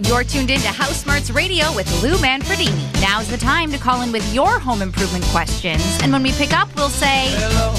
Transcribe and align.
You're 0.00 0.24
tuned 0.24 0.50
in 0.50 0.60
to 0.60 0.68
House 0.68 1.02
Smarts 1.02 1.30
Radio 1.30 1.72
with 1.74 1.86
Lou 2.02 2.16
Manfredini. 2.16 2.74
Now's 3.00 3.28
the 3.28 3.36
time 3.36 3.70
to 3.72 3.78
call 3.78 4.02
in 4.02 4.10
with 4.10 4.34
your 4.34 4.58
home 4.58 4.82
improvement 4.82 5.24
questions. 5.26 5.82
And 6.02 6.12
when 6.12 6.22
we 6.22 6.32
pick 6.32 6.52
up, 6.52 6.68
we'll 6.76 6.88
say, 6.88 7.28
Hello, 7.36 7.72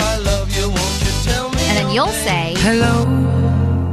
I 0.00 0.16
love 0.18 0.50
you, 0.56 0.68
won't 0.68 1.00
you 1.04 1.12
tell 1.30 1.50
me? 1.50 1.60
and 1.62 1.76
then 1.76 1.90
you'll 1.94 2.06
say, 2.08 2.54
Hello, 2.58 3.04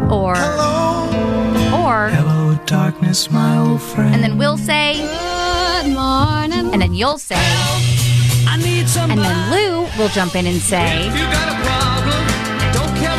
or, 0.10 0.36
Hello. 0.36 1.86
or, 1.86 2.10
hello, 2.10 2.57
darkness, 2.66 3.30
my 3.32 3.57
old 3.57 3.82
friend. 3.82 4.14
and 4.16 4.24
then 4.24 4.38
we'll 4.38 4.58
say, 4.58 4.98
Good 4.98 5.94
morning. 5.94 6.71
and 6.74 6.82
then 6.82 6.94
you'll 6.94 7.18
say, 7.18 7.36
I 8.48 8.58
need 8.64 8.88
some. 8.88 9.12
and 9.12 9.20
then 9.20 9.52
Lou 9.52 9.82
will 10.02 10.10
jump 10.10 10.36
in 10.36 10.46
and 10.46 10.62
say, 10.62 11.10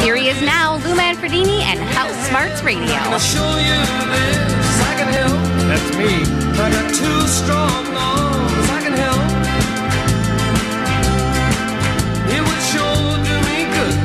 here 0.02 0.16
he 0.16 0.28
is 0.28 0.40
now, 0.42 0.76
Lou 0.76 0.94
Manfredini 0.94 1.60
and 1.62 1.78
House 1.80 2.14
Smarts 2.28 2.62
Radio. 2.62 2.94
I'll 3.10 3.18
show 3.18 3.58
you 3.58 3.78
this. 4.12 4.80
I 4.80 4.94
can 4.98 5.12
help. 5.12 5.38
That's 5.68 5.96
me. 5.96 6.22
I 6.60 6.70
got 6.70 6.88
two 6.94 7.20
strong 7.26 7.86
arms. 7.96 8.68
I 8.70 8.80
can 8.82 8.92
help. 8.92 9.24
It 12.34 12.40
would 12.40 12.62
sure 12.72 13.16
do 13.24 13.36
me 13.48 13.58
good 13.74 13.98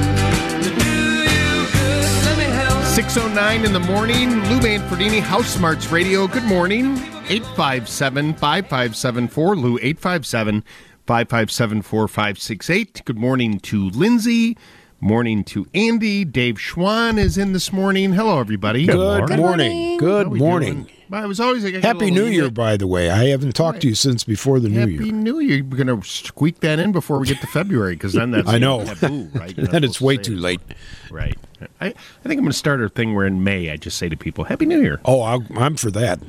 to 0.63 0.69
do 0.79 0.95
you 1.29 1.67
good. 1.73 2.07
Let 2.25 2.37
me 2.37 2.45
help. 2.45 2.83
609 2.85 3.65
in 3.65 3.73
the 3.73 3.79
morning. 3.79 4.29
Lou 4.49 4.59
Manfredini, 4.59 5.21
House 5.21 5.47
Smarts 5.47 5.91
Radio. 5.91 6.27
Good 6.27 6.45
morning. 6.45 6.97
857 7.29 8.33
5574. 8.33 9.55
Lou, 9.55 9.77
857 9.77 10.63
557 11.05 11.81
4568. 11.81 13.01
Good 13.05 13.19
morning 13.19 13.59
to 13.59 13.89
Lindsay. 13.89 14.57
Morning 15.01 15.45
to 15.45 15.65
Andy. 15.73 16.25
Dave 16.25 16.59
Schwann 16.59 17.17
is 17.17 17.37
in 17.37 17.53
this 17.53 17.71
morning. 17.71 18.11
Hello, 18.11 18.37
everybody. 18.39 18.85
Good, 18.85 18.97
morning. 18.97 19.37
morning. 19.37 19.97
Good 19.97 20.27
morning. 20.33 20.73
doing? 20.83 20.89
I 21.11 21.25
was 21.25 21.39
always 21.39 21.63
I 21.63 21.71
got 21.71 21.83
a 21.85 21.87
Happy 21.87 22.11
New 22.11 22.25
Year, 22.25 22.41
email- 22.43 22.51
by 22.51 22.75
the 22.75 22.85
way. 22.85 23.09
I 23.09 23.29
haven't 23.29 23.53
talked 23.55 23.81
to 23.81 23.87
you 23.87 23.95
since 23.95 24.25
before 24.25 24.59
the 24.59 24.67
New 24.67 24.75
Year. 24.85 24.97
Happy 24.99 25.05
Year. 25.05 25.13
New 25.13 25.39
Year. 25.39 25.63
We're 25.63 25.77
going 25.83 26.01
to 26.01 26.05
squeak 26.07 26.59
that 26.59 26.79
in 26.79 26.91
before 26.91 27.17
we 27.17 27.27
get 27.27 27.39
to 27.39 27.47
February 27.47 27.93
because 27.95 28.11
then 28.11 28.31
that's 28.31 28.47
I 28.49 28.57
know. 28.57 28.83
taboo, 28.83 29.29
right? 29.33 29.55
Then 29.69 29.85
it's 29.85 30.01
way 30.01 30.17
too 30.17 30.33
it. 30.33 30.39
late. 30.39 30.61
Right. 31.09 31.37
I, 31.79 31.87
I 31.87 31.91
think 31.91 32.01
I'm 32.23 32.39
going 32.39 32.45
to 32.47 32.53
start 32.53 32.81
a 32.81 32.89
thing 32.89 33.15
where 33.15 33.25
in 33.25 33.41
May 33.43 33.71
I 33.71 33.77
just 33.77 33.97
say 33.97 34.09
to 34.09 34.17
people, 34.17 34.43
Happy 34.43 34.65
New 34.65 34.81
Year. 34.81 34.99
Oh, 35.05 35.21
I'll, 35.21 35.45
I'm 35.57 35.77
for 35.77 35.91
that. 35.91 36.19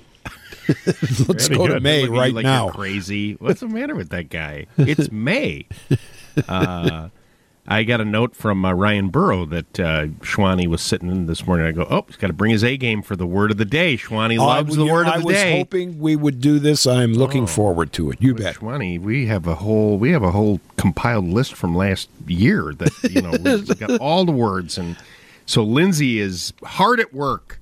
Let's 0.69 1.49
Very 1.49 1.59
go 1.59 1.67
to. 1.67 1.81
May 1.81 2.03
Look 2.03 2.11
at 2.11 2.15
you 2.15 2.21
right 2.21 2.35
like 2.35 2.43
now. 2.45 2.67
You're 2.67 2.75
crazy. 2.75 3.33
What's 3.35 3.61
the 3.61 3.69
matter 3.69 3.97
with 3.97 4.11
that 4.11 4.29
guy? 4.31 4.67
It's 4.79 5.11
May. 5.11 5.67
Uh, 6.49 7.09
I 7.71 7.85
got 7.85 8.01
a 8.01 8.05
note 8.05 8.35
from 8.35 8.65
uh, 8.65 8.73
Ryan 8.73 9.11
Burrow 9.11 9.45
that 9.47 9.79
uh, 9.79 10.07
Schwani 10.23 10.67
was 10.67 10.83
sitting 10.83 11.09
in 11.09 11.27
this 11.27 11.47
morning. 11.47 11.67
I 11.67 11.73
go, 11.73 11.87
oh, 11.89 12.05
he's 12.09 12.17
got 12.17 12.27
to 12.27 12.33
bring 12.33 12.51
his 12.51 12.65
A 12.65 12.77
game 12.77 13.01
for 13.01 13.15
the 13.15 13.27
word 13.27 13.53
of 13.53 13.59
the 13.59 13.65
day. 13.65 13.97
Schwani 13.97 14.39
Oh, 14.41 14.47
loves 14.47 14.75
the 14.75 14.83
you 14.83 14.89
know, 14.89 14.93
word 14.93 15.07
I 15.07 15.17
of 15.17 15.23
the 15.23 15.33
day. 15.33 15.43
I 15.43 15.51
was 15.53 15.59
hoping 15.61 16.01
we 16.01 16.17
would 16.17 16.41
do 16.41 16.59
this. 16.59 16.85
I'm 16.85 17.13
looking 17.13 17.47
forward 17.47 17.93
to 17.93 18.11
it. 18.11 18.21
You 18.21 18.35
bet. 18.35 18.57
Schwani, 18.57 19.01
we 19.01 19.27
have 19.27 19.47
a 19.47 19.55
whole 19.55 19.99
we 19.99 20.11
have 20.11 20.25
a 20.25 20.33
whole 20.33 20.61
compiled 20.77 21.27
list 21.27 21.55
from 21.55 21.77
last 21.77 22.09
year 22.27 22.75
that 22.75 22.93
you 23.09 23.23
know 23.23 23.31
we've 23.41 23.79
got 23.79 24.01
all 24.01 24.25
the 24.25 24.33
words 24.33 24.77
and 24.77 24.97
so 25.47 25.63
Lindsay 25.63 26.19
is 26.19 26.53
hard 26.65 26.99
at 26.99 27.15
work 27.15 27.61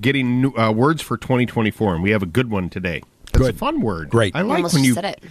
getting 0.00 0.40
new, 0.40 0.52
uh, 0.56 0.70
words 0.70 1.02
for 1.02 1.16
2024 1.16 1.94
and 1.94 2.02
we 2.04 2.10
have 2.10 2.22
a 2.22 2.26
good 2.26 2.48
one 2.50 2.68
today. 2.70 3.02
It's 3.24 3.34
a 3.34 3.38
Good. 3.38 3.58
fun 3.58 3.80
word. 3.80 4.10
Great. 4.10 4.36
I 4.36 4.42
like 4.42 4.58
almost 4.58 4.74
when 4.74 4.84
you 4.84 4.94
said 4.94 5.04
it. 5.04 5.22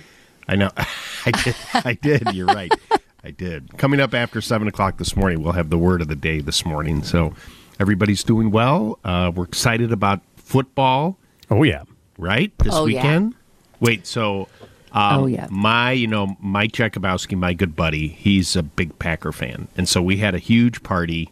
I 0.49 0.55
know. 0.57 0.69
I 1.25 1.31
did. 1.31 1.55
I 1.73 1.93
did. 1.93 2.33
You're 2.33 2.47
right. 2.47 2.71
I 3.27 3.31
did. 3.31 3.77
Coming 3.77 3.99
up 3.99 4.13
after 4.13 4.39
seven 4.39 4.69
o'clock 4.69 4.95
this 4.97 5.13
morning, 5.17 5.43
we'll 5.43 5.51
have 5.51 5.69
the 5.69 5.77
word 5.77 6.01
of 6.01 6.07
the 6.07 6.15
day 6.15 6.39
this 6.39 6.65
morning. 6.65 7.03
So 7.03 7.33
everybody's 7.77 8.23
doing 8.23 8.51
well. 8.51 8.99
Uh, 9.03 9.33
we're 9.35 9.43
excited 9.43 9.91
about 9.91 10.21
football, 10.37 11.17
Oh 11.51 11.63
yeah. 11.63 11.83
right? 12.17 12.57
This 12.59 12.73
Oh, 12.73 12.85
yeah. 12.85 13.01
weekend. 13.03 13.35
Wait. 13.81 14.07
So. 14.07 14.47
Um, 14.93 15.19
Oh, 15.19 15.25
yeah. 15.25 15.47
My, 15.51 15.91
you 15.91 16.07
know, 16.07 16.37
Mike 16.39 16.71
Jakubowski, 16.71 17.37
my 17.37 17.53
good 17.53 17.75
buddy, 17.75 18.07
he's 18.07 18.55
a 18.55 18.63
big 18.63 18.97
Packer 18.97 19.33
fan, 19.33 19.67
and 19.75 19.89
so 19.89 20.01
we 20.01 20.17
had 20.17 20.33
a 20.33 20.39
huge 20.39 20.81
party. 20.81 21.29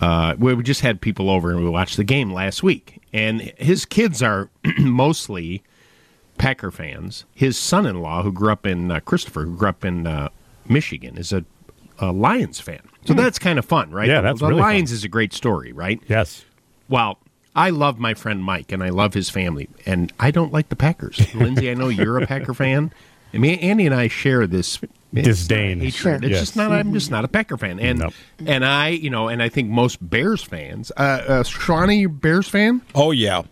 Uh, 0.00 0.34
we 0.38 0.52
we 0.54 0.64
just 0.64 0.80
had 0.80 1.00
people 1.00 1.30
over 1.30 1.52
and 1.52 1.62
we 1.62 1.70
watched 1.70 1.96
the 1.98 2.04
game 2.04 2.32
last 2.32 2.64
week, 2.64 3.00
and 3.12 3.40
his 3.58 3.84
kids 3.84 4.22
are 4.24 4.50
mostly 4.78 5.62
Packer 6.36 6.72
fans. 6.72 7.24
His 7.32 7.56
son-in-law, 7.56 8.24
who 8.24 8.32
grew 8.32 8.50
up 8.50 8.66
in 8.66 8.90
uh, 8.90 8.98
Christopher, 9.00 9.42
who 9.44 9.56
grew 9.56 9.68
up 9.68 9.84
in 9.84 10.08
uh, 10.08 10.30
Michigan, 10.70 11.18
is 11.18 11.32
a, 11.32 11.44
a 11.98 12.12
Lions 12.12 12.60
fan. 12.60 12.80
So 13.04 13.14
that's 13.14 13.38
kind 13.38 13.58
of 13.58 13.64
fun, 13.64 13.90
right? 13.90 14.06
Hmm. 14.06 14.10
Yeah, 14.12 14.20
that's 14.20 14.40
the 14.40 14.46
really 14.48 14.60
Lions 14.60 14.90
fun. 14.90 14.94
is 14.96 15.04
a 15.04 15.08
great 15.08 15.32
story, 15.32 15.72
right? 15.72 16.00
Yes. 16.08 16.44
Well, 16.88 17.18
I 17.56 17.70
love 17.70 17.98
my 17.98 18.14
friend 18.14 18.42
Mike, 18.44 18.72
and 18.72 18.82
I 18.82 18.90
love 18.90 19.14
his 19.14 19.28
family, 19.30 19.68
and 19.86 20.12
I 20.20 20.30
don't 20.30 20.52
like 20.52 20.68
the 20.68 20.76
Packers. 20.76 21.34
Lindsay, 21.34 21.70
I 21.70 21.74
know 21.74 21.88
you're 21.88 22.18
a 22.22 22.26
Packer 22.26 22.54
fan. 22.54 22.92
I 23.34 23.38
mean, 23.38 23.58
Andy 23.60 23.86
and 23.86 23.94
I 23.94 24.08
share 24.08 24.46
this 24.46 24.78
Disdain. 25.14 25.78
not 25.78 25.84
hatred. 25.84 26.24
It's 26.24 26.30
Yes. 26.32 26.40
just 26.40 26.56
not. 26.56 26.72
I'm 26.72 26.92
just 26.92 27.10
not 27.10 27.24
a 27.24 27.28
Packer 27.28 27.56
fan, 27.56 27.80
and 27.80 27.98
Nope. 28.00 28.12
and 28.46 28.64
I, 28.64 28.88
you 28.88 29.10
know, 29.10 29.28
and 29.28 29.42
I 29.42 29.48
think 29.48 29.68
most 29.70 29.96
Bears 30.08 30.42
fans. 30.42 30.92
Uh, 30.96 31.00
uh, 31.26 31.42
Shawnee, 31.42 32.00
you 32.00 32.06
a 32.06 32.10
Bears 32.10 32.48
fan? 32.48 32.82
Oh 32.94 33.10
yeah. 33.10 33.42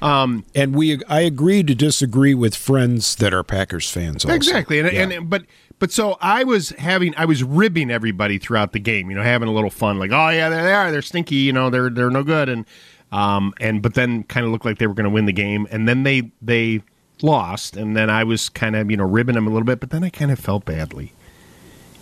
Um, 0.00 0.44
and 0.54 0.74
we 0.76 1.02
I 1.06 1.22
agree 1.22 1.62
to 1.64 1.74
disagree 1.74 2.34
with 2.34 2.54
friends 2.54 3.16
that 3.16 3.34
are 3.34 3.42
Packers 3.42 3.90
fans. 3.90 4.24
Also. 4.24 4.34
Exactly, 4.34 4.78
and, 4.78 4.92
Yeah. 4.92 5.02
and 5.18 5.28
but 5.28 5.44
but 5.78 5.90
so 5.92 6.16
I 6.20 6.44
was 6.44 6.70
having 6.70 7.14
I 7.16 7.24
was 7.24 7.42
ribbing 7.44 7.90
everybody 7.90 8.38
throughout 8.38 8.72
the 8.72 8.78
game, 8.80 9.10
you 9.10 9.16
know, 9.16 9.22
having 9.22 9.48
a 9.48 9.52
little 9.52 9.70
fun, 9.70 9.98
like 9.98 10.10
oh 10.12 10.28
yeah, 10.30 10.48
there 10.48 10.62
they 10.62 10.72
are, 10.72 10.90
they're 10.90 11.02
stinky, 11.02 11.36
you 11.36 11.52
know, 11.52 11.70
they're 11.70 11.90
they're 11.90 12.10
no 12.10 12.22
good, 12.22 12.48
and 12.48 12.64
um 13.12 13.54
and 13.60 13.82
but 13.82 13.94
then 13.94 14.24
kind 14.24 14.44
of 14.44 14.52
looked 14.52 14.64
like 14.64 14.78
they 14.78 14.86
were 14.86 14.94
going 14.94 15.04
to 15.04 15.10
win 15.10 15.26
the 15.26 15.32
game, 15.32 15.66
and 15.70 15.88
then 15.88 16.02
they 16.02 16.30
they 16.42 16.82
lost, 17.22 17.76
and 17.76 17.96
then 17.96 18.10
I 18.10 18.24
was 18.24 18.48
kind 18.48 18.76
of 18.76 18.90
you 18.90 18.96
know 18.96 19.04
ribbing 19.04 19.34
them 19.34 19.46
a 19.46 19.50
little 19.50 19.66
bit, 19.66 19.80
but 19.80 19.90
then 19.90 20.04
I 20.04 20.10
kind 20.10 20.30
of 20.30 20.38
felt 20.38 20.64
badly. 20.64 21.12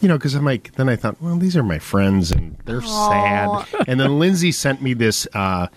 You 0.02 0.08
know, 0.08 0.18
because 0.18 0.34
I'm 0.34 0.44
like, 0.44 0.72
then 0.74 0.90
I 0.90 0.96
thought, 0.96 1.20
well, 1.22 1.38
these 1.38 1.56
are 1.56 1.62
my 1.62 1.78
friends, 1.78 2.30
and 2.30 2.58
they're 2.66 2.82
sad. 2.82 3.66
And 3.88 3.98
then 3.98 4.18
Lindsay 4.18 4.52
sent 4.52 4.82
me 4.82 4.92
this 4.92 5.26
uh, 5.32 5.68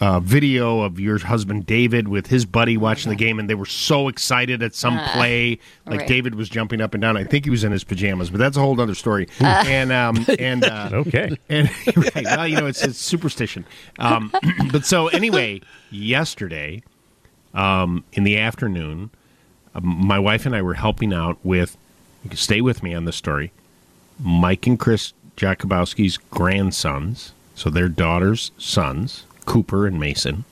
uh, 0.00 0.20
video 0.20 0.80
of 0.80 0.98
your 0.98 1.18
husband 1.18 1.66
David 1.66 2.08
with 2.08 2.26
his 2.28 2.44
buddy 2.46 2.76
watching 2.76 3.10
the 3.10 3.16
game, 3.16 3.38
and 3.38 3.48
they 3.48 3.54
were 3.54 3.66
so 3.66 4.08
excited 4.08 4.62
at 4.62 4.74
some 4.74 4.98
play. 5.12 5.58
Like 5.86 6.00
right. 6.00 6.08
David 6.08 6.34
was 6.34 6.48
jumping 6.48 6.80
up 6.80 6.94
and 6.94 7.00
down. 7.02 7.16
I 7.16 7.24
think 7.24 7.44
he 7.44 7.50
was 7.50 7.62
in 7.64 7.72
his 7.72 7.84
pajamas, 7.84 8.30
but 8.30 8.38
that's 8.38 8.56
a 8.56 8.60
whole 8.60 8.80
other 8.80 8.94
story. 8.94 9.28
and 9.40 9.92
um, 9.92 10.24
and 10.38 10.64
uh, 10.64 10.90
Okay. 10.92 11.36
and 11.48 11.70
right, 11.96 12.24
well, 12.24 12.48
you 12.48 12.56
know, 12.56 12.66
it's, 12.66 12.82
it's 12.82 12.98
superstition. 12.98 13.64
Um, 13.98 14.32
but 14.72 14.84
so 14.84 15.08
anyway, 15.08 15.60
yesterday, 15.90 16.82
um, 17.54 18.04
in 18.12 18.24
the 18.24 18.38
afternoon, 18.38 19.10
um, 19.74 19.84
my 19.84 20.18
wife 20.18 20.46
and 20.46 20.54
I 20.56 20.62
were 20.62 20.74
helping 20.74 21.12
out 21.12 21.38
with. 21.44 21.76
You 22.24 22.30
can 22.30 22.38
stay 22.38 22.60
with 22.60 22.82
me 22.82 22.94
on 22.94 23.04
this 23.04 23.16
story. 23.16 23.50
Mike 24.20 24.66
and 24.68 24.78
Chris 24.78 25.12
Jakubowski's 25.36 26.18
grandsons, 26.30 27.32
so 27.54 27.68
their 27.70 27.88
daughters' 27.88 28.52
sons, 28.58 29.24
Cooper 29.44 29.86
and 29.86 29.98
Mason. 29.98 30.44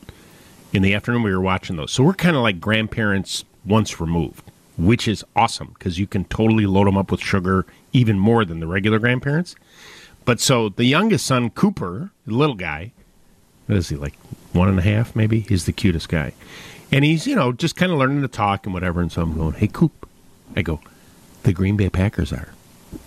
In 0.73 0.83
the 0.83 0.95
afternoon, 0.95 1.23
we 1.23 1.33
were 1.33 1.41
watching 1.41 1.77
those. 1.77 1.91
So 1.91 2.05
we're 2.05 2.15
kind 2.15 2.37
of 2.37 2.43
like 2.43 2.61
grandparents 2.61 3.45
once 3.65 4.01
removed, 4.01 4.43
which 4.79 5.09
is 5.09 5.25
awesome 5.35 5.75
because 5.79 5.99
you 5.99 6.07
can 6.07 6.25
totally 6.27 6.67
load 6.67 6.87
them 6.87 6.97
up 6.97 7.11
with 7.11 7.21
sugar 7.21 7.67
even 7.93 8.19
more 8.19 8.45
than 8.45 8.61
the 8.61 8.67
regular 8.67 8.99
grandparents. 8.99 9.57
But 10.25 10.41
so 10.41 10.69
the 10.69 10.85
youngest 10.85 11.27
son, 11.27 11.51
Cooper, 11.51 12.11
the 12.27 12.35
little 12.35 12.55
guy, 12.55 12.93
what 13.67 13.79
is 13.79 13.89
he 13.89 13.97
like 13.97 14.15
one 14.53 14.69
and 14.69 14.79
a 14.79 14.83
half 14.83 15.17
maybe? 15.17 15.41
He's 15.41 15.65
the 15.65 15.73
cutest 15.73 16.09
guy, 16.09 16.33
and 16.93 17.05
he's 17.05 17.27
you 17.27 17.35
know 17.35 17.53
just 17.53 17.77
kind 17.77 17.91
of 17.91 17.99
learning 17.99 18.23
to 18.23 18.29
talk 18.29 18.67
and 18.67 18.75
whatever. 18.75 19.01
And 19.01 19.11
so 19.11 19.23
I'm 19.23 19.37
going, 19.37 19.55
hey 19.55 19.69
Coop, 19.69 20.09
I 20.57 20.63
go, 20.63 20.81
the 21.43 21.53
Green 21.53 21.77
Bay 21.77 21.89
Packers 21.89 22.33
are 22.33 22.49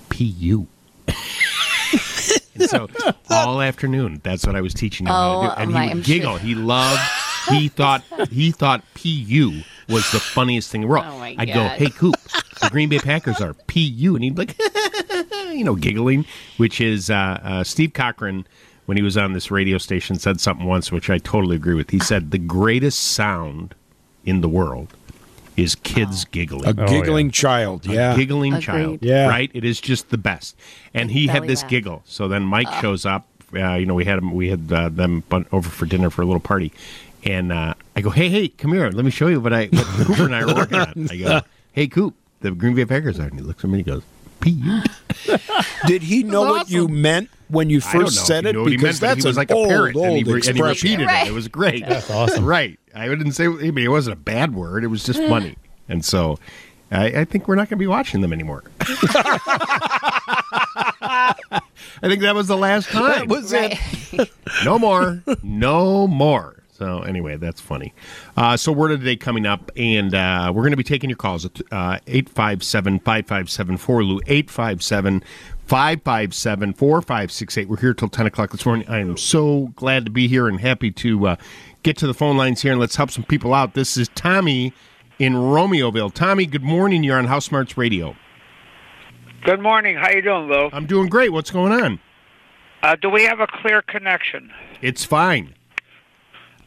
PU. 0.09 0.67
so 2.69 2.87
all 3.29 3.61
afternoon, 3.61 4.21
that's 4.23 4.45
what 4.45 4.55
I 4.55 4.61
was 4.61 4.73
teaching 4.73 5.05
him 5.07 5.11
how 5.13 5.41
to 5.41 5.47
do. 5.47 5.53
Oh, 5.53 5.61
And 5.61 5.71
my- 5.71 5.85
he 5.85 5.91
I'm 5.91 5.97
would 5.97 6.05
sure- 6.05 6.15
giggle. 6.15 6.37
He 6.37 6.55
loved. 6.55 7.01
He 7.49 7.67
thought 7.69 8.03
he 8.31 8.51
thought 8.51 8.83
PU 8.95 9.61
was 9.89 10.09
the 10.11 10.19
funniest 10.19 10.71
thing 10.71 10.81
in 10.83 10.87
the 10.87 10.91
world. 10.91 11.05
Oh, 11.07 11.21
I'd 11.21 11.53
go, 11.53 11.67
hey 11.67 11.89
Coop, 11.89 12.15
the 12.61 12.69
Green 12.71 12.87
Bay 12.89 12.99
Packers 12.99 13.41
are 13.41 13.53
PU, 13.67 14.15
and 14.15 14.23
he'd 14.23 14.35
be 14.35 14.45
like, 14.45 14.57
you 15.53 15.63
know, 15.65 15.75
giggling. 15.75 16.25
Which 16.57 16.79
is 16.79 17.09
uh, 17.09 17.39
uh, 17.43 17.63
Steve 17.65 17.91
Cochran 17.93 18.47
when 18.85 18.95
he 18.97 19.03
was 19.03 19.17
on 19.17 19.33
this 19.33 19.51
radio 19.51 19.77
station 19.77 20.17
said 20.17 20.39
something 20.39 20.65
once, 20.65 20.91
which 20.91 21.09
I 21.09 21.17
totally 21.17 21.55
agree 21.57 21.73
with. 21.73 21.89
He 21.89 21.99
said 21.99 22.31
the 22.31 22.37
greatest 22.37 22.99
sound 23.11 23.75
in 24.25 24.39
the 24.41 24.49
world 24.49 24.93
is 25.57 25.75
kids 25.75 26.25
giggling. 26.25 26.65
A 26.67 26.81
Oh, 26.81 26.87
giggling 26.87 27.27
yeah. 27.27 27.31
child. 27.31 27.85
A 27.87 27.93
Yeah. 27.93 28.15
giggling 28.15 28.53
Agreed. 28.53 28.63
child. 28.65 28.99
Yeah. 29.01 29.27
Right? 29.27 29.51
It 29.53 29.63
is 29.63 29.79
just 29.81 30.09
the 30.09 30.17
best. 30.17 30.55
And 30.93 31.11
he 31.11 31.27
had 31.27 31.47
this 31.47 31.61
laugh. 31.61 31.69
giggle. 31.69 32.01
So 32.05 32.27
then 32.27 32.43
Mike 32.43 32.71
shows 32.81 33.05
up. 33.05 33.27
Uh, 33.55 33.73
you 33.75 33.85
know, 33.85 33.93
we 33.93 34.05
had 34.05 34.17
him, 34.17 34.33
we 34.33 34.49
had 34.49 34.71
uh, 34.71 34.89
them 34.89 35.21
bun- 35.29 35.45
over 35.51 35.69
for 35.69 35.85
dinner 35.85 36.09
for 36.09 36.23
a 36.23 36.25
little 36.25 36.39
party. 36.39 36.71
And 37.23 37.51
uh, 37.51 37.75
I 37.95 38.01
go, 38.01 38.09
hey, 38.09 38.27
hey, 38.29 38.47
come 38.49 38.73
here. 38.73 38.89
Let 38.89 39.05
me 39.05 39.11
show 39.11 39.27
you 39.27 39.39
what 39.39 39.53
I 39.53 39.67
what 39.67 39.85
Cooper 40.07 40.25
and 40.25 40.35
I 40.35 40.41
are 40.41 40.47
working 40.55 40.79
on. 40.79 41.07
I 41.11 41.15
go, 41.17 41.41
hey, 41.71 41.87
Coop, 41.87 42.15
the 42.41 42.51
Green 42.51 42.73
Bay 42.75 42.85
Packers 42.85 43.19
are. 43.19 43.23
And 43.27 43.35
he 43.35 43.41
looks 43.41 43.63
at 43.63 43.69
me 43.69 43.79
and 43.79 43.85
he 43.87 43.91
goes, 43.91 44.03
repeat. 44.45 45.41
Did 45.87 46.03
he 46.03 46.23
know 46.23 46.41
what 46.43 46.69
you 46.69 46.87
meant 46.87 47.29
when 47.47 47.69
you 47.69 47.79
I 47.79 47.81
don't 47.93 48.01
know 48.01 48.07
first 48.07 48.25
said 48.27 48.45
it? 48.45 48.53
knew 48.53 48.65
he 48.65 48.77
Because 48.77 49.01
meant, 49.01 49.01
but 49.01 49.07
that's 49.15 49.25
was 49.25 49.37
an 49.37 49.41
like 49.41 49.51
a 49.51 49.55
old, 49.55 49.69
parrot, 49.69 49.95
and, 49.95 50.05
old 50.05 50.17
he, 50.17 50.23
re- 50.23 50.33
and 50.33 50.43
he 50.43 50.49
expression. 50.49 50.89
repeated 50.91 51.07
Right. 51.07 51.27
it. 51.27 51.29
It 51.29 51.33
was 51.33 51.47
great. 51.47 51.85
That's 51.87 52.09
awesome. 52.09 52.45
Right. 52.45 52.79
I 52.95 53.09
wouldn't 53.09 53.33
say. 53.35 53.45
I 53.45 53.49
mean, 53.49 53.77
it 53.79 53.89
wasn't 53.89 54.13
a 54.13 54.19
bad 54.19 54.53
word. 54.53 54.83
It 54.83 54.87
was 54.87 55.03
just 55.03 55.19
mm. 55.19 55.27
funny, 55.29 55.55
and 55.89 56.03
so 56.05 56.37
I, 56.91 57.05
I 57.05 57.25
think 57.25 57.47
we're 57.47 57.55
not 57.55 57.69
going 57.69 57.77
to 57.77 57.83
be 57.83 57.87
watching 57.87 58.21
them 58.21 58.31
anymore. 58.33 58.63
I 58.81 61.33
think 62.03 62.21
that 62.21 62.35
was 62.35 62.47
the 62.47 62.57
last 62.57 62.89
time. 62.89 63.03
That 63.03 63.27
was 63.27 63.51
it. 63.53 63.77
no 64.63 64.77
more. 64.77 65.23
No 65.41 66.07
more. 66.07 66.62
So 66.77 67.01
anyway, 67.01 67.37
that's 67.37 67.61
funny. 67.61 67.93
Uh, 68.35 68.57
so 68.57 68.71
word 68.71 68.91
of 68.91 69.01
the 69.01 69.05
day 69.05 69.15
coming 69.15 69.45
up, 69.45 69.69
and 69.77 70.15
uh, 70.15 70.51
we're 70.53 70.63
going 70.63 70.71
to 70.71 70.77
be 70.77 70.83
taking 70.83 71.07
your 71.07 71.17
calls 71.17 71.45
at 71.45 71.61
uh, 71.71 71.99
857-557-4 72.07 74.07
Lou 74.07 74.19
857-557-4568. 75.67 77.67
We're 77.67 77.77
here 77.77 77.93
till 77.93 78.09
10 78.09 78.25
o'clock 78.25 78.51
this 78.51 78.65
morning. 78.65 78.87
I 78.89 78.97
am 78.99 79.17
so 79.17 79.67
glad 79.75 80.05
to 80.05 80.11
be 80.11 80.27
here 80.27 80.47
and 80.47 80.59
happy 80.59 80.89
to 80.91 81.27
uh, 81.27 81.35
get 81.83 81.95
to 81.97 82.07
the 82.07 82.13
phone 82.15 82.37
lines 82.37 82.63
here 82.63 82.71
and 82.71 82.81
let's 82.81 82.95
help 82.95 83.11
some 83.11 83.23
people 83.23 83.53
out. 83.53 83.75
This 83.75 83.95
is 83.95 84.09
Tommy 84.15 84.73
in 85.19 85.33
Romeoville. 85.33 86.11
Tommy, 86.11 86.47
good 86.47 86.63
morning. 86.63 87.03
You're 87.03 87.19
on 87.19 87.25
House 87.25 87.45
Smarts 87.45 87.77
Radio. 87.77 88.15
Good 89.43 89.61
morning. 89.61 89.95
How 89.95 90.09
you 90.09 90.23
doing, 90.23 90.47
Lou? 90.47 90.69
I'm 90.73 90.87
doing 90.87 91.07
great. 91.07 91.31
What's 91.31 91.51
going 91.51 91.71
on? 91.71 91.99
Uh, 92.81 92.95
do 92.95 93.09
we 93.09 93.25
have 93.25 93.39
a 93.39 93.47
clear 93.47 93.83
connection? 93.83 94.51
It's 94.81 95.05
fine. 95.05 95.53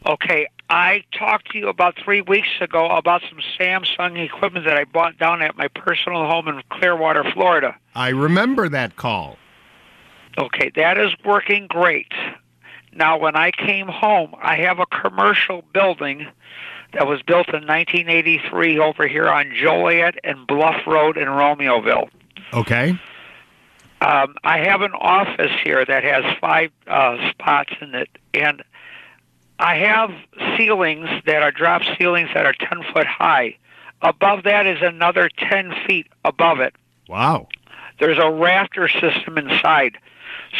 Okay. 0.07 0.47
I 0.69 1.03
talked 1.17 1.51
to 1.51 1.57
you 1.57 1.69
about 1.69 1.95
three 2.03 2.21
weeks 2.21 2.49
ago 2.59 2.89
about 2.89 3.21
some 3.29 3.39
Samsung 3.57 4.23
equipment 4.23 4.65
that 4.65 4.77
I 4.77 4.83
bought 4.83 5.17
down 5.17 5.41
at 5.41 5.57
my 5.57 5.69
personal 5.69 6.25
home 6.25 6.47
in 6.47 6.61
Clearwater, 6.69 7.23
Florida. 7.33 7.75
I 7.95 8.09
remember 8.09 8.67
that 8.69 8.95
call. 8.97 9.37
Okay, 10.37 10.71
that 10.75 10.97
is 10.97 11.11
working 11.25 11.67
great. 11.67 12.11
Now, 12.93 13.17
when 13.17 13.35
I 13.35 13.51
came 13.51 13.87
home, 13.87 14.35
I 14.41 14.55
have 14.57 14.79
a 14.79 14.85
commercial 14.87 15.63
building 15.73 16.27
that 16.93 17.07
was 17.07 17.21
built 17.21 17.47
in 17.49 17.65
1983 17.65 18.79
over 18.79 19.07
here 19.07 19.27
on 19.29 19.53
Joliet 19.55 20.15
and 20.23 20.45
Bluff 20.47 20.85
Road 20.85 21.17
in 21.17 21.27
Romeoville. 21.27 22.09
Okay. 22.53 22.99
Um, 24.01 24.35
I 24.43 24.59
have 24.59 24.81
an 24.81 24.93
office 24.93 25.51
here 25.63 25.83
that 25.83 26.03
has 26.03 26.23
five 26.39 26.71
uh, 26.87 27.31
spots 27.31 27.73
in 27.81 27.95
it, 27.95 28.09
and 28.33 28.63
I 29.59 29.75
have 29.77 30.11
ceilings 30.55 31.09
that 31.25 31.41
are 31.41 31.51
drop 31.51 31.81
ceilings 31.97 32.29
that 32.33 32.45
are 32.45 32.53
10 32.53 32.83
foot 32.93 33.07
high. 33.07 33.57
Above 34.01 34.43
that 34.43 34.67
is 34.67 34.77
another 34.81 35.29
10 35.37 35.73
feet 35.87 36.07
above 36.23 36.59
it. 36.59 36.75
Wow. 37.09 37.47
There's 37.99 38.19
a 38.19 38.31
rafter 38.31 38.87
system 38.87 39.37
inside. 39.37 39.97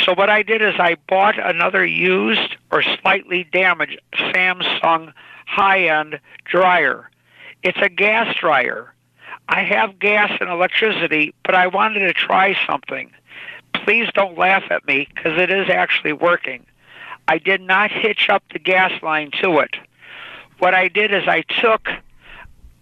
So 0.03 0.13
what 0.15 0.29
I 0.29 0.41
did 0.41 0.61
is 0.61 0.73
I 0.79 0.95
bought 1.07 1.37
another 1.37 1.85
used 1.85 2.55
or 2.71 2.81
slightly 2.81 3.43
damaged 3.51 3.99
Samsung 4.15 5.13
high-end 5.45 6.19
dryer. 6.45 7.09
It's 7.63 7.77
a 7.81 7.89
gas 7.89 8.35
dryer. 8.35 8.93
I 9.49 9.63
have 9.63 9.99
gas 9.99 10.31
and 10.41 10.49
electricity, 10.49 11.33
but 11.45 11.55
I 11.55 11.67
wanted 11.67 11.99
to 11.99 12.13
try 12.13 12.55
something. 12.67 13.11
Please 13.73 14.09
don't 14.13 14.37
laugh 14.37 14.63
at 14.69 14.85
me 14.87 15.07
because 15.13 15.39
it 15.39 15.49
is 15.49 15.69
actually 15.69 16.13
working. 16.13 16.65
I 17.27 17.37
did 17.37 17.61
not 17.61 17.91
hitch 17.91 18.29
up 18.29 18.43
the 18.51 18.59
gas 18.59 18.91
line 19.01 19.31
to 19.41 19.59
it. 19.59 19.75
What 20.59 20.73
I 20.73 20.87
did 20.87 21.13
is 21.13 21.27
I 21.27 21.41
took 21.41 21.89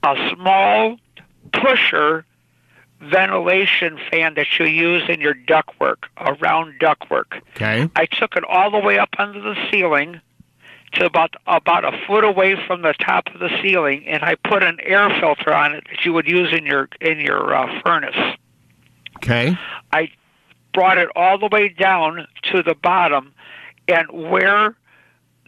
a 0.04 0.34
small 0.34 0.98
pusher 1.52 2.26
ventilation 3.02 4.00
fan 4.10 4.36
that 4.36 4.48
you 4.58 4.66
use 4.66 5.04
in 5.10 5.20
your 5.20 5.34
ductwork, 5.34 6.06
a 6.18 6.34
round 6.34 6.80
ductwork. 6.80 7.42
Okay. 7.56 7.90
I 7.96 8.06
took 8.06 8.36
it 8.36 8.44
all 8.44 8.72
the 8.72 8.80
way 8.80 8.98
up 8.98 9.10
under 9.18 9.40
the 9.40 9.56
ceiling 9.72 10.22
to 10.94 11.06
about 11.06 11.36
about 11.46 11.84
a 11.84 11.92
foot 12.08 12.24
away 12.24 12.56
from 12.68 12.82
the 12.82 12.94
top 12.94 13.28
of 13.34 13.40
the 13.40 13.50
ceiling, 13.62 14.08
and 14.08 14.24
I 14.24 14.36
put 14.36 14.64
an 14.64 14.78
air 14.82 15.10
filter 15.20 15.54
on 15.54 15.76
it 15.76 15.84
that 15.90 16.06
you 16.06 16.14
would 16.14 16.28
use 16.28 16.54
in 16.54 16.66
your 16.66 16.90
in 17.02 17.20
your 17.20 17.54
uh, 17.54 17.82
furnace. 17.82 18.38
Okay. 19.18 19.58
I 19.92 20.10
brought 20.74 20.98
it 20.98 21.10
all 21.16 21.38
the 21.38 21.48
way 21.48 21.70
down 21.70 22.28
to 22.52 22.64
the 22.64 22.76
bottom, 22.76 23.34
and 23.88 24.08
where 24.12 24.76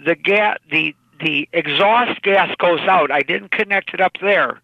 the 0.03 0.15
gas 0.15 0.57
the 0.71 0.95
the 1.19 1.49
exhaust 1.53 2.21
gas 2.21 2.53
goes 2.59 2.81
out, 2.81 3.11
I 3.11 3.21
didn't 3.21 3.51
connect 3.51 3.93
it 3.93 4.01
up 4.01 4.13
there. 4.21 4.61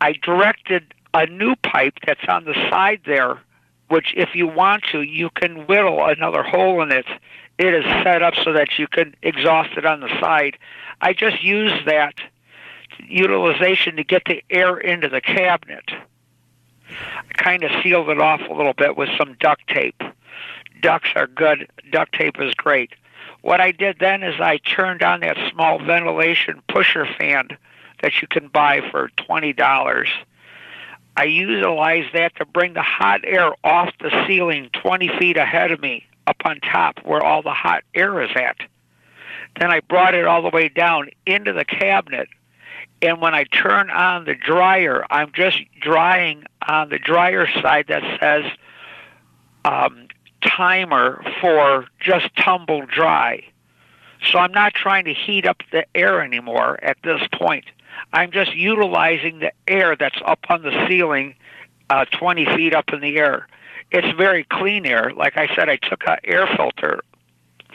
I 0.00 0.12
directed 0.12 0.94
a 1.14 1.26
new 1.26 1.56
pipe 1.56 1.94
that's 2.06 2.28
on 2.28 2.44
the 2.44 2.54
side 2.70 3.00
there, 3.06 3.38
which 3.88 4.14
if 4.16 4.34
you 4.34 4.46
want 4.46 4.84
to, 4.92 5.02
you 5.02 5.30
can 5.30 5.66
whittle 5.66 6.04
another 6.04 6.42
hole 6.42 6.82
in 6.82 6.92
it. 6.92 7.06
It 7.58 7.74
is 7.74 7.84
set 8.04 8.22
up 8.22 8.34
so 8.44 8.52
that 8.52 8.78
you 8.78 8.86
can 8.86 9.14
exhaust 9.22 9.76
it 9.76 9.86
on 9.86 10.00
the 10.00 10.20
side. 10.20 10.58
I 11.00 11.12
just 11.12 11.42
used 11.42 11.86
that 11.86 12.14
utilization 13.00 13.96
to 13.96 14.04
get 14.04 14.24
the 14.26 14.42
air 14.50 14.76
into 14.76 15.08
the 15.08 15.20
cabinet. 15.20 15.90
I 16.88 17.32
kind 17.32 17.64
of 17.64 17.70
sealed 17.82 18.10
it 18.10 18.20
off 18.20 18.40
a 18.48 18.52
little 18.52 18.74
bit 18.74 18.96
with 18.96 19.08
some 19.18 19.36
duct 19.40 19.66
tape. 19.68 20.02
Ducts 20.82 21.08
are 21.16 21.26
good. 21.26 21.68
Duct 21.90 22.14
tape 22.14 22.40
is 22.40 22.54
great. 22.54 22.92
What 23.46 23.60
I 23.60 23.70
did 23.70 23.98
then 24.00 24.24
is 24.24 24.40
I 24.40 24.56
turned 24.56 25.04
on 25.04 25.20
that 25.20 25.36
small 25.52 25.78
ventilation 25.78 26.60
pusher 26.68 27.06
fan 27.16 27.56
that 28.02 28.20
you 28.20 28.26
can 28.26 28.48
buy 28.48 28.80
for 28.90 29.08
twenty 29.16 29.52
dollars. 29.52 30.08
I 31.16 31.26
utilized 31.26 32.12
that 32.12 32.34
to 32.36 32.44
bring 32.44 32.72
the 32.72 32.82
hot 32.82 33.20
air 33.22 33.52
off 33.62 33.94
the 34.00 34.10
ceiling 34.26 34.70
twenty 34.72 35.06
feet 35.16 35.36
ahead 35.36 35.70
of 35.70 35.80
me, 35.80 36.04
up 36.26 36.38
on 36.44 36.58
top 36.58 36.98
where 37.04 37.22
all 37.22 37.40
the 37.40 37.54
hot 37.54 37.84
air 37.94 38.20
is 38.20 38.30
at. 38.34 38.56
Then 39.60 39.70
I 39.70 39.78
brought 39.78 40.16
it 40.16 40.24
all 40.24 40.42
the 40.42 40.50
way 40.50 40.68
down 40.68 41.10
into 41.24 41.52
the 41.52 41.64
cabinet 41.64 42.28
and 43.00 43.20
when 43.20 43.32
I 43.32 43.44
turn 43.44 43.90
on 43.90 44.24
the 44.24 44.34
dryer, 44.34 45.06
I'm 45.08 45.30
just 45.32 45.60
drying 45.80 46.42
on 46.66 46.88
the 46.88 46.98
dryer 46.98 47.46
side 47.62 47.86
that 47.90 48.02
says 48.18 48.50
um, 49.64 50.05
timer 50.42 51.22
for 51.40 51.86
just 52.00 52.34
tumble 52.36 52.86
dry. 52.86 53.42
So 54.30 54.38
I'm 54.38 54.52
not 54.52 54.74
trying 54.74 55.04
to 55.04 55.14
heat 55.14 55.46
up 55.46 55.62
the 55.72 55.86
air 55.94 56.22
anymore 56.22 56.78
at 56.82 56.96
this 57.02 57.20
point. 57.32 57.64
I'm 58.12 58.30
just 58.30 58.54
utilizing 58.54 59.40
the 59.40 59.52
air 59.68 59.96
that's 59.96 60.18
up 60.24 60.40
on 60.48 60.62
the 60.62 60.86
ceiling, 60.88 61.34
uh, 61.90 62.04
20 62.06 62.44
feet 62.56 62.74
up 62.74 62.92
in 62.92 63.00
the 63.00 63.18
air. 63.18 63.46
It's 63.90 64.16
very 64.16 64.44
clean 64.44 64.84
air. 64.84 65.12
Like 65.14 65.36
I 65.36 65.54
said, 65.54 65.68
I 65.68 65.76
took 65.76 66.06
an 66.06 66.18
air 66.24 66.46
filter 66.56 67.00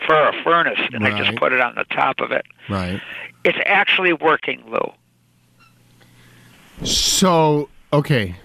for 0.06 0.16
a 0.16 0.34
furnace 0.44 0.80
and 0.94 1.06
I 1.06 1.18
just 1.18 1.38
put 1.38 1.54
it 1.54 1.62
on 1.62 1.76
the 1.76 1.86
top 1.86 2.20
of 2.20 2.32
it. 2.32 2.46
Right. 2.70 3.00
It's 3.44 3.58
actually 3.66 4.14
working, 4.14 4.64
Lou. 4.68 4.92
So, 6.86 7.70
okay. 7.94 8.36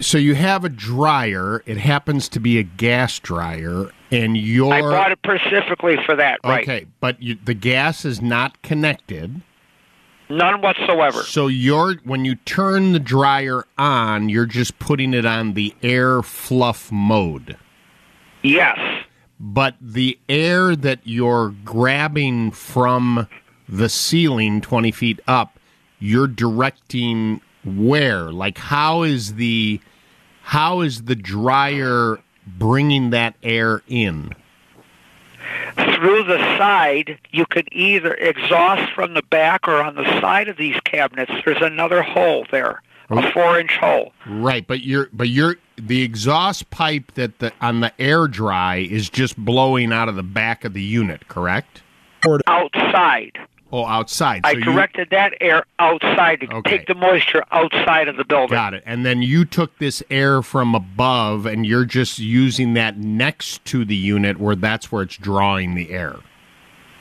So 0.00 0.18
you 0.18 0.34
have 0.34 0.64
a 0.64 0.68
dryer. 0.68 1.62
It 1.66 1.78
happens 1.78 2.28
to 2.30 2.40
be 2.40 2.58
a 2.58 2.62
gas 2.62 3.18
dryer, 3.18 3.90
and 4.10 4.36
your 4.36 4.72
I 4.72 4.80
bought 4.82 5.12
it 5.12 5.18
specifically 5.24 5.96
for 6.04 6.16
that, 6.16 6.40
right? 6.44 6.62
okay, 6.62 6.86
but 7.00 7.22
you, 7.22 7.36
the 7.44 7.54
gas 7.54 8.04
is 8.04 8.20
not 8.20 8.62
connected. 8.62 9.40
None 10.28 10.60
whatsoever. 10.60 11.22
So 11.22 11.46
you're 11.46 11.94
when 12.04 12.24
you 12.24 12.34
turn 12.34 12.92
the 12.92 12.98
dryer 12.98 13.64
on, 13.78 14.28
you're 14.28 14.46
just 14.46 14.78
putting 14.78 15.14
it 15.14 15.24
on 15.24 15.54
the 15.54 15.74
air 15.82 16.22
fluff 16.22 16.90
mode. 16.90 17.56
Yes. 18.42 18.78
But 19.38 19.76
the 19.80 20.18
air 20.28 20.74
that 20.74 21.00
you're 21.04 21.54
grabbing 21.64 22.50
from 22.52 23.28
the 23.68 23.88
ceiling 23.88 24.60
20 24.60 24.90
feet 24.92 25.20
up, 25.26 25.58
you're 25.98 26.26
directing 26.26 27.40
where? 27.66 28.32
Like 28.32 28.58
how 28.58 29.02
is 29.02 29.34
the 29.34 29.80
how 30.42 30.80
is 30.80 31.02
the 31.02 31.16
dryer 31.16 32.18
bringing 32.46 33.10
that 33.10 33.34
air 33.42 33.82
in? 33.88 34.32
Through 35.74 36.24
the 36.24 36.38
side, 36.58 37.18
you 37.30 37.46
can 37.46 37.64
either 37.72 38.14
exhaust 38.14 38.92
from 38.92 39.14
the 39.14 39.22
back 39.22 39.66
or 39.66 39.82
on 39.82 39.94
the 39.94 40.04
side 40.20 40.48
of 40.48 40.56
these 40.56 40.78
cabinets. 40.84 41.32
There's 41.44 41.62
another 41.62 42.02
hole 42.02 42.46
there, 42.50 42.82
a 43.10 43.30
four-inch 43.32 43.76
hole. 43.76 44.12
Right, 44.26 44.66
but 44.66 44.82
you're 44.82 45.08
but 45.12 45.28
you're 45.28 45.56
the 45.76 46.02
exhaust 46.02 46.70
pipe 46.70 47.12
that 47.14 47.38
the 47.38 47.52
on 47.60 47.80
the 47.80 47.92
air 48.00 48.28
dry 48.28 48.76
is 48.76 49.10
just 49.10 49.36
blowing 49.36 49.92
out 49.92 50.08
of 50.08 50.16
the 50.16 50.22
back 50.22 50.64
of 50.64 50.72
the 50.72 50.82
unit, 50.82 51.28
correct? 51.28 51.82
outside. 52.46 53.38
Oh, 53.72 53.84
outside. 53.84 54.42
I 54.44 54.52
So 54.52 54.58
you- 54.58 54.64
that 55.10 55.32
air 55.40 55.64
outside 55.78 56.40
to 56.40 56.54
Okay. 56.54 56.70
take 56.78 56.86
the 56.86 56.94
moisture 56.94 57.42
outside 57.50 58.06
of 58.08 58.16
the 58.16 58.24
building. 58.24 58.54
Got 58.56 58.74
it. 58.74 58.82
And 58.86 59.04
then 59.04 59.22
you 59.22 59.44
took 59.44 59.76
this 59.78 60.02
air 60.10 60.40
from 60.42 60.74
above 60.74 61.46
and 61.46 61.66
you're 61.66 61.84
just 61.84 62.18
using 62.18 62.74
that 62.74 62.96
next 62.96 63.64
to 63.66 63.84
the 63.84 63.96
unit 63.96 64.38
where 64.38 64.54
that's 64.56 64.92
where 64.92 65.02
it's 65.02 65.16
drawing 65.16 65.74
the 65.74 65.90
air. 65.90 66.16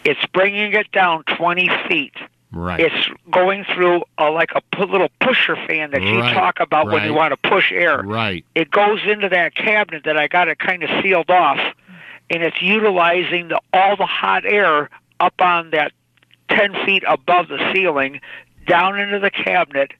It's 0.03 0.25
bringing 0.33 0.73
it 0.73 0.91
down 0.91 1.23
20 1.37 1.69
feet. 1.87 2.13
Right. 2.51 2.79
It's 2.79 3.09
going 3.31 3.65
through 3.65 4.03
a, 4.17 4.25
like 4.29 4.51
a 4.55 4.61
little 4.85 5.09
pusher 5.19 5.55
fan 5.67 5.91
that 5.91 6.01
you 6.01 6.19
Right, 6.21 6.33
talk 6.33 6.59
about 6.59 6.87
when 6.87 7.03
you 7.03 7.13
want 7.13 7.31
to 7.31 7.49
push 7.49 7.71
air. 7.71 8.01
Right. 8.03 8.45
It 8.55 8.71
goes 8.71 9.01
into 9.05 9.29
that 9.29 9.55
cabinet 9.55 10.03
that 10.05 10.17
I 10.17 10.27
got 10.27 10.47
it 10.47 10.57
kind 10.59 10.81
of 10.83 10.89
sealed 11.03 11.29
off, 11.29 11.59
and 12.29 12.43
it's 12.43 12.61
utilizing 12.61 13.49
the, 13.49 13.59
all 13.73 13.97
the 13.97 14.05
hot 14.05 14.45
air 14.45 14.89
up 15.19 15.33
on 15.41 15.71
that 15.71 15.91
10 16.55 16.85
feet 16.85 17.03
above 17.07 17.47
the 17.47 17.59
ceiling 17.73 18.19
down 18.67 18.99
into 18.99 19.19
the 19.19 19.31
cabinet. 19.31 19.91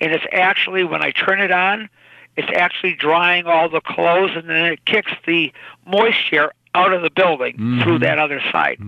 And 0.00 0.12
it's 0.12 0.24
actually, 0.32 0.84
when 0.84 1.02
I 1.02 1.10
turn 1.10 1.40
it 1.40 1.50
on, 1.52 1.88
it's 2.36 2.48
actually 2.54 2.94
drying 2.94 3.46
all 3.46 3.68
the 3.68 3.80
clothes, 3.80 4.30
and 4.36 4.48
then 4.48 4.64
it 4.66 4.84
kicks 4.84 5.10
the 5.26 5.52
moisture 5.86 6.52
out 6.74 6.92
of 6.92 7.02
the 7.02 7.10
building 7.10 7.54
Mm-hmm. 7.56 7.82
through 7.82 7.98
that 8.00 8.18
other 8.18 8.40
side. 8.52 8.78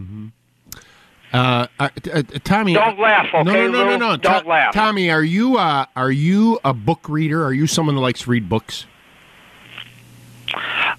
Uh, 1.32 1.66
uh, 1.78 1.88
uh, 2.12 2.22
Tommy. 2.44 2.74
Don't 2.74 2.98
laugh, 2.98 3.26
okay, 3.32 3.42
No, 3.44 3.52
no, 3.52 3.70
no, 3.70 3.84
no, 3.84 3.96
no. 3.96 4.16
Don't 4.16 4.46
laugh. 4.46 4.72
Tommy, 4.74 5.10
are 5.10 5.22
you 5.22 5.56
uh, 5.58 5.86
are 5.94 6.10
you 6.10 6.58
a 6.64 6.74
book 6.74 7.08
reader? 7.08 7.44
Are 7.44 7.52
you 7.52 7.68
someone 7.68 7.94
that 7.94 8.00
likes 8.00 8.22
to 8.22 8.30
read 8.30 8.48
books? 8.48 8.86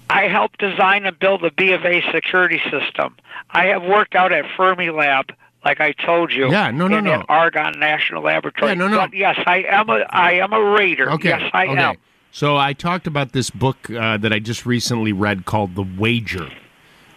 I 0.08 0.28
helped 0.28 0.58
design 0.58 1.04
and 1.06 1.18
build 1.18 1.42
the 1.42 1.50
B 1.50 1.72
of 1.72 1.84
A 1.84 2.02
security 2.12 2.60
system. 2.70 3.16
I 3.50 3.66
have 3.66 3.82
worked 3.82 4.14
out 4.14 4.32
at 4.32 4.44
Fermilab, 4.56 5.30
like 5.64 5.80
I 5.80 5.92
told 5.92 6.32
you. 6.32 6.50
Yeah, 6.50 6.70
no, 6.70 6.88
no, 6.88 6.98
and 6.98 7.06
no. 7.06 7.12
At 7.14 7.26
Argonne 7.28 7.78
National 7.78 8.22
Laboratory. 8.22 8.72
Yeah, 8.72 8.74
no, 8.74 8.88
no. 8.88 8.96
But 8.98 9.14
yes, 9.14 9.38
I 9.46 9.64
am 9.68 9.88
a 9.88 10.04
I 10.10 10.32
am 10.32 10.52
a 10.52 10.72
reader. 10.74 11.10
Okay. 11.12 11.30
Yes, 11.30 11.50
I 11.52 11.66
okay. 11.66 11.82
am. 11.82 11.96
So 12.30 12.56
I 12.56 12.72
talked 12.72 13.06
about 13.06 13.32
this 13.32 13.50
book 13.50 13.90
uh, 13.90 14.16
that 14.16 14.32
I 14.32 14.38
just 14.38 14.64
recently 14.64 15.12
read 15.12 15.44
called 15.44 15.74
The 15.74 15.82
Wager, 15.82 16.48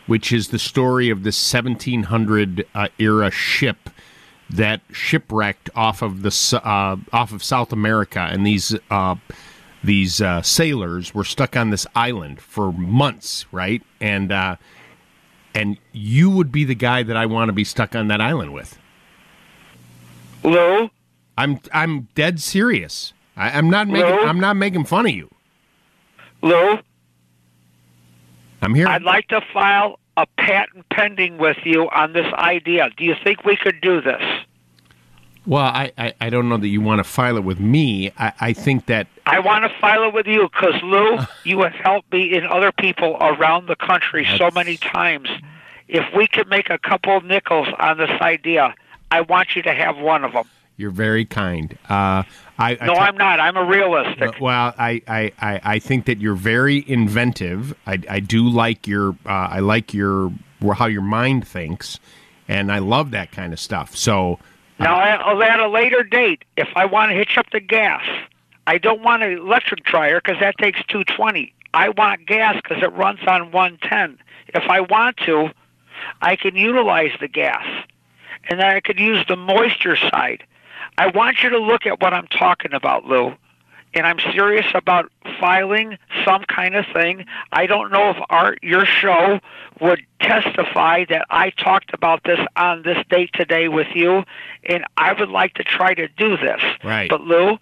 which 0.08 0.34
is 0.34 0.50
the 0.50 0.60
story 0.60 1.10
of 1.10 1.24
this 1.24 1.54
1700 1.54 2.68
uh, 2.76 2.88
era 3.00 3.32
ship 3.32 3.90
that 4.50 4.82
shipwrecked 4.92 5.70
off 5.76 6.02
of 6.02 6.22
the 6.22 6.62
uh, 6.64 6.98
off 7.14 7.32
of 7.32 7.44
South 7.44 7.72
America, 7.72 8.20
and 8.20 8.46
these 8.46 8.76
uh, 8.92 9.16
these 9.84 10.22
uh, 10.22 10.42
sailors 10.42 11.14
were 11.14 11.24
stuck 11.24 11.56
on 11.56 11.70
this 11.70 11.88
island 11.96 12.42
for 12.42 12.72
months, 12.72 13.46
right? 13.52 13.82
And 14.02 14.32
uh, 14.32 14.58
and 15.56 15.78
you 15.94 16.30
would 16.30 16.52
be 16.52 16.66
the 16.66 16.76
guy 16.76 17.02
that 17.02 17.16
I 17.16 17.26
want 17.26 17.50
to 17.50 17.54
be 17.54 17.64
stuck 17.64 17.96
on 17.96 18.10
that 18.10 18.22
island 18.22 18.54
with. 18.54 18.78
Lou, 20.44 20.90
I'm 21.38 21.60
I'm 21.74 22.10
dead 22.14 22.40
serious. 22.40 23.14
I, 23.36 23.50
I'm 23.52 23.70
not 23.70 23.88
making 23.88 24.12
Lou? 24.12 24.26
I'm 24.26 24.40
not 24.40 24.58
making 24.58 24.86
fun 24.86 25.08
of 25.08 25.14
you. 25.14 25.30
Lou, 26.42 26.78
I'm 28.62 28.76
here. 28.76 28.88
I'd 28.88 29.04
like 29.04 29.28
to 29.30 29.42
file 29.54 29.98
a 30.18 30.28
patent 30.38 30.88
pending 30.90 31.38
with 31.38 31.58
you 31.64 31.90
on 31.90 32.14
this 32.14 32.32
idea. 32.34 32.90
Do 32.96 33.04
you 33.04 33.16
think 33.24 33.44
we 33.44 33.56
could 33.56 33.82
do 33.82 34.02
this? 34.02 34.22
Well, 35.48 35.64
I, 35.64 35.92
I, 35.98 36.14
I 36.20 36.30
don't 36.30 36.50
know 36.50 36.58
that 36.58 36.68
you 36.68 36.82
want 36.82 37.00
to 37.00 37.04
file 37.04 37.38
it 37.38 37.44
with 37.44 37.60
me. 37.60 38.12
I, 38.18 38.34
I 38.40 38.54
think 38.54 38.88
that 38.88 39.08
I 39.26 39.40
want 39.40 39.64
to 39.64 39.80
file 39.80 40.04
it 40.08 40.14
with 40.14 40.28
you 40.28 40.50
because 40.52 40.82
Lou, 40.84 41.20
you 41.44 41.62
have 41.62 41.74
helped 41.74 42.12
me 42.12 42.36
and 42.36 42.48
other 42.48 42.72
people 42.72 43.18
around 43.22 43.68
the 43.68 43.76
country 43.76 44.28
so 44.38 44.50
many 44.52 44.78
times. 44.78 45.30
If 45.88 46.04
we 46.16 46.28
could 46.28 46.48
make 46.50 46.70
a 46.70 46.80
couple 46.80 47.22
nickels 47.22 47.68
on 47.80 47.98
this 47.98 48.10
idea, 48.22 48.74
I 49.12 49.22
want 49.22 49.56
you 49.56 49.62
to 49.64 49.74
have 49.74 49.98
one 49.98 50.24
of 50.24 50.34
them. 50.34 50.46
you're 50.78 50.90
very 50.92 51.26
kind. 51.26 51.78
Uh, 51.88 52.24
I, 52.58 52.78
I 52.82 52.86
No, 52.86 52.96
ta- 52.96 53.02
I'm 53.02 53.18
not. 53.18 53.40
I'm 53.40 53.56
a 53.58 53.64
realistic. 53.64 54.40
Well, 54.42 54.74
I, 54.78 55.02
I, 55.08 55.32
I, 55.40 55.62
I 55.64 55.80
think 55.80 56.06
that 56.06 56.18
you're 56.20 56.34
very 56.36 56.84
inventive. 56.90 57.76
I, 57.86 58.00
I 58.10 58.20
do 58.20 58.48
like 58.50 58.88
your 58.88 59.12
uh, 59.26 59.30
I 59.52 59.60
like 59.60 59.94
your 59.94 60.32
how 60.76 60.88
your 60.88 61.02
mind 61.04 61.48
thinks, 61.48 62.00
and 62.48 62.72
I 62.72 62.80
love 62.80 63.12
that 63.12 63.32
kind 63.32 63.54
of 63.54 63.60
stuff. 63.60 63.96
So 63.96 64.40
Now, 64.80 65.00
at 65.00 65.22
at 65.22 65.60
a 65.60 65.68
later 65.70 66.04
date, 66.04 66.44
if 66.58 66.68
I 66.76 66.86
want 66.86 67.12
to 67.12 67.16
hitch 67.16 67.38
up 67.38 67.50
the 67.52 67.60
gas, 67.60 68.04
I 68.68 68.78
don't 68.78 69.02
want 69.02 69.24
an 69.24 69.32
electric 69.32 69.84
dryer 69.84 70.20
because 70.24 70.40
that 70.42 70.58
takes 70.58 70.80
220. 70.88 71.54
I 71.74 71.90
want 71.90 72.26
gas 72.26 72.56
because 72.56 72.84
it 72.84 72.92
runs 72.94 73.20
on 73.28 73.52
110. 73.52 74.18
If 74.54 74.64
I 74.70 74.82
want 74.82 75.18
to, 75.26 75.52
I 76.22 76.36
can 76.36 76.56
utilize 76.56 77.12
the 77.20 77.28
gas, 77.28 77.66
and 78.50 78.60
then 78.60 78.68
I 78.68 78.80
could 78.80 79.00
use 79.00 79.26
the 79.28 79.36
moisture 79.36 79.96
side. 79.96 80.44
I 80.98 81.08
want 81.08 81.44
you 81.44 81.50
to 81.50 81.58
look 81.58 81.86
at 81.86 82.02
what 82.02 82.14
I'm 82.14 82.28
talking 82.28 82.74
about, 82.74 83.06
Lou. 83.06 83.36
And 83.96 84.06
I'm 84.06 84.20
serious 84.34 84.66
about 84.76 85.10
filing 85.40 85.98
some 86.26 86.44
kind 86.44 86.76
of 86.76 86.86
thing. 86.94 87.26
I 87.54 87.66
don't 87.66 87.92
know 87.92 88.10
if 88.10 88.18
our 88.30 88.58
your 88.62 88.86
show 88.86 89.40
would 89.80 90.06
testify 90.20 91.06
that 91.10 91.26
I 91.30 91.52
talked 91.52 91.94
about 91.94 92.24
this 92.26 92.40
on 92.58 92.84
this 92.84 92.98
date 93.10 93.32
today 93.34 93.70
with 93.70 93.88
you, 93.96 94.26
and 94.66 94.84
I 94.98 95.14
would 95.14 95.30
like 95.30 95.54
to 95.56 95.64
try 95.64 95.94
to 95.94 96.10
do 96.10 96.36
this. 96.36 96.62
Right. 96.84 97.10
But 97.10 97.22
Lou, 97.22 97.58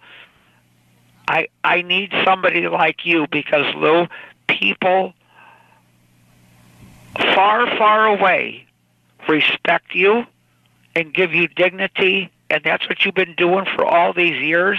I 1.28 1.48
I 1.62 1.82
need 1.82 2.12
somebody 2.24 2.68
like 2.68 3.06
you 3.06 3.26
because 3.30 3.72
Lou, 3.76 4.08
people 4.48 5.14
far 7.16 7.66
far 7.78 8.06
away 8.06 8.66
respect 9.28 9.94
you 9.94 10.24
and 10.96 11.12
give 11.12 11.32
you 11.34 11.48
dignity, 11.48 12.30
and 12.50 12.62
that's 12.64 12.88
what 12.88 13.04
you've 13.04 13.14
been 13.14 13.34
doing 13.36 13.66
for 13.74 13.84
all 13.84 14.12
these 14.12 14.40
years. 14.42 14.78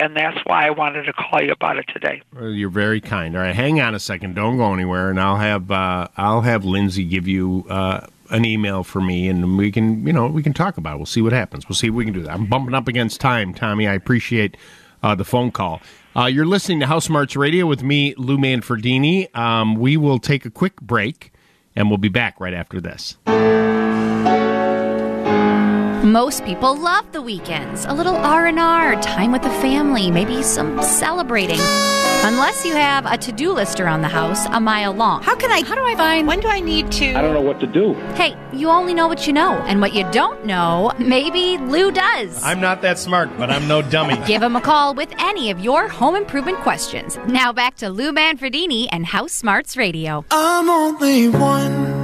And 0.00 0.16
that's 0.16 0.38
why 0.46 0.66
I 0.66 0.70
wanted 0.70 1.04
to 1.04 1.12
call 1.12 1.42
you 1.42 1.52
about 1.52 1.76
it 1.76 1.84
today. 1.92 2.22
uh, 2.40 2.46
you're 2.46 2.70
very 2.70 3.00
kind. 3.02 3.36
All 3.36 3.42
right, 3.42 3.54
hang 3.54 3.80
on 3.80 3.94
a 3.94 4.00
second. 4.00 4.34
Don't 4.34 4.56
go 4.56 4.72
anywhere, 4.72 5.10
and 5.10 5.20
I'll 5.20 5.36
have 5.36 5.70
uh, 5.70 6.08
I'll 6.16 6.40
have 6.40 6.64
Lindsay 6.64 7.04
give 7.04 7.28
you 7.28 7.66
uh, 7.68 8.06
an 8.30 8.46
email 8.46 8.82
for 8.82 9.00
me, 9.02 9.28
and 9.28 9.58
we 9.58 9.70
can 9.70 10.06
you 10.06 10.12
know 10.12 10.26
we 10.26 10.42
can 10.42 10.54
talk 10.54 10.78
about 10.78 10.94
it. 10.94 10.96
We'll 10.96 11.06
see 11.06 11.20
what 11.20 11.32
happens. 11.34 11.68
We'll 11.68 11.76
see 11.76 11.88
if 11.88 11.94
we 11.94 12.04
can 12.06 12.14
do 12.14 12.22
that. 12.22 12.32
I'm 12.32 12.46
bumping 12.46 12.74
up 12.74 12.88
against 12.88 13.20
time, 13.20 13.52
Tommy. 13.52 13.86
I 13.86 13.92
appreciate 13.92 14.56
uh, 15.02 15.14
the 15.14 15.24
phone 15.24 15.50
call. 15.50 15.82
Uh, 16.16 16.24
you're 16.24 16.46
listening 16.46 16.80
to 16.80 16.86
House 16.86 17.04
Smarts 17.04 17.36
Radio 17.36 17.66
with 17.66 17.82
me, 17.82 18.14
Lou 18.16 18.38
Manfredini. 18.38 19.34
Um, 19.36 19.76
we 19.76 19.96
will 19.96 20.18
take 20.18 20.44
a 20.46 20.50
quick 20.50 20.80
break, 20.80 21.32
and 21.76 21.88
we'll 21.88 21.98
be 21.98 22.08
back 22.08 22.40
right 22.40 22.54
after 22.54 22.80
this. 22.80 23.16
Most 26.04 26.46
people 26.46 26.74
love 26.76 27.12
the 27.12 27.20
weekends. 27.20 27.84
A 27.84 27.92
little 27.92 28.16
R&R, 28.16 29.02
time 29.02 29.32
with 29.32 29.42
the 29.42 29.50
family, 29.50 30.10
maybe 30.10 30.42
some 30.42 30.82
celebrating. 30.82 31.60
Unless 32.22 32.64
you 32.64 32.72
have 32.72 33.04
a 33.04 33.18
to-do 33.18 33.52
list 33.52 33.80
around 33.80 34.00
the 34.00 34.08
house 34.08 34.46
a 34.46 34.60
mile 34.60 34.94
long. 34.94 35.22
How 35.22 35.36
can 35.36 35.50
I? 35.50 35.62
How 35.62 35.74
do 35.74 35.84
I 35.84 35.94
find? 35.96 36.26
When 36.26 36.40
do 36.40 36.48
I 36.48 36.60
need 36.60 36.90
to? 36.92 37.14
I 37.14 37.20
don't 37.20 37.34
know 37.34 37.42
what 37.42 37.60
to 37.60 37.66
do. 37.66 37.92
Hey, 38.14 38.34
you 38.52 38.70
only 38.70 38.94
know 38.94 39.08
what 39.08 39.26
you 39.26 39.34
know, 39.34 39.52
and 39.66 39.82
what 39.82 39.94
you 39.94 40.10
don't 40.10 40.46
know, 40.46 40.92
maybe 40.98 41.58
Lou 41.58 41.90
does. 41.90 42.42
I'm 42.42 42.60
not 42.60 42.80
that 42.80 42.98
smart, 42.98 43.28
but 43.36 43.50
I'm 43.50 43.68
no 43.68 43.82
dummy. 43.82 44.16
Give 44.26 44.42
him 44.42 44.56
a 44.56 44.60
call 44.62 44.94
with 44.94 45.12
any 45.18 45.50
of 45.50 45.60
your 45.60 45.86
home 45.88 46.16
improvement 46.16 46.58
questions. 46.60 47.18
Now 47.26 47.52
back 47.52 47.76
to 47.76 47.90
Lou 47.90 48.10
Manfredini 48.10 48.88
and 48.90 49.04
House 49.04 49.32
Smarts 49.32 49.76
Radio. 49.76 50.24
I'm 50.30 50.70
only 50.70 51.28
one 51.28 51.99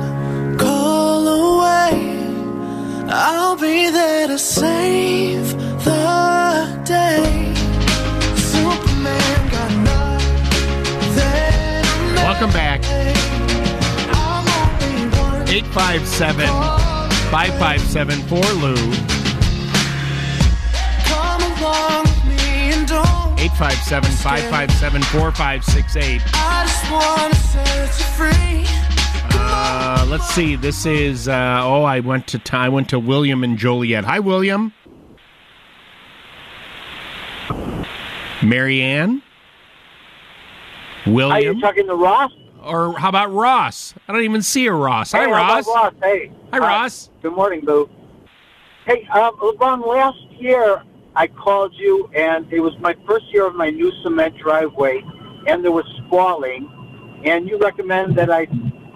I'll 3.08 3.56
be 3.56 3.88
there 3.90 4.26
to 4.26 4.36
save 4.38 5.52
the 5.84 6.82
day. 6.84 7.54
Superman 8.34 9.48
got 9.48 9.70
nothing. 9.84 10.24
Welcome 12.16 12.50
back. 12.50 12.84
I'm 14.12 14.46
only 14.58 15.06
one 15.18 15.48
857 15.48 16.46
557 17.30 18.22
for 18.22 18.44
Lou. 18.54 18.74
Come 21.04 21.42
along 21.58 22.02
with 22.02 22.24
me 22.24 22.74
and 22.74 22.88
don't. 22.88 23.38
857 23.38 24.10
557 24.10 25.02
4568. 25.02 26.22
I 29.38 29.44
just 29.44 29.58
wanna 29.58 29.76
set 29.76 29.86
you 29.86 29.88
free. 29.88 30.02
Uh, 30.02 30.06
let's 30.10 30.28
see. 30.30 30.56
This 30.56 30.86
is 30.86 31.28
uh, 31.28 31.60
oh, 31.62 31.84
I 31.84 32.00
went 32.00 32.26
to 32.28 32.40
I 32.56 32.68
went 32.68 32.88
to 32.90 32.98
William 32.98 33.44
and 33.44 33.58
Joliet. 33.58 34.04
Hi, 34.04 34.18
William. 34.20 34.72
Marianne. 38.42 39.22
William. 41.06 41.32
Are 41.32 41.40
you 41.54 41.60
talking 41.60 41.86
to 41.86 41.94
Ross? 41.94 42.32
or 42.62 42.98
how 42.98 43.08
about 43.08 43.32
Ross? 43.32 43.94
I 44.08 44.12
don't 44.12 44.22
even 44.24 44.42
see 44.42 44.66
a 44.66 44.72
Ross. 44.72 45.12
Hi, 45.12 45.20
Hey, 45.20 45.24
about 45.26 45.36
Ross. 45.36 45.66
Ross. 45.68 45.94
Hey. 46.02 46.32
Hi, 46.52 46.58
Ross. 46.58 47.10
Good 47.22 47.32
morning, 47.34 47.60
Boo. 47.64 47.88
Hey, 48.86 49.06
um, 49.14 49.36
Ron, 49.60 49.80
last 49.82 50.18
year 50.32 50.82
I 51.14 51.28
called 51.28 51.72
you, 51.76 52.10
and 52.14 52.52
it 52.52 52.60
was 52.60 52.72
my 52.80 52.94
first 53.06 53.24
year 53.32 53.46
of 53.46 53.54
my 53.54 53.70
new 53.70 53.92
cement 54.02 54.36
driveway, 54.38 55.02
and 55.46 55.64
there 55.64 55.72
was 55.72 55.84
spalling, 56.06 56.68
and 57.24 57.48
you 57.48 57.56
recommended 57.58 58.16
that 58.16 58.30
I 58.30 58.46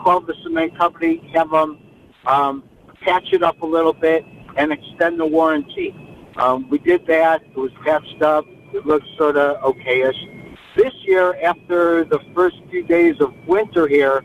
call 0.02 0.20
the 0.20 0.34
cement 0.42 0.76
company, 0.76 1.30
have 1.34 1.50
them 1.50 1.78
um, 2.26 2.62
patch 3.00 3.32
it 3.32 3.42
up 3.42 3.60
a 3.62 3.66
little 3.66 3.92
bit, 3.92 4.24
and 4.56 4.72
extend 4.72 5.18
the 5.20 5.26
warranty. 5.26 5.94
Um, 6.36 6.68
we 6.68 6.78
did 6.78 7.06
that. 7.06 7.42
It 7.42 7.56
was 7.56 7.72
patched 7.84 8.22
up. 8.22 8.44
It 8.72 8.86
looked 8.86 9.06
sort 9.16 9.36
of 9.36 9.56
okayish. 9.62 10.38
This 10.76 10.92
year, 11.02 11.36
after 11.42 12.04
the 12.04 12.20
first 12.34 12.56
few 12.70 12.84
days 12.84 13.16
of 13.20 13.34
winter 13.46 13.88
here, 13.88 14.22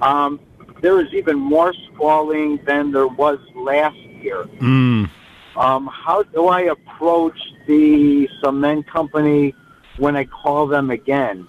um, 0.00 0.40
there 0.80 1.00
is 1.00 1.12
even 1.12 1.38
more 1.38 1.72
spalling 1.72 2.58
than 2.66 2.90
there 2.90 3.06
was 3.06 3.38
last 3.54 3.96
year. 3.96 4.44
Mm. 4.60 5.10
Um, 5.56 5.86
how 5.86 6.22
do 6.22 6.48
I 6.48 6.62
approach 6.62 7.38
the 7.66 8.28
cement 8.42 8.86
company 8.86 9.54
when 9.98 10.16
I 10.16 10.24
call 10.24 10.66
them 10.66 10.90
again? 10.90 11.46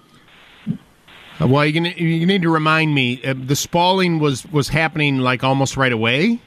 Uh, 1.40 1.46
Well, 1.48 1.64
you 1.66 1.72
can, 1.72 1.84
you 1.84 2.26
need 2.26 2.42
to 2.42 2.50
remind 2.50 2.94
me. 2.94 3.22
Uh, 3.24 3.34
the 3.36 3.56
spalling 3.56 4.18
was 4.18 4.46
was 4.50 4.68
happening 4.68 5.18
like 5.18 5.44
almost 5.44 5.76
right 5.76 5.92
away 5.92 6.40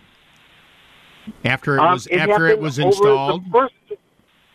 after 1.45 1.75
it 1.77 1.81
Um, 1.81 1.93
was 1.93 2.07
after 2.07 2.47
it 2.47 2.59
was 2.59 2.79
installed. 2.79 3.43
First, 3.51 3.73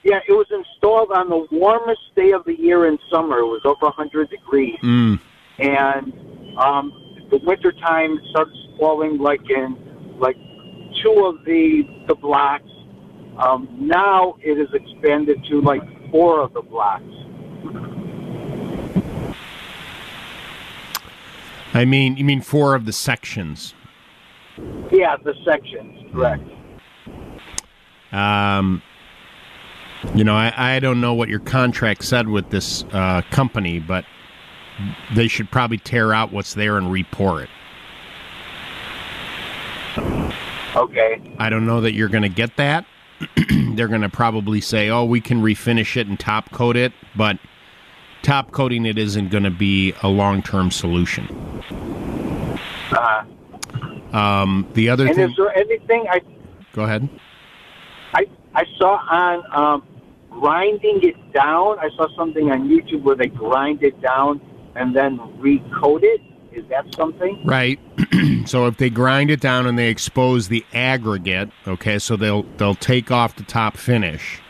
yeah, 0.03 0.19
it 0.29 0.33
was 0.33 0.47
installed 0.51 1.11
on 1.13 1.29
the 1.31 1.47
warmest 1.51 2.01
day 2.17 2.33
of 2.33 2.45
the 2.45 2.59
year 2.59 2.87
in 2.87 2.99
summer. 3.11 3.39
It 3.39 3.47
was 3.47 3.63
over 3.65 3.87
100 3.87 4.29
degrees. 4.31 4.79
Mm. 4.83 5.21
and 5.59 6.13
um, 6.59 6.93
the 7.31 7.39
winter 7.39 7.73
time 7.73 8.21
starts 8.31 8.57
falling 8.79 9.19
like 9.19 9.41
in 9.49 9.77
like 10.19 10.37
two 11.03 11.25
of 11.27 11.45
the 11.45 11.83
the 12.09 12.15
blocks. 12.15 12.69
Um, 13.39 13.69
now 13.81 14.37
it 14.43 14.59
is 14.59 14.69
expanded 14.73 15.45
to 15.51 15.61
like 15.61 15.83
four 16.11 16.41
of 16.41 16.53
the 16.55 16.63
blocks. 16.63 17.03
I 21.75 21.85
mean, 21.85 22.17
you 22.17 22.25
mean 22.25 22.41
four 22.41 22.75
of 22.75 22.87
the 22.87 22.93
sections. 22.93 23.75
Yeah, 24.93 25.17
the 25.17 25.35
sections, 25.45 26.13
correct. 26.13 26.45
Um, 28.13 28.81
you 30.15 30.23
know, 30.23 30.37
I, 30.37 30.77
I 30.77 30.79
don't 30.79 31.01
know 31.01 31.15
what 31.15 31.29
your 31.29 31.41
contract 31.41 32.05
said 32.05 32.29
with 32.29 32.51
this 32.51 32.85
uh, 32.93 33.23
company, 33.31 33.81
but 33.81 34.05
they 35.15 35.27
should 35.27 35.51
probably 35.51 35.79
tear 35.79 36.13
out 36.13 36.33
what's 36.33 36.55
there 36.55 36.79
and 36.79 36.93
re-pour 36.93 37.43
it. 37.43 37.51
Okay. 40.77 41.21
I 41.39 41.51
don't 41.51 41.67
know 41.67 41.81
that 41.81 41.95
you're 41.95 42.09
going 42.09 42.23
to 42.23 42.29
get 42.29 42.57
that. 42.57 42.87
They're 43.75 43.89
going 43.89 44.01
to 44.03 44.09
probably 44.09 44.61
say, 44.61 44.91
"Oh, 44.91 45.05
we 45.05 45.21
can 45.21 45.41
refinish 45.41 45.97
it 45.97 46.09
and 46.09 46.19
top 46.19 46.51
coat 46.51 46.77
it," 46.77 46.93
but 47.17 47.39
top 48.25 48.51
coating 48.51 48.87
it 48.87 48.99
isn't 48.99 49.29
going 49.31 49.45
to 49.45 49.51
be 49.51 49.95
a 50.03 50.09
long-term 50.09 50.71
solution. 50.71 51.29
Uh, 52.91 53.25
Um, 54.15 54.67
the 54.75 54.89
other 54.91 55.07
and 55.07 55.17
thing, 55.17 55.31
is 55.31 55.37
there 55.37 55.57
anything 55.57 56.07
I 56.09 56.21
go 56.73 56.85
ahead. 56.85 57.09
I 58.15 58.27
I 58.55 58.65
saw 58.79 59.01
on 59.11 59.43
um, 59.53 59.83
grinding 60.31 61.03
it 61.03 61.33
down? 61.33 61.81
I 61.81 61.89
saw 61.97 62.07
something 62.17 62.51
on 62.53 62.69
YouTube 62.69 63.03
where 63.03 63.17
they 63.17 63.27
grind 63.27 63.83
it 63.83 64.01
down 64.01 64.41
and 64.77 64.95
then 64.95 65.19
recoat 65.39 66.05
it. 66.05 66.21
Is 66.53 66.65
that 66.69 66.95
something? 66.95 67.45
Right. 67.45 67.81
so 68.47 68.67
if 68.67 68.77
they 68.77 68.89
grind 68.89 69.33
it 69.33 69.41
down 69.41 69.67
and 69.67 69.77
they 69.77 69.89
expose 69.89 70.47
the 70.47 70.65
aggregate, 70.73 71.51
okay, 71.67 71.99
so 71.99 72.15
they'll 72.17 72.45
they'll 72.57 72.77
take 72.77 73.11
off 73.11 73.35
the 73.35 73.43
top 73.43 73.77
finish. 73.77 74.41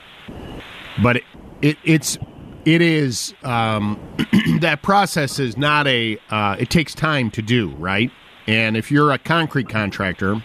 But 1.03 1.17
it, 1.17 1.25
it 1.63 1.79
it's 1.85 2.19
it 2.65 2.81
is 2.81 3.35
um, 3.43 3.99
that 4.61 4.83
process 4.83 5.39
is 5.39 5.57
not 5.57 5.87
a 5.87 6.19
uh, 6.31 6.57
it 6.59 6.71
takes 6.71 6.95
time 6.95 7.31
to 7.33 7.43
do, 7.43 7.71
right? 7.77 8.11
And 8.47 8.77
if 8.77 8.91
you're 8.91 9.13
a 9.13 9.19
concrete 9.19 9.69
contractor 9.69 10.43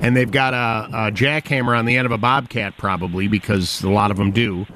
and 0.00 0.16
they've 0.16 0.30
got 0.30 0.54
a, 0.54 0.88
a 1.08 1.12
jackhammer 1.12 1.76
on 1.76 1.86
the 1.86 1.96
end 1.96 2.06
of 2.06 2.12
a 2.12 2.18
bobcat 2.18 2.76
probably 2.76 3.28
because 3.28 3.82
a 3.82 3.90
lot 3.90 4.10
of 4.10 4.16
them 4.16 4.32
do, 4.32 4.66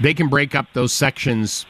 they 0.00 0.14
can 0.14 0.28
break 0.28 0.54
up 0.54 0.66
those 0.74 0.92
sections 0.92 1.66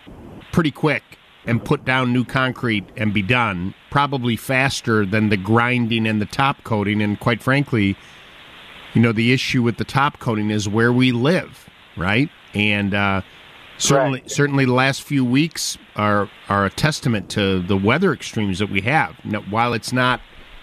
pretty 0.52 0.70
quick 0.70 1.02
and 1.46 1.64
put 1.64 1.84
down 1.84 2.12
new 2.12 2.24
concrete 2.24 2.84
and 2.96 3.14
be 3.14 3.22
done 3.22 3.74
probably 3.90 4.36
faster 4.36 5.06
than 5.06 5.30
the 5.30 5.36
grinding 5.36 6.06
and 6.06 6.20
the 6.20 6.26
top 6.26 6.62
coating 6.64 7.00
and 7.00 7.20
quite 7.20 7.42
frankly 7.42 7.96
you 8.92 9.00
know 9.00 9.12
the 9.12 9.32
issue 9.32 9.62
with 9.62 9.76
the 9.78 9.84
top 9.84 10.18
coating 10.18 10.50
is 10.50 10.68
where 10.68 10.92
we 10.92 11.12
live 11.12 11.68
right 11.96 12.28
and 12.54 12.92
uh, 12.92 13.22
certainly 13.78 14.22
certainly 14.26 14.64
the 14.64 14.72
last 14.72 15.02
few 15.02 15.24
weeks 15.24 15.78
are 15.96 16.28
are 16.48 16.66
a 16.66 16.70
testament 16.70 17.30
to 17.30 17.62
the 17.62 17.76
weather 17.76 18.12
extremes 18.12 18.58
that 18.58 18.70
we 18.70 18.80
have. 18.82 19.16
Now, 19.24 19.40
while 19.42 19.72
it's 19.72 19.92
not 19.92 20.20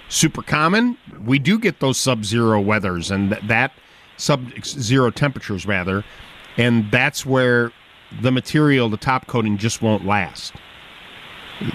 super 0.08 0.44
common 0.44 0.98
we 1.26 1.40
do 1.40 1.58
get 1.58 1.80
those 1.80 1.98
sub-zero 1.98 2.62
weathers 2.62 3.10
and 3.10 3.32
th- 3.32 3.42
that 3.48 3.72
sub-zero 4.18 5.10
temperatures 5.10 5.66
rather 5.66 6.04
and 6.58 6.92
that's 6.92 7.25
where 7.25 7.72
the 8.22 8.32
material 8.32 8.90
the 8.90 8.98
top 8.98 9.28
coating 9.28 9.58
just 9.58 9.82
won't 9.82 10.06
last. 10.06 10.54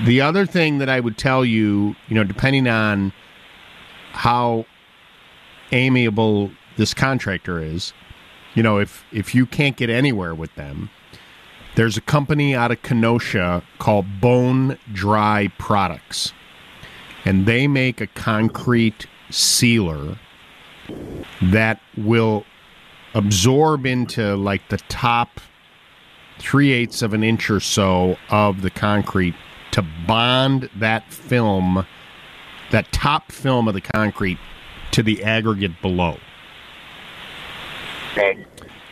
The 0.04 0.20
other 0.20 0.46
thing 0.46 0.78
that 0.78 0.88
I 0.88 1.00
would 1.00 1.16
tell 1.16 1.44
you, 1.44 1.96
you 2.08 2.14
know, 2.14 2.24
depending 2.24 2.68
on 2.68 3.12
how 4.12 4.66
amiable 5.72 6.50
this 6.76 6.92
contractor 6.94 7.60
is, 7.62 7.92
you 8.54 8.62
know, 8.62 8.78
if 8.78 9.04
if 9.12 9.34
you 9.34 9.46
can't 9.46 9.76
get 9.76 9.90
anywhere 9.90 10.34
with 10.34 10.54
them, 10.54 10.90
there's 11.76 11.96
a 11.96 12.00
company 12.00 12.54
out 12.54 12.70
of 12.70 12.82
Kenosha 12.82 13.62
called 13.78 14.20
Bone 14.20 14.78
Dry 14.92 15.48
Products. 15.58 16.32
And 17.24 17.46
they 17.46 17.66
make 17.66 18.00
a 18.00 18.06
concrete 18.06 19.06
sealer 19.30 20.18
that 21.42 21.80
will 21.96 22.44
absorb 23.14 23.86
into 23.86 24.36
like 24.36 24.68
the 24.68 24.78
top 24.88 25.40
three 26.38 26.72
eighths 26.72 27.02
of 27.02 27.12
an 27.12 27.22
inch 27.22 27.50
or 27.50 27.60
so 27.60 28.16
of 28.30 28.62
the 28.62 28.70
concrete 28.70 29.34
to 29.72 29.82
bond 30.06 30.68
that 30.76 31.12
film, 31.12 31.86
that 32.70 32.90
top 32.92 33.30
film 33.30 33.68
of 33.68 33.74
the 33.74 33.80
concrete, 33.80 34.38
to 34.90 35.02
the 35.02 35.22
aggregate 35.22 35.80
below. 35.80 36.16
Okay. 38.12 38.44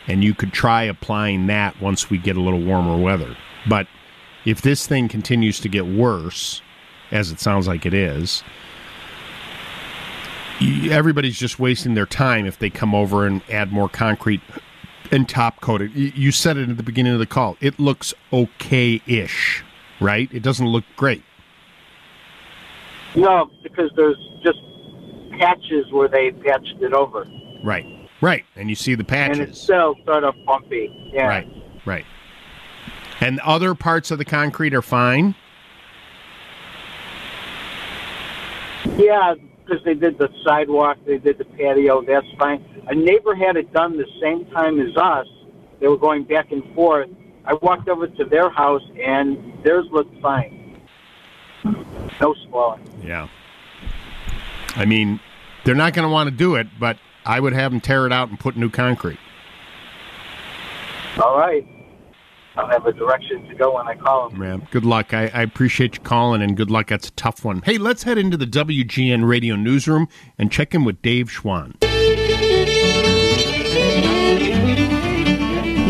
And 0.09 0.23
you 0.23 0.33
could 0.33 0.51
try 0.51 0.83
applying 0.83 1.47
that 1.47 1.79
once 1.79 2.09
we 2.09 2.17
get 2.17 2.35
a 2.35 2.41
little 2.41 2.61
warmer 2.61 2.97
weather. 3.01 3.37
But 3.67 3.87
if 4.43 4.61
this 4.61 4.87
thing 4.87 5.07
continues 5.07 5.59
to 5.59 5.69
get 5.69 5.85
worse, 5.85 6.61
as 7.11 7.31
it 7.31 7.39
sounds 7.39 7.67
like 7.67 7.85
it 7.85 7.93
is, 7.93 8.43
everybody's 10.89 11.37
just 11.37 11.59
wasting 11.59 11.93
their 11.93 12.05
time 12.05 12.45
if 12.45 12.57
they 12.57 12.69
come 12.69 12.95
over 12.95 13.25
and 13.25 13.41
add 13.49 13.71
more 13.71 13.87
concrete 13.87 14.41
and 15.11 15.29
top 15.29 15.61
coat 15.61 15.81
it. 15.81 15.91
You 15.91 16.31
said 16.31 16.57
it 16.57 16.69
at 16.69 16.77
the 16.77 16.83
beginning 16.83 17.13
of 17.13 17.19
the 17.19 17.25
call. 17.25 17.57
It 17.61 17.79
looks 17.79 18.13
okay 18.33 19.01
ish, 19.07 19.63
right? 20.01 20.29
It 20.33 20.43
doesn't 20.43 20.67
look 20.67 20.83
great. 20.95 21.23
No, 23.15 23.49
because 23.63 23.91
there's 23.95 24.17
just 24.43 24.59
patches 25.39 25.91
where 25.91 26.07
they 26.07 26.31
patched 26.31 26.77
it 26.81 26.93
over, 26.93 27.27
Right. 27.63 27.85
Right. 28.21 28.45
And 28.55 28.69
you 28.69 28.75
see 28.75 28.95
the 28.95 29.03
patches. 29.03 29.39
and 29.39 29.49
it's 29.49 29.61
still 29.61 29.95
sort 30.05 30.23
of 30.23 30.35
bumpy. 30.45 31.11
Yeah. 31.13 31.27
Right. 31.27 31.47
Right. 31.85 32.05
And 33.21 33.39
other 33.41 33.75
parts 33.75 34.11
of 34.11 34.17
the 34.17 34.25
concrete 34.25 34.73
are 34.73 34.81
fine. 34.81 35.35
Yeah, 38.97 39.35
because 39.65 39.83
they 39.83 39.93
did 39.93 40.17
the 40.17 40.29
sidewalk, 40.43 40.97
they 41.05 41.17
did 41.17 41.37
the 41.37 41.45
patio. 41.45 42.01
That's 42.01 42.25
fine. 42.37 42.63
A 42.87 42.95
neighbor 42.95 43.35
had 43.35 43.55
it 43.55 43.71
done 43.73 43.97
the 43.97 44.07
same 44.21 44.45
time 44.51 44.79
as 44.79 44.95
us. 44.97 45.27
They 45.79 45.87
were 45.87 45.97
going 45.97 46.23
back 46.23 46.51
and 46.51 46.63
forth. 46.73 47.09
I 47.45 47.53
walked 47.55 47.87
over 47.87 48.07
to 48.07 48.25
their 48.25 48.49
house, 48.49 48.81
and 49.01 49.37
theirs 49.63 49.85
looked 49.91 50.19
fine. 50.21 50.81
No 52.21 52.35
swelling. 52.47 52.81
Yeah. 53.03 53.27
I 54.75 54.85
mean, 54.85 55.19
they're 55.65 55.75
not 55.75 55.93
going 55.93 56.07
to 56.07 56.11
want 56.11 56.29
to 56.29 56.35
do 56.35 56.55
it, 56.55 56.67
but 56.79 56.97
I 57.29 57.39
would 57.39 57.53
have 57.53 57.71
them 57.71 57.79
tear 57.79 58.07
it 58.07 58.11
out 58.11 58.29
and 58.29 58.39
put 58.39 58.57
new 58.57 58.71
concrete. 58.71 59.19
All 61.23 61.37
right. 61.37 61.63
I'll 62.55 62.67
have 62.67 62.87
a 62.87 62.91
direction 62.91 63.47
to 63.49 63.53
go 63.53 63.75
when 63.75 63.87
I 63.87 63.93
call 63.93 64.31
them. 64.31 64.41
Yeah. 64.41 64.57
Good 64.71 64.83
luck. 64.83 65.13
I, 65.13 65.27
I 65.27 65.43
appreciate 65.43 65.93
you 65.93 66.01
calling, 66.01 66.41
and 66.41 66.57
good 66.57 66.71
luck. 66.71 66.87
That's 66.87 67.09
a 67.09 67.11
tough 67.11 67.45
one. 67.45 67.61
Hey, 67.61 67.77
let's 67.77 68.01
head 68.01 68.17
into 68.17 68.35
the 68.35 68.47
WGN 68.47 69.29
radio 69.29 69.55
newsroom 69.55 70.07
and 70.39 70.51
check 70.51 70.73
in 70.73 70.85
with 70.85 71.03
Dave 71.03 71.29
Schwann. 71.31 71.75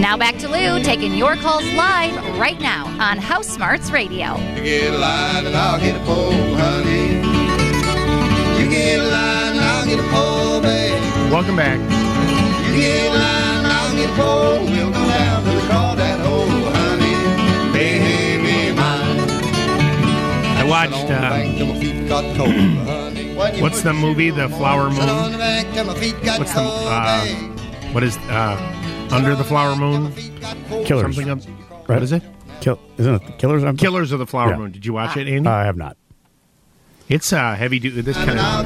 Now 0.02 0.18
back 0.18 0.38
to 0.40 0.50
Lou, 0.50 0.84
taking 0.84 1.16
your 1.16 1.38
calls 1.38 1.64
live 1.72 2.38
right 2.38 2.60
now 2.60 2.86
on 3.02 3.18
House 3.18 3.48
Smarts 3.48 3.92
Radio. 3.92 4.36
You 4.58 4.64
get 4.64 4.94
a 4.94 4.98
line 4.98 5.46
and 5.46 5.56
I'll 5.56 5.80
get 5.80 5.96
a 5.96 6.04
pole, 6.04 6.34
honey. 6.34 7.16
You 8.62 8.70
get 8.70 9.00
a 9.00 9.04
line 9.10 9.39
Welcome 11.30 11.56
back. 11.58 11.78
Get 12.76 13.10
line 13.14 13.66
I'll 13.66 13.96
get 13.96 14.10
pole. 14.16 14.66
We'll 14.66 14.90
go 14.92 15.08
down 15.08 15.44
to 15.44 15.50
the 15.52 15.62
crawdad 15.62 16.20
hole, 16.26 16.48
honey. 16.74 17.72
Baby 17.74 18.76
mine. 18.76 19.20
I 20.58 20.64
watched. 20.68 20.96
Sit 20.96 21.12
Uh, 21.12 21.30
bank 21.30 21.58
till 21.58 21.68
my 21.68 21.80
feet 21.80 22.08
got 22.08 22.24
cold, 22.36 22.50
honey. 22.88 23.36
When 23.36 23.56
you 23.56 23.62
what's 23.62 23.82
the 23.84 23.94
movie, 23.94 24.32
The 24.32 24.50
Flower 24.50 24.90
Moon? 24.90 25.32
the 25.32 25.38
bank 25.38 25.72
till 25.74 25.86
my 25.86 25.94
feet 25.94 26.16
got 26.24 26.40
What's 26.40 26.54
the 26.54 26.62
uh, 26.62 27.26
what 27.94 28.04
is 28.04 28.18
uh, 28.18 29.08
Under 29.12 29.36
the 29.36 29.44
Flower 29.44 29.76
Moon? 29.76 30.12
Killers. 30.86 31.16
Something 31.16 31.30
of, 31.30 31.46
Right. 31.88 31.96
What 31.96 32.04
is 32.04 32.12
it? 32.12 32.24
Kill, 32.62 32.80
isn't 32.98 33.14
it 33.16 33.26
the 33.26 33.32
Killers? 33.34 33.64
I'm 33.64 33.78
Killers 33.78 34.12
of 34.12 34.20
the 34.20 34.28
Flower 34.28 34.50
Yeah. 34.52 34.58
Moon. 34.58 34.72
Did 34.72 34.86
you 34.86 34.94
watch 34.94 35.16
it, 35.16 35.28
Andy? 35.28 35.48
I 35.48 35.64
have 35.66 35.78
not. 35.78 35.96
It's 37.08 37.32
uh, 37.34 37.56
heavy 37.56 37.80
duty. 37.80 38.02
This 38.02 38.18
kind 38.18 38.40
of 38.40 38.66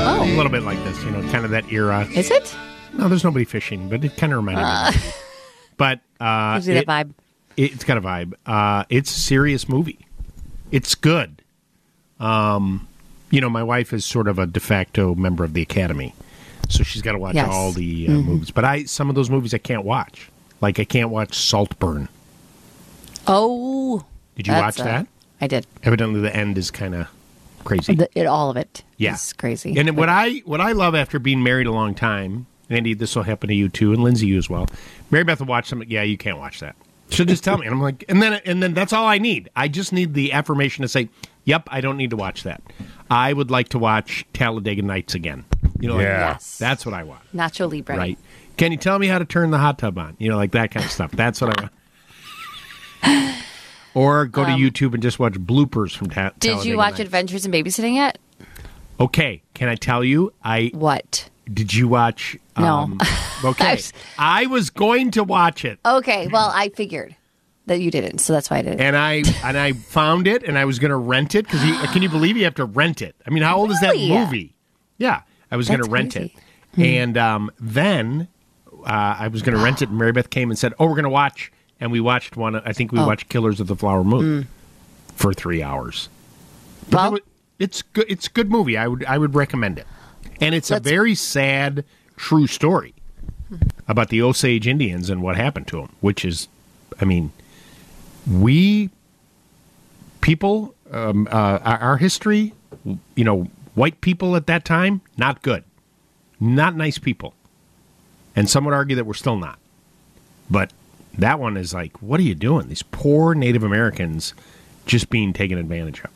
get 0.00 0.18
a 0.18 0.22
a 0.22 0.36
little 0.36 0.52
bit 0.52 0.62
like 0.62 0.78
this, 0.84 1.02
you 1.04 1.10
know, 1.10 1.22
kind 1.30 1.44
of 1.44 1.50
that 1.50 1.70
era. 1.72 2.06
Is 2.14 2.30
it? 2.30 2.54
No, 2.94 3.08
there's 3.08 3.24
nobody 3.24 3.44
fishing, 3.44 3.88
but 3.88 4.04
it 4.04 4.16
kind 4.16 4.32
of 4.32 4.38
reminded 4.44 4.62
me. 4.62 4.88
Of. 5.06 5.16
But 5.76 6.00
uh, 6.20 6.56
Gives 6.56 6.68
you 6.68 6.74
that 6.74 6.82
it- 6.82 6.86
vibe. 6.86 7.14
It's 7.56 7.84
got 7.84 7.96
a 7.96 8.02
vibe. 8.02 8.34
Uh, 8.44 8.84
it's 8.90 9.10
a 9.16 9.18
serious 9.20 9.66
movie. 9.66 9.98
It's 10.70 10.94
good. 10.94 11.42
Um, 12.18 12.86
you 13.30 13.40
know, 13.40 13.48
my 13.48 13.62
wife 13.62 13.94
is 13.94 14.04
sort 14.04 14.28
of 14.28 14.38
a 14.38 14.46
de 14.46 14.60
facto 14.60 15.14
member 15.14 15.42
of 15.42 15.54
the 15.54 15.62
Academy, 15.62 16.14
so 16.68 16.82
she's 16.82 17.00
got 17.00 17.12
to 17.12 17.18
watch 17.18 17.34
Yes. 17.34 17.48
all 17.50 17.72
the 17.72 18.08
uh, 18.08 18.10
Mhm. 18.10 18.24
movies. 18.26 18.50
But 18.50 18.66
I, 18.66 18.84
some 18.84 19.08
of 19.08 19.14
those 19.14 19.30
movies 19.30 19.54
I 19.54 19.58
can't 19.58 19.84
watch. 19.84 20.28
Like 20.60 20.78
I 20.78 20.84
can't 20.84 21.08
watch 21.08 21.34
Saltburn. 21.34 22.08
Oh. 23.26 24.04
Did 24.36 24.46
you 24.46 24.52
watch 24.52 24.80
uh, 24.80 24.84
that? 24.84 25.06
I 25.40 25.46
did. 25.46 25.66
Evidently, 25.82 26.20
the 26.20 26.34
end 26.36 26.58
is 26.58 26.70
kind 26.70 26.94
of 26.94 27.08
crazy. 27.70 27.94
The, 27.94 28.08
it, 28.18 28.26
all 28.26 28.50
of 28.50 28.56
it. 28.56 28.84
Yeah. 28.96 29.14
is 29.14 29.32
crazy. 29.32 29.78
And 29.78 29.96
what 29.96 30.08
I 30.08 30.38
what 30.44 30.60
I 30.60 30.72
love 30.72 30.94
after 30.94 31.18
being 31.18 31.42
married 31.42 31.66
a 31.66 31.72
long 31.72 31.94
time, 31.94 32.46
Andy, 32.68 32.94
this 32.94 33.14
will 33.16 33.22
happen 33.22 33.48
to 33.48 33.54
you 33.54 33.68
too, 33.68 33.92
and 33.92 34.02
Lindsay, 34.02 34.26
you 34.26 34.38
as 34.38 34.50
well. 34.50 34.66
Mary 35.10 35.24
Beth 35.24 35.40
will 35.40 35.46
watch 35.46 35.68
something. 35.68 35.90
Yeah, 35.90 36.02
you 36.02 36.16
can't 36.18 36.38
watch 36.38 36.60
that. 36.60 36.76
She'll 37.10 37.26
just 37.26 37.42
tell 37.42 37.58
me, 37.58 37.66
and 37.66 37.74
I'm 37.74 37.80
like, 37.82 38.04
and 38.08 38.22
then 38.22 38.40
and 38.44 38.62
then 38.62 38.72
that's 38.74 38.92
all 38.92 39.06
I 39.06 39.18
need. 39.18 39.50
I 39.56 39.66
just 39.68 39.92
need 39.92 40.14
the 40.14 40.32
affirmation 40.32 40.82
to 40.82 40.88
say, 40.88 41.08
"Yep, 41.44 41.64
I 41.68 41.80
don't 41.80 41.96
need 41.96 42.10
to 42.10 42.16
watch 42.16 42.44
that. 42.44 42.62
I 43.10 43.32
would 43.32 43.50
like 43.50 43.70
to 43.70 43.78
watch 43.78 44.24
Talladega 44.32 44.82
Nights 44.82 45.14
again." 45.14 45.44
You 45.80 45.88
know, 45.88 45.96
like, 45.96 46.04
Yeah. 46.04 46.30
Yes. 46.32 46.58
that's 46.58 46.86
what 46.86 46.94
I 46.94 47.02
want. 47.02 47.22
Nacho 47.34 47.70
Libre. 47.70 47.96
Right? 47.96 48.18
Can 48.56 48.70
you 48.70 48.78
tell 48.78 48.98
me 48.98 49.06
how 49.08 49.18
to 49.18 49.24
turn 49.24 49.50
the 49.50 49.58
hot 49.58 49.78
tub 49.78 49.98
on? 49.98 50.16
You 50.18 50.28
know, 50.28 50.36
like 50.36 50.52
that 50.52 50.70
kind 50.70 50.84
of 50.84 50.92
stuff. 50.92 51.10
That's 51.12 51.40
what 51.40 51.58
I 51.58 51.62
want. 51.62 53.34
Or 53.94 54.26
go 54.26 54.44
to 54.44 54.52
Um, 54.52 54.60
YouTube 54.60 54.94
and 54.94 55.02
just 55.02 55.18
watch 55.18 55.34
bloopers 55.34 55.96
from 55.96 56.10
Ta- 56.10 56.30
Did 56.38 56.64
you 56.64 56.76
watch 56.76 56.92
Nights. 56.92 57.00
Adventures 57.00 57.44
in 57.46 57.52
Babysitting 57.52 57.94
yet? 57.94 58.18
Okay, 58.98 59.42
can 59.54 59.68
I 59.68 59.74
tell 59.74 60.04
you? 60.04 60.32
I 60.44 60.70
what? 60.74 61.28
Did 61.52 61.74
you 61.74 61.88
watch? 61.88 62.36
No. 62.58 62.64
Um, 62.78 63.00
okay, 63.44 63.78
I 64.18 64.46
was- 64.46 64.70
going 64.70 65.10
to 65.12 65.24
watch 65.24 65.64
it, 65.64 65.78
Okay, 65.84 66.28
well, 66.28 66.52
I 66.54 66.68
figured 66.68 67.16
that 67.66 67.80
you 67.80 67.90
didn't, 67.90 68.18
so 68.18 68.32
that's 68.32 68.50
why 68.50 68.58
I 68.58 68.62
did 68.62 68.74
it. 68.74 68.80
and 68.80 68.96
I 68.96 69.22
and 69.44 69.56
I 69.58 69.72
found 69.72 70.26
it, 70.28 70.42
and 70.44 70.56
I 70.58 70.64
was 70.66 70.78
going 70.78 70.90
to 70.90 70.96
rent 70.96 71.34
it 71.34 71.46
because 71.46 71.60
can 71.92 72.02
you 72.02 72.08
believe 72.08 72.36
you 72.36 72.44
have 72.44 72.54
to 72.56 72.64
rent 72.64 73.00
it? 73.02 73.16
I 73.26 73.30
mean, 73.30 73.42
how 73.42 73.56
old 73.56 73.70
is 73.70 73.80
that 73.80 73.96
movie? 73.96 74.54
Yeah, 74.98 75.22
I 75.50 75.56
was 75.56 75.68
going 75.68 75.82
to 75.82 75.88
rent 75.90 76.12
crazy. 76.12 76.34
it, 76.76 76.84
and 76.84 77.16
um, 77.18 77.50
then 77.58 78.28
uh, 78.84 79.16
I 79.18 79.28
was 79.28 79.42
going 79.42 79.56
to 79.56 79.64
rent 79.64 79.82
it, 79.82 79.88
and 79.88 79.98
Mary 79.98 80.12
Beth 80.12 80.30
came 80.30 80.50
and 80.50 80.58
said, 80.58 80.74
"Oh, 80.78 80.84
we're 80.86 80.90
going 80.94 81.04
to 81.04 81.08
watch," 81.10 81.50
and 81.80 81.90
we 81.90 82.00
watched 82.00 82.36
one. 82.36 82.56
I 82.56 82.72
think 82.72 82.92
we 82.92 82.98
Oh. 82.98 83.06
watched 83.06 83.28
Killers 83.28 83.58
of 83.60 83.66
the 83.66 83.76
Flower 83.76 84.04
Moon 84.04 84.46
for 85.16 85.32
three 85.32 85.62
hours. 85.62 86.08
Well- 86.92 87.18
it's 87.58 87.82
good. 87.82 88.06
It's 88.08 88.26
a 88.26 88.30
good 88.30 88.50
movie. 88.50 88.76
I 88.78 88.86
would 88.88 89.04
I 89.04 89.18
would 89.18 89.34
recommend 89.34 89.78
it, 89.78 89.86
and 90.40 90.54
it's 90.54 90.70
a 90.70 90.80
very 90.80 91.14
sad, 91.14 91.84
true 92.16 92.46
story 92.46 92.94
about 93.86 94.08
the 94.08 94.22
Osage 94.22 94.66
Indians 94.66 95.10
and 95.10 95.20
what 95.22 95.36
happened 95.36 95.66
to 95.68 95.76
them. 95.76 95.90
Which 96.00 96.24
is, 96.24 96.48
I 97.00 97.04
mean, 97.04 97.32
we 98.26 98.88
people, 100.22 100.74
um, 100.90 101.28
uh, 101.30 101.58
our 101.62 101.96
history, 101.98 102.54
you 103.14 103.24
know, 103.24 103.48
white 103.74 104.00
people 104.00 104.36
at 104.36 104.46
that 104.46 104.64
time, 104.64 105.00
not 105.18 105.42
good, 105.42 105.64
not 106.40 106.76
nice 106.76 106.96
people, 106.98 107.34
and 108.34 108.48
some 108.48 108.64
would 108.64 108.74
argue 108.74 108.96
that 108.96 109.04
we're 109.04 109.14
still 109.14 109.36
not. 109.36 109.58
But 110.50 110.72
that 111.18 111.38
one 111.40 111.56
is 111.56 111.74
like, 111.74 112.00
what 112.02 112.20
are 112.20 112.24
you 112.24 112.34
doing? 112.34 112.68
These 112.68 112.82
poor 112.82 113.34
Native 113.34 113.62
Americans 113.62 114.34
just 114.86 115.10
being 115.10 115.32
taken 115.32 115.58
advantage 115.58 116.00
of. 116.00 116.10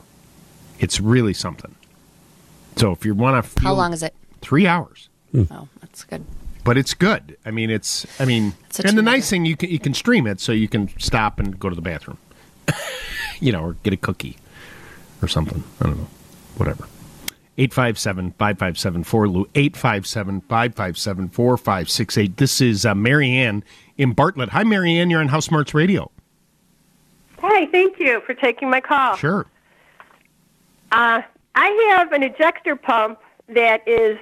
It's 0.78 1.00
really 1.00 1.35
something. 1.35 1.74
So 2.76 2.92
if 2.92 3.04
you 3.04 3.14
want 3.14 3.44
to, 3.44 3.62
How 3.62 3.74
long 3.74 3.92
is 3.92 4.02
it? 4.02 4.14
Three 4.40 4.66
hours, 4.66 5.09
Oh, 5.35 5.68
that's 5.80 6.04
good. 6.04 6.24
but 6.64 6.76
it's 6.76 6.94
good. 6.94 7.37
I 7.46 7.50
mean, 7.50 7.70
it's. 7.70 8.07
I 8.20 8.24
mean, 8.24 8.54
It's 8.66 8.80
and 8.80 8.88
the 8.90 9.02
two-hour. 9.02 9.14
nice 9.14 9.30
thing 9.30 9.44
you 9.46 9.57
can 9.57 9.70
you 9.70 9.78
can 9.78 9.94
stream 9.94 10.26
it, 10.26 10.40
so 10.40 10.52
you 10.52 10.68
can 10.68 10.88
stop 10.98 11.38
and 11.38 11.59
go 11.59 11.68
to 11.68 11.74
the 11.74 11.80
bathroom, 11.83 12.18
you 13.40 13.52
know, 13.52 13.62
or 13.64 13.72
get 13.85 13.92
a 13.92 13.96
cookie 13.96 14.37
or 15.22 15.28
something. 15.28 15.62
I 15.80 15.85
don't 15.87 15.98
know, 15.98 16.09
whatever. 16.57 16.87
857-557-4 17.57 19.33
Lou 19.33 19.44
857-557-4568. 19.54 22.37
This 22.37 22.61
is 22.61 22.85
uh, 22.85 22.94
Marianne 22.94 23.62
in 23.96 24.12
Bartlett. 24.12 24.50
Hi 24.50 24.64
Marianne, 24.64 25.11
you're 25.11 25.20
on 25.20 25.28
House 25.28 25.46
Smarts 25.46 25.74
Radio. 25.74 26.11
Hi, 27.38 27.66
thank 27.66 27.98
you 27.98 28.22
for 28.26 28.35
taking 28.35 28.70
my 28.70 28.80
call. 28.80 29.16
Sure. 29.16 29.46
Uh, 30.92 31.22
I 31.54 31.94
have 31.96 32.12
an 32.12 32.22
ejector 32.22 32.76
pump 32.76 33.18
that 33.48 33.87
is 33.87 34.18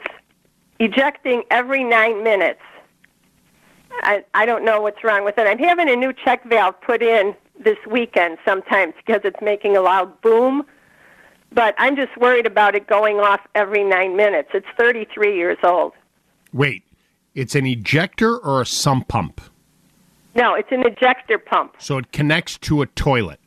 ejecting 0.80 1.44
every 1.50 1.84
nine 1.84 2.24
minutes. 2.24 2.60
I, 4.02 4.24
I 4.34 4.46
don't 4.46 4.64
know 4.64 4.80
what's 4.80 5.04
wrong 5.04 5.24
with 5.24 5.38
it. 5.38 5.46
I'm 5.46 5.58
having 5.58 5.88
a 5.88 5.96
new 5.96 6.12
check 6.12 6.44
valve 6.44 6.80
put 6.80 7.02
in 7.02 7.34
this 7.62 7.76
weekend 7.88 8.38
sometimes 8.44 8.94
because 9.04 9.20
it's 9.24 9.40
making 9.40 9.76
a 9.76 9.80
loud 9.82 10.20
boom. 10.22 10.64
But 11.52 11.74
I'm 11.78 11.94
just 11.94 12.16
worried 12.16 12.46
about 12.46 12.74
it 12.74 12.86
going 12.86 13.18
off 13.18 13.40
every 13.54 13.84
nine 13.84 14.16
minutes. 14.16 14.48
It's 14.54 14.66
33 14.78 15.36
years 15.36 15.58
old. 15.62 15.92
Wait, 16.52 16.82
it's 17.34 17.54
an 17.54 17.66
ejector 17.66 18.38
or 18.38 18.62
a 18.62 18.66
sump 18.66 19.08
pump? 19.08 19.40
No, 20.34 20.54
it's 20.54 20.70
an 20.72 20.82
ejector 20.86 21.38
pump. 21.38 21.74
So 21.78 21.98
it 21.98 22.12
connects 22.12 22.58
to 22.58 22.82
a 22.82 22.86
toilet. 22.86 23.38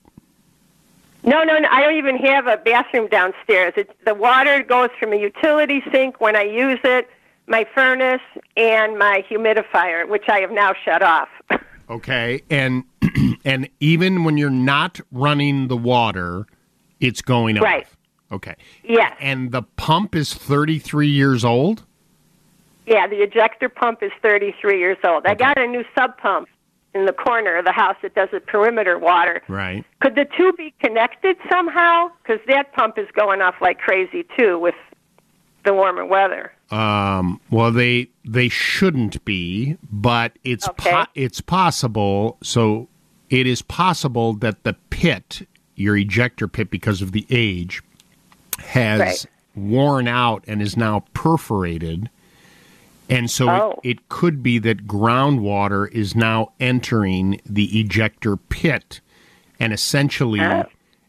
No, 1.24 1.43
no, 1.43 1.58
no. 1.58 1.67
I 1.71 1.82
don't 1.82 1.95
even 1.98 2.17
have 2.17 2.45
a 2.45 2.58
bathroom 2.58 3.08
downstairs. 3.08 3.74
It, 3.76 3.89
the 4.06 4.13
water 4.13 4.62
goes 4.63 4.89
from 5.00 5.12
a 5.12 5.15
utility 5.15 5.82
sink 5.91 6.21
when 6.21 6.36
I 6.36 6.43
use 6.43 6.80
it, 6.84 7.10
my 7.48 7.65
furnace, 7.74 8.21
and 8.56 8.98
my 9.00 9.24
humidifier, 9.30 10.08
which 10.08 10.26
I 10.30 10.39
have 10.41 10.52
now 10.52 10.74
shut 10.84 11.02
off. 11.02 11.30
Okay, 11.88 12.41
and 12.50 12.84
and 13.45 13.69
even 13.80 14.24
when 14.24 14.39
you're 14.39 14.50
not 14.50 15.00
running 15.12 15.67
the 15.67 15.78
water, 15.78 16.48
it's 17.00 17.21
going 17.21 17.58
Right. 17.58 17.84
off. 17.86 17.98
Okay. 18.32 18.56
yes. 18.84 19.15
And 19.21 19.52
the 19.52 19.62
pump 19.62 20.15
is 20.15 20.34
33 20.34 21.08
years 21.08 21.45
old? 21.45 21.84
Yeah, 22.88 23.06
the 23.06 23.17
ejector 23.17 23.69
pump 23.69 24.02
is 24.02 24.12
33 24.24 24.80
years 24.80 24.98
old. 25.06 25.28
I 25.28 25.36
got 25.36 25.60
a 25.60 25.67
new 25.67 25.84
sub 25.95 26.17
pump 26.17 26.50
in 26.96 27.06
the 27.06 27.14
corner 27.14 27.58
of 27.58 27.66
the 27.66 27.72
house 27.74 27.98
that 28.02 28.16
does 28.16 28.30
the 28.32 28.40
perimeter 28.40 28.98
water. 28.98 29.44
Right. 29.50 29.84
Could 30.00 30.16
the 30.16 30.26
two 30.38 30.54
be 30.54 30.74
connected 30.80 31.36
somehow? 31.52 32.10
Because 32.24 32.40
that 32.48 32.72
pump 32.74 32.98
is 32.98 33.08
going 33.14 33.42
off 33.42 33.56
like 33.62 33.78
crazy 33.78 34.26
too 34.40 34.58
with 34.58 34.76
the 35.66 35.74
warmer 35.74 36.06
weather. 36.06 36.54
Um, 36.72 37.40
well, 37.52 37.72
they 37.72 38.08
they 38.24 38.48
shouldn't 38.50 39.24
be, 39.26 39.78
but 39.92 40.32
it's 40.44 40.68
Okay. 40.70 40.90
po- 40.92 41.06
it's 41.14 41.42
possible. 41.42 42.38
So 42.42 42.88
it 43.30 43.46
is 43.46 43.62
possible 43.62 44.34
that 44.36 44.64
the 44.64 44.74
pit, 44.90 45.46
your 45.76 45.98
ejector 45.98 46.48
pit, 46.48 46.70
because 46.72 47.02
of 47.02 47.12
the 47.12 47.28
age, 47.30 47.82
has 48.60 49.00
Right. 49.00 49.26
worn 49.56 50.08
out 50.08 50.44
and 50.48 50.62
is 50.62 50.78
now 50.78 51.04
perforated, 51.14 52.10
and 53.10 53.30
so 53.30 53.50
Oh. 53.50 53.80
it, 53.84 53.89
it 53.98 54.10
could 54.10 54.41
be 54.44 54.58
that 54.60 54.88
groundwater 54.88 55.91
is 55.91 56.15
now 56.15 56.52
entering 56.60 57.39
the 57.46 57.80
ejector 57.80 58.36
pit, 58.38 59.00
and 59.60 59.72
essentially, 59.74 60.41
Oh. 60.41 60.65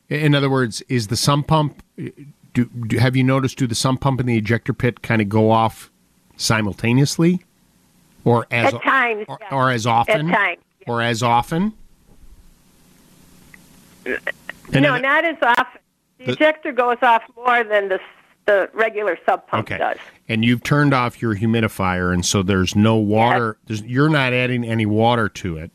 in 0.09 0.35
other 0.35 0.51
words, 0.51 0.83
is 0.89 1.07
the 1.09 1.17
sump 1.17 1.47
pump? 1.49 1.83
Do, 1.97 2.65
do 2.87 2.99
have 2.99 3.17
you 3.17 3.25
noticed? 3.25 3.59
Do 3.59 3.67
the 3.67 3.75
sump 3.75 4.01
pump 4.01 4.21
and 4.21 4.29
the 4.29 4.37
ejector 4.39 4.73
pit 4.73 5.03
kind 5.03 5.21
of 5.21 5.29
go 5.29 5.51
off 5.51 5.91
simultaneously, 6.37 7.43
or 8.25 8.47
as 8.51 8.73
At 8.75 8.83
times, 8.83 9.25
or, 9.29 9.39
or 9.51 9.71
as 9.71 9.87
often, 9.87 10.31
At 10.31 10.37
times. 10.37 10.61
or 10.87 11.03
as 11.03 11.23
often? 11.23 11.73
And 14.73 14.83
no, 14.83 14.97
not 14.99 15.25
as 15.25 15.37
often. 15.43 15.81
The, 16.19 16.27
The- 16.27 16.33
ejector 16.33 16.73
goes 16.73 16.99
off 17.03 17.23
more 17.37 17.63
than 17.65 17.89
the 17.89 18.01
the 18.47 18.71
regular 18.73 19.19
sub 19.27 19.47
pump 19.47 19.67
Okay. 19.71 19.79
does. 19.79 19.99
And 20.29 20.45
you've 20.45 20.63
turned 20.63 20.95
off 20.95 21.21
your 21.21 21.35
humidifier, 21.37 22.13
and 22.13 22.25
so 22.25 22.43
there's 22.43 22.75
no 22.75 22.97
water. 22.97 23.59
There's, 23.67 23.83
you're 23.83 24.09
not 24.09 24.33
adding 24.33 24.65
any 24.65 24.87
water 24.87 25.29
to 25.29 25.59
it. 25.59 25.71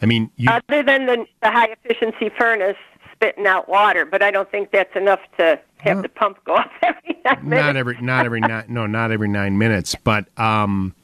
I 0.00 0.06
mean, 0.06 0.30
you, 0.36 0.48
Other 0.48 0.82
than 0.82 1.06
the, 1.06 1.26
the 1.42 1.50
high 1.50 1.68
efficiency 1.84 2.30
furnace 2.38 2.76
spitting 3.12 3.46
out 3.46 3.68
water, 3.68 4.06
but 4.06 4.22
I 4.22 4.30
don't 4.30 4.50
think 4.50 4.70
that's 4.70 4.94
enough 4.96 5.20
to 5.38 5.60
have 5.78 6.00
the 6.02 6.08
pump 6.08 6.38
go 6.44 6.54
off 6.56 6.70
every 6.82 7.18
nine 7.24 7.48
minutes. 7.48 7.66
not 7.66 7.76
every, 7.76 8.00
not 8.00 8.24
every 8.26 8.40
nine, 8.40 8.64
no, 8.68 8.86
not 8.86 9.10
every 9.12 9.28
nine 9.28 9.58
minutes, 9.58 9.94
but 9.94 10.26
um, 10.38 10.94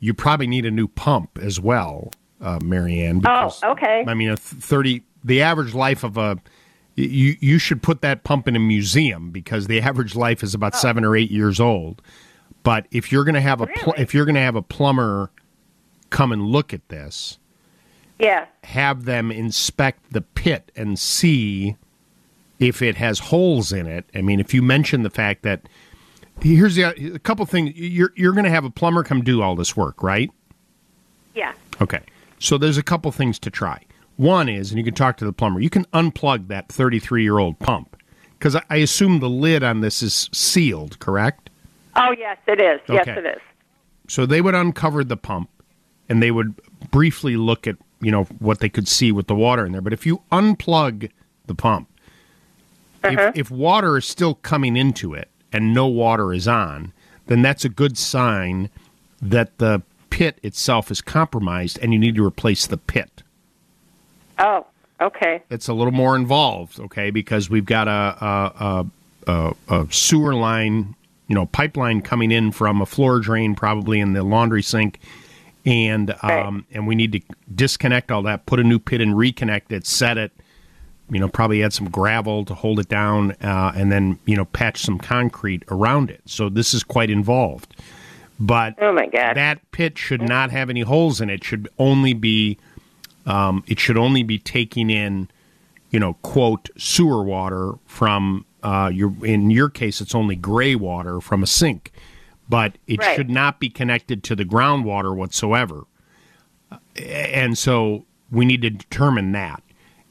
you 0.00 0.12
probably 0.12 0.46
need 0.46 0.66
a 0.66 0.70
new 0.70 0.88
pump 0.88 1.38
as 1.40 1.58
well, 1.58 2.10
uh, 2.42 2.58
Marianne. 2.62 3.22
Oh, 3.26 3.54
okay. 3.64 4.04
I 4.06 4.12
mean, 4.12 4.28
a 4.28 4.36
thirty, 4.36 5.02
the 5.24 5.40
average 5.40 5.72
life 5.74 6.04
of 6.04 6.18
a, 6.18 6.38
you 6.96 7.36
you 7.40 7.58
should 7.58 7.82
put 7.82 8.00
that 8.00 8.24
pump 8.24 8.48
in 8.48 8.56
a 8.56 8.60
museum 8.60 9.30
because 9.30 9.66
the 9.66 9.80
average 9.80 10.14
life 10.16 10.42
is 10.42 10.54
Oh. 10.54 10.56
about 10.56 10.74
seven 10.74 11.04
or 11.04 11.14
eight 11.16 11.30
years 11.30 11.60
old. 11.60 12.02
But 12.62 12.86
if 12.90 13.12
you're 13.12 13.22
going 13.24 13.34
to 13.36 13.40
have 13.40 13.60
a 13.60 13.66
pl- 13.68 13.94
if 13.96 14.12
you're 14.14 14.24
going 14.24 14.34
to 14.34 14.40
have 14.40 14.56
a 14.56 14.62
plumber 14.62 15.30
come 16.10 16.32
and 16.32 16.46
look 16.46 16.72
at 16.74 16.88
this, 16.88 17.38
Yeah. 18.18 18.46
have 18.64 19.04
them 19.04 19.30
inspect 19.30 20.12
the 20.12 20.22
pit 20.22 20.72
and 20.74 20.98
see 20.98 21.76
if 22.58 22.80
it 22.82 22.96
has 22.96 23.18
holes 23.18 23.72
in 23.72 23.86
it. 23.86 24.06
I 24.14 24.22
mean, 24.22 24.40
if 24.40 24.52
you 24.54 24.62
mention 24.62 25.02
the 25.02 25.10
fact 25.10 25.42
that 25.42 25.68
here's 26.40 26.74
the 26.76 26.84
a 27.14 27.18
couple 27.18 27.44
things. 27.46 27.74
You're 27.76 28.12
you're 28.16 28.32
going 28.32 28.44
to 28.44 28.50
have 28.50 28.64
a 28.64 28.70
plumber 28.70 29.02
come 29.04 29.22
do 29.22 29.42
all 29.42 29.54
this 29.54 29.76
work, 29.76 30.02
right? 30.02 30.30
Yeah. 31.34 31.52
Okay. 31.80 32.00
So 32.38 32.56
there's 32.58 32.78
a 32.78 32.82
couple 32.82 33.10
things 33.12 33.38
to 33.40 33.50
try. 33.50 33.82
One 34.16 34.48
is, 34.48 34.70
and 34.70 34.78
you 34.78 34.84
can 34.84 34.94
talk 34.94 35.16
to 35.18 35.24
the 35.24 35.32
plumber. 35.32 35.60
You 35.60 35.70
can 35.70 35.84
unplug 35.86 36.48
that 36.48 36.68
33 36.68 37.22
year 37.22 37.38
old 37.38 37.58
pump 37.58 37.96
because 38.38 38.56
I, 38.70 38.76
assume 38.76 39.20
the 39.20 39.28
lid 39.28 39.62
on 39.62 39.80
this 39.80 40.02
is 40.02 40.28
sealed, 40.32 40.98
correct? 40.98 41.50
Oh, 41.96 42.14
yes, 42.16 42.38
it 42.46 42.60
is. 42.60 42.80
Yes, 42.88 43.06
it 43.08 43.24
is. 43.26 43.40
So 44.08 44.26
they 44.26 44.40
would 44.40 44.54
uncover 44.54 45.04
the 45.04 45.16
pump 45.16 45.48
and 46.08 46.22
they 46.22 46.30
would 46.30 46.54
briefly 46.90 47.36
look 47.36 47.66
at, 47.66 47.76
you 48.00 48.10
know, 48.10 48.24
what 48.38 48.60
they 48.60 48.68
could 48.68 48.88
see 48.88 49.12
with 49.12 49.26
the 49.26 49.34
water 49.34 49.64
in 49.66 49.72
there. 49.72 49.80
But 49.80 49.92
if 49.92 50.06
you 50.06 50.22
unplug 50.32 51.10
the 51.46 51.54
pump, 51.54 51.88
Uh-huh. 53.04 53.32
if, 53.34 53.36
if 53.36 53.50
water 53.50 53.96
is 53.96 54.04
still 54.06 54.34
coming 54.34 54.76
into 54.76 55.14
it 55.14 55.28
and 55.52 55.74
no 55.74 55.86
water 55.86 56.32
is 56.32 56.46
on, 56.46 56.92
then 57.26 57.42
that's 57.42 57.64
a 57.64 57.68
good 57.68 57.96
sign 57.98 58.70
that 59.20 59.58
the 59.58 59.82
pit 60.10 60.38
itself 60.42 60.90
is 60.90 61.00
compromised 61.00 61.78
and 61.82 61.92
you 61.92 61.98
need 61.98 62.14
to 62.14 62.24
replace 62.24 62.66
the 62.66 62.76
pit. 62.76 63.22
Oh, 64.38 64.66
okay. 65.00 65.42
It's 65.50 65.68
a 65.68 65.74
little 65.74 65.92
more 65.92 66.16
involved, 66.16 66.78
okay, 66.80 67.10
because 67.10 67.48
we've 67.48 67.64
got 67.64 67.88
a, 67.88 67.90
a, 67.90 68.86
a, 69.26 69.52
a, 69.68 69.80
a 69.80 69.92
sewer 69.92 70.34
line, 70.34 70.94
you 71.28 71.34
know, 71.34 71.46
pipeline 71.46 72.02
coming 72.02 72.30
in 72.30 72.52
from 72.52 72.80
a 72.80 72.86
floor 72.86 73.18
drain, 73.20 73.54
probably 73.54 74.00
in 74.00 74.12
the 74.12 74.22
laundry 74.22 74.62
sink, 74.62 75.00
and 75.64 76.14
um, 76.22 76.64
and 76.70 76.86
we 76.86 76.94
need 76.94 77.12
to 77.12 77.20
disconnect 77.52 78.12
all 78.12 78.22
that, 78.22 78.46
put 78.46 78.60
a 78.60 78.64
new 78.64 78.78
pit 78.78 79.00
and 79.00 79.14
reconnect 79.14 79.72
it, 79.72 79.84
set 79.84 80.16
it, 80.16 80.30
you 81.10 81.18
know, 81.18 81.28
probably 81.28 81.62
add 81.62 81.72
some 81.72 81.90
gravel 81.90 82.44
to 82.44 82.54
hold 82.54 82.78
it 82.78 82.88
down, 82.88 83.32
uh, 83.42 83.72
and 83.74 83.90
then 83.90 84.18
you 84.26 84.36
know, 84.36 84.44
patch 84.44 84.82
some 84.82 84.98
concrete 84.98 85.64
around 85.68 86.10
it. 86.10 86.20
So 86.26 86.48
this 86.48 86.72
is 86.72 86.84
quite 86.84 87.10
involved. 87.10 87.74
But 88.38 88.74
oh 88.80 88.92
my 88.92 89.06
god, 89.06 89.34
that 89.34 89.58
pit 89.72 89.98
should 89.98 90.22
not 90.22 90.50
have 90.50 90.70
any 90.70 90.82
holes 90.82 91.20
in 91.20 91.30
it. 91.30 91.42
Should 91.42 91.68
only 91.78 92.12
be 92.12 92.58
um, 93.26 93.64
it 93.66 93.78
should 93.78 93.98
only 93.98 94.22
be 94.22 94.38
taking 94.38 94.88
in, 94.90 95.28
you 95.90 96.00
know, 96.00 96.14
quote 96.22 96.70
sewer 96.78 97.22
water 97.22 97.72
from 97.86 98.44
uh, 98.62 98.90
your. 98.92 99.12
In 99.24 99.50
your 99.50 99.68
case, 99.68 100.00
it's 100.00 100.14
only 100.14 100.36
gray 100.36 100.74
water 100.74 101.20
from 101.20 101.42
a 101.42 101.46
sink, 101.46 101.92
but 102.48 102.78
it 102.86 103.00
Right. 103.00 103.16
should 103.16 103.30
not 103.30 103.60
be 103.60 103.68
connected 103.68 104.22
to 104.24 104.36
the 104.36 104.44
groundwater 104.44 105.14
whatsoever. 105.14 105.84
And 106.96 107.56
so 107.58 108.04
we 108.30 108.44
need 108.44 108.62
to 108.62 108.70
determine 108.70 109.32
that. 109.32 109.62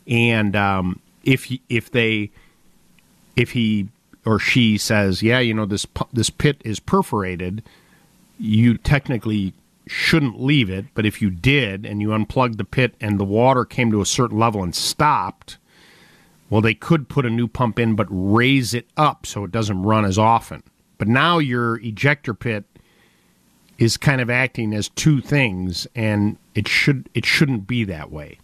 And 0.07 0.55
um, 0.55 0.99
if 1.23 1.45
he, 1.45 1.61
if 1.69 1.89
they 1.91 2.31
if 3.35 3.51
he 3.51 3.87
or 4.25 4.39
she 4.39 4.77
says, 4.77 5.21
yeah, 5.23 5.39
you 5.39 5.53
know, 5.53 5.65
this 5.65 5.85
this 6.13 6.29
pit 6.29 6.61
is 6.63 6.79
perforated, 6.79 7.63
you 8.39 8.77
technically 8.77 9.53
shouldn't 9.87 10.41
leave 10.41 10.69
it. 10.69 10.85
But 10.93 11.05
if 11.05 11.21
you 11.21 11.29
did 11.29 11.85
and 11.85 12.01
you 12.01 12.13
unplugged 12.13 12.57
the 12.57 12.65
pit 12.65 12.95
and 12.99 13.19
the 13.19 13.25
water 13.25 13.65
came 13.65 13.91
to 13.91 14.01
a 14.01 14.05
certain 14.05 14.37
level 14.39 14.63
and 14.63 14.73
stopped, 14.75 15.57
well, 16.49 16.61
they 16.61 16.73
could 16.73 17.09
put 17.09 17.25
a 17.25 17.29
new 17.29 17.47
pump 17.47 17.79
in, 17.79 17.95
but 17.95 18.07
raise 18.09 18.73
it 18.73 18.87
up 18.97 19.25
so 19.25 19.43
it 19.43 19.51
doesn't 19.51 19.81
run 19.83 20.05
as 20.05 20.17
often. 20.17 20.63
But 20.97 21.07
now 21.07 21.39
your 21.39 21.77
ejector 21.79 22.33
pit 22.33 22.65
is 23.77 23.97
kind 23.97 24.21
of 24.21 24.29
acting 24.29 24.73
as 24.73 24.89
two 24.89 25.19
things, 25.21 25.85
and 25.95 26.37
it 26.53 26.67
should 26.67 27.09
it 27.13 27.25
shouldn't 27.25 27.67
be 27.67 27.83
that 27.83 28.11
way. 28.11 28.39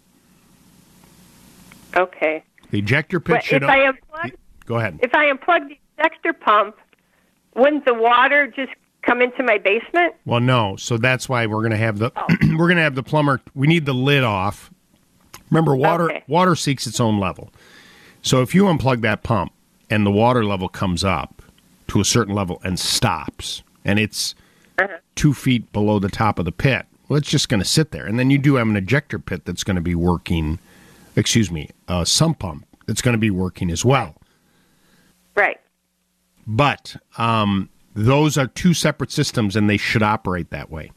Okay. 1.96 2.42
The 2.70 2.78
ejector 2.78 3.20
pit 3.20 3.36
But 3.36 3.44
should. 3.44 3.62
if 3.62 3.68
I 3.68 3.78
unplug, 3.92 4.32
go 4.66 4.76
ahead. 4.76 4.98
if 5.02 5.14
I 5.14 5.30
unplug 5.30 5.68
the 5.68 5.78
ejector 5.98 6.32
pump, 6.32 6.76
wouldn't 7.54 7.84
the 7.84 7.94
water 7.94 8.46
just 8.46 8.72
come 9.02 9.20
into 9.22 9.42
my 9.42 9.58
basement? 9.58 10.14
Well, 10.24 10.40
no. 10.40 10.76
So 10.76 10.96
that's 10.96 11.28
why 11.28 11.46
we're 11.46 11.60
going 11.60 11.72
to 11.72 11.76
have 11.76 11.98
the 11.98 12.10
we're 12.56 12.66
going 12.68 12.76
to 12.76 12.82
have 12.82 12.94
the 12.94 13.02
plumber. 13.02 13.40
We 13.54 13.66
need 13.66 13.86
the 13.86 13.94
lid 13.94 14.24
off. 14.24 14.70
Remember, 15.50 15.74
water 15.76 16.04
Okay. 16.10 16.24
water 16.28 16.54
seeks 16.56 16.86
its 16.86 17.00
own 17.00 17.18
level. 17.20 17.52
So 18.22 18.40
if 18.42 18.54
you 18.54 18.64
unplug 18.64 19.02
that 19.02 19.22
pump 19.22 19.52
and 19.90 20.06
the 20.06 20.10
water 20.10 20.44
level 20.44 20.68
comes 20.68 21.04
up 21.04 21.42
to 21.88 22.00
a 22.00 22.04
certain 22.04 22.34
level 22.34 22.60
and 22.64 22.78
stops, 22.78 23.62
and 23.84 23.98
it's 23.98 24.34
two 25.14 25.34
feet 25.34 25.70
below 25.72 25.98
the 25.98 26.08
top 26.08 26.38
of 26.38 26.44
the 26.44 26.52
pit, 26.52 26.86
well, 27.08 27.18
it's 27.18 27.28
just 27.28 27.48
going 27.48 27.60
to 27.60 27.68
sit 27.68 27.90
there. 27.90 28.06
And 28.06 28.18
then 28.18 28.30
you 28.30 28.38
do 28.38 28.54
have 28.54 28.66
an 28.68 28.76
ejector 28.76 29.18
pit 29.18 29.44
that's 29.44 29.64
going 29.64 29.74
to 29.76 29.82
be 29.82 29.94
working. 29.94 30.58
Excuse 31.16 31.50
me, 31.50 31.68
a 31.88 32.06
sump 32.06 32.38
pump 32.38 32.64
that's 32.86 33.02
going 33.02 33.12
to 33.12 33.18
be 33.18 33.30
working 33.30 33.70
as 33.70 33.84
well. 33.84 34.14
Right. 35.34 35.60
But 36.46 36.96
um, 37.18 37.68
those 37.94 38.38
are 38.38 38.46
two 38.46 38.74
separate 38.74 39.10
systems, 39.10 39.56
and 39.56 39.68
they 39.68 39.76
should 39.76 40.02
operate 40.02 40.50
that 40.50 40.70
way. 40.70 40.92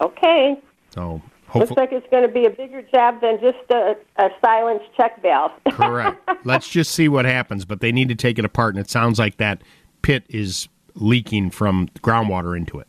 Okay. 0.00 0.58
So 0.90 1.22
Looks 1.54 1.72
like 1.72 1.92
it's 1.92 2.06
going 2.10 2.22
to 2.22 2.28
be 2.28 2.44
a 2.44 2.50
bigger 2.50 2.82
job 2.82 3.20
than 3.20 3.40
just 3.40 3.58
a, 3.70 3.96
a 4.16 4.30
silent 4.40 4.82
check 4.96 5.20
valve. 5.22 5.52
correct. 5.70 6.28
Let's 6.44 6.68
just 6.68 6.92
see 6.92 7.08
what 7.08 7.24
happens. 7.24 7.64
But 7.64 7.80
they 7.80 7.92
need 7.92 8.08
to 8.08 8.14
take 8.14 8.38
it 8.38 8.44
apart, 8.44 8.74
and 8.74 8.84
it 8.84 8.90
sounds 8.90 9.18
like 9.18 9.38
that 9.38 9.62
pit 10.02 10.24
is 10.28 10.68
leaking 10.94 11.50
from 11.50 11.88
groundwater 12.00 12.56
into 12.56 12.78
it. 12.78 12.88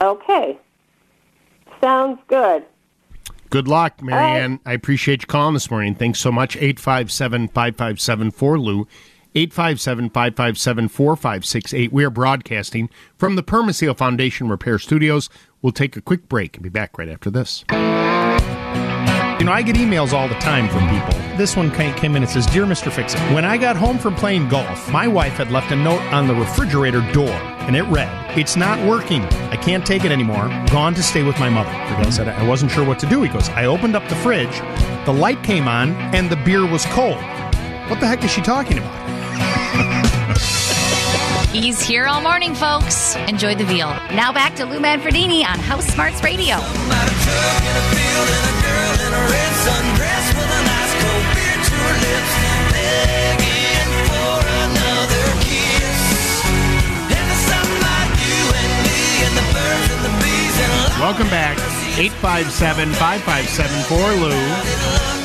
okay. 0.00 0.58
Sounds 1.80 2.20
good. 2.28 2.64
Good 3.48 3.66
luck, 3.66 3.94
right. 4.00 4.10
Marianne. 4.10 4.60
I 4.66 4.74
appreciate 4.74 5.22
you 5.22 5.26
calling 5.26 5.54
this 5.54 5.70
morning. 5.70 5.94
Thanks 5.94 6.20
so 6.20 6.30
much. 6.30 6.56
857 6.56 7.48
5574 7.48 8.58
Lou. 8.58 8.88
857 9.34 10.10
557 10.10 10.88
4568. 10.88 11.92
We 11.92 12.04
are 12.04 12.10
broadcasting 12.10 12.90
from 13.16 13.36
the 13.36 13.42
Permaseal 13.42 13.96
Foundation 13.96 14.48
Repair 14.48 14.78
Studios. 14.78 15.30
We'll 15.62 15.72
take 15.72 15.96
a 15.96 16.00
quick 16.00 16.28
break 16.28 16.56
and 16.56 16.62
be 16.62 16.68
back 16.68 16.98
right 16.98 17.08
after 17.08 17.30
this. 17.30 17.64
You 19.40 19.46
know, 19.46 19.52
I 19.52 19.62
get 19.62 19.76
emails 19.76 20.12
all 20.12 20.28
the 20.28 20.34
time 20.34 20.68
from 20.68 20.86
people. 20.90 21.38
This 21.38 21.56
one 21.56 21.70
came 21.70 22.14
in 22.14 22.22
and 22.22 22.28
says, 22.28 22.44
Dear 22.44 22.66
Mr. 22.66 22.92
Fixit, 22.92 23.18
when 23.32 23.44
I 23.46 23.56
got 23.56 23.74
home 23.74 23.98
from 23.98 24.14
playing 24.14 24.48
golf, 24.48 24.90
my 24.92 25.08
wife 25.08 25.32
had 25.32 25.50
left 25.50 25.72
a 25.72 25.76
note 25.76 26.02
on 26.12 26.26
the 26.28 26.34
refrigerator 26.34 27.00
door, 27.12 27.30
and 27.30 27.74
it 27.74 27.84
read, 27.84 28.38
It's 28.38 28.56
not 28.56 28.86
working. 28.86 29.22
I 29.22 29.56
can't 29.56 29.86
take 29.86 30.04
it 30.04 30.12
anymore. 30.12 30.48
Gone 30.70 30.92
to 30.92 31.02
stay 31.02 31.22
with 31.22 31.38
my 31.40 31.48
mother. 31.48 31.70
The 31.70 32.02
guy 32.02 32.10
said, 32.10 32.28
I 32.28 32.46
wasn't 32.46 32.70
sure 32.70 32.84
what 32.84 32.98
to 32.98 33.06
do. 33.06 33.22
He 33.22 33.30
goes, 33.30 33.48
I 33.48 33.64
opened 33.64 33.96
up 33.96 34.06
the 34.08 34.16
fridge, 34.16 34.58
the 35.06 35.12
light 35.12 35.42
came 35.42 35.68
on, 35.68 35.92
and 36.14 36.28
the 36.28 36.36
beer 36.36 36.66
was 36.66 36.84
cold. 36.86 37.16
What 37.88 38.00
the 38.00 38.06
heck 38.06 38.22
is 38.22 38.30
she 38.30 38.42
talking 38.42 38.76
about? 38.76 39.09
He's 41.52 41.82
here 41.82 42.06
all 42.06 42.20
morning, 42.20 42.54
folks. 42.54 43.16
Enjoy 43.16 43.54
the 43.54 43.64
veal. 43.64 43.90
Now 44.14 44.32
back 44.32 44.54
to 44.56 44.64
Lou 44.64 44.80
Manfredini 44.80 45.44
on 45.44 45.58
House 45.58 45.86
Smarts 45.86 46.22
Radio. 46.22 46.56
Welcome 61.00 61.28
back. 61.28 61.58
857 61.98 62.92
5574 62.92 64.12
Lou. 64.14 65.19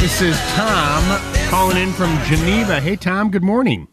This 0.00 0.22
is 0.22 0.38
Tom 0.54 1.20
calling 1.50 1.76
in 1.76 1.92
from 1.92 2.16
Geneva. 2.24 2.80
Hey, 2.80 2.94
Tom, 2.94 3.32
good 3.32 3.42
morning. 3.42 3.88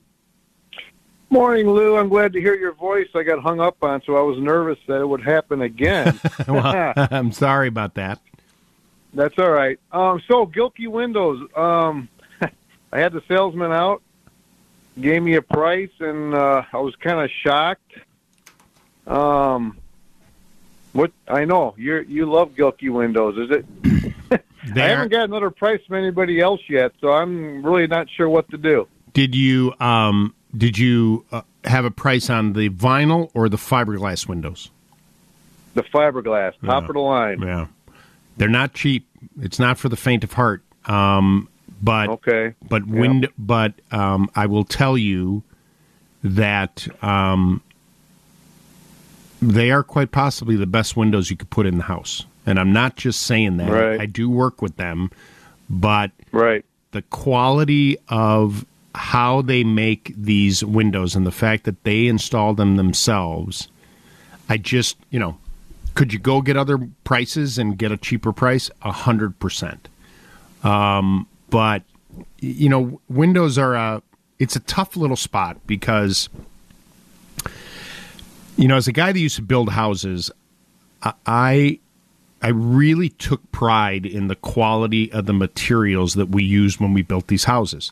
Morning, 1.32 1.68
Lou. 1.68 1.98
I'm 1.98 2.10
glad 2.10 2.32
to 2.34 2.40
hear 2.40 2.54
your 2.54 2.74
voice. 2.74 3.08
I 3.16 3.24
got 3.24 3.42
hung 3.42 3.60
up 3.60 3.84
on, 3.84 4.04
so 4.06 4.16
I 4.16 4.22
was 4.22 4.38
nervous 4.38 4.78
that 4.88 5.02
it 5.02 5.06
would 5.06 5.24
happen 5.24 5.64
again. 5.64 6.20
well, 6.48 6.94
I'm 7.12 7.32
sorry 7.32 7.68
about 7.68 7.96
that. 7.96 8.20
That's 9.16 9.34
all 9.40 9.50
right. 9.50 9.80
Um, 9.92 10.22
so, 10.28 10.46
Gilkey 10.46 10.88
Windows. 10.88 11.50
Um, 11.56 12.08
I 12.92 13.00
had 13.00 13.12
the 13.12 13.24
salesman 13.28 13.72
out, 13.72 14.04
gave 15.02 15.24
me 15.24 15.34
a 15.36 15.42
price, 15.42 15.90
and 16.00 16.36
uh, 16.36 16.62
I 16.72 16.78
was 16.78 16.96
kind 16.98 17.20
of 17.20 17.32
shocked. 17.32 17.94
Um, 19.08 19.76
what 20.96 21.12
I 21.28 21.46
know 21.46 21.76
you 21.78 21.98
you 22.08 22.26
love 22.32 22.52
Gilkey 22.56 22.90
Windows, 22.90 23.38
is 23.38 23.52
it? 23.52 24.42
I 24.76 24.80
haven't 24.80 25.12
got 25.12 25.26
another 25.26 25.52
price 25.52 25.80
from 25.88 25.98
anybody 25.98 26.40
else 26.40 26.62
yet, 26.68 26.94
so 27.00 27.12
I'm 27.14 27.64
really 27.64 27.86
not 27.88 28.08
sure 28.10 28.28
what 28.30 28.50
to 28.50 28.58
do. 28.58 28.88
Did 29.14 29.36
you 29.36 29.74
um 29.80 30.34
did 30.56 30.78
you 30.78 31.26
uh, 31.32 31.42
have 31.66 31.86
a 31.86 31.92
price 31.92 32.30
on 32.30 32.54
the 32.54 32.70
vinyl 32.70 33.30
or 33.34 33.50
the 33.50 33.58
fiberglass 33.58 34.28
windows? 34.28 34.72
The 35.74 35.84
fiberglass, 35.84 36.54
top 36.66 36.84
Yeah. 36.84 36.88
of 36.88 36.94
the 36.94 37.00
line. 37.00 37.42
Yeah, 37.42 37.68
they're 38.38 38.48
not 38.48 38.74
cheap. 38.74 39.06
It's 39.42 39.60
not 39.60 39.78
for 39.78 39.90
the 39.90 39.98
faint 39.98 40.24
of 40.24 40.34
heart. 40.34 40.64
Um, 40.86 41.50
but 41.82 42.10
okay, 42.10 42.56
but 42.70 42.88
wind. 42.88 43.28
But 43.38 43.74
um, 43.92 44.30
I 44.34 44.46
will 44.46 44.64
tell 44.64 44.98
you 44.98 45.44
that 46.24 46.88
um, 47.04 47.62
they 49.42 49.72
are 49.72 49.84
quite 49.84 50.12
possibly 50.12 50.56
the 50.56 50.66
best 50.66 50.96
windows 50.96 51.30
you 51.30 51.38
could 51.38 51.50
put 51.50 51.66
in 51.66 51.78
the 51.78 51.84
house. 51.84 52.26
And 52.46 52.60
I'm 52.60 52.74
not 52.74 52.96
just 52.96 53.24
saying 53.24 53.58
that. 53.58 53.72
Right. 53.72 54.00
I 54.00 54.06
do 54.06 54.30
work 54.30 54.62
with 54.62 54.78
them, 54.78 55.12
but 55.70 56.12
right. 56.32 56.64
the 56.92 57.02
quality 57.04 57.98
of 58.08 58.66
how 58.94 59.42
they 59.42 59.64
make 59.64 60.14
these 60.16 60.64
windows 60.64 61.16
and 61.16 61.26
the 61.26 61.32
fact 61.32 61.66
that 61.66 61.84
they 61.84 62.08
install 62.08 62.54
them 62.54 62.76
themselves, 62.76 63.68
I 64.48 64.58
just, 64.58 64.98
you 65.10 65.20
know, 65.20 65.38
could 65.96 66.14
you 66.14 66.20
go 66.20 66.42
get 66.42 66.58
other 66.58 66.78
prices 67.04 67.58
and 67.58 67.78
get 67.78 67.92
a 67.92 67.98
cheaper 67.98 68.32
price? 68.34 68.70
A 68.84 68.92
hundred 68.92 69.40
percent. 69.40 69.88
Um, 70.64 71.28
but 71.50 71.84
you 72.40 72.70
know, 72.70 73.00
windows 73.10 73.58
are 73.58 73.76
a 73.76 74.02
it's 74.38 74.56
a 74.56 74.60
tough 74.62 74.98
little 74.98 75.16
spot 75.16 75.58
because 75.66 76.30
you 78.58 78.68
know, 78.68 78.78
as 78.78 78.88
a 78.88 78.92
guy 78.92 79.12
that 79.12 79.20
used 79.20 79.36
to 79.38 79.42
build 79.42 79.70
houses, 79.70 80.32
I 81.26 81.80
I 82.42 82.50
really 82.50 83.10
took 83.10 83.52
pride 83.52 84.06
in 84.06 84.28
the 84.28 84.36
quality 84.36 85.12
of 85.12 85.26
the 85.26 85.34
materials 85.34 86.14
that 86.16 86.30
we 86.30 86.44
used 86.44 86.80
when 86.80 86.94
we 86.94 87.02
built 87.02 87.28
these 87.28 87.46
houses. 87.46 87.92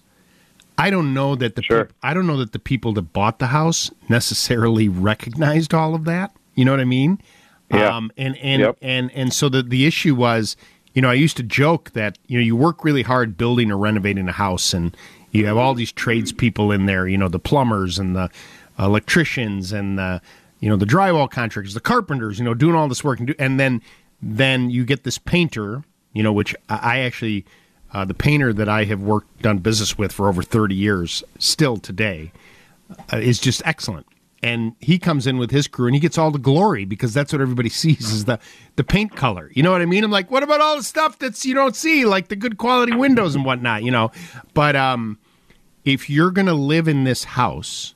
I 0.78 0.90
don't 0.90 1.14
know 1.14 1.36
that 1.36 1.56
the 1.56 1.62
peop- 1.62 1.94
I 2.02 2.14
don't 2.14 2.26
know 2.28 2.38
that 2.38 2.52
the 2.52 2.60
people 2.60 2.94
that 2.94 3.14
bought 3.14 3.40
the 3.40 3.48
house 3.48 3.92
necessarily 4.10 4.90
recognized 4.90 5.74
all 5.74 5.96
of 5.96 6.06
that. 6.06 6.32
You 6.56 6.66
know 6.66 6.72
what 6.72 6.80
I 6.80 6.86
mean? 6.86 7.20
Yeah. 7.72 7.96
Um, 7.96 8.12
and 8.18 8.38
and, 8.38 8.62
Yep. 8.62 8.78
and 8.82 9.12
and 9.12 9.34
so 9.34 9.50
the 9.50 9.64
the 9.64 9.86
issue 9.86 10.16
was, 10.16 10.56
you 10.94 11.02
know, 11.02 11.10
I 11.10 11.14
used 11.16 11.38
to 11.38 11.44
joke 11.44 11.92
that 11.94 12.18
you 12.28 12.38
know 12.40 12.44
you 12.44 12.56
work 12.56 12.84
really 12.84 13.04
hard 13.04 13.38
building 13.38 13.72
or 13.72 13.78
renovating 13.78 14.28
a 14.30 14.34
house, 14.34 14.74
and 14.74 14.96
you 15.32 15.46
have 15.46 15.58
all 15.58 15.74
these 15.74 15.92
tradespeople 15.92 16.72
in 16.72 16.86
there. 16.86 17.08
You 17.08 17.18
know, 17.18 17.28
the 17.30 17.40
plumbers 17.40 17.98
and 18.00 18.16
the 18.16 18.30
electricians 18.80 19.72
and 19.72 19.98
the 19.98 20.22
you 20.64 20.70
know 20.70 20.78
the 20.78 20.86
drywall 20.86 21.30
contractors, 21.30 21.74
the 21.74 21.82
carpenters. 21.82 22.40
You 22.40 22.46
know, 22.46 22.54
doing 22.54 22.74
all 22.74 22.88
this 22.88 23.04
work 23.04 23.20
and 23.20 23.28
do, 23.28 23.36
and 23.38 23.60
then 23.60 23.82
then 24.22 24.70
you 24.70 24.86
get 24.86 25.04
this 25.04 25.18
painter. 25.18 25.84
You 26.14 26.24
know, 26.24 26.32
which 26.32 26.56
I 26.70 27.00
actually 27.00 27.44
uh, 27.92 28.06
the 28.06 28.14
painter 28.14 28.54
that 28.54 28.70
I 28.70 28.86
have 28.86 29.02
worked 29.02 29.42
done 29.42 29.58
business 29.58 29.98
with 29.98 30.14
for 30.14 30.30
over 30.30 30.42
thirty 30.42 30.74
years, 30.74 31.22
still 31.38 31.76
today, 31.76 32.32
uh, 33.12 33.18
is 33.18 33.40
just 33.40 33.62
excellent. 33.66 34.06
And 34.42 34.74
he 34.80 35.00
comes 35.00 35.28
in 35.28 35.38
with 35.38 35.52
his 35.52 35.68
crew, 35.68 35.88
and 35.88 35.96
he 35.96 36.00
gets 36.00 36.18
all 36.18 36.32
the 36.32 36.40
glory 36.40 36.86
because 36.86 37.14
that's 37.14 37.34
what 37.34 37.42
everybody 37.42 37.70
sees 37.84 38.14
is 38.14 38.24
the 38.24 38.40
the 38.78 38.86
paint 38.86 39.18
color. 39.18 39.52
You 39.54 39.64
know 39.64 39.72
what 39.74 39.82
I 39.82 39.86
mean? 39.86 40.06
I'm 40.06 40.12
like, 40.12 40.32
what 40.32 40.44
about 40.44 40.62
all 40.62 40.78
the 40.78 40.84
stuff 40.84 41.20
that's 41.20 41.46
you 41.46 41.56
don't 41.56 41.76
see, 41.76 42.06
like 42.06 42.30
the 42.30 42.38
good 42.38 42.58
quality 42.58 42.96
windows 42.96 43.36
and 43.36 43.44
whatnot? 43.44 43.84
You 43.84 43.92
know, 43.92 44.14
but 44.54 44.78
um, 44.78 45.20
if 45.84 46.10
you're 46.10 46.32
to 46.32 46.54
live 46.54 46.88
in 46.88 47.04
this 47.04 47.26
house 47.26 47.96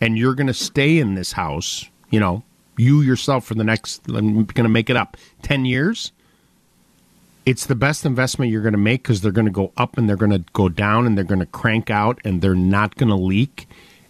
and 0.00 0.18
you're 0.18 0.34
going 0.34 0.46
to 0.46 0.54
stay 0.54 0.98
in 0.98 1.14
this 1.14 1.32
house, 1.32 1.88
you 2.10 2.20
know, 2.20 2.42
you 2.76 3.00
yourself 3.00 3.44
for 3.44 3.54
the 3.54 3.64
next, 3.64 4.02
I'm 4.08 4.44
going 4.44 4.64
to 4.64 4.68
make 4.68 4.90
it 4.90 4.96
up, 4.96 5.16
10 5.42 5.64
years, 5.64 6.12
it's 7.46 7.66
the 7.66 7.76
best 7.76 8.04
investment 8.04 8.50
you're 8.50 8.62
going 8.62 8.72
to 8.72 8.78
make 8.78 9.04
because 9.04 9.20
they're 9.20 9.32
going 9.32 9.46
to 9.46 9.52
go 9.52 9.72
up 9.76 9.96
and 9.96 10.08
they're 10.08 10.16
going 10.16 10.32
to 10.32 10.44
go 10.52 10.68
down 10.68 11.06
and 11.06 11.16
they're 11.16 11.24
going 11.24 11.40
to 11.40 11.46
crank 11.46 11.90
out 11.90 12.18
and 12.24 12.42
they're 12.42 12.54
not 12.54 12.96
going 12.96 13.08
to 13.08 13.16
leak. 13.16 13.68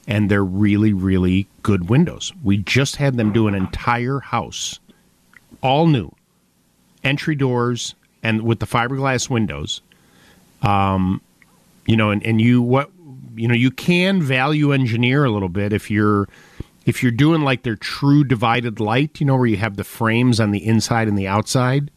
And 0.08 0.30
they're 0.30 0.44
really, 0.44 0.92
really 0.92 1.48
good 1.64 1.90
windows. 1.90 2.32
We 2.44 2.58
just 2.58 2.94
had 2.94 3.16
them 3.16 3.32
do 3.32 3.48
an 3.48 3.56
entire 3.56 4.20
house, 4.20 4.78
all 5.62 5.88
new, 5.88 6.12
entry 7.02 7.34
doors 7.34 7.96
and 8.22 8.42
with 8.42 8.60
the 8.60 8.66
fiberglass 8.66 9.28
windows. 9.28 9.82
Um, 10.62 11.20
you 11.86 11.96
know, 11.96 12.10
and, 12.10 12.24
and 12.24 12.40
you 12.40 12.62
what 12.62 12.90
you 13.36 13.48
know 13.48 13.54
you 13.54 13.70
can 13.70 14.22
value 14.22 14.72
engineer 14.72 15.24
a 15.24 15.30
little 15.30 15.48
bit 15.48 15.72
if 15.72 15.90
you're 15.90 16.28
if 16.86 17.02
you're 17.02 17.12
doing 17.12 17.42
like 17.42 17.64
their 17.64 17.76
true 17.76 18.22
divided 18.24 18.78
light, 18.78 19.20
you 19.20 19.26
know, 19.26 19.36
where 19.36 19.46
you 19.46 19.56
have 19.56 19.76
the 19.76 19.84
frames 19.84 20.38
on 20.38 20.52
the 20.52 20.64
inside 20.64 21.08
and 21.08 21.18
the 21.18 21.26
outside. 21.26 21.90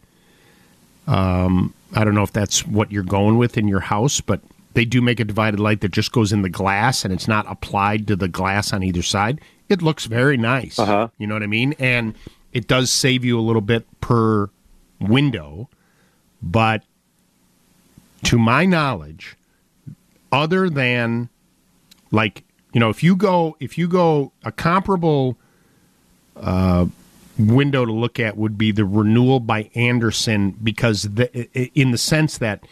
Um, 1.06 1.74
I 1.94 2.04
don't 2.04 2.16
know 2.16 2.24
if 2.24 2.34
that's 2.34 2.66
what 2.66 2.92
you're 2.92 3.04
going 3.04 3.38
with 3.38 3.58
in 3.58 3.68
your 3.68 3.80
house, 3.80 4.20
but 4.20 4.42
they 4.74 4.86
do 4.86 5.02
make 5.02 5.20
a 5.20 5.26
divided 5.26 5.60
light 5.60 5.82
that 5.82 5.92
just 5.92 6.12
goes 6.12 6.34
in 6.34 6.42
the 6.42 6.50
glass 6.50 7.06
and 7.06 7.14
it's 7.14 7.28
not 7.28 7.46
applied 7.50 8.08
to 8.08 8.16
the 8.16 8.28
glass 8.28 8.74
on 8.74 8.84
either 8.84 9.04
side. 9.04 9.42
It 9.70 9.82
looks 9.82 10.06
very 10.06 10.38
nice. 10.38 10.80
Uh-huh. 10.80 11.10
You 11.20 11.28
know 11.28 11.36
what 11.36 11.44
I 11.44 11.48
mean? 11.48 11.76
And 11.78 12.16
it 12.54 12.68
does 12.68 12.92
save 12.92 13.24
you 13.24 13.40
a 13.40 13.42
little 13.42 13.62
bit 13.62 13.86
per 14.02 14.50
window, 15.00 15.70
but 16.42 16.84
to 18.24 18.40
my 18.40 18.66
knowledge, 18.66 19.36
other 20.32 20.70
than 20.70 21.30
like 22.12 22.44
you 22.74 22.80
know 22.80 22.90
if 22.90 23.04
you 23.04 23.16
go 23.16 23.56
if 23.60 23.78
you 23.78 23.88
go 23.88 24.32
a 24.44 24.52
comparable 24.52 25.38
uh, 26.36 26.86
window 27.38 27.86
to 27.86 27.92
look 27.92 28.20
at 28.20 28.38
would 28.38 28.58
be 28.58 28.72
the 28.72 28.86
renewal 28.86 29.40
by 29.40 29.70
Andersen 29.76 30.52
because 30.52 31.04
the, 31.04 31.50
in 31.78 31.92
the 31.92 31.98
sense 31.98 32.38
that 32.38 32.66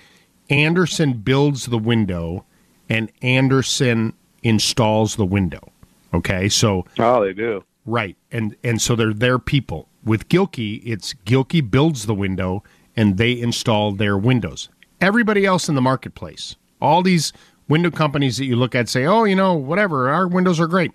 Andersen 0.49 1.13
builds 1.13 1.65
the 1.65 1.77
window 1.77 2.45
and 2.89 3.11
Andersen 3.21 4.13
installs 4.43 5.15
the 5.15 5.25
window. 5.25 5.71
Okay, 6.13 6.47
so 6.47 6.85
oh, 6.99 7.23
they 7.23 7.33
do 7.33 7.63
right, 7.85 8.15
and 8.31 8.55
and 8.63 8.81
so 8.81 8.95
they're 8.95 9.13
their 9.13 9.39
people. 9.39 9.89
With 10.03 10.29
Gilkey, 10.29 10.81
it's 10.85 11.13
Gilkey 11.25 11.69
builds 11.69 12.05
the 12.05 12.15
window 12.15 12.63
and 12.95 13.17
they 13.17 13.39
install 13.39 13.91
their 13.91 14.17
windows. 14.17 14.69
Everybody 14.99 15.45
else 15.45 15.69
in 15.69 15.75
the 15.75 15.81
marketplace, 15.81 16.55
all 16.81 17.01
these 17.01 17.33
window 17.67 17.91
companies 17.91 18.37
that 18.37 18.45
you 18.45 18.55
look 18.55 18.75
at, 18.75 18.89
say, 18.89 19.05
"Oh, 19.05 19.23
you 19.23 19.35
know, 19.35 19.53
whatever, 19.53 20.09
our 20.09 20.27
windows 20.27 20.59
are 20.59 20.67
great," 20.67 20.91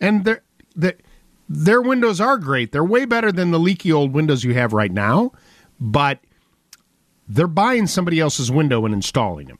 and 0.00 0.24
they're, 0.24 0.42
they 0.76 0.94
their 1.48 1.80
windows 1.80 2.20
are 2.20 2.36
great. 2.36 2.72
They're 2.72 2.84
way 2.84 3.04
better 3.04 3.32
than 3.32 3.50
the 3.50 3.58
leaky 3.58 3.92
old 3.92 4.12
windows 4.12 4.44
you 4.44 4.54
have 4.54 4.72
right 4.72 4.92
now, 4.92 5.32
but 5.80 6.20
they're 7.28 7.46
buying 7.46 7.86
somebody 7.86 8.20
else's 8.20 8.50
window 8.50 8.84
and 8.84 8.94
installing 8.94 9.48
them, 9.48 9.58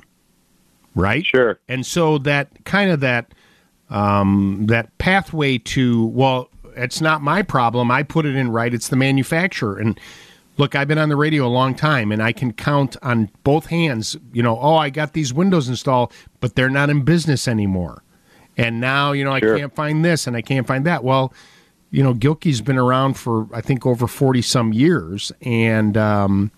right? 0.94 1.24
Sure. 1.24 1.58
And 1.68 1.84
so 1.86 2.18
that 2.18 2.64
kind 2.64 2.90
of 2.90 3.00
that 3.00 3.32
um, 3.90 4.66
that 4.66 4.96
pathway 4.98 5.58
to 5.58 6.06
well, 6.06 6.50
it's 6.76 7.00
not 7.00 7.22
my 7.22 7.42
problem. 7.42 7.90
I 7.90 8.02
put 8.02 8.26
it 8.26 8.36
in 8.36 8.50
right. 8.50 8.72
It's 8.72 8.88
the 8.88 8.96
manufacturer. 8.96 9.78
And 9.78 9.98
look, 10.58 10.74
I've 10.74 10.88
been 10.88 10.98
on 10.98 11.08
the 11.08 11.16
radio 11.16 11.46
a 11.46 11.48
long 11.48 11.74
time, 11.74 12.12
and 12.12 12.22
I 12.22 12.32
can 12.32 12.52
count 12.52 12.96
on 13.02 13.30
both 13.44 13.66
hands. 13.66 14.16
You 14.32 14.42
know, 14.42 14.58
oh, 14.60 14.76
I 14.76 14.90
got 14.90 15.12
these 15.14 15.32
windows 15.32 15.68
installed, 15.68 16.12
but 16.40 16.54
they're 16.56 16.68
not 16.68 16.90
in 16.90 17.02
business 17.02 17.48
anymore. 17.48 18.02
And 18.56 18.80
now, 18.80 19.12
you 19.12 19.24
know, 19.24 19.32
I 19.32 19.40
Sure. 19.40 19.56
can't 19.56 19.74
find 19.74 20.04
this 20.04 20.26
and 20.26 20.36
I 20.36 20.42
can't 20.42 20.66
find 20.66 20.84
that. 20.84 21.04
Well, 21.04 21.32
you 21.90 22.02
know, 22.02 22.12
Gilkey's 22.12 22.60
been 22.60 22.76
around 22.76 23.14
for 23.14 23.46
I 23.54 23.60
think 23.62 23.86
over 23.86 24.06
forty 24.06 24.42
some 24.42 24.72
years, 24.74 25.32
and 25.42 25.96
um, 25.96 26.50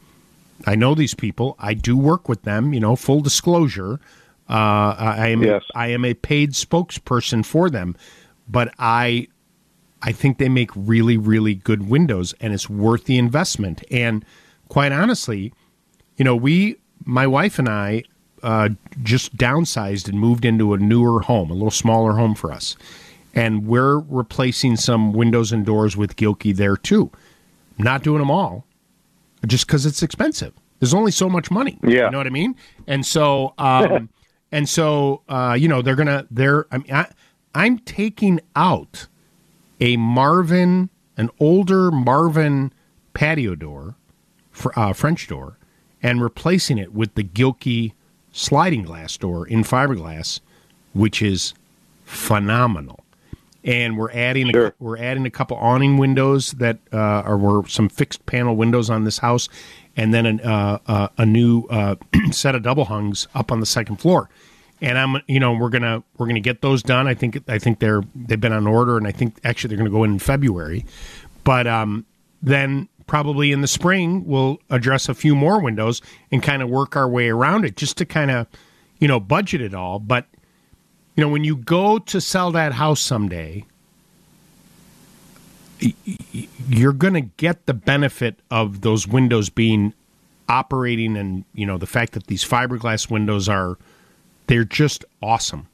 I 0.67 0.75
know 0.75 0.95
these 0.97 1.15
people. 1.15 1.55
I 1.59 1.75
do 1.75 1.97
work 1.97 2.29
with 2.29 2.43
them. 2.43 2.73
You 2.75 2.81
know, 2.81 2.97
full 2.97 3.21
disclosure. 3.21 4.01
Uh, 4.49 4.97
I 4.99 5.15
I 5.19 5.27
am 5.29 5.43
Yes. 5.45 5.63
I 5.75 5.89
am 5.89 6.05
a 6.05 6.15
paid 6.15 6.53
spokesperson 6.53 7.45
for 7.45 7.71
them, 7.71 7.95
but 8.49 8.75
I 8.79 9.29
I 10.03 10.13
think 10.13 10.39
they 10.39 10.49
make 10.49 10.71
really 10.75 11.17
really 11.17 11.55
good 11.55 11.89
windows, 11.89 12.35
and 12.41 12.53
it's 12.53 12.69
worth 12.69 13.05
the 13.05 13.19
investment. 13.19 13.85
And 13.91 14.25
quite 14.69 14.93
honestly, 14.93 15.53
you 16.17 16.25
know, 16.25 16.37
we 16.37 16.77
my 17.05 17.27
wife 17.27 17.59
and 17.59 17.69
I 17.69 18.05
uh, 18.43 18.71
just 19.03 19.37
downsized 19.37 20.09
and 20.09 20.19
moved 20.19 20.45
into 20.45 20.73
a 20.75 20.79
newer 20.79 21.21
home, 21.21 21.51
a 21.51 21.55
little 21.55 21.71
smaller 21.71 22.13
home 22.13 22.35
for 22.35 22.53
us, 22.53 22.77
and 23.35 23.67
we're 23.67 23.99
replacing 23.99 24.77
some 24.77 25.13
windows 25.13 25.53
and 25.53 25.65
doors 25.67 25.97
with 25.97 26.17
Gilkey 26.17 26.55
there 26.55 26.77
too. 26.77 27.11
Not 27.79 28.03
doing 28.03 28.19
them 28.19 28.31
all, 28.31 28.67
just 29.47 29.67
because 29.67 29.87
it's 29.87 30.03
expensive. 30.03 30.53
There's 30.81 30.95
only 30.95 31.13
so 31.13 31.29
much 31.29 31.51
money. 31.51 31.79
Yeah. 31.83 32.07
you 32.07 32.11
know 32.11 32.19
what 32.19 32.27
I 32.27 32.31
mean. 32.31 32.57
And 32.87 33.05
so, 33.05 33.55
um, 33.59 34.09
and 34.53 34.69
so, 34.69 35.23
uh, 35.29 35.57
you 35.59 35.69
know, 35.69 35.83
they're 35.83 35.95
gonna. 35.95 36.27
They're. 36.31 36.67
I 36.71 36.79
mean, 36.79 36.93
I, 36.93 37.11
I'm 37.55 37.79
taking 37.81 38.41
out 38.57 39.07
a 39.81 39.97
Marvin, 39.97 40.91
an 41.17 41.31
older 41.41 41.91
Marvin 41.91 42.73
patio 43.15 43.55
door, 43.55 43.95
fr- 44.51 44.71
uh, 44.77 44.93
French 44.93 45.27
door, 45.27 45.57
and 46.03 46.23
replacing 46.23 46.79
it 46.79 46.93
with 46.93 47.15
the 47.15 47.25
Gilkey 47.25 47.93
sliding 48.33 48.83
glass 48.83 49.17
door 49.17 49.47
in 49.47 49.63
fiberglass, 49.65 50.41
which 50.93 51.23
is 51.23 51.55
phenomenal. 52.05 53.01
And 53.63 53.99
we're 53.99 54.11
adding 54.13 54.57
a, 54.57 54.73
we're 54.79 54.97
adding 54.97 55.27
a 55.27 55.31
couple 55.31 55.57
awning 55.59 55.99
windows 55.99 56.53
that 56.53 56.79
uh, 56.93 56.97
are 56.97 57.37
were 57.37 57.67
some 57.69 57.91
fixed 57.91 58.25
panel 58.25 58.57
windows 58.57 58.89
on 58.89 59.05
this 59.05 59.19
house, 59.19 59.51
and 59.97 60.15
then 60.15 60.25
an, 60.25 60.41
uh, 60.41 60.79
uh, 60.87 61.09
a 61.19 61.27
new 61.27 61.65
uh, 61.65 61.97
set 62.31 62.55
of 62.55 62.63
double 62.63 62.87
hungs 62.87 63.29
up 63.35 63.53
on 63.53 63.61
the 63.61 63.67
second 63.67 63.97
floor. 63.97 64.31
And 64.81 64.97
I'm 64.97 65.23
you 65.27 65.41
know 65.41 65.53
we're 65.53 65.69
gonna 65.69 66.03
we're 66.17 66.27
gonna 66.27 66.41
get 66.41 66.63
those 66.63 66.83
done. 66.83 67.07
I 67.07 67.15
think 67.15 67.39
I 67.49 67.59
think 67.59 67.81
they're 67.81 68.03
they've 68.15 68.41
been 68.41 68.53
on 68.53 68.67
order, 68.67 68.97
and 68.97 69.07
I 69.07 69.13
think 69.13 69.39
actually 69.45 69.69
they're 69.69 69.79
gonna 69.79 69.91
go 69.91 70.05
in 70.05 70.13
in 70.13 70.19
February. 70.19 70.87
But 71.45 71.67
um, 71.67 72.07
then 72.43 72.89
probably 73.07 73.51
in 73.51 73.61
the 73.61 73.69
spring 73.69 74.25
we'll 74.25 74.61
address 74.71 75.09
a 75.09 75.15
few 75.15 75.35
more 75.35 75.61
windows 75.61 76.01
and 76.31 76.43
kind 76.43 76.63
of 76.63 76.69
work 76.69 76.97
our 76.97 77.09
way 77.09 77.29
around 77.29 77.65
it, 77.65 77.77
just 77.77 77.97
to 77.99 78.07
kind 78.07 78.31
of 78.31 78.47
you 78.99 79.09
know 79.09 79.21
budget 79.21 79.61
it 79.61 79.75
all. 79.75 79.99
But 79.99 80.27
you 81.17 81.25
know 81.25 81.29
when 81.29 81.45
you 81.45 81.57
go 81.57 81.99
to 81.99 82.21
sell 82.21 82.51
that 82.53 82.73
house 82.73 83.01
someday, 83.01 83.67
you're 86.69 86.93
going 86.93 87.15
to 87.15 87.21
get 87.21 87.67
the 87.67 87.75
benefit 87.75 88.39
of 88.51 88.83
those 88.83 89.07
windows 89.07 89.49
being 89.49 89.93
operating 90.49 91.17
and 91.17 91.45
you 91.55 91.65
know 91.65 91.79
the 91.79 91.87
fact 91.87 92.13
that 92.13 92.27
these 92.27 92.45
fiberglass 92.45 93.09
windows 93.09 93.49
are 93.49 93.79
they're 94.51 94.65
just 94.65 95.05
awesome. 95.23 95.69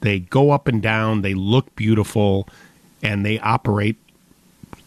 They 0.00 0.20
go 0.20 0.50
up 0.50 0.68
and 0.68 0.80
down, 0.80 1.20
they 1.20 1.34
look 1.34 1.76
beautiful, 1.76 2.48
and 3.02 3.26
they 3.26 3.38
operate 3.40 3.96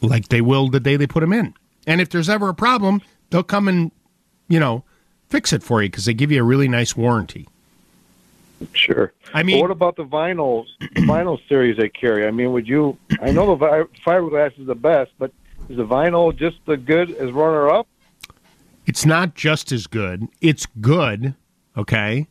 like 0.02 0.30
they 0.30 0.42
will 0.42 0.68
the 0.68 0.80
day 0.80 0.96
they 0.98 1.06
put 1.06 1.20
them 1.20 1.32
in. 1.32 1.54
And 1.86 2.02
if 2.02 2.10
there's 2.10 2.28
ever 2.28 2.50
a 2.50 2.56
problem, 2.56 3.04
they'll 3.30 3.44
come 3.44 3.68
and 3.68 3.92
you 4.48 4.60
know 4.60 4.84
fix 5.28 5.54
it 5.54 5.62
for 5.62 5.84
you 5.84 5.90
because 5.90 6.06
they 6.06 6.14
give 6.16 6.32
you 6.32 6.42
a 6.42 6.44
really 6.44 6.68
nice 6.68 6.98
warranty. 6.98 7.48
Sure. 8.74 9.14
I 9.32 9.44
mean, 9.44 9.62
what 9.62 9.70
about 9.70 9.96
the 9.96 10.06
vinyl 10.06 10.66
the 10.80 10.88
vinyl 11.02 11.38
series 11.48 11.78
they 11.78 11.90
carry? 11.90 12.26
I 12.26 12.32
mean, 12.32 12.52
would 12.52 12.68
you? 12.68 12.98
I 13.22 13.30
know 13.30 13.56
the 13.56 13.56
vi- 13.58 14.02
fiberglass 14.04 14.60
is 14.60 14.66
the 14.66 14.74
best, 14.74 15.12
but 15.20 15.32
is 15.70 15.78
the 15.78 15.86
vinyl 15.86 16.36
just 16.36 16.58
as 16.68 16.80
good 16.80 17.12
as 17.12 17.32
runner 17.32 17.70
up? 17.70 17.88
It's 18.88 19.06
not 19.06 19.36
just 19.36 19.72
as 19.72 19.86
good. 19.86 20.28
It's 20.42 20.66
good, 20.82 21.36
okay, 21.78 22.28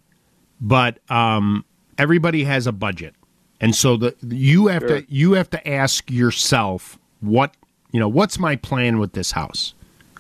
but 0.61 0.98
um, 1.11 1.64
everybody 1.96 2.44
has 2.44 2.66
a 2.66 2.72
budget, 2.72 3.14
and 3.61 3.74
so 3.74 3.96
the 3.96 4.14
you 4.22 4.66
have 4.68 4.82
Sure. 4.82 5.00
to 5.02 5.06
you 5.12 5.32
have 5.32 5.50
to 5.50 5.68
ask 5.68 6.11
yourself 6.11 6.98
what 7.20 7.54
you 7.92 8.00
know. 8.00 8.09
What's 8.09 8.38
my 8.38 8.56
plan 8.56 8.98
with 8.98 9.12
this 9.12 9.32
house? 9.32 9.74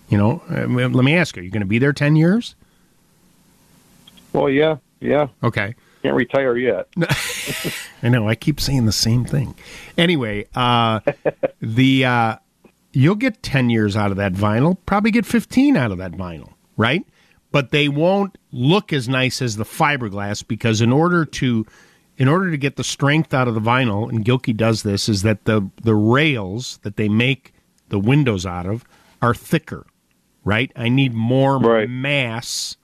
You 0.08 0.16
know, 0.18 0.42
let 0.48 1.04
me 1.04 1.14
ask 1.16 1.36
you: 1.36 1.42
Are 1.42 1.44
you 1.44 1.50
going 1.50 1.60
to 1.60 1.66
be 1.66 1.78
there 1.78 1.92
ten 1.92 2.16
years? 2.16 2.54
Well, 4.32 4.48
yeah, 4.48 4.76
yeah. 5.00 5.28
Okay. 5.42 5.74
Can't 6.02 6.14
retire 6.14 6.56
yet. 6.56 6.88
I 8.02 8.08
know. 8.08 8.28
I 8.28 8.34
keep 8.36 8.60
saying 8.60 8.86
the 8.86 8.92
same 8.92 9.24
thing. 9.24 9.54
Anyway, 9.96 10.46
uh, 10.54 11.00
the 11.60 12.04
uh, 12.04 12.36
you'll 12.92 13.16
get 13.16 13.42
ten 13.42 13.68
years 13.68 13.96
out 13.96 14.10
of 14.10 14.16
that 14.18 14.32
vinyl. 14.32 14.76
Probably 14.86 15.10
get 15.10 15.26
fifteen 15.26 15.76
out 15.76 15.90
of 15.90 15.98
that 15.98 16.12
vinyl, 16.12 16.52
right? 16.76 17.04
But 17.50 17.70
they 17.70 17.88
won't 17.88 18.36
look 18.52 18.92
as 18.92 19.08
nice 19.08 19.40
as 19.40 19.56
the 19.56 19.64
fiberglass 19.64 20.46
because 20.46 20.80
in 20.80 20.92
order 20.92 21.24
to 21.24 21.66
in 22.18 22.26
order 22.26 22.50
to 22.50 22.56
get 22.56 22.76
the 22.76 22.84
strength 22.84 23.32
out 23.32 23.46
of 23.46 23.54
the 23.54 23.60
vinyl, 23.60 24.08
and 24.08 24.24
Gilkey 24.24 24.54
does 24.54 24.82
this, 24.82 25.08
is 25.08 25.22
that 25.22 25.44
the 25.44 25.70
the 25.82 25.94
rails 25.94 26.78
that 26.82 26.96
they 26.96 27.08
make 27.08 27.54
the 27.88 27.98
windows 27.98 28.44
out 28.44 28.66
of 28.66 28.84
are 29.22 29.34
thicker, 29.34 29.86
right? 30.44 30.70
I 30.76 30.88
need 30.88 31.14
more 31.14 31.86
mass 31.86 32.76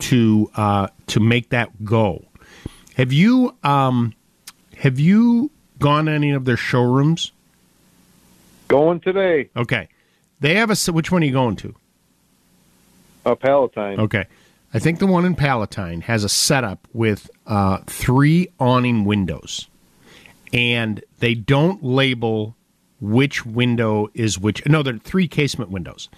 to 0.00 0.50
uh, 0.56 0.88
to 1.08 1.20
make 1.20 1.50
that 1.50 1.84
go. 1.84 2.24
Have 2.96 3.12
you 3.12 3.56
um, 3.62 4.14
have 4.78 4.98
you 4.98 5.50
gone 5.78 6.06
to 6.06 6.12
any 6.12 6.32
of 6.32 6.44
their 6.44 6.56
showrooms? 6.56 7.32
Going 8.68 9.00
today. 9.00 9.50
Okay, 9.56 9.88
they 10.40 10.54
have 10.54 10.70
a. 10.70 10.92
Which 10.92 11.12
one 11.12 11.22
are 11.22 11.26
you 11.26 11.32
going 11.32 11.56
to? 11.56 11.74
A 13.24 13.36
Palatine. 13.36 14.00
Okay, 14.00 14.26
I 14.74 14.78
think 14.78 14.98
the 14.98 15.06
one 15.06 15.24
in 15.24 15.34
Palatine 15.34 16.02
has 16.02 16.24
a 16.24 16.28
setup 16.28 16.88
with 16.92 17.30
uh, 17.46 17.78
three 17.86 18.48
awning 18.58 19.04
windows, 19.04 19.68
and 20.52 21.02
they 21.20 21.34
don't 21.34 21.82
label 21.82 22.56
which 23.00 23.44
window 23.46 24.08
is 24.14 24.38
which. 24.38 24.64
No, 24.66 24.82
they're 24.82 24.98
three 24.98 25.28
casement 25.28 25.70
windows. 25.70 26.08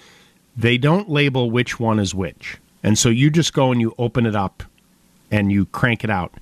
They 0.56 0.78
don't 0.78 1.08
label 1.08 1.50
which 1.50 1.80
one 1.80 1.98
is 1.98 2.14
which, 2.14 2.58
and 2.82 2.98
so 2.98 3.08
you 3.08 3.30
just 3.30 3.52
go 3.52 3.72
and 3.72 3.80
you 3.80 3.94
open 3.98 4.24
it 4.24 4.36
up, 4.36 4.62
and 5.30 5.50
you 5.50 5.66
crank 5.66 6.04
it 6.04 6.10
out, 6.10 6.34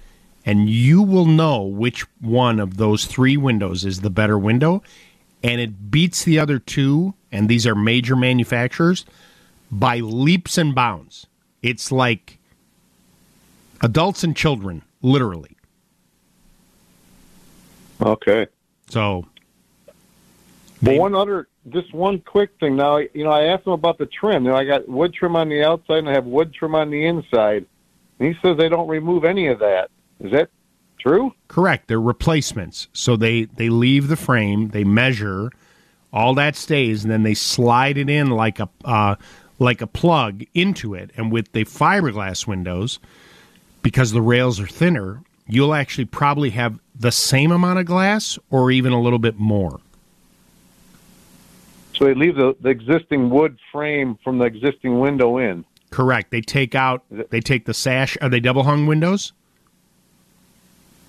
and 0.44 0.68
you 0.68 1.02
will 1.02 1.26
know 1.26 1.62
which 1.62 2.02
one 2.20 2.60
of 2.60 2.76
those 2.76 3.06
three 3.06 3.36
windows 3.36 3.84
is 3.84 4.00
the 4.00 4.10
better 4.10 4.38
window, 4.38 4.82
and 5.42 5.60
it 5.60 5.90
beats 5.90 6.24
the 6.24 6.38
other 6.38 6.58
two. 6.58 7.14
And 7.34 7.48
these 7.48 7.66
are 7.66 7.74
major 7.74 8.14
manufacturers 8.14 9.06
by 9.72 9.98
leaps 9.98 10.58
and 10.58 10.74
bounds. 10.74 11.26
It's 11.62 11.90
like 11.90 12.38
adults 13.80 14.22
and 14.22 14.36
children, 14.36 14.82
literally. 15.00 15.56
Okay. 18.00 18.46
So, 18.88 19.26
But 20.82 20.98
one 20.98 21.14
other, 21.14 21.48
just 21.70 21.94
one 21.94 22.20
quick 22.20 22.50
thing. 22.60 22.76
Now, 22.76 22.98
you 22.98 23.24
know, 23.24 23.30
I 23.30 23.44
asked 23.44 23.66
him 23.66 23.72
about 23.72 23.98
the 23.98 24.06
trim. 24.06 24.44
You 24.44 24.50
know, 24.50 24.56
I 24.56 24.64
got 24.64 24.88
wood 24.88 25.14
trim 25.14 25.34
on 25.34 25.48
the 25.48 25.64
outside 25.64 25.98
and 25.98 26.08
I 26.08 26.12
have 26.12 26.26
wood 26.26 26.52
trim 26.52 26.74
on 26.74 26.90
the 26.90 27.06
inside. 27.06 27.64
And 28.18 28.28
he 28.28 28.40
says 28.42 28.58
they 28.58 28.68
don't 28.68 28.88
remove 28.88 29.24
any 29.24 29.48
of 29.48 29.58
that. 29.60 29.90
Is 30.20 30.32
that 30.32 30.50
true? 30.98 31.32
correct, 31.48 31.88
they're 31.88 32.00
replacements. 32.00 32.88
So 32.92 33.16
they 33.16 33.44
they 33.44 33.68
leave 33.68 34.08
the 34.08 34.16
frame, 34.16 34.68
they 34.68 34.84
measure, 34.84 35.50
all 36.12 36.34
that 36.34 36.56
stays, 36.56 37.02
and 37.02 37.10
then 37.10 37.22
they 37.24 37.34
slide 37.34 37.98
it 37.98 38.08
in 38.08 38.30
like 38.30 38.60
a 38.60 38.68
uh, 38.84 39.16
like 39.62 39.80
a 39.80 39.86
plug 39.86 40.44
into 40.54 40.94
it. 40.94 41.10
And 41.16 41.32
with 41.32 41.52
the 41.52 41.64
fiberglass 41.64 42.46
windows, 42.46 42.98
because 43.82 44.12
the 44.12 44.20
rails 44.20 44.60
are 44.60 44.66
thinner, 44.66 45.22
you'll 45.46 45.74
actually 45.74 46.04
probably 46.04 46.50
have 46.50 46.78
the 46.94 47.12
same 47.12 47.50
amount 47.50 47.78
of 47.78 47.86
glass 47.86 48.38
or 48.50 48.70
even 48.70 48.92
a 48.92 49.00
little 49.00 49.18
bit 49.18 49.38
more. 49.38 49.80
So 51.94 52.06
they 52.06 52.14
leave 52.14 52.36
the, 52.36 52.56
the 52.60 52.70
existing 52.70 53.30
wood 53.30 53.58
frame 53.70 54.18
from 54.24 54.38
the 54.38 54.44
existing 54.44 54.98
window 54.98 55.38
in. 55.38 55.64
Correct. 55.90 56.30
They 56.30 56.40
take 56.40 56.74
out 56.74 57.04
they 57.10 57.40
take 57.40 57.66
the 57.66 57.74
sash. 57.74 58.16
Are 58.22 58.30
they 58.30 58.40
double 58.40 58.62
hung 58.62 58.86
windows? 58.86 59.32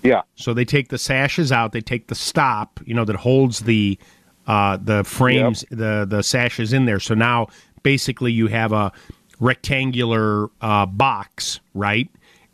Yeah. 0.02 0.22
So 0.36 0.52
they 0.52 0.66
take 0.66 0.88
the 0.88 0.98
sashes 0.98 1.50
out. 1.50 1.72
They 1.72 1.80
take 1.80 2.08
the 2.08 2.14
stop, 2.14 2.80
you 2.84 2.92
know, 2.92 3.06
that 3.06 3.16
holds 3.16 3.60
the 3.60 3.98
uh, 4.46 4.76
the 4.76 5.02
frames, 5.04 5.64
the 5.70 6.06
the 6.08 6.22
sashes 6.22 6.74
in 6.74 6.84
there. 6.84 7.00
So 7.00 7.14
now 7.14 7.48
basically 7.84 8.32
you 8.32 8.48
have 8.48 8.72
a 8.72 8.90
rectangular 9.38 10.48
uh, 10.60 10.86
box, 10.86 11.60
right? 11.74 12.08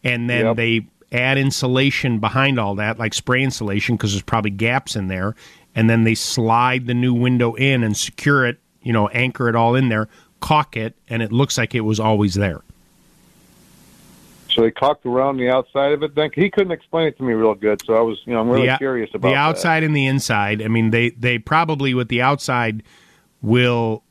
And 0.05 0.29
then 0.29 0.45
Yep. 0.45 0.57
they 0.57 0.87
add 1.13 1.39
insulation 1.39 2.19
behind 2.19 2.61
all 2.61 2.75
that, 2.75 2.99
like 2.99 3.15
spray 3.15 3.43
insulation, 3.43 3.97
because 3.97 4.13
there's 4.13 4.23
probably 4.23 4.51
gaps 4.51 4.95
in 4.95 5.09
there. 5.09 5.35
And 5.75 5.89
then 5.89 6.05
they 6.05 6.15
slide 6.15 6.87
the 6.87 6.95
new 6.95 7.15
window 7.15 7.55
in 7.55 7.83
and 7.83 7.97
secure 7.97 8.45
it, 8.45 8.59
you 8.83 8.93
know, 8.93 9.09
anchor 9.09 9.49
it 9.49 9.55
all 9.55 9.75
in 9.75 9.89
there, 9.89 10.09
caulk 10.41 10.77
it, 10.77 10.95
and 11.09 11.23
it 11.23 11.33
looks 11.33 11.57
like 11.57 11.75
it 11.75 11.83
was 11.83 11.99
always 11.99 12.35
there. 12.35 12.61
So 14.51 14.63
they 14.63 14.73
caulked 14.73 15.07
around 15.07 15.37
the 15.37 15.49
outside 15.49 15.93
of 15.93 16.03
it. 16.03 16.17
Then 16.17 16.31
he 16.35 16.51
couldn't 16.51 16.73
explain 16.73 17.07
it 17.07 17.17
to 17.19 17.23
me 17.23 17.35
real 17.35 17.55
good, 17.55 17.81
so 17.87 17.95
I 17.95 18.01
was, 18.01 18.21
you 18.25 18.33
know, 18.35 18.41
I'm 18.41 18.51
really 18.51 18.67
the, 18.67 18.79
curious 18.79 19.11
about 19.15 19.29
the 19.29 19.35
that. 19.35 19.39
outside 19.39 19.85
and 19.85 19.95
the 19.95 20.07
inside. 20.07 20.61
I 20.61 20.67
mean, 20.67 20.91
they 20.91 21.11
they 21.11 21.39
probably 21.39 21.95
with 21.95 22.09
the 22.09 22.21
outside 22.21 22.83
will. 23.43 24.03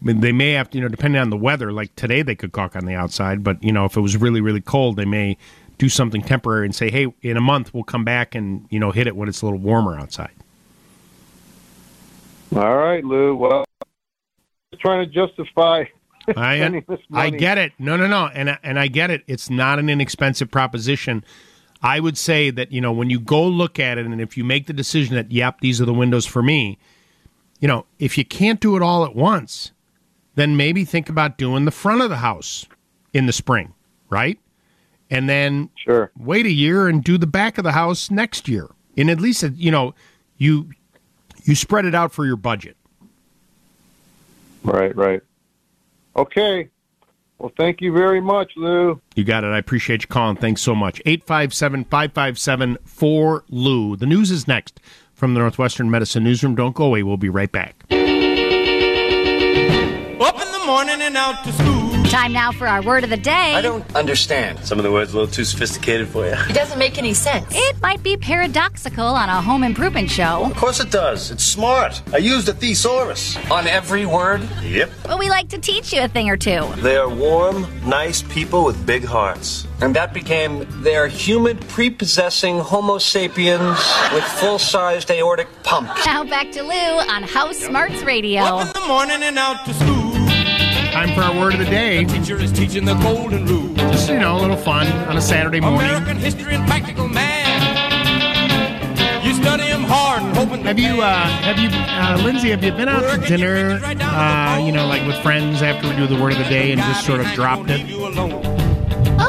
I 0.00 0.06
mean, 0.06 0.20
they 0.20 0.32
may 0.32 0.52
have 0.52 0.70
to, 0.70 0.78
you 0.78 0.82
know, 0.82 0.88
depending 0.88 1.20
on 1.20 1.30
the 1.30 1.36
weather. 1.36 1.72
Like 1.72 1.94
today, 1.94 2.22
they 2.22 2.34
could 2.34 2.52
caulk 2.52 2.74
on 2.74 2.86
the 2.86 2.94
outside, 2.94 3.44
but 3.44 3.62
you 3.62 3.72
know, 3.72 3.84
if 3.84 3.96
it 3.96 4.00
was 4.00 4.16
really 4.16 4.40
really 4.40 4.60
cold, 4.60 4.96
they 4.96 5.04
may 5.04 5.36
do 5.78 5.88
something 5.88 6.22
temporary 6.22 6.66
and 6.66 6.74
say, 6.74 6.90
"Hey, 6.90 7.12
in 7.22 7.36
a 7.36 7.40
month, 7.40 7.74
we'll 7.74 7.84
come 7.84 8.04
back 8.04 8.34
and 8.34 8.66
you 8.70 8.78
know 8.78 8.92
hit 8.92 9.06
it 9.06 9.16
when 9.16 9.28
it's 9.28 9.42
a 9.42 9.46
little 9.46 9.58
warmer 9.58 9.98
outside." 9.98 10.32
All 12.56 12.76
right, 12.76 13.04
Lou. 13.04 13.36
Well, 13.36 13.64
trying 14.80 15.06
to 15.06 15.12
justify 15.12 15.84
I 16.36 16.82
I 17.12 17.30
get 17.30 17.58
it. 17.58 17.72
No, 17.78 17.96
no, 17.96 18.06
no, 18.06 18.28
and 18.32 18.58
and 18.62 18.78
I 18.78 18.88
get 18.88 19.10
it. 19.10 19.22
It's 19.26 19.50
not 19.50 19.78
an 19.78 19.88
inexpensive 19.88 20.50
proposition. 20.50 21.24
I 21.82 22.00
would 22.00 22.18
say 22.18 22.50
that 22.50 22.72
you 22.72 22.80
know 22.80 22.92
when 22.92 23.10
you 23.10 23.20
go 23.20 23.46
look 23.46 23.78
at 23.78 23.98
it, 23.98 24.06
and 24.06 24.20
if 24.20 24.36
you 24.36 24.44
make 24.44 24.66
the 24.66 24.72
decision 24.72 25.14
that 25.16 25.30
yep, 25.32 25.60
these 25.60 25.80
are 25.80 25.84
the 25.84 25.94
windows 25.94 26.26
for 26.26 26.42
me, 26.42 26.78
you 27.60 27.68
know, 27.68 27.86
if 27.98 28.18
you 28.18 28.24
can't 28.24 28.60
do 28.60 28.76
it 28.76 28.82
all 28.82 29.04
at 29.04 29.14
once, 29.14 29.72
then 30.40 30.56
maybe 30.56 30.84
think 30.84 31.08
about 31.08 31.36
doing 31.36 31.64
the 31.64 31.70
front 31.70 32.02
of 32.02 32.10
the 32.10 32.16
house 32.16 32.66
in 33.12 33.26
the 33.26 33.32
spring, 33.32 33.74
right? 34.08 34.38
And 35.10 35.28
then 35.28 35.70
sure 35.74 36.10
wait 36.18 36.46
a 36.46 36.52
year 36.52 36.88
and 36.88 37.02
do 37.02 37.18
the 37.18 37.26
back 37.26 37.58
of 37.58 37.64
the 37.64 37.72
house 37.72 38.10
next 38.10 38.48
year. 38.48 38.68
And 38.96 39.10
at 39.10 39.20
least 39.20 39.42
you 39.54 39.70
know 39.70 39.94
you 40.38 40.70
you 41.44 41.54
spread 41.54 41.84
it 41.84 41.94
out 41.94 42.12
for 42.12 42.24
your 42.26 42.36
budget. 42.36 42.76
Right, 44.62 44.94
right. 44.94 45.20
Okay. 46.16 46.68
Well, 47.38 47.52
thank 47.56 47.80
you 47.80 47.92
very 47.92 48.20
much, 48.20 48.52
Lou. 48.56 49.00
You 49.14 49.24
got 49.24 49.44
it. 49.44 49.48
I 49.48 49.58
appreciate 49.58 50.02
you 50.02 50.08
calling. 50.08 50.36
Thanks 50.36 50.60
so 50.60 50.74
much. 50.74 51.00
857 51.06 51.84
557 51.84 52.76
4 52.84 53.44
Lou. 53.48 53.96
The 53.96 54.06
news 54.06 54.30
is 54.30 54.46
next 54.46 54.80
from 55.14 55.32
the 55.32 55.40
Northwestern 55.40 55.90
Medicine 55.90 56.22
Newsroom. 56.22 56.54
Don't 56.54 56.74
go 56.74 56.84
away. 56.84 57.02
We'll 57.02 57.16
be 57.16 57.30
right 57.30 57.50
back. 57.50 57.84
Up 60.20 60.34
in 60.38 60.52
the 60.52 60.64
morning 60.66 61.00
and 61.00 61.16
out 61.16 61.42
to 61.44 61.52
school. 61.52 61.80
Time 62.10 62.32
now 62.32 62.52
for 62.52 62.66
our 62.66 62.82
word 62.82 63.04
of 63.04 63.10
the 63.10 63.16
day. 63.16 63.54
I 63.54 63.62
don't 63.62 63.84
understand. 63.96 64.62
Some 64.66 64.78
of 64.78 64.84
the 64.84 64.92
words 64.92 65.14
a 65.14 65.16
little 65.16 65.32
too 65.32 65.44
sophisticated 65.44 66.08
for 66.08 66.26
you. 66.26 66.32
It 66.32 66.54
doesn't 66.54 66.78
make 66.78 66.98
any 66.98 67.14
sense. 67.14 67.46
It 67.52 67.80
might 67.80 68.02
be 68.02 68.16
paradoxical 68.18 69.04
on 69.06 69.30
a 69.30 69.40
home 69.40 69.62
improvement 69.62 70.10
show, 70.10 70.44
Of 70.44 70.56
course 70.56 70.78
it 70.80 70.90
does. 70.90 71.30
It's 71.30 71.44
smart. 71.44 72.02
I 72.12 72.18
used 72.18 72.48
a 72.48 72.52
thesaurus. 72.52 73.38
On 73.50 73.66
every 73.66 74.04
word? 74.04 74.42
Yep. 74.62 74.90
but 75.04 75.18
we 75.18 75.30
like 75.30 75.48
to 75.50 75.58
teach 75.58 75.92
you 75.92 76.02
a 76.02 76.08
thing 76.08 76.28
or 76.28 76.36
two. 76.36 76.68
They 76.82 76.96
are 76.98 77.08
warm, 77.08 77.66
nice 77.88 78.22
people 78.22 78.64
with 78.64 78.84
big 78.84 79.04
hearts. 79.04 79.66
And 79.80 79.94
that 79.96 80.12
became 80.12 80.66
they 80.82 80.96
are 80.96 81.06
humid, 81.08 81.60
prepossessing 81.68 82.58
Homo 82.58 82.98
sapiens 82.98 83.78
with 84.12 84.24
full 84.24 84.58
sized 84.58 85.10
aortic 85.10 85.48
pumps. 85.62 86.04
Now 86.04 86.24
back 86.24 86.52
to 86.52 86.62
Lou 86.62 86.98
on 87.08 87.22
House 87.22 87.56
Smarts 87.56 88.02
Radio. 88.02 88.42
Up 88.42 88.66
in 88.66 88.82
the 88.82 88.86
morning 88.88 89.22
and 89.22 89.38
out 89.38 89.64
to 89.64 89.72
school. 89.72 90.09
Time 90.90 91.14
for 91.14 91.22
our 91.22 91.38
word 91.38 91.54
of 91.54 91.60
the 91.60 91.66
day. 91.66 92.04
Teacher 92.04 92.36
is 92.36 92.52
teaching 92.52 92.84
the 92.84 92.94
golden 92.94 93.46
rule. 93.46 93.74
Just 93.74 94.08
you 94.08 94.18
know, 94.18 94.36
a 94.38 94.40
little 94.40 94.56
fun 94.56 94.86
on 95.08 95.16
a 95.16 95.20
Saturday 95.20 95.60
morning. 95.60 95.80
American 95.88 96.16
history 96.16 96.54
and 96.54 96.66
practical 96.66 97.08
man. 97.08 97.48
You 99.24 99.34
study 99.34 99.64
him 99.64 99.82
hard 99.84 100.22
and 100.22 100.36
hoping. 100.36 100.64
Have 100.64 100.78
you, 100.78 101.00
uh, 101.02 101.26
have 101.26 101.58
you, 101.58 101.68
uh, 101.70 102.20
Lindsay? 102.24 102.50
Have 102.50 102.64
you 102.64 102.72
been 102.72 102.88
out 102.88 103.02
to 103.20 103.26
dinner? 103.26 103.80
Uh, 103.84 104.58
you 104.64 104.72
know, 104.72 104.86
like 104.86 105.06
with 105.06 105.16
friends 105.18 105.62
after 105.62 105.88
we 105.88 105.96
do 105.96 106.06
the 106.06 106.20
word 106.20 106.32
of 106.32 106.38
the 106.38 106.44
day 106.44 106.72
and 106.72 106.80
just 106.80 107.04
sort 107.06 107.20
of 107.20 107.26
dropped 107.28 107.68
it. 107.70 107.86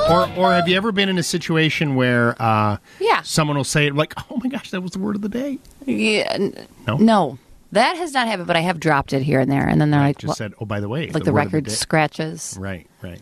Or, 0.09 0.30
or 0.38 0.51
have 0.53 0.68
you 0.68 0.76
ever 0.76 0.91
been 0.91 1.07
in 1.09 1.18
a 1.18 1.24
situation 1.24 1.95
where 1.95 2.36
uh, 2.41 2.78
Yeah. 2.99 3.22
someone 3.22 3.55
will 3.55 3.64
say 3.64 3.88
it 3.88 3.95
like, 3.95 4.14
"Oh 4.32 4.38
my 4.43 4.49
gosh, 4.49 4.72
that 4.72 4.82
was 4.82 4.91
the 4.91 4.99
word 4.99 5.16
of 5.16 5.22
the 5.22 5.30
day"? 5.30 5.59
Yeah, 5.86 6.32
n- 6.34 6.68
No? 6.88 6.97
no, 6.97 7.38
that 7.72 7.97
has 7.97 8.13
not 8.13 8.28
happened. 8.28 8.47
But 8.47 8.55
I 8.55 8.61
have 8.61 8.80
dropped 8.80 9.13
it 9.13 9.24
here 9.24 9.39
and 9.39 9.51
there, 9.51 9.67
and 9.67 9.80
then 9.80 9.91
they're 9.91 9.99
like, 9.99 10.17
Just 10.17 10.28
well, 10.28 10.36
said, 10.36 10.53
"Oh, 10.59 10.65
by 10.65 10.80
the 10.80 10.89
way, 10.89 11.09
like 11.09 11.24
the, 11.24 11.34
word 11.34 11.41
of 11.41 11.45
record 11.53 11.65
day." 11.65 11.72
scratches. 11.72 12.57
Right, 12.59 12.88
right. 13.01 13.22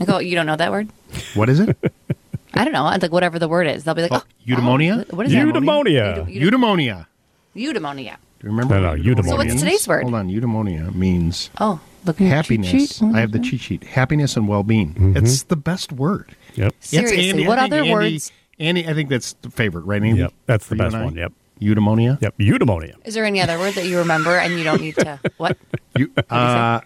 I 0.00 0.04
go, 0.04 0.18
you 0.18 0.34
don't 0.34 0.46
know 0.46 0.56
that 0.56 0.70
word? 0.70 0.88
What 1.34 1.48
is 1.48 1.60
it? 1.60 1.76
I 2.54 2.64
don't 2.64 2.72
know. 2.72 2.84
Like 2.84 3.12
whatever 3.12 3.38
the 3.38 3.48
word 3.48 3.66
is, 3.66 3.84
they'll 3.84 3.94
be 3.94 4.02
like, 4.02 4.12
oh, 4.12 4.16
oh, 4.16 4.24
oh 4.26 4.46
Eudaimonia. 4.46 5.12
what 5.12 5.26
is 5.26 5.32
that? 5.32 5.38
Eudaimonia. 5.38 6.26
Eudaimonia. 6.26 7.06
eudaimonia. 7.54 8.16
Do 8.16 8.46
you 8.46 8.50
remember? 8.50 8.80
No, 8.80 8.94
no, 8.94 9.02
eudaimonia 9.02 9.14
eudaimonia. 9.14 9.28
So 9.28 9.36
what's 9.36 9.54
today's 9.54 9.88
word? 9.88 10.02
Hold 10.02 10.14
on. 10.14 10.28
Eudaimonia 10.28 10.94
means 10.94 11.50
Oh, 11.58 11.80
look 12.04 12.16
at 12.16 12.18
cheat 12.18 12.28
happiness. 12.28 12.70
sheet. 12.98 13.02
I 13.02 13.20
have 13.20 13.32
the 13.32 13.38
mm-hmm. 13.38 13.50
cheat 13.50 13.60
sheet. 13.60 13.84
Happiness 13.84 14.36
and 14.36 14.48
well-being. 14.48 14.94
Mm-hmm. 14.94 15.16
It's 15.16 15.44
the 15.44 15.56
best 15.56 15.92
word. 15.92 16.34
Yep. 16.54 16.74
It's 16.78 16.88
Seriously, 16.88 17.30
Andy. 17.30 17.44
I 17.44 17.48
what 17.48 17.58
think 17.58 17.72
other 17.72 17.82
Andy- 17.82 17.92
words? 17.92 18.32
Andy, 18.60 18.86
I 18.86 18.94
think 18.94 19.08
that's 19.08 19.32
the 19.42 19.50
favorite, 19.50 19.84
right, 19.84 20.02
Andy? 20.02 20.20
Yep, 20.20 20.32
that's 20.46 20.68
the 20.68 20.76
best 20.76 20.94
one. 20.94 21.16
Yep. 21.16 21.32
Eudaimonia. 21.60 22.20
Yep. 22.20 22.38
Eudaimonia. 22.38 22.94
Is 23.04 23.14
there 23.14 23.24
any 23.24 23.40
other 23.40 23.58
word 23.58 23.74
that 23.74 23.86
you 23.86 23.98
remember 23.98 24.36
and 24.36 24.54
you 24.58 24.64
don't 24.64 24.80
need 24.80 24.96
to? 24.96 25.18
What? 25.36 25.56
You, 25.96 26.10
uh, 26.30 26.80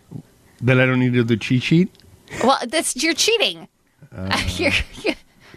that 0.63 0.81
I 0.81 0.87
don't 0.87 0.99
need 1.01 1.13
to 1.15 1.19
do 1.19 1.23
the 1.25 1.37
cheat 1.37 1.63
sheet. 1.63 1.91
Well, 2.45 2.59
that's 2.69 2.97
you're 3.03 3.15
cheating. 3.15 3.69
Uh, 4.15 4.41
You're- 4.57 4.75
you- 5.03 5.15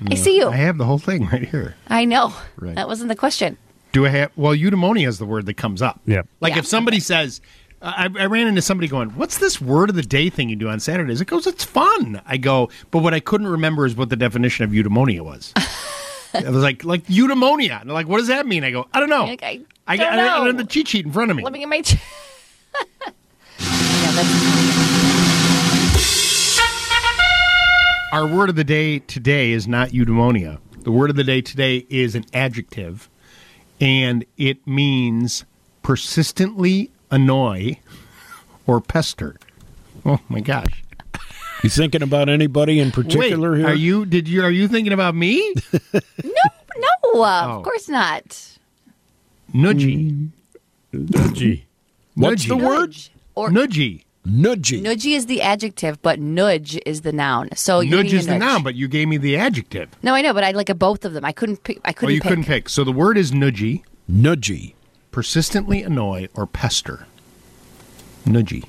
I 0.09 0.15
see 0.15 0.35
you. 0.37 0.47
I 0.49 0.55
have 0.55 0.77
the 0.79 0.85
whole 0.85 0.97
thing 0.97 1.27
right 1.27 1.47
here. 1.47 1.75
I 1.87 2.05
know. 2.05 2.33
Right. 2.57 2.73
That 2.75 2.87
wasn't 2.87 3.09
the 3.09 3.15
question. 3.15 3.57
Do 3.91 4.05
I 4.05 4.09
have? 4.09 4.31
Well, 4.35 4.53
eudaimonia 4.53 5.07
is 5.07 5.19
the 5.19 5.25
word 5.27 5.45
that 5.45 5.55
comes 5.57 5.81
up. 5.81 5.99
Yep. 6.07 6.27
Like 6.39 6.53
Yeah. 6.53 6.59
if 6.59 6.65
somebody 6.65 6.99
says, 6.99 7.39
I, 7.83 8.09
I 8.17 8.25
ran 8.25 8.47
into 8.47 8.61
somebody 8.63 8.87
going, 8.87 9.09
"What's 9.11 9.37
this 9.37 9.59
word 9.61 9.89
of 9.89 9.95
the 9.95 10.01
day 10.01 10.29
thing 10.29 10.49
you 10.49 10.55
do 10.55 10.69
on 10.69 10.79
Saturdays?" 10.79 11.21
It 11.21 11.25
goes, 11.27 11.45
"It's 11.45 11.63
fun." 11.63 12.19
I 12.25 12.37
go, 12.37 12.69
but 12.89 12.99
what 13.03 13.13
I 13.13 13.19
couldn't 13.19 13.47
remember 13.47 13.85
is 13.85 13.95
what 13.95 14.09
the 14.09 14.15
definition 14.15 14.63
of 14.65 14.71
eudaimonia 14.71 15.21
was. 15.21 15.53
I 16.33 16.49
was 16.49 16.63
like, 16.63 16.83
like 16.83 17.05
eudaimonia. 17.07 17.81
And 17.81 17.89
they're 17.89 17.93
like, 17.93 18.07
what 18.07 18.17
does 18.19 18.27
that 18.27 18.45
mean? 18.45 18.63
I 18.63 18.71
go, 18.71 18.87
I 18.93 18.99
don't 18.99 19.09
know. 19.09 19.25
Like, 19.25 19.43
I 19.43 19.61
I 19.87 19.97
don't 19.97 20.05
got 20.05 20.19
I, 20.19 20.21
I 20.21 20.39
know. 20.39 20.45
have 20.45 20.57
the 20.57 20.63
cheat 20.65 20.87
sheet 20.87 21.05
in 21.05 21.11
front 21.11 21.31
of 21.31 21.37
me. 21.37 21.43
Let 21.43 21.53
me 21.53 21.59
get 21.59 21.69
my. 21.69 21.81
Ch- 21.81 21.95
yeah. 23.59 24.91
Our 28.13 28.27
word 28.27 28.49
of 28.49 28.55
the 28.57 28.65
day 28.65 28.99
today 28.99 29.51
is 29.51 29.67
not 29.69 29.89
eudaimonia. 29.89 30.59
The 30.81 30.91
word 30.91 31.09
of 31.09 31.15
the 31.15 31.23
day 31.23 31.39
today 31.41 31.85
is 31.89 32.13
an 32.13 32.25
adjective, 32.33 33.07
and 33.79 34.25
it 34.37 34.65
means 34.67 35.45
persistently 35.81 36.91
annoy 37.09 37.77
or 38.67 38.81
pester. 38.81 39.37
Oh 40.05 40.19
my 40.27 40.41
gosh! 40.41 40.80
You 41.63 41.69
thinking 41.69 42.01
about 42.01 42.27
anybody 42.29 42.79
in 42.79 42.91
particular 42.91 43.51
Wait, 43.51 43.59
here? 43.59 43.67
Are 43.67 43.73
you? 43.75 44.05
Did 44.05 44.27
you? 44.27 44.43
Are 44.43 44.49
you 44.51 44.67
thinking 44.67 44.93
about 44.93 45.15
me? 45.15 45.53
No, 47.13 47.21
uh, 47.21 47.45
Oh. 47.45 47.57
of 47.57 47.63
course 47.63 47.89
not. 47.89 48.23
Nudgy. 49.53 50.29
Nudgy. 50.93 51.63
What's 52.15 52.47
the 52.47 52.55
word? 52.55 52.89
Nudge. 52.91 53.11
Or 53.35 53.49
Nudgy. 53.49 54.03
Nudgy. 54.25 54.81
nudgy 54.81 55.15
is 55.15 55.25
the 55.25 55.41
adjective, 55.41 56.01
but 56.01 56.19
nudge 56.19 56.79
is 56.85 57.01
the 57.01 57.11
noun. 57.11 57.49
So 57.55 57.81
you're 57.81 57.97
Nudge 57.97 58.05
being 58.11 58.15
a 58.15 58.19
is 58.19 58.27
the 58.27 58.37
noun, 58.37 58.63
but 58.63 58.75
you 58.75 58.87
gave 58.87 59.07
me 59.09 59.17
the 59.17 59.35
adjective. 59.35 59.89
No, 60.01 60.13
I 60.15 60.21
know, 60.21 60.33
but 60.33 60.43
I 60.45 60.51
like 60.51 60.69
a 60.69 60.75
both 60.75 61.03
of 61.05 61.13
them. 61.13 61.25
I 61.25 61.33
couldn't. 61.33 61.63
Pick, 61.63 61.79
I 61.83 61.89
Oh, 61.89 61.93
couldn't. 61.93 62.15
you 62.15 62.21
pick. 62.21 62.29
couldn't 62.29 62.45
pick. 62.45 62.69
So 62.69 62.83
the 62.83 62.91
word 62.93 63.17
is 63.17 63.31
nudgy, 63.31 63.83
Nudgy. 64.09 64.73
persistently 65.11 65.83
annoy 65.83 66.29
or 66.33 66.47
pester. 66.47 67.05
Nudgy. 68.25 68.63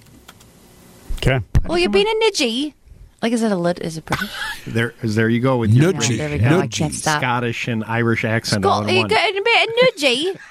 Okay. 1.19 1.41
Well, 1.67 1.79
you're 1.79 1.89
being 1.91 2.09
a 2.09 2.25
nudgy. 2.25 2.75
Like, 3.23 3.33
is 3.33 3.43
it 3.43 3.53
a 3.53 3.57
lit? 3.57 3.79
Is 3.81 3.97
it 3.99 4.05
British? 4.05 4.31
There, 4.67 4.95
there 5.03 5.29
you 5.29 5.41
go 5.41 5.57
with 5.59 5.71
your 5.73 5.93
Nudgy. 5.93 6.19
There 6.19 6.31
we 6.31 6.39
go. 6.39 6.59
I 6.59 6.67
Nudgy. 6.67 6.73
can't 6.73 6.95
stop. 6.95 7.21
Scottish 7.21 7.69
and 7.69 7.85
Irish 7.85 8.25
accent 8.25 8.63
Go, 8.65 8.69
all 8.71 8.83
in 8.87 8.95
you 8.95 9.01
one. 9.01 9.09
got 9.09 9.31
a 9.31 9.41
bit 9.43 9.69
of 9.69 9.75
nudgy. 9.97 10.39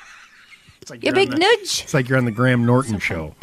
It's 0.82 0.90
like 0.90 1.04
You 1.04 1.08
you're 1.10 1.16
big 1.16 1.30
on 1.34 1.36
the- 1.36 1.42
nudge. 1.42 1.84
It's 1.84 1.94
like 1.94 2.10
you're 2.10 2.18
on 2.18 2.26
the 2.26 2.32
Graham 2.32 2.66
Norton 2.66 2.98
show. 2.98 3.36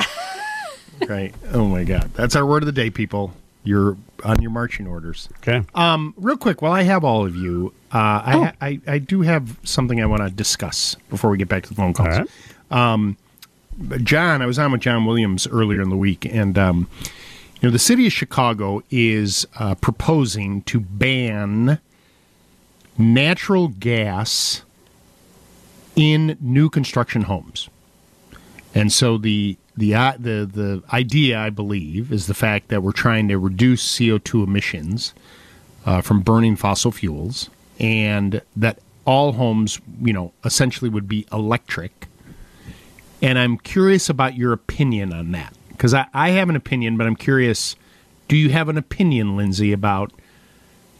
right. 1.09 1.33
Oh 1.53 1.69
my 1.69 1.85
God. 1.85 2.11
That's 2.15 2.35
our 2.35 2.45
word 2.45 2.63
of 2.65 2.67
the 2.67 2.73
day, 2.73 2.91
people. 2.91 3.33
You're 3.63 3.97
on 4.25 4.43
your 4.43 4.51
marching 4.51 4.89
orders. 4.89 5.29
Okay. 5.39 5.63
Um, 5.75 6.15
real 6.17 6.37
quick, 6.37 6.63
while 6.63 6.73
I 6.73 6.83
have 6.83 7.05
all 7.05 7.25
of 7.25 7.37
you, 7.37 7.73
uh, 7.93 7.97
I, 7.99 8.53
I 8.61 8.81
I 8.89 8.99
do 8.99 9.21
have 9.23 9.57
something 9.63 10.03
I 10.03 10.07
want 10.07 10.23
to 10.23 10.31
discuss 10.31 10.97
before 11.11 11.31
we 11.31 11.39
get 11.39 11.49
back 11.49 11.63
to 11.65 11.69
the 11.69 11.75
phone 11.77 11.93
calls. 11.93 12.09
All 12.09 12.25
right. 12.25 12.29
Um, 12.73 13.17
John, 14.03 14.43
I 14.43 14.47
was 14.47 14.59
on 14.59 14.73
with 14.73 14.81
John 14.81 15.05
Williams 15.05 15.47
earlier 15.47 15.81
in 15.81 15.91
the 15.91 15.97
week, 15.97 16.25
and 16.25 16.59
um, 16.59 16.89
you 17.61 17.69
know 17.69 17.73
the 17.73 17.79
city 17.79 18.07
of 18.07 18.13
Chicago 18.13 18.83
is 18.91 19.47
uh, 19.59 19.75
proposing 19.77 20.63
to 20.63 20.79
ban 20.79 21.81
natural 22.97 23.69
gas 23.69 24.63
in 25.97 26.37
new 26.41 26.71
construction 26.71 27.23
homes. 27.23 27.69
And 28.75 28.93
so 28.93 29.19
the 29.19 29.57
the 29.77 29.95
uh, 29.95 30.13
the 30.19 30.49
the 30.53 30.83
idea, 30.93 31.39
I 31.39 31.51
believe, 31.51 32.13
is 32.13 32.27
the 32.27 32.35
fact 32.35 32.69
that 32.69 32.83
we're 32.83 32.93
trying 32.93 33.27
to 33.29 33.39
reduce 33.39 33.99
CO 33.99 34.19
two 34.19 34.45
emissions 34.45 35.13
uh, 35.85 36.01
from 36.01 36.21
burning 36.21 36.55
fossil 36.55 36.93
fuels, 36.93 37.51
and 37.81 38.41
that 38.55 38.79
all 39.05 39.33
homes, 39.33 39.81
you 40.01 40.13
know, 40.13 40.33
essentially 40.45 40.89
would 40.89 41.09
be 41.09 41.27
electric. 41.33 42.07
And 43.21 43.37
I'm 43.37 43.59
curious 43.59 44.09
about 44.09 44.37
your 44.37 44.53
opinion 44.53 45.13
on 45.13 45.33
that 45.33 45.58
because 45.79 45.95
I, 45.95 46.07
I 46.13 46.31
have 46.31 46.49
an 46.49 46.57
opinion, 46.57 46.97
but 46.97 47.07
I'm 47.07 47.15
curious. 47.17 47.77
Do 48.27 48.37
you 48.37 48.51
have 48.51 48.69
an 48.69 48.77
opinion, 48.77 49.37
Lindsay, 49.37 49.73
about 49.73 50.13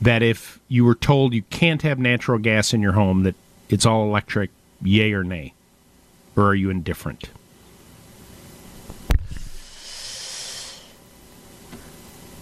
that? 0.01 0.23
If 0.23 0.61
you 0.69 0.85
were 0.85 0.95
told 0.95 1.35
you 1.35 1.43
can't 1.43 1.83
have 1.83 1.99
natural 1.99 2.39
gas 2.39 2.73
in 2.73 2.81
your 2.81 2.93
home, 2.93 3.25
that 3.25 3.35
it's 3.69 3.85
all 3.85 4.05
electric, 4.05 4.51
yay 4.81 5.13
or 5.13 5.25
nay, 5.25 5.53
or 6.37 6.45
are 6.45 6.55
you 6.55 6.71
indifferent? 6.71 7.29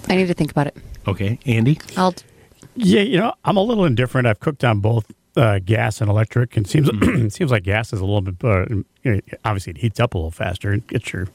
I 0.09 0.15
need 0.15 0.29
to 0.29 0.35
think 0.35 0.51
about 0.53 0.69
it. 0.69 0.77
Okay, 1.09 1.39
Andy. 1.47 1.81
I'll. 1.97 2.15
Yeah, 2.77 3.01
you 3.01 3.17
know, 3.17 3.33
I'm 3.47 3.57
a 3.57 3.63
little 3.63 3.87
indifferent. 3.87 4.27
I've 4.27 4.41
cooked 4.41 4.63
on 4.63 4.81
both 4.81 5.11
uh, 5.37 5.59
gas 5.61 6.03
and 6.03 6.11
electric, 6.11 6.55
and 6.59 6.69
seems 6.69 6.91
it 6.93 7.33
seems 7.33 7.51
like 7.51 7.63
gas 7.63 7.95
is 7.95 8.01
a 8.01 8.05
little 8.05 8.21
bit. 8.21 8.35
Uh, 8.45 8.67
you 8.69 8.85
know, 9.05 9.21
obviously, 9.47 9.71
it 9.71 9.79
heats 9.79 9.99
up 9.99 10.13
a 10.15 10.19
little 10.19 10.31
faster 10.31 10.73
and 10.73 10.87
gets 10.87 11.13
your 11.15 11.29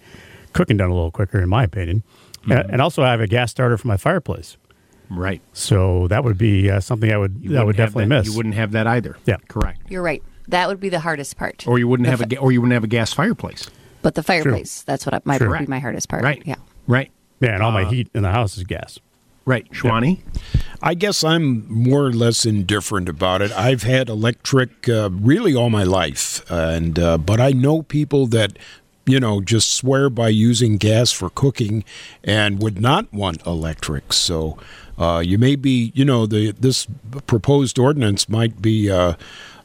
cooking 0.54 0.78
done 0.78 0.90
a 0.90 0.94
little 0.94 1.12
quicker, 1.12 1.42
in 1.42 1.50
my 1.50 1.64
opinion. 1.64 2.04
Mm-hmm. 2.46 2.72
And 2.72 2.82
also, 2.82 3.04
I 3.04 3.12
have 3.12 3.22
a 3.22 3.28
gas 3.28 3.52
starter 3.52 3.78
for 3.78 3.88
my 3.88 3.98
fireplace, 3.98 4.58
Right. 5.10 5.42
so 5.54 6.08
that 6.08 6.24
would 6.24 6.38
be 6.38 6.70
uh, 6.72 6.80
something 6.80 7.12
I 7.12 7.18
would 7.18 7.38
You 7.42 7.58
I 7.58 7.64
would 7.64 7.76
definitely 7.78 8.06
that- 8.06 8.24
miss. 8.24 8.28
You 8.28 8.36
wouldn't 8.36 8.56
have 8.56 8.72
that 8.72 8.88
either. 8.88 9.18
Yeah. 9.26 9.38
Correct. 9.48 9.82
You're 9.90 10.02
right. 10.02 10.24
That 10.48 10.68
would 10.68 10.80
be 10.80 10.90
the 10.90 11.00
hardest 11.02 11.38
part. 11.38 11.68
Or 11.68 11.78
you 11.80 11.88
wouldn't 11.88 12.06
The 12.08 12.12
have 12.12 12.22
a 12.22 12.24
fi- 12.24 12.30
ga- 12.30 12.38
or 12.38 12.52
you 12.52 12.60
wouldn't 12.62 12.74
have 12.74 12.84
a 12.84 12.88
gas 12.88 13.14
fireplace. 13.14 13.70
But 14.02 14.16
the 14.16 14.24
fireplace. 14.24 14.82
That's 14.82 15.06
what 15.06 15.14
I, 15.14 15.22
might 15.24 15.38
True. 15.38 15.56
be 15.58 15.68
my 15.68 15.80
hardest 15.80 16.10
part. 16.10 16.24
Right. 16.24 16.42
Yeah. 16.46 16.56
Right. 16.88 17.12
yeah, 17.40 17.54
and 17.54 17.62
all 17.64 17.72
my 17.72 17.84
Uh, 17.84 17.90
heat 17.92 18.10
in 18.16 18.24
the 18.24 18.32
house 18.32 18.58
is 18.58 18.64
gas. 18.64 18.98
Right. 19.46 19.70
Schwani. 19.72 20.20
I 20.84 20.94
guess 20.96 21.24
I'm 21.24 21.66
more 21.72 22.06
or 22.08 22.12
less 22.14 22.46
indifferent 22.46 23.08
about 23.10 23.42
it. 23.42 23.52
I've 23.52 23.84
had 23.84 24.10
electric 24.10 24.88
uh, 24.90 25.10
really 25.12 25.56
all 25.56 25.70
my 25.70 25.84
life, 25.84 26.44
and 26.50 26.98
uh, 26.98 27.18
but 27.20 27.40
I 27.40 27.52
know 27.52 27.82
people 27.84 28.26
that 28.28 28.58
you 29.06 29.20
know 29.20 29.42
just 29.42 29.72
swear 29.72 30.10
by 30.10 30.30
using 30.30 30.78
gas 30.78 31.12
for 31.12 31.30
cooking 31.30 31.84
and 32.24 32.62
would 32.62 32.80
not 32.80 33.12
want 33.14 33.46
electric. 33.46 34.14
So 34.14 34.58
uh, 34.98 35.20
you 35.26 35.38
may 35.38 35.56
be, 35.56 35.92
you 35.96 36.06
know, 36.06 36.26
the 36.26 36.52
this 36.52 36.88
proposed 37.28 37.80
ordinance 37.80 38.30
might 38.30 38.62
be. 38.62 38.90
Uh, 38.90 39.16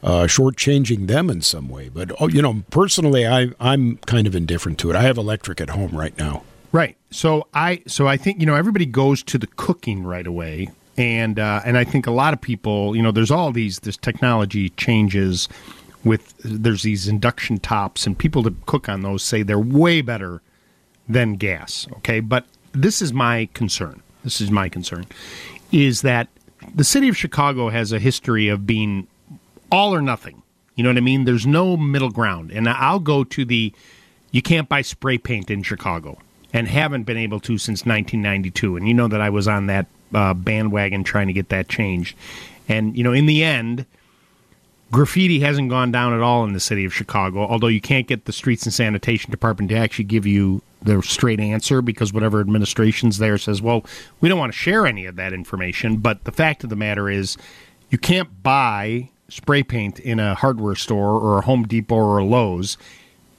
uh, 0.02 0.24
shortchanging 0.26 1.08
them 1.08 1.28
in 1.28 1.40
some 1.40 1.68
way, 1.68 1.88
but 1.88 2.12
oh, 2.20 2.28
you 2.28 2.40
know, 2.40 2.62
personally, 2.70 3.26
I 3.26 3.48
I'm 3.58 3.96
kind 4.06 4.28
of 4.28 4.36
indifferent 4.36 4.78
to 4.80 4.90
it. 4.90 4.94
I 4.94 5.02
have 5.02 5.18
electric 5.18 5.60
at 5.60 5.70
home 5.70 5.96
right 5.96 6.16
now. 6.16 6.44
Right. 6.70 6.96
So 7.10 7.48
I 7.54 7.82
so 7.88 8.06
I 8.06 8.16
think 8.16 8.38
you 8.38 8.46
know 8.46 8.54
everybody 8.54 8.86
goes 8.86 9.22
to 9.24 9.38
the 9.38 9.48
cooking 9.48 10.04
right 10.04 10.26
away, 10.26 10.68
and 10.96 11.38
uh, 11.40 11.62
and 11.64 11.76
I 11.76 11.82
think 11.82 12.06
a 12.06 12.10
lot 12.10 12.34
of 12.34 12.40
people 12.40 12.94
you 12.94 13.02
know 13.02 13.10
there's 13.10 13.30
all 13.30 13.50
these 13.50 13.80
this 13.80 13.96
technology 13.96 14.68
changes 14.70 15.48
with 16.06 16.34
there's 16.38 16.84
these 16.84 17.08
induction 17.08 17.58
tops 17.58 18.06
and 18.06 18.16
people 18.16 18.42
that 18.44 18.64
cook 18.64 18.88
on 18.88 19.02
those 19.02 19.22
say 19.22 19.42
they're 19.42 19.58
way 19.58 20.00
better 20.00 20.40
than 21.08 21.34
gas. 21.34 21.86
Okay, 21.98 22.20
but 22.20 22.46
this 22.72 23.02
is 23.02 23.12
my 23.12 23.48
concern. 23.52 24.02
This 24.24 24.40
is 24.40 24.50
my 24.50 24.68
concern 24.68 25.06
is 25.72 26.02
that 26.02 26.28
the 26.74 26.84
city 26.84 27.08
of 27.08 27.16
Chicago 27.16 27.68
has 27.70 27.92
a 27.92 27.98
history 27.98 28.48
of 28.48 28.66
being 28.66 29.06
all 29.70 29.94
or 29.94 30.00
nothing. 30.00 30.42
You 30.76 30.84
know 30.84 30.90
what 30.90 30.96
I 30.96 31.00
mean? 31.00 31.24
There's 31.24 31.46
no 31.46 31.76
middle 31.76 32.10
ground. 32.10 32.50
And 32.52 32.68
I'll 32.68 33.00
go 33.00 33.24
to 33.24 33.44
the 33.44 33.72
you 34.30 34.42
can't 34.42 34.68
buy 34.68 34.82
spray 34.82 35.18
paint 35.18 35.50
in 35.50 35.62
Chicago. 35.62 36.18
and 36.52 36.68
haven't 36.68 37.02
been 37.02 37.16
able 37.18 37.40
to 37.40 37.58
since 37.58 37.84
1992. 37.84 38.76
And 38.76 38.88
you 38.88 38.94
know 38.94 39.08
that 39.08 39.20
I 39.20 39.28
was 39.30 39.46
on 39.48 39.66
that 39.66 39.86
uh, 40.14 40.32
bandwagon 40.32 41.04
trying 41.04 41.26
to 41.26 41.32
get 41.32 41.50
that 41.50 41.68
changed. 41.68 42.16
And, 42.68 42.96
you 42.96 43.04
know, 43.04 43.12
in 43.12 43.26
the 43.26 43.44
end, 43.44 43.84
graffiti 44.90 45.40
hasn't 45.40 45.68
gone 45.68 45.90
down 45.90 46.12
at 46.12 46.20
all 46.20 46.44
in 46.44 46.52
the 46.52 46.60
city 46.60 46.84
of 46.84 46.94
Chicago, 46.94 47.46
although 47.46 47.66
you 47.66 47.80
can't 47.80 48.06
get 48.06 48.24
the 48.24 48.32
streets 48.32 48.64
and 48.64 48.72
sanitation 48.72 49.30
department 49.30 49.70
to 49.70 49.76
actually 49.76 50.04
give 50.04 50.26
you 50.26 50.62
the 50.82 51.02
straight 51.02 51.40
answer 51.40 51.82
because 51.82 52.12
whatever 52.12 52.40
administration's 52.40 53.18
there 53.18 53.38
says, 53.38 53.60
well, 53.60 53.84
we 54.20 54.28
don't 54.28 54.38
want 54.38 54.52
to 54.52 54.58
share 54.58 54.86
any 54.86 55.06
of 55.06 55.16
that 55.16 55.32
information. 55.32 55.96
But 55.96 56.24
the 56.24 56.32
fact 56.32 56.64
of 56.64 56.70
the 56.70 56.76
matter 56.76 57.10
is, 57.10 57.36
you 57.90 57.98
can't 57.98 58.42
buy 58.42 59.10
spray 59.28 59.62
paint 59.62 59.98
in 59.98 60.20
a 60.20 60.34
hardware 60.34 60.76
store 60.76 61.20
or 61.20 61.38
a 61.38 61.42
Home 61.42 61.66
Depot 61.66 61.96
or 61.96 62.18
a 62.18 62.24
Lowe's, 62.24 62.76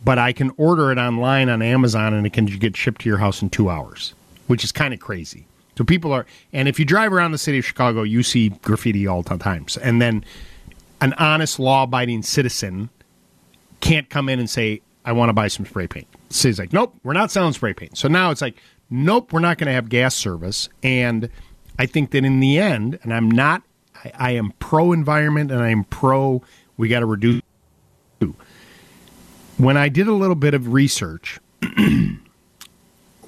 but 0.04 0.20
I 0.20 0.34
can 0.34 0.52
order 0.58 0.91
it 0.91 0.98
online 0.98 1.50
on 1.50 1.62
Amazon 1.62 2.14
and 2.14 2.26
it 2.26 2.34
can 2.34 2.45
get 2.45 2.76
shipped 2.76 3.02
to 3.02 3.10
your 3.10 3.18
house 3.18 3.41
in 3.41 3.50
two 3.50 3.70
hours, 3.70 4.14
which 4.48 4.64
is 4.64 4.72
kind 4.72 4.93
of 4.93 5.00
crazy. 5.00 5.45
So 5.78 5.84
people 5.84 6.12
are, 6.12 6.26
and 6.52 6.68
if 6.68 6.80
you 6.80 6.86
drive 6.86 7.14
around 7.14 7.32
the 7.32 7.38
city 7.38 7.60
of 7.60 7.66
Chicago, 7.66 8.04
you 8.04 8.24
see 8.24 8.50
graffiti 8.50 9.06
all 9.06 9.22
the 9.22 9.38
times. 9.38 9.78
And 9.78 10.02
then 10.02 10.26
an 11.02 11.14
honest, 11.14 11.60
law 11.60 11.84
abiding 11.84 12.24
citizen 12.24 12.89
can't 13.80 14.10
come 14.10 14.30
in 14.30 14.39
and 14.39 14.50
say, 14.50 14.82
I 15.06 15.12
want 15.12 15.30
to 15.30 15.34
buy 15.34 15.48
some 15.48 15.66
spray 15.66 15.88
paint. 15.88 16.08
The 16.30 16.34
city's 16.34 16.60
like, 16.60 16.74
nope, 16.74 16.95
we're 17.04 17.14
not 17.14 17.32
selling 17.32 17.54
spray 17.54 17.74
paint. 17.74 17.98
So 17.98 18.08
now 18.08 18.32
it's 18.32 18.41
like, 18.41 18.58
nope, 18.89 19.32
we're 19.32 19.39
not 19.39 19.58
going 19.58 19.68
to 19.68 19.74
have 19.74 19.89
gas 19.89 20.16
service. 20.16 20.70
And 20.84 21.30
I 21.80 21.86
think 21.86 22.12
that 22.12 22.26
in 22.26 22.39
the 22.39 22.60
end, 22.60 23.00
and 23.04 23.14
I'm 23.14 23.30
not, 23.30 23.64
I, 24.04 24.12
I 24.16 24.32
am 24.32 24.54
pro 24.60 24.91
environment 24.91 25.52
and 25.52 25.62
I 25.62 25.70
am 25.70 25.84
pro, 25.86 26.41
we 26.76 26.89
got 26.89 27.00
to 27.02 27.06
reduce. 27.06 27.41
When 29.58 29.78
I 29.78 29.89
did 29.89 30.08
a 30.08 30.14
little 30.14 30.36
bit 30.36 30.54
of 30.54 30.74
research, 30.74 31.39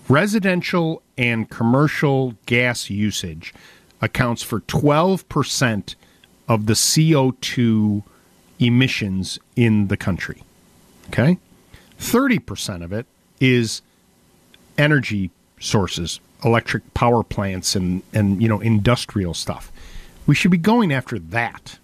residential 0.09 1.01
and 1.17 1.49
commercial 1.49 2.35
gas 2.45 2.89
usage 2.89 3.53
accounts 4.01 4.43
for 4.43 4.61
12% 4.61 5.95
of 6.49 6.65
the 6.65 6.73
CO2 6.73 8.03
emissions 8.59 9.39
in 9.55 9.87
the 9.87 9.95
country. 9.95 10.43
Okay? 11.07 11.37
30% 11.99 12.83
of 12.83 12.91
it 12.91 13.05
is 13.39 13.81
energy 14.77 15.31
sources, 15.59 16.19
electric 16.43 16.93
power 16.93 17.23
plants 17.23 17.75
and 17.75 18.01
and 18.13 18.41
you 18.41 18.47
know 18.47 18.59
industrial 18.59 19.33
stuff. 19.33 19.71
We 20.25 20.35
should 20.35 20.51
be 20.51 20.57
going 20.57 20.91
after 20.91 21.19
that 21.19 21.77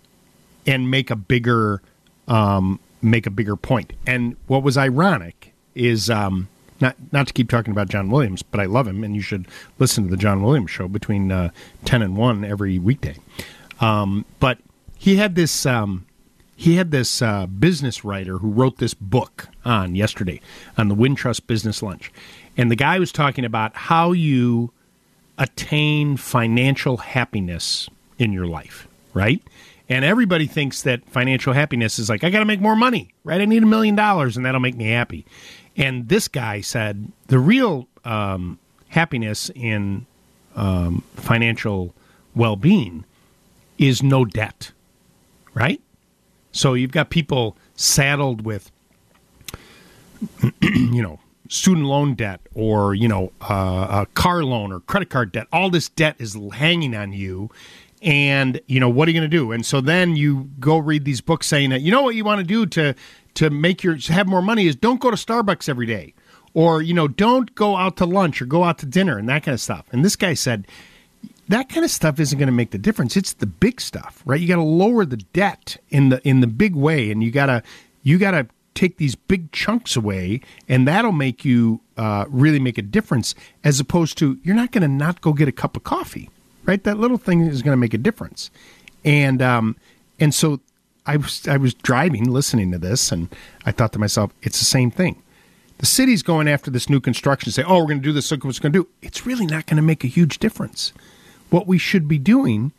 and 0.66 0.90
make 0.90 1.12
a 1.12 1.16
bigger 1.16 1.82
um, 2.28 2.80
make 3.02 3.26
a 3.26 3.30
bigger 3.30 3.56
point. 3.56 3.94
And 4.08 4.36
what 4.48 4.64
was 4.64 4.78
ironic 4.78 5.54
is 5.76 6.10
um, 6.10 6.48
not 6.80 6.96
not 7.12 7.28
to 7.28 7.34
keep 7.34 7.50
talking 7.50 7.72
about 7.72 7.90
John 7.90 8.10
Williams, 8.10 8.42
but 8.42 8.60
I 8.60 8.66
love 8.66 8.88
him, 8.88 9.04
and 9.04 9.16
you 9.16 9.22
should 9.22 9.48
listen 9.80 10.06
to 10.06 10.10
the 10.10 10.18
John 10.18 10.42
Williams 10.42 10.72
show 10.72 10.88
between 10.88 11.32
uh, 11.32 11.50
ten 11.84 12.02
and 12.02 12.16
one 12.16 12.46
every 12.46 12.80
weekday. 12.80 13.18
Um, 13.80 14.26
but 14.40 14.60
he 14.98 15.18
had 15.18 15.36
this 15.36 15.66
um, 15.66 16.06
he 16.56 16.76
had 16.76 16.92
this 16.92 17.22
uh, 17.22 17.46
business 17.48 18.04
writer 18.06 18.38
who 18.38 18.50
wrote 18.50 18.78
this 18.78 18.94
book 18.94 19.48
on 19.64 19.96
yesterday 19.96 20.40
on 20.78 20.88
the 20.88 20.96
Wintrust 20.96 21.48
Business 21.48 21.84
Lunch, 21.84 22.12
and 22.58 22.72
the 22.72 22.76
guy 22.76 23.00
was 23.00 23.12
talking 23.12 23.46
about 23.46 23.76
how 23.76 24.12
you 24.12 24.72
attain 25.38 26.16
financial 26.18 26.98
happiness 26.98 27.90
in 28.18 28.32
your 28.32 28.48
life, 28.48 28.88
right? 29.14 29.42
And 29.90 30.04
everybody 30.04 30.48
thinks 30.48 30.82
that 30.84 31.06
financial 31.10 31.54
happiness 31.54 32.00
is 32.00 32.10
like 32.10 32.24
I 32.24 32.30
got 32.30 32.40
to 32.40 32.46
make 32.46 32.62
more 32.62 32.76
money, 32.76 33.10
right? 33.24 33.42
I 33.42 33.46
need 33.46 33.64
a 33.64 33.68
million 33.68 33.96
dollars, 33.96 34.38
and 34.38 34.46
that'll 34.46 34.62
make 34.62 34.76
me 34.76 34.90
happy. 34.90 35.26
And 35.78 36.08
this 36.08 36.28
guy 36.28 36.62
said 36.62 37.12
the 37.28 37.38
real 37.38 37.88
um, 38.06 38.60
happiness 38.88 39.52
in 39.54 40.06
um, 40.56 41.04
financial 41.18 41.94
well 42.34 42.56
being 42.56 43.04
is 43.78 44.02
no 44.02 44.26
debt, 44.26 44.72
right? 45.54 45.82
So 46.52 46.74
you've 46.74 46.92
got 46.92 47.10
people 47.10 47.58
saddled 47.76 48.46
with, 48.46 48.72
you 50.62 51.02
know, 51.02 51.20
student 51.50 51.86
loan 51.86 52.16
debt 52.16 52.42
or, 52.54 52.94
you 52.94 53.08
know, 53.08 53.32
uh, 53.42 54.04
a 54.04 54.06
car 54.14 54.44
loan 54.44 54.72
or 54.72 54.80
credit 54.82 55.10
card 55.10 55.32
debt. 55.32 55.48
All 55.52 55.70
this 55.70 55.90
debt 55.90 56.16
is 56.18 56.38
hanging 56.54 56.96
on 56.96 57.14
you. 57.14 57.50
And, 58.02 58.62
you 58.68 58.80
know, 58.80 58.90
what 58.90 59.08
are 59.08 59.12
you 59.12 59.20
going 59.20 59.30
to 59.30 59.38
do? 59.38 59.52
And 59.52 59.66
so 59.66 59.82
then 59.82 60.16
you 60.16 60.50
go 60.60 60.78
read 60.78 61.06
these 61.06 61.22
books 61.22 61.48
saying 61.48 61.72
that, 61.72 61.82
you 61.82 61.92
know, 61.92 62.04
what 62.04 62.16
you 62.16 62.24
want 62.24 62.40
to 62.40 62.46
do 62.46 62.66
to, 62.68 62.94
to 63.36 63.50
make 63.50 63.84
your, 63.84 63.98
have 64.10 64.28
more 64.28 64.42
money 64.42 64.68
is 64.68 64.76
don't 64.76 65.00
go 65.00 65.10
to 65.10 65.18
Starbucks 65.18 65.68
every 65.68 65.86
day 65.86 66.14
or, 66.54 66.82
you 66.82 66.94
know, 66.94 67.08
don't 67.08 67.54
go 67.56 67.76
out 67.76 67.98
to 67.98 68.06
lunch 68.06 68.42
or 68.42 68.46
go 68.46 68.64
out 68.64 68.78
to 68.80 68.86
dinner 68.86 69.18
and 69.18 69.28
that 69.30 69.44
kind 69.44 69.54
of 69.54 69.62
stuff. 69.62 69.86
And 69.92 70.06
this 70.06 70.16
guy 70.16 70.36
said, 70.36 70.68
that 71.48 71.70
kind 71.70 71.84
of 71.86 71.92
stuff 71.92 72.20
isn't 72.20 72.38
going 72.38 72.48
to 72.48 72.54
make 72.54 72.72
the 72.72 72.78
difference. 72.78 73.16
It's 73.16 73.34
the 73.34 73.46
big 73.46 73.80
stuff, 73.80 74.22
right? 74.26 74.40
You 74.40 74.48
got 74.48 74.56
to 74.56 74.62
lower 74.62 75.06
the 75.06 75.18
debt 75.18 75.78
in 75.90 76.10
the 76.10 76.28
in 76.28 76.42
the 76.42 76.48
big 76.48 76.76
way, 76.76 77.12
and 77.12 77.24
you 77.24 77.32
got 77.32 77.48
to 77.48 77.64
you 78.04 78.18
got 78.18 78.32
to 78.32 78.48
take 78.74 78.98
these 78.98 79.16
big 79.16 79.52
chunks 79.52 79.96
away, 79.96 80.42
and 80.68 80.88
that'll 80.88 81.12
make 81.12 81.46
you 81.46 81.82
uh, 81.98 82.26
really 82.30 82.60
make 82.60 82.78
a 82.78 82.82
difference. 82.82 83.36
As 83.64 83.80
opposed 83.80 84.18
to 84.20 84.40
you're 84.44 84.56
not 84.56 84.72
going 84.72 84.82
to 84.82 84.88
not 84.88 85.22
go 85.22 85.34
get 85.34 85.48
a 85.48 85.52
cup 85.52 85.78
of 85.78 85.84
coffee, 85.84 86.30
right? 86.64 86.84
That 86.84 86.98
little 87.00 87.18
thing 87.18 87.42
is 87.42 87.62
going 87.62 87.74
to 87.74 87.80
make 87.80 87.94
a 87.94 88.00
difference, 88.00 88.50
and 89.04 89.42
um, 89.42 89.76
and 90.20 90.34
so 90.34 90.60
I 91.06 91.18
was 91.18 91.48
I 91.48 91.58
was 91.58 91.74
driving, 91.74 92.32
listening 92.32 92.72
to 92.72 92.78
this, 92.78 93.12
and 93.12 93.30
I 93.66 93.72
thought 93.72 93.94
to 93.94 94.00
myself, 94.00 94.32
it's 94.42 94.60
the 94.60 94.66
same 94.66 94.90
thing. 94.90 95.22
The 95.78 95.86
city's 95.86 96.24
going 96.24 96.48
after 96.48 96.72
this 96.72 96.90
new 96.90 97.02
construction, 97.02 97.52
say, 97.52 97.64
oh, 97.64 97.80
we're 97.80 97.88
going 97.88 98.00
to 98.00 98.04
do 98.04 98.14
this. 98.14 98.32
Look 98.32 98.46
what 98.46 98.52
it's 98.52 98.60
going 98.60 98.72
to 98.72 98.80
do. 98.80 98.88
It's 99.02 99.26
really 99.26 99.46
not 99.46 99.66
going 99.66 99.76
to 99.76 99.84
make 99.84 100.06
a 100.06 100.08
huge 100.08 100.40
difference. 100.40 100.94
What 101.50 101.68
we 101.68 101.78
should 101.78 102.08
be 102.08 102.18
doing 102.18 102.72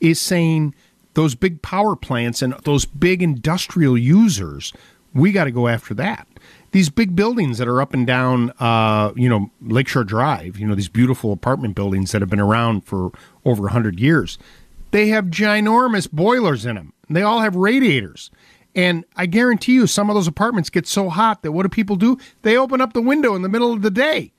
is 0.00 0.20
saying 0.20 0.74
those 1.14 1.34
big 1.34 1.62
power 1.62 1.96
plants 1.96 2.42
and 2.42 2.54
those 2.64 2.84
big 2.84 3.22
industrial 3.22 3.96
users, 3.96 4.72
we 5.12 5.32
got 5.32 5.44
to 5.44 5.50
go 5.50 5.68
after 5.68 5.94
that. 5.94 6.26
These 6.72 6.90
big 6.90 7.14
buildings 7.14 7.58
that 7.58 7.68
are 7.68 7.80
up 7.80 7.94
and 7.94 8.06
down, 8.06 8.50
uh, 8.58 9.12
you 9.14 9.28
know, 9.28 9.50
Lakeshore 9.62 10.04
Drive, 10.04 10.58
you 10.58 10.66
know, 10.66 10.74
these 10.74 10.88
beautiful 10.88 11.32
apartment 11.32 11.76
buildings 11.76 12.10
that 12.12 12.20
have 12.20 12.28
been 12.28 12.40
around 12.40 12.84
for 12.84 13.12
over 13.44 13.62
100 13.62 14.00
years, 14.00 14.38
they 14.90 15.08
have 15.08 15.26
ginormous 15.26 16.10
boilers 16.10 16.66
in 16.66 16.74
them. 16.74 16.92
They 17.08 17.22
all 17.22 17.40
have 17.40 17.54
radiators. 17.54 18.30
And 18.74 19.04
I 19.16 19.26
guarantee 19.26 19.74
you, 19.74 19.86
some 19.86 20.10
of 20.10 20.14
those 20.14 20.26
apartments 20.26 20.68
get 20.68 20.86
so 20.86 21.08
hot 21.08 21.42
that 21.42 21.52
what 21.52 21.62
do 21.62 21.68
people 21.68 21.94
do? 21.96 22.18
They 22.42 22.56
open 22.56 22.80
up 22.80 22.92
the 22.92 23.02
window 23.02 23.36
in 23.36 23.42
the 23.42 23.48
middle 23.48 23.72
of 23.72 23.82
the 23.82 23.90
day 23.90 24.32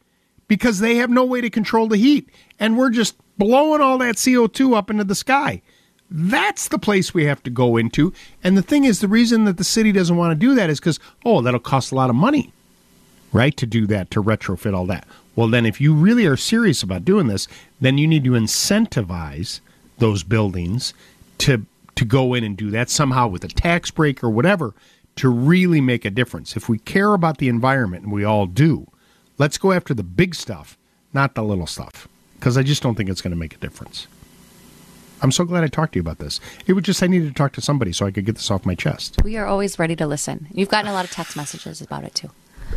because 0.48 0.80
they 0.80 0.96
have 0.96 1.10
no 1.10 1.24
way 1.24 1.40
to 1.40 1.50
control 1.50 1.88
the 1.88 1.98
heat. 1.98 2.30
And 2.60 2.78
we're 2.78 2.90
just 2.90 3.16
blowing 3.38 3.82
all 3.82 3.98
that 4.00 4.16
CO2 4.16 4.76
up 4.76 4.90
into 4.90 5.04
the 5.04 5.16
sky. 5.16 5.62
That's 6.10 6.68
the 6.68 6.80
place 6.80 7.14
we 7.14 7.26
have 7.26 7.42
to 7.44 7.50
go 7.50 7.78
into. 7.78 8.14
And 8.44 8.58
the 8.58 8.62
thing 8.62 8.86
is, 8.86 9.00
the 9.00 9.08
reason 9.08 9.46
that 9.46 9.58
the 9.58 9.64
city 9.64 9.92
doesn't 9.92 10.16
want 10.16 10.32
to 10.32 10.36
do 10.36 10.54
that 10.56 10.70
is 10.70 10.80
because, 10.80 11.00
oh, 11.26 11.42
that'll 11.42 11.60
cost 11.60 11.92
a 11.92 11.96
lot 11.96 12.10
of 12.10 12.16
money, 12.16 12.54
right? 13.34 13.56
To 13.58 13.66
do 13.66 13.88
that, 13.88 14.12
to 14.12 14.22
retrofit 14.22 14.76
all 14.76 14.86
that. 14.86 15.08
Well, 15.36 15.48
then, 15.48 15.66
if 15.66 15.82
you 15.82 15.94
really 15.94 16.26
are 16.26 16.38
serious 16.38 16.84
about 16.84 17.06
doing 17.06 17.28
this, 17.28 17.48
then 17.82 17.98
you 17.98 18.08
need 18.08 18.24
to 18.24 18.32
incentivize 18.32 19.60
those 19.98 20.24
buildings 20.24 20.94
to 21.40 21.66
to 21.96 22.06
go 22.06 22.34
in 22.34 22.44
and 22.44 22.58
do 22.58 22.70
that 22.72 22.90
somehow 22.90 23.26
with 23.26 23.44
a 23.46 23.48
tax 23.48 23.90
break 23.90 24.22
or 24.22 24.30
whatever 24.30 24.74
to 25.16 25.30
really 25.30 25.80
make 25.80 26.04
a 26.04 26.10
difference. 26.10 26.58
If 26.58 26.68
we 26.68 26.78
care 26.80 27.14
about 27.14 27.38
the 27.38 27.48
environment, 27.48 28.04
and 28.04 28.12
we 28.12 28.26
all 28.26 28.48
do, 28.48 28.88
let's 29.38 29.58
go 29.58 29.72
after 29.72 29.94
the 29.94 30.04
big 30.04 30.36
stuff, 30.36 30.78
not 31.14 31.36
the 31.36 31.44
little 31.44 31.68
stuff 31.68 32.10
because 32.36 32.58
I 32.58 32.64
just 32.64 32.84
don't 32.84 32.96
think 32.96 33.10
it's 33.10 33.22
going 33.22 33.32
to 33.32 33.38
make 33.38 33.56
a 33.56 33.58
difference. 33.58 34.08
I'm 35.22 35.32
so 35.32 35.46
glad 35.46 35.64
I 35.64 35.68
talked 35.68 35.94
to 35.94 35.98
you 35.98 36.02
about 36.02 36.20
this. 36.20 36.40
It 36.68 36.74
was 36.74 36.84
just 36.84 37.02
I 37.02 37.08
needed 37.08 37.30
to 37.30 37.34
talk 37.34 37.54
to 37.54 37.62
somebody 37.62 37.92
so 37.94 38.06
I 38.06 38.12
could 38.12 38.26
get 38.26 38.36
this 38.36 38.52
off 38.52 38.66
my 38.66 38.76
chest. 38.76 39.18
We 39.24 39.38
are 39.38 39.46
always 39.46 39.80
ready 39.80 39.96
to 39.96 40.06
listen. 40.06 40.48
You've 40.52 40.70
gotten 40.70 40.90
a 40.90 40.94
lot 40.94 41.06
of 41.06 41.12
text 41.12 41.36
messages 41.36 41.82
about 41.82 42.04
it 42.04 42.14
too. 42.14 42.30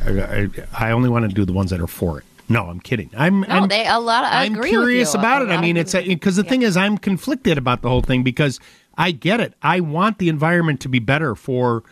I, 0.04 0.20
I, 0.20 0.48
I 0.78 0.90
only 0.92 1.08
want 1.08 1.28
to 1.28 1.34
do 1.34 1.44
the 1.44 1.52
ones 1.52 1.70
that 1.70 1.80
are 1.80 1.86
for 1.86 2.18
it. 2.18 2.24
No, 2.48 2.66
I'm 2.66 2.80
kidding. 2.80 3.10
I'm. 3.16 3.42
No, 3.42 3.46
I'm, 3.48 3.68
they 3.68 3.86
a 3.86 3.98
lot. 3.98 4.24
I 4.24 4.44
I'm 4.44 4.54
agree 4.54 4.70
curious 4.70 5.14
about 5.14 5.42
it. 5.42 5.50
I 5.50 5.60
mean, 5.60 5.76
it's 5.76 5.92
because 5.92 6.36
the 6.36 6.44
yeah. 6.44 6.48
thing 6.48 6.62
is, 6.62 6.76
I'm 6.76 6.96
conflicted 6.96 7.58
about 7.58 7.82
the 7.82 7.90
whole 7.90 8.00
thing 8.00 8.22
because 8.22 8.58
I 8.96 9.10
get 9.10 9.40
it. 9.40 9.52
I 9.60 9.80
want 9.80 10.18
the 10.18 10.30
environment 10.30 10.80
to 10.80 10.88
be 10.88 10.98
better 10.98 11.34
for 11.34 11.82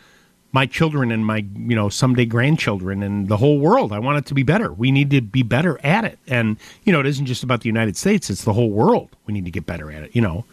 my 0.57 0.65
children 0.65 1.11
and 1.11 1.23
my 1.23 1.45
you 1.55 1.75
know 1.75 1.87
someday 1.87 2.25
grandchildren 2.25 3.03
and 3.03 3.27
the 3.27 3.37
whole 3.37 3.59
world. 3.59 3.93
I 3.93 3.99
want 3.99 4.17
it 4.17 4.25
to 4.25 4.33
be 4.33 4.41
better. 4.41 4.73
We 4.73 4.91
need 4.91 5.11
to 5.11 5.21
be 5.21 5.43
better 5.43 5.79
at 5.83 6.03
it. 6.03 6.17
And 6.25 6.57
you 6.83 6.91
know, 6.91 6.99
it 6.99 7.05
isn't 7.05 7.27
just 7.27 7.43
about 7.43 7.61
the 7.61 7.67
United 7.67 7.95
States; 7.95 8.31
it's 8.31 8.43
the 8.43 8.53
whole 8.53 8.71
world. 8.71 9.15
We 9.27 9.35
need 9.35 9.45
to 9.45 9.51
get 9.51 9.67
better 9.67 9.91
at 9.91 10.01
it. 10.01 10.15
You 10.15 10.23
know, 10.23 10.45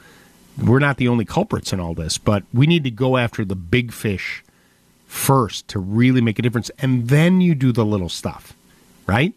we're 0.63 0.79
not 0.79 0.99
the 0.99 1.09
only 1.09 1.25
culprits 1.25 1.73
in 1.73 1.81
all 1.81 1.95
this, 1.95 2.19
but 2.19 2.43
we 2.53 2.67
need 2.67 2.85
to 2.85 2.91
go 2.91 3.17
after 3.17 3.47
the 3.47 3.57
big 3.57 3.95
fish 3.95 4.45
first 5.07 5.69
to 5.69 5.79
really 5.79 6.21
make 6.21 6.39
a 6.39 6.43
difference, 6.43 6.71
and 6.81 7.09
then 7.09 7.41
you 7.41 7.55
do 7.55 7.73
the 7.73 7.87
little 7.87 8.11
stuff, 8.11 8.55
right? 9.07 9.33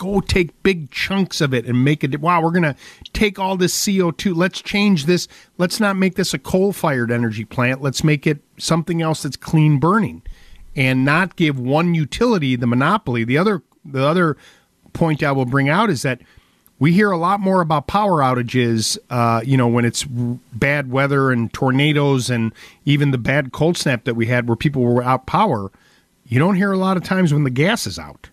Go 0.00 0.22
take 0.22 0.62
big 0.62 0.90
chunks 0.90 1.42
of 1.42 1.52
it 1.52 1.66
and 1.66 1.84
make 1.84 2.02
it. 2.02 2.18
Wow, 2.22 2.40
we're 2.40 2.52
gonna 2.52 2.74
take 3.12 3.38
all 3.38 3.58
this 3.58 3.84
CO 3.84 4.10
two. 4.10 4.32
Let's 4.32 4.62
change 4.62 5.04
this. 5.04 5.28
Let's 5.58 5.78
not 5.78 5.94
make 5.94 6.14
this 6.14 6.32
a 6.32 6.38
coal 6.38 6.72
fired 6.72 7.10
energy 7.10 7.44
plant. 7.44 7.82
Let's 7.82 8.02
make 8.02 8.26
it 8.26 8.40
something 8.56 9.02
else 9.02 9.22
that's 9.22 9.36
clean 9.36 9.78
burning, 9.78 10.22
and 10.74 11.04
not 11.04 11.36
give 11.36 11.60
one 11.60 11.92
utility 11.94 12.56
the 12.56 12.66
monopoly. 12.66 13.24
The 13.24 13.36
other, 13.36 13.62
the 13.84 14.02
other 14.02 14.38
point 14.94 15.22
I 15.22 15.32
will 15.32 15.44
bring 15.44 15.68
out 15.68 15.90
is 15.90 16.00
that 16.00 16.22
we 16.78 16.94
hear 16.94 17.10
a 17.10 17.18
lot 17.18 17.40
more 17.40 17.60
about 17.60 17.86
power 17.86 18.20
outages, 18.20 18.96
uh, 19.10 19.42
you 19.44 19.58
know, 19.58 19.68
when 19.68 19.84
it's 19.84 20.04
bad 20.04 20.90
weather 20.90 21.30
and 21.30 21.52
tornadoes 21.52 22.30
and 22.30 22.54
even 22.86 23.10
the 23.10 23.18
bad 23.18 23.52
cold 23.52 23.76
snap 23.76 24.04
that 24.04 24.14
we 24.14 24.26
had 24.26 24.48
where 24.48 24.56
people 24.56 24.82
were 24.82 25.02
out 25.02 25.26
power. 25.26 25.70
You 26.24 26.38
don't 26.38 26.54
hear 26.54 26.72
a 26.72 26.78
lot 26.78 26.96
of 26.96 27.02
times 27.04 27.34
when 27.34 27.44
the 27.44 27.50
gas 27.50 27.86
is 27.86 27.98
out, 27.98 28.29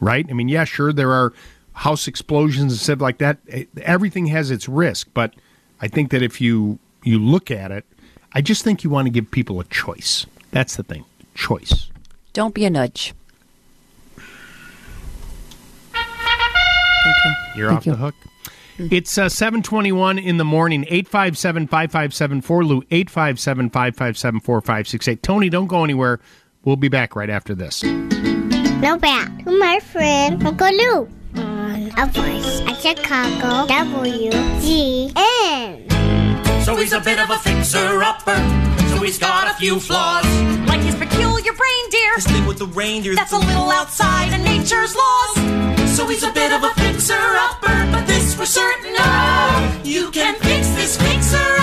right? 0.00 0.26
I 0.28 0.32
mean, 0.32 0.48
yeah, 0.48 0.64
sure, 0.64 0.92
there 0.92 1.12
are 1.12 1.32
house 1.74 2.08
explosions 2.08 2.72
and 2.72 2.80
stuff 2.80 3.00
like 3.00 3.18
that. 3.18 3.38
Eh, 3.48 3.64
Everything 3.82 4.26
has 4.26 4.50
its 4.50 4.68
risk, 4.68 5.08
but 5.14 5.34
I 5.80 5.88
think 5.88 6.10
that 6.10 6.22
if 6.22 6.40
you 6.40 6.78
you 7.02 7.18
look 7.18 7.50
at 7.50 7.70
it, 7.70 7.84
I 8.32 8.42
just 8.42 8.62
think 8.64 8.84
you 8.84 8.90
want 8.90 9.06
to 9.06 9.10
give 9.10 9.30
people 9.30 9.60
a 9.60 9.64
choice. 9.64 10.26
That's 10.50 10.76
the 10.76 10.82
thing, 10.82 11.04
choice. 11.34 11.88
Don't 12.32 12.54
be 12.54 12.64
a 12.64 12.70
nudge. 12.70 13.14
Thank 17.02 17.16
you. 17.24 17.32
You're 17.56 17.72
off 17.72 17.84
the 17.84 17.96
hook. 17.96 18.14
It's 18.78 19.18
uh, 19.18 19.28
721 19.28 20.18
in 20.18 20.38
the 20.38 20.44
morning, 20.44 20.84
857 20.88 21.66
5574, 21.66 22.64
Lou, 22.64 22.82
857 22.90 23.70
557 23.70 24.40
4568. 24.40 25.22
Tony, 25.22 25.50
don't 25.50 25.66
go 25.66 25.84
anywhere. 25.84 26.18
We'll 26.64 26.76
be 26.76 26.88
back 26.88 27.14
right 27.14 27.28
after 27.30 27.54
this. 27.54 27.82
Now 28.80 28.96
back 28.96 29.44
to 29.44 29.50
my 29.58 29.78
friend 29.78 30.42
Uncle 30.42 30.72
Lou 30.72 31.06
mm. 31.34 31.44
on 31.44 31.92
A 31.98 32.06
Voice 32.06 32.62
at 32.62 32.80
Chicago 32.80 33.66
WGN. 33.68 35.04
So 36.64 36.74
he's 36.76 36.94
a 36.94 37.00
bit 37.00 37.18
of 37.18 37.28
a 37.28 37.36
fixer-upper. 37.36 38.36
So 38.88 39.02
he's 39.02 39.18
got 39.18 39.50
a 39.50 39.54
few 39.58 39.78
flaws. 39.80 40.24
Like 40.66 40.80
his 40.80 40.94
peculiar 40.94 41.52
reindeer. 41.52 42.12
This 42.16 42.26
thing 42.26 42.46
with 42.46 42.56
the 42.58 42.68
reindeer. 42.68 43.14
That's 43.16 43.32
a 43.32 43.38
little 43.38 43.70
outside 43.70 44.32
of 44.32 44.40
nature's 44.40 44.96
laws. 44.96 45.34
So 45.94 46.06
he's 46.06 46.22
a 46.22 46.32
bit 46.32 46.50
of 46.50 46.64
a 46.64 46.70
fixer-upper. 46.80 47.92
But 47.92 48.06
this 48.06 48.34
for 48.34 48.46
certain, 48.46 48.94
oh, 48.96 49.80
you 49.84 50.10
can 50.10 50.36
fix 50.36 50.68
this 50.70 50.96
fixer-upper 50.96 51.59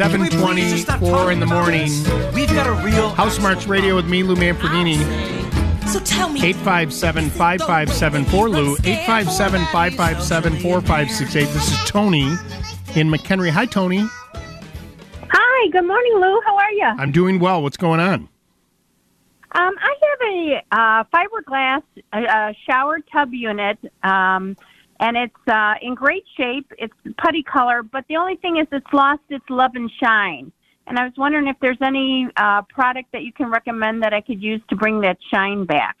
724 0.00 1.30
in 1.30 1.40
the 1.40 1.46
morning. 1.46 1.90
We've 2.32 2.48
got 2.48 2.66
a 2.66 2.72
real 2.86 3.10
House 3.10 3.36
Smarts 3.36 3.66
Radio 3.66 3.94
with 3.96 4.08
me, 4.08 4.22
Lou 4.22 4.34
Manfredini. 4.34 4.96
So 5.88 6.00
tell 6.00 6.30
me. 6.30 6.42
857 6.42 7.28
5574, 7.28 8.48
Lou, 8.48 8.76
857 8.82 9.60
557 9.66 10.52
4568. 10.60 11.44
This 11.52 11.70
is 11.70 11.78
Tony 11.84 12.30
in 12.96 13.10
McHenry. 13.10 13.50
Hi, 13.50 13.66
Tony. 13.66 14.02
Hi, 15.28 15.68
good 15.68 15.86
morning, 15.86 16.14
Lou. 16.14 16.40
How 16.46 16.56
are 16.56 16.72
you? 16.72 16.86
I'm 16.86 17.12
doing 17.12 17.38
well. 17.38 17.62
What's 17.62 17.76
going 17.76 18.00
on? 18.00 18.20
Um, 19.52 19.74
I 19.82 19.94
have 20.02 20.28
a 20.32 20.64
uh, 20.72 21.04
fiberglass 21.12 21.82
uh, 22.14 22.54
shower 22.66 23.00
tub 23.12 23.34
unit, 23.34 23.78
um, 24.02 24.56
and 25.00 25.16
it's 25.16 25.48
uh, 25.48 25.74
in 25.82 25.94
great 25.94 26.24
shape. 26.36 26.70
It's 26.78 26.94
putty 27.18 27.42
color, 27.42 27.82
but 27.82 28.04
the 28.08 28.16
only 28.16 28.36
thing 28.36 28.58
is 28.58 28.66
it's 28.70 28.92
lost 28.92 29.22
its 29.30 29.44
love 29.48 29.72
and 29.74 29.90
shine. 30.00 30.52
And 30.86 30.98
I 30.98 31.04
was 31.04 31.14
wondering 31.16 31.48
if 31.48 31.56
there's 31.60 31.80
any 31.80 32.28
uh, 32.36 32.62
product 32.62 33.12
that 33.12 33.22
you 33.22 33.32
can 33.32 33.50
recommend 33.50 34.02
that 34.02 34.12
I 34.12 34.20
could 34.20 34.42
use 34.42 34.60
to 34.68 34.76
bring 34.76 35.00
that 35.00 35.18
shine 35.32 35.64
back. 35.64 35.96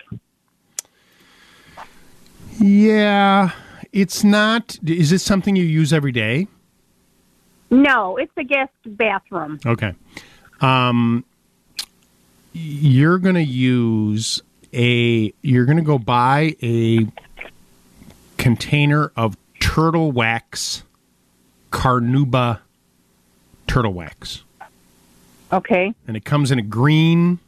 Yeah, 2.58 3.50
it's 3.92 4.22
not. 4.22 4.78
Is 4.86 5.10
this 5.10 5.22
something 5.22 5.56
you 5.56 5.64
use 5.64 5.92
every 5.92 6.12
day? 6.12 6.46
No, 7.70 8.16
it's 8.16 8.32
a 8.36 8.44
guest 8.44 8.72
bathroom. 8.84 9.60
Okay. 9.64 9.94
Um, 10.60 11.24
you're 12.52 13.18
going 13.18 13.36
to 13.36 13.44
use 13.44 14.42
a, 14.74 15.32
you're 15.42 15.64
going 15.64 15.78
to 15.78 15.84
go 15.84 15.98
buy 15.98 16.56
a 16.60 17.06
container 18.40 19.12
of 19.16 19.36
turtle 19.60 20.10
wax, 20.10 20.82
Carnauba 21.70 22.60
turtle 23.66 23.92
wax. 23.92 24.42
Okay. 25.52 25.92
And 26.08 26.16
it 26.16 26.24
comes 26.24 26.50
in 26.50 26.58
a 26.58 26.62
green, 26.62 27.38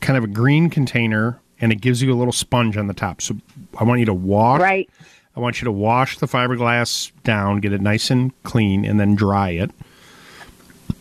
kind 0.00 0.16
of 0.16 0.24
a 0.24 0.26
green 0.26 0.68
container, 0.68 1.40
and 1.60 1.70
it 1.70 1.80
gives 1.80 2.02
you 2.02 2.12
a 2.12 2.16
little 2.16 2.32
sponge 2.32 2.76
on 2.76 2.88
the 2.88 2.94
top. 2.94 3.22
So 3.22 3.36
I 3.78 3.84
want 3.84 4.00
you 4.00 4.06
to 4.06 4.14
wash. 4.14 4.60
Right. 4.60 4.90
I 5.36 5.40
want 5.40 5.62
you 5.62 5.66
to 5.66 5.72
wash 5.72 6.18
the 6.18 6.26
fiberglass 6.26 7.12
down, 7.22 7.60
get 7.60 7.72
it 7.72 7.80
nice 7.80 8.10
and 8.10 8.32
clean, 8.42 8.84
and 8.84 8.98
then 8.98 9.14
dry 9.14 9.50
it. 9.50 9.70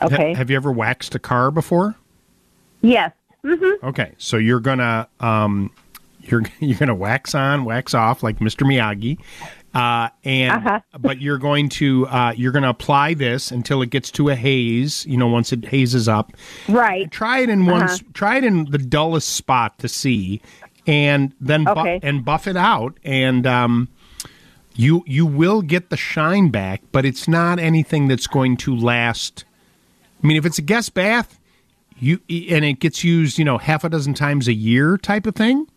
Okay. 0.01 0.33
Ha- 0.33 0.37
have 0.37 0.49
you 0.49 0.55
ever 0.55 0.71
waxed 0.71 1.15
a 1.15 1.19
car 1.19 1.51
before? 1.51 1.95
Yes. 2.81 3.11
Mm-hmm. 3.43 3.87
Okay, 3.87 4.13
so 4.19 4.37
you're 4.37 4.59
gonna 4.59 5.07
um, 5.19 5.71
you're 6.23 6.43
you're 6.59 6.77
gonna 6.77 6.95
wax 6.95 7.33
on, 7.35 7.65
wax 7.65 7.93
off 7.93 8.23
like 8.23 8.39
Mr. 8.39 8.65
Miyagi, 8.67 9.19
uh, 9.73 10.09
and 10.23 10.51
Uh-huh. 10.65 10.79
but 10.99 11.21
you're 11.21 11.37
going 11.37 11.69
to 11.69 12.07
uh, 12.07 12.33
you're 12.35 12.51
gonna 12.51 12.69
apply 12.69 13.13
this 13.13 13.51
until 13.51 13.81
it 13.81 13.89
gets 13.89 14.11
to 14.11 14.29
a 14.29 14.35
haze. 14.35 15.05
You 15.05 15.17
know, 15.17 15.27
once 15.27 15.51
it 15.53 15.65
hazes 15.65 16.07
up, 16.07 16.33
Right. 16.67 17.09
Try 17.11 17.39
it 17.39 17.49
in 17.49 17.65
one. 17.65 17.83
Uh-huh. 17.83 17.97
Try 18.13 18.37
it 18.37 18.43
in 18.43 18.65
the 18.71 18.77
dullest 18.77 19.29
spot 19.29 19.77
to 19.79 19.87
see, 19.87 20.41
and 20.87 21.33
then 21.41 21.63
bu- 21.63 21.71
Okay. 21.71 21.99
and 22.03 22.23
buff 22.25 22.47
it 22.47 22.57
out, 22.57 22.97
and 23.03 23.45
um, 23.47 23.87
you 24.75 25.03
you 25.05 25.25
will 25.25 25.61
get 25.61 25.89
the 25.89 25.97
shine 25.97 26.49
back, 26.49 26.81
but 26.91 27.05
it's 27.05 27.27
not 27.27 27.59
anything 27.59 28.07
that's 28.07 28.27
going 28.27 28.57
to 28.57 28.75
last. 28.75 29.45
I 30.23 30.27
mean, 30.27 30.37
if 30.37 30.45
it's 30.45 30.57
a 30.59 30.61
guest 30.61 30.93
bath, 30.93 31.39
you 31.99 32.19
and 32.29 32.63
it 32.65 32.79
gets 32.79 33.03
used, 33.03 33.37
you 33.37 33.45
know, 33.45 33.57
half 33.57 33.83
a 33.83 33.89
dozen 33.89 34.13
times 34.13 34.47
a 34.47 34.53
year, 34.53 34.97
type 34.97 35.25
of 35.25 35.35
thing. 35.35 35.67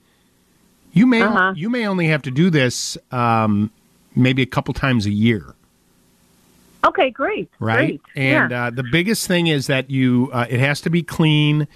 You 0.95 1.07
may 1.07 1.21
Uh-huh. 1.23 1.53
you 1.57 1.69
may 1.69 1.87
only 1.87 2.07
have 2.07 2.23
to 2.23 2.31
do 2.31 2.49
this 2.51 2.97
um, 3.11 3.71
maybe 4.17 4.41
a 4.43 4.47
couple 4.47 4.73
times 4.75 5.05
a 5.07 5.11
year 5.11 5.55
Okay, 6.85 7.11
great. 7.11 7.51
right? 7.59 8.01
Great. 8.01 8.01
And 8.15 8.51
yeah. 8.51 8.67
uh, 8.67 8.71
the 8.71 8.85
biggest 8.85 9.27
thing 9.27 9.47
is 9.49 9.67
that 9.69 9.91
you 9.91 10.31
uh, 10.33 10.47
it 10.49 10.61
has 10.61 10.81
to 10.83 10.91
be 10.91 11.03
clean 11.03 11.67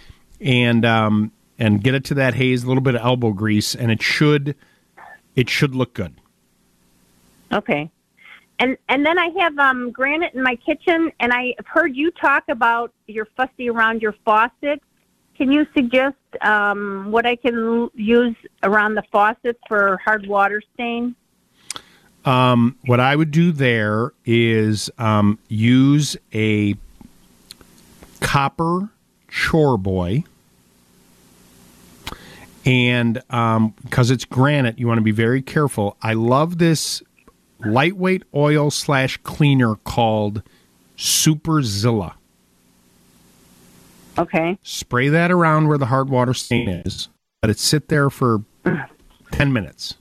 and 0.41 0.85
um, 0.85 1.33
and 1.59 1.83
get 1.83 1.95
it 1.95 2.05
to 2.05 2.15
that 2.15 2.35
haze, 2.35 2.63
a 2.63 2.69
little 2.69 2.83
bit 2.83 2.95
of 2.95 3.01
elbow 3.03 3.33
grease, 3.33 3.75
and 3.75 3.91
it 3.91 4.03
should 4.03 4.55
it 5.35 5.49
should 5.51 5.75
look 5.75 5.95
good. 5.95 6.15
Okay. 7.53 7.91
And 8.61 8.77
and 8.89 9.05
then 9.07 9.19
I 9.19 9.31
have 9.41 9.59
um, 9.59 9.91
granite 9.93 10.35
in 10.35 10.43
my 10.43 10.57
kitchen, 10.57 11.11
and 11.21 11.33
I've 11.33 11.67
heard 11.67 11.97
you 11.97 12.11
talk 12.11 12.45
about 12.49 12.93
your 13.07 13.27
fussy 13.37 13.71
around 13.71 14.03
your 14.03 14.15
faucet. 14.27 14.83
Can 15.37 15.51
you 15.51 15.67
suggest 15.75 16.17
um, 16.41 17.11
what 17.11 17.27
I 17.27 17.37
can 17.37 17.91
use 17.95 18.37
around 18.63 18.95
the 18.95 19.03
faucets 19.11 19.59
for 19.69 19.99
hard 20.05 20.27
water 20.27 20.63
stain? 20.75 21.15
Um, 22.25 22.77
what 22.85 23.01
I 23.01 23.17
would 23.17 23.31
do 23.31 23.53
there 23.53 24.13
is 24.27 24.91
um, 24.99 25.39
use 25.49 26.17
a 26.35 26.77
copper 28.21 28.91
chore 29.29 29.79
boy. 29.79 30.25
And 32.65 33.15
because 33.83 34.11
it's 34.11 34.27
granite, 34.27 34.79
you 34.79 34.87
want 34.87 34.99
to 34.99 35.03
be 35.03 35.11
very 35.11 35.41
careful. 35.41 35.97
I 36.03 36.13
love 36.13 36.59
this 36.59 37.03
lightweight 37.65 38.25
oil 38.35 38.71
slash 38.71 39.17
cleaner 39.23 39.77
called 39.77 40.43
Superzilla. 40.97 42.15
Okay. 44.19 44.59
Spray 44.63 45.09
that 45.09 45.31
around 45.31 45.69
where 45.69 45.79
the 45.79 45.87
hard 45.87 46.09
water 46.11 46.35
stain 46.35 46.69
is. 46.69 47.09
Let 47.43 47.51
it 47.51 47.59
sit 47.59 47.89
there 47.89 48.11
for 48.11 48.43
10 49.33 49.53
minutes. 49.53 49.95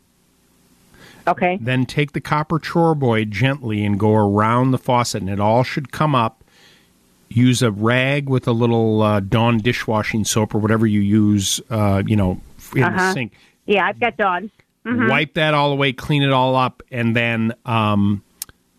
Okay. 1.27 1.57
Then 1.61 1.85
take 1.85 2.13
the 2.13 2.21
copper 2.21 2.57
chore 2.57 2.95
boy 2.95 3.25
gently 3.25 3.83
and 3.85 3.99
go 3.99 4.15
around 4.15 4.71
the 4.71 4.77
faucet, 4.77 5.21
and 5.21 5.29
it 5.29 5.39
all 5.39 5.63
should 5.63 5.91
come 5.91 6.15
up. 6.15 6.43
Use 7.29 7.61
a 7.61 7.69
rag 7.71 8.29
with 8.29 8.47
a 8.47 8.53
little 8.53 9.01
uh, 9.01 9.19
Dawn 9.19 9.57
dishwashing 9.57 10.23
soap 10.23 10.55
or 10.55 10.59
whatever 10.59 10.87
you 10.87 11.01
use, 11.01 11.59
uh, 11.69 12.01
you 12.05 12.15
know, 12.15 12.39
in 12.73 12.81
the 12.81 12.87
Uh-huh. 12.87 13.13
sink. 13.13 13.33
Yeah, 13.65 13.85
I've 13.85 13.99
got 13.99 14.15
Dawn. 14.15 14.49
Mhm. 14.85 15.09
Wipe 15.09 15.33
that 15.33 15.53
all 15.53 15.73
away, 15.73 15.91
clean 15.91 16.23
it 16.23 16.31
all 16.31 16.55
up, 16.55 16.81
and 16.89 17.13
then 17.13 17.53
um, 17.65 18.23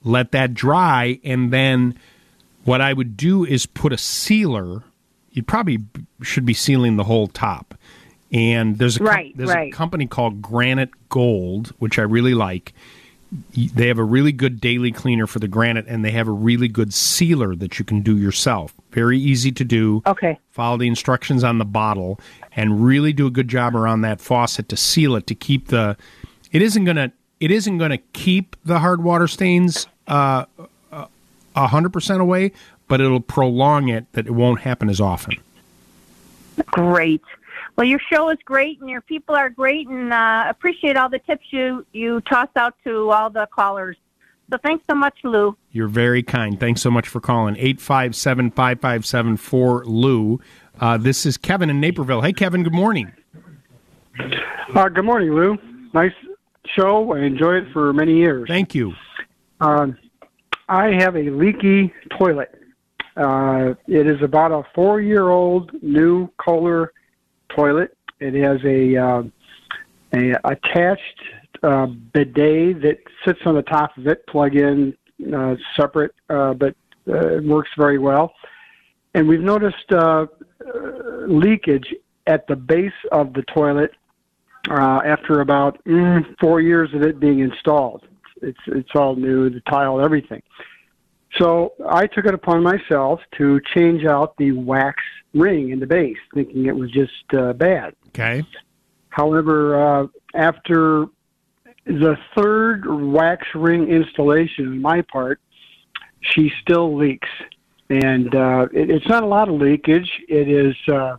let 0.03 0.33
that 0.33 0.55
dry. 0.55 1.21
And 1.23 1.53
then 1.53 1.95
what 2.65 2.81
I 2.81 2.95
would 2.95 3.19
do 3.19 3.45
is 3.45 3.67
put 3.67 3.93
a 3.93 3.99
sealer. 3.99 4.83
You 5.39 5.45
probably 5.45 5.79
should 6.21 6.45
be 6.45 6.53
sealing 6.53 6.97
the 6.97 7.05
whole 7.05 7.29
top. 7.29 7.77
And 8.33 8.77
there's 8.77 8.97
a 8.97 9.05
com- 9.05 9.33
there's 9.37 9.51
right. 9.51 9.73
a 9.73 9.77
company 9.77 10.09
called 10.09 10.43
Granite 10.43 10.91
Gold, 11.11 11.69
which 11.79 11.97
I 11.97 12.03
really 12.03 12.35
like. 12.35 12.75
They 13.55 13.87
have 13.87 13.99
a 13.99 14.05
really 14.05 14.33
good 14.33 14.61
daily 14.61 14.91
cleaner 14.91 15.29
for 15.29 15.39
the 15.39 15.47
granite, 15.47 15.87
and 15.87 16.05
they 16.05 16.11
have 16.11 16.27
a 16.27 16.33
really 16.33 16.67
good 16.67 16.93
sealer 16.93 17.55
that 17.55 17.79
you 17.79 17.85
can 17.85 18.01
do 18.01 18.19
yourself. 18.19 18.75
Very 18.91 19.17
easy 19.17 19.53
to 19.53 19.65
do. 19.65 20.03
Okay. 20.07 20.37
Follow 20.51 20.77
the 20.77 20.89
instructions 20.89 21.45
on 21.45 21.59
the 21.59 21.65
bottle, 21.65 22.19
and 22.57 22.85
really 22.85 23.13
do 23.13 23.29
a 23.29 23.31
good 23.31 23.47
job 23.47 23.77
around 23.77 24.01
that 24.01 24.21
faucet 24.21 24.69
to 24.71 24.77
seal 24.77 25.15
it 25.15 25.29
to 25.29 25.37
keep 25.37 25.69
the. 25.69 25.97
It 26.51 26.63
isn't 26.63 26.85
gonna. 26.85 27.13
It 27.39 27.53
isn't 27.53 27.79
gonna 27.79 27.99
keep 28.13 28.57
the 28.65 28.81
hard 28.81 29.05
water 29.05 29.29
stains 29.29 29.87
uh, 30.09 30.47
a 31.55 31.67
hundred 31.69 31.93
percent 31.93 32.21
away, 32.21 32.51
but 32.89 33.01
it'll 33.01 33.21
prolong 33.21 33.89
it 33.89 34.11
that 34.13 34.27
it 34.27 34.33
won't 34.33 34.61
happen 34.61 34.89
as 34.89 35.01
often. 35.01 35.37
Great. 36.67 37.23
Well, 37.77 37.87
your 37.87 38.01
show 38.13 38.29
is 38.31 38.39
great, 38.45 38.81
and 38.81 38.91
your 38.91 39.03
people 39.03 39.37
are 39.37 39.51
great, 39.51 39.87
and 39.87 40.13
uh, 40.13 40.47
appreciate 40.49 40.97
all 40.97 41.09
the 41.09 41.21
tips 41.21 41.45
you 41.51 41.87
you 41.93 42.21
toss 42.23 42.49
out 42.57 42.75
to 42.85 43.11
all 43.11 43.31
the 43.31 43.47
callers. 43.55 43.97
So 44.51 44.59
thanks 44.65 44.83
so 44.91 44.97
much, 44.97 45.17
Lou. 45.23 45.57
You're 45.73 45.89
very 45.89 46.23
kind. 46.23 46.59
Thanks 46.59 46.81
so 46.81 46.91
much 46.91 47.07
for 47.07 47.21
calling. 47.21 47.55
857 47.57 48.51
557 48.51 49.37
4 49.37 49.85
Lou. 49.85 50.41
Uh, 50.81 50.97
this 50.97 51.27
is 51.27 51.37
Kevin 51.37 51.71
in 51.71 51.81
Naperville. 51.81 52.23
Hey, 52.23 52.33
Kevin, 52.33 52.63
good 52.63 52.75
morning. 52.75 53.13
Uh, 54.75 54.89
good 54.89 55.05
morning, 55.05 55.35
Lou. 55.35 55.59
Nice 55.93 56.13
show. 56.75 57.13
I 57.13 57.21
enjoyed 57.21 57.65
it 57.65 57.73
for 57.73 57.93
many 57.93 58.17
years. 58.17 58.49
Thank 58.49 58.75
you. 58.75 58.95
Um, 59.61 59.97
I 60.69 60.89
have 60.93 61.17
a 61.17 61.31
leaky 61.31 61.93
toilet. 62.19 62.58
Uh, 63.19 63.75
it 63.89 64.07
is 64.07 64.23
about 64.23 64.53
a 64.53 64.63
four-year-old 64.75 65.73
new 65.83 66.29
Kohler 66.39 66.93
toilet. 67.49 67.97
It 68.21 68.35
has 68.35 68.61
a, 68.65 68.97
uh, 68.97 69.23
a 70.15 70.35
attached 70.45 71.23
uh, 71.63 71.87
bidet 71.87 72.81
that 72.83 72.99
sits 73.25 73.41
on 73.45 73.57
the 73.57 73.63
top 73.63 73.97
of 73.99 74.07
it, 74.07 74.25
plug-in, 74.29 74.97
uh, 75.35 75.57
separate, 75.77 76.15
uh, 76.31 76.55
but 76.55 76.77
uh, 77.09 77.37
it 77.37 77.45
works 77.45 77.71
very 77.77 77.99
well. 77.99 78.35
And 79.15 79.27
we've 79.27 79.41
noticed 79.41 79.93
uh, 79.93 80.27
leakage 81.27 81.93
at 82.29 82.47
the 82.47 82.55
base 82.55 82.93
of 83.11 83.33
the 83.33 83.43
toilet 83.43 83.93
uh, 84.71 85.01
after 85.05 85.41
about 85.41 85.83
mm, 85.85 86.25
four 86.39 86.61
years 86.61 86.91
of 86.95 87.03
it 87.03 87.19
being 87.19 87.41
installed. 87.41 88.05
It's 88.43 88.61
it's 88.67 88.91
all 88.95 89.17
new, 89.17 89.51
the 89.51 89.61
tile, 89.63 90.01
everything. 90.01 90.43
So 91.37 91.75
I 91.87 92.07
took 92.07 92.25
it 92.25 92.35
upon 92.35 92.63
myself 92.63 93.21
to 93.37 93.61
change 93.75 94.05
out 94.05 94.37
the 94.39 94.53
wax 94.53 95.03
ring 95.35 95.71
in 95.71 95.79
the 95.79 95.87
base, 95.87 96.17
thinking 96.35 96.67
it 96.67 96.75
was 96.75 96.91
just 96.91 97.13
uh, 97.37 97.53
bad. 97.53 97.95
Okay. 98.09 98.43
However, 99.11 100.03
uh, 100.03 100.07
after 100.35 101.07
the 101.85 102.17
third 102.37 102.85
wax 102.87 103.47
ring 103.55 103.89
installation 103.89 104.69
on 104.69 104.81
my 104.81 105.03
part, 105.03 105.41
she 106.21 106.51
still 106.63 106.97
leaks, 106.97 107.29
and 107.91 108.35
uh, 108.35 108.67
it, 108.73 108.91
it's 108.91 109.09
not 109.09 109.23
a 109.23 109.27
lot 109.27 109.49
of 109.49 109.55
leakage. 109.55 110.11
It 110.29 110.49
is. 110.49 110.75
Uh, 110.93 111.17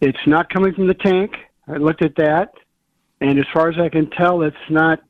it's 0.00 0.26
not 0.26 0.52
coming 0.52 0.74
from 0.74 0.86
the 0.86 0.94
tank. 0.94 1.32
I 1.68 1.76
looked 1.76 2.02
at 2.02 2.16
that, 2.16 2.52
and 3.20 3.38
as 3.38 3.46
far 3.52 3.68
as 3.68 3.78
I 3.78 3.88
can 3.88 4.10
tell, 4.10 4.42
it's 4.42 4.56
not 4.68 5.00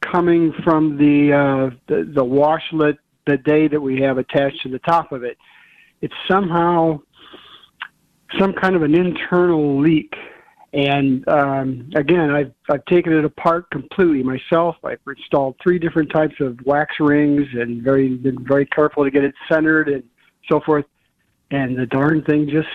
coming 0.00 0.52
from 0.64 0.96
the 0.96 1.32
uh, 1.32 1.76
the, 1.88 2.04
the 2.04 2.24
washlet 2.24 2.98
bidet 3.24 3.70
that 3.70 3.80
we 3.80 4.00
have 4.00 4.18
attached 4.18 4.62
to 4.62 4.68
the 4.68 4.78
top 4.80 5.12
of 5.12 5.24
it. 5.24 5.38
It's 6.00 6.14
somehow 6.28 7.00
some 8.38 8.52
kind 8.52 8.76
of 8.76 8.82
an 8.82 8.94
internal 8.94 9.80
leak. 9.80 10.14
And 10.72 11.26
um, 11.28 11.90
again, 11.94 12.30
I've 12.30 12.52
I've 12.68 12.84
taken 12.86 13.12
it 13.12 13.24
apart 13.24 13.70
completely 13.70 14.24
myself. 14.24 14.76
I've 14.82 14.98
installed 15.06 15.56
three 15.62 15.78
different 15.78 16.10
types 16.10 16.34
of 16.40 16.58
wax 16.64 16.98
rings 16.98 17.46
and 17.52 17.82
very 17.82 18.08
been 18.16 18.44
very 18.44 18.66
careful 18.66 19.04
to 19.04 19.10
get 19.10 19.22
it 19.22 19.34
centered 19.48 19.88
and 19.88 20.02
so 20.48 20.60
forth. 20.60 20.84
And 21.52 21.78
the 21.78 21.86
darn 21.86 22.24
thing 22.24 22.48
just 22.48 22.68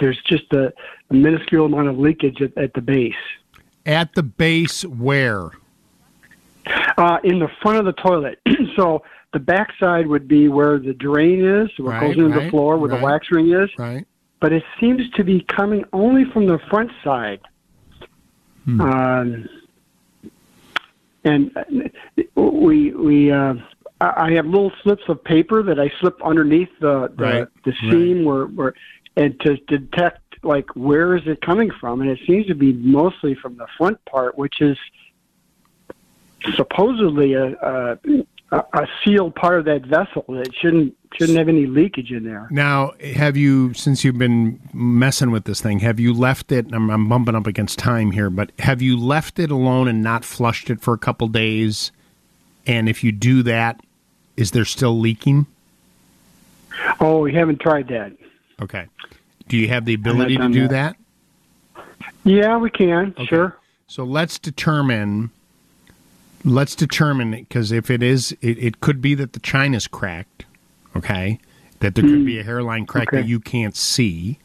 there's 0.00 0.20
just 0.22 0.52
a, 0.52 0.72
a 1.10 1.14
minuscule 1.14 1.66
amount 1.66 1.88
of 1.88 1.98
leakage 1.98 2.42
at, 2.42 2.56
at 2.58 2.74
the 2.74 2.80
base. 2.80 3.14
At 3.86 4.14
the 4.14 4.22
base, 4.22 4.84
where? 4.84 5.50
Uh, 6.98 7.18
in 7.24 7.38
the 7.38 7.48
front 7.62 7.78
of 7.78 7.84
the 7.86 7.92
toilet. 7.92 8.40
so 8.76 9.02
the 9.32 9.38
backside 9.38 10.06
would 10.06 10.26
be 10.26 10.48
where 10.48 10.78
the 10.78 10.92
drain 10.92 11.44
is, 11.44 11.70
where 11.78 11.94
it 11.94 11.98
Right, 12.00 12.16
goes 12.16 12.24
into 12.24 12.40
the 12.40 12.50
floor, 12.50 12.76
where 12.78 12.90
right. 12.90 12.98
the 12.98 13.04
wax 13.04 13.30
ring 13.30 13.52
is. 13.52 13.70
Right. 13.78 14.06
But 14.40 14.52
it 14.52 14.64
seems 14.80 15.08
to 15.10 15.24
be 15.24 15.42
coming 15.42 15.84
only 15.92 16.24
from 16.24 16.46
the 16.46 16.58
front 16.70 16.90
side. 17.04 17.40
Hmm. 18.64 18.80
Um, 18.80 19.48
and 21.24 21.56
uh, 21.56 21.64
we 22.40 22.92
we 22.92 23.30
uh, 23.30 23.54
I 24.00 24.32
have 24.32 24.46
little 24.46 24.72
slips 24.82 25.02
of 25.08 25.22
paper 25.22 25.62
that 25.62 25.78
I 25.78 25.90
slip 26.00 26.20
underneath 26.24 26.70
the 26.80 27.12
the, 27.14 27.24
Right, 27.24 27.48
the 27.64 27.72
seam 27.90 28.24
where 28.24 28.46
where 28.46 28.74
and 29.16 29.38
to 29.40 29.56
detect 29.68 30.42
like 30.42 30.70
where 30.74 31.16
is 31.16 31.22
it 31.26 31.42
coming 31.42 31.70
from, 31.70 32.00
and 32.00 32.10
it 32.10 32.18
seems 32.26 32.46
to 32.46 32.54
be 32.54 32.72
mostly 32.72 33.34
from 33.34 33.56
the 33.56 33.66
front 33.76 34.02
part, 34.06 34.38
which 34.38 34.60
is 34.60 34.78
supposedly 36.54 37.34
a 37.34 37.52
a, 37.52 37.98
a 38.52 38.64
a 38.72 38.86
sealed 39.04 39.34
part 39.34 39.58
of 39.58 39.64
that 39.66 39.86
vessel 39.86 40.24
that 40.28 40.54
shouldn't 40.54 40.96
shouldn't 41.14 41.38
have 41.38 41.48
any 41.48 41.66
leakage 41.66 42.12
in 42.12 42.24
there. 42.24 42.46
Now, 42.50 42.92
have 43.14 43.36
you, 43.36 43.74
since 43.74 44.04
you've 44.04 44.18
been 44.18 44.60
messing 44.72 45.30
with 45.30 45.44
this 45.44 45.60
thing, 45.60 45.80
have 45.80 45.98
you 45.98 46.14
left 46.14 46.52
it? 46.52 46.66
I'm, 46.72 46.88
I'm 46.90 47.08
bumping 47.08 47.34
up 47.34 47.46
against 47.46 47.78
time 47.78 48.12
here, 48.12 48.30
but 48.30 48.52
have 48.60 48.80
you 48.80 48.96
left 48.96 49.38
it 49.38 49.50
alone 49.50 49.88
and 49.88 50.02
not 50.02 50.24
flushed 50.24 50.70
it 50.70 50.80
for 50.80 50.94
a 50.94 50.98
couple 50.98 51.26
days? 51.28 51.90
And 52.66 52.88
if 52.88 53.02
you 53.02 53.10
do 53.10 53.42
that, 53.42 53.80
is 54.36 54.52
there 54.52 54.64
still 54.64 54.98
leaking? 54.98 55.46
Oh, 57.00 57.20
we 57.20 57.34
haven't 57.34 57.60
tried 57.60 57.88
that. 57.88 58.12
Okay. 58.62 58.86
Do 59.48 59.56
you 59.56 59.68
have 59.68 59.84
the 59.84 59.94
ability 59.94 60.36
to 60.36 60.48
do 60.48 60.68
that. 60.68 60.96
that? 61.74 61.84
Yeah, 62.22 62.56
we 62.56 62.70
can. 62.70 63.14
Sure. 63.26 63.56
So 63.88 64.04
let's 64.04 64.38
determine. 64.38 65.30
Let's 66.44 66.74
determine 66.74 67.34
it 67.34 67.48
because 67.48 67.70
if 67.72 67.90
it 67.90 68.02
is, 68.02 68.32
it, 68.40 68.58
it 68.58 68.80
could 68.80 69.00
be 69.02 69.14
that 69.16 69.34
the 69.34 69.40
china's 69.40 69.86
cracked. 69.86 70.46
Okay, 70.96 71.38
that 71.80 71.94
there 71.94 72.04
could 72.04 72.24
be 72.26 72.38
a 72.38 72.42
hairline 72.42 72.86
crack 72.86 73.10
that 73.12 73.26
you 73.28 73.40
can't 73.40 73.76
see. 73.76 74.38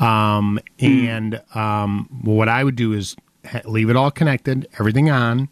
Um, 0.00 0.58
and 0.78 1.40
um, 1.54 2.08
what 2.22 2.48
I 2.48 2.64
would 2.64 2.76
do 2.76 2.92
is 2.92 3.16
ha- 3.44 3.62
leave 3.64 3.90
it 3.90 3.96
all 3.96 4.10
connected, 4.10 4.68
everything 4.78 5.10
on. 5.10 5.48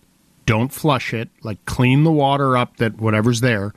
Don't 0.47 0.73
flush 0.73 1.13
it. 1.13 1.29
Like 1.43 1.65
clean 1.65 2.05
the 2.05 2.13
water 2.13 2.57
up 2.57 2.77
that 2.79 2.99
whatever's 2.99 3.41
there, 3.41 3.73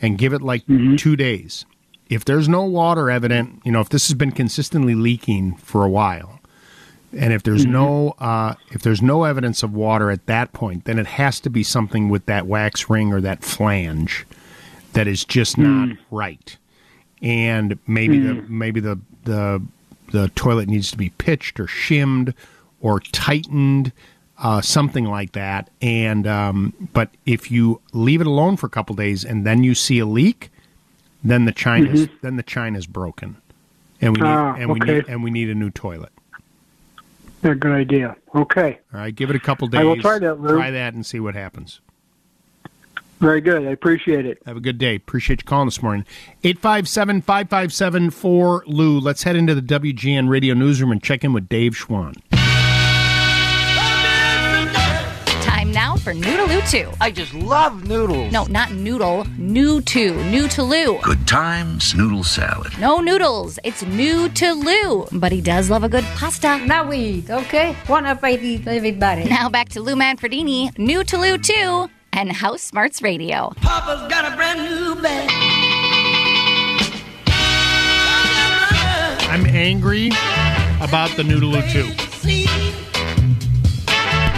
and 0.00 0.18
give 0.18 0.32
it 0.32 0.42
like 0.42 0.64
two 0.98 1.16
days. 1.16 1.64
If 2.08 2.24
there's 2.24 2.48
no 2.48 2.64
water 2.64 3.10
evident, 3.10 3.62
you 3.64 3.72
know, 3.72 3.80
if 3.80 3.88
this 3.88 4.08
has 4.08 4.14
been 4.14 4.32
consistently 4.32 4.94
leaking 4.94 5.56
for 5.56 5.84
a 5.84 5.90
while, 5.90 6.39
and 7.16 7.32
if 7.32 7.42
there's 7.42 7.66
no 7.66 8.14
uh, 8.18 8.54
if 8.70 8.82
there's 8.82 9.02
no 9.02 9.24
evidence 9.24 9.62
of 9.62 9.72
water 9.74 10.10
at 10.10 10.26
that 10.26 10.52
point, 10.52 10.84
then 10.84 10.98
it 10.98 11.06
has 11.06 11.40
to 11.40 11.50
be 11.50 11.62
something 11.62 12.08
with 12.08 12.26
that 12.26 12.46
wax 12.46 12.88
ring 12.88 13.12
or 13.12 13.20
that 13.20 13.42
flange 13.42 14.26
that 14.92 15.06
is 15.06 15.24
just 15.24 15.58
not 15.58 15.96
right. 16.10 16.56
And 17.22 17.78
maybe 17.86 18.18
the 18.18 18.34
maybe 18.48 18.80
the 18.80 18.98
the 19.24 19.62
the 20.12 20.28
toilet 20.30 20.68
needs 20.68 20.90
to 20.90 20.96
be 20.96 21.10
pitched 21.10 21.60
or 21.60 21.66
shimmed 21.66 22.34
or 22.80 23.00
tightened, 23.00 23.92
uh, 24.38 24.60
something 24.60 25.04
like 25.04 25.32
that. 25.32 25.68
And 25.82 26.26
um, 26.26 26.88
but 26.92 27.10
if 27.26 27.50
you 27.50 27.80
leave 27.92 28.20
it 28.20 28.26
alone 28.26 28.56
for 28.56 28.66
a 28.66 28.70
couple 28.70 28.94
days 28.96 29.24
and 29.24 29.44
then 29.46 29.62
you 29.64 29.74
see 29.74 29.98
a 29.98 30.06
leak, 30.06 30.50
then 31.22 31.44
the 31.44 31.52
china's 31.52 32.08
then 32.22 32.36
the 32.36 32.42
china's 32.42 32.86
broken, 32.86 33.36
and 34.00 34.16
we 34.16 34.22
need 34.22 34.28
Ah, 34.28 34.54
and 34.54 34.70
we 34.72 34.78
need 34.80 35.04
and 35.08 35.22
we 35.22 35.30
need 35.30 35.50
a 35.50 35.54
new 35.54 35.70
toilet. 35.70 36.12
Yeah, 37.42 37.54
good 37.54 37.72
idea. 37.72 38.16
Okay. 38.34 38.78
All 38.92 39.00
right, 39.00 39.14
give 39.14 39.30
it 39.30 39.36
a 39.36 39.40
couple 39.40 39.66
days. 39.68 39.80
I 39.80 39.84
will 39.84 39.96
try 39.96 40.18
that, 40.18 40.40
Lou. 40.40 40.56
Try 40.56 40.70
that 40.70 40.94
and 40.94 41.04
see 41.04 41.20
what 41.20 41.34
happens. 41.34 41.80
Very 43.18 43.42
good. 43.42 43.66
I 43.66 43.70
appreciate 43.70 44.24
it. 44.24 44.42
Have 44.46 44.56
a 44.56 44.60
good 44.60 44.78
day. 44.78 44.96
Appreciate 44.96 45.42
you 45.42 45.44
calling 45.44 45.66
this 45.66 45.82
morning. 45.82 46.06
857 46.42 47.20
557 47.20 48.10
4 48.10 48.64
Lou. 48.66 48.98
Let's 48.98 49.24
head 49.24 49.36
into 49.36 49.54
the 49.54 49.60
WGN 49.60 50.28
radio 50.30 50.54
newsroom 50.54 50.90
and 50.90 51.02
check 51.02 51.22
in 51.22 51.34
with 51.34 51.48
Dave 51.48 51.76
Schwann. 51.76 52.14
Time 55.70 55.74
now 55.74 55.96
for 55.96 56.12
Noodaloo 56.12 56.68
2. 56.70 56.92
I 57.00 57.10
just 57.10 57.32
love 57.34 57.86
noodles. 57.88 58.32
No, 58.32 58.44
not 58.46 58.72
noodle. 58.72 59.24
New 59.38 59.80
2. 59.80 60.24
New 60.24 60.48
to 60.48 60.62
Lou. 60.62 60.98
Good 61.00 61.28
times, 61.28 61.94
noodle 61.94 62.24
salad. 62.24 62.76
No 62.78 62.98
noodles. 62.98 63.58
It's 63.62 63.82
new 63.82 64.28
to 64.30 64.52
Lou. 64.52 65.06
But 65.12 65.30
he 65.32 65.40
does 65.40 65.70
love 65.70 65.84
a 65.84 65.88
good 65.88 66.04
pasta. 66.16 66.58
Now 66.66 66.88
we 66.88 66.98
eat, 66.98 67.30
okay? 67.30 67.74
One 67.86 68.06
up, 68.06 68.18
I 68.24 68.32
eat, 68.32 68.66
everybody. 68.66 69.24
Now 69.24 69.48
back 69.48 69.68
to 69.70 69.80
Lou 69.80 69.94
Manfredini, 69.94 70.76
new 70.76 71.04
to 71.04 71.18
Lou 71.18 71.38
2, 71.38 71.88
and 72.14 72.32
House 72.32 72.62
Smarts 72.62 73.00
Radio. 73.02 73.52
Papa's 73.56 74.10
got 74.10 74.32
a 74.32 74.36
brand 74.36 74.64
new 74.64 75.00
bag. 75.00 75.30
I'm 79.30 79.46
angry 79.46 80.08
about 80.80 81.10
the 81.16 81.22
Noodaloo 81.22 81.62
2, 81.70 81.84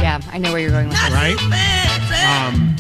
Yeah, 0.03 0.20
I 0.32 0.38
know 0.38 0.50
where 0.50 0.61
you're 0.61 0.70
going 0.70 0.88
with 0.88 0.98
this. 0.98 1.12
right? 1.12 1.36
Um, 2.26 2.76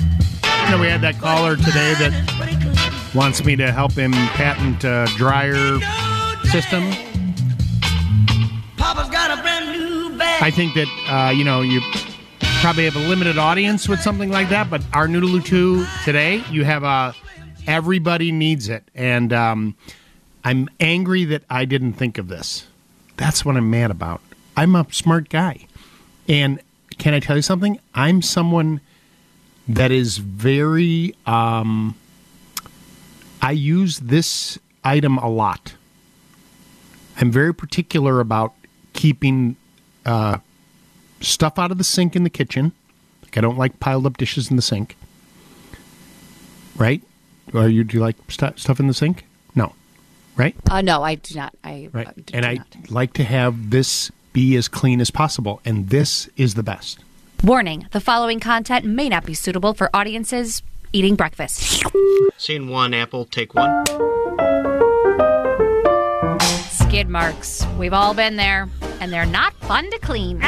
you 0.64 0.70
know, 0.72 0.78
we 0.80 0.88
had 0.88 1.00
that 1.02 1.18
caller 1.20 1.54
today 1.56 1.94
that 1.94 3.12
wants 3.14 3.44
me 3.44 3.54
to 3.56 3.70
help 3.70 3.92
him 3.92 4.10
patent 4.10 4.82
a 4.82 5.06
dryer 5.16 5.78
system. 6.50 6.90
Papa's 8.76 9.08
got 9.08 9.38
a 9.38 9.40
brand 9.40 9.70
new 9.78 10.18
bag. 10.18 10.42
I 10.42 10.50
think 10.50 10.74
that, 10.74 10.88
uh, 11.08 11.30
you 11.30 11.44
know, 11.44 11.60
you 11.60 11.80
probably 12.60 12.86
have 12.86 12.96
a 12.96 13.08
limited 13.08 13.38
audience 13.38 13.88
with 13.88 14.00
something 14.00 14.30
like 14.30 14.48
that, 14.48 14.68
but 14.68 14.82
our 14.92 15.06
Noodaloo 15.06 15.44
2 15.44 15.86
today, 16.04 16.42
you 16.50 16.64
have 16.64 16.82
a 16.82 17.14
everybody 17.68 18.32
needs 18.32 18.68
it. 18.68 18.82
And 18.96 19.32
um, 19.32 19.76
I'm 20.44 20.68
angry 20.80 21.24
that 21.26 21.44
I 21.48 21.66
didn't 21.66 21.92
think 21.92 22.18
of 22.18 22.26
this. 22.26 22.66
That's 23.16 23.44
what 23.44 23.56
I'm 23.56 23.70
mad 23.70 23.92
about. 23.92 24.20
I'm 24.56 24.74
a 24.74 24.86
smart 24.90 25.28
guy. 25.28 25.66
And 26.28 26.60
can 26.98 27.14
I 27.14 27.20
tell 27.20 27.36
you 27.36 27.42
something? 27.42 27.78
I'm 27.94 28.22
someone 28.22 28.80
that 29.68 29.90
is 29.90 30.18
very 30.18 31.14
um 31.26 31.94
I 33.40 33.52
use 33.52 33.98
this 34.00 34.58
item 34.84 35.18
a 35.18 35.28
lot. 35.28 35.74
I'm 37.16 37.30
very 37.30 37.52
particular 37.54 38.20
about 38.20 38.52
keeping 38.92 39.56
uh, 40.06 40.38
stuff 41.20 41.58
out 41.58 41.70
of 41.70 41.78
the 41.78 41.84
sink 41.84 42.14
in 42.16 42.24
the 42.24 42.30
kitchen. 42.30 42.72
Like 43.22 43.36
I 43.38 43.40
don't 43.40 43.58
like 43.58 43.80
piled 43.80 44.06
up 44.06 44.16
dishes 44.16 44.48
in 44.50 44.56
the 44.56 44.62
sink. 44.62 44.96
Right? 46.76 47.02
Or 47.52 47.68
you 47.68 47.84
do 47.84 47.96
you 47.98 48.00
like 48.00 48.16
stu- 48.28 48.52
stuff 48.56 48.80
in 48.80 48.86
the 48.86 48.94
sink? 48.94 49.24
No. 49.54 49.74
Right? 50.36 50.56
Uh, 50.70 50.80
no, 50.80 51.02
I 51.02 51.16
do 51.16 51.34
not. 51.34 51.54
I 51.62 51.88
Right. 51.92 52.08
uh, 52.08 52.12
and 52.32 52.46
I 52.46 52.54
not. 52.54 52.90
like 52.90 53.12
to 53.14 53.24
have 53.24 53.70
this 53.70 54.10
be 54.32 54.56
as 54.56 54.68
clean 54.68 55.00
as 55.00 55.10
possible, 55.10 55.60
and 55.64 55.88
this 55.88 56.28
is 56.36 56.54
the 56.54 56.62
best. 56.62 56.98
Warning: 57.42 57.86
the 57.90 58.00
following 58.00 58.40
content 58.40 58.84
may 58.84 59.08
not 59.08 59.24
be 59.26 59.34
suitable 59.34 59.74
for 59.74 59.90
audiences 59.94 60.62
eating 60.92 61.16
breakfast. 61.16 61.84
Scene 62.38 62.68
one, 62.68 62.94
Apple, 62.94 63.24
take 63.24 63.54
one. 63.54 63.84
Skid 66.70 67.08
marks. 67.08 67.64
We've 67.78 67.92
all 67.94 68.14
been 68.14 68.36
there, 68.36 68.68
and 69.02 69.12
they're 69.12 69.26
not 69.26 69.52
fun 69.54 69.90
to 69.90 69.98
clean. 69.98 70.38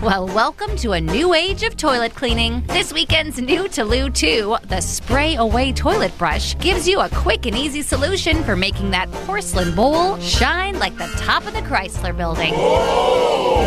Well, 0.00 0.28
welcome 0.28 0.76
to 0.76 0.92
a 0.92 1.00
new 1.00 1.34
age 1.34 1.64
of 1.64 1.76
toilet 1.76 2.14
cleaning. 2.14 2.62
This 2.68 2.92
weekend's 2.92 3.40
new 3.40 3.66
to 3.70 3.84
Lou 3.84 4.10
Too, 4.10 4.56
the 4.68 4.80
Spray 4.80 5.34
Away 5.34 5.72
Toilet 5.72 6.16
Brush, 6.16 6.56
gives 6.60 6.86
you 6.86 7.00
a 7.00 7.08
quick 7.08 7.46
and 7.46 7.56
easy 7.56 7.82
solution 7.82 8.44
for 8.44 8.54
making 8.54 8.92
that 8.92 9.10
porcelain 9.10 9.74
bowl 9.74 10.16
shine 10.20 10.78
like 10.78 10.96
the 10.96 11.08
top 11.16 11.48
of 11.48 11.52
the 11.52 11.62
Chrysler 11.62 12.16
building. 12.16 12.52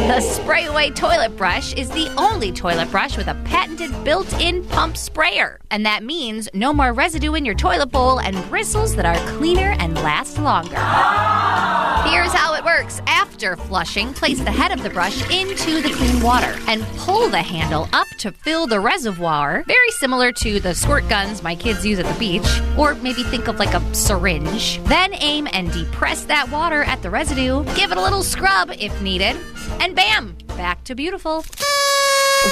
The 0.08 0.22
Spray 0.22 0.68
Away 0.68 0.92
Toilet 0.92 1.36
Brush 1.36 1.74
is 1.74 1.90
the 1.90 2.10
only 2.18 2.54
toilet 2.54 2.90
brush 2.92 3.18
with 3.18 3.28
a 3.28 3.36
patented 3.44 3.92
built 4.06 4.32
in 4.40 4.64
pump 4.70 4.96
sprayer. 4.96 5.60
And 5.70 5.86
that 5.86 6.04
means 6.04 6.48
no 6.54 6.72
more 6.72 6.94
residue 6.94 7.34
in 7.34 7.44
your 7.44 7.56
toilet 7.56 7.88
bowl 7.88 8.22
and 8.22 8.38
bristles 8.50 8.96
that 8.96 9.06
are 9.06 9.38
cleaner 9.38 9.76
and 9.80 9.96
last 9.96 10.40
longer. 10.40 10.76
Ah! 10.78 12.10
Here's 12.10 12.34
how 12.34 12.54
it 12.56 12.64
works. 12.64 13.02
After 13.08 13.56
flushing, 13.56 14.14
place 14.14 14.29
the 14.38 14.52
head 14.52 14.72
of 14.72 14.84
the 14.84 14.90
brush 14.92 15.28
into 15.32 15.82
the 15.82 15.90
clean 15.90 16.22
water 16.22 16.56
and 16.68 16.84
pull 16.98 17.30
the 17.30 17.42
handle 17.42 17.90
up 17.94 18.08
to 18.20 18.32
fill 18.32 18.68
the 18.68 18.80
reservoir, 18.80 19.64
very 19.66 19.90
similar 19.92 20.32
to 20.32 20.60
the 20.60 20.76
squirt 20.76 21.10
guns 21.10 21.42
my 21.42 21.56
kids 21.56 21.84
use 21.84 21.98
at 21.98 22.06
the 22.06 22.20
beach, 22.20 22.48
or 22.78 22.94
maybe 22.96 23.24
think 23.24 23.48
of 23.48 23.58
like 23.58 23.74
a 23.74 23.96
syringe. 23.96 24.80
Then 24.84 25.16
aim 25.16 25.48
and 25.52 25.72
depress 25.72 26.26
that 26.26 26.50
water 26.52 26.84
at 26.84 27.02
the 27.02 27.10
residue, 27.10 27.64
give 27.76 27.92
it 27.92 27.98
a 27.98 28.02
little 28.02 28.22
scrub 28.22 28.72
if 28.78 29.02
needed, 29.02 29.36
and 29.80 29.96
bam, 29.96 30.38
back 30.50 30.84
to 30.84 30.94
beautiful. 30.94 31.44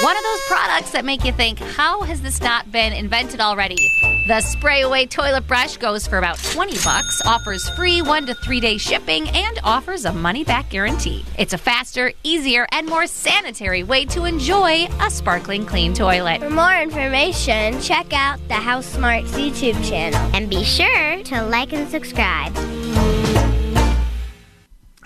One 0.02 0.16
of 0.16 0.22
those 0.24 0.40
products 0.48 0.90
that 0.90 1.04
make 1.04 1.24
you 1.24 1.32
think, 1.32 1.60
how 1.60 2.02
has 2.02 2.20
this 2.22 2.40
not 2.40 2.72
been 2.72 2.92
invented 2.92 3.40
already? 3.40 4.17
The 4.28 4.42
spray 4.42 4.82
away 4.82 5.06
toilet 5.06 5.46
brush 5.46 5.78
goes 5.78 6.06
for 6.06 6.18
about 6.18 6.36
20 6.36 6.74
bucks, 6.84 7.22
offers 7.24 7.66
free 7.70 8.02
1 8.02 8.26
to 8.26 8.34
3 8.34 8.60
day 8.60 8.76
shipping 8.76 9.26
and 9.30 9.58
offers 9.64 10.04
a 10.04 10.12
money 10.12 10.44
back 10.44 10.68
guarantee. 10.68 11.24
It's 11.38 11.54
a 11.54 11.56
faster, 11.56 12.12
easier, 12.24 12.66
and 12.70 12.86
more 12.86 13.06
sanitary 13.06 13.84
way 13.84 14.04
to 14.04 14.26
enjoy 14.26 14.86
a 15.00 15.10
sparkling 15.10 15.64
clean 15.64 15.94
toilet. 15.94 16.40
For 16.40 16.50
more 16.50 16.74
information, 16.74 17.80
check 17.80 18.12
out 18.12 18.38
the 18.48 18.56
House 18.56 18.84
Smarts 18.84 19.32
YouTube 19.32 19.82
channel 19.88 20.20
and 20.34 20.50
be 20.50 20.62
sure 20.62 21.22
to 21.22 21.44
like 21.44 21.72
and 21.72 21.88
subscribe. 21.88 22.52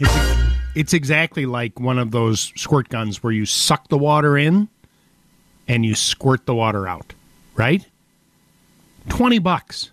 It's, 0.00 0.42
it's 0.74 0.92
exactly 0.94 1.46
like 1.46 1.78
one 1.78 2.00
of 2.00 2.10
those 2.10 2.52
squirt 2.56 2.88
guns 2.88 3.22
where 3.22 3.32
you 3.32 3.46
suck 3.46 3.86
the 3.86 3.98
water 3.98 4.36
in 4.36 4.68
and 5.68 5.86
you 5.86 5.94
squirt 5.94 6.44
the 6.44 6.56
water 6.56 6.88
out, 6.88 7.14
right? 7.54 7.86
20 9.08 9.38
bucks. 9.38 9.90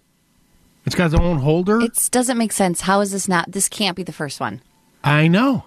It's 0.86 0.96
got 0.96 1.12
its 1.12 1.16
own 1.16 1.38
holder. 1.38 1.82
It 1.82 2.10
doesn't 2.12 2.38
make 2.38 2.52
sense. 2.52 2.82
How 2.82 3.02
is 3.02 3.12
this 3.12 3.28
not? 3.28 3.52
This 3.52 3.70
can't 3.70 3.96
be 3.96 4.04
the 4.04 4.12
first 4.12 4.40
one. 4.40 4.62
I 5.04 5.28
know. 5.28 5.66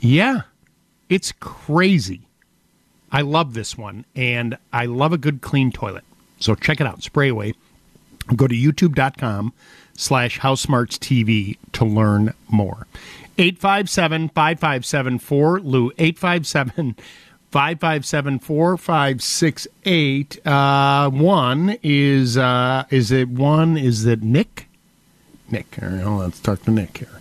Yeah. 0.00 0.42
It's 1.08 1.32
crazy. 1.32 2.22
I 3.10 3.20
love 3.20 3.54
this 3.54 3.76
one 3.76 4.04
and 4.16 4.56
I 4.72 4.86
love 4.86 5.12
a 5.12 5.18
good 5.18 5.42
clean 5.42 5.70
toilet. 5.70 6.04
So 6.40 6.54
check 6.54 6.80
it 6.80 6.86
out. 6.86 7.02
Spray 7.02 7.28
away. 7.28 7.54
Go 8.34 8.46
to 8.46 8.54
youtube.com 8.54 9.52
slash 9.94 10.40
housesmarts 10.40 10.98
TV 10.98 11.58
to 11.72 11.84
learn 11.84 12.34
more. 12.48 12.86
857 13.38 14.28
5574 14.30 15.60
Lou 15.60 15.90
857 15.98 16.96
557 17.52 18.38
4568 18.38 20.46
uh 20.46 21.10
one 21.10 21.76
is 21.82 22.38
uh 22.38 22.84
is 22.88 23.12
it 23.12 23.28
one 23.28 23.76
is 23.76 24.06
it 24.06 24.22
Nick 24.22 24.68
Nick 25.50 25.78
all 25.82 25.90
right, 25.90 26.00
hold 26.00 26.14
on, 26.14 26.20
let's 26.20 26.40
talk 26.40 26.62
to 26.62 26.70
Nick 26.70 26.96
here 26.96 27.20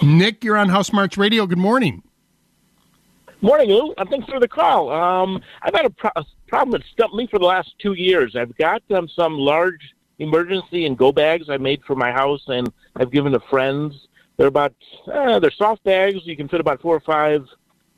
Nick 0.00 0.44
you're 0.44 0.56
on 0.56 0.68
House 0.68 0.86
Smarts 0.86 1.18
Radio 1.18 1.44
good 1.46 1.58
morning 1.58 2.04
Morning, 3.42 3.70
Lou. 3.70 3.94
Uh, 3.96 4.04
thanks 4.04 4.28
for 4.28 4.38
the 4.38 4.46
call. 4.46 4.92
Um, 4.92 5.40
I've 5.62 5.74
had 5.74 5.86
a, 5.86 5.90
pro- 5.90 6.10
a 6.14 6.26
problem 6.46 6.72
that 6.72 6.82
stumped 6.92 7.14
me 7.14 7.26
for 7.26 7.38
the 7.38 7.46
last 7.46 7.72
two 7.78 7.94
years. 7.94 8.36
I've 8.36 8.54
got 8.58 8.82
um, 8.90 9.08
some 9.08 9.32
large 9.32 9.94
emergency 10.18 10.84
and 10.84 10.98
go 10.98 11.10
bags 11.10 11.48
I 11.48 11.56
made 11.56 11.82
for 11.86 11.96
my 11.96 12.12
house, 12.12 12.42
and 12.48 12.70
I've 12.96 13.10
given 13.10 13.32
to 13.32 13.40
friends. 13.40 14.08
They're 14.36 14.48
about 14.48 14.74
uh, 15.10 15.38
they're 15.38 15.50
soft 15.52 15.82
bags. 15.84 16.18
You 16.24 16.36
can 16.36 16.48
fit 16.48 16.60
about 16.60 16.82
four 16.82 16.94
or 16.94 17.00
five 17.00 17.46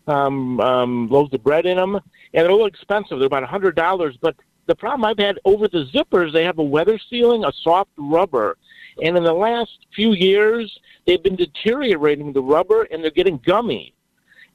um, 0.06 0.60
um, 0.60 1.08
loaves 1.08 1.32
of 1.34 1.42
bread 1.42 1.66
in 1.66 1.76
them, 1.76 1.96
and 1.96 2.02
they're 2.32 2.48
a 2.48 2.52
little 2.52 2.66
expensive. 2.66 3.18
They're 3.18 3.26
about 3.26 3.42
a 3.42 3.46
hundred 3.46 3.76
dollars. 3.76 4.16
But 4.20 4.36
the 4.66 4.74
problem 4.74 5.04
I've 5.04 5.18
had 5.18 5.38
over 5.44 5.68
the 5.68 5.86
zippers, 5.86 6.32
they 6.32 6.44
have 6.44 6.58
a 6.58 6.64
weather 6.64 6.98
sealing, 7.10 7.44
a 7.44 7.52
soft 7.62 7.90
rubber, 7.96 8.56
and 9.02 9.16
in 9.16 9.24
the 9.24 9.32
last 9.32 9.86
few 9.94 10.12
years, 10.12 10.78
they've 11.06 11.22
been 11.22 11.36
deteriorating 11.36 12.32
the 12.32 12.42
rubber, 12.42 12.84
and 12.84 13.02
they're 13.02 13.10
getting 13.10 13.38
gummy 13.38 13.94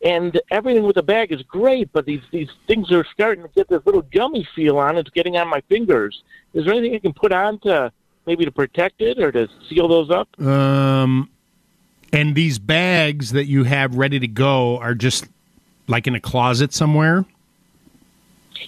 and 0.04 0.40
everything 0.52 0.84
with 0.84 0.96
the 0.96 1.04
bag 1.04 1.32
is 1.32 1.42
great, 1.44 1.92
but 1.92 2.06
these 2.06 2.22
these 2.32 2.50
things 2.68 2.92
are 2.92 3.06
starting 3.14 3.44
to 3.44 3.50
get 3.50 3.68
this 3.68 3.82
little 3.86 4.04
gummy 4.14 4.48
feel 4.56 4.78
on 4.78 4.98
it. 4.98 5.02
It's 5.02 5.10
getting 5.10 5.38
on 5.38 5.48
my 5.48 5.62
fingers. 5.62 6.22
Is 6.54 6.66
there 6.66 6.74
anything 6.74 6.96
I 6.96 7.00
can 7.00 7.14
put 7.14 7.32
on 7.32 7.60
to 7.62 7.92
maybe 8.26 8.46
to 8.46 8.52
protect 8.52 9.02
it 9.02 9.20
or 9.20 9.32
to 9.32 9.48
seal 9.70 9.88
those 9.88 10.12
up? 10.12 10.40
Um, 10.40 11.30
and 12.14 12.36
these 12.36 12.60
bags 12.60 13.32
that 13.32 13.46
you 13.46 13.64
have 13.64 13.96
ready 13.96 14.20
to 14.20 14.28
go 14.28 14.78
are 14.78 14.94
just 14.94 15.28
like 15.88 16.08
in 16.08 16.16
a 16.16 16.20
closet 16.20 16.74
somewhere. 16.74 17.26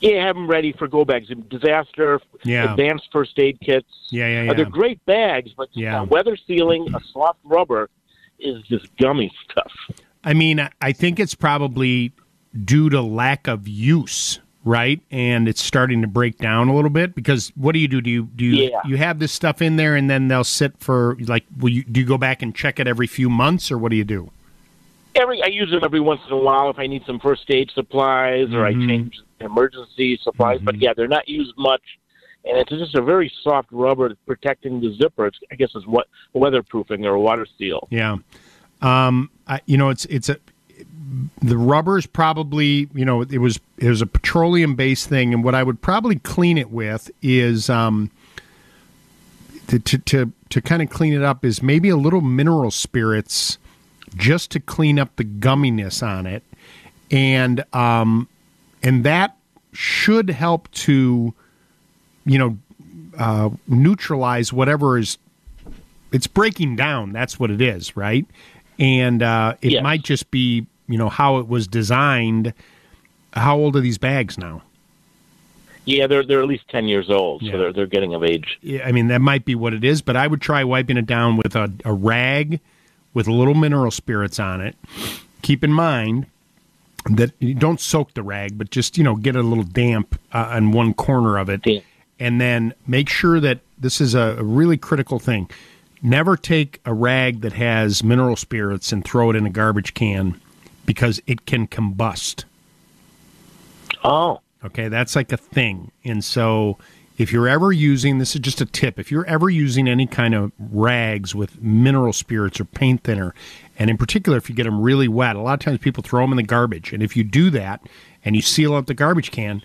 Yeah, 0.01 0.25
have 0.25 0.35
them 0.35 0.47
ready 0.47 0.71
for 0.71 0.87
go 0.87 1.03
bags, 1.03 1.27
disaster, 1.49 2.21
Yeah. 2.43 2.71
advanced 2.71 3.09
first 3.11 3.37
aid 3.37 3.59
kits. 3.59 3.87
Yeah, 4.11 4.43
yeah, 4.43 4.51
Uh, 4.51 4.53
they're 4.53 4.65
great 4.65 5.03
bags, 5.05 5.51
but 5.57 5.69
Yeah. 5.73 6.01
uh, 6.01 6.05
weather 6.05 6.37
sealing, 6.47 6.87
a 6.93 6.99
soft 7.11 7.39
rubber, 7.43 7.89
is 8.39 8.61
just 8.63 8.85
gummy 8.97 9.31
stuff. 9.49 9.71
I 10.23 10.33
mean, 10.33 10.59
I- 10.59 10.69
I 10.81 10.91
think 10.91 11.19
it's 11.19 11.35
probably 11.35 12.11
due 12.65 12.89
to 12.89 13.01
lack 13.01 13.47
of 13.47 13.67
use, 13.67 14.39
right? 14.63 15.01
And 15.11 15.47
it's 15.49 15.61
starting 15.61 16.01
to 16.01 16.07
break 16.07 16.37
down 16.37 16.69
a 16.69 16.75
little 16.75 16.89
bit 16.89 17.15
because 17.15 17.51
what 17.55 17.73
do 17.73 17.79
you 17.79 17.87
do? 17.87 17.99
Do 18.01 18.09
you 18.09 18.29
do 18.35 18.45
you, 18.45 18.69
Yeah. 18.71 18.81
you 18.85 18.97
have 18.97 19.19
this 19.19 19.31
stuff 19.31 19.61
in 19.61 19.75
there 19.75 19.95
and 19.95 20.09
then 20.09 20.27
they'll 20.29 20.43
sit 20.43 20.73
for 20.79 21.17
like? 21.27 21.45
Will 21.57 21.69
you 21.69 21.83
do 21.83 21.99
you 21.99 22.05
go 22.05 22.17
back 22.17 22.41
and 22.41 22.55
check 22.55 22.79
it 22.79 22.87
every 22.87 23.07
few 23.07 23.29
months 23.29 23.71
or 23.71 23.77
what 23.77 23.89
do 23.91 23.97
you 23.97 24.03
do? 24.05 24.31
Every 25.15 25.41
I 25.43 25.47
use 25.47 25.69
them 25.71 25.81
every 25.83 25.99
once 25.99 26.21
in 26.27 26.33
a 26.33 26.37
while 26.37 26.69
if 26.69 26.79
I 26.79 26.87
need 26.87 27.03
some 27.05 27.19
first 27.19 27.43
aid 27.49 27.71
supplies 27.73 28.53
or 28.53 28.65
I 28.65 28.73
Mhm. 28.73 28.87
change 28.87 29.19
emergency 29.41 30.19
supplies. 30.23 30.59
But 30.61 30.79
yeah, 30.81 30.93
they're 30.95 31.07
not 31.07 31.27
used 31.27 31.53
much, 31.57 31.81
and 32.45 32.57
it's 32.57 32.69
just 32.69 32.95
a 32.95 33.01
very 33.01 33.31
soft 33.43 33.69
rubber 33.71 34.15
protecting 34.27 34.79
the 34.79 34.93
zipper. 34.93 35.27
It's, 35.27 35.39
I 35.51 35.55
guess 35.55 35.71
it's 35.75 35.87
what 35.87 36.07
weatherproofing 36.35 37.05
or 37.05 37.17
water 37.17 37.47
seal. 37.57 37.87
Yeah. 37.91 38.17
Um, 38.81 39.29
I, 39.47 39.61
you 39.65 39.77
know, 39.77 39.89
it's 39.89 40.05
it's 40.05 40.29
a 40.29 40.37
the 41.41 41.57
rubber 41.57 41.97
is 41.97 42.05
probably 42.05 42.87
you 42.93 43.03
know 43.03 43.21
it 43.23 43.39
was 43.39 43.59
it 43.77 43.89
was 43.89 44.01
a 44.01 44.05
petroleum 44.05 44.75
based 44.75 45.09
thing, 45.09 45.33
and 45.33 45.43
what 45.43 45.55
I 45.55 45.63
would 45.63 45.81
probably 45.81 46.17
clean 46.17 46.57
it 46.57 46.69
with 46.69 47.09
is 47.21 47.69
um 47.69 48.11
to 49.67 49.79
to 49.79 49.97
to, 49.97 50.31
to 50.49 50.61
kind 50.61 50.81
of 50.81 50.89
clean 50.89 51.13
it 51.13 51.23
up 51.23 51.43
is 51.43 51.61
maybe 51.61 51.89
a 51.89 51.97
little 51.97 52.21
mineral 52.21 52.71
spirits 52.71 53.57
just 54.15 54.51
to 54.51 54.59
clean 54.59 54.99
up 54.99 55.15
the 55.15 55.23
gumminess 55.25 56.05
on 56.05 56.25
it, 56.25 56.43
and 57.11 57.63
um 57.73 58.27
and 58.83 59.03
that 59.03 59.35
should 59.73 60.29
help 60.29 60.69
to 60.71 61.33
you 62.25 62.37
know 62.37 62.57
uh, 63.17 63.49
neutralize 63.67 64.53
whatever 64.53 64.97
is 64.97 65.17
it's 66.11 66.27
breaking 66.27 66.75
down. 66.75 67.11
That's 67.11 67.39
what 67.39 67.51
it 67.51 67.61
is, 67.61 67.95
right? 67.97 68.25
And 68.79 69.21
uh, 69.21 69.55
it 69.61 69.73
Yes. 69.73 69.83
might 69.83 70.03
just 70.03 70.31
be, 70.31 70.65
you 70.87 70.97
know, 70.97 71.09
how 71.09 71.37
it 71.37 71.47
was 71.47 71.67
designed. 71.67 72.53
How 73.33 73.57
old 73.57 73.75
are 73.75 73.81
these 73.81 73.97
bags 73.97 74.37
now? 74.37 74.63
Yeah, 75.85 76.07
they're 76.07 76.23
they're 76.23 76.41
at 76.41 76.47
least 76.47 76.67
ten 76.69 76.87
years 76.87 77.09
old, 77.09 77.41
so 77.43 77.57
they're 77.57 77.73
they're 77.73 77.87
getting 77.87 78.13
of 78.13 78.23
age. 78.23 78.57
Yeah, 78.61 78.85
I 78.87 78.91
mean, 78.91 79.07
that 79.07 79.21
might 79.21 79.43
be 79.43 79.55
what 79.55 79.73
it 79.73 79.83
is, 79.83 80.01
but 80.01 80.15
I 80.15 80.27
would 80.27 80.41
try 80.41 80.63
wiping 80.63 80.97
it 80.97 81.05
down 81.05 81.35
with 81.35 81.55
a, 81.55 81.71
a 81.83 81.93
rag 81.93 82.59
with 83.13 83.27
a 83.27 83.33
little 83.33 83.55
mineral 83.55 83.91
spirits 83.91 84.39
on 84.39 84.61
it. 84.61 84.75
Keep 85.41 85.63
in 85.63 85.73
mind 85.73 86.25
that 87.05 87.31
you 87.39 87.53
don't 87.53 87.79
soak 87.79 88.13
the 88.13 88.23
rag, 88.23 88.57
but 88.57 88.69
just 88.69 88.97
you 88.97 89.03
know 89.03 89.15
get 89.15 89.35
a 89.35 89.41
little 89.41 89.63
damp 89.63 90.19
uh, 90.33 90.49
on 90.51 90.71
one 90.71 90.93
corner 90.93 91.37
of 91.37 91.49
it, 91.49 91.65
and 92.19 92.41
then 92.41 92.73
make 92.87 93.09
sure 93.09 93.39
that 93.39 93.59
this 93.77 94.01
is 94.01 94.13
a, 94.15 94.35
a 94.37 94.43
really 94.43 94.77
critical 94.77 95.19
thing. 95.19 95.49
Never 96.01 96.37
take 96.37 96.79
a 96.85 96.93
rag 96.93 97.41
that 97.41 97.53
has 97.53 98.03
mineral 98.03 98.35
spirits 98.35 98.91
and 98.91 99.03
throw 99.03 99.29
it 99.31 99.35
in 99.35 99.45
a 99.45 99.49
garbage 99.49 99.93
can 99.93 100.39
because 100.85 101.21
it 101.27 101.45
can 101.45 101.67
combust. 101.67 102.45
Oh. 104.03 104.41
Okay, 104.63 104.87
that's 104.89 105.15
like 105.15 105.31
a 105.31 105.37
thing. 105.37 105.91
And 106.03 106.23
so 106.23 106.77
if 107.19 107.31
you're 107.33 107.47
ever 107.49 107.71
using 107.71 108.17
this 108.17 108.33
is 108.33 108.41
just 108.41 108.61
a 108.61 108.65
tip, 108.65 108.97
if 108.97 109.11
you're 109.11 109.25
ever 109.27 109.49
using 109.49 109.87
any 109.87 110.07
kind 110.07 110.33
of 110.33 110.51
rags 110.57 111.35
with 111.35 111.61
mineral 111.61 112.13
spirits 112.13 112.59
or 112.59 112.65
paint 112.65 113.03
thinner, 113.03 113.35
and 113.77 113.89
in 113.89 113.97
particular 113.97 114.37
if 114.37 114.49
you 114.49 114.55
get 114.55 114.63
them 114.63 114.81
really 114.81 115.07
wet, 115.09 115.35
a 115.35 115.41
lot 115.41 115.53
of 115.53 115.59
times 115.59 115.79
people 115.79 116.01
throw 116.01 116.21
them 116.21 116.31
in 116.31 116.37
the 116.37 116.43
garbage. 116.43 116.93
And 116.93 117.03
if 117.03 117.15
you 117.17 117.23
do 117.25 117.49
that 117.51 117.81
and 118.23 118.35
you 118.35 118.41
seal 118.41 118.73
up 118.73 118.85
the 118.87 118.93
garbage 118.93 119.31
can, 119.31 119.61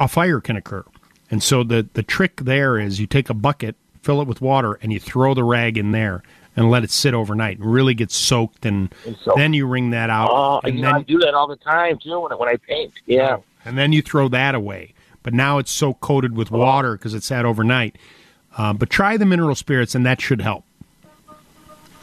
a 0.00 0.08
fire 0.08 0.40
can 0.40 0.56
occur. 0.56 0.84
And 1.30 1.42
so 1.42 1.62
the 1.62 1.86
the 1.94 2.02
trick 2.02 2.36
there 2.42 2.78
is 2.78 3.00
you 3.00 3.06
take 3.06 3.30
a 3.30 3.34
bucket, 3.34 3.76
fill 4.02 4.20
it 4.20 4.26
with 4.28 4.40
water, 4.40 4.78
and 4.82 4.92
you 4.92 4.98
throw 5.00 5.34
the 5.34 5.44
rag 5.44 5.78
in 5.78 5.92
there 5.92 6.22
and 6.56 6.70
let 6.70 6.84
it 6.84 6.90
sit 6.90 7.14
overnight 7.14 7.58
and 7.58 7.72
really 7.72 7.94
get 7.94 8.10
soaked 8.10 8.66
and 8.66 8.92
soaked. 9.22 9.38
then 9.38 9.54
you 9.54 9.66
wring 9.66 9.90
that 9.90 10.10
out 10.10 10.28
Oh, 10.30 10.60
and 10.64 10.78
then 10.84 10.94
I 10.94 11.02
do 11.02 11.18
that 11.20 11.32
all 11.32 11.46
the 11.46 11.56
time 11.56 11.98
too 11.98 12.20
when 12.20 12.32
when 12.38 12.48
I 12.48 12.56
paint. 12.56 12.92
Yeah. 13.06 13.38
and 13.64 13.78
then 13.78 13.92
you 13.92 14.02
throw 14.02 14.28
that 14.28 14.54
away. 14.56 14.92
But 15.22 15.34
now 15.34 15.58
it's 15.58 15.70
so 15.70 15.94
coated 15.94 16.36
with 16.36 16.50
water 16.50 16.96
because 16.96 17.14
it 17.14 17.22
sat 17.22 17.44
overnight. 17.44 17.96
Uh, 18.56 18.72
but 18.72 18.90
try 18.90 19.16
the 19.16 19.24
mineral 19.24 19.54
spirits, 19.54 19.94
and 19.94 20.04
that 20.04 20.20
should 20.20 20.40
help. 20.40 20.64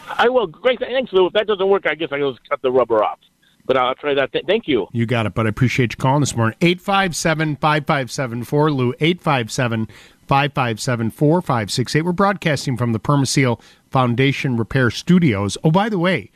I 0.07 0.29
will. 0.29 0.47
Great. 0.47 0.79
Thanks, 0.79 1.13
Lou. 1.13 1.27
If 1.27 1.33
that 1.33 1.47
doesn't 1.47 1.67
work, 1.67 1.85
I 1.85 1.95
guess 1.95 2.09
I 2.11 2.17
will 2.17 2.33
just 2.33 2.49
cut 2.49 2.61
the 2.61 2.71
rubber 2.71 3.03
off. 3.03 3.19
But 3.65 3.77
I'll 3.77 3.93
try 3.93 4.15
that. 4.15 4.31
Th- 4.31 4.45
thank 4.45 4.67
you. 4.67 4.87
You 4.91 5.05
got 5.05 5.27
it, 5.27 5.35
but 5.35 5.45
I 5.45 5.49
appreciate 5.49 5.93
you 5.93 5.97
calling 5.97 6.21
this 6.21 6.35
morning. 6.35 6.57
857 6.61 7.57
557 7.57 8.43
4 8.43 8.71
Lou, 8.71 8.93
857 8.99 9.87
557 10.27 11.11
4568. 11.11 12.01
We're 12.01 12.11
broadcasting 12.11 12.77
from 12.77 12.93
the 12.93 12.99
Permaseal 12.99 13.61
Foundation 13.91 14.57
Repair 14.57 14.89
Studios. 14.89 15.57
Oh, 15.63 15.69
by 15.69 15.89
the 15.89 15.99
way, 15.99 16.31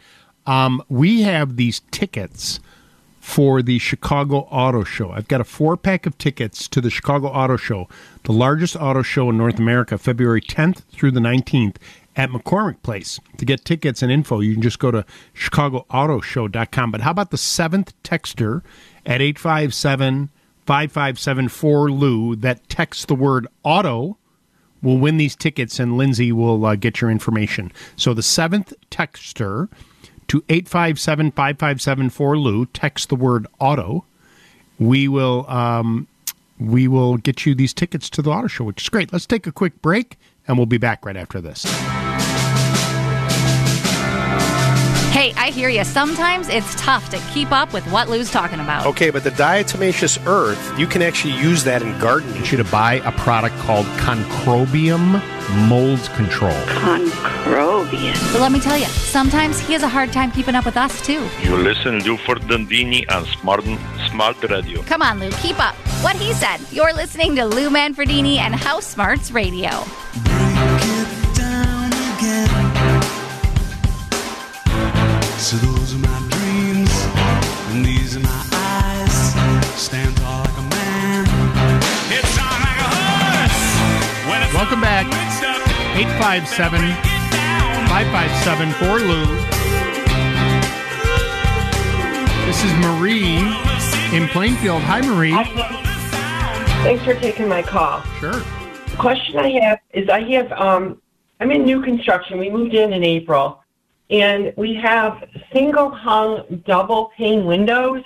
um, 0.45 0.83
we 0.89 1.21
have 1.23 1.55
these 1.55 1.81
tickets 1.89 2.59
for 3.23 3.61
the 3.61 3.79
Chicago 3.79 4.39
Auto 4.51 4.83
Show. 4.83 5.11
I've 5.11 5.29
got 5.29 5.39
a 5.39 5.45
four 5.45 5.77
pack 5.77 6.05
of 6.05 6.17
tickets 6.17 6.67
to 6.67 6.81
the 6.81 6.89
Chicago 6.89 7.27
Auto 7.29 7.55
Show, 7.55 7.87
the 8.23 8.33
largest 8.33 8.75
auto 8.75 9.01
show 9.01 9.29
in 9.29 9.37
North 9.37 9.57
America, 9.57 9.97
February 9.97 10.41
10th 10.41 10.81
through 10.91 11.11
the 11.11 11.21
19th 11.21 11.77
at 12.17 12.31
McCormick 12.31 12.83
Place. 12.83 13.21
To 13.37 13.45
get 13.45 13.63
tickets 13.63 14.03
and 14.03 14.11
info, 14.11 14.41
you 14.41 14.53
can 14.53 14.61
just 14.61 14.77
go 14.77 14.91
to 14.91 15.05
chicagoautoshow.com. 15.35 16.91
But 16.91 16.99
how 16.99 17.11
about 17.11 17.31
the 17.31 17.37
seventh 17.37 17.93
texter 18.03 18.61
at 19.05 19.21
857 19.21 20.29
5574 20.65 21.91
Lou 21.91 22.35
that 22.35 22.67
texts 22.67 23.05
the 23.05 23.15
word 23.15 23.47
auto? 23.63 24.17
will 24.81 24.97
win 24.97 25.15
these 25.15 25.37
tickets, 25.37 25.79
and 25.79 25.95
Lindsay 25.95 26.33
will 26.33 26.65
uh, 26.65 26.75
get 26.75 26.99
your 26.99 27.09
information. 27.09 27.71
So 27.95 28.13
the 28.13 28.21
seventh 28.21 28.73
texter 28.91 29.69
to 30.33 30.43
857 30.49 31.29
5574 31.29 32.37
Lou, 32.39 32.65
text 32.65 33.09
the 33.09 33.15
word 33.15 33.45
auto. 33.59 34.03
We 34.79 35.07
will 35.07 35.47
um, 35.47 36.07
we 36.59 36.87
will 36.87 37.17
get 37.17 37.45
you 37.45 37.53
these 37.53 37.71
tickets 37.71 38.09
to 38.09 38.23
the 38.23 38.31
auto 38.31 38.47
show, 38.47 38.63
which 38.63 38.81
is 38.81 38.89
great. 38.89 39.13
Let's 39.13 39.27
take 39.27 39.45
a 39.45 39.51
quick 39.51 39.79
break, 39.83 40.17
and 40.47 40.57
we'll 40.57 40.65
be 40.65 40.79
back 40.79 41.05
right 41.05 41.15
after 41.15 41.39
this. 41.39 41.65
Hey, 45.13 45.31
I 45.37 45.51
hear 45.51 45.69
you. 45.69 45.83
Sometimes 45.83 46.49
it's 46.49 46.73
tough 46.73 47.11
to 47.11 47.19
keep 47.31 47.51
up 47.51 47.71
with 47.71 47.85
what 47.91 48.09
Lou's 48.09 48.31
talking 48.31 48.59
about. 48.59 48.87
Okay, 48.87 49.11
but 49.11 49.23
the 49.23 49.29
diatomaceous 49.29 50.17
earth, 50.25 50.79
you 50.79 50.87
can 50.87 51.03
actually 51.03 51.35
use 51.35 51.63
that 51.65 51.83
in 51.83 51.95
gardening. 51.99 52.33
I 52.33 52.37
want 52.37 52.51
you 52.51 52.57
to 52.57 52.63
buy 52.63 52.95
a 52.95 53.11
product 53.11 53.55
called 53.57 53.85
Concrobium 53.97 55.21
Mold 55.69 55.99
Control. 56.15 56.51
Concrobium. 56.65 58.33
But 58.33 58.41
let 58.41 58.51
me 58.51 58.59
tell 58.59 58.75
you, 58.75 58.87
sometimes 58.87 59.59
he 59.59 59.73
has 59.73 59.83
a 59.83 59.87
hard 59.87 60.11
time 60.11 60.31
keeping 60.31 60.55
up 60.55 60.65
with 60.65 60.77
us, 60.77 60.99
too. 61.05 61.29
You 61.43 61.57
listen 61.57 61.99
to 61.99 62.17
for 62.17 62.37
Manfredini 62.37 63.05
on 63.11 63.25
Smart, 63.25 63.63
Smart 64.09 64.41
Radio. 64.49 64.81
Come 64.81 65.03
on, 65.03 65.19
Lou, 65.19 65.29
keep 65.33 65.59
up. 65.59 65.75
What 66.01 66.15
he 66.15 66.33
said. 66.33 66.57
You're 66.71 66.91
listening 66.91 67.35
to 67.35 67.45
Lou 67.45 67.69
Manfredini 67.69 68.37
and 68.37 68.55
House 68.55 68.87
Smarts 68.87 69.29
Radio. 69.29 69.69
So 75.43 75.57
those 75.57 75.93
are 75.93 75.97
my 75.97 76.19
dreams, 76.29 76.89
and 77.75 77.83
these 77.85 78.15
are 78.15 78.21
my 78.21 78.45
eyes. 78.53 79.33
Stand 79.77 80.15
tall 80.15 80.39
like 80.39 80.57
a 80.57 80.61
man. 80.61 81.25
It's 82.07 82.37
on 82.39 82.47
like 82.63 82.79
a 82.79 82.87
horse. 82.87 84.53
Welcome 84.53 84.79
back. 84.79 85.05
857 85.97 86.79
557 87.89 88.71
4 88.71 88.99
Lou. 88.99 89.25
This 92.45 92.63
is 92.63 92.71
Marie 92.75 93.35
in 94.17 94.29
Plainfield. 94.29 94.81
Hi, 94.83 95.01
Marie. 95.01 95.35
Thanks 96.83 97.03
for 97.03 97.15
taking 97.15 97.49
my 97.49 97.61
call. 97.61 98.01
Sure. 98.21 98.31
The 98.31 98.97
question 98.97 99.37
I 99.39 99.49
have 99.59 99.79
is 99.93 100.07
I 100.07 100.21
have 100.21 100.53
um 100.53 101.01
I'm 101.41 101.51
in 101.51 101.65
new 101.65 101.81
construction. 101.81 102.39
We 102.39 102.49
moved 102.49 102.73
in 102.73 102.93
in 102.93 103.03
April 103.03 103.62
and 104.09 104.53
we 104.57 104.73
have 104.75 105.23
single 105.51 105.89
hung 105.89 106.61
double 106.65 107.11
pane 107.17 107.45
windows 107.45 108.03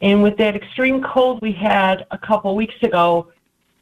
and 0.00 0.22
with 0.22 0.36
that 0.36 0.54
extreme 0.54 1.02
cold 1.02 1.40
we 1.42 1.52
had 1.52 2.06
a 2.10 2.18
couple 2.18 2.54
weeks 2.54 2.74
ago 2.82 3.28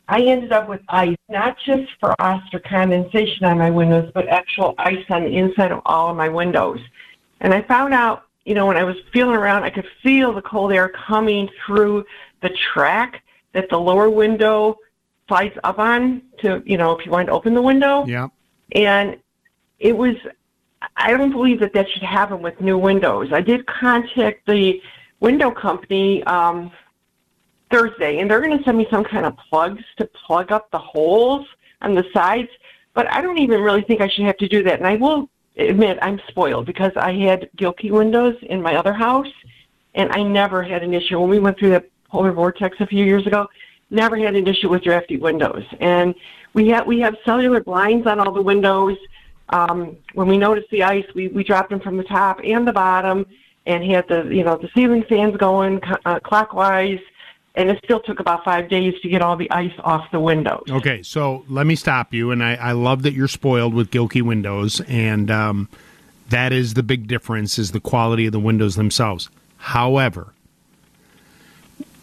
I 0.09 0.20
ended 0.20 0.53
up 0.53 0.68
with 0.68 0.80
ice, 0.88 1.16
not 1.30 1.57
just 1.64 1.90
frost 1.98 2.53
or 2.53 2.61
condensation 2.61 3.46
on 3.46 3.57
my 3.57 3.70
windows, 3.70 4.11
but 4.12 4.28
actual 4.28 4.74
ice 4.78 5.05
on 5.09 5.22
the 5.22 5.36
inside 5.36 5.72
of 5.72 5.80
all 5.86 6.11
of 6.11 6.16
my 6.16 6.28
windows. 6.28 6.80
And 7.40 7.55
I 7.55 7.62
found 7.62 7.94
out, 7.94 8.24
you 8.44 8.55
know, 8.55 8.66
when 8.66 8.76
I 8.76 8.84
was 8.84 8.96
feeling 9.12 9.36
around, 9.36 9.62
I 9.62 9.70
could 9.70 9.86
feel 10.03 10.34
the 10.34 10.42
cold 10.42 10.72
air 10.72 10.88
coming 10.88 11.48
through 11.64 12.05
the 12.42 12.50
track 12.50 13.22
that 13.53 13.70
the 13.70 13.78
lower 13.78 14.11
window 14.11 14.76
slides 15.28 15.57
up 15.64 15.78
on 15.78 16.22
to, 16.38 16.62
you 16.66 16.76
know, 16.76 16.92
if 16.98 17.07
you 17.07 17.12
want 17.12 17.28
to 17.28 17.32
open 17.32 17.55
the 17.55 17.62
window. 17.62 18.05
Yeah. 18.05 18.28
And 18.72 19.16
it 19.78 19.96
was, 19.96 20.16
I 20.96 21.16
don't 21.16 21.32
believe 21.32 21.60
that 21.60 21.72
that 21.74 21.88
should 21.90 22.02
happen 22.02 22.42
with 22.42 22.60
new 22.60 22.78
windows. 22.78 23.32
I 23.32 23.40
did 23.40 23.66
contact 23.66 24.46
the 24.46 24.80
window 25.20 25.50
company 25.50 26.22
um, 26.24 26.70
Thursday, 27.70 28.18
and 28.18 28.30
they're 28.30 28.40
going 28.40 28.56
to 28.56 28.64
send 28.64 28.78
me 28.78 28.86
some 28.90 29.04
kind 29.04 29.24
of 29.24 29.36
plugs 29.36 29.82
to 29.98 30.06
plug 30.06 30.52
up 30.52 30.70
the 30.70 30.78
holes 30.78 31.46
on 31.80 31.94
the 31.94 32.04
sides. 32.12 32.48
But 32.94 33.10
I 33.10 33.22
don't 33.22 33.38
even 33.38 33.60
really 33.60 33.82
think 33.82 34.00
I 34.00 34.08
should 34.08 34.26
have 34.26 34.36
to 34.38 34.48
do 34.48 34.62
that. 34.64 34.78
And 34.78 34.86
I 34.86 34.96
will 34.96 35.28
admit 35.56 35.98
I'm 36.02 36.20
spoiled 36.28 36.66
because 36.66 36.92
I 36.96 37.12
had 37.12 37.48
Gilkey 37.56 37.90
windows 37.90 38.36
in 38.42 38.60
my 38.60 38.76
other 38.76 38.92
house, 38.92 39.32
and 39.94 40.10
I 40.12 40.22
never 40.22 40.62
had 40.62 40.82
an 40.82 40.92
issue. 40.94 41.18
When 41.20 41.30
we 41.30 41.38
went 41.38 41.59
through 41.59 41.70
that 41.70 41.88
polar 42.10 42.32
vortex 42.32 42.76
a 42.80 42.86
few 42.86 43.04
years 43.04 43.26
ago, 43.26 43.48
never 43.90 44.16
had 44.16 44.34
an 44.34 44.46
issue 44.46 44.68
with 44.68 44.82
drafty 44.82 45.16
windows. 45.18 45.64
And 45.80 46.14
we 46.54 46.68
have 46.68 46.86
we 46.86 47.00
have 47.00 47.16
cellular 47.24 47.62
blinds 47.62 48.06
on 48.06 48.20
all 48.20 48.32
the 48.32 48.42
windows. 48.42 48.96
Um, 49.52 49.96
when 50.14 50.28
we 50.28 50.38
noticed 50.38 50.70
the 50.70 50.82
ice, 50.82 51.04
we, 51.14 51.28
we 51.28 51.44
dropped 51.44 51.70
them 51.70 51.80
from 51.80 51.96
the 51.96 52.04
top 52.04 52.40
and 52.42 52.66
the 52.66 52.72
bottom, 52.72 53.26
and 53.66 53.84
had 53.84 54.08
the 54.08 54.24
you 54.24 54.42
know 54.42 54.56
the 54.56 54.68
ceiling 54.74 55.04
fans 55.08 55.36
going 55.36 55.80
uh, 56.04 56.20
clockwise. 56.20 57.00
And 57.54 57.68
it 57.68 57.78
still 57.84 58.00
took 58.00 58.18
about 58.18 58.44
five 58.46 58.70
days 58.70 58.94
to 59.02 59.10
get 59.10 59.20
all 59.20 59.36
the 59.36 59.50
ice 59.50 59.74
off 59.84 60.10
the 60.10 60.18
windows. 60.18 60.62
Okay, 60.70 61.02
so 61.02 61.44
let 61.48 61.66
me 61.66 61.76
stop 61.76 62.14
you. 62.14 62.30
And 62.30 62.42
I, 62.42 62.54
I 62.54 62.72
love 62.72 63.02
that 63.02 63.12
you're 63.12 63.28
spoiled 63.28 63.74
with 63.74 63.90
Gilkey 63.90 64.22
windows, 64.22 64.80
and 64.88 65.30
um, 65.30 65.68
that 66.30 66.54
is 66.54 66.72
the 66.72 66.82
big 66.82 67.06
difference: 67.06 67.58
is 67.58 67.72
the 67.72 67.80
quality 67.80 68.24
of 68.24 68.32
the 68.32 68.40
windows 68.40 68.76
themselves. 68.76 69.28
However, 69.58 70.32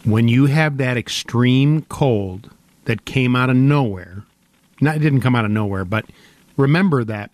when 0.04 0.28
you 0.28 0.46
have 0.46 0.76
that 0.78 0.96
extreme 0.96 1.82
cold 1.82 2.50
that 2.84 3.04
came 3.04 3.34
out 3.34 3.50
of 3.50 3.56
nowhere, 3.56 4.22
not 4.80 4.96
it 4.96 5.00
didn't 5.00 5.20
come 5.20 5.34
out 5.34 5.44
of 5.44 5.50
nowhere, 5.50 5.84
but 5.84 6.06
remember 6.56 7.04
that 7.04 7.30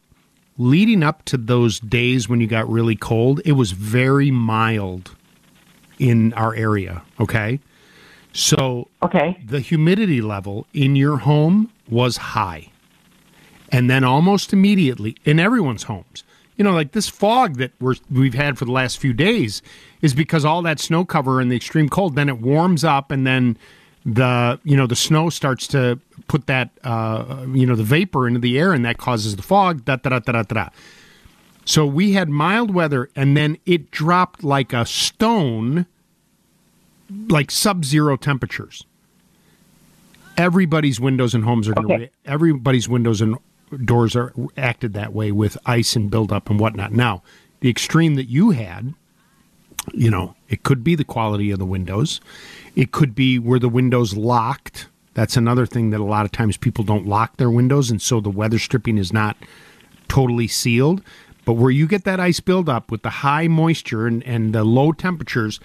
leading 0.59 1.03
up 1.03 1.25
to 1.27 1.37
those 1.37 1.81
days 1.81 2.29
when 2.29 2.41
you 2.41 2.47
got 2.47 2.69
really 2.69 2.97
cold, 2.97 3.41
it 3.45 3.53
was 3.53 3.73
very 3.73 4.31
mild 4.31 5.15
in 5.99 6.33
our 6.35 6.55
area. 6.55 7.03
Okay. 7.21 7.61
So 8.33 8.89
okay. 9.03 9.43
the 9.45 9.61
humidity 9.61 10.21
level 10.21 10.67
in 10.75 10.97
your 10.97 11.19
home 11.19 11.73
was 11.89 12.17
high. 12.19 12.71
And 13.71 13.91
then 13.91 14.05
almost 14.05 14.53
immediately 14.53 15.17
in 15.25 15.41
everyone's 15.41 15.85
homes. 15.85 16.23
You 16.57 16.65
know, 16.65 16.73
like 16.73 16.93
this 16.93 17.09
fog 17.09 17.57
that 17.57 17.73
we're, 17.81 17.97
we've 18.11 18.35
had 18.35 18.57
for 18.59 18.65
the 18.65 18.73
last 18.73 18.99
few 18.99 19.13
days 19.13 19.61
is 20.01 20.15
because 20.15 20.45
all 20.45 20.63
that 20.63 20.81
snow 20.81 21.05
cover 21.05 21.41
and 21.41 21.51
the 21.51 21.57
extreme 21.57 21.89
cold, 21.89 22.15
then 22.15 22.29
it 22.29 22.41
warms 22.41 22.85
up 22.85 23.11
and 23.11 23.27
then 23.27 23.59
the 24.07 24.61
you 24.63 24.77
know 24.77 24.87
the 24.87 24.97
snow 24.97 25.29
starts 25.29 25.67
to 25.67 25.99
put 26.29 26.47
that 26.47 26.71
uh, 26.85 27.47
you 27.53 27.67
know 27.67 27.77
the 27.77 27.85
vapor 27.85 28.27
into 28.27 28.41
the 28.41 28.59
air 28.59 28.73
and 28.73 28.85
that 28.85 28.99
causes 28.99 29.37
the 29.37 29.43
fog 29.43 29.85
da 29.85 29.97
da 29.97 30.11
da 30.11 30.19
da 30.19 30.33
da 30.33 30.43
da 30.43 30.69
So 31.65 31.85
we 31.85 32.13
had 32.13 32.29
mild 32.29 32.73
weather, 32.73 33.11
and 33.17 33.37
then 33.37 33.59
it 33.67 33.91
dropped 33.91 34.45
like 34.45 34.73
a 34.73 34.87
stone, 34.87 35.87
like 37.29 37.51
sub-zero 37.51 38.17
temperatures. 38.17 38.85
Everybody's 40.37 41.01
windows 41.01 41.35
and 41.35 41.45
homes 41.45 41.69
are 41.69 41.75
going 41.75 41.89
to. 41.89 41.95
Okay. 41.95 42.11
Everybody's 42.25 42.89
windows 42.89 43.21
and 43.21 43.37
doors 43.85 44.15
are 44.15 44.33
acted 44.57 44.93
that 44.93 45.13
way 45.13 45.33
with 45.33 45.59
ice 45.67 45.97
and 45.97 46.11
buildup 46.11 46.49
and 46.51 46.61
whatnot. 46.61 46.93
Now, 46.93 47.23
the 47.61 47.71
extreme 47.71 48.15
that 48.15 48.29
you 48.29 48.51
had, 48.51 48.95
you 49.93 50.11
know, 50.11 50.37
it 50.49 50.63
could 50.63 50.85
be 50.85 50.95
the 50.95 51.05
quality 51.05 51.51
of 51.51 51.59
the 51.59 51.67
windows. 51.67 52.21
It 52.77 52.93
could 52.93 53.15
be 53.15 53.39
where 53.39 53.59
the 53.59 53.69
windows 53.69 54.17
locked. 54.17 54.89
That's 55.17 55.39
another 55.39 55.65
thing 55.65 55.91
that 55.91 56.01
a 56.01 56.05
lot 56.05 56.27
of 56.27 56.33
times 56.33 56.59
people 56.59 56.85
don't 56.85 57.07
lock 57.07 57.39
their 57.39 57.49
windows, 57.49 57.91
and 57.91 58.03
so 58.03 58.21
the 58.21 58.29
weather 58.29 58.59
stripping 58.59 58.99
is 58.99 59.15
not 59.15 59.35
totally 60.09 60.47
sealed. 60.47 61.01
But 61.47 61.55
where 61.55 61.71
you 61.71 61.87
get 61.87 62.05
that 62.05 62.21
ice 62.21 62.39
buildup 62.39 62.91
with 62.91 63.01
the 63.01 63.09
high 63.09 63.49
moisture 63.49 64.07
and, 64.07 64.23
and 64.25 64.55
the 64.55 64.63
low 64.63 64.93
temperatures, 64.93 65.59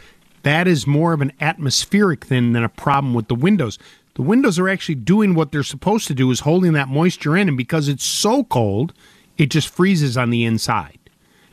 that 0.44 0.70
is 0.70 0.88
more 0.88 1.12
of 1.12 1.20
an 1.20 1.34
atmospheric 1.42 2.24
thing 2.24 2.54
than 2.54 2.64
a 2.64 2.70
problem 2.70 3.14
with 3.14 3.28
the 3.28 3.36
windows. 3.36 3.78
The 4.14 4.22
windows 4.22 4.58
are 4.58 4.70
actually 4.70 4.96
doing 4.96 5.36
what 5.36 5.52
they're 5.52 5.64
supposed 5.64 6.08
to 6.08 6.14
do 6.14 6.32
is 6.32 6.40
holding 6.40 6.72
that 6.72 6.88
moisture 6.88 7.36
in, 7.36 7.50
and 7.50 7.58
because 7.58 7.90
it's 7.90 8.06
so 8.06 8.46
cold, 8.46 8.94
it 9.38 9.48
just 9.48 9.68
freezes 9.68 10.16
on 10.16 10.30
the 10.30 10.46
inside. 10.46 10.98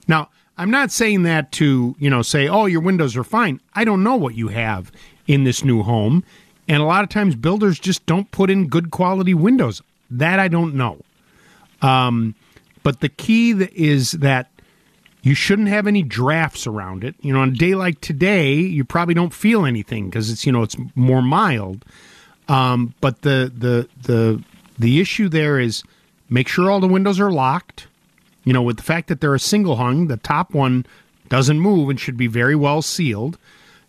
Now, 0.07 0.29
I'm 0.57 0.71
not 0.71 0.93
saying 0.93 1.25
that 1.25 1.51
to, 1.53 1.97
you 1.99 2.11
know, 2.11 2.23
say, 2.23 2.47
oh, 2.47 2.67
your 2.67 2.81
windows 2.81 3.17
are 3.17 3.25
fine. 3.25 3.61
I 3.75 3.85
don't 3.85 4.05
know 4.05 4.15
what 4.15 4.37
you 4.37 4.49
have 4.49 4.93
in 5.27 5.43
this 5.43 5.65
new 5.65 5.83
home. 5.83 6.23
And 6.69 6.83
a 6.83 6.85
lot 6.85 7.03
of 7.03 7.09
times 7.09 7.35
builders 7.35 7.79
just 7.79 8.05
don't 8.07 8.31
put 8.31 8.51
in 8.51 8.69
good 8.69 8.91
quality 8.91 9.35
windows. 9.35 9.83
That 10.11 10.39
I 10.39 10.49
don't 10.49 10.75
know. 10.75 11.01
Um, 11.83 12.35
but 12.83 13.01
the 13.01 13.09
key 13.09 13.53
is 13.75 14.13
that 14.13 14.51
you 15.23 15.35
shouldn't 15.35 15.69
have 15.69 15.87
any 15.87 16.03
drafts 16.03 16.67
around 16.67 17.05
it. 17.05 17.15
You 17.21 17.33
know, 17.33 17.41
on 17.41 17.51
a 17.51 17.53
day 17.53 17.75
like 17.75 18.01
today, 18.01 18.55
you 18.55 18.85
probably 18.85 19.15
don't 19.15 19.35
feel 19.35 19.67
anything 19.67 20.09
because 20.09 20.31
it's, 20.31 20.47
you 20.47 20.53
know, 20.53 20.63
it's 20.63 20.77
more 20.95 21.23
mild. 21.23 21.85
Um, 22.49 22.95
but 23.01 23.23
the, 23.23 23.53
the, 23.55 23.89
the, 24.03 24.43
the 24.79 25.01
issue 25.01 25.29
there 25.29 25.59
is 25.59 25.83
make 26.31 26.49
sure 26.49 26.71
all 26.71 26.81
the 26.81 26.89
windows 26.89 27.21
are 27.21 27.31
locked. 27.33 27.89
You 28.45 28.53
know, 28.53 28.63
with 28.63 28.79
the 28.79 28.83
fact 28.83 29.09
that 29.09 29.21
they're 29.21 29.35
a 29.35 29.41
single 29.41 29.77
hung, 29.77 30.07
the 30.07 30.17
top 30.17 30.55
one 30.55 30.87
doesn't 31.29 31.61
move 31.61 31.91
and 31.91 32.01
should 32.01 32.17
be 32.17 32.27
very 32.27 32.55
well 32.55 32.81
sealed. 32.81 33.37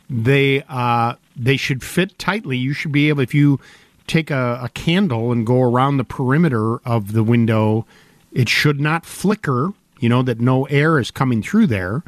They 0.10 0.64
uh, 0.68 1.16
they 1.40 1.58
should 1.58 1.84
fit 1.84 2.18
tightly. 2.20 2.58
You 2.58 2.74
should 2.74 2.92
be 2.92 3.10
able 3.10 3.22
if 3.22 3.34
you 3.34 3.60
take 4.08 4.32
a, 4.32 4.60
a 4.64 4.70
candle 4.70 5.32
and 5.32 5.46
go 5.46 5.62
around 5.62 5.98
the 5.98 6.04
perimeter 6.04 6.78
of 6.80 7.14
the 7.14 7.24
window, 7.24 7.86
it 8.32 8.50
should 8.50 8.80
not 8.80 9.06
flicker. 9.06 9.74
You 10.00 10.10
know 10.10 10.22
that 10.24 10.40
no 10.40 10.66
air 10.66 10.98
is 11.00 11.12
coming 11.12 11.42
through 11.42 11.68
there, 11.68 12.04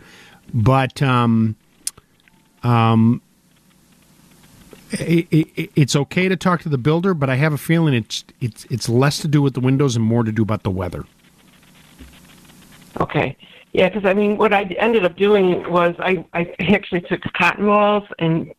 but 0.53 1.01
um, 1.01 1.55
um, 2.63 3.21
it, 4.91 5.27
it, 5.29 5.71
it's 5.75 5.95
okay 5.95 6.29
to 6.29 6.37
talk 6.37 6.61
to 6.61 6.69
the 6.69 6.77
builder, 6.77 7.13
but 7.13 7.29
I 7.29 7.35
have 7.35 7.53
a 7.53 7.57
feeling 7.57 7.93
it's 7.93 8.23
it's 8.39 8.65
it's 8.69 8.87
less 8.87 9.19
to 9.19 9.27
do 9.27 9.41
with 9.41 9.55
the 9.55 9.59
windows 9.59 9.95
and 9.95 10.05
more 10.05 10.23
to 10.23 10.31
do 10.31 10.41
about 10.41 10.63
the 10.63 10.71
weather. 10.71 11.05
Okay. 12.99 13.37
Yeah, 13.73 13.87
because 13.87 14.05
I 14.05 14.13
mean, 14.13 14.37
what 14.37 14.53
I 14.53 14.63
ended 14.79 15.05
up 15.05 15.15
doing 15.15 15.69
was 15.71 15.95
I, 15.99 16.25
I 16.33 16.53
actually 16.59 17.01
took 17.01 17.21
cotton 17.33 17.65
balls 17.65 18.03
and 18.19 18.53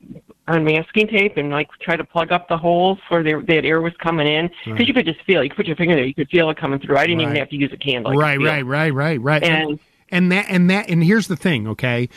on 0.48 0.64
masking 0.64 1.06
tape 1.06 1.36
and 1.36 1.50
like 1.50 1.68
try 1.80 1.96
to 1.96 2.04
plug 2.04 2.32
up 2.32 2.48
the 2.48 2.56
holes 2.58 2.98
where 3.08 3.22
there, 3.22 3.40
that 3.42 3.64
air 3.64 3.80
was 3.80 3.92
coming 3.98 4.26
in 4.26 4.48
because 4.64 4.78
Right. 4.80 4.88
you 4.88 4.94
could 4.94 5.06
just 5.06 5.20
feel 5.22 5.40
it. 5.40 5.44
You 5.44 5.50
could 5.50 5.56
put 5.56 5.66
your 5.66 5.76
finger 5.76 5.94
there, 5.94 6.04
you 6.04 6.14
could 6.14 6.28
feel 6.30 6.50
it 6.50 6.56
coming 6.56 6.80
through. 6.80 6.96
I 6.96 7.06
didn't 7.06 7.20
even 7.22 7.36
have 7.36 7.48
to 7.50 7.56
use 7.56 7.72
a 7.72 7.76
candle. 7.76 8.12
Right 8.12 8.40
right 8.40 8.64
right 8.66 8.92
right 8.92 9.20
right 9.20 9.42
And- 9.44 9.78
and 10.10 10.30
that 10.32 10.46
and 10.48 10.68
that 10.68 10.90
and 10.90 11.02
here's 11.02 11.28
the 11.28 11.36
thing 11.36 11.66
okay 11.68 12.08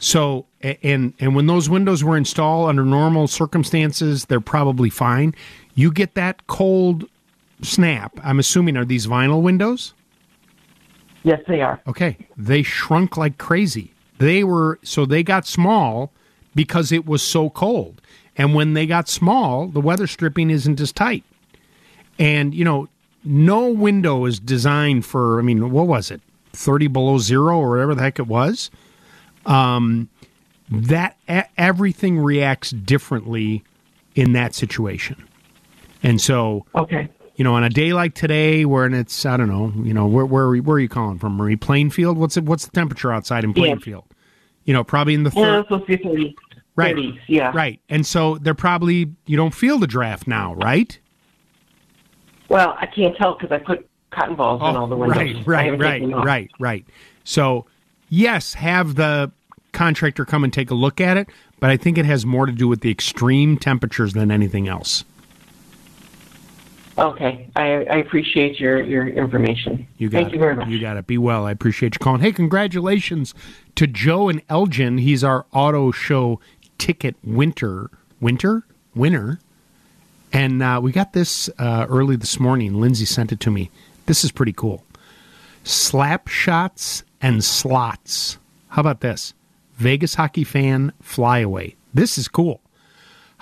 so 0.00 0.46
and 0.82 1.12
and 1.20 1.36
when 1.36 1.46
those 1.46 1.68
windows 1.70 2.02
were 2.02 2.16
installed 2.16 2.68
under 2.68 2.84
normal 2.84 3.28
circumstances 3.28 4.24
they're 4.24 4.40
probably 4.40 4.90
fine 4.90 5.32
you 5.76 5.92
get 5.92 6.14
that 6.14 6.44
cold 6.48 7.04
snap 7.62 8.18
i'm 8.24 8.40
assuming 8.40 8.76
are 8.76 8.84
these 8.84 9.06
vinyl 9.06 9.40
windows 9.40 9.94
yes 11.22 11.40
they 11.46 11.60
are 11.60 11.80
okay 11.86 12.16
they 12.36 12.60
shrunk 12.62 13.16
like 13.16 13.38
crazy 13.38 13.92
they 14.18 14.42
were 14.42 14.80
so 14.82 15.06
they 15.06 15.22
got 15.22 15.46
small 15.46 16.12
because 16.54 16.92
it 16.92 17.06
was 17.06 17.22
so 17.22 17.50
cold 17.50 18.00
and 18.36 18.54
when 18.54 18.74
they 18.74 18.86
got 18.86 19.08
small 19.08 19.66
the 19.68 19.80
weather 19.80 20.06
stripping 20.06 20.50
isn't 20.50 20.80
as 20.80 20.92
tight 20.92 21.24
and, 22.18 22.54
you 22.54 22.64
know, 22.64 22.88
no 23.24 23.68
window 23.70 24.24
is 24.26 24.38
designed 24.38 25.04
for, 25.04 25.38
I 25.40 25.42
mean, 25.42 25.70
what 25.70 25.86
was 25.88 26.10
it? 26.12 26.20
30 26.52 26.86
below 26.88 27.18
zero 27.18 27.58
or 27.58 27.70
whatever 27.70 27.94
the 27.94 28.02
heck 28.02 28.18
it 28.20 28.28
was. 28.28 28.70
Um, 29.46 30.08
that 30.70 31.16
everything 31.58 32.18
reacts 32.18 32.70
differently 32.70 33.64
in 34.14 34.32
that 34.34 34.54
situation. 34.54 35.26
And 36.02 36.20
so, 36.20 36.66
okay. 36.74 37.08
You 37.36 37.42
know, 37.42 37.54
on 37.54 37.64
a 37.64 37.68
day 37.68 37.92
like 37.92 38.14
today, 38.14 38.64
where 38.64 38.86
it's 38.86 39.26
I 39.26 39.36
don't 39.36 39.48
know, 39.48 39.72
you 39.84 39.92
know, 39.92 40.06
where 40.06 40.24
where 40.24 40.46
are, 40.46 40.54
you- 40.54 40.62
where 40.62 40.76
are 40.76 40.80
you 40.80 40.88
calling 40.88 41.18
from? 41.18 41.36
Marie 41.36 41.56
Plainfield. 41.56 42.16
What's 42.16 42.36
it? 42.36 42.44
What's 42.44 42.64
the 42.66 42.70
temperature 42.70 43.10
outside 43.12 43.42
in 43.42 43.52
Yeah. 43.56 44.13
You 44.64 44.72
know, 44.74 44.84
probably 44.84 45.14
in 45.14 45.22
the 45.24 45.30
Yeah, 45.34 45.42
third. 45.44 45.58
it's 45.60 45.68
supposed 45.68 45.86
to 45.86 45.96
be 45.98 46.02
30, 46.04 46.36
Right. 46.76 46.96
30s, 46.96 47.20
yeah. 47.28 47.52
Right. 47.54 47.80
And 47.88 48.04
so 48.06 48.38
they're 48.38 48.54
probably 48.54 49.12
you 49.26 49.36
don't 49.36 49.54
feel 49.54 49.78
the 49.78 49.86
draft 49.86 50.26
now, 50.26 50.54
right? 50.54 50.98
Well, 52.48 52.76
I 52.78 52.86
can't 52.86 53.16
tell 53.16 53.34
because 53.38 53.52
I 53.52 53.58
put 53.58 53.88
cotton 54.10 54.36
balls 54.36 54.60
in 54.60 54.76
oh, 54.76 54.80
all 54.80 54.86
the 54.86 54.96
windows. 54.96 55.16
Oh, 55.38 55.42
Right, 55.44 55.70
right, 55.70 55.78
right, 55.80 55.90
taken 55.92 56.10
them 56.10 56.20
off. 56.20 56.26
right, 56.26 56.50
right. 56.58 56.84
So, 57.24 57.66
yes, 58.08 58.54
have 58.54 58.94
the 58.96 59.32
contractor 59.72 60.24
come 60.24 60.44
and 60.44 60.52
take 60.52 60.70
a 60.70 60.74
look 60.74 61.00
at 61.00 61.16
it, 61.16 61.28
but 61.58 61.70
I 61.70 61.76
think 61.76 61.98
it 61.98 62.04
has 62.04 62.24
more 62.26 62.46
to 62.46 62.52
do 62.52 62.68
with 62.68 62.80
the 62.80 62.90
extreme 62.90 63.56
temperatures 63.58 64.12
than 64.12 64.30
anything 64.30 64.68
else. 64.68 65.04
Okay, 66.96 67.50
I, 67.56 67.84
I 67.84 67.96
appreciate 67.96 68.60
your, 68.60 68.82
your 68.82 69.08
information. 69.08 69.86
You 69.98 70.08
got 70.08 70.18
Thank 70.18 70.28
it. 70.28 70.34
you 70.34 70.38
very 70.38 70.54
much. 70.54 70.68
You 70.68 70.80
got 70.80 70.96
it. 70.96 71.06
Be 71.06 71.18
well. 71.18 71.46
I 71.46 71.50
appreciate 71.50 71.94
you 71.94 71.98
calling. 71.98 72.20
Hey, 72.20 72.32
congratulations 72.32 73.34
to 73.74 73.86
Joe 73.86 74.28
and 74.28 74.42
Elgin. 74.48 74.98
He's 74.98 75.24
our 75.24 75.46
auto 75.52 75.90
show 75.90 76.40
ticket 76.78 77.16
winter 77.24 77.90
winter 78.20 78.64
winner. 78.94 79.40
And 80.32 80.62
uh, 80.62 80.80
we 80.82 80.92
got 80.92 81.12
this 81.12 81.48
uh, 81.58 81.86
early 81.88 82.16
this 82.16 82.40
morning. 82.40 82.80
Lindsay 82.80 83.04
sent 83.04 83.32
it 83.32 83.40
to 83.40 83.50
me. 83.50 83.70
This 84.06 84.24
is 84.24 84.32
pretty 84.32 84.52
cool. 84.52 84.84
Slap 85.62 86.28
shots 86.28 87.04
and 87.20 87.42
slots. 87.44 88.38
How 88.68 88.80
about 88.80 89.00
this? 89.00 89.34
Vegas 89.76 90.14
hockey 90.14 90.44
fan 90.44 90.92
flyaway. 91.00 91.76
This 91.92 92.18
is 92.18 92.28
cool. 92.28 92.60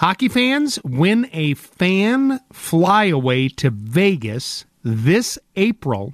Hockey 0.02 0.28
fans 0.28 0.80
win 0.82 1.30
a 1.32 1.54
fan 1.54 2.40
flyaway 2.52 3.46
to 3.50 3.70
Vegas 3.70 4.64
this 4.82 5.38
April. 5.54 6.12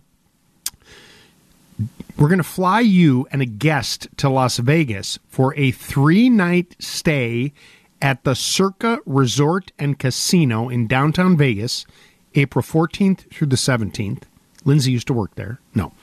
We're 2.19 2.29
going 2.29 2.37
to 2.37 2.45
fly 2.45 2.81
you 2.81 3.27
and 3.33 3.41
a 3.41 3.47
guest 3.47 4.07
to 4.19 4.29
Las 4.29 4.59
Vegas 4.59 5.19
for 5.27 5.55
a 5.57 5.71
three 5.71 6.29
night 6.29 6.77
stay 6.79 7.55
at 8.03 8.25
the 8.25 8.35
Circa 8.35 8.99
Resort 9.07 9.73
and 9.79 9.99
Casino 9.99 10.69
in 10.69 10.87
downtown 10.87 11.35
Vegas, 11.35 11.87
April 12.35 12.63
14th 12.63 13.31
through 13.31 13.47
the 13.47 13.57
17th. 13.57 14.25
Lindsay 14.67 14.93
used 14.93 15.07
to 15.07 15.15
work 15.15 15.35
there. 15.37 15.61
No. 15.75 15.95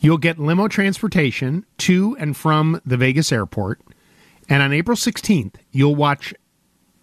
You'll 0.00 0.16
get 0.16 0.38
limo 0.38 0.68
transportation 0.68 1.66
to 1.78 2.16
and 2.18 2.34
from 2.34 2.80
the 2.86 2.96
Vegas 2.96 3.30
airport. 3.30 3.82
And 4.48 4.62
on 4.62 4.72
April 4.72 4.96
16th, 4.96 5.56
you'll 5.70 5.96
watch. 5.96 6.32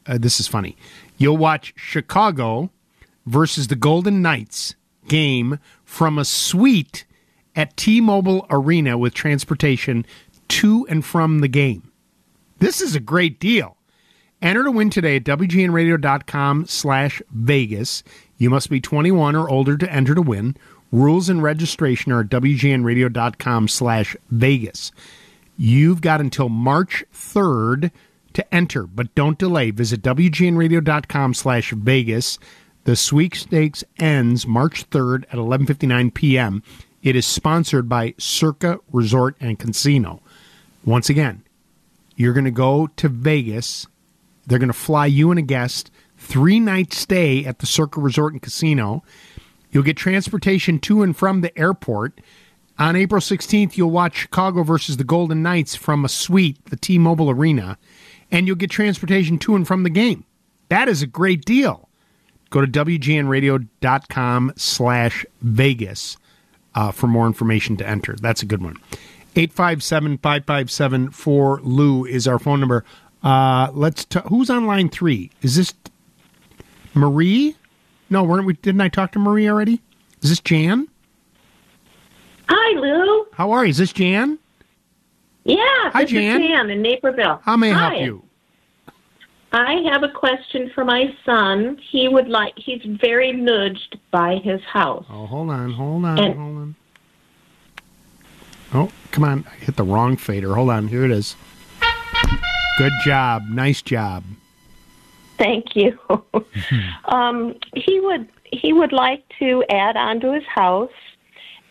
Uh, 0.06 0.18
this 0.18 0.40
is 0.40 0.48
funny. 0.48 0.76
You'll 1.18 1.38
watch 1.38 1.74
Chicago 1.76 2.70
versus 3.26 3.68
the 3.68 3.76
Golden 3.76 4.22
Knights 4.22 4.76
game 5.08 5.60
from 5.84 6.18
a 6.18 6.26
suite 6.26 7.06
at 7.56 7.78
T 7.78 8.02
Mobile 8.02 8.46
Arena 8.50 8.98
with 8.98 9.14
transportation 9.14 10.06
to 10.50 10.86
and 10.90 11.04
from 11.06 11.40
the 11.40 11.48
game. 11.48 11.92
This 12.60 12.82
is 12.82 12.96
a 12.96 13.00
great 13.00 13.40
deal. 13.40 13.78
Enter 14.42 14.64
to 14.64 14.72
win 14.72 14.90
today 14.90 15.16
at 15.18 15.24
WGNradio.com 15.24 16.66
slash 16.66 17.22
Vegas. 17.32 18.04
You 18.38 18.50
must 18.50 18.70
be 18.70 18.82
21 18.82 19.36
or 19.36 19.50
older 19.50 19.78
to 19.78 19.92
enter 19.92 20.14
to 20.16 20.22
win. 20.22 20.58
Rules 20.92 21.30
and 21.30 21.42
registration 21.42 22.12
are 22.12 22.22
at 22.22 22.30
WGNradio.com 22.30 23.68
slash 23.68 24.18
Vegas. 24.30 24.92
You've 25.58 26.02
got 26.02 26.20
until 26.20 26.50
March 26.50 27.06
3rd 27.14 27.92
to 28.34 28.54
enter, 28.54 28.88
but 28.88 29.14
don't 29.16 29.38
delay. 29.38 29.72
Visit 29.72 30.02
WGNradio.com 30.02 31.34
slash 31.34 31.72
Vegas. 31.72 32.40
The 32.86 32.96
sweepstakes 32.96 33.84
ends 33.98 34.46
March 34.46 34.90
3rd 34.90 35.24
at 35.26 35.40
11.59 35.40 36.14
p.m. 36.14 36.64
It 37.02 37.16
is 37.16 37.26
sponsored 37.26 37.88
by 37.88 38.14
Circa 38.18 38.80
Resort 38.92 39.36
and 39.40 39.60
Casino. 39.60 40.22
Once 40.86 41.10
again, 41.10 41.44
you're 42.16 42.34
going 42.34 42.46
to 42.46 42.52
go 42.52 42.88
to 42.98 43.10
Vegas. 43.10 43.88
They're 44.46 44.60
going 44.60 44.68
to 44.68 44.74
fly 44.74 45.06
you 45.06 45.32
and 45.32 45.40
a 45.40 45.44
guest 45.44 45.92
three 46.18 46.60
night 46.60 46.94
stay 46.94 47.46
at 47.46 47.60
the 47.60 47.66
Circa 47.66 48.00
Resort 48.00 48.34
and 48.34 48.42
Casino. 48.42 49.04
You'll 49.72 49.84
get 49.84 49.98
transportation 49.98 50.80
to 50.80 51.02
and 51.02 51.16
from 51.16 51.42
the 51.42 51.58
airport. 51.58 52.22
On 52.80 52.96
April 52.96 53.22
16th, 53.22 53.78
you'll 53.78 53.92
watch 53.92 54.16
Chicago 54.16 54.64
versus 54.64 54.98
the 54.98 55.04
Golden 55.04 55.44
Knights 55.44 55.76
from 55.76 56.04
a 56.04 56.10
suite, 56.10 56.64
the 56.66 56.76
T 56.76 56.98
Mobile 56.98 57.30
Arena, 57.30 57.78
and 58.34 58.48
you'll 58.48 58.58
get 58.58 58.72
transportation 58.72 59.38
to 59.38 59.56
and 59.56 59.66
from 59.66 59.84
the 59.84 59.90
game. 59.90 60.26
That 60.68 60.90
is 60.90 61.02
a 61.02 61.08
great 61.08 61.46
deal. 61.46 61.88
Go 62.50 62.62
to 62.62 62.68
WGNradio.com 62.68 64.54
slash 64.58 65.26
Vegas 65.42 66.18
uh, 66.76 66.92
for 66.92 67.08
more 67.08 67.28
information 67.28 67.78
to 67.78 67.88
enter. 67.88 68.16
That's 68.20 68.42
a 68.42 68.46
good 68.46 68.62
one. 68.62 68.78
857 69.36 70.18
557 70.18 71.12
4 71.12 71.62
Lou 71.64 72.06
is 72.06 72.28
our 72.28 72.40
phone 72.40 72.60
number. 72.60 72.84
Uh, 73.24 73.70
let's 73.74 74.06
t- 74.06 74.20
who's 74.28 74.50
on 74.50 74.66
line 74.66 74.90
three? 74.90 75.32
Is 75.42 75.56
this 75.56 75.74
Marie? 76.94 77.56
No, 78.10 78.24
weren't 78.24 78.46
we? 78.46 78.54
Didn't 78.54 78.82
I 78.82 78.90
talk 78.90 79.12
to 79.14 79.20
Marie 79.20 79.48
already? 79.48 79.82
Is 80.22 80.30
this 80.30 80.40
Jan? 80.40 80.88
Hi, 82.50 82.80
Lou. 82.80 83.26
How 83.34 83.52
are 83.52 83.64
you? 83.64 83.70
Is 83.70 83.78
this 83.78 83.94
Jan? 83.94 84.38
Yeah, 85.46 85.58
Hi, 85.92 86.04
this 86.04 86.12
Jan. 86.12 86.42
Jan 86.42 86.70
in 86.70 86.82
Naperville. 86.82 87.42
How 87.44 87.58
may 87.58 87.72
I 87.72 87.74
Hi. 87.74 87.90
help 87.96 88.06
you? 88.06 88.24
I 89.52 89.74
have 89.92 90.02
a 90.04 90.10
question 90.10 90.72
for 90.74 90.84
my 90.84 91.14
son. 91.26 91.78
He 91.92 92.08
would 92.08 92.28
like. 92.28 92.54
He's 92.58 92.82
very 93.02 93.32
nudged 93.34 94.00
by 94.10 94.38
his 94.44 94.62
house. 94.64 95.06
Oh, 95.10 95.28
hold 95.28 95.50
on, 95.52 95.72
hold 95.74 96.06
on, 96.06 96.18
And- 96.20 96.36
hold 96.36 96.58
on. 96.58 96.76
Oh, 98.76 98.92
come 99.12 99.24
on! 99.24 99.46
I 99.48 99.56
hit 99.64 99.76
the 99.76 99.84
wrong 99.84 100.18
fader. 100.18 100.56
Hold 100.56 100.72
on, 100.72 100.88
here 100.88 101.06
it 101.06 101.12
is. 101.12 101.36
Good 102.80 102.94
job, 103.06 103.44
nice 103.48 103.84
job. 103.84 104.24
Thank 105.38 105.76
you. 105.76 106.00
um, 107.06 107.54
he 107.76 108.00
would 108.00 108.28
he 108.52 108.74
would 108.74 108.92
like 108.92 109.24
to 109.38 109.64
add 109.70 109.96
on 109.96 110.20
to 110.22 110.34
his 110.34 110.44
house, 110.46 110.90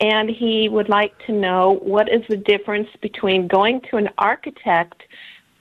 and 0.02 0.28
he 0.28 0.68
would 0.68 0.88
like 0.88 1.16
to 1.26 1.32
know 1.32 1.78
what 1.80 2.08
is 2.12 2.22
the 2.28 2.36
difference 2.36 2.88
between 3.00 3.46
going 3.46 3.80
to 3.88 3.96
an 3.96 4.08
architect 4.18 5.00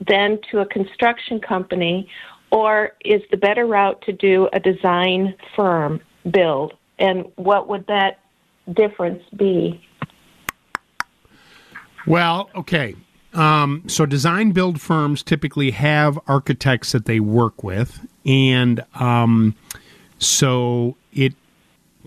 than 0.07 0.39
to 0.49 0.59
a 0.59 0.65
construction 0.65 1.39
company, 1.39 2.09
or 2.51 2.93
is 3.05 3.21
the 3.29 3.37
better 3.37 3.67
route 3.67 4.01
to 4.01 4.11
do 4.11 4.49
a 4.51 4.59
design 4.59 5.35
firm 5.55 6.01
build, 6.31 6.73
and 6.97 7.23
what 7.35 7.69
would 7.69 7.85
that 7.85 8.19
difference 8.73 9.23
be? 9.37 9.79
Well, 12.07 12.49
okay. 12.55 12.95
Um, 13.35 13.83
so 13.87 14.07
design 14.07 14.51
build 14.51 14.81
firms 14.81 15.21
typically 15.21 15.71
have 15.71 16.19
architects 16.27 16.93
that 16.93 17.05
they 17.05 17.19
work 17.19 17.63
with, 17.63 18.05
and 18.25 18.83
um, 18.95 19.55
so 20.17 20.97
it 21.13 21.35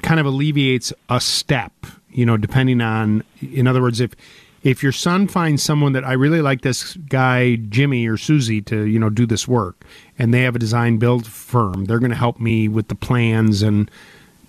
kind 0.02 0.18
of 0.18 0.26
alleviates 0.26 0.92
a 1.08 1.20
step. 1.20 1.72
You 2.14 2.24
know, 2.24 2.36
depending 2.36 2.80
on, 2.80 3.24
in 3.42 3.66
other 3.66 3.82
words, 3.82 4.00
if 4.00 4.14
if 4.62 4.82
your 4.82 4.92
son 4.92 5.28
finds 5.28 5.62
someone 5.62 5.92
that 5.92 6.04
I 6.04 6.14
really 6.14 6.40
like 6.40 6.62
this 6.62 6.94
guy 6.94 7.56
Jimmy 7.56 8.06
or 8.06 8.16
Susie 8.16 8.62
to 8.62 8.84
you 8.84 8.98
know 8.98 9.10
do 9.10 9.26
this 9.26 9.46
work, 9.46 9.84
and 10.18 10.32
they 10.32 10.42
have 10.42 10.56
a 10.56 10.58
design 10.58 10.98
build 10.98 11.26
firm, 11.26 11.84
they're 11.84 11.98
going 11.98 12.10
to 12.10 12.16
help 12.16 12.40
me 12.40 12.68
with 12.68 12.88
the 12.88 12.94
plans 12.94 13.62
and 13.62 13.90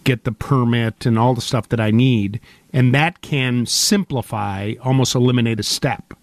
get 0.06 0.24
the 0.24 0.32
permit 0.32 1.06
and 1.06 1.20
all 1.20 1.34
the 1.34 1.42
stuff 1.42 1.70
that 1.70 1.80
I 1.80 1.92
need, 1.92 2.40
and 2.72 2.94
that 2.94 3.22
can 3.22 3.66
simplify, 3.66 4.76
almost 4.82 5.16
eliminate 5.16 5.60
a 5.60 5.64
step. 5.64 6.14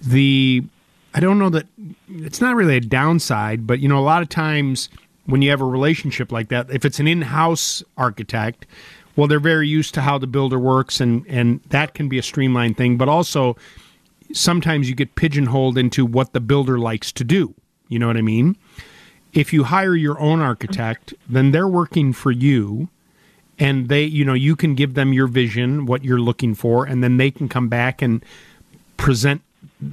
The 0.00 0.62
I 1.14 1.20
don't 1.20 1.38
know 1.38 1.50
that 1.50 1.66
it's 2.08 2.42
not 2.42 2.54
really 2.54 2.76
a 2.76 2.80
downside, 2.80 3.66
but 3.66 3.80
you 3.80 3.88
know, 3.88 3.98
a 3.98 4.04
lot 4.04 4.22
of 4.22 4.28
times 4.28 4.90
when 5.24 5.42
you 5.42 5.50
have 5.50 5.60
a 5.60 5.66
relationship 5.66 6.30
like 6.30 6.48
that, 6.50 6.70
if 6.70 6.84
it's 6.84 7.00
an 7.00 7.08
in-house 7.08 7.82
architect, 7.96 8.66
well, 9.16 9.26
they're 9.26 9.40
very 9.40 9.66
used 9.66 9.94
to 9.94 10.02
how 10.02 10.18
the 10.18 10.26
builder 10.26 10.58
works, 10.58 11.00
and 11.00 11.24
and 11.26 11.60
that 11.70 11.94
can 11.94 12.08
be 12.08 12.18
a 12.18 12.22
streamlined 12.22 12.76
thing. 12.76 12.96
But 12.96 13.08
also, 13.08 13.56
sometimes 14.32 14.88
you 14.88 14.94
get 14.94 15.14
pigeonholed 15.14 15.78
into 15.78 16.04
what 16.06 16.32
the 16.32 16.40
builder 16.40 16.78
likes 16.78 17.10
to 17.12 17.24
do. 17.24 17.54
You 17.88 17.98
know 17.98 18.06
what 18.06 18.16
I 18.16 18.22
mean? 18.22 18.56
If 19.32 19.52
you 19.52 19.64
hire 19.64 19.94
your 19.94 20.18
own 20.20 20.40
architect, 20.40 21.14
then 21.28 21.50
they're 21.50 21.68
working 21.68 22.12
for 22.12 22.30
you 22.30 22.88
and 23.58 23.88
they 23.88 24.04
you 24.04 24.24
know 24.24 24.34
you 24.34 24.56
can 24.56 24.74
give 24.74 24.94
them 24.94 25.12
your 25.12 25.26
vision 25.26 25.86
what 25.86 26.04
you're 26.04 26.20
looking 26.20 26.54
for 26.54 26.84
and 26.84 27.02
then 27.02 27.16
they 27.16 27.30
can 27.30 27.48
come 27.48 27.68
back 27.68 28.02
and 28.02 28.24
present 28.96 29.42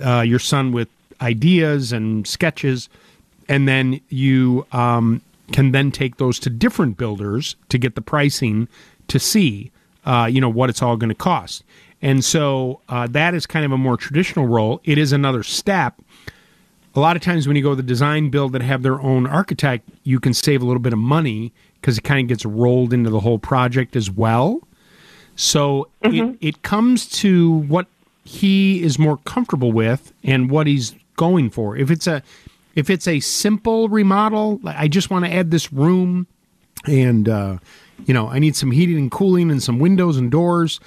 uh, 0.04 0.22
your 0.22 0.40
son 0.40 0.72
with 0.72 0.90
ideas 1.22 1.92
and 1.92 2.28
sketches 2.28 2.90
and 3.48 3.68
then 3.68 4.00
you 4.10 4.66
um, 4.72 5.22
can 5.52 5.72
then 5.72 5.92
take 5.92 6.18
those 6.18 6.40
to 6.40 6.50
different 6.50 6.98
builders 6.98 7.56
to 7.70 7.78
get 7.78 7.96
the 7.96 8.02
pricing 8.02 8.68
to 9.08 9.20
see 9.20 9.72
uh, 10.06 10.28
you 10.30 10.42
know 10.42 10.50
what 10.50 10.70
it's 10.70 10.82
all 10.82 10.98
going 10.98 11.10
to 11.10 11.16
cost 11.16 11.64
and 12.02 12.24
so 12.24 12.82
uh, 12.90 13.08
that 13.08 13.34
is 13.34 13.46
kind 13.46 13.66
of 13.66 13.72
a 13.72 13.78
more 13.78 13.98
traditional 13.98 14.46
role 14.46 14.82
it 14.84 14.98
is 14.98 15.12
another 15.12 15.44
step 15.44 16.00
a 16.96 17.00
lot 17.00 17.16
of 17.16 17.22
times 17.22 17.48
when 17.48 17.56
you 17.58 17.64
go 17.64 17.74
the 17.76 17.84
design 17.84 18.30
build 18.30 18.54
that 18.54 18.62
have 18.62 18.84
their 18.84 19.02
own 19.02 19.26
architect, 19.26 19.90
you 20.04 20.20
can 20.20 20.34
save 20.34 20.62
a 20.62 20.66
little 20.66 20.82
bit 20.82 20.94
of 20.94 21.00
money 21.00 21.52
because 21.82 21.98
it 21.98 22.04
kind 22.04 22.22
of 22.22 22.28
gets 22.28 22.46
rolled 22.46 22.94
into 22.94 23.10
the 23.10 23.20
whole 23.20 23.40
project 23.40 23.96
as 23.96 24.12
well. 24.12 24.62
So 25.36 25.90
it, 26.02 26.38
it 26.40 26.62
comes 26.62 27.08
to 27.22 27.52
what 27.52 27.88
he 28.24 28.84
is 28.84 29.00
more 29.00 29.18
comfortable 29.18 29.72
with 29.72 30.14
and 30.24 30.52
what 30.52 30.68
he's 30.68 30.94
going 31.16 31.50
for. 31.50 31.76
If 31.76 31.90
it's 31.90 32.06
a 32.06 32.22
if 32.76 32.90
it's 32.90 33.08
a 33.08 33.20
simple 33.20 33.90
remodel, 33.90 34.60
like 34.62 34.76
I 34.78 34.88
just 34.88 35.10
want 35.10 35.26
to 35.26 35.34
add 35.34 35.52
this 35.52 35.74
room 35.74 36.28
and 36.86 37.28
uh, 37.28 37.58
you 38.06 38.14
know 38.14 38.28
I 38.28 38.40
need 38.40 38.56
some 38.56 38.72
heating 38.72 38.98
and 38.98 39.12
cooling 39.12 39.52
and 39.52 39.62
some 39.62 39.80
windows 39.80 40.18
and 40.18 40.32
doors, 40.32 40.80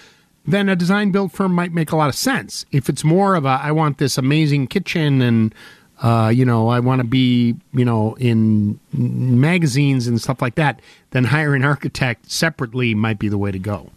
then 0.46 0.68
a 0.68 0.76
design 0.76 1.10
build 1.10 1.32
firm 1.32 1.52
might 1.52 1.72
make 1.72 1.92
a 1.92 1.96
lot 1.96 2.08
of 2.08 2.14
sense. 2.14 2.64
If 2.72 2.88
it's 2.88 3.04
more 3.04 3.34
of 3.34 3.44
a 3.44 3.60
I 3.62 3.72
want 3.72 3.98
this 3.98 4.18
amazing 4.18 4.68
kitchen 4.68 5.20
and 5.20 5.54
uh, 6.02 6.30
you 6.34 6.44
know 6.44 6.68
I 6.68 6.80
want 6.80 7.00
to 7.00 7.06
be 7.06 7.56
you 7.72 7.84
know 7.84 8.14
in 8.14 8.78
magazines 8.92 10.06
and 10.06 10.20
stuff 10.20 10.42
like 10.42 10.56
that, 10.56 10.80
then 11.10 11.24
hiring 11.24 11.62
an 11.62 11.68
architect 11.68 12.30
separately 12.30 12.94
might 12.94 13.18
be 13.18 13.28
the 13.28 13.38
way 13.38 13.50
to 13.50 13.58
go. 13.58 13.90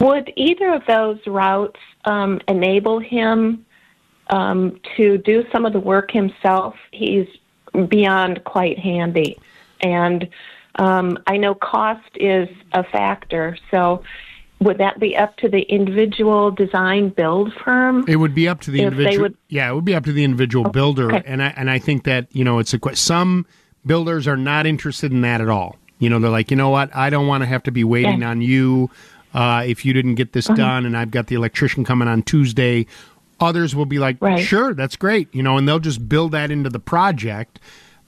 Would 0.00 0.32
either 0.34 0.74
of 0.74 0.84
those 0.86 1.24
routes 1.28 1.78
um, 2.06 2.40
enable 2.48 2.98
him 2.98 3.64
um, 4.30 4.80
to 4.96 5.18
do 5.18 5.44
some 5.52 5.64
of 5.64 5.72
the 5.72 5.78
work 5.78 6.10
himself? 6.10 6.74
He's 6.90 7.28
beyond 7.88 8.42
quite 8.44 8.78
handy. 8.78 9.38
And 9.80 10.28
um, 10.76 11.18
I 11.26 11.36
know 11.36 11.54
cost 11.54 12.08
is 12.16 12.48
a 12.72 12.82
factor. 12.84 13.56
So 13.70 14.02
would 14.60 14.78
that 14.78 15.00
be 15.00 15.16
up 15.16 15.36
to 15.38 15.48
the 15.48 15.62
individual 15.62 16.50
design 16.50 17.08
build 17.10 17.52
firm? 17.64 18.04
It 18.08 18.16
would 18.16 18.34
be 18.34 18.48
up 18.48 18.60
to 18.62 18.70
the 18.70 18.82
individual. 18.82 19.22
would- 19.24 19.36
yeah, 19.48 19.70
it 19.70 19.74
would 19.74 19.84
be 19.84 19.94
up 19.94 20.04
to 20.04 20.12
the 20.12 20.24
individual 20.24 20.70
builder, 20.70 21.10
and 21.10 21.42
I 21.42 21.48
and 21.56 21.68
I 21.70 21.78
think 21.78 22.04
that 22.04 22.26
you 22.32 22.44
know 22.44 22.58
it's 22.58 22.72
a 22.72 22.78
some 22.96 23.44
builders 23.84 24.28
are 24.28 24.36
not 24.36 24.64
interested 24.66 25.10
in 25.12 25.22
that 25.22 25.40
at 25.40 25.48
all. 25.48 25.76
You 25.98 26.08
know, 26.10 26.18
they're 26.20 26.30
like, 26.30 26.50
you 26.50 26.56
know 26.56 26.68
what, 26.70 26.94
I 26.94 27.10
don't 27.10 27.26
want 27.26 27.42
to 27.42 27.46
have 27.46 27.62
to 27.64 27.70
be 27.72 27.84
waiting 27.84 28.20
Yeah. 28.20 28.30
on 28.30 28.40
you 28.42 28.90
uh, 29.34 29.64
if 29.66 29.84
you 29.84 29.92
didn't 29.92 30.14
get 30.16 30.32
this 30.32 30.48
Uh-huh. 30.48 30.56
done, 30.56 30.86
and 30.86 30.96
I've 30.96 31.10
got 31.10 31.26
the 31.28 31.34
electrician 31.36 31.84
coming 31.84 32.06
on 32.08 32.22
Tuesday. 32.22 32.86
Others 33.40 33.74
will 33.74 33.86
be 33.86 33.98
like, 33.98 34.18
Right. 34.20 34.38
sure, 34.44 34.74
that's 34.74 34.94
great, 34.94 35.28
you 35.32 35.42
know, 35.42 35.56
and 35.58 35.66
they'll 35.66 35.80
just 35.80 36.08
build 36.08 36.30
that 36.32 36.50
into 36.52 36.70
the 36.70 36.78
project. 36.78 37.58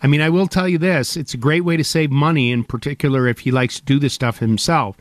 I 0.05 0.07
mean, 0.07 0.21
I 0.21 0.29
will 0.29 0.47
tell 0.47 0.69
you 0.69 0.77
this: 0.77 1.17
it's 1.17 1.33
a 1.33 1.39
great 1.39 1.65
way 1.65 1.79
to 1.79 1.83
save 1.83 2.11
money, 2.11 2.53
in 2.53 2.63
particular 2.63 3.27
if 3.27 3.39
he 3.39 3.51
likes 3.51 3.81
to 3.81 3.85
do 3.85 3.99
this 3.99 4.13
stuff 4.13 4.39
himself. 4.39 4.99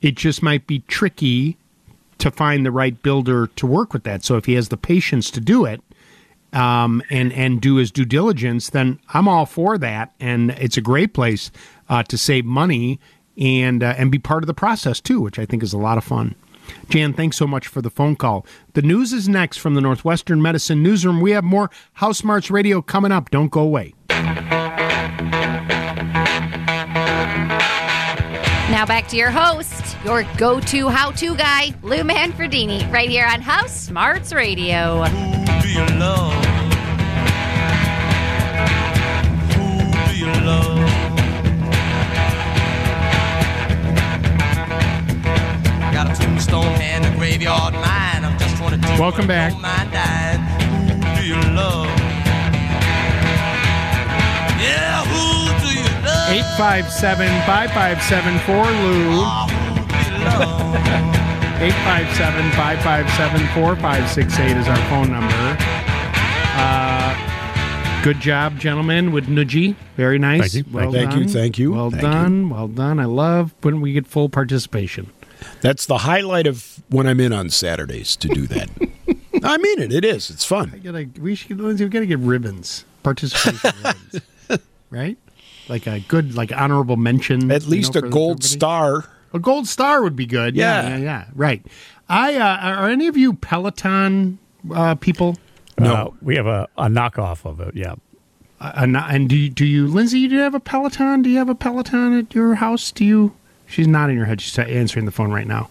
It 0.00 0.14
just 0.14 0.42
might 0.42 0.66
be 0.66 0.78
tricky 0.88 1.58
to 2.18 2.30
find 2.30 2.64
the 2.64 2.70
right 2.70 3.00
builder 3.02 3.48
to 3.48 3.66
work 3.66 3.92
with 3.92 4.04
that. 4.04 4.24
So 4.24 4.36
if 4.36 4.46
he 4.46 4.54
has 4.54 4.70
the 4.70 4.78
patience 4.78 5.30
to 5.32 5.40
do 5.40 5.66
it 5.66 5.82
um, 6.54 7.02
and 7.10 7.34
and 7.34 7.60
do 7.60 7.76
his 7.76 7.90
due 7.90 8.06
diligence, 8.06 8.70
then 8.70 8.98
I'm 9.12 9.28
all 9.28 9.44
for 9.44 9.76
that. 9.76 10.14
And 10.20 10.52
it's 10.52 10.78
a 10.78 10.80
great 10.82 11.12
place 11.12 11.50
uh, 11.90 12.02
to 12.04 12.16
save 12.16 12.46
money 12.46 12.98
and 13.36 13.82
uh, 13.82 13.94
and 13.98 14.10
be 14.10 14.18
part 14.18 14.42
of 14.42 14.46
the 14.46 14.54
process 14.54 15.02
too, 15.02 15.20
which 15.20 15.38
I 15.38 15.44
think 15.44 15.62
is 15.62 15.74
a 15.74 15.78
lot 15.78 15.98
of 15.98 16.04
fun. 16.04 16.34
Jan, 16.88 17.12
thanks 17.12 17.36
so 17.36 17.46
much 17.46 17.66
for 17.66 17.82
the 17.82 17.90
phone 17.90 18.16
call. 18.16 18.46
The 18.72 18.80
news 18.80 19.12
is 19.12 19.28
next 19.28 19.58
from 19.58 19.74
the 19.74 19.82
Northwestern 19.82 20.40
Medicine 20.40 20.82
Newsroom. 20.82 21.20
We 21.20 21.32
have 21.32 21.44
more 21.44 21.70
House 21.92 22.18
Smarts 22.18 22.50
Radio 22.50 22.80
coming 22.80 23.12
up. 23.12 23.30
Don't 23.30 23.50
go 23.50 23.60
away. 23.60 23.92
Now 28.70 28.84
back 28.84 29.08
to 29.08 29.16
your 29.16 29.30
host, 29.30 29.96
your 30.04 30.24
go-to 30.36 30.88
how-to 30.88 31.34
guy, 31.36 31.72
Lou 31.82 32.02
Manfredini, 32.02 32.90
right 32.92 33.08
here 33.08 33.26
on 33.26 33.40
House 33.40 33.72
Smarts 33.72 34.32
Radio. 34.32 35.04
do 35.62 35.68
you 51.26 51.95
Yeah, 54.66 55.04
who 55.06 55.46
do 55.62 55.68
you 55.74 55.84
love? 56.04 56.58
857 56.58 57.26
557 57.46 58.38
4 58.40 58.56
Lou. 58.82 59.22
857 61.56 62.50
557 62.52 63.46
4568 63.54 64.56
is 64.58 64.68
our 64.68 64.76
phone 64.90 65.10
number. 65.10 65.56
Uh, 66.58 68.02
good 68.04 68.20
job, 68.20 68.58
gentlemen, 68.58 69.12
with 69.12 69.26
Nuji. 69.26 69.74
Very 69.96 70.18
nice. 70.18 70.52
Thank 70.52 70.66
you. 70.66 70.72
Well 70.72 70.92
Thank 70.92 71.14
you, 71.16 71.28
thank 71.28 71.58
you, 71.58 71.72
Well 71.72 71.90
thank 71.90 72.02
done. 72.02 72.50
Well 72.50 72.68
done. 72.68 72.98
I 73.00 73.04
love 73.06 73.54
when 73.62 73.80
we 73.80 73.92
get 73.92 74.06
full 74.06 74.28
participation. 74.28 75.10
That's 75.60 75.86
the 75.86 75.98
highlight 75.98 76.46
of 76.46 76.82
when 76.88 77.06
I'm 77.06 77.20
in 77.20 77.32
on 77.32 77.50
Saturdays 77.50 78.16
to 78.16 78.28
do 78.28 78.46
that. 78.48 78.68
I 79.44 79.58
mean 79.58 79.80
it. 79.80 79.92
It 79.92 80.04
is. 80.04 80.30
It's 80.30 80.44
fun. 80.44 80.70
I 80.74 80.78
gotta, 80.78 81.08
we 81.20 81.34
should, 81.34 81.58
Lindsay, 81.60 81.84
we 81.84 81.90
gotta 81.90 82.06
get 82.06 82.18
ribbons, 82.18 82.84
participation 83.02 83.70
ribbons, 83.84 84.20
right? 84.90 85.18
Like 85.68 85.86
a 85.86 86.00
good, 86.00 86.34
like 86.34 86.52
honorable 86.52 86.96
mention. 86.96 87.50
At 87.50 87.66
least 87.66 87.96
a 87.96 88.02
gold 88.02 88.44
star. 88.44 89.04
A 89.32 89.38
gold 89.38 89.66
star 89.66 90.02
would 90.02 90.16
be 90.16 90.26
good. 90.26 90.54
Yeah, 90.56 90.82
Yeah. 90.82 90.88
yeah, 90.88 90.96
yeah. 91.04 91.24
Right. 91.34 91.66
I 92.08 92.36
uh, 92.36 92.56
are 92.80 92.88
any 92.88 93.08
of 93.08 93.16
you 93.16 93.32
Peloton 93.34 94.38
uh, 94.72 94.94
people? 94.94 95.36
Uh, 95.78 96.10
we 96.22 96.36
have 96.36 96.46
a, 96.46 96.68
a 96.78 96.86
knockoff 96.86 97.44
of 97.44 97.60
it. 97.60 97.74
Yeah. 97.76 97.96
And- 98.60 98.96
and 98.96 99.28
do 99.28 99.36
you, 99.36 99.50
do 99.50 99.66
you, 99.66 99.86
Lindsay? 99.86 100.26
Do 100.28 100.34
you 100.36 100.40
have 100.40 100.54
a 100.54 100.60
Peloton? 100.60 101.22
Do 101.22 101.28
you 101.28 101.36
have 101.38 101.48
a 101.50 101.54
Peloton 101.54 102.18
at 102.18 102.34
your 102.34 102.54
house? 102.54 102.90
Do 102.92 103.04
you? 103.04 103.34
She's 103.66 103.86
nodding 103.88 104.16
her 104.16 104.24
head. 104.24 104.40
She's 104.40 104.56
answering 104.58 105.04
the 105.04 105.12
phone 105.12 105.32
right 105.32 105.46
now. 105.46 105.68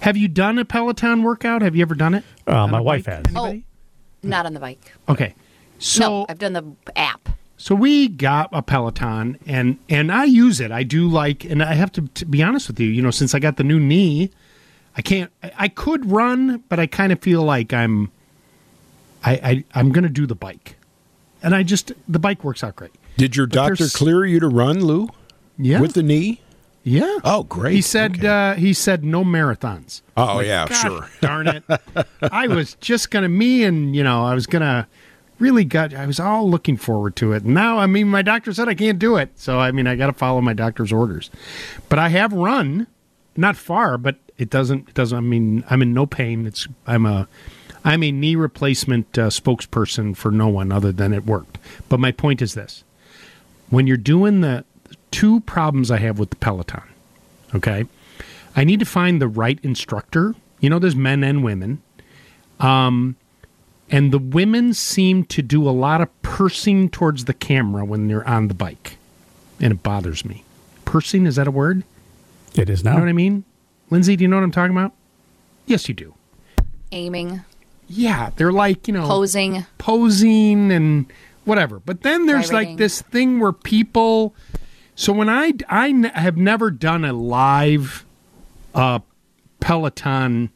Have 0.00 0.16
you 0.16 0.28
done 0.28 0.58
a 0.58 0.64
Peloton 0.64 1.22
workout? 1.22 1.62
Have 1.62 1.74
you 1.74 1.82
ever 1.82 1.94
done 1.94 2.14
it? 2.14 2.24
Uh, 2.46 2.66
my 2.66 2.80
wife 2.80 3.06
bike? 3.06 3.26
has. 3.28 3.36
Oh, 3.36 3.62
not 4.22 4.44
on 4.46 4.52
the 4.54 4.60
bike. 4.60 4.92
Okay. 5.08 5.34
So 5.78 6.00
no, 6.00 6.26
I've 6.28 6.38
done 6.38 6.52
the 6.52 6.64
app. 6.96 7.28
So 7.60 7.74
we 7.74 8.06
got 8.06 8.48
a 8.52 8.62
Peloton, 8.62 9.36
and 9.44 9.78
and 9.88 10.12
I 10.12 10.24
use 10.24 10.60
it. 10.60 10.70
I 10.70 10.84
do 10.84 11.08
like, 11.08 11.44
and 11.44 11.60
I 11.60 11.74
have 11.74 11.90
to, 11.92 12.02
to 12.06 12.24
be 12.24 12.40
honest 12.40 12.68
with 12.68 12.78
you. 12.78 12.86
You 12.86 13.02
know, 13.02 13.10
since 13.10 13.34
I 13.34 13.40
got 13.40 13.56
the 13.56 13.64
new 13.64 13.80
knee, 13.80 14.30
I 14.96 15.02
can't. 15.02 15.30
I, 15.42 15.52
I 15.58 15.68
could 15.68 16.08
run, 16.10 16.62
but 16.68 16.78
I 16.78 16.86
kind 16.86 17.12
of 17.12 17.20
feel 17.20 17.42
like 17.42 17.72
I'm. 17.72 18.12
I, 19.24 19.32
I 19.32 19.64
I'm 19.74 19.90
going 19.90 20.04
to 20.04 20.08
do 20.08 20.24
the 20.24 20.36
bike, 20.36 20.76
and 21.42 21.52
I 21.52 21.64
just 21.64 21.90
the 22.06 22.20
bike 22.20 22.44
works 22.44 22.62
out 22.62 22.76
great. 22.76 22.92
Did 23.16 23.34
your 23.34 23.48
But 23.48 23.54
doctor 23.54 23.88
clear 23.88 24.24
you 24.24 24.38
to 24.38 24.48
run, 24.48 24.84
Lou? 24.84 25.08
Yeah. 25.58 25.80
With 25.80 25.94
the 25.94 26.04
knee? 26.04 26.40
Yeah. 26.84 27.18
Oh, 27.24 27.42
great. 27.42 27.74
He 27.74 27.82
said 27.82 28.24
uh, 28.24 28.54
he 28.54 28.72
said 28.72 29.04
no 29.04 29.24
marathons. 29.24 30.02
Oh, 30.16 30.36
Like, 30.36 30.46
yeah, 30.46 30.66
"Gosh 30.68 30.80
sure. 30.80 31.10
Darn 31.20 31.48
it! 31.48 31.64
I 32.22 32.46
was 32.46 32.74
just 32.74 33.10
gonna 33.10 33.28
me 33.28 33.64
and 33.64 33.96
you 33.96 34.04
know 34.04 34.24
I 34.24 34.34
was 34.34 34.46
gonna 34.46 34.86
really 35.38 35.64
got 35.64 35.94
I 35.94 36.06
was 36.06 36.20
all 36.20 36.48
looking 36.48 36.76
forward 36.76 37.16
to 37.16 37.32
it. 37.32 37.44
Now 37.44 37.78
I 37.78 37.86
mean 37.86 38.08
my 38.08 38.22
doctor 38.22 38.52
said 38.52 38.68
I 38.68 38.74
can't 38.74 38.98
do 38.98 39.16
it, 39.16 39.30
so 39.38 39.58
I 39.58 39.72
mean 39.72 39.86
I 39.86 39.96
got 39.96 40.06
to 40.06 40.12
follow 40.12 40.40
my 40.40 40.52
doctor's 40.52 40.92
orders. 40.92 41.30
But 41.88 41.98
I 41.98 42.08
have 42.08 42.32
run, 42.32 42.86
not 43.36 43.56
far, 43.56 43.98
but 43.98 44.16
it 44.36 44.50
doesn't 44.50 44.88
it 44.88 44.94
doesn't. 44.94 45.16
I 45.16 45.20
mean 45.20 45.64
I'm 45.70 45.82
in 45.82 45.94
no 45.94 46.06
pain. 46.06 46.46
It's 46.46 46.66
I'm 46.86 47.06
a 47.06 47.28
I'm 47.84 48.02
a 48.02 48.12
knee 48.12 48.36
replacement 48.36 49.16
uh, 49.18 49.28
spokesperson 49.28 50.16
for 50.16 50.30
no 50.30 50.48
one 50.48 50.72
other 50.72 50.92
than 50.92 51.12
it 51.12 51.26
worked. 51.26 51.58
But 51.88 52.00
my 52.00 52.12
point 52.12 52.42
is 52.42 52.54
this: 52.54 52.84
when 53.70 53.86
you're 53.86 53.96
doing 53.96 54.40
the 54.40 54.64
two 55.10 55.40
problems 55.40 55.90
I 55.90 55.98
have 55.98 56.18
with 56.18 56.30
the 56.30 56.36
Peloton, 56.36 56.82
okay, 57.54 57.86
I 58.56 58.64
need 58.64 58.80
to 58.80 58.86
find 58.86 59.20
the 59.20 59.28
right 59.28 59.58
instructor. 59.62 60.34
You 60.60 60.70
know, 60.70 60.78
there's 60.78 60.96
men 60.96 61.22
and 61.22 61.44
women. 61.44 61.80
Um, 62.58 63.16
and 63.90 64.12
the 64.12 64.18
women 64.18 64.74
seem 64.74 65.24
to 65.24 65.42
do 65.42 65.68
a 65.68 65.70
lot 65.72 66.00
of 66.00 66.22
pursing 66.22 66.88
towards 66.90 67.24
the 67.24 67.34
camera 67.34 67.84
when 67.84 68.08
they're 68.08 68.26
on 68.28 68.48
the 68.48 68.54
bike. 68.54 68.98
And 69.60 69.72
it 69.72 69.82
bothers 69.82 70.24
me. 70.24 70.44
Pursing, 70.84 71.26
is 71.26 71.36
that 71.36 71.48
a 71.48 71.50
word? 71.50 71.82
It 72.54 72.70
is 72.70 72.84
not. 72.84 72.92
You 72.92 72.96
know 72.98 73.02
what 73.04 73.10
I 73.10 73.12
mean? 73.14 73.44
Lindsay, 73.90 74.16
do 74.16 74.22
you 74.22 74.28
know 74.28 74.36
what 74.36 74.42
I'm 74.44 74.50
talking 74.52 74.76
about? 74.76 74.92
Yes, 75.66 75.88
you 75.88 75.94
do. 75.94 76.14
Aiming, 76.92 77.42
Yeah, 77.88 78.30
they're 78.36 78.52
like, 78.52 78.86
you 78.88 78.94
know, 78.94 79.06
posing. 79.06 79.64
posing 79.78 80.70
and 80.72 81.06
whatever. 81.44 81.78
But 81.80 82.02
then 82.02 82.26
there's 82.26 82.48
Gyrating. 82.50 82.70
like 82.70 82.78
this 82.78 83.02
thing 83.02 83.40
where 83.40 83.52
people. 83.52 84.34
So 84.94 85.12
when 85.12 85.28
I 85.28 85.52
I 85.68 85.88
n- 85.90 86.04
have 86.04 86.36
never 86.36 86.70
done 86.70 87.04
a 87.04 87.12
live 87.12 88.04
uh, 88.74 89.00
Peloton 89.60 90.50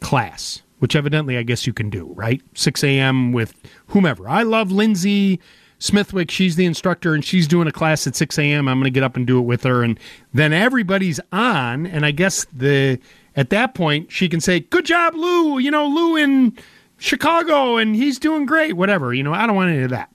class, 0.00 0.60
which 0.78 0.96
evidently 0.96 1.36
I 1.36 1.42
guess 1.42 1.66
you 1.66 1.72
can 1.72 1.90
do, 1.90 2.12
right? 2.14 2.42
6 2.54 2.84
a.m. 2.84 3.32
with 3.32 3.54
whomever. 3.88 4.28
I 4.28 4.42
love 4.42 4.70
Lindsay 4.70 5.40
Smithwick. 5.78 6.30
She's 6.30 6.56
the 6.56 6.64
instructor 6.64 7.14
and 7.14 7.24
she's 7.24 7.46
doing 7.46 7.68
a 7.68 7.72
class 7.72 8.06
at 8.06 8.16
6 8.16 8.38
a.m. 8.38 8.68
I'm 8.68 8.78
going 8.78 8.84
to 8.84 8.90
get 8.90 9.02
up 9.02 9.16
and 9.16 9.26
do 9.26 9.38
it 9.38 9.42
with 9.42 9.62
her. 9.64 9.82
And 9.82 9.98
then 10.32 10.52
everybody's 10.52 11.20
on. 11.32 11.86
And 11.86 12.04
I 12.04 12.10
guess 12.10 12.46
the 12.52 12.98
at 13.36 13.50
that 13.50 13.74
point 13.74 14.12
she 14.12 14.28
can 14.28 14.40
say, 14.40 14.60
Good 14.60 14.86
job, 14.86 15.14
Lou. 15.14 15.58
You 15.58 15.70
know, 15.70 15.86
Lou 15.86 16.16
in 16.16 16.56
Chicago 16.98 17.76
and 17.76 17.94
he's 17.94 18.18
doing 18.18 18.46
great, 18.46 18.74
whatever. 18.74 19.12
You 19.12 19.22
know, 19.22 19.32
I 19.32 19.46
don't 19.46 19.56
want 19.56 19.70
any 19.70 19.82
of 19.82 19.90
that. 19.90 20.10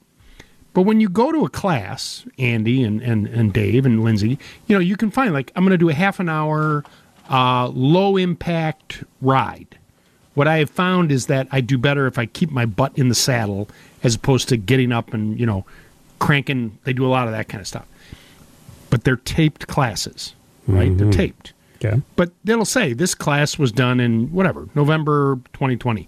But 0.73 0.83
when 0.83 1.01
you 1.01 1.09
go 1.09 1.31
to 1.31 1.45
a 1.45 1.49
class, 1.49 2.25
Andy 2.37 2.83
and, 2.83 3.01
and, 3.01 3.27
and 3.27 3.51
Dave 3.51 3.85
and 3.85 4.03
Lindsay, 4.03 4.37
you 4.67 4.75
know, 4.75 4.79
you 4.79 4.95
can 4.95 5.09
find 5.09 5.33
like, 5.33 5.51
I'm 5.55 5.63
going 5.63 5.71
to 5.71 5.77
do 5.77 5.89
a 5.89 5.93
half 5.93 6.19
an 6.19 6.29
hour 6.29 6.83
uh, 7.29 7.67
low 7.69 8.17
impact 8.17 9.03
ride. 9.21 9.78
What 10.39 10.47
I 10.47 10.59
have 10.59 10.69
found 10.69 11.11
is 11.11 11.25
that 11.25 11.49
I 11.51 11.59
do 11.59 11.77
better 11.77 12.07
if 12.07 12.17
I 12.17 12.25
keep 12.25 12.49
my 12.49 12.65
butt 12.65 12.97
in 12.97 13.09
the 13.09 13.13
saddle 13.13 13.67
as 14.03 14.15
opposed 14.15 14.47
to 14.47 14.55
getting 14.55 14.93
up 14.93 15.13
and, 15.13 15.37
you 15.37 15.45
know, 15.45 15.65
cranking. 16.19 16.77
They 16.85 16.93
do 16.93 17.05
a 17.05 17.11
lot 17.11 17.27
of 17.27 17.33
that 17.33 17.49
kind 17.49 17.59
of 17.59 17.67
stuff. 17.67 17.85
But 18.89 19.03
they're 19.03 19.17
taped 19.17 19.67
classes, 19.67 20.35
right? 20.65 20.97
They're 20.97 21.07
Mhm. 21.07 21.11
taped. 21.11 21.51
Okay. 21.83 22.01
But 22.15 22.31
they'll 22.45 22.63
say 22.63 22.93
this 22.93 23.15
class 23.15 23.59
was 23.59 23.73
done 23.73 23.99
in 23.99 24.31
whatever, 24.31 24.69
November 24.75 25.39
2020. 25.51 26.07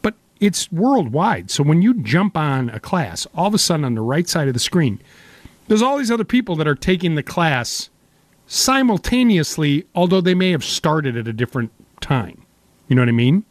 But 0.00 0.14
it's 0.38 0.70
worldwide. 0.70 1.50
So 1.50 1.64
when 1.64 1.82
you 1.82 1.92
jump 1.92 2.36
on 2.36 2.70
a 2.70 2.78
class, 2.78 3.26
all 3.34 3.48
of 3.48 3.54
a 3.54 3.58
sudden 3.58 3.84
on 3.84 3.96
the 3.96 4.00
right 4.00 4.28
side 4.28 4.46
of 4.46 4.54
the 4.54 4.60
screen, 4.60 5.00
there's 5.66 5.82
all 5.82 5.98
these 5.98 6.12
other 6.12 6.22
people 6.22 6.54
that 6.54 6.68
are 6.68 6.76
taking 6.76 7.16
the 7.16 7.22
class 7.24 7.90
simultaneously, 8.46 9.86
although 9.92 10.20
they 10.20 10.34
may 10.36 10.52
have 10.52 10.62
started 10.62 11.16
at 11.16 11.26
a 11.26 11.32
different 11.32 11.72
time. 12.00 12.42
You 12.86 12.94
know 12.94 13.02
what 13.02 13.08
I 13.08 13.10
mean? 13.10 13.44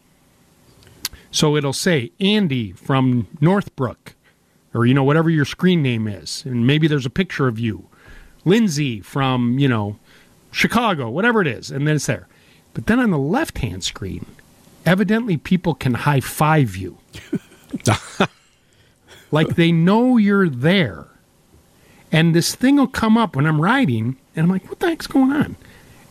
So 1.32 1.56
it'll 1.56 1.72
say 1.72 2.12
Andy 2.20 2.72
from 2.72 3.26
Northbrook, 3.40 4.14
or 4.74 4.84
you 4.84 4.92
know 4.92 5.02
whatever 5.02 5.30
your 5.30 5.46
screen 5.46 5.82
name 5.82 6.06
is, 6.06 6.44
and 6.44 6.66
maybe 6.66 6.86
there's 6.86 7.06
a 7.06 7.10
picture 7.10 7.48
of 7.48 7.58
you. 7.58 7.88
Lindsay 8.44 9.00
from 9.00 9.58
you 9.58 9.66
know 9.66 9.98
Chicago, 10.50 11.08
whatever 11.08 11.40
it 11.40 11.48
is, 11.48 11.70
and 11.70 11.88
then 11.88 11.96
it's 11.96 12.06
there. 12.06 12.28
But 12.74 12.86
then 12.86 13.00
on 13.00 13.10
the 13.10 13.18
left 13.18 13.58
hand 13.58 13.82
screen, 13.82 14.26
evidently 14.84 15.38
people 15.38 15.74
can 15.74 15.94
high 15.94 16.20
five 16.20 16.76
you, 16.76 16.98
like 19.30 19.56
they 19.56 19.72
know 19.72 20.18
you're 20.18 20.50
there. 20.50 21.06
And 22.14 22.34
this 22.34 22.54
thing 22.54 22.76
will 22.76 22.88
come 22.88 23.16
up 23.16 23.36
when 23.36 23.46
I'm 23.46 23.58
riding, 23.60 24.18
and 24.36 24.44
I'm 24.44 24.50
like, 24.50 24.68
"What 24.68 24.80
the 24.80 24.88
heck's 24.88 25.06
going 25.06 25.32
on?" 25.32 25.56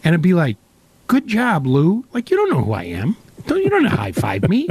And 0.03 0.15
it'd 0.15 0.23
be 0.23 0.33
like, 0.33 0.57
"Good 1.05 1.27
job, 1.27 1.67
Lou." 1.67 2.05
Like 2.11 2.31
you 2.31 2.37
don't 2.37 2.49
know 2.49 2.63
who 2.63 2.73
I 2.73 2.85
am. 2.85 3.17
Don't 3.45 3.63
you 3.63 3.69
don't 3.69 3.85
high 3.85 4.13
five 4.13 4.49
me. 4.49 4.67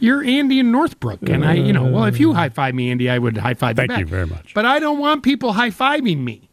You're 0.00 0.22
Andy 0.24 0.58
in 0.60 0.70
Northbrook, 0.70 1.28
and 1.28 1.44
I, 1.44 1.54
you 1.54 1.72
know, 1.72 1.84
well, 1.90 2.04
if 2.04 2.20
you 2.20 2.32
high 2.34 2.48
five 2.50 2.74
me, 2.74 2.90
Andy, 2.90 3.10
I 3.10 3.18
would 3.18 3.36
high 3.36 3.54
five 3.54 3.76
Thank 3.76 3.90
you 3.90 3.96
back. 3.96 4.00
you 4.00 4.06
very 4.06 4.26
much. 4.26 4.54
But 4.54 4.64
I 4.64 4.78
don't 4.78 4.98
want 4.98 5.22
people 5.22 5.52
high 5.54 5.70
fiving 5.70 6.18
me. 6.18 6.48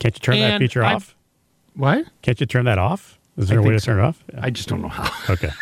Can't 0.00 0.14
you 0.16 0.20
turn 0.20 0.38
that 0.40 0.58
feature 0.58 0.82
I've- 0.82 0.96
off? 0.96 1.14
What? 1.74 2.06
Can't 2.22 2.40
you 2.40 2.46
turn 2.46 2.64
that 2.64 2.78
off? 2.78 3.18
Is 3.36 3.48
there 3.48 3.60
a 3.60 3.62
way 3.62 3.70
to 3.70 3.80
turn 3.80 4.00
it 4.00 4.02
off? 4.02 4.24
I 4.40 4.50
just 4.50 4.68
don't 4.68 4.82
know 4.82 4.88
how. 4.88 5.08
Okay. 5.32 5.50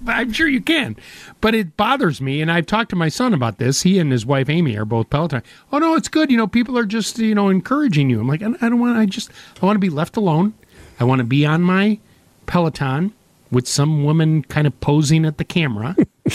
But 0.00 0.16
I'm 0.16 0.32
sure 0.32 0.48
you 0.48 0.60
can. 0.60 0.96
But 1.40 1.54
it 1.54 1.78
bothers 1.78 2.20
me, 2.20 2.42
and 2.42 2.50
I've 2.52 2.66
talked 2.66 2.90
to 2.90 2.96
my 2.96 3.08
son 3.08 3.32
about 3.32 3.56
this. 3.56 3.82
He 3.82 3.98
and 3.98 4.12
his 4.12 4.26
wife 4.26 4.50
Amy 4.50 4.76
are 4.76 4.84
both 4.84 5.08
Peloton. 5.08 5.42
Oh 5.72 5.78
no, 5.78 5.94
it's 5.94 6.08
good. 6.08 6.30
You 6.30 6.36
know, 6.36 6.46
people 6.46 6.76
are 6.76 6.84
just 6.84 7.18
you 7.18 7.34
know 7.34 7.48
encouraging 7.48 8.10
you. 8.10 8.20
I'm 8.20 8.26
like, 8.28 8.42
I 8.42 8.48
I 8.60 8.68
don't 8.68 8.80
want. 8.80 8.98
I 8.98 9.06
just 9.06 9.30
I 9.62 9.64
want 9.64 9.76
to 9.76 9.80
be 9.80 9.88
left 9.88 10.18
alone. 10.18 10.52
I 11.00 11.04
want 11.04 11.20
to 11.20 11.24
be 11.24 11.46
on 11.46 11.62
my 11.62 12.00
Peloton 12.44 13.14
with 13.54 13.66
some 13.68 14.04
woman 14.04 14.42
kind 14.42 14.66
of 14.66 14.78
posing 14.80 15.24
at 15.24 15.38
the 15.38 15.44
camera. 15.44 15.96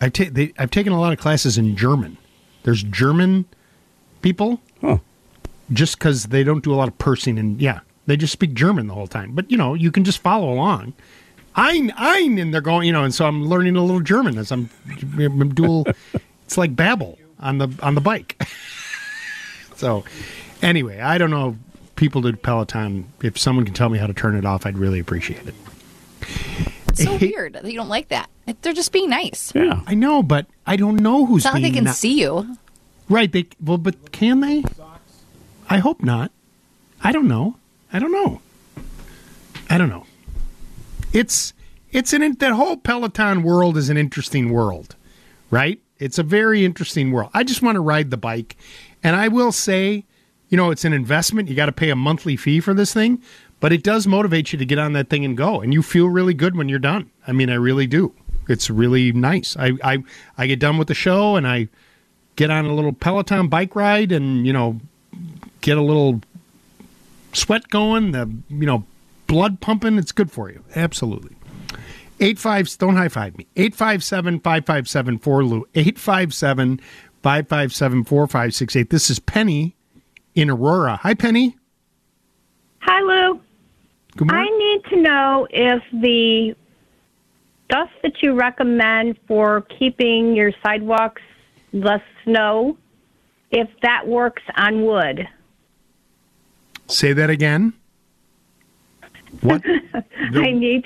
I 0.00 0.08
ta- 0.08 0.30
they, 0.30 0.54
I've 0.58 0.70
taken 0.70 0.92
a 0.92 1.00
lot 1.00 1.12
of 1.12 1.18
classes 1.18 1.58
in 1.58 1.76
German. 1.76 2.16
There's 2.62 2.82
German 2.82 3.44
people, 4.22 4.60
just 5.72 5.98
because 5.98 6.26
they 6.26 6.44
don't 6.44 6.62
do 6.62 6.72
a 6.72 6.76
lot 6.76 6.88
of 6.88 6.96
pursing 6.98 7.38
and 7.38 7.60
yeah, 7.60 7.80
they 8.06 8.16
just 8.16 8.32
speak 8.32 8.54
German 8.54 8.86
the 8.86 8.94
whole 8.94 9.08
time. 9.08 9.32
But 9.34 9.50
you 9.50 9.56
know, 9.56 9.74
you 9.74 9.90
can 9.90 10.04
just 10.04 10.18
follow 10.18 10.52
along. 10.52 10.94
Ein, 11.56 11.92
ein, 11.96 12.38
and 12.38 12.52
they're 12.52 12.60
going, 12.60 12.86
you 12.86 12.92
know, 12.92 13.02
and 13.02 13.14
so 13.14 13.24
I'm 13.24 13.46
learning 13.46 13.76
a 13.76 13.82
little 13.82 14.00
German 14.00 14.36
as 14.36 14.52
I'm, 14.52 14.68
I'm 15.18 15.54
dual. 15.54 15.86
It's 16.44 16.58
like 16.58 16.76
Babbel 16.76 17.16
on 17.40 17.58
the 17.58 17.68
on 17.82 17.94
the 17.94 18.00
bike. 18.00 18.46
so, 19.76 20.04
anyway, 20.62 21.00
I 21.00 21.18
don't 21.18 21.30
know. 21.30 21.56
People 21.96 22.20
do 22.22 22.32
Peloton. 22.34 23.10
If 23.22 23.38
someone 23.38 23.64
can 23.64 23.74
tell 23.74 23.88
me 23.88 23.98
how 23.98 24.06
to 24.06 24.12
turn 24.14 24.36
it 24.36 24.44
off, 24.44 24.66
I'd 24.66 24.78
really 24.78 24.98
appreciate 25.00 25.46
it. 25.46 25.54
It's 26.88 27.02
so 27.02 27.16
weird 27.20 27.54
that 27.54 27.64
you 27.64 27.74
don't 27.78 27.88
like 27.88 28.08
that. 28.08 28.28
They're 28.62 28.72
just 28.72 28.92
being 28.92 29.10
nice. 29.10 29.52
Yeah, 29.54 29.80
I 29.86 29.94
know, 29.94 30.22
but 30.22 30.46
I 30.66 30.76
don't 30.76 30.96
know 31.00 31.26
who's. 31.26 31.38
It's 31.38 31.44
not 31.46 31.54
like 31.54 31.62
they 31.62 31.68
being 31.70 31.74
can 31.74 31.84
not- 31.84 31.96
see 31.96 32.20
you. 32.20 32.56
Right. 33.08 33.30
They 33.30 33.46
well, 33.62 33.78
but 33.78 34.12
can 34.12 34.40
they? 34.40 34.64
I 35.68 35.78
hope 35.78 36.02
not. 36.02 36.30
I 37.02 37.12
don't 37.12 37.28
know. 37.28 37.56
I 37.92 37.98
don't 37.98 38.12
know. 38.12 38.40
I 39.70 39.78
don't 39.78 39.88
know. 39.88 40.06
It's 41.12 41.52
it's 41.92 42.12
an 42.12 42.34
that 42.38 42.52
whole 42.52 42.76
Peloton 42.76 43.42
world 43.42 43.76
is 43.76 43.88
an 43.88 43.96
interesting 43.96 44.50
world, 44.52 44.96
right? 45.50 45.80
It's 45.98 46.18
a 46.18 46.22
very 46.22 46.64
interesting 46.64 47.10
world. 47.12 47.30
I 47.32 47.42
just 47.42 47.62
want 47.62 47.76
to 47.76 47.80
ride 47.80 48.10
the 48.10 48.16
bike, 48.16 48.56
and 49.02 49.16
I 49.16 49.28
will 49.28 49.50
say, 49.52 50.04
you 50.48 50.56
know, 50.56 50.70
it's 50.70 50.84
an 50.84 50.92
investment. 50.92 51.48
You 51.48 51.54
got 51.54 51.66
to 51.66 51.72
pay 51.72 51.90
a 51.90 51.96
monthly 51.96 52.36
fee 52.36 52.60
for 52.60 52.74
this 52.74 52.92
thing, 52.92 53.20
but 53.60 53.72
it 53.72 53.82
does 53.82 54.06
motivate 54.06 54.52
you 54.52 54.58
to 54.58 54.64
get 54.64 54.78
on 54.78 54.92
that 54.92 55.08
thing 55.08 55.24
and 55.24 55.36
go, 55.36 55.60
and 55.60 55.72
you 55.72 55.82
feel 55.82 56.08
really 56.08 56.34
good 56.34 56.56
when 56.56 56.68
you're 56.68 56.78
done. 56.78 57.10
I 57.26 57.32
mean, 57.32 57.50
I 57.50 57.54
really 57.54 57.86
do. 57.86 58.14
It's 58.48 58.70
really 58.70 59.12
nice. 59.12 59.56
I 59.58 59.72
I 59.82 60.04
I 60.38 60.46
get 60.46 60.60
done 60.60 60.78
with 60.78 60.88
the 60.88 60.94
show 60.94 61.36
and 61.36 61.46
I 61.46 61.68
get 62.36 62.50
on 62.50 62.64
a 62.66 62.74
little 62.74 62.92
Peloton 62.92 63.48
bike 63.48 63.74
ride 63.74 64.12
and 64.12 64.46
you 64.46 64.52
know 64.52 64.80
get 65.60 65.76
a 65.76 65.82
little 65.82 66.20
sweat 67.32 67.68
going, 67.68 68.12
the 68.12 68.30
you 68.48 68.66
know 68.66 68.84
blood 69.26 69.60
pumping. 69.60 69.98
It's 69.98 70.12
good 70.12 70.30
for 70.30 70.50
you. 70.50 70.62
Absolutely. 70.74 71.36
Eight 72.20 72.38
five. 72.38 72.68
Don't 72.78 72.96
high 72.96 73.08
five 73.08 73.36
me. 73.36 73.46
Eight 73.56 73.74
five 73.74 74.02
seven 74.02 74.40
five 74.40 74.64
five 74.64 74.88
seven 74.88 75.18
four 75.18 75.44
Lou. 75.44 75.66
Eight 75.74 75.98
five 75.98 76.32
seven 76.32 76.80
five 77.22 77.48
five 77.48 77.74
seven 77.74 78.04
four 78.04 78.26
five 78.26 78.54
six 78.54 78.76
eight. 78.76 78.90
This 78.90 79.10
is 79.10 79.18
Penny 79.18 79.75
in 80.36 80.50
Aurora. 80.50 80.96
Hi, 81.02 81.14
Penny. 81.14 81.56
Hi, 82.80 83.00
Lou. 83.00 83.40
Good 84.16 84.30
morning. 84.30 84.48
I 84.48 84.58
need 84.58 84.84
to 84.90 85.02
know 85.02 85.48
if 85.50 85.82
the 85.92 86.54
stuff 87.64 87.90
that 88.02 88.22
you 88.22 88.34
recommend 88.34 89.18
for 89.26 89.62
keeping 89.78 90.36
your 90.36 90.52
sidewalks 90.62 91.22
less 91.72 92.02
snow, 92.22 92.76
if 93.50 93.68
that 93.82 94.06
works 94.06 94.42
on 94.56 94.84
wood. 94.84 95.26
Say 96.86 97.12
that 97.12 97.30
again. 97.30 97.72
What? 99.40 99.62
I 100.34 100.52
need. 100.52 100.84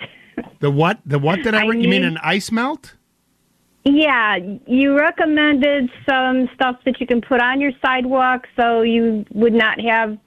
The 0.60 0.70
what? 0.70 1.00
The 1.04 1.18
what 1.18 1.42
did 1.42 1.54
I? 1.54 1.64
I 1.64 1.66
re- 1.66 1.82
you 1.82 1.88
mean 1.88 2.04
an 2.04 2.18
ice 2.22 2.50
melt? 2.50 2.94
Yeah, 3.84 4.36
you 4.66 4.96
recommended 4.96 5.90
some 6.08 6.48
stuff 6.54 6.76
that 6.84 7.00
you 7.00 7.06
can 7.06 7.22
put 7.22 7.40
on 7.40 7.60
your 7.60 7.72
sidewalk 7.82 8.46
so 8.54 8.82
you 8.82 9.24
would 9.32 9.54
not 9.54 9.80
have 9.80 10.18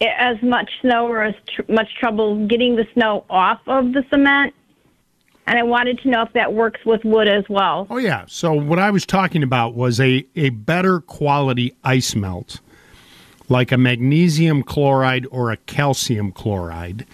as 0.00 0.36
much 0.42 0.70
snow 0.82 1.06
or 1.06 1.22
as 1.22 1.34
tr- 1.48 1.72
much 1.72 1.88
trouble 1.98 2.46
getting 2.46 2.76
the 2.76 2.86
snow 2.92 3.24
off 3.30 3.60
of 3.66 3.92
the 3.92 4.04
cement. 4.10 4.52
And 5.46 5.58
I 5.58 5.62
wanted 5.62 6.00
to 6.00 6.10
know 6.10 6.22
if 6.22 6.32
that 6.34 6.52
works 6.52 6.80
with 6.84 7.04
wood 7.04 7.28
as 7.28 7.44
well. 7.48 7.86
Oh 7.88 7.98
yeah. 7.98 8.24
So 8.26 8.52
what 8.52 8.78
I 8.78 8.90
was 8.90 9.06
talking 9.06 9.42
about 9.42 9.74
was 9.74 10.00
a 10.00 10.26
a 10.34 10.50
better 10.50 11.00
quality 11.00 11.74
ice 11.84 12.14
melt, 12.14 12.60
like 13.48 13.72
a 13.72 13.78
magnesium 13.78 14.62
chloride 14.62 15.26
or 15.30 15.50
a 15.52 15.56
calcium 15.56 16.32
chloride, 16.32 17.06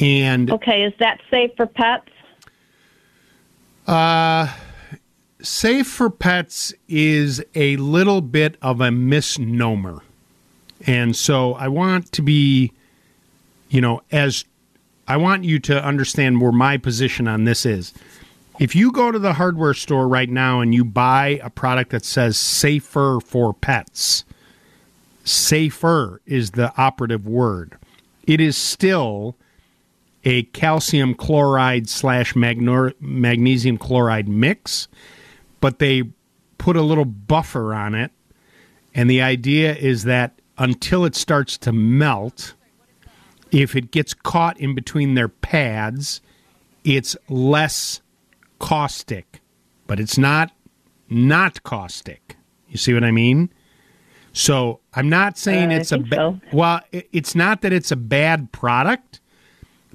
and 0.00 0.50
Okay, 0.50 0.84
is 0.84 0.94
that 1.00 1.20
safe 1.30 1.50
for 1.56 1.66
pets? 1.66 2.08
Uh, 3.86 4.50
safe 5.44 5.86
for 5.86 6.10
pets 6.10 6.74
is 6.88 7.44
a 7.54 7.76
little 7.76 8.20
bit 8.20 8.56
of 8.62 8.80
a 8.80 8.90
misnomer. 8.90 10.02
And 10.86 11.14
so 11.14 11.54
I 11.54 11.68
want 11.68 12.10
to 12.12 12.22
be, 12.22 12.72
you 13.68 13.80
know, 13.80 14.02
as 14.10 14.44
I 15.06 15.16
want 15.18 15.44
you 15.44 15.58
to 15.60 15.84
understand 15.84 16.40
where 16.40 16.52
my 16.52 16.76
position 16.76 17.28
on 17.28 17.44
this 17.44 17.66
is. 17.66 17.92
If 18.58 18.74
you 18.74 18.92
go 18.92 19.10
to 19.10 19.18
the 19.18 19.34
hardware 19.34 19.74
store 19.74 20.06
right 20.08 20.30
now 20.30 20.60
and 20.60 20.74
you 20.74 20.84
buy 20.84 21.40
a 21.42 21.50
product 21.50 21.90
that 21.90 22.04
says 22.04 22.36
safer 22.36 23.18
for 23.20 23.52
pets, 23.52 24.24
safer 25.24 26.20
is 26.24 26.52
the 26.52 26.72
operative 26.76 27.26
word. 27.26 27.76
It 28.26 28.40
is 28.40 28.56
still 28.56 29.36
a 30.24 30.44
calcium 30.44 31.14
chloride 31.14 31.88
slash 31.88 32.34
magnesium 32.34 33.76
chloride 33.76 34.28
mix, 34.28 34.88
but 35.64 35.78
they 35.78 36.02
put 36.58 36.76
a 36.76 36.82
little 36.82 37.06
buffer 37.06 37.72
on 37.72 37.94
it. 37.94 38.10
And 38.94 39.08
the 39.08 39.22
idea 39.22 39.74
is 39.74 40.04
that 40.04 40.38
until 40.58 41.06
it 41.06 41.14
starts 41.14 41.56
to 41.56 41.72
melt, 41.72 42.52
if 43.50 43.74
it 43.74 43.90
gets 43.90 44.12
caught 44.12 44.60
in 44.60 44.74
between 44.74 45.14
their 45.14 45.28
pads, 45.28 46.20
it's 46.84 47.16
less 47.30 48.02
caustic, 48.58 49.40
but 49.86 49.98
it's 49.98 50.18
not 50.18 50.52
not 51.08 51.62
caustic. 51.62 52.36
You 52.68 52.76
see 52.76 52.92
what 52.92 53.02
I 53.02 53.10
mean? 53.10 53.48
So 54.34 54.80
I'm 54.92 55.08
not 55.08 55.38
saying 55.38 55.72
Uh, 55.72 55.76
it's 55.76 55.92
a 55.92 55.98
ba- 55.98 56.16
so. 56.16 56.40
well. 56.52 56.80
It's 56.92 57.34
not 57.34 57.62
that 57.62 57.72
it's 57.72 57.90
a 57.90 57.96
bad 57.96 58.52
product, 58.52 59.18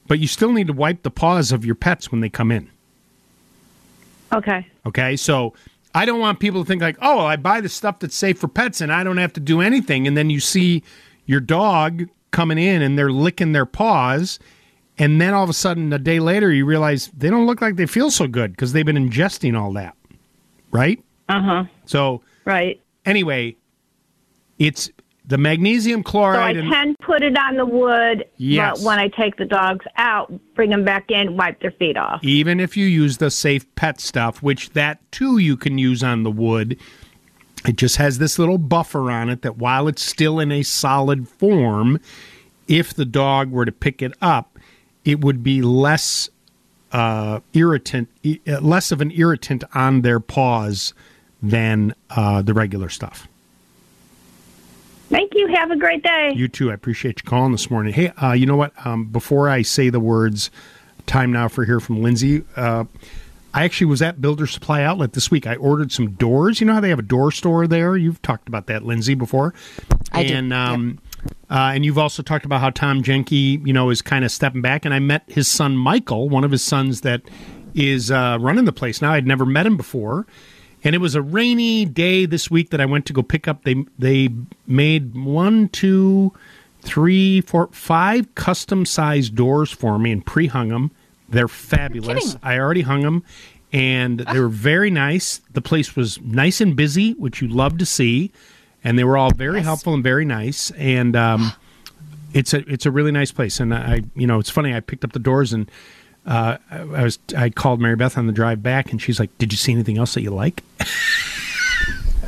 but 0.07 0.17
you 0.17 0.25
still 0.25 0.51
need 0.51 0.65
to 0.65 0.73
wipe 0.73 1.03
the 1.03 1.11
paws 1.11 1.51
of 1.51 1.63
your 1.63 1.75
pets 1.75 2.11
when 2.11 2.21
they 2.21 2.29
come 2.29 2.49
in. 2.49 2.71
Okay. 4.33 4.65
Okay, 4.89 5.15
so 5.15 5.53
I 5.93 6.05
don't 6.05 6.19
want 6.19 6.39
people 6.39 6.63
to 6.63 6.67
think 6.67 6.81
like, 6.81 6.97
oh, 7.01 7.19
I 7.19 7.35
buy 7.35 7.61
the 7.61 7.69
stuff 7.69 7.99
that's 7.99 8.15
safe 8.15 8.39
for 8.39 8.47
pets 8.47 8.81
and 8.81 8.91
I 8.91 9.03
don't 9.03 9.17
have 9.17 9.33
to 9.33 9.39
do 9.39 9.61
anything, 9.61 10.07
and 10.07 10.17
then 10.17 10.29
you 10.29 10.39
see 10.39 10.83
your 11.25 11.39
dog 11.39 12.09
coming 12.31 12.57
in 12.57 12.81
and 12.81 12.97
they're 12.97 13.11
licking 13.11 13.51
their 13.51 13.67
paws, 13.67 14.39
and 14.97 15.21
then 15.21 15.33
all 15.33 15.43
of 15.43 15.49
a 15.49 15.53
sudden 15.53 15.93
a 15.93 15.99
day 15.99 16.19
later 16.19 16.51
you 16.51 16.65
realize 16.65 17.07
they 17.15 17.29
don't 17.29 17.45
look 17.45 17.61
like 17.61 17.75
they 17.75 17.85
feel 17.85 18.09
so 18.09 18.27
good 18.27 18.51
because 18.51 18.73
they've 18.73 18.85
been 18.85 18.95
ingesting 18.95 19.59
all 19.59 19.71
that, 19.73 19.95
right? 20.71 21.03
Uh 21.27 21.41
huh. 21.41 21.63
So 21.85 22.21
right. 22.45 22.81
Anyway, 23.05 23.55
it's 24.57 24.89
the 25.29 25.37
magnesium 25.37 26.03
chloride. 26.03 26.55
So 26.55 26.59
I 26.61 26.63
and 26.63 26.69
can 26.71 26.95
put 27.01 27.21
it 27.23 27.37
on 27.37 27.55
the 27.55 27.65
wood, 27.65 28.25
Yes. 28.37 28.79
but 28.79 28.85
when 28.85 28.99
I 28.99 29.07
take 29.07 29.37
the 29.37 29.45
dogs 29.45 29.85
out, 29.95 30.33
bring 30.55 30.71
them 30.71 30.83
back 30.83 31.09
in, 31.11 31.37
wipe 31.37 31.61
their 31.61 31.71
feet 31.71 31.97
off. 31.97 32.23
even 32.23 32.59
if 32.59 32.75
you 32.75 32.85
use 32.85 33.17
the 33.17 33.29
safe 33.31 33.63
pet 33.75 34.01
stuff, 34.01 34.41
which 34.43 34.71
that 34.71 34.99
too 35.11 35.37
you 35.37 35.55
can 35.55 35.77
use 35.77 36.03
on 36.03 36.23
the 36.23 36.31
wood, 36.31 36.77
it 37.67 37.75
just 37.75 37.97
has 37.97 38.17
this 38.17 38.39
little 38.39 38.57
buffer 38.57 39.11
on 39.11 39.29
it 39.29 39.41
that 39.43 39.57
while 39.57 39.87
it's 39.87 40.01
still 40.03 40.39
in 40.39 40.51
a 40.51 40.63
solid 40.63 41.27
form, 41.29 41.99
if 42.67 42.93
the 42.93 43.05
dog 43.05 43.51
were 43.51 43.65
to 43.65 43.71
pick 43.71 44.01
it 44.01 44.13
up, 44.21 44.57
it 45.05 45.21
would 45.21 45.43
be 45.43 45.61
less 45.61 46.29
uh, 46.91 47.39
irritant, 47.53 48.09
uh, 48.25 48.59
less 48.61 48.91
of 48.91 48.99
an 48.99 49.11
irritant 49.11 49.63
on 49.75 50.01
their 50.01 50.19
paws 50.19 50.93
than 51.41 51.93
uh, 52.09 52.41
the 52.41 52.53
regular 52.53 52.89
stuff. 52.89 53.27
Thank 55.09 55.33
you. 55.35 55.47
Have 55.47 55.71
a 55.71 55.75
great 55.75 56.03
day. 56.03 56.31
You 56.35 56.47
too. 56.47 56.71
I 56.71 56.73
appreciate 56.73 57.21
you 57.23 57.29
calling 57.29 57.51
this 57.51 57.69
morning. 57.69 57.93
Hey, 57.93 58.09
uh, 58.21 58.33
you 58.33 58.45
know 58.45 58.55
what? 58.55 58.73
Um, 58.85 59.05
before 59.05 59.49
I 59.49 59.63
say 59.63 59.89
the 59.89 59.99
words, 59.99 60.51
time 61.05 61.31
now 61.31 61.47
for 61.47 61.65
hear 61.65 61.79
from 61.79 62.01
Lindsay. 62.01 62.43
Uh, 62.55 62.85
I 63.51 63.63
actually 63.63 63.87
was 63.87 64.01
at 64.03 64.21
Builder 64.21 64.45
Supply 64.45 64.83
Outlet 64.83 65.13
this 65.13 65.31
week. 65.31 65.47
I 65.47 65.55
ordered 65.55 65.91
some 65.91 66.11
doors. 66.11 66.61
You 66.61 66.67
know 66.67 66.73
how 66.73 66.79
they 66.81 66.89
have 66.89 66.99
a 66.99 67.03
door 67.03 67.31
store 67.31 67.65
there? 67.65 67.97
You've 67.97 68.21
talked 68.21 68.47
about 68.47 68.67
that, 68.67 68.83
Lindsay, 68.83 69.15
before. 69.15 69.55
I 70.11 70.23
do, 70.23 70.35
and, 70.35 70.53
Um, 70.53 70.99
uh, 71.49 71.71
and 71.73 71.83
you've 71.83 71.97
also 71.97 72.21
talked 72.21 72.45
about 72.45 72.61
how 72.61 72.69
Tom 72.69 73.01
Jenke, 73.01 73.65
you 73.65 73.73
know, 73.73 73.89
is 73.89 74.03
kind 74.03 74.23
of 74.23 74.31
stepping 74.31 74.61
back. 74.61 74.85
And 74.85 74.93
I 74.93 74.99
met 74.99 75.23
his 75.27 75.47
son 75.47 75.75
Michael, 75.75 76.29
one 76.29 76.43
of 76.43 76.51
his 76.51 76.61
sons 76.61 77.01
that 77.01 77.23
is 77.73 78.11
uh, 78.11 78.37
running 78.39 78.65
the 78.65 78.71
place 78.71 79.01
now. 79.01 79.13
I'd 79.13 79.25
never 79.25 79.47
met 79.47 79.65
him 79.65 79.77
before, 79.77 80.27
and 80.83 80.95
it 80.95 80.99
was 80.99 81.15
a 81.15 81.21
rainy 81.21 81.85
day 81.85 82.25
this 82.25 82.49
week 82.49 82.69
that 82.69 82.79
I 82.79 82.85
went 82.85 83.05
to 83.07 83.13
go 83.13 83.21
pick 83.21 83.47
up. 83.47 83.63
They 83.63 83.85
they 83.97 84.29
made 84.65 85.15
one, 85.15 85.69
two, 85.69 86.33
three, 86.81 87.41
four, 87.41 87.69
five 87.71 88.33
custom 88.35 88.85
sized 88.85 89.35
doors 89.35 89.71
for 89.71 89.99
me 89.99 90.11
and 90.11 90.25
pre 90.25 90.47
hung 90.47 90.69
them. 90.69 90.91
They're 91.27 91.47
fabulous. 91.47 92.37
I 92.41 92.57
already 92.57 92.81
hung 92.81 93.01
them, 93.01 93.23
and 93.71 94.21
they 94.21 94.39
were 94.39 94.47
very 94.47 94.89
nice. 94.89 95.41
The 95.53 95.61
place 95.61 95.95
was 95.95 96.19
nice 96.21 96.61
and 96.61 96.75
busy, 96.75 97.11
which 97.13 97.41
you 97.41 97.47
love 97.47 97.77
to 97.79 97.85
see, 97.85 98.31
and 98.83 98.97
they 98.97 99.03
were 99.03 99.17
all 99.17 99.31
very 99.31 99.61
helpful 99.61 99.93
and 99.93 100.03
very 100.03 100.25
nice. 100.25 100.71
And 100.71 101.15
um, 101.15 101.51
it's 102.33 102.53
a 102.53 102.59
it's 102.71 102.85
a 102.85 102.91
really 102.91 103.11
nice 103.11 103.31
place. 103.31 103.59
And 103.59 103.73
I 103.73 104.03
you 104.15 104.25
know 104.25 104.39
it's 104.39 104.49
funny. 104.49 104.73
I 104.73 104.79
picked 104.79 105.03
up 105.03 105.11
the 105.11 105.19
doors 105.19 105.53
and. 105.53 105.69
Uh, 106.29 106.57
I 106.69 107.03
was 107.03 107.17
I 107.35 107.49
called 107.49 107.81
Mary 107.81 107.95
Beth 107.95 108.17
on 108.17 108.27
the 108.27 108.33
drive 108.33 108.61
back, 108.61 108.91
and 108.91 109.01
she's 109.01 109.19
like, 109.19 109.35
"Did 109.39 109.51
you 109.51 109.57
see 109.57 109.71
anything 109.73 109.97
else 109.97 110.13
that 110.13 110.21
you 110.21 110.29
like?" 110.31 110.63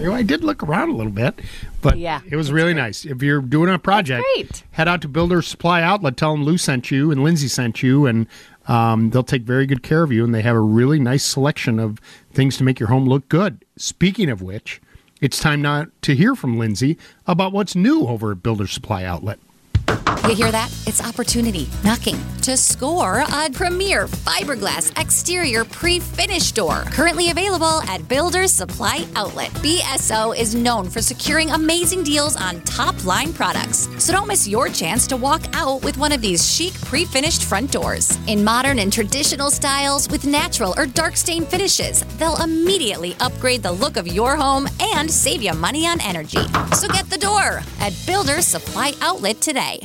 I 0.09 0.23
did 0.23 0.43
look 0.43 0.63
around 0.63 0.89
a 0.89 0.95
little 0.95 1.11
bit, 1.11 1.39
but 1.81 1.97
Yeah, 1.97 2.21
it 2.27 2.35
was 2.35 2.51
really 2.51 2.73
nice. 2.73 3.05
If 3.05 3.21
you're 3.21 3.41
doing 3.41 3.71
a 3.71 3.77
project, 3.77 4.25
head 4.71 4.87
out 4.87 5.01
to 5.03 5.07
Builder 5.07 5.43
Supply 5.43 5.83
Outlet. 5.83 6.17
Tell 6.17 6.31
them 6.31 6.43
Lou 6.43 6.57
sent 6.57 6.89
you 6.89 7.11
and 7.11 7.23
Lindsay 7.23 7.47
sent 7.47 7.83
you, 7.83 8.07
and 8.07 8.25
um, 8.67 9.11
they'll 9.11 9.23
take 9.23 9.43
very 9.43 9.67
good 9.67 9.83
care 9.83 10.01
of 10.01 10.11
you. 10.11 10.23
And 10.23 10.33
they 10.33 10.41
have 10.41 10.55
a 10.55 10.61
really 10.61 10.99
nice 10.99 11.23
selection 11.23 11.79
of 11.79 11.99
things 12.33 12.57
to 12.57 12.63
make 12.63 12.79
your 12.79 12.89
home 12.89 13.05
look 13.05 13.29
good. 13.29 13.63
Speaking 13.77 14.29
of 14.29 14.41
which, 14.41 14.81
it's 15.21 15.39
time 15.39 15.61
now 15.61 15.85
to 16.01 16.15
hear 16.15 16.35
from 16.35 16.57
Lindsay 16.57 16.97
about 17.27 17.51
what's 17.51 17.75
new 17.75 18.07
over 18.07 18.31
at 18.31 18.41
Builder 18.41 18.67
Supply 18.67 19.03
Outlet. 19.03 19.39
You 20.31 20.35
hear 20.35 20.51
that? 20.51 20.71
It's 20.87 21.01
opportunity 21.01 21.67
knocking 21.83 22.15
to 22.43 22.55
score 22.55 23.19
a 23.19 23.49
premier 23.51 24.07
fiberglass 24.07 24.97
exterior 24.99 25.65
pre-finished 25.65 26.55
door. 26.55 26.83
Currently 26.91 27.31
available 27.31 27.81
at 27.89 28.07
Builders 28.07 28.53
Supply 28.53 29.05
Outlet. 29.15 29.51
BSO 29.55 30.37
is 30.37 30.55
known 30.55 30.89
for 30.89 31.01
securing 31.01 31.49
amazing 31.49 32.03
deals 32.03 32.35
on 32.35 32.61
top 32.61 33.03
line 33.03 33.33
products. 33.33 33.89
So 34.03 34.13
don't 34.13 34.27
miss 34.27 34.47
your 34.47 34.69
chance 34.69 35.05
to 35.07 35.17
walk 35.17 35.41
out 35.53 35.83
with 35.83 35.97
one 35.97 36.13
of 36.13 36.21
these 36.21 36.47
chic 36.47 36.73
pre-finished 36.85 37.43
front 37.43 37.71
doors. 37.71 38.17
In 38.27 38.43
modern 38.43 38.79
and 38.79 38.93
traditional 38.93 39.51
styles 39.51 40.07
with 40.09 40.25
natural 40.25 40.73
or 40.77 40.85
dark 40.85 41.17
stain 41.17 41.45
finishes, 41.45 42.03
they'll 42.17 42.41
immediately 42.41 43.15
upgrade 43.19 43.63
the 43.63 43.71
look 43.71 43.97
of 43.97 44.07
your 44.07 44.35
home 44.37 44.67
and 44.79 45.11
save 45.11 45.41
you 45.41 45.53
money 45.53 45.85
on 45.85 45.99
energy. 46.01 46.45
So 46.73 46.87
get 46.87 47.09
the 47.09 47.17
door 47.17 47.61
at 47.79 47.93
Builders 48.05 48.45
Supply 48.45 48.93
Outlet 49.01 49.41
today. 49.41 49.80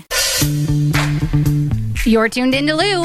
You're 2.04 2.28
tuned 2.28 2.54
into 2.54 2.74
Lou. 2.76 3.02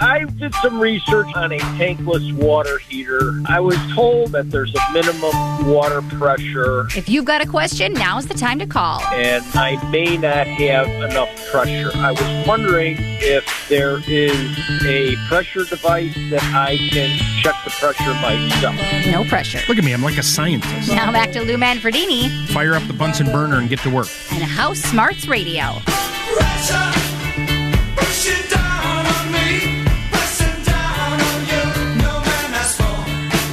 I 0.00 0.24
did 0.24 0.52
some 0.56 0.80
research 0.80 1.28
on 1.36 1.52
a 1.52 1.58
tankless 1.78 2.32
water 2.34 2.78
heater. 2.78 3.32
I 3.46 3.60
was 3.60 3.76
told 3.94 4.32
that 4.32 4.50
there's 4.50 4.74
a 4.74 4.92
minimum 4.92 5.68
water 5.68 6.02
pressure, 6.02 6.86
If 6.96 7.08
you've 7.08 7.26
got 7.26 7.42
a 7.42 7.46
question, 7.46 7.92
now's 7.92 8.26
the 8.26 8.34
time 8.34 8.58
to 8.58 8.66
call. 8.66 9.02
and 9.12 9.44
I 9.54 9.76
may 9.90 10.16
not 10.16 10.46
have 10.48 10.88
enough 10.88 11.28
pressure. 11.52 11.90
I 11.94 12.10
was 12.10 12.46
wondering 12.48 12.96
if 12.98 13.44
there 13.68 14.00
is 14.08 14.58
a 14.84 15.14
pressure 15.28 15.64
device 15.64 16.14
that 16.30 16.42
I 16.54 16.76
can 16.90 17.16
check 17.42 17.54
the 17.64 17.70
pressure 17.70 18.14
myself. 18.14 18.74
No 19.12 19.22
pressure. 19.28 19.60
Look 19.68 19.78
at 19.78 19.84
me, 19.84 19.92
I'm 19.92 20.02
like 20.02 20.18
a 20.18 20.22
scientist. 20.24 20.88
Now 20.90 21.12
back 21.12 21.30
to 21.32 21.42
Lou 21.42 21.56
Manfredini 21.56 22.48
Fire 22.48 22.74
up 22.74 22.82
the 22.88 22.94
Bunsen 22.94 23.26
burner 23.30 23.58
and 23.58 23.68
get 23.68 23.78
to 23.80 23.90
work. 23.90 24.08
and 24.32 24.42
House 24.42 24.78
Smarts 24.80 25.28
Radio. 25.28 25.76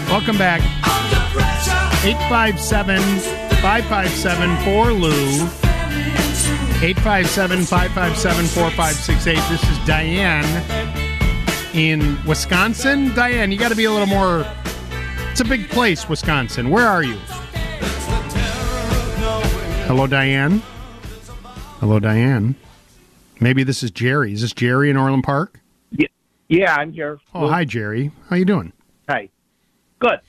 Welcome 0.09 0.37
back. 0.39 0.61
857 2.03 2.99
557 3.61 4.57
4 4.65 4.91
Lou. 4.91 5.47
857 6.81 7.63
557 7.63 8.45
4568. 8.45 9.35
This 9.49 9.63
is 9.69 9.77
Diane 9.85 10.43
in 11.73 12.17
Wisconsin. 12.25 13.13
Diane, 13.15 13.51
you 13.51 13.57
got 13.57 13.69
to 13.69 13.75
be 13.75 13.85
a 13.85 13.91
little 13.91 14.07
more. 14.07 14.45
It's 15.31 15.39
a 15.39 15.45
big 15.45 15.69
place, 15.69 16.09
Wisconsin. 16.09 16.71
Where 16.71 16.87
are 16.87 17.03
you? 17.03 17.17
Hello, 19.87 20.07
Diane. 20.07 20.61
Hello, 21.79 21.99
Diane. 21.99 22.55
Maybe 23.39 23.64
this 23.64 23.84
is 23.84 23.91
Jerry. 23.91 24.34
Is 24.34 24.41
this 24.41 24.53
Jerry 24.53 24.89
in 24.89 24.97
Orland 24.97 25.23
Park? 25.23 25.59
Yeah, 25.91 26.07
yeah 26.47 26.76
I'm 26.76 26.91
here. 26.91 27.19
Oh, 27.34 27.47
hi, 27.47 27.65
Jerry. 27.65 28.11
How 28.30 28.35
you 28.35 28.45
doing? 28.45 28.73
Hi. 29.07 29.30
Good. 29.99 30.19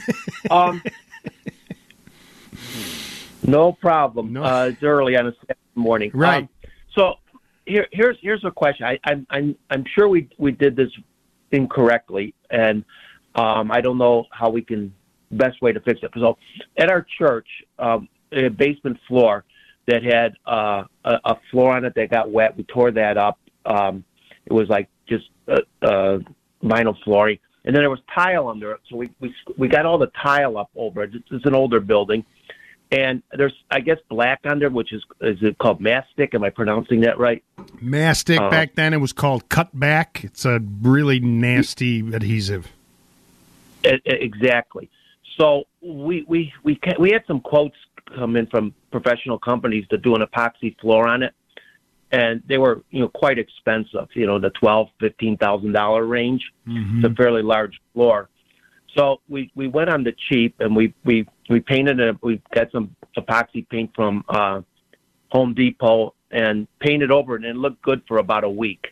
um, 0.50 0.82
no 3.46 3.72
problem. 3.72 4.36
Uh, 4.36 4.66
it's 4.66 4.82
early 4.82 5.16
on 5.16 5.28
a 5.28 5.32
Saturday 5.32 5.60
morning. 5.74 6.10
Right. 6.14 6.44
Um, 6.44 6.48
so 6.94 7.14
here, 7.66 7.86
here's 7.92 8.16
here's 8.20 8.44
a 8.44 8.50
question. 8.50 8.86
I, 8.86 8.98
I'm 9.04 9.26
I'm 9.30 9.56
I'm 9.70 9.84
sure 9.94 10.08
we 10.08 10.28
we 10.38 10.52
did 10.52 10.76
this 10.76 10.90
incorrectly, 11.50 12.34
and 12.50 12.84
um, 13.34 13.70
I 13.70 13.80
don't 13.80 13.98
know 13.98 14.26
how 14.30 14.50
we 14.50 14.62
can 14.62 14.94
best 15.32 15.60
way 15.60 15.72
to 15.72 15.80
fix 15.80 16.00
it. 16.02 16.10
So 16.14 16.38
at 16.78 16.88
our 16.88 17.04
church, 17.18 17.48
um, 17.78 18.08
basement 18.30 18.98
floor 19.08 19.44
that 19.86 20.02
had 20.02 20.34
uh, 20.46 20.84
a, 21.04 21.20
a 21.24 21.36
floor 21.50 21.76
on 21.76 21.84
it 21.84 21.94
that 21.94 22.10
got 22.10 22.30
wet. 22.30 22.56
We 22.56 22.64
tore 22.64 22.90
that 22.92 23.16
up. 23.16 23.38
Um, 23.64 24.04
it 24.44 24.52
was 24.52 24.68
like 24.68 24.88
just 25.08 25.28
uh, 25.48 25.60
uh, 25.82 26.18
vinyl 26.62 26.96
flooring, 27.04 27.38
and 27.64 27.74
then 27.74 27.82
there 27.82 27.90
was 27.90 28.00
tile 28.14 28.48
under 28.48 28.72
it. 28.72 28.80
So 28.88 28.96
we 28.96 29.10
we 29.20 29.34
we 29.56 29.68
got 29.68 29.86
all 29.86 29.98
the 29.98 30.10
tile 30.22 30.58
up 30.58 30.70
over 30.76 31.02
it. 31.02 31.14
It's, 31.14 31.26
it's 31.30 31.46
an 31.46 31.54
older 31.54 31.80
building, 31.80 32.24
and 32.90 33.22
there's 33.32 33.54
I 33.70 33.80
guess 33.80 33.98
black 34.08 34.40
under, 34.44 34.70
which 34.70 34.92
is 34.92 35.02
is 35.20 35.38
it 35.42 35.58
called 35.58 35.80
mastic? 35.80 36.34
Am 36.34 36.44
I 36.44 36.50
pronouncing 36.50 37.00
that 37.00 37.18
right? 37.18 37.42
Mastic 37.80 38.40
Uh, 38.40 38.50
back 38.50 38.74
then 38.74 38.92
it 38.92 38.98
was 38.98 39.12
called 39.12 39.48
cutback. 39.48 40.24
It's 40.24 40.44
a 40.44 40.60
really 40.82 41.20
nasty 41.20 42.00
adhesive. 42.00 42.72
E- 43.84 43.90
e- 43.94 44.00
Exactly. 44.04 44.90
So 45.36 45.64
we 45.82 46.24
we 46.26 46.52
we 46.62 46.80
we 46.98 47.10
had 47.10 47.24
some 47.26 47.40
quotes 47.40 47.76
come 48.14 48.36
in 48.36 48.46
from 48.46 48.74
professional 48.90 49.38
companies 49.38 49.86
to 49.90 49.98
do 49.98 50.14
an 50.14 50.22
epoxy 50.22 50.78
floor 50.80 51.08
on 51.08 51.22
it, 51.22 51.34
and 52.12 52.42
they 52.48 52.58
were 52.58 52.82
you 52.90 53.00
know 53.00 53.08
quite 53.08 53.38
expensive. 53.38 54.08
You 54.14 54.26
know 54.26 54.38
the 54.38 54.50
twelve 54.50 54.88
fifteen 55.00 55.36
thousand 55.36 55.72
dollar 55.72 56.04
range. 56.04 56.42
It's 56.98 57.12
a 57.12 57.14
fairly 57.14 57.42
large 57.42 57.80
floor. 57.94 58.28
So 58.96 59.20
we 59.28 59.50
we 59.54 59.68
went 59.68 59.90
on 59.90 60.04
the 60.04 60.14
cheap 60.28 60.56
and 60.60 60.74
we 60.74 60.94
we 61.04 61.26
we 61.50 61.60
painted 61.60 62.00
it. 62.00 62.16
We 62.22 62.40
got 62.54 62.70
some 62.72 62.94
epoxy 63.16 63.68
paint 63.68 63.90
from 63.94 64.24
uh, 64.28 64.62
Home 65.30 65.54
Depot 65.54 66.14
and 66.30 66.66
painted 66.80 67.10
over 67.10 67.36
it, 67.36 67.44
and 67.44 67.56
it 67.56 67.56
looked 67.56 67.82
good 67.82 68.02
for 68.08 68.18
about 68.18 68.44
a 68.44 68.50
week. 68.50 68.88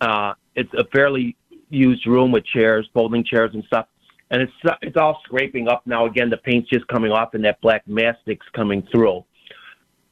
Uh, 0.00 0.34
it's 0.54 0.72
a 0.74 0.84
fairly 0.92 1.36
used 1.70 2.06
room 2.06 2.32
with 2.32 2.44
chairs, 2.44 2.88
folding 2.92 3.24
chairs 3.24 3.50
and 3.54 3.64
stuff, 3.64 3.86
and 4.30 4.42
it's 4.42 4.52
it's 4.82 4.96
all 4.96 5.20
scraping 5.24 5.68
up 5.68 5.86
now. 5.86 6.06
Again, 6.06 6.30
the 6.30 6.36
paint's 6.36 6.68
just 6.68 6.86
coming 6.88 7.12
off, 7.12 7.34
and 7.34 7.44
that 7.44 7.60
black 7.60 7.86
mastic's 7.86 8.46
coming 8.52 8.86
through. 8.90 9.24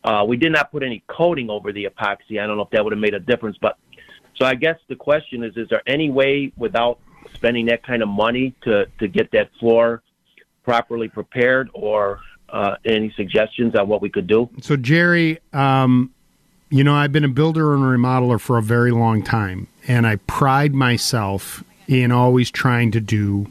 Uh, 0.05 0.25
we 0.27 0.37
did 0.37 0.53
not 0.53 0.71
put 0.71 0.83
any 0.83 1.03
coating 1.09 1.51
over 1.51 1.73
the 1.73 1.85
epoxy. 1.85 2.41
I 2.41 2.47
don't 2.47 2.57
know 2.57 2.63
if 2.63 2.71
that 2.71 2.85
would 2.85 2.93
have 2.93 3.01
made 3.01 3.15
a 3.15 3.21
difference, 3.21 3.59
but 3.61 3.77
so 4.37 4.47
I 4.47 4.55
guess 4.55 4.79
the 4.89 4.97
question 4.97 5.43
is: 5.43 5.57
Is 5.57 5.69
there 5.69 5.83
any 5.87 6.11
way 6.11 6.53
without 6.57 6.99
spending 7.35 7.67
that 7.67 7.83
kind 7.83 8.03
of 8.03 8.09
money 8.09 8.55
to 8.63 8.87
to 8.99 9.09
get 9.09 9.31
that 9.33 9.51
floor 9.59 10.03
properly 10.65 11.09
prepared, 11.09 11.69
or 11.75 12.21
uh, 12.49 12.77
any 12.85 13.13
suggestions 13.17 13.75
on 13.75 13.89
what 13.89 14.01
we 14.01 14.09
could 14.09 14.27
do? 14.27 14.49
So 14.63 14.77
Jerry, 14.77 15.41
um, 15.53 16.13
you 16.71 16.85
know, 16.85 16.95
I've 16.95 17.13
been 17.13 17.25
a 17.25 17.29
builder 17.29 17.75
and 17.75 17.83
a 17.83 17.87
remodeler 17.87 18.41
for 18.41 18.57
a 18.57 18.63
very 18.63 18.93
long 18.93 19.23
time, 19.23 19.67
and 19.87 20.07
I 20.07 20.17
pride 20.17 20.75
myself 20.75 21.63
in 21.89 22.11
always 22.11 22.51
trying 22.51 22.91
to 22.93 23.01
do 23.01 23.47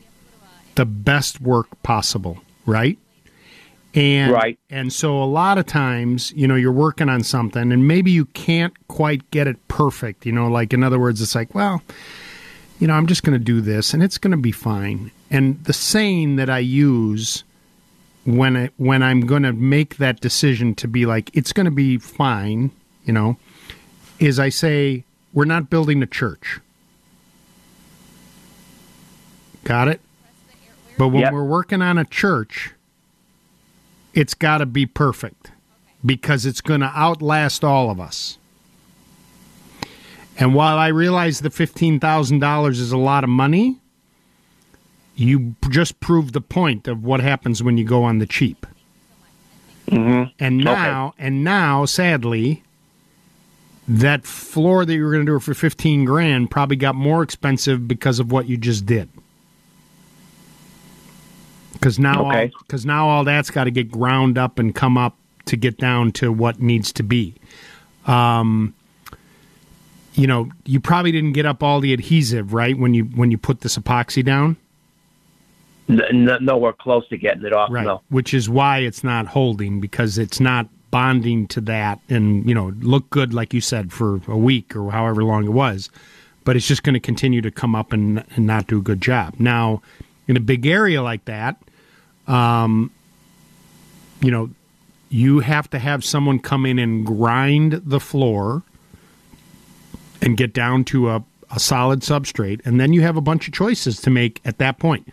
the 0.76 0.86
best 0.86 1.42
work 1.42 1.68
possible, 1.84 2.40
right? 2.66 2.98
And 3.94 4.34
Right. 4.34 4.60
and 4.70 4.92
so 4.92 5.24
a 5.24 5.26
lot 5.26 5.58
of 5.58 5.66
times, 5.66 6.34
you 6.36 6.48
know, 6.48 6.56
you're 6.56 6.72
working 6.72 7.08
on 7.08 7.24
something 7.24 7.72
and 7.72 7.88
maybe 7.88 8.12
you 8.12 8.26
can't 8.26 8.74
quite 8.90 9.30
get 9.32 9.48
it 9.48 9.66
perfect, 9.70 10.26
you 10.26 10.34
know, 10.34 10.48
like 10.48 10.74
in 10.74 10.84
other 10.84 11.00
words, 11.00 11.22
it's 11.22 11.34
like, 11.34 11.56
well, 11.56 11.82
you 12.80 12.88
know, 12.88 12.94
I'm 12.94 13.08
just 13.08 13.24
going 13.24 13.38
to 13.40 13.44
do 13.44 13.62
this 13.62 13.94
and 13.94 14.04
it's 14.04 14.18
going 14.18 14.32
to 14.32 14.38
be 14.38 14.52
fine. 14.52 15.12
And 15.32 15.64
the 15.64 15.72
saying 15.72 16.36
that 16.36 16.50
I 16.50 16.60
use 16.60 17.46
when 18.26 18.58
I, 18.58 18.70
when 18.76 19.02
I'm 19.02 19.22
going 19.22 19.44
to 19.44 19.54
make 19.54 19.96
that 19.98 20.20
decision 20.20 20.76
to 20.76 20.88
be 20.90 21.06
like 21.06 21.30
it's 21.34 21.54
going 21.54 21.66
to 21.66 21.72
be 21.72 21.98
fine, 21.98 22.72
you 23.06 23.14
know, 23.14 23.38
is 24.20 24.40
I 24.40 24.50
say 24.50 25.06
we're 25.32 25.46
not 25.46 25.70
building 25.70 26.04
a 26.04 26.08
church. 26.08 26.60
Got 29.64 29.88
it? 29.88 30.02
But 30.98 31.10
when 31.10 31.22
Yep. 31.22 31.34
we're 31.34 31.44
working 31.44 31.82
on 31.82 31.98
a 31.98 32.06
church, 32.06 32.72
it's 34.14 34.34
got 34.34 34.60
to 34.60 34.66
be 34.66 34.86
perfect 34.86 35.52
because 36.06 36.46
it's 36.46 36.62
going 36.62 36.80
to 36.82 36.92
outlast 36.96 37.64
all 37.64 37.90
of 37.90 38.00
us. 38.00 38.38
And 40.38 40.54
while 40.54 40.78
I 40.78 40.88
realize 40.88 41.40
the 41.40 41.50
$15,000 41.50 42.80
is 42.80 42.92
a 42.92 42.98
lot 42.98 43.24
of 43.24 43.30
money, 43.30 43.78
you 45.16 45.56
just 45.70 46.00
proved 46.00 46.34
the 46.34 46.42
point 46.42 46.88
of 46.88 47.04
what 47.04 47.22
happens 47.22 47.64
when 47.64 47.78
you 47.78 47.86
go 47.86 48.04
on 48.04 48.20
the 48.20 48.26
cheap. 48.26 48.66
Mm-hmm. 49.88 50.32
And 50.40 50.58
now, 50.58 51.14
and 51.18 51.44
now, 51.44 51.86
sadly, 51.86 52.64
that 53.88 54.26
floor 54.26 54.84
that 54.86 54.94
you 54.94 55.04
were 55.06 55.12
going 55.12 55.26
to 55.26 55.32
do 55.34 55.40
for 55.40 55.54
15 55.54 56.06
grand 56.06 56.52
probably 56.52 56.76
got 56.76 56.96
more 56.96 57.22
expensive 57.24 57.88
because 57.88 58.20
of 58.20 58.32
what 58.32 58.48
you 58.50 58.58
just 58.58 58.86
did. 58.86 59.10
Because 61.76 62.00
now, 62.00 62.28
Okay. 62.28 62.52
because 62.60 62.86
now 62.86 63.08
all 63.08 63.24
that's 63.24 63.52
got 63.52 63.66
to 63.66 63.72
get 63.72 63.92
ground 63.92 64.38
up 64.38 64.58
and 64.60 64.74
come 64.74 64.98
up 64.98 65.16
to 65.46 65.56
get 65.56 65.78
down 65.78 66.12
to 66.14 66.32
what 66.32 66.60
needs 66.60 66.92
to 66.94 67.04
be. 67.04 67.36
Um, 68.08 68.74
you 70.14 70.26
know, 70.28 70.50
you 70.66 70.80
probably 70.80 71.12
didn't 71.12 71.34
get 71.34 71.46
up 71.46 71.62
all 71.62 71.80
the 71.80 71.94
adhesive 71.94 72.54
right 72.54 72.78
when 72.78 72.94
you 72.94 73.04
when 73.04 73.30
you 73.32 73.38
put 73.38 73.62
this 73.62 73.78
epoxy 73.78 74.24
down, 74.24 74.56
N- 75.90 76.02
n- 76.30 76.38
nowhere 76.42 76.74
close 76.74 77.08
to 77.10 77.18
getting 77.18 77.44
it 77.46 77.54
off. 77.54 77.70
right? 77.70 77.86
No. 77.86 78.02
Which 78.10 78.34
is 78.34 78.50
why 78.50 78.80
it's 78.80 79.04
not 79.04 79.28
holding 79.28 79.80
because 79.82 80.18
it's 80.18 80.40
not 80.40 80.68
bonding 80.90 81.48
to 81.50 81.62
that, 81.62 82.00
and 82.10 82.48
you 82.48 82.56
know, 82.56 82.72
look 82.80 83.10
good 83.10 83.34
like 83.34 83.54
you 83.54 83.60
said 83.62 83.92
for 83.92 84.22
a 84.28 84.38
week 84.38 84.76
or 84.76 84.90
however 84.92 85.24
long 85.24 85.44
it 85.46 85.52
was, 85.52 85.90
but 86.46 86.56
it's 86.56 86.68
just 86.68 86.84
going 86.84 86.94
to 86.94 87.00
continue 87.02 87.42
to 87.42 87.52
come 87.52 87.76
up 87.76 87.92
and 87.92 88.24
and 88.36 88.48
not 88.48 88.68
do 88.68 88.78
a 88.80 88.82
good 88.82 89.02
job. 89.02 89.34
Now, 89.38 89.82
in 90.28 90.38
a 90.38 90.40
big 90.40 90.66
area 90.66 91.02
like 91.02 91.26
that, 91.26 91.58
um, 92.28 92.92
you 94.22 94.32
know, 94.32 94.50
you 95.10 95.40
have 95.40 95.70
to 95.70 95.80
have 95.80 96.04
someone 96.04 96.40
come 96.40 96.66
in 96.66 96.80
and 96.80 97.06
grind 97.06 97.74
the 97.86 98.00
floor 98.00 98.64
and 100.22 100.36
get 100.36 100.54
down 100.54 100.84
to 100.86 101.10
a, 101.10 101.24
a 101.52 101.60
solid 101.60 102.02
substrate. 102.02 102.66
And 102.66 102.80
then 102.80 102.94
you 102.94 103.02
have 103.02 103.16
a 103.16 103.22
bunch 103.22 103.48
of 103.48 103.54
choices 103.54 104.02
to 104.02 104.10
make 104.10 104.42
at 104.44 104.58
that 104.58 104.80
point. 104.80 105.08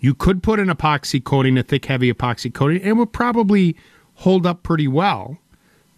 You 0.00 0.14
could 0.14 0.42
put 0.42 0.58
an 0.58 0.68
epoxy 0.68 1.22
coating, 1.22 1.58
a 1.58 1.62
thick, 1.62 1.84
heavy 1.84 2.12
epoxy 2.12 2.52
coating, 2.52 2.78
and 2.78 2.88
it 2.90 2.92
would 2.94 3.12
probably 3.12 3.76
hold 4.16 4.46
up 4.46 4.62
pretty 4.62 4.88
well. 4.88 5.38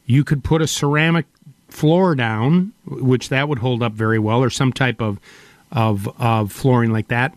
You 0.07 0.25
could 0.25 0.43
put 0.43 0.63
a 0.63 0.67
ceramic 0.67 1.27
floor 1.69 2.15
down, 2.15 2.73
which 2.87 3.29
that 3.29 3.49
would 3.49 3.59
hold 3.59 3.83
up 3.83 3.93
very 3.93 4.19
well, 4.19 4.43
or 4.43 4.51
some 4.51 4.73
type 4.73 5.01
of 5.01 5.21
of, 5.71 6.09
of 6.19 6.51
flooring 6.51 6.93
like 6.93 7.09
that. 7.09 7.35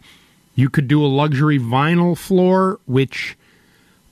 You 0.61 0.69
could 0.69 0.88
do 0.88 1.03
a 1.03 1.07
luxury 1.07 1.57
vinyl 1.57 2.15
floor, 2.15 2.79
which 2.85 3.35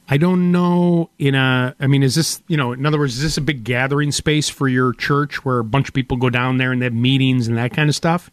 I 0.10 0.18
don't 0.18 0.52
know. 0.52 1.12
In 1.20 1.36
a, 1.36 1.76
I 1.80 1.86
mean, 1.86 2.02
is 2.02 2.16
this 2.16 2.42
you 2.48 2.58
know? 2.58 2.72
In 2.72 2.88
other 2.88 2.98
words, 2.98 3.18
is 3.18 3.22
this 3.22 3.38
a 3.38 3.42
big 3.42 3.64
gathering 3.64 4.12
space 4.12 4.50
for 4.50 4.68
your 4.68 4.94
church 4.94 5.46
where 5.46 5.60
a 5.60 5.64
bunch 5.64 5.88
of 5.90 5.94
people 5.94 6.18
go 6.18 6.32
down 6.32 6.58
there 6.58 6.72
and 6.72 6.82
they 6.82 6.88
have 6.88 6.94
meetings 6.94 7.48
and 7.48 7.56
that 7.58 7.72
kind 7.72 7.88
of 7.88 7.96
stuff? 7.96 8.32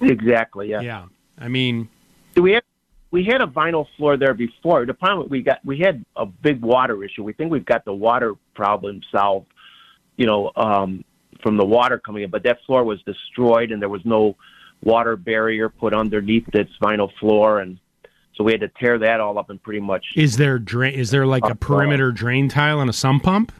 Exactly. 0.00 0.70
Yeah. 0.70 0.80
Yeah. 0.80 1.04
I 1.38 1.46
mean, 1.46 1.88
we 2.34 2.54
had 2.54 2.64
we 3.12 3.22
had 3.22 3.40
a 3.40 3.46
vinyl 3.46 3.86
floor 3.96 4.16
there 4.16 4.34
before. 4.34 4.84
The 4.84 4.94
problem 4.94 5.28
we 5.28 5.42
got 5.42 5.64
we 5.64 5.78
had 5.78 6.04
a 6.16 6.26
big 6.26 6.60
water 6.60 7.04
issue. 7.04 7.22
We 7.22 7.34
think 7.34 7.52
we've 7.52 7.64
got 7.64 7.84
the 7.84 7.94
water 7.94 8.34
problem 8.56 9.00
solved. 9.12 9.46
You 10.16 10.26
know, 10.26 10.50
um, 10.56 11.04
from 11.40 11.56
the 11.56 11.64
water 11.64 12.00
coming 12.00 12.24
in, 12.24 12.30
but 12.30 12.42
that 12.42 12.58
floor 12.66 12.82
was 12.82 13.00
destroyed 13.02 13.70
and 13.70 13.80
there 13.80 13.88
was 13.88 14.04
no 14.04 14.36
water 14.82 15.16
barrier 15.16 15.68
put 15.68 15.94
underneath 15.94 16.48
its 16.54 16.70
vinyl 16.80 17.10
floor, 17.18 17.60
and 17.60 17.78
so 18.34 18.44
we 18.44 18.52
had 18.52 18.60
to 18.60 18.68
tear 18.68 18.98
that 18.98 19.20
all 19.20 19.38
up 19.38 19.50
and 19.50 19.62
pretty 19.62 19.80
much 19.80 20.04
Is 20.16 20.36
there 20.36 20.58
drain? 20.58 20.94
Is 20.94 21.10
there 21.10 21.26
like 21.26 21.44
a 21.44 21.54
perimeter 21.54 22.12
drain 22.12 22.48
tile 22.48 22.80
and 22.80 22.90
a 22.90 22.92
sump 22.92 23.22
pump? 23.22 23.52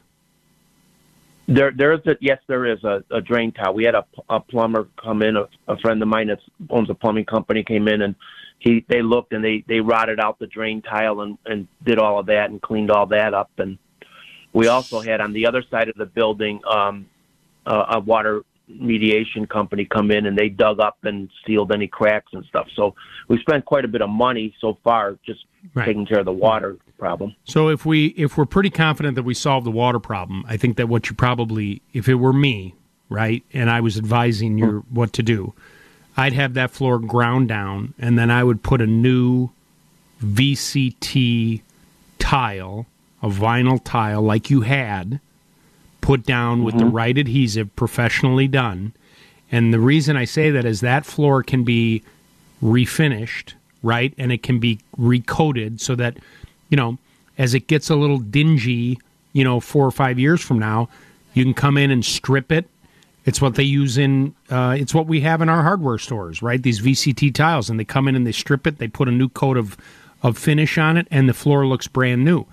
There, 1.49 1.73
there 1.73 1.93
is 1.93 2.01
a 2.07 2.17
yes, 2.21 2.39
there 2.47 2.67
is 2.67 2.83
a, 2.85 3.05
a 3.11 3.21
drain 3.21 3.53
tile. 3.53 3.75
We 3.75 3.85
had 3.85 3.95
a, 3.95 4.05
a 4.29 4.41
plumber 4.41 4.89
come 5.03 5.23
in, 5.23 5.37
a, 5.37 5.49
a 5.69 5.77
friend 5.79 6.01
of 6.01 6.09
mine 6.09 6.29
that 6.29 6.39
owns 6.71 6.89
a 6.89 6.95
plumbing 6.95 7.25
company 7.25 7.65
came 7.65 7.89
in 7.89 8.03
and 8.03 8.15
he 8.59 8.85
they 8.89 9.03
looked 9.03 9.33
and 9.33 9.45
they 9.45 9.65
they 9.67 9.81
rotted 9.81 10.21
out 10.21 10.39
the 10.39 10.47
drain 10.47 10.83
tile 10.83 11.21
and 11.21 11.37
and 11.47 11.67
did 11.85 11.99
all 11.99 12.19
of 12.21 12.27
that 12.27 12.51
and 12.51 12.63
cleaned 12.63 12.91
all 12.91 13.07
that 13.07 13.35
up 13.35 13.51
and 13.59 13.77
we 14.53 14.69
also 14.69 15.01
had 15.01 15.21
on 15.21 15.33
the 15.33 15.47
other 15.47 15.65
side 15.71 15.89
of 15.89 15.97
the 15.97 16.07
building 16.07 16.61
um, 16.71 17.07
a, 17.67 17.85
a 17.91 18.01
water 18.01 18.43
mediation 18.81 19.47
company 19.47 19.85
come 19.85 20.11
in 20.11 20.27
and 20.27 20.37
they 20.37 20.49
dug 20.49 20.81
up 20.81 20.99
and 21.03 21.29
sealed 21.47 21.73
any 21.73 21.87
cracks 21.89 22.33
and 22.33 22.45
stuff. 22.47 22.69
So 22.75 22.95
we 23.29 23.39
spent 23.39 23.65
quite 23.65 23.85
a 23.85 23.89
bit 23.89 24.03
of 24.03 24.11
money 24.11 24.55
so 24.61 24.79
far 24.85 25.19
just 25.25 25.45
Right. 25.75 25.87
taking 25.87 26.07
care 26.07 26.19
of 26.19 26.25
the 26.25 26.33
water 26.33 26.77
problem. 26.99 27.37
So 27.45 27.69
if 27.69 27.87
we 27.87 28.07
if 28.17 28.37
we're 28.37 28.47
pretty 28.47 28.69
confident 28.71 29.15
that 29.15 29.23
we 29.23 29.33
solved 29.33 29.65
the 29.65 29.71
water 29.71 30.01
problem, 30.01 30.45
I 30.49 30.57
think 30.57 30.77
that 30.77 30.89
what 30.89 31.09
you 31.09 31.15
probably 31.15 31.83
if 31.93 32.09
it 32.09 32.17
were 32.17 32.33
me, 32.33 32.75
right, 33.09 33.45
and 33.53 33.71
I 33.71 33.81
was 33.81 33.97
advising 33.97 34.59
you 34.59 34.85
what 34.91 35.13
to 35.13 35.23
do, 35.23 35.55
I'd 36.17 36.33
have 36.33 36.55
that 36.55 36.73
floor 36.73 36.99
ground 36.99 37.47
down 37.49 37.95
and 37.97 38.19
then 38.19 38.29
I 38.29 38.43
would 38.43 38.65
put 38.65 38.81
a 38.81 38.89
new 38.89 39.51
VCT 40.23 41.63
tile, 42.19 42.87
a 43.23 43.29
vinyl 43.29 43.81
tile 43.83 44.23
like 44.23 44.51
you 44.51 44.63
had, 44.63 45.21
put 46.03 46.25
down 46.25 46.65
with 46.65 46.77
the 46.77 46.85
right 46.85 47.17
adhesive 47.17 47.75
professionally 47.77 48.47
done. 48.47 48.93
And 49.51 49.73
the 49.73 49.81
reason 49.81 50.17
I 50.17 50.27
say 50.27 50.51
that 50.51 50.67
is 50.67 50.81
that 50.81 51.07
floor 51.07 51.43
can 51.43 51.65
be 51.65 52.03
refinished, 52.63 53.55
right? 53.83 54.13
And 54.19 54.31
it 54.31 54.43
can 54.43 54.59
be 54.59 54.81
recoated 54.99 55.81
so 55.81 55.95
that, 55.95 56.19
you 56.69 56.77
know, 56.77 56.99
as 57.39 57.55
it 57.55 57.67
gets 57.69 57.89
a 57.89 57.97
little 57.97 58.19
dingy, 58.19 58.99
you 59.33 59.45
know, 59.45 59.61
four 59.61 59.87
or 59.87 59.91
five 59.91 60.19
years 60.19 60.43
from 60.43 60.59
now, 60.59 60.89
you 61.35 61.45
can 61.45 61.55
come 61.55 61.79
in 61.79 61.91
and 61.91 62.05
strip 62.05 62.53
it. 62.53 62.69
It's 63.25 63.41
what 63.41 63.55
they 63.55 63.63
use 63.63 63.97
in, 63.97 64.35
uh, 64.51 64.77
it's 64.79 64.93
what 64.93 65.07
we 65.07 65.21
have 65.21 65.41
in 65.41 65.49
our 65.49 65.63
hardware 65.63 65.99
stores, 65.99 66.43
right? 66.43 66.61
These 66.61 66.81
VCT 66.81 67.33
tiles, 67.33 67.71
and 67.71 67.79
they 67.79 67.85
come 67.85 68.09
in 68.09 68.17
and 68.17 68.27
they 68.27 68.33
strip 68.33 68.67
it, 68.67 68.79
they 68.79 68.89
put 68.89 69.09
a 69.09 69.13
new 69.13 69.29
coat 69.29 69.57
of, 69.57 69.77
of 70.23 70.37
finish 70.37 70.77
on 70.77 70.97
it, 70.97 71.07
and 71.11 71.29
the 71.29 71.35
floor 71.35 71.67
looks 71.67 71.87
brand 71.87 72.25
new. 72.25 72.47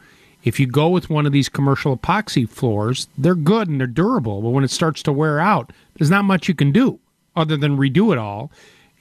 If 0.43 0.59
you 0.59 0.67
go 0.67 0.87
with 0.89 1.09
one 1.09 1.25
of 1.25 1.31
these 1.31 1.49
commercial 1.49 1.97
epoxy 1.97 2.47
floors, 2.47 3.07
they're 3.17 3.35
good 3.35 3.67
and 3.67 3.79
they're 3.79 3.87
durable, 3.87 4.41
but 4.41 4.49
when 4.49 4.63
it 4.63 4.71
starts 4.71 5.03
to 5.03 5.11
wear 5.11 5.39
out, 5.39 5.71
there's 5.95 6.09
not 6.09 6.23
much 6.25 6.47
you 6.47 6.55
can 6.55 6.71
do 6.71 6.99
other 7.35 7.57
than 7.57 7.77
redo 7.77 8.11
it 8.13 8.17
all. 8.17 8.51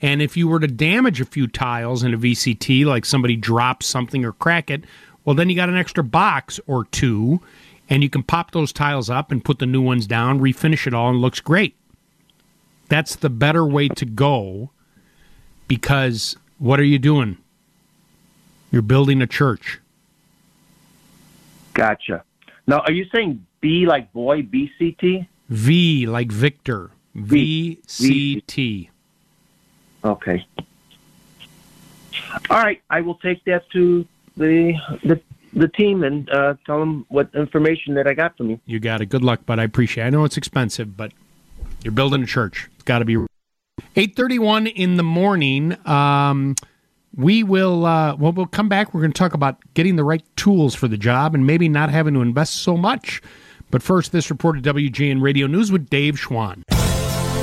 And 0.01 0.21
if 0.21 0.37
you 0.37 0.47
were 0.47 0.59
to 0.59 0.67
damage 0.67 1.19
a 1.19 1.25
few 1.25 1.47
tiles 1.47 2.03
in 2.03 2.13
a 2.13 2.17
VCT, 2.17 2.85
like 2.85 3.05
somebody 3.05 3.35
drops 3.35 3.85
something 3.85 4.23
or 4.23 4.33
crack 4.33 4.69
it, 4.69 4.83
well, 5.25 5.35
then 5.35 5.49
you 5.49 5.55
got 5.55 5.69
an 5.69 5.77
extra 5.77 6.03
box 6.03 6.59
or 6.67 6.85
two, 6.85 7.41
and 7.89 8.03
you 8.03 8.09
can 8.09 8.23
pop 8.23 8.51
those 8.51 8.71
tiles 8.71 9.09
up 9.09 9.31
and 9.31 9.43
put 9.43 9.59
the 9.59 9.65
new 9.65 9.81
ones 9.81 10.07
down, 10.07 10.39
refinish 10.39 10.87
it 10.87 10.93
all, 10.93 11.09
and 11.09 11.17
it 11.17 11.21
looks 11.21 11.39
great. 11.39 11.75
That's 12.87 13.15
the 13.15 13.29
better 13.29 13.65
way 13.65 13.87
to 13.89 14.05
go 14.05 14.71
because 15.67 16.35
what 16.57 16.79
are 16.79 16.85
you 16.85 16.99
doing? 16.99 17.37
You're 18.71 18.81
building 18.81 19.21
a 19.21 19.27
church. 19.27 19.79
Gotcha. 21.79 22.25
Now, 22.67 22.79
are 22.79 22.91
you 22.91 23.05
saying 23.15 23.45
B 23.61 23.85
like 23.85 24.11
boy, 24.11 24.41
BCT? 24.41 25.25
V 25.47 26.05
like 26.07 26.29
Victor. 26.29 26.91
VCT. 27.15 28.89
Okay. 30.03 30.45
All 32.49 32.57
right, 32.57 32.81
I 32.89 32.99
will 32.99 33.15
take 33.15 33.45
that 33.45 33.69
to 33.71 34.05
the 34.35 34.73
the, 35.05 35.21
the 35.53 35.69
team 35.69 36.03
and 36.03 36.29
uh, 36.29 36.55
tell 36.65 36.79
them 36.81 37.05
what 37.07 37.29
information 37.33 37.93
that 37.93 38.07
I 38.07 38.13
got 38.13 38.35
from 38.35 38.49
you. 38.49 38.59
You 38.65 38.81
got 38.81 38.99
it. 38.99 39.05
Good 39.05 39.23
luck, 39.23 39.41
but 39.45 39.57
I 39.57 39.63
appreciate. 39.63 40.03
it. 40.03 40.07
I 40.07 40.09
know 40.09 40.25
it's 40.25 40.35
expensive, 40.35 40.97
but 40.97 41.13
you're 41.81 41.93
building 41.93 42.23
a 42.23 42.25
church. 42.27 42.69
It's 42.75 42.83
got 42.83 42.99
to 42.99 43.05
be. 43.05 43.25
Eight 43.95 44.17
thirty-one 44.17 44.67
in 44.67 44.97
the 44.97 45.03
morning. 45.03 45.77
Um, 45.87 46.55
we 47.15 47.43
will. 47.43 47.85
Uh, 47.85 48.15
well, 48.15 48.31
we'll 48.31 48.45
come 48.45 48.69
back. 48.69 48.93
We're 48.93 49.01
going 49.01 49.13
to 49.13 49.17
talk 49.17 49.33
about 49.33 49.57
getting 49.73 49.95
the 49.95 50.03
right 50.03 50.23
tools 50.35 50.75
for 50.75 50.87
the 50.87 50.97
job 50.97 51.35
and 51.35 51.45
maybe 51.45 51.69
not 51.69 51.89
having 51.89 52.13
to 52.13 52.21
invest 52.21 52.55
so 52.55 52.77
much. 52.77 53.21
But 53.71 53.83
first, 53.83 54.11
this 54.11 54.29
report 54.29 54.57
at 54.57 54.63
WGN 54.63 55.21
Radio 55.21 55.47
News 55.47 55.71
with 55.71 55.89
Dave 55.89 56.19
Schwann. 56.19 56.63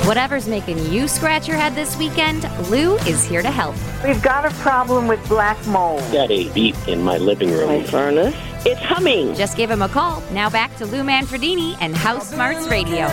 Whatever's 0.07 0.47
making 0.47 0.93
you 0.93 1.09
scratch 1.09 1.49
your 1.49 1.57
head 1.57 1.75
this 1.75 1.97
weekend, 1.97 2.49
Lou 2.71 2.97
is 2.99 3.25
here 3.25 3.43
to 3.43 3.51
help. 3.51 3.75
We've 4.05 4.23
got 4.23 4.45
a 4.45 4.51
problem 4.57 5.09
with 5.09 5.27
black 5.29 5.65
mold. 5.67 6.01
Got 6.13 6.31
a 6.31 6.49
beep 6.53 6.77
in 6.87 7.03
my 7.03 7.19
living 7.19 7.51
room. 7.51 7.81
My 7.81 7.83
furnace. 7.83 8.35
It's 8.65 8.81
humming. 8.81 9.35
Just 9.35 9.57
give 9.57 9.71
him 9.71 9.83
a 9.83 9.89
call. 9.89 10.23
Now 10.33 10.49
back 10.49 10.77
to 10.77 10.87
Lou 10.87 11.03
Manfredini 11.03 11.77
and 11.81 11.97
House 11.97 12.31
Smarts 12.31 12.69
Radio. 12.69 13.07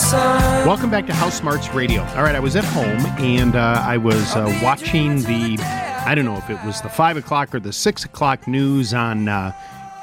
Welcome 0.00 0.90
back 0.90 1.06
to 1.08 1.12
House 1.12 1.38
Smarts 1.38 1.74
Radio. 1.74 2.02
All 2.14 2.22
right, 2.22 2.36
I 2.36 2.40
was 2.40 2.54
at 2.54 2.64
home 2.64 3.04
and 3.18 3.56
uh, 3.56 3.82
I 3.84 3.96
was 3.96 4.36
uh, 4.36 4.60
watching 4.62 5.22
the, 5.22 5.58
I 6.06 6.14
don't 6.14 6.24
know 6.24 6.36
if 6.36 6.48
it 6.48 6.64
was 6.64 6.80
the 6.80 6.88
5 6.88 7.16
o'clock 7.16 7.52
or 7.52 7.58
the 7.58 7.72
6 7.72 8.04
o'clock 8.04 8.46
news 8.46 8.94
on 8.94 9.28
uh, 9.28 9.52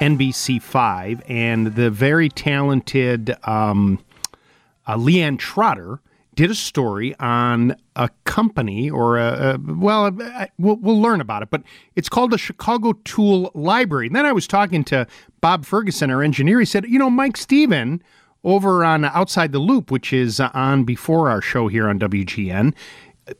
NBC5, 0.02 1.22
and 1.30 1.74
the 1.74 1.90
very 1.90 2.28
talented 2.28 3.34
um, 3.44 3.98
uh, 4.86 4.96
LeeAnn 4.96 5.38
Trotter 5.38 6.00
did 6.34 6.50
a 6.50 6.54
story 6.54 7.16
on 7.18 7.74
a 7.96 8.10
company 8.24 8.90
or 8.90 9.16
a, 9.16 9.54
a 9.54 9.58
well, 9.58 10.10
we'll, 10.58 10.76
we'll 10.76 11.00
learn 11.00 11.22
about 11.22 11.42
it, 11.42 11.48
but 11.48 11.62
it's 11.94 12.10
called 12.10 12.32
the 12.32 12.38
Chicago 12.38 12.92
Tool 13.04 13.50
Library. 13.54 14.08
And 14.08 14.14
then 14.14 14.26
I 14.26 14.32
was 14.32 14.46
talking 14.46 14.84
to 14.84 15.06
Bob 15.40 15.64
Ferguson, 15.64 16.10
our 16.10 16.22
engineer. 16.22 16.60
He 16.60 16.66
said, 16.66 16.84
you 16.84 16.98
know, 16.98 17.08
Mike 17.08 17.38
Stephen 17.38 18.02
over 18.46 18.84
on 18.84 19.04
Outside 19.04 19.52
the 19.52 19.58
Loop, 19.58 19.90
which 19.90 20.12
is 20.12 20.40
uh, 20.40 20.50
on 20.54 20.84
before 20.84 21.28
our 21.28 21.42
show 21.42 21.66
here 21.66 21.88
on 21.88 21.98
WGN, 21.98 22.72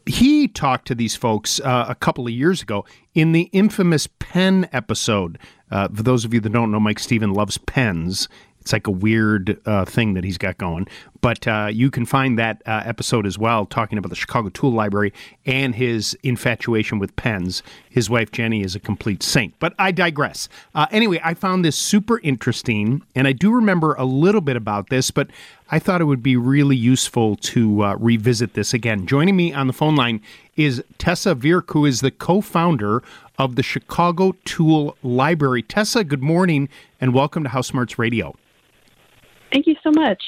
he 0.04 0.48
talked 0.48 0.88
to 0.88 0.94
these 0.94 1.14
folks 1.14 1.60
uh, 1.60 1.86
a 1.88 1.94
couple 1.94 2.26
of 2.26 2.32
years 2.32 2.60
ago 2.60 2.84
in 3.14 3.30
the 3.30 3.42
infamous 3.52 4.08
pen 4.18 4.68
episode. 4.72 5.38
Uh, 5.70 5.88
for 5.88 6.02
those 6.02 6.24
of 6.24 6.34
you 6.34 6.40
that 6.40 6.52
don't 6.52 6.72
know, 6.72 6.80
Mike 6.80 6.98
Stephen 6.98 7.32
loves 7.32 7.56
pens. 7.56 8.28
It's 8.66 8.72
like 8.72 8.88
a 8.88 8.90
weird 8.90 9.60
uh, 9.64 9.84
thing 9.84 10.14
that 10.14 10.24
he's 10.24 10.38
got 10.38 10.58
going. 10.58 10.88
But 11.20 11.46
uh, 11.46 11.68
you 11.70 11.88
can 11.88 12.04
find 12.04 12.36
that 12.36 12.62
uh, 12.66 12.82
episode 12.84 13.24
as 13.24 13.38
well, 13.38 13.64
talking 13.64 13.96
about 13.96 14.08
the 14.08 14.16
Chicago 14.16 14.48
Tool 14.48 14.72
Library 14.72 15.12
and 15.44 15.72
his 15.72 16.18
infatuation 16.24 16.98
with 16.98 17.14
pens. 17.14 17.62
His 17.88 18.10
wife, 18.10 18.32
Jenny, 18.32 18.64
is 18.64 18.74
a 18.74 18.80
complete 18.80 19.22
saint. 19.22 19.54
But 19.60 19.74
I 19.78 19.92
digress. 19.92 20.48
Uh, 20.74 20.88
anyway, 20.90 21.20
I 21.22 21.34
found 21.34 21.64
this 21.64 21.76
super 21.76 22.18
interesting, 22.24 23.02
and 23.14 23.28
I 23.28 23.32
do 23.32 23.52
remember 23.52 23.94
a 23.94 24.04
little 24.04 24.40
bit 24.40 24.56
about 24.56 24.90
this, 24.90 25.12
but 25.12 25.28
I 25.70 25.78
thought 25.78 26.00
it 26.00 26.06
would 26.06 26.24
be 26.24 26.36
really 26.36 26.76
useful 26.76 27.36
to 27.36 27.84
uh, 27.84 27.96
revisit 28.00 28.54
this 28.54 28.74
again. 28.74 29.06
Joining 29.06 29.36
me 29.36 29.52
on 29.52 29.68
the 29.68 29.72
phone 29.72 29.94
line 29.94 30.20
is 30.56 30.82
Tessa 30.98 31.36
Vierk, 31.36 31.70
who 31.70 31.86
is 31.86 32.00
the 32.00 32.10
co 32.10 32.40
founder 32.40 33.04
of 33.38 33.54
the 33.54 33.62
Chicago 33.62 34.34
Tool 34.44 34.96
Library. 35.04 35.62
Tessa, 35.62 36.02
good 36.02 36.22
morning, 36.22 36.68
and 37.00 37.14
welcome 37.14 37.44
to 37.44 37.50
House 37.50 37.68
Smarts 37.68 37.96
Radio. 37.96 38.34
Thank 39.56 39.68
you 39.68 39.76
so 39.82 39.90
much. 39.90 40.22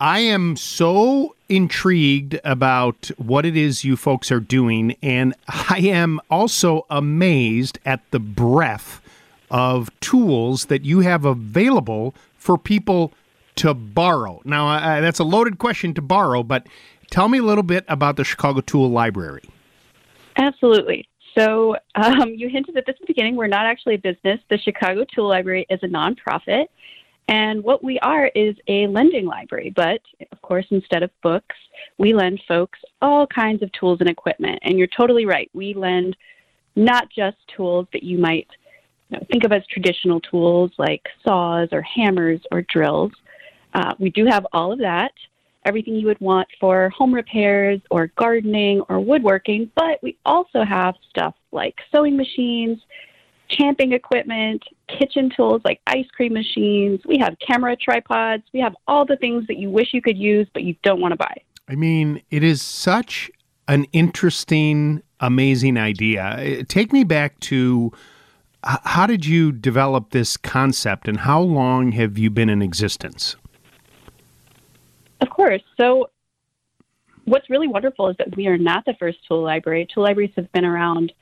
I 0.00 0.20
am 0.20 0.56
so 0.56 1.36
intrigued 1.50 2.40
about 2.42 3.10
what 3.18 3.44
it 3.44 3.58
is 3.58 3.84
you 3.84 3.94
folks 3.94 4.32
are 4.32 4.40
doing, 4.40 4.96
and 5.02 5.34
I 5.46 5.80
am 5.80 6.18
also 6.30 6.86
amazed 6.88 7.78
at 7.84 8.00
the 8.10 8.18
breadth 8.18 9.02
of 9.50 9.90
tools 10.00 10.64
that 10.66 10.82
you 10.82 11.00
have 11.00 11.26
available 11.26 12.14
for 12.38 12.56
people 12.56 13.12
to 13.56 13.74
borrow. 13.74 14.40
Now, 14.46 15.00
that's 15.02 15.18
a 15.18 15.24
loaded 15.24 15.58
question 15.58 15.92
to 15.92 16.00
borrow, 16.00 16.42
but 16.42 16.66
tell 17.10 17.28
me 17.28 17.36
a 17.36 17.42
little 17.42 17.62
bit 17.62 17.84
about 17.86 18.16
the 18.16 18.24
Chicago 18.24 18.62
Tool 18.62 18.88
Library. 18.88 19.44
Absolutely. 20.36 21.06
So 21.36 21.76
um, 21.96 22.30
you 22.30 22.48
hinted 22.48 22.78
at 22.78 22.86
this 22.86 22.94
at 22.94 23.00
the 23.00 23.06
beginning. 23.08 23.36
We're 23.36 23.46
not 23.46 23.66
actually 23.66 23.96
a 23.96 23.98
business. 23.98 24.40
The 24.48 24.56
Chicago 24.56 25.04
Tool 25.14 25.28
Library 25.28 25.66
is 25.68 25.80
a 25.82 25.86
nonprofit. 25.86 26.68
And 27.28 27.64
what 27.64 27.82
we 27.82 27.98
are 28.00 28.26
is 28.34 28.54
a 28.68 28.86
lending 28.86 29.24
library. 29.24 29.72
But 29.74 30.00
of 30.30 30.42
course, 30.42 30.66
instead 30.70 31.02
of 31.02 31.10
books, 31.22 31.56
we 31.98 32.12
lend 32.12 32.40
folks 32.46 32.78
all 33.00 33.26
kinds 33.26 33.62
of 33.62 33.72
tools 33.72 34.00
and 34.00 34.10
equipment. 34.10 34.58
And 34.62 34.78
you're 34.78 34.88
totally 34.88 35.24
right. 35.24 35.50
We 35.54 35.74
lend 35.74 36.16
not 36.76 37.08
just 37.10 37.36
tools 37.56 37.86
that 37.92 38.02
you 38.02 38.18
might 38.18 38.48
you 39.08 39.18
know, 39.18 39.26
think 39.30 39.44
of 39.44 39.52
as 39.52 39.62
traditional 39.66 40.20
tools 40.20 40.72
like 40.78 41.06
saws 41.26 41.68
or 41.72 41.82
hammers 41.82 42.40
or 42.50 42.62
drills. 42.62 43.12
Uh, 43.72 43.94
we 43.98 44.10
do 44.10 44.26
have 44.26 44.46
all 44.52 44.72
of 44.72 44.78
that, 44.80 45.12
everything 45.64 45.94
you 45.94 46.06
would 46.06 46.20
want 46.20 46.46
for 46.60 46.90
home 46.90 47.12
repairs 47.12 47.80
or 47.90 48.08
gardening 48.16 48.80
or 48.88 49.00
woodworking, 49.00 49.70
but 49.74 50.02
we 50.02 50.16
also 50.24 50.62
have 50.62 50.94
stuff 51.10 51.34
like 51.52 51.76
sewing 51.92 52.16
machines, 52.16 52.78
camping 53.48 53.92
equipment, 53.92 54.62
kitchen 54.88 55.30
tools 55.34 55.62
like 55.64 55.80
ice 55.86 56.06
cream 56.14 56.32
machines. 56.32 57.00
We 57.06 57.18
have 57.18 57.36
camera 57.46 57.76
tripods. 57.76 58.44
We 58.52 58.60
have 58.60 58.74
all 58.86 59.04
the 59.04 59.16
things 59.16 59.46
that 59.46 59.56
you 59.56 59.70
wish 59.70 59.88
you 59.92 60.02
could 60.02 60.18
use, 60.18 60.46
but 60.52 60.62
you 60.62 60.74
don't 60.82 61.00
want 61.00 61.12
to 61.12 61.16
buy. 61.16 61.34
I 61.68 61.74
mean, 61.74 62.22
it 62.30 62.42
is 62.42 62.60
such 62.60 63.30
an 63.68 63.84
interesting, 63.92 65.02
amazing 65.20 65.78
idea. 65.78 66.22
Uh, 66.22 66.64
Take 66.68 66.92
me 66.92 67.04
back 67.04 67.40
to 67.40 67.92
how 68.62 69.06
did 69.06 69.26
you 69.26 69.52
develop 69.52 70.10
this 70.10 70.36
concept 70.36 71.06
and 71.08 71.20
how 71.20 71.40
long 71.40 71.92
have 71.92 72.18
you 72.18 72.30
been 72.30 72.48
in 72.48 72.62
existence? 72.62 73.36
Of 75.20 75.30
course. 75.30 75.62
So, 75.78 76.10
what's 77.24 77.48
really 77.50 77.68
wonderful 77.68 78.08
is 78.08 78.16
that 78.18 78.36
we 78.36 78.46
are 78.46 78.58
not 78.58 78.84
the 78.84 78.94
first 78.98 79.18
tool 79.28 79.42
library. 79.42 79.86
Tool 79.92 80.04
libraries 80.04 80.32
have 80.36 80.50
been 80.52 80.64
around 80.64 81.12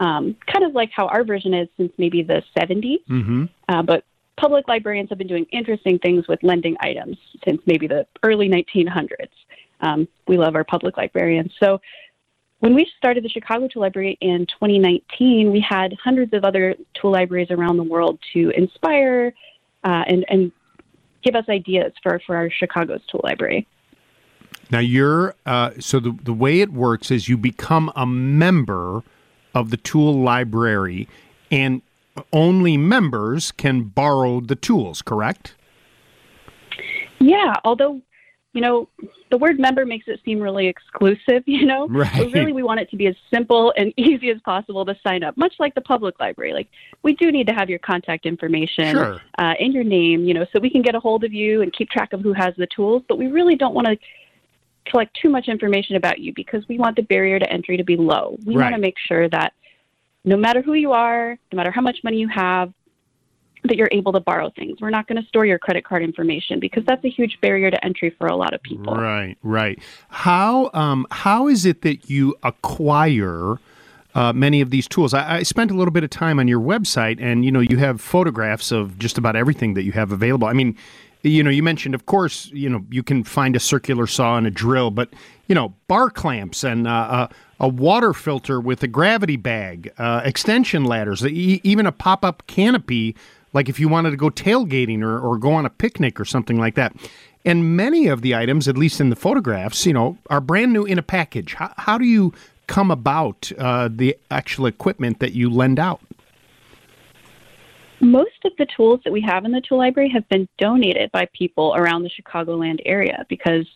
um, 0.00 0.34
kind 0.50 0.64
of 0.64 0.72
like 0.72 0.90
how 0.90 1.06
our 1.06 1.24
version 1.24 1.54
is 1.54 1.68
since 1.76 1.92
maybe 1.98 2.22
the 2.22 2.42
70s. 2.58 3.04
Mm-hmm. 3.08 3.44
Uh, 3.68 3.82
but 3.82 4.04
public 4.36 4.66
librarians 4.66 5.10
have 5.10 5.18
been 5.18 5.28
doing 5.28 5.46
interesting 5.52 5.98
things 5.98 6.26
with 6.26 6.42
lending 6.42 6.76
items 6.80 7.18
since 7.46 7.60
maybe 7.66 7.86
the 7.86 8.06
early 8.22 8.48
1900s. 8.48 9.28
Um, 9.82 10.08
we 10.26 10.38
love 10.38 10.56
our 10.56 10.64
public 10.64 10.96
librarians. 10.96 11.52
So 11.60 11.80
when 12.60 12.74
we 12.74 12.90
started 12.96 13.24
the 13.24 13.28
Chicago 13.28 13.68
Tool 13.68 13.82
Library 13.82 14.18
in 14.20 14.46
2019, 14.46 15.50
we 15.50 15.60
had 15.60 15.94
hundreds 16.02 16.32
of 16.32 16.44
other 16.44 16.74
tool 16.94 17.12
libraries 17.12 17.50
around 17.50 17.76
the 17.76 17.82
world 17.82 18.18
to 18.32 18.50
inspire 18.50 19.32
uh, 19.84 20.04
and, 20.06 20.24
and 20.28 20.52
give 21.22 21.34
us 21.34 21.44
ideas 21.48 21.92
for, 22.02 22.20
for 22.26 22.36
our 22.36 22.50
Chicago's 22.50 23.00
Tool 23.10 23.20
Library. 23.24 23.66
Now 24.70 24.78
you're 24.78 25.34
uh, 25.46 25.72
so 25.80 25.98
the 25.98 26.16
the 26.22 26.32
way 26.32 26.60
it 26.60 26.72
works 26.72 27.10
is 27.10 27.28
you 27.28 27.36
become 27.36 27.90
a 27.96 28.06
member 28.06 29.02
of 29.54 29.70
the 29.70 29.76
tool 29.76 30.14
library, 30.14 31.08
and 31.50 31.82
only 32.32 32.76
members 32.76 33.52
can 33.52 33.84
borrow 33.84 34.40
the 34.40 34.56
tools. 34.56 35.02
Correct? 35.02 35.54
Yeah, 37.18 37.54
although 37.64 38.00
you 38.52 38.60
know 38.60 38.88
the 39.30 39.38
word 39.38 39.60
member 39.60 39.86
makes 39.86 40.08
it 40.08 40.20
seem 40.24 40.40
really 40.40 40.66
exclusive. 40.66 41.44
You 41.46 41.66
know, 41.66 41.88
Right. 41.88 42.10
But 42.16 42.32
really, 42.32 42.52
we 42.52 42.62
want 42.62 42.80
it 42.80 42.90
to 42.90 42.96
be 42.96 43.06
as 43.06 43.14
simple 43.32 43.72
and 43.76 43.92
easy 43.98 44.30
as 44.30 44.40
possible 44.44 44.84
to 44.86 44.96
sign 45.02 45.22
up, 45.22 45.36
much 45.36 45.54
like 45.58 45.74
the 45.74 45.80
public 45.80 46.18
library. 46.20 46.52
Like 46.52 46.68
we 47.02 47.14
do 47.14 47.30
need 47.30 47.46
to 47.48 47.52
have 47.52 47.68
your 47.68 47.78
contact 47.80 48.26
information 48.26 48.92
Sure. 48.92 49.20
uh, 49.38 49.54
and 49.60 49.72
your 49.74 49.84
name, 49.84 50.24
you 50.24 50.34
know, 50.34 50.46
so 50.52 50.60
we 50.60 50.70
can 50.70 50.82
get 50.82 50.94
a 50.94 51.00
hold 51.00 51.24
of 51.24 51.32
you 51.32 51.62
and 51.62 51.72
keep 51.72 51.90
track 51.90 52.12
of 52.12 52.20
who 52.20 52.32
has 52.32 52.54
the 52.56 52.66
tools. 52.74 53.02
But 53.08 53.18
we 53.18 53.26
really 53.26 53.56
don't 53.56 53.74
want 53.74 53.86
to 53.88 53.96
collect 54.86 55.16
too 55.20 55.28
much 55.28 55.48
information 55.48 55.96
about 55.96 56.18
you 56.18 56.32
because 56.34 56.66
we 56.68 56.78
want 56.78 56.96
the 56.96 57.02
barrier 57.02 57.38
to 57.38 57.52
entry 57.52 57.76
to 57.76 57.84
be 57.84 57.96
low. 57.96 58.36
We 58.44 58.56
want 58.56 58.74
to 58.74 58.80
make 58.80 58.96
sure 58.98 59.28
that 59.28 59.52
no 60.24 60.36
matter 60.36 60.62
who 60.62 60.74
you 60.74 60.92
are, 60.92 61.38
no 61.52 61.56
matter 61.56 61.70
how 61.70 61.80
much 61.80 61.98
money 62.04 62.18
you 62.18 62.28
have, 62.28 62.72
that 63.64 63.76
you're 63.76 63.88
able 63.92 64.12
to 64.12 64.20
borrow 64.20 64.50
things. 64.50 64.80
We're 64.80 64.90
not 64.90 65.06
going 65.06 65.20
to 65.20 65.28
store 65.28 65.44
your 65.44 65.58
credit 65.58 65.84
card 65.84 66.02
information 66.02 66.60
because 66.60 66.84
that's 66.86 67.04
a 67.04 67.10
huge 67.10 67.38
barrier 67.40 67.70
to 67.70 67.84
entry 67.84 68.10
for 68.10 68.26
a 68.26 68.36
lot 68.36 68.54
of 68.54 68.62
people. 68.62 68.94
Right, 68.94 69.36
right. 69.42 69.78
How 70.08 70.70
um, 70.72 71.06
how 71.10 71.48
is 71.48 71.66
it 71.66 71.82
that 71.82 72.08
you 72.08 72.34
acquire 72.42 73.56
uh, 74.14 74.32
many 74.32 74.60
of 74.60 74.70
these 74.70 74.88
tools? 74.88 75.12
I, 75.12 75.38
I 75.38 75.42
spent 75.42 75.70
a 75.70 75.74
little 75.74 75.92
bit 75.92 76.04
of 76.04 76.10
time 76.10 76.38
on 76.38 76.48
your 76.48 76.60
website, 76.60 77.20
and 77.20 77.44
you 77.44 77.52
know 77.52 77.60
you 77.60 77.76
have 77.76 78.00
photographs 78.00 78.72
of 78.72 78.98
just 78.98 79.18
about 79.18 79.36
everything 79.36 79.74
that 79.74 79.82
you 79.82 79.92
have 79.92 80.10
available. 80.10 80.48
I 80.48 80.54
mean, 80.54 80.76
you 81.22 81.42
know, 81.42 81.50
you 81.50 81.62
mentioned, 81.62 81.94
of 81.94 82.06
course, 82.06 82.50
you 82.52 82.68
know, 82.68 82.84
you 82.90 83.02
can 83.02 83.24
find 83.24 83.54
a 83.56 83.60
circular 83.60 84.06
saw 84.06 84.36
and 84.36 84.46
a 84.46 84.50
drill, 84.50 84.90
but 84.90 85.10
you 85.48 85.54
know, 85.54 85.74
bar 85.88 86.10
clamps 86.10 86.64
and 86.64 86.86
uh, 86.86 87.28
a, 87.60 87.64
a 87.64 87.68
water 87.68 88.12
filter 88.12 88.60
with 88.60 88.82
a 88.82 88.86
gravity 88.86 89.36
bag, 89.36 89.92
uh, 89.98 90.22
extension 90.24 90.84
ladders, 90.84 91.26
e- 91.26 91.60
even 91.64 91.86
a 91.86 91.92
pop 91.92 92.24
up 92.24 92.46
canopy, 92.46 93.16
like 93.52 93.68
if 93.68 93.80
you 93.80 93.88
wanted 93.88 94.10
to 94.12 94.16
go 94.16 94.30
tailgating 94.30 95.02
or, 95.02 95.18
or 95.18 95.36
go 95.36 95.52
on 95.52 95.66
a 95.66 95.70
picnic 95.70 96.20
or 96.20 96.24
something 96.24 96.58
like 96.58 96.76
that. 96.76 96.94
And 97.44 97.76
many 97.76 98.06
of 98.06 98.22
the 98.22 98.34
items, 98.34 98.68
at 98.68 98.76
least 98.76 99.00
in 99.00 99.10
the 99.10 99.16
photographs, 99.16 99.86
you 99.86 99.92
know, 99.92 100.18
are 100.28 100.40
brand 100.40 100.72
new 100.72 100.84
in 100.84 100.98
a 100.98 101.02
package. 101.02 101.54
How, 101.54 101.72
how 101.78 101.98
do 101.98 102.04
you 102.04 102.32
come 102.66 102.90
about 102.90 103.50
uh, 103.58 103.88
the 103.90 104.16
actual 104.30 104.66
equipment 104.66 105.18
that 105.18 105.32
you 105.32 105.50
lend 105.50 105.78
out? 105.78 106.00
Most 108.00 108.44
of 108.44 108.52
the 108.58 108.66
tools 108.76 109.00
that 109.04 109.12
we 109.12 109.20
have 109.22 109.44
in 109.44 109.52
the 109.52 109.60
tool 109.60 109.78
library 109.78 110.08
have 110.10 110.28
been 110.28 110.48
donated 110.58 111.12
by 111.12 111.28
people 111.32 111.74
around 111.76 112.02
the 112.02 112.10
Chicagoland 112.10 112.80
area 112.86 113.26
because, 113.28 113.66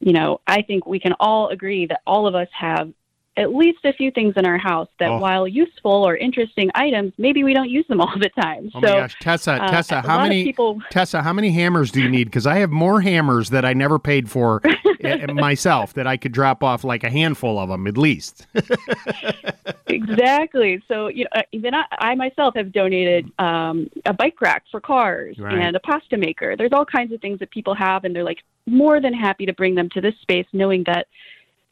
you 0.00 0.12
know, 0.12 0.40
I 0.46 0.62
think 0.62 0.86
we 0.86 1.00
can 1.00 1.14
all 1.20 1.48
agree 1.48 1.86
that 1.86 2.02
all 2.06 2.26
of 2.26 2.34
us 2.34 2.48
have 2.52 2.92
at 3.36 3.54
least 3.54 3.78
a 3.84 3.92
few 3.92 4.10
things 4.10 4.32
in 4.36 4.46
our 4.46 4.56
house 4.58 4.88
that, 4.98 5.10
Oh. 5.10 5.18
while 5.18 5.46
useful 5.46 5.90
or 6.06 6.16
interesting 6.16 6.70
items, 6.74 7.12
maybe 7.18 7.44
we 7.44 7.52
don't 7.52 7.68
use 7.68 7.86
them 7.88 8.00
all 8.00 8.12
the 8.18 8.30
time. 8.40 8.70
Oh 8.74 8.80
so, 8.80 8.86
my 8.92 9.00
gosh, 9.00 9.16
Tessa, 9.20 9.52
uh, 9.62 9.68
Tessa, 9.70 10.00
how 10.00 10.22
many 10.22 10.44
people 10.44 10.80
Tessa, 10.90 11.22
how 11.22 11.32
many 11.32 11.50
hammers 11.50 11.90
do 11.90 12.00
you 12.00 12.08
need? 12.08 12.24
Because 12.24 12.46
I 12.46 12.56
have 12.56 12.70
more 12.70 13.00
hammers 13.00 13.50
that 13.50 13.64
I 13.64 13.74
never 13.74 13.98
paid 13.98 14.30
for 14.30 14.62
eh, 15.00 15.26
myself 15.32 15.92
that 15.94 16.06
I 16.06 16.16
could 16.16 16.32
drop 16.32 16.62
off 16.62 16.82
like 16.84 17.04
a 17.04 17.10
handful 17.10 17.58
of 17.58 17.68
them 17.68 17.86
at 17.86 17.98
least. 17.98 18.46
exactly. 19.88 20.82
So, 20.88 21.08
you 21.08 21.24
know, 21.24 21.30
uh, 21.40 21.42
even 21.52 21.74
I, 21.74 21.84
I 21.98 22.14
myself 22.14 22.54
have 22.56 22.72
donated 22.72 23.30
um, 23.38 23.88
a 24.04 24.12
bike 24.12 24.40
rack 24.40 24.64
for 24.70 24.80
cars 24.80 25.38
Right. 25.38 25.58
and 25.58 25.76
a 25.76 25.80
pasta 25.80 26.16
maker. 26.16 26.56
There's 26.56 26.72
all 26.72 26.84
kinds 26.84 27.12
of 27.12 27.20
things 27.20 27.38
that 27.40 27.50
people 27.50 27.74
have, 27.74 28.04
and 28.04 28.14
they're 28.14 28.24
like 28.24 28.42
more 28.66 29.00
than 29.00 29.12
happy 29.14 29.46
to 29.46 29.52
bring 29.52 29.74
them 29.74 29.88
to 29.90 30.00
this 30.00 30.14
space, 30.22 30.46
knowing 30.52 30.84
that 30.86 31.06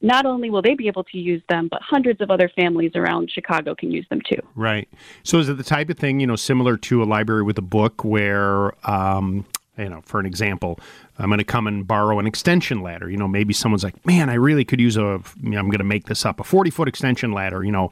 not 0.05 0.27
only 0.27 0.51
will 0.51 0.63
they 0.63 0.75
be 0.75 0.87
able 0.87 1.03
to 1.05 1.19
use 1.19 1.43
them, 1.49 1.67
but 1.69 1.81
hundreds 1.83 2.21
of 2.21 2.31
other 2.31 2.51
families 2.55 2.93
around 2.95 3.31
Chicago 3.31 3.75
can 3.75 3.91
use 3.91 4.07
them 4.11 4.21
too. 4.21 4.41
Right. 4.55 4.87
So 5.23 5.39
is 5.39 5.49
it 5.49 5.57
the 5.57 5.65
type 5.65 5.89
of 5.89 5.99
thing, 5.99 6.21
you 6.21 6.27
know, 6.27 6.37
similar 6.37 6.77
to 6.77 7.03
a 7.03 7.07
library 7.07 7.43
with 7.43 7.57
a 7.57 7.63
book 7.63 8.05
where, 8.05 8.75
um, 8.89 9.47
you 9.79 9.89
know, 9.89 10.03
for 10.03 10.21
an 10.21 10.27
example, 10.27 10.79
I'm 11.19 11.31
going 11.31 11.39
to 11.39 11.45
come 11.45 11.67
and 11.67 11.87
borrow 11.87 12.19
an 12.19 12.27
extension 12.27 12.83
ladder. 12.83 13.11
You 13.11 13.17
know, 13.17 13.27
maybe 13.27 13.55
someone's 13.55 13.83
like, 13.83 14.05
man, 14.07 14.29
I 14.29 14.35
really 14.35 14.65
could 14.65 14.79
use 14.79 14.99
a, 14.99 15.21
you 15.43 15.51
know, 15.51 15.59
I'm 15.59 15.69
going 15.69 15.79
to 15.79 15.85
make 15.85 16.05
this 16.05 16.27
up, 16.27 16.39
a 16.39 16.45
40 16.45 16.71
foot 16.71 16.87
extension 16.87 17.33
ladder. 17.33 17.65
You 17.65 17.73
know, 17.73 17.91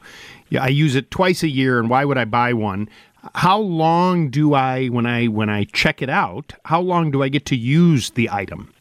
I 0.57 0.67
use 0.67 0.95
it 0.95 1.09
twice 1.09 1.41
a 1.41 1.49
year, 1.49 1.79
and 1.79 1.89
why 1.89 2.05
would 2.05 2.17
I 2.17 2.25
buy 2.25 2.53
one? 2.53 2.89
How 3.33 3.57
long 3.57 4.29
do 4.29 4.53
I, 4.53 4.87
when 4.87 5.05
I 5.05 5.27
when 5.27 5.49
I 5.49 5.63
check 5.63 6.01
it 6.01 6.09
out, 6.09 6.53
how 6.65 6.79
long 6.79 7.09
do 7.09 7.23
I 7.23 7.29
get 7.29 7.45
to 7.47 7.55
use 7.55 8.11
the 8.11 8.29
item? 8.29 8.73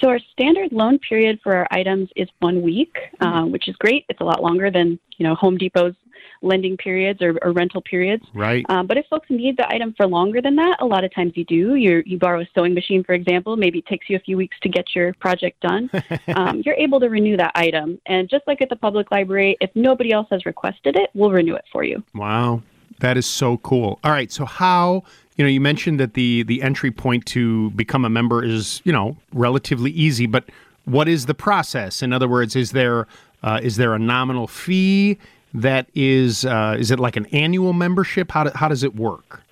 So 0.00 0.08
our 0.08 0.18
standard 0.32 0.72
loan 0.72 0.98
period 0.98 1.40
for 1.42 1.54
our 1.56 1.66
items 1.70 2.10
is 2.16 2.28
one 2.40 2.62
week, 2.62 2.96
uh, 3.20 3.42
which 3.42 3.68
is 3.68 3.76
great. 3.76 4.04
It's 4.08 4.20
a 4.20 4.24
lot 4.24 4.42
longer 4.42 4.70
than 4.70 4.98
you 5.16 5.26
know 5.26 5.34
Home 5.36 5.56
Depot's 5.56 5.96
lending 6.42 6.76
periods 6.76 7.22
or, 7.22 7.38
or 7.42 7.52
rental 7.52 7.80
periods. 7.82 8.24
Right. 8.34 8.64
Um, 8.68 8.86
but 8.86 8.96
if 8.96 9.06
folks 9.06 9.26
need 9.30 9.56
the 9.56 9.66
item 9.72 9.94
for 9.96 10.06
longer 10.06 10.42
than 10.42 10.56
that, 10.56 10.76
a 10.80 10.84
lot 10.84 11.04
of 11.04 11.14
times 11.14 11.32
you 11.34 11.44
do. 11.44 11.76
You 11.76 12.02
you 12.04 12.18
borrow 12.18 12.40
a 12.40 12.46
sewing 12.54 12.74
machine, 12.74 13.04
for 13.04 13.14
example. 13.14 13.56
Maybe 13.56 13.78
it 13.78 13.86
takes 13.86 14.08
you 14.08 14.16
a 14.16 14.20
few 14.20 14.36
weeks 14.36 14.56
to 14.62 14.68
get 14.68 14.94
your 14.94 15.14
project 15.14 15.60
done. 15.60 15.90
um, 16.36 16.62
you're 16.64 16.74
able 16.74 17.00
to 17.00 17.08
renew 17.08 17.36
that 17.36 17.52
item, 17.54 18.00
and 18.06 18.28
just 18.28 18.46
like 18.46 18.60
at 18.60 18.68
the 18.68 18.76
public 18.76 19.10
library, 19.10 19.56
if 19.60 19.70
nobody 19.74 20.12
else 20.12 20.26
has 20.30 20.44
requested 20.46 20.96
it, 20.96 21.10
we'll 21.14 21.30
renew 21.30 21.54
it 21.54 21.64
for 21.72 21.84
you. 21.84 22.02
Wow, 22.14 22.62
that 23.00 23.16
is 23.16 23.26
so 23.26 23.58
cool. 23.58 23.98
All 24.04 24.10
right, 24.10 24.30
so 24.30 24.44
how 24.44 25.04
you 25.36 25.44
know 25.44 25.50
you 25.50 25.60
mentioned 25.60 26.00
that 26.00 26.14
the 26.14 26.42
the 26.44 26.62
entry 26.62 26.90
point 26.90 27.26
to 27.26 27.70
become 27.70 28.04
a 28.04 28.10
member 28.10 28.42
is 28.42 28.80
you 28.84 28.92
know 28.92 29.16
relatively 29.32 29.90
easy, 29.90 30.26
but 30.26 30.44
what 30.84 31.08
is 31.08 31.26
the 31.26 31.34
process? 31.34 32.02
In 32.02 32.12
other 32.12 32.28
words, 32.28 32.56
is 32.56 32.72
there 32.72 33.06
uh, 33.42 33.60
is 33.62 33.76
there 33.76 33.94
a 33.94 33.98
nominal 33.98 34.46
fee 34.46 35.18
that 35.52 35.88
is 35.94 36.44
uh, 36.44 36.76
is 36.78 36.90
it 36.90 36.98
like 36.98 37.16
an 37.16 37.26
annual 37.26 37.72
membership? 37.72 38.30
How 38.30 38.44
do, 38.44 38.50
how 38.54 38.68
does 38.68 38.82
it 38.82 38.94
work? 38.96 39.42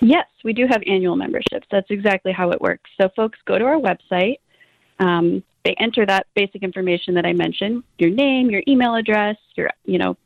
Yes, 0.00 0.26
we 0.44 0.52
do 0.52 0.66
have 0.68 0.82
annual 0.86 1.16
memberships. 1.16 1.66
That's 1.70 1.90
exactly 1.90 2.32
how 2.32 2.50
it 2.50 2.60
works. 2.60 2.88
So 3.00 3.08
folks 3.16 3.38
go 3.46 3.58
to 3.58 3.64
our 3.64 3.80
website. 3.80 4.36
Um, 5.00 5.42
they 5.64 5.74
enter 5.80 6.06
that 6.06 6.26
basic 6.34 6.62
information 6.62 7.14
that 7.14 7.26
I 7.26 7.32
mentioned: 7.32 7.82
your 7.98 8.10
name, 8.10 8.50
your 8.50 8.62
email 8.68 8.94
address, 8.94 9.36
your 9.56 9.70
you 9.84 9.98
know 9.98 10.16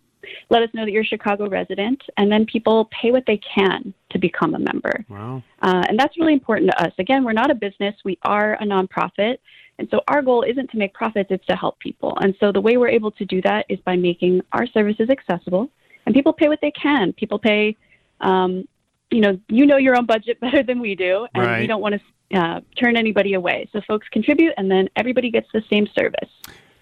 let 0.51 0.63
us 0.63 0.69
know 0.75 0.85
that 0.85 0.93
you're 0.93 1.03
a 1.03 1.07
Chicago 1.07 1.49
resident, 1.49 2.03
and 2.17 2.31
then 2.31 2.47
people 2.47 2.89
pay 3.01 3.11
what 3.11 3.25
they 3.27 3.39
can 3.39 3.93
to 4.11 4.19
become 4.19 4.55
a 4.55 4.59
member. 4.59 5.05
Wow. 5.09 5.43
Uh, 5.61 5.85
and 5.89 5.99
that's 5.99 6.19
really 6.19 6.33
important 6.33 6.71
to 6.71 6.83
us. 6.83 6.93
Again, 6.99 7.25
we're 7.25 7.33
not 7.33 7.51
a 7.51 7.55
business, 7.55 7.95
we 8.05 8.19
are 8.23 8.55
a 8.55 8.65
nonprofit. 8.65 9.39
And 9.79 9.89
so 9.91 10.01
our 10.07 10.23
goal 10.23 10.43
isn't 10.43 10.71
to 10.71 10.77
make 10.77 10.95
profits, 10.95 11.31
it's 11.31 11.47
to 11.47 11.57
help 11.57 11.79
people. 11.79 12.17
And 12.21 12.35
so 12.39 12.53
the 12.53 12.61
way 12.61 12.77
we're 12.77 12.89
able 12.89 13.11
to 13.13 13.25
do 13.25 13.41
that 13.43 13.67
is 13.69 13.79
by 13.81 13.97
making 13.97 14.43
our 14.53 14.67
services 14.67 15.09
accessible. 15.11 15.71
And 16.07 16.15
people 16.15 16.33
pay 16.33 16.49
what 16.49 16.61
they 16.61 16.71
can. 16.71 17.13
People 17.15 17.39
pay, 17.39 17.77
um, 18.21 18.69
you 19.11 19.21
know, 19.21 19.39
you 19.49 19.67
know 19.67 19.79
your 19.79 19.97
own 19.97 20.07
budget 20.07 20.41
better 20.41 20.63
than 20.63 20.81
we 20.81 20.95
do. 20.95 21.27
And 21.35 21.61
we 21.61 21.67
don't 21.67 21.81
want 21.81 21.95
to 21.95 22.39
uh, 22.39 22.61
turn 22.77 22.97
anybody 22.97 23.35
away. 23.35 23.69
So 23.73 23.81
folks 23.87 24.09
contribute, 24.09 24.55
and 24.57 24.71
then 24.71 24.89
everybody 24.97 25.31
gets 25.31 25.49
the 25.53 25.63
same 25.71 25.87
service. 25.99 26.31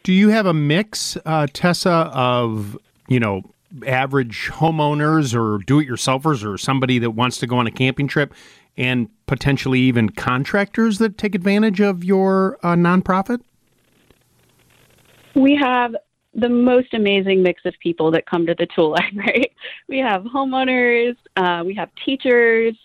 Do 0.02 0.12
you 0.12 0.28
have 0.28 0.46
a 0.46 0.54
mix, 0.54 1.16
uh, 1.26 1.46
Tessa, 1.52 2.10
of 2.14 2.78
you 3.10 3.20
know 3.20 3.42
average 3.86 4.48
homeowners 4.50 5.34
or 5.34 5.62
do-it-yourselfers 5.64 6.44
or 6.44 6.56
somebody 6.56 6.98
that 6.98 7.10
wants 7.10 7.36
to 7.38 7.46
go 7.46 7.58
on 7.58 7.66
a 7.66 7.70
camping 7.70 8.08
trip, 8.08 8.32
and 8.78 9.08
potentially 9.26 9.80
even 9.80 10.08
contractors 10.08 10.98
that 10.98 11.18
take 11.18 11.34
advantage 11.34 11.80
of 11.80 12.02
your 12.02 12.58
uh, 12.62 12.74
nonprofit? 12.74 13.40
We 15.34 15.54
have 15.56 15.94
the 16.34 16.48
most 16.48 16.94
amazing 16.94 17.42
mix 17.42 17.64
of 17.64 17.74
people 17.82 18.10
that 18.12 18.26
come 18.26 18.46
to 18.46 18.54
the 18.54 18.66
tool 18.66 18.92
library. 18.92 19.54
We 19.88 19.98
have 19.98 20.22
homeowners, 20.22 21.16
uh, 21.36 21.62
we 21.66 21.74
have 21.74 21.90
teachers, 22.04 22.76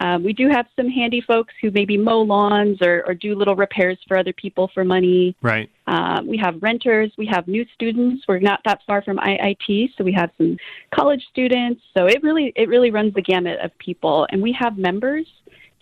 um, 0.00 0.22
we 0.22 0.32
do 0.32 0.48
have 0.48 0.66
some 0.76 0.88
handy 0.88 1.20
folks 1.20 1.54
who 1.62 1.70
maybe 1.70 1.96
mow 1.96 2.20
lawns 2.20 2.78
or, 2.82 3.02
or 3.06 3.14
do 3.14 3.34
little 3.34 3.56
repairs 3.56 3.98
for 4.06 4.16
other 4.16 4.32
people 4.32 4.70
for 4.74 4.84
money. 4.84 5.34
Right. 5.40 5.70
Uh, 5.86 6.20
we 6.24 6.36
have 6.36 6.62
renters, 6.62 7.12
we 7.16 7.26
have 7.26 7.48
new 7.48 7.64
students. 7.74 8.24
We're 8.28 8.40
not 8.40 8.60
that 8.64 8.80
far 8.86 9.02
from 9.02 9.16
IIT, 9.18 9.90
so 9.96 10.04
we 10.04 10.12
have 10.12 10.30
some 10.36 10.58
college 10.94 11.24
students. 11.30 11.80
So 11.96 12.06
it 12.06 12.22
really 12.22 12.52
it 12.56 12.68
really 12.68 12.90
runs 12.90 13.14
the 13.14 13.22
gamut 13.22 13.60
of 13.60 13.76
people, 13.78 14.26
and 14.30 14.42
we 14.42 14.52
have 14.52 14.76
members 14.76 15.26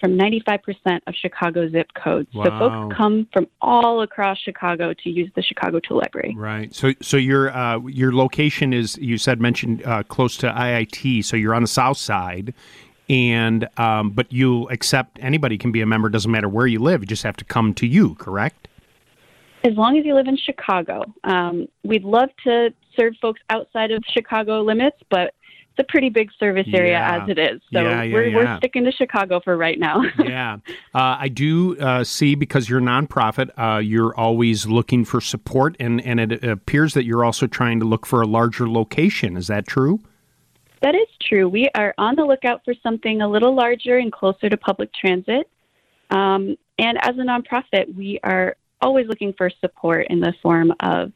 from 0.05 0.19
95% 0.19 1.01
of 1.07 1.15
Chicago 1.15 1.69
zip 1.70 1.91
codes. 1.95 2.28
So 2.35 2.43
folks 2.43 2.95
come 2.95 3.27
from 3.32 3.47
all 3.62 4.03
across 4.03 4.39
Chicago 4.39 4.93
to 4.93 5.09
use 5.09 5.31
the 5.35 5.43
Chicago 5.43 5.81
Tool 5.81 5.99
Library. 5.99 6.35
Right. 6.36 6.74
So, 6.74 6.93
so 7.01 7.16
your 7.16 7.51
uh, 7.57 7.78
your 7.86 8.12
location 8.12 8.74
is 8.74 8.99
you 8.99 9.16
said 9.16 9.41
mentioned 9.41 9.82
uh, 9.86 10.03
close 10.03 10.36
to 10.39 10.51
IIT. 10.51 11.24
So 11.24 11.36
you're 11.36 11.55
on 11.55 11.62
the 11.62 11.69
south 11.69 11.97
side, 11.97 12.53
and 13.09 13.68
um, 13.76 14.10
but 14.10 14.32
you 14.32 14.68
accept 14.70 15.18
anybody 15.20 15.59
can 15.59 15.72
be 15.72 15.81
a 15.81 15.86
member. 15.86 16.09
Doesn't 16.09 16.31
matter 16.31 16.48
where 16.48 16.66
you 16.66 16.78
live. 16.78 17.02
You 17.02 17.06
just 17.06 17.22
have 17.22 17.36
to 17.39 17.44
come 17.44 17.74
to 17.74 17.86
you. 17.86 18.14
Correct. 18.16 18.68
As 19.64 19.74
long 19.76 19.97
as 19.98 20.05
you 20.05 20.14
live 20.14 20.26
in 20.26 20.36
Chicago, 20.36 21.05
um, 21.24 21.66
we'd 21.85 22.05
love 22.05 22.28
to 22.44 22.72
serve 22.97 23.14
folks 23.20 23.40
outside 23.48 23.90
of 23.90 24.02
Chicago 24.06 24.60
limits, 24.62 24.98
but 25.10 25.35
it's 25.76 25.89
a 25.89 25.90
pretty 25.90 26.09
big 26.10 26.31
service 26.39 26.68
area 26.72 26.93
Yeah. 26.93 27.22
as 27.22 27.28
it 27.28 27.39
is. 27.39 27.60
So 27.72 27.81
Yeah, 27.81 28.02
yeah, 28.02 28.14
we're, 28.14 28.35
we're 28.35 28.56
sticking 28.59 28.85
to 28.85 28.93
Chicago 28.93 29.40
for 29.40 29.56
right 29.56 29.78
now. 29.78 30.02
yeah. 30.18 30.59
Uh, 30.94 31.16
I 31.18 31.28
do 31.28 31.76
uh, 31.78 32.05
see 32.05 32.35
because 32.35 32.68
you're 32.68 32.78
a 32.78 32.82
nonprofit, 32.82 33.51
uh, 33.59 33.78
you're 33.78 34.14
always 34.14 34.66
looking 34.66 35.05
for 35.05 35.20
support, 35.20 35.76
and, 35.81 36.01
and 36.02 36.20
it 36.20 36.44
appears 36.44 36.94
that 36.94 37.05
you're 37.05 37.24
also 37.24 37.47
trying 37.47 37.81
to 37.81 37.86
look 37.86 38.06
for 38.06 38.20
a 38.22 38.26
larger 38.26 38.68
location. 38.68 39.36
Is 39.36 39.47
that 39.48 39.66
true? 39.66 40.01
That 40.83 40.95
is 40.95 41.09
true. 41.23 41.49
We 41.49 41.69
are 41.75 41.95
on 41.99 42.15
the 42.17 42.25
lookout 42.25 42.63
for 42.65 42.75
something 42.83 43.23
a 43.23 43.29
little 43.29 43.55
larger 43.55 43.99
and 43.99 44.13
closer 44.13 44.49
to 44.49 44.57
public 44.57 44.93
transit. 44.93 45.49
Um, 46.11 46.57
and 46.79 46.99
as 47.03 47.17
a 47.17 47.23
nonprofit, 47.23 47.95
we 47.95 48.21
are 48.23 48.57
always 48.81 49.07
looking 49.07 49.33
for 49.37 49.51
support 49.61 50.07
in 50.11 50.21
the 50.21 50.35
form 50.43 50.73
of 50.81 51.13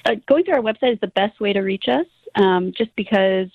uh, 0.04 0.16
going 0.26 0.42
through 0.44 0.54
our 0.54 0.60
website 0.60 0.92
is 0.94 0.98
the 1.00 1.06
best 1.06 1.38
way 1.40 1.52
to 1.52 1.60
reach 1.60 1.86
us, 1.88 2.06
um, 2.34 2.72
just 2.76 2.90
because 2.96 3.46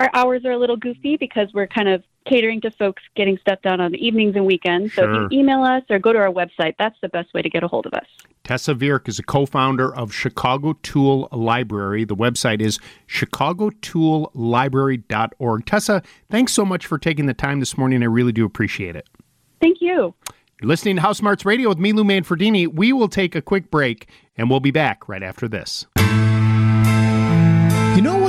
our 0.00 0.08
hours 0.14 0.44
are 0.44 0.52
a 0.52 0.58
little 0.58 0.76
goofy 0.76 1.16
because 1.16 1.48
we're 1.52 1.66
kind 1.66 1.88
of 1.88 2.04
catering 2.24 2.60
to 2.60 2.70
folks 2.70 3.02
getting 3.16 3.36
stuff 3.38 3.60
done 3.62 3.80
on 3.80 3.90
the 3.90 3.98
evenings 3.98 4.36
and 4.36 4.46
weekends. 4.46 4.94
So 4.94 5.02
Sure. 5.02 5.24
if 5.26 5.32
you 5.32 5.40
email 5.40 5.64
us 5.64 5.82
or 5.90 5.98
go 5.98 6.12
to 6.12 6.20
our 6.20 6.30
website, 6.30 6.76
that's 6.78 6.94
the 7.02 7.08
best 7.08 7.34
way 7.34 7.42
to 7.42 7.50
get 7.50 7.64
a 7.64 7.68
hold 7.68 7.84
of 7.86 7.94
us. 7.94 8.06
Tessa 8.44 8.74
Vierk 8.74 9.08
is 9.08 9.18
a 9.18 9.24
co-founder 9.24 9.92
of 9.94 10.12
Chicago 10.12 10.74
Tool 10.84 11.28
Library. 11.32 12.04
The 12.04 12.14
website 12.14 12.60
is 12.60 12.78
chicagotoollibrary.org. 13.08 15.66
Tessa, 15.66 16.02
thanks 16.30 16.52
so 16.52 16.64
much 16.64 16.86
for 16.86 16.96
taking 16.98 17.26
the 17.26 17.34
time 17.34 17.58
this 17.60 17.76
morning. 17.76 18.02
I 18.02 18.06
really 18.06 18.32
do 18.32 18.44
appreciate 18.44 18.94
it. 18.96 19.08
Thank 19.62 19.80
you. 19.80 20.14
You're 20.60 20.68
listening 20.68 20.96
to 20.96 21.02
House 21.02 21.18
Smarts 21.18 21.44
Radio 21.44 21.68
with 21.68 21.78
me, 21.78 21.92
Lou 21.92 22.02
Manfredini. 22.02 22.66
We 22.66 22.92
will 22.92 23.08
take 23.08 23.36
a 23.36 23.40
quick 23.40 23.70
break, 23.70 24.08
and 24.36 24.50
we'll 24.50 24.60
be 24.60 24.72
back 24.72 25.08
right 25.08 25.22
after 25.22 25.46
this. 25.46 25.86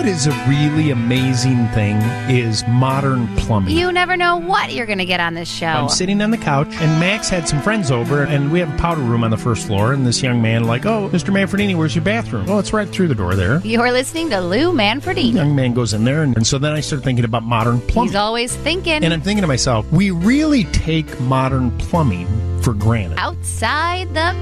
What 0.03 0.11
is 0.11 0.27
a 0.27 0.45
really 0.49 0.89
amazing 0.89 1.65
thing 1.69 1.95
is 2.29 2.67
modern 2.67 3.33
plumbing. 3.37 3.77
You 3.77 3.89
never 3.89 4.17
know 4.17 4.35
what 4.35 4.73
you're 4.73 4.85
going 4.85 4.97
to 4.97 5.05
get 5.05 5.21
on 5.21 5.33
this 5.33 5.49
show. 5.49 5.65
I'm 5.65 5.87
sitting 5.87 6.21
on 6.21 6.29
the 6.29 6.37
couch, 6.37 6.67
and 6.71 6.99
Max 6.99 7.29
had 7.29 7.47
some 7.47 7.61
friends 7.61 7.89
over, 7.89 8.23
and 8.23 8.51
we 8.51 8.59
have 8.59 8.69
a 8.73 8.77
powder 8.77 8.99
room 8.99 9.23
on 9.23 9.31
the 9.31 9.37
first 9.37 9.65
floor. 9.65 9.93
And 9.93 10.05
this 10.05 10.21
young 10.21 10.41
man, 10.41 10.65
like, 10.65 10.85
oh, 10.85 11.07
Mr. 11.13 11.29
Manfredini, 11.29 11.77
where's 11.77 11.95
your 11.95 12.03
bathroom? 12.03 12.49
Oh, 12.49 12.59
it's 12.59 12.73
right 12.73 12.89
through 12.89 13.07
the 13.07 13.15
door 13.15 13.35
there. 13.35 13.61
You're 13.63 13.93
listening 13.93 14.29
to 14.31 14.41
Lou 14.41 14.73
Manfredini. 14.73 15.35
Young 15.35 15.55
man 15.55 15.73
goes 15.73 15.93
in 15.93 16.03
there, 16.03 16.21
and, 16.21 16.35
and 16.35 16.45
so 16.45 16.57
then 16.57 16.73
I 16.73 16.81
started 16.81 17.05
thinking 17.05 17.23
about 17.23 17.43
modern 17.43 17.79
plumbing. 17.79 18.09
He's 18.09 18.17
always 18.17 18.53
thinking 18.57 19.05
and 19.05 19.13
I'm 19.13 19.21
thinking 19.21 19.43
to 19.43 19.47
myself, 19.47 19.89
we 19.89 20.11
really 20.11 20.65
take 20.65 21.17
modern 21.21 21.71
plumbing 21.77 22.27
for 22.61 22.73
granted. 22.73 23.17
outside 23.19 24.13
the 24.13 24.33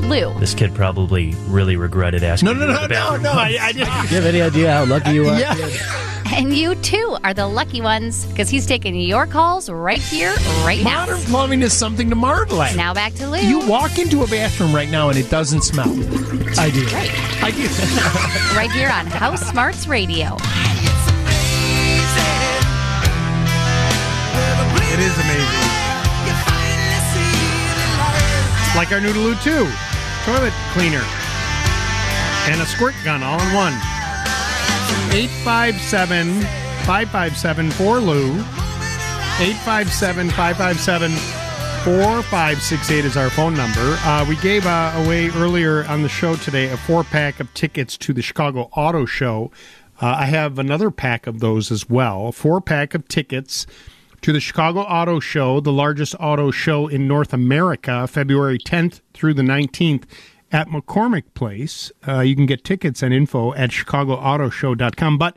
Lou. 0.00 0.38
This 0.38 0.54
kid 0.54 0.74
probably 0.74 1.34
really 1.48 1.76
regretted 1.76 2.22
asking. 2.22 2.46
No, 2.46 2.52
no, 2.52 2.66
you 2.66 2.88
to 2.88 2.94
no, 2.94 3.16
no, 3.16 3.22
no. 3.22 3.32
I, 3.32 3.56
I 3.60 3.72
just. 3.74 4.08
Do 4.08 4.14
you 4.14 4.20
have 4.20 4.26
any 4.26 4.42
idea 4.42 4.72
how 4.72 4.84
lucky 4.84 5.12
you 5.12 5.28
are? 5.28 5.38
Yeah. 5.38 5.56
And 6.32 6.56
you 6.56 6.76
too 6.76 7.16
are 7.24 7.34
the 7.34 7.46
lucky 7.46 7.80
ones 7.80 8.24
because 8.26 8.48
he's 8.48 8.64
taking 8.64 8.94
your 8.94 9.26
calls 9.26 9.68
right 9.68 9.98
here, 9.98 10.32
right 10.64 10.82
now. 10.82 11.04
Modern 11.04 11.20
plumbing 11.22 11.62
is 11.62 11.72
something 11.76 12.08
to 12.08 12.14
marvel 12.14 12.62
at. 12.62 12.76
Now 12.76 12.94
back 12.94 13.14
to 13.14 13.28
Lou. 13.28 13.40
You 13.40 13.66
walk 13.68 13.98
into 13.98 14.22
a 14.22 14.28
bathroom 14.28 14.72
right 14.72 14.88
now 14.88 15.08
and 15.08 15.18
it 15.18 15.28
doesn't 15.28 15.62
smell. 15.62 15.90
I 16.58 16.70
do. 16.70 16.86
I 17.42 17.50
do. 17.50 17.66
right 18.56 18.70
here 18.70 18.90
on 18.90 19.06
House 19.06 19.40
Smarts 19.40 19.88
Radio. 19.88 20.36
It 24.92 25.00
is 25.00 25.18
amazing. 25.18 25.80
Like 28.76 28.92
our 28.92 29.00
New 29.00 29.12
to 29.12 29.18
Lou 29.18 29.34
Too 29.36 29.89
toilet 30.30 30.52
cleaner 30.70 31.02
and 32.46 32.60
a 32.60 32.66
squirt 32.66 32.94
gun 33.04 33.20
all 33.20 33.40
in 33.42 33.52
one. 33.52 33.72
857 35.12 36.42
557 36.86 37.70
4Lou. 37.70 38.38
857 39.40 40.30
557 40.30 41.10
4568 41.82 43.04
is 43.04 43.16
our 43.16 43.28
phone 43.30 43.54
number. 43.54 43.80
Uh, 43.80 44.24
we 44.28 44.36
gave 44.36 44.66
uh, 44.66 44.92
away 44.98 45.30
earlier 45.30 45.84
on 45.86 46.02
the 46.02 46.08
show 46.08 46.36
today 46.36 46.70
a 46.70 46.76
four 46.76 47.02
pack 47.02 47.40
of 47.40 47.52
tickets 47.52 47.98
to 47.98 48.12
the 48.12 48.22
Chicago 48.22 48.70
Auto 48.76 49.04
Show. 49.04 49.50
Uh, 50.00 50.14
I 50.16 50.26
have 50.26 50.60
another 50.60 50.92
pack 50.92 51.26
of 51.26 51.40
those 51.40 51.72
as 51.72 51.90
well. 51.90 52.28
A 52.28 52.32
four 52.32 52.60
pack 52.60 52.94
of 52.94 53.08
tickets 53.08 53.66
to 54.22 54.32
the 54.32 54.40
Chicago 54.40 54.80
Auto 54.80 55.20
Show, 55.20 55.60
the 55.60 55.72
largest 55.72 56.14
auto 56.20 56.50
show 56.50 56.86
in 56.88 57.08
North 57.08 57.32
America, 57.32 58.06
February 58.06 58.58
10th 58.58 59.00
through 59.14 59.34
the 59.34 59.42
19th 59.42 60.04
at 60.52 60.68
McCormick 60.68 61.24
Place. 61.34 61.92
Uh, 62.06 62.20
you 62.20 62.34
can 62.34 62.46
get 62.46 62.64
tickets 62.64 63.02
and 63.02 63.14
info 63.14 63.54
at 63.54 63.70
chicagoautoshow.com. 63.70 65.18
But 65.18 65.36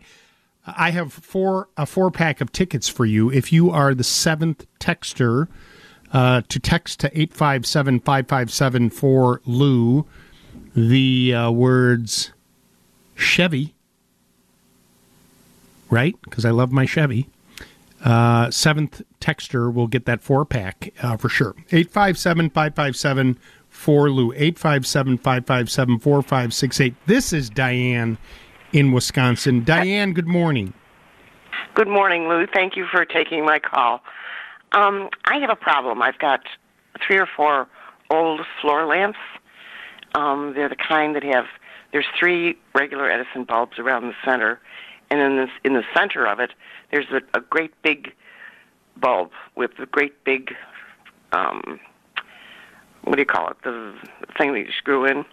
I 0.65 0.91
have 0.91 1.11
four 1.11 1.69
a 1.77 1.85
four 1.85 2.11
pack 2.11 2.41
of 2.41 2.51
tickets 2.51 2.87
for 2.87 3.05
you 3.05 3.31
if 3.31 3.51
you 3.51 3.69
are 3.69 3.93
the 3.93 4.03
seventh 4.03 4.65
texter 4.79 5.47
uh, 6.11 6.41
to 6.47 6.59
text 6.59 6.99
to 7.01 7.07
857 7.07 7.99
5574 7.99 9.41
Lou. 9.45 10.05
the 10.75 11.33
uh, 11.33 11.51
words 11.51 12.31
Chevy, 13.15 13.73
right? 15.89 16.15
Because 16.23 16.45
I 16.45 16.51
love 16.51 16.71
my 16.71 16.85
Chevy. 16.85 17.29
Uh, 18.03 18.51
seventh 18.51 19.01
texter 19.21 19.73
will 19.73 19.87
get 19.87 20.05
that 20.05 20.21
four 20.21 20.45
pack 20.45 20.93
uh, 21.01 21.15
for 21.15 21.29
sure. 21.29 21.55
857 21.71 22.49
557 22.49 23.39
4 23.69 24.09
Lou. 24.09 24.33
857 24.33 25.17
557 25.17 25.99
4568. 25.99 26.95
This 27.05 27.31
is 27.31 27.49
Diane 27.49 28.17
in 28.73 28.91
Wisconsin. 28.91 29.63
Diane, 29.63 30.13
good 30.13 30.27
morning. 30.27 30.73
Good 31.75 31.87
morning, 31.87 32.27
Lou. 32.27 32.45
Thank 32.45 32.75
you 32.75 32.85
for 32.91 33.05
taking 33.05 33.45
my 33.45 33.59
call. 33.59 34.01
Um, 34.73 35.09
I 35.25 35.37
have 35.39 35.49
a 35.49 35.55
problem. 35.55 36.01
I've 36.01 36.19
got 36.19 36.41
three 37.05 37.17
or 37.17 37.27
four 37.37 37.67
old 38.09 38.41
floor 38.61 38.85
lamps. 38.85 39.19
Um, 40.15 40.53
they're 40.55 40.69
the 40.69 40.75
kind 40.75 41.15
that 41.15 41.23
have 41.23 41.45
there's 41.91 42.05
three 42.19 42.57
regular 42.75 43.09
Edison 43.09 43.43
bulbs 43.43 43.79
around 43.79 44.07
the 44.07 44.13
center, 44.25 44.59
and 45.09 45.19
in 45.19 45.35
the 45.37 45.47
in 45.63 45.73
the 45.73 45.83
center 45.95 46.27
of 46.27 46.39
it, 46.39 46.51
there's 46.93 47.11
a, 47.11 47.37
a 47.37 47.41
great 47.41 47.73
big 47.81 48.13
bulb 48.97 49.31
with 49.55 49.71
a 49.79 49.87
great 49.87 50.23
big 50.23 50.53
um, 51.31 51.79
what 53.03 53.15
do 53.15 53.21
you 53.21 53.25
call 53.25 53.49
it? 53.49 53.57
The 53.63 53.93
thing 54.37 54.53
that 54.53 54.59
you 54.59 54.71
screw 54.77 55.05
in. 55.05 55.25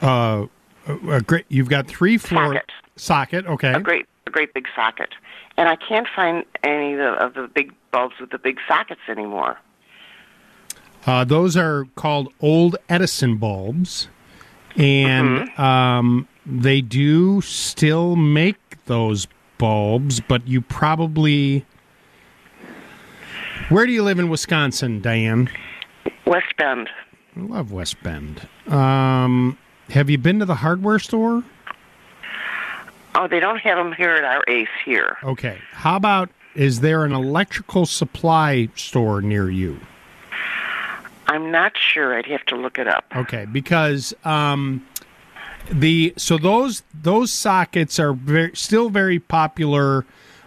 Uh, 0.00 0.46
a, 0.88 1.20
great. 1.20 1.44
You've 1.48 1.68
got 1.68 1.86
three 1.86 2.16
floor 2.16 2.54
Socket. 2.54 2.70
socket. 2.96 3.46
Okay. 3.46 3.72
A 3.72 3.80
great 3.80 4.06
a 4.26 4.30
great 4.30 4.54
big 4.54 4.66
socket, 4.74 5.10
and 5.58 5.68
I 5.68 5.76
can't 5.76 6.08
find 6.16 6.44
any 6.62 6.94
of 6.94 6.98
the, 6.98 7.10
of 7.24 7.34
the 7.34 7.46
big 7.46 7.72
bulbs 7.92 8.14
with 8.18 8.30
the 8.30 8.38
big 8.38 8.58
sockets 8.66 9.02
anymore. 9.08 9.58
Uh, 11.06 11.24
those 11.24 11.56
are 11.56 11.84
called 11.94 12.32
old 12.40 12.76
Edison 12.88 13.36
bulbs, 13.36 14.08
and 14.76 15.50
um, 15.58 16.26
they 16.46 16.80
do 16.80 17.42
still 17.42 18.16
make 18.16 18.82
those 18.86 19.26
bulbs, 19.58 20.20
but 20.20 20.46
you 20.46 20.60
probably. 20.60 21.64
Where 23.68 23.86
do 23.86 23.92
you 23.92 24.02
live 24.02 24.18
in 24.18 24.28
Wisconsin, 24.28 25.00
Diane? 25.00 25.50
West 26.26 26.56
Bend. 26.58 26.90
I 27.36 27.40
love 27.40 27.72
West 27.72 28.02
Bend. 28.02 28.46
Um, 28.68 29.58
have 29.90 30.10
you 30.10 30.18
been 30.18 30.38
to 30.38 30.44
the 30.44 30.56
hardware 30.56 30.98
store? 30.98 31.42
Oh, 33.14 33.28
they 33.28 33.40
don't 33.40 33.58
have 33.58 33.78
them 33.78 33.92
here 33.92 34.10
at 34.10 34.24
our 34.24 34.42
Ace 34.48 34.68
here. 34.84 35.16
Okay. 35.22 35.58
How 35.72 35.96
about 35.96 36.30
is 36.54 36.80
there 36.80 37.04
an 37.04 37.12
electrical 37.12 37.86
supply 37.86 38.68
store 38.74 39.20
near 39.22 39.50
you? 39.50 39.80
I'm 41.26 41.50
not 41.50 41.76
sure. 41.76 42.16
I'd 42.16 42.26
have 42.26 42.44
to 42.46 42.56
look 42.56 42.78
it 42.78 42.86
up. 42.86 43.04
Okay, 43.16 43.46
because 43.46 44.14
um, 44.24 44.86
the 45.70 46.14
so 46.16 46.38
those 46.38 46.82
those 46.92 47.32
sockets 47.32 47.98
are 47.98 48.12
very, 48.12 48.52
still 48.54 48.90
very 48.90 49.18
popular, 49.18 50.04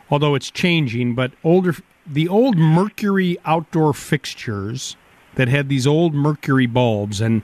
although 0.10 0.36
it's 0.36 0.52
changing. 0.52 1.16
But 1.16 1.32
older 1.44 1.76
the 2.06 2.28
old 2.28 2.58
Mercury 2.58 3.38
outdoor 3.46 3.94
fixtures 3.94 4.96
that 5.36 5.48
had 5.48 5.70
these 5.70 5.86
old 5.86 6.14
Mercury 6.14 6.66
bulbs, 6.66 7.22
and 7.22 7.42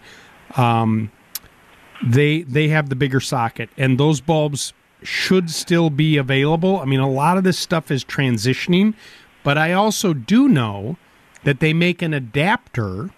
um, 0.56 1.12
they 2.04 2.44
they 2.44 2.70
have 2.70 2.90
the 2.90 2.96
bigger 2.96 3.20
socket, 3.20 3.70
and 3.78 4.00
those 4.00 4.22
bulbs 4.22 4.74
should 5.02 5.50
still 5.50 5.90
be 5.90 6.18
available. 6.18 6.80
I 6.80 6.86
mean, 6.86 7.00
a 7.00 7.10
lot 7.10 7.38
of 7.38 7.44
this 7.44 7.60
stuff 7.60 7.92
is 7.92 8.06
transitioning, 8.06 8.94
but 9.44 9.58
I 9.58 9.74
also 9.74 10.14
do 10.14 10.48
know 10.48 10.98
that 11.44 11.60
they 11.60 11.74
make 11.74 12.02
an 12.02 12.14
adapter 12.14 13.10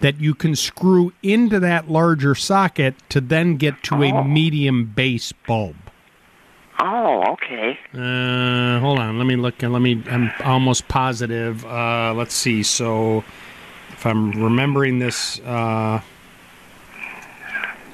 that 0.00 0.20
you 0.20 0.34
can 0.34 0.54
screw 0.54 1.12
into 1.22 1.60
that 1.60 1.90
larger 1.90 2.34
socket 2.34 2.94
to 3.08 3.20
then 3.20 3.56
get 3.56 3.82
to 3.84 4.02
a 4.02 4.24
medium 4.24 4.84
base 4.84 5.32
bulb. 5.32 5.76
Oh, 6.78 7.22
okay. 7.32 7.78
Uh, 7.94 8.78
hold 8.80 8.98
on, 8.98 9.16
let 9.18 9.26
me 9.26 9.36
look. 9.36 9.62
Let 9.62 9.80
me. 9.80 10.02
I'm 10.08 10.30
almost 10.44 10.88
positive. 10.88 11.64
Uh, 11.64 12.12
let's 12.14 12.34
see. 12.34 12.62
So, 12.62 13.24
if 13.90 14.04
I'm 14.04 14.30
remembering 14.32 14.98
this, 14.98 15.40
uh, 15.40 16.02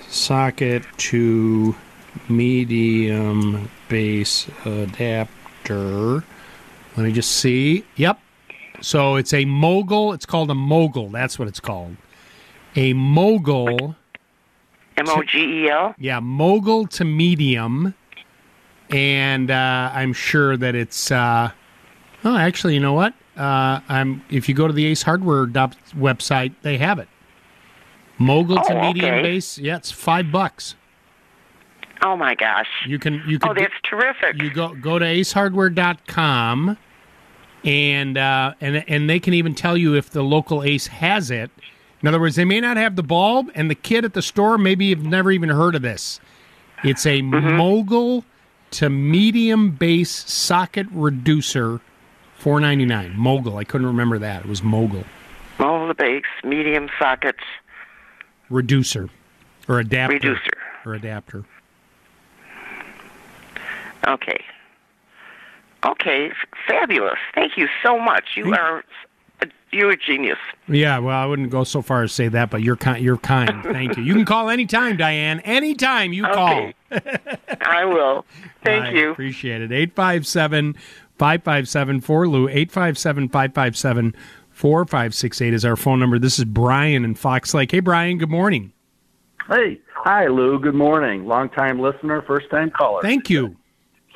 socket 0.08 0.84
to 0.98 1.74
medium 2.28 3.70
base 3.88 4.48
adapter. 4.64 6.24
Let 6.96 7.04
me 7.04 7.12
just 7.12 7.30
see. 7.30 7.84
Yep. 7.96 8.18
So 8.82 9.16
it's 9.16 9.32
a 9.32 9.44
mogul. 9.44 10.12
It's 10.12 10.26
called 10.26 10.50
a 10.50 10.54
mogul. 10.54 11.09
That's 11.09 11.38
what 11.38 11.48
it's 11.48 11.60
called. 11.60 11.96
A 12.76 12.92
mogul. 12.92 13.96
M 14.96 15.09
O 15.09 15.22
G 15.22 15.38
E 15.64 15.70
L. 15.70 15.94
Yeah, 15.98 16.20
mogul 16.20 16.86
to 16.88 17.04
medium, 17.04 17.94
and 18.90 19.50
uh, 19.50 19.90
I'm 19.94 20.12
sure 20.12 20.56
that 20.56 20.74
it's. 20.74 21.10
Uh, 21.10 21.50
oh, 22.24 22.36
actually, 22.36 22.74
you 22.74 22.80
know 22.80 22.92
what? 22.92 23.14
Uh, 23.36 23.80
I'm. 23.88 24.22
If 24.30 24.48
you 24.48 24.54
go 24.54 24.66
to 24.66 24.72
the 24.72 24.84
Ace 24.86 25.02
Hardware 25.02 25.46
website, 25.46 26.54
they 26.62 26.76
have 26.78 26.98
it. 26.98 27.09
Mogul 28.18 28.56
to 28.56 28.74
Oh, 28.76 28.80
medium 28.82 29.14
okay. 29.14 29.22
base. 29.22 29.59
Yeah, 29.59 29.76
it's 29.76 29.90
five 29.90 30.30
bucks. 30.30 30.74
Oh 32.04 32.16
my 32.16 32.34
gosh. 32.34 32.68
You 32.86 32.98
can. 32.98 33.22
You 33.26 33.38
can. 33.38 33.50
Oh, 33.50 33.54
that's 33.54 33.72
terrific. 33.84 34.42
You 34.42 34.50
go 34.50 34.74
go 34.74 34.98
to 34.98 35.04
acehardware.com 35.04 36.76
and 37.64 38.18
uh, 38.18 38.55
and 38.60 38.84
and 38.89 39.09
they 39.09 39.20
can 39.20 39.34
even 39.34 39.55
tell 39.55 39.76
you 39.76 39.94
if 39.94 40.10
the 40.10 40.22
local 40.22 40.62
Ace 40.62 40.86
has 40.89 41.30
it. 41.30 41.51
In 42.01 42.09
other 42.09 42.18
words, 42.20 42.34
they 42.36 42.44
may 42.44 42.60
not 42.60 42.76
have 42.76 42.97
the 42.97 43.02
bulb, 43.02 43.51
and 43.55 43.70
the 43.70 43.74
kid 43.76 44.05
at 44.05 44.12
the 44.14 44.22
store 44.22 44.59
maybe 44.59 44.90
have 44.90 45.05
never 45.05 45.30
even 45.30 45.48
heard 45.48 45.74
of 45.76 45.82
this. 45.82 46.18
It's 46.82 47.06
a 47.06 47.22
mogul 47.22 48.24
to 48.72 48.89
medium 48.90 49.70
base 49.70 50.10
socket 50.10 50.86
reducer, 50.90 51.80
four 52.36 52.59
ninety 52.60 52.84
nine. 52.84 53.16
Mogul. 53.16 53.56
I 53.59 53.64
couldn't 53.64 53.86
remember 53.86 54.18
that. 54.18 54.40
It 54.44 54.48
was 54.48 54.62
mogul 54.64 55.05
All 55.60 55.86
the 55.86 55.94
base, 55.94 56.24
medium 56.43 56.89
sockets. 56.98 57.44
reducer 58.51 59.09
or 59.68 59.78
adapter 59.78 60.14
Reducer. 60.14 60.51
or 60.84 60.94
adapter. 60.94 61.44
Okay. 64.09 64.43
Okay, 65.84 66.32
fabulous. 66.66 67.18
Thank 67.34 67.56
you 67.56 67.68
so 67.84 67.98
much. 67.98 68.24
You 68.36 68.52
are 68.55 68.84
a, 69.40 69.47
you're 69.72 69.90
a 69.90 69.97
genius. 69.97 70.39
Yeah, 70.68 70.98
well, 70.98 71.16
I 71.16 71.26
wouldn't 71.26 71.51
go 71.51 71.64
so 71.64 71.82
far 71.82 72.02
as 72.02 72.12
say 72.12 72.28
that, 72.28 72.51
but 72.51 72.62
you're 72.62 72.76
kind. 72.76 73.02
You're 73.02 73.16
kind. 73.16 73.62
Thank 73.62 73.97
you. 73.97 74.02
You 74.02 74.14
can 74.14 74.24
call 74.24 74.51
anytime, 74.51 74.97
Diane. 74.97 75.40
Anytime 75.40 76.12
you 76.12 76.24
call. 76.24 76.70
I 77.60 77.84
will. 77.84 78.24
Thank 78.64 78.84
I 78.86 78.90
you. 78.93 79.10
Appreciate 79.12 79.62
it. 79.62 79.72
857 79.72 80.74
557 81.18 82.01
4 82.01 82.28
Lou. 82.28 82.48
857 82.48 83.28
557 83.28 84.14
4568 84.51 85.55
is 85.55 85.64
our 85.64 85.76
phone 85.76 85.98
number. 85.98 86.18
This 86.18 86.39
is 86.39 86.44
Brian 86.44 87.05
in 87.05 87.14
Fox 87.14 87.55
Lake. 87.55 87.70
Hey, 87.70 87.80
Brian, 87.80 88.18
good 88.18 88.30
morning. 88.30 88.72
Hey, 89.48 89.80
hi 89.94 90.26
Lou. 90.28 90.59
Good 90.59 90.74
morning. 90.74 91.26
Long 91.26 91.48
time 91.48 91.80
listener, 91.80 92.22
first 92.22 92.48
time 92.51 92.70
caller. 92.70 93.02
Thank 93.02 93.28
you. 93.28 93.56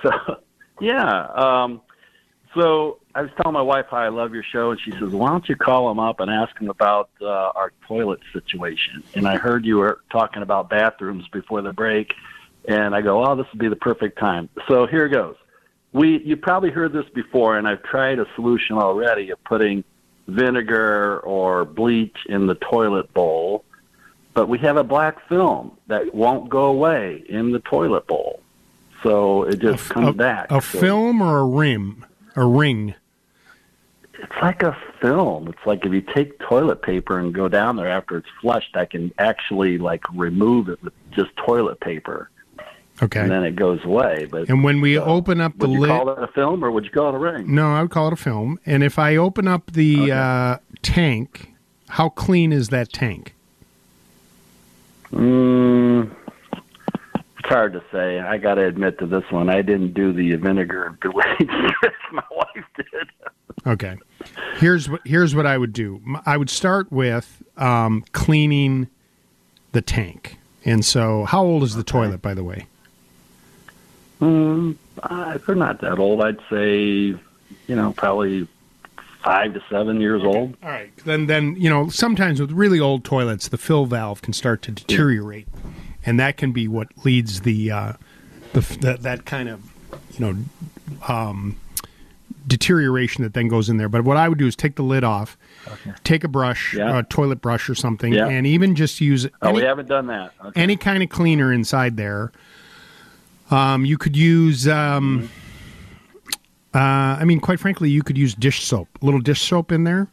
So, 0.03 0.11
yeah. 0.81 1.27
Um, 1.35 1.81
so 2.57 2.99
I 3.15 3.23
was 3.23 3.31
telling 3.37 3.53
my 3.53 3.63
wife 3.63 3.87
how 3.91 3.99
I 3.99 4.09
love 4.09 4.35
your 4.35 4.43
show, 4.43 4.73
and 4.73 4.81
she 4.81 4.91
says, 4.91 5.11
"Why 5.11 5.29
don't 5.29 5.49
you 5.49 5.55
call 5.55 5.91
him 5.91 6.01
up 6.01 6.19
and 6.19 6.31
ask 6.31 6.59
him 6.59 6.69
about 6.69 7.11
uh, 7.21 7.27
our 7.27 7.73
toilet 7.87 8.21
situation?" 8.33 9.05
And 9.15 9.29
I 9.29 9.37
heard 9.37 9.65
you 9.65 9.77
were 9.77 10.01
talking 10.11 10.43
about 10.43 10.69
bathrooms 10.69 11.29
before 11.29 11.63
the 11.63 11.73
break, 11.73 12.13
and 12.67 12.95
I 12.95 13.03
go, 13.03 13.25
"Oh, 13.25 13.37
this 13.37 13.47
would 13.53 13.61
be 13.61 13.69
the 13.69 13.77
perfect 13.77 14.19
time." 14.19 14.49
So 14.67 14.87
here 14.87 15.07
it 15.07 15.11
goes. 15.11 15.37
We 15.93 16.19
you 16.19 16.37
probably 16.37 16.71
heard 16.71 16.93
this 16.93 17.09
before, 17.15 17.57
and 17.57 17.69
I've 17.69 17.83
tried 17.85 18.19
a 18.19 18.27
solution 18.35 18.77
already 18.77 19.31
of 19.31 19.43
putting 19.45 19.85
vinegar 20.27 21.21
or 21.21 21.65
bleach 21.65 22.17
in 22.29 22.49
the 22.49 22.57
toilet 22.57 23.15
bowl 23.15 23.65
but 24.37 24.51
we 24.51 24.59
have 24.59 24.77
a 24.77 24.85
black 24.85 25.27
film 25.31 25.79
that 25.87 26.15
won't 26.15 26.51
go 26.51 26.67
away 26.67 27.25
in 27.27 27.53
the 27.53 27.59
toilet 27.59 28.07
bowl. 28.07 28.43
So 29.03 29.45
it 29.45 29.61
just 29.61 29.89
comes 29.89 30.09
a, 30.09 30.13
back. 30.13 30.51
A 30.51 30.61
So 30.61 30.79
film 30.79 31.23
or 31.23 31.39
a 31.39 31.47
rim? 31.47 32.05
A 32.37 32.45
ring? 32.45 32.95
It's 34.19 34.33
like 34.41 34.63
a 34.63 34.77
film. 35.01 35.49
It's 35.49 35.67
like 35.67 35.85
if 35.85 35.93
you 35.93 36.01
take 36.01 36.39
toilet 36.39 36.81
paper 36.83 37.19
and 37.19 37.35
go 37.35 37.49
down 37.49 37.77
there 37.77 37.89
after 37.91 38.17
it's 38.17 38.29
flushed, 38.41 38.77
I 38.77 38.85
can 38.87 39.13
actually 39.19 39.79
like 39.79 40.03
remove 40.15 40.69
it 40.69 40.83
with 40.83 40.93
just 41.11 41.37
toilet 41.37 41.81
paper. 41.81 42.31
Okay. 43.03 43.21
And 43.21 43.31
then 43.31 43.45
it 43.45 43.57
goes 43.57 43.85
away. 43.85 44.27
But 44.31 44.49
And 44.49 44.65
when 44.65 44.81
we 44.81 44.99
open 44.99 45.39
up 45.41 45.59
the 45.59 45.69
would 45.69 45.75
you 45.75 45.81
lid. 45.81 45.91
call 45.91 46.09
it 46.11 46.23
a 46.23 46.29
film 46.29 46.65
or 46.65 46.71
would 46.71 46.85
you 46.85 46.91
call 46.91 47.11
it 47.11 47.15
a 47.15 47.19
ring? 47.19 47.55
No, 47.55 47.73
I 47.75 47.83
would 47.83 47.91
call 47.91 48.07
it 48.07 48.15
a 48.15 48.17
film. 48.17 48.59
And 48.65 48.83
if 48.83 48.99
I 48.99 49.17
open 49.17 49.47
up 49.47 49.73
the 49.73 50.13
uh, 50.13 50.59
tank, 50.83 51.53
how 51.89 52.09
clean 52.09 52.53
is 52.55 52.69
that 52.71 52.93
tank? 52.93 53.35
Mm, 55.13 56.11
it's 57.47 57.55
hard 57.55 57.75
to 57.75 57.83
say. 57.93 58.19
I 58.19 58.39
got 58.39 58.55
to 58.55 58.67
admit 58.67 58.99
to 58.99 59.07
this 59.07 59.23
one. 59.31 59.49
I 59.49 59.63
didn't 59.63 59.95
do 59.95 60.13
the 60.13 60.35
vinegar 60.35 60.85
and 60.85 60.99
bleach. 60.99 61.49
My 62.13 62.23
wife 62.31 62.65
did. 62.77 63.09
Okay. 63.67 63.97
Here's 64.57 64.91
what 64.91 65.01
here's 65.05 65.35
what 65.35 65.47
I 65.47 65.57
would 65.57 65.73
do. 65.73 66.03
I 66.25 66.37
would 66.37 66.51
start 66.51 66.91
with 66.91 67.43
um, 67.57 68.05
cleaning 68.13 68.89
the 69.73 69.81
tank. 69.81 70.39
And 70.65 70.85
so, 70.85 71.25
how 71.25 71.45
old 71.45 71.63
is 71.63 71.77
the 71.77 71.85
toilet, 71.85 72.21
by 72.21 72.35
the 72.35 72.43
way? 72.43 72.67
Hmm, 74.19 74.73
uh, 75.01 75.39
they're 75.47 75.55
not 75.55 75.81
that 75.83 75.99
old. 76.01 76.23
I'd 76.23 76.41
say, 76.51 76.75
you 76.89 77.21
know, 77.69 77.93
probably 77.97 78.49
five 79.23 79.55
to 79.55 79.63
seven 79.71 80.01
years 80.01 80.23
old. 80.25 80.57
All 80.63 80.69
right. 80.69 80.91
Then, 81.05 81.27
then 81.27 81.55
you 81.57 81.71
know, 81.71 81.89
sometimes 81.89 82.41
with 82.41 82.51
really 82.51 82.81
old 82.81 83.05
toilets, 83.05 83.47
the 83.47 83.59
fill 83.59 83.87
valve 83.87 84.23
can 84.23 84.33
start 84.33 84.63
to 84.63 84.73
deteriorate, 84.73 85.47
and 86.07 86.19
that 86.21 86.37
can 86.37 86.53
be 86.53 86.69
what 86.69 86.89
leads 87.05 87.41
the 87.43 87.71
uh, 87.71 87.93
the, 88.53 88.61
the 88.81 88.97
that 89.01 89.25
kind 89.27 89.49
of 89.49 89.61
you 90.13 90.21
know 90.21 90.37
um, 91.13 91.57
deterioration 92.47 93.25
that 93.25 93.35
then 93.35 93.49
goes 93.49 93.69
in 93.69 93.77
there. 93.77 93.89
But 93.89 94.05
what 94.05 94.17
I 94.17 94.29
would 94.29 94.39
do 94.39 94.47
is 94.47 94.55
take 94.57 94.77
the 94.77 94.83
lid 94.83 95.03
off, 95.05 95.37
take 96.05 96.23
a 96.25 96.29
brush, 96.29 96.75
Yeah. 96.75 97.01
a 97.01 97.03
toilet 97.03 97.41
brush 97.41 97.69
or 97.69 97.75
something, 97.75 98.13
Yeah. 98.13 98.29
and 98.29 98.47
even 98.47 98.75
just 98.77 99.01
use 99.01 99.27
Oh, 99.43 99.49
any, 99.49 99.59
we 99.59 99.65
haven't 99.65 99.89
done 99.89 100.07
that. 100.07 100.33
Okay. 100.45 100.61
any 100.63 100.77
kind 100.77 101.03
of 101.03 101.09
cleaner 101.09 101.53
inside 101.53 101.97
there. 101.97 102.31
Um, 103.51 103.85
you 103.85 103.97
could 103.99 104.17
use, 104.17 104.67
um, 104.67 105.29
uh, 106.75 106.79
I 106.79 107.25
mean, 107.25 107.41
quite 107.41 107.61
frankly, 107.61 107.91
you 107.91 108.03
could 108.03 108.19
use 108.19 108.35
dish 108.35 108.65
soap, 108.65 108.89
a 109.01 109.05
little 109.05 109.21
dish 109.21 109.41
soap 109.41 109.71
in 109.73 109.85
there, 109.85 110.09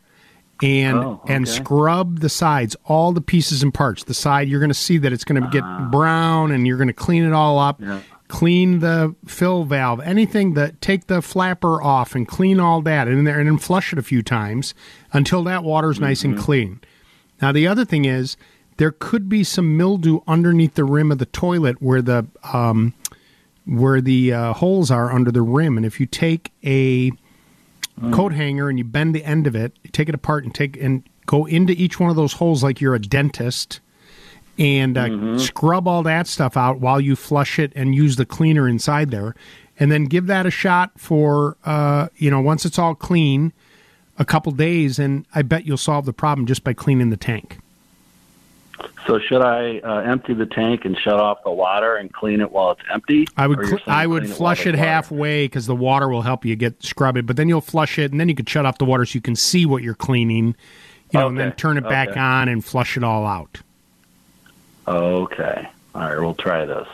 and 0.63 0.97
Oh, 0.97 1.21
and 1.27 1.47
scrub 1.47 2.19
the 2.21 2.29
sides, 2.29 2.75
all 2.85 3.11
the 3.11 3.21
pieces 3.21 3.61
and 3.61 3.73
parts. 3.73 4.03
The 4.05 4.13
side 4.13 4.47
you're 4.47 4.59
going 4.61 4.69
to 4.69 4.73
see 4.73 4.97
that 4.97 5.11
it's 5.13 5.23
going 5.25 5.41
to 5.43 5.49
get 5.49 5.63
Ah. 5.63 5.89
brown, 5.91 6.51
and 6.51 6.65
you're 6.65 6.77
going 6.77 6.87
to 6.87 6.93
clean 6.93 7.23
it 7.23 7.33
all 7.33 7.59
up. 7.59 7.81
Clean 8.29 8.79
the 8.79 9.13
fill 9.25 9.63
valve, 9.65 9.99
anything 9.99 10.53
that 10.55 10.81
take 10.81 11.05
the 11.07 11.21
flapper 11.21 11.83
off 11.83 12.15
and 12.15 12.27
clean 12.27 12.59
all 12.59 12.81
that 12.81 13.07
in 13.07 13.25
there, 13.25 13.37
and 13.39 13.47
then 13.47 13.57
flush 13.59 13.93
it 13.93 13.99
a 13.99 14.03
few 14.03 14.23
times 14.23 14.73
until 15.11 15.43
that 15.43 15.63
water's 15.63 15.99
nice 15.99 16.23
and 16.23 16.33
Mm-hmm. 16.35 16.43
clean. 16.43 16.79
Now 17.41 17.51
the 17.51 17.67
other 17.67 17.85
thing 17.85 18.05
is 18.05 18.35
there 18.77 18.91
could 18.91 19.29
be 19.29 19.43
some 19.43 19.77
mildew 19.77 20.21
underneath 20.27 20.73
the 20.73 20.83
rim 20.85 21.11
of 21.11 21.19
the 21.19 21.27
toilet 21.27 21.79
where 21.81 22.01
the 22.01 22.25
um, 22.53 22.93
where 23.65 24.01
the 24.01 24.33
uh, 24.33 24.53
holes 24.53 24.89
are 24.89 25.11
under 25.11 25.31
the 25.31 25.41
rim, 25.43 25.77
and 25.77 25.85
if 25.85 25.99
you 25.99 26.05
take 26.07 26.51
a 26.65 27.11
coat 28.11 28.33
hanger 28.33 28.69
and 28.69 28.77
you 28.77 28.83
bend 28.83 29.15
the 29.15 29.23
end 29.23 29.47
of 29.47 29.55
it, 29.55 29.73
you 29.83 29.89
take 29.89 30.09
it 30.09 30.15
apart 30.15 30.43
and 30.43 30.53
take 30.53 30.75
and 30.81 31.03
go 31.25 31.45
into 31.45 31.73
each 31.73 31.99
one 31.99 32.09
of 32.09 32.15
those 32.15 32.33
holes 32.33 32.63
like 32.63 32.81
you're 32.81 32.95
a 32.95 32.99
dentist, 32.99 33.79
and 34.59 34.97
uh, 34.97 35.37
scrub 35.39 35.87
all 35.87 36.03
that 36.03 36.27
stuff 36.27 36.57
out 36.57 36.79
while 36.79 36.99
you 36.99 37.15
flush 37.15 37.59
it 37.59 37.71
and 37.75 37.95
use 37.95 38.17
the 38.17 38.25
cleaner 38.25 38.67
inside 38.67 39.09
there, 39.09 39.35
and 39.79 39.91
then 39.91 40.05
give 40.05 40.27
that 40.27 40.45
a 40.45 40.51
shot 40.51 40.91
for 40.97 41.57
uh, 41.65 42.07
you 42.15 42.29
know 42.29 42.41
once 42.41 42.65
it's 42.65 42.77
all 42.77 42.93
clean, 42.95 43.53
a 44.19 44.25
couple 44.25 44.51
days, 44.51 44.99
and 44.99 45.25
I 45.33 45.41
bet 45.41 45.65
you'll 45.65 45.77
solve 45.77 46.05
the 46.05 46.13
problem 46.13 46.45
just 46.45 46.63
by 46.63 46.73
cleaning 46.73 47.09
the 47.09 47.17
tank. 47.17 47.59
So 49.05 49.19
should 49.19 49.41
I 49.41 49.79
uh, 49.79 49.99
empty 49.99 50.33
the 50.33 50.45
tank 50.45 50.85
and 50.85 50.97
shut 50.97 51.19
off 51.19 51.43
the 51.43 51.51
water 51.51 51.95
and 51.95 52.11
clean 52.11 52.41
it 52.41 52.51
while 52.51 52.71
it's 52.71 52.81
empty? 52.91 53.27
I 53.37 53.47
would 53.47 53.67
cl- 53.67 53.79
I 53.85 54.07
would 54.07 54.23
clean 54.23 54.31
it 54.31 54.35
flush 54.35 54.65
it 54.65 54.75
halfway 54.75 55.45
because 55.45 55.67
the 55.67 55.75
water 55.75 56.07
will 56.07 56.21
help 56.21 56.45
you 56.45 56.55
get 56.55 56.81
scrub 56.81 57.17
it, 57.17 57.25
but 57.25 57.35
then 57.35 57.49
you'll 57.49 57.61
flush 57.61 57.99
it 57.99 58.11
and 58.11 58.19
then 58.19 58.29
you 58.29 58.35
could 58.35 58.49
shut 58.49 58.65
off 58.65 58.77
the 58.77 58.85
water 58.85 59.05
so 59.05 59.15
you 59.15 59.21
can 59.21 59.35
see 59.35 59.65
what 59.65 59.83
you're 59.83 59.93
cleaning, 59.93 60.55
you 61.11 61.19
know, 61.19 61.27
and 61.27 61.37
then 61.37 61.51
turn 61.53 61.77
it 61.77 61.83
back 61.83 62.09
okay. 62.09 62.19
on 62.19 62.49
and 62.49 62.63
flush 62.63 62.97
it 62.97 63.03
all 63.03 63.25
out. 63.25 63.61
Okay. 64.87 65.67
All 65.93 66.01
right, 66.01 66.19
we'll 66.19 66.33
try 66.33 66.65
this. 66.65 66.87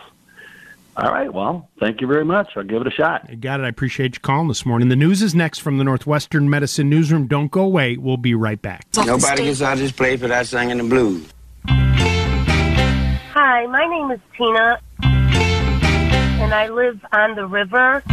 All 0.98 1.12
right, 1.14 1.34
well, 1.34 1.70
thank 1.80 2.02
you 2.02 2.08
very 2.08 2.26
much. 2.26 2.58
I'll 2.58 2.64
give 2.64 2.82
it 2.82 2.88
a 2.88 2.92
shot. 2.92 3.26
I 3.30 3.36
got 3.36 3.62
it. 3.62 3.64
I 3.64 3.70
appreciate 3.70 4.16
you 4.16 4.20
calling 4.20 4.50
this 4.50 4.66
morning. 4.66 4.90
The 4.90 4.98
news 4.98 5.22
is 5.22 5.34
next 5.34 5.60
from 5.60 5.78
the 5.78 5.86
Northwestern 5.86 6.50
Medicine 6.50 6.90
Newsroom. 6.90 7.28
Don't 7.28 7.50
go 7.50 7.62
away. 7.62 7.96
We'll 7.96 8.18
be 8.18 8.34
right 8.36 8.62
back. 8.62 8.86
Nobody 8.98 9.46
gets 9.46 9.62
out 9.62 9.74
of 9.74 9.80
this 9.80 9.94
place 9.94 10.20
without 10.20 10.46
singing 10.46 10.72
in 10.72 10.78
the 10.80 10.84
blues. 10.84 11.34
Hi, 11.68 13.66
my 13.68 13.86
name 13.86 14.12
is 14.12 14.20
Tina, 14.38 14.80
and 15.04 16.54
I 16.54 16.68
live 16.70 17.00
on 17.12 17.36
the 17.36 17.46
river, 17.46 18.04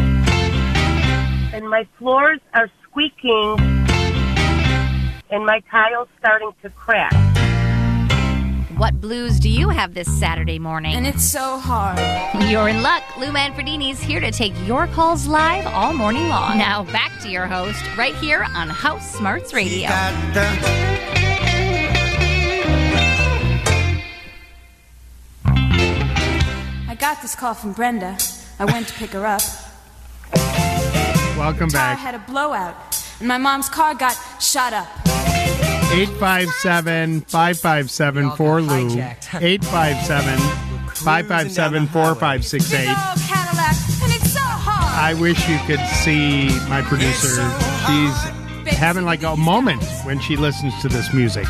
and 1.53 1.69
my 1.69 1.87
floors 1.99 2.41
are 2.55 2.71
squeaking, 2.85 3.57
and 5.31 5.45
my 5.45 5.61
tiles 5.71 6.09
starting 6.19 6.53
to 6.63 6.71
crack. 6.71 7.13
What 8.77 9.01
blues 9.01 9.41
do 9.41 9.49
you 9.49 9.71
have 9.71 9.95
this 9.95 10.07
Saturday 10.21 10.59
morning? 10.59 10.95
And 10.97 11.07
it's 11.07 11.25
so 11.25 11.59
hard. 11.59 11.99
You're 12.51 12.69
in 12.69 12.83
luck. 12.83 13.03
Lou 13.17 13.29
Manfredini's 13.29 14.03
here 14.03 14.21
to 14.21 14.31
take 14.31 14.53
your 14.67 14.87
calls 14.89 15.27
live 15.27 15.67
all 15.67 15.95
morning 15.95 16.29
long. 16.29 16.59
Now 16.59 16.85
back 16.85 17.19
to 17.23 17.31
your 17.31 17.47
host 17.47 17.83
right 17.97 18.15
here 18.17 18.47
on 18.55 18.69
House 18.69 19.17
Smarts 19.17 19.55
Radio. 19.55 19.89
Got 26.99 27.23
this 27.23 27.35
call 27.35 27.55
from 27.55 27.73
Brenda. 27.73 28.17
I 28.59 28.65
went 28.65 28.89
to 28.89 28.95
pick 28.95 29.11
her 29.11 29.27
up. 29.27 29.43
Welcome 31.37 31.71
Car 31.71 31.95
back. 31.95 31.99
had 31.99 32.15
a 32.15 32.19
blowout, 32.21 32.75
and 33.21 33.29
my 33.29 33.39
mom's 33.39 33.69
car 33.69 33.95
got 33.95 34.17
shot 34.41 34.73
up. 34.73 34.89
857 35.93 37.21
557 37.23 38.31
4 38.33 38.61
Lou. 38.63 38.87
857 38.99 40.39
557 40.39 41.87
4568. 41.89 42.87
Oh, 42.89 43.15
Cadillac, 43.29 43.77
and 44.03 44.13
it's 44.13 44.33
so 44.33 44.41
hard. 44.41 44.99
I 44.99 45.15
wish 45.21 45.49
you 45.49 45.59
could 45.67 45.81
see 46.03 46.49
my 46.69 46.81
producer. 46.83 47.43
She's 47.87 48.75
having 48.79 49.05
like 49.05 49.23
a 49.23 49.37
moment 49.37 49.85
when 50.05 50.19
she 50.21 50.37
listens 50.37 50.73
to 50.83 50.89
this 50.89 51.13
music. 51.13 51.47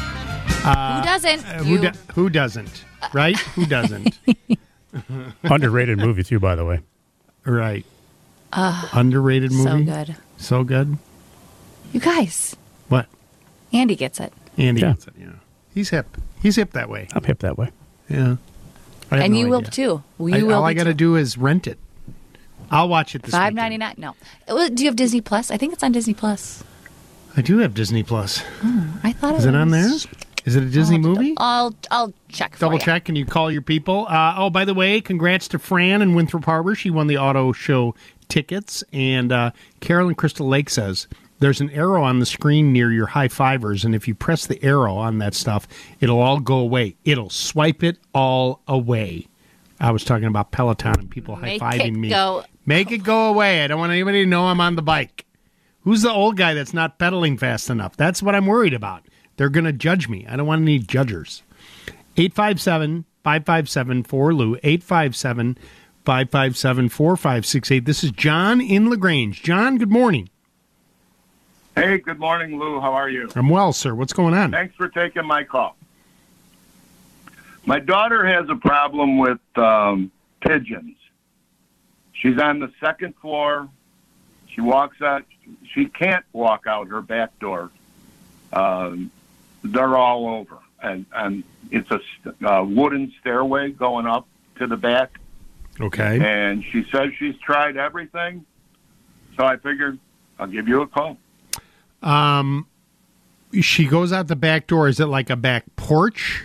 Uh, 0.65 0.99
Who 1.01 1.05
doesn't? 1.07 1.47
uh, 1.47 1.59
who, 1.63 1.71
You. 1.71 1.79
do- 1.79 1.99
who 2.15 2.29
doesn't? 2.31 2.85
Right? 3.15 3.39
Who 3.55 3.67
doesn't? 3.67 4.19
Underrated 5.45 5.99
movie 5.99 6.23
too, 6.25 6.39
by 6.41 6.55
the 6.55 6.65
way. 6.65 6.81
Right. 7.45 7.85
Ugh, 8.53 8.89
Underrated 8.93 9.53
movie. 9.53 9.87
so 9.87 9.93
good. 9.95 10.17
So 10.39 10.65
good. 10.65 10.99
you 11.93 12.01
guys, 12.01 12.57
What? 12.89 13.07
Andy 13.73 13.97
gets 13.97 14.21
it. 14.21 14.33
Andy 14.57 14.81
Yeah. 14.81 14.93
gets 14.93 15.07
it. 15.09 15.15
Yeah. 15.19 15.27
He's 15.75 15.91
hip. 15.91 16.17
He's 16.43 16.57
hip 16.57 16.73
that 16.73 16.89
way. 16.89 17.09
I'm 17.13 17.25
hip 17.25 17.41
that 17.41 17.59
way. 17.59 17.71
Yeah. 18.09 18.37
I 19.11 19.19
And 19.19 19.33
no 19.35 19.39
you 19.41 19.49
will 19.49 19.59
idea. 19.59 19.71
too. 19.71 20.03
You 20.19 20.35
I- 20.35 20.43
will 20.43 20.55
all 20.55 20.65
I 20.65 20.75
got 20.75 20.85
to 20.85 20.95
do 20.95 21.17
is 21.17 21.37
rent 21.39 21.67
it. 21.67 21.79
I'll 22.71 22.89
watch 22.89 23.15
it 23.15 23.23
this 23.23 23.31
Five 23.33 23.53
weekend. 23.53 23.57
ninety 23.57 23.77
nine. 23.79 23.95
No. 23.99 24.15
Uh, 24.49 24.69
Do 24.69 24.83
you 24.83 24.89
have 24.89 24.97
Disney 24.97 25.21
Plus? 25.21 25.51
I 25.53 25.57
think 25.57 25.73
it's 25.73 25.83
on 25.85 25.93
Disney 25.93 26.15
Plus. 26.15 26.65
I 27.37 27.43
do 27.43 27.59
have 27.59 27.75
Disney 27.75 28.03
Plus. 28.03 28.43
I 29.05 29.13
thought 29.13 29.37
Is 29.37 29.45
it 29.47 29.51
it 29.51 29.55
on 29.55 29.71
there? 29.71 29.91
Is 30.47 30.57
it 30.57 30.63
a 30.63 30.67
Disney 30.71 30.99
movie? 30.99 31.35
I'll 31.37 31.75
I'll 31.91 32.15
check. 32.29 32.55
For 32.55 32.61
Double 32.61 32.77
you. 32.77 32.81
check. 32.81 33.05
Can 33.05 33.17
you 33.17 33.27
call 33.27 33.51
your 33.51 33.63
people? 33.63 34.07
Uh, 34.09 34.35
oh, 34.39 34.49
by 34.49 34.65
the 34.65 34.75
way, 34.75 35.01
congrats 35.01 35.49
to 35.49 35.59
Fran 35.59 36.01
in 36.03 36.15
Winthrop 36.15 36.45
Harbor. 36.45 36.75
She 36.75 36.89
won 36.89 37.09
the 37.09 37.19
auto 37.19 37.53
show 37.53 37.95
tickets. 38.29 38.83
And 38.93 39.33
uh, 39.33 39.51
Carolyn 39.81 40.15
Crystal 40.15 40.47
Lake 40.47 40.71
says 40.71 41.09
there's 41.41 41.61
an 41.61 41.71
arrow 41.71 42.03
on 42.03 42.21
the 42.21 42.27
screen 42.27 42.73
near 42.73 42.93
your 42.93 43.07
high 43.09 43.29
fivers, 43.29 43.85
and 43.85 43.95
if 43.95 44.07
you 44.09 44.15
press 44.15 44.47
the 44.47 44.63
arrow 44.65 44.95
on 44.97 45.19
that 45.19 45.35
stuff, 45.35 45.67
it'll 46.01 46.21
all 46.21 46.41
go 46.41 46.59
away. 46.59 46.97
It'll 47.05 47.29
swipe 47.29 47.83
it 47.83 47.99
all 48.15 48.63
away. 48.69 49.27
I 49.81 49.91
was 49.91 50.05
talking 50.05 50.25
about 50.29 50.53
Peloton 50.53 50.95
and 50.99 51.11
people 51.11 51.35
high 51.37 51.43
Make 51.43 51.61
fiving 51.63 51.89
it 51.89 51.99
me. 51.99 52.09
go. 52.09 52.45
Make 52.65 52.91
it 52.93 52.99
go 53.03 53.29
away. 53.29 53.63
I 53.63 53.67
don't 53.67 53.79
want 53.79 53.93
anybody 53.93 54.23
to 54.25 54.31
know 54.31 54.45
I'm 54.47 54.61
on 54.61 54.77
the 54.77 54.83
bike. 54.83 55.25
Who's 55.83 56.03
the 56.03 56.11
old 56.11 56.37
guy 56.37 56.55
that's 56.55 56.73
not 56.73 56.99
pedaling 56.99 57.37
fast 57.37 57.69
enough? 57.69 57.97
That's 57.97 58.23
what 58.23 58.35
I'm 58.35 58.47
worried 58.47 58.75
about. 58.75 59.03
They're 59.37 59.49
going 59.49 59.65
to 59.65 59.73
judge 59.73 60.09
me. 60.09 60.27
I 60.29 60.37
don't 60.37 60.47
want 60.47 60.63
any 60.63 60.79
judgers. 60.79 61.43
857 62.17 63.05
557 63.23 64.05
4 64.05 64.35
Lou. 64.35 64.55
857 64.63 65.59
557 66.05 66.89
4568. 66.89 67.85
This 67.85 68.05
is 68.05 68.11
John 68.13 68.61
in 68.61 68.89
LaGrange. 68.89 69.43
John, 69.43 69.79
good 69.79 69.91
morning. 69.91 70.31
Hey, 71.75 71.99
good 71.99 72.19
morning, 72.19 72.59
Lou. 72.59 72.81
How 72.81 72.93
are 72.95 73.11
you? 73.11 73.29
I'm 73.37 73.51
well, 73.51 73.73
sir. 73.73 73.95
What's 73.95 74.15
going 74.15 74.33
on? 74.33 74.51
Thanks 74.51 74.75
for 74.77 74.89
taking 74.89 75.27
my 75.27 75.45
call. 75.45 75.77
My 77.67 77.81
daughter 77.81 78.25
has 78.25 78.49
a 78.49 78.55
problem 78.55 79.19
with 79.19 79.41
um, 79.57 80.11
pigeons. 80.41 80.97
She's 82.15 82.39
on 82.39 82.61
the 82.61 82.73
second 82.81 83.15
floor. 83.17 83.69
She 84.49 84.63
walks 84.63 85.03
out. 85.03 85.25
She 85.75 85.87
can't 85.87 86.25
walk 86.33 86.67
out 86.67 86.89
her 86.89 87.03
back 87.03 87.39
door. 87.41 87.71
Um, 88.53 89.11
they're 89.73 89.97
all 89.97 90.29
over, 90.29 90.59
and 90.83 91.07
and 91.13 91.45
it's 91.71 91.91
a 91.91 92.01
uh, 92.49 92.65
wooden 92.65 93.13
stairway 93.21 93.71
going 93.71 94.07
up 94.07 94.27
to 94.59 94.67
the 94.67 94.77
back. 94.77 95.19
Okay. 95.81 96.19
And 96.21 96.65
she 96.73 96.85
says 96.91 97.11
she's 97.19 97.37
tried 97.39 97.77
everything. 97.77 98.45
So 99.37 99.45
I 99.45 99.57
figured 99.57 99.99
I'll 100.39 100.47
give 100.47 100.69
you 100.69 100.83
a 100.83 100.87
call. 100.87 101.19
Um, 102.03 102.67
she 103.61 103.87
goes 103.87 104.13
out 104.13 104.29
the 104.29 104.37
back 104.37 104.67
door. 104.67 104.89
Is 104.89 105.01
it 105.01 105.07
like 105.07 105.31
a 105.31 105.37
back 105.37 105.65
porch? 105.77 106.45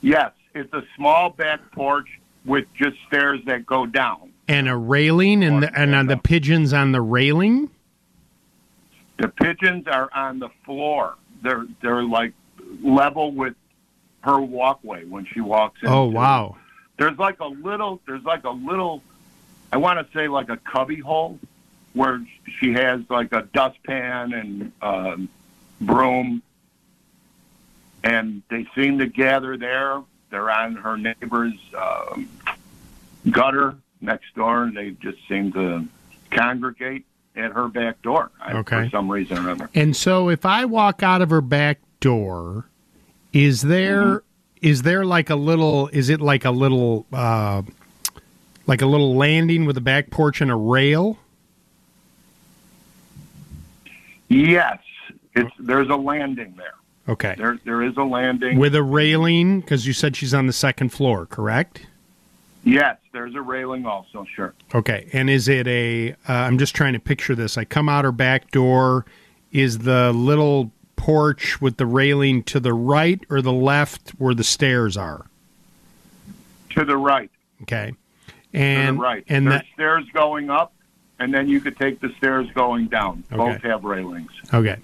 Yes, 0.00 0.32
it's 0.54 0.72
a 0.72 0.82
small 0.96 1.30
back 1.30 1.60
porch 1.72 2.08
with 2.44 2.66
just 2.74 2.96
stairs 3.06 3.40
that 3.46 3.66
go 3.66 3.86
down. 3.86 4.32
And 4.48 4.68
a 4.68 4.76
railing, 4.76 5.44
and 5.44 5.62
the, 5.62 5.78
and 5.78 5.94
on 5.94 6.06
the 6.06 6.16
pigeons 6.16 6.72
on 6.72 6.92
the 6.92 7.00
railing. 7.00 7.70
The 9.18 9.28
pigeons 9.28 9.86
are 9.86 10.10
on 10.12 10.40
the 10.40 10.48
floor. 10.64 11.14
They're 11.42 11.66
they're 11.80 12.04
like 12.04 12.32
level 12.82 13.32
with 13.32 13.54
her 14.22 14.40
walkway 14.40 15.04
when 15.04 15.26
she 15.26 15.40
walks 15.40 15.82
in. 15.82 15.88
Oh 15.88 16.06
wow. 16.06 16.56
There's 16.98 17.18
like 17.18 17.40
a 17.40 17.46
little. 17.46 18.00
There's 18.06 18.24
like 18.24 18.44
a 18.44 18.50
little. 18.50 19.02
I 19.72 19.78
want 19.78 19.98
to 19.98 20.12
say 20.12 20.28
like 20.28 20.48
a 20.48 20.58
cubby 20.58 21.00
hole 21.00 21.38
where 21.94 22.22
she 22.58 22.72
has 22.72 23.00
like 23.10 23.32
a 23.32 23.42
dustpan 23.52 24.32
and 24.32 24.72
um, 24.82 25.28
broom, 25.80 26.42
and 28.02 28.42
they 28.50 28.66
seem 28.74 28.98
to 28.98 29.06
gather 29.06 29.56
there. 29.56 30.02
They're 30.30 30.50
on 30.50 30.76
her 30.76 30.96
neighbor's 30.96 31.58
um, 31.76 32.28
gutter 33.30 33.76
next 34.00 34.34
door, 34.34 34.64
and 34.64 34.76
they 34.76 34.90
just 34.90 35.18
seem 35.28 35.52
to 35.52 35.86
congregate 36.30 37.04
at 37.36 37.52
her 37.52 37.68
back 37.68 38.00
door 38.02 38.30
Okay. 38.50 38.84
for 38.84 38.90
some 38.90 39.10
reason 39.10 39.38
or 39.38 39.50
other. 39.50 39.70
And 39.74 39.96
so 39.96 40.28
if 40.28 40.44
I 40.44 40.64
walk 40.64 41.02
out 41.02 41.22
of 41.22 41.30
her 41.30 41.40
back 41.40 41.78
door, 42.00 42.66
is 43.32 43.62
there 43.62 44.22
is 44.60 44.82
there 44.82 45.04
like 45.04 45.30
a 45.30 45.36
little 45.36 45.88
is 45.88 46.08
it 46.08 46.20
like 46.20 46.44
a 46.44 46.50
little 46.50 47.06
uh 47.12 47.62
like 48.66 48.82
a 48.82 48.86
little 48.86 49.16
landing 49.16 49.64
with 49.64 49.76
a 49.76 49.80
back 49.80 50.10
porch 50.10 50.40
and 50.40 50.50
a 50.50 50.56
rail? 50.56 51.18
Yes, 54.28 54.78
it's 55.34 55.50
there's 55.58 55.88
a 55.88 55.96
landing 55.96 56.54
there. 56.56 56.74
Okay. 57.08 57.34
There 57.36 57.58
there 57.64 57.82
is 57.82 57.96
a 57.96 58.02
landing 58.04 58.58
With 58.58 58.74
a 58.74 58.82
railing 58.82 59.60
because 59.60 59.86
you 59.86 59.92
said 59.92 60.14
she's 60.16 60.32
on 60.34 60.46
the 60.46 60.52
second 60.52 60.90
floor, 60.90 61.26
correct? 61.26 61.86
Yes, 62.64 62.98
there's 63.12 63.34
a 63.34 63.42
railing 63.42 63.86
also. 63.86 64.24
Sure. 64.34 64.54
Okay. 64.74 65.08
And 65.12 65.28
is 65.28 65.48
it 65.48 65.66
a 65.66 66.12
uh, 66.28 66.32
I'm 66.32 66.58
just 66.58 66.74
trying 66.74 66.92
to 66.92 67.00
picture 67.00 67.34
this. 67.34 67.58
I 67.58 67.64
come 67.64 67.88
out 67.88 68.04
her 68.04 68.12
back 68.12 68.50
door 68.50 69.04
is 69.50 69.80
the 69.80 70.12
little 70.12 70.70
porch 70.96 71.60
with 71.60 71.76
the 71.76 71.86
railing 71.86 72.42
to 72.44 72.60
the 72.60 72.72
right 72.72 73.20
or 73.28 73.42
the 73.42 73.52
left 73.52 74.10
where 74.10 74.34
the 74.34 74.44
stairs 74.44 74.96
are? 74.96 75.26
To 76.70 76.84
the 76.84 76.96
right. 76.96 77.30
Okay. 77.62 77.92
And 78.52 78.98
the 78.98 79.02
right. 79.02 79.24
and 79.28 79.46
There's 79.46 79.60
that 79.60 79.66
stairs 79.74 80.04
going 80.12 80.50
up, 80.50 80.72
and 81.18 81.32
then 81.34 81.48
you 81.48 81.60
could 81.60 81.76
take 81.76 82.00
the 82.00 82.12
stairs 82.18 82.48
going 82.54 82.86
down. 82.86 83.24
Okay. 83.32 83.36
Both 83.36 83.62
have 83.62 83.84
railings. 83.84 84.30
Okay. 84.52 84.76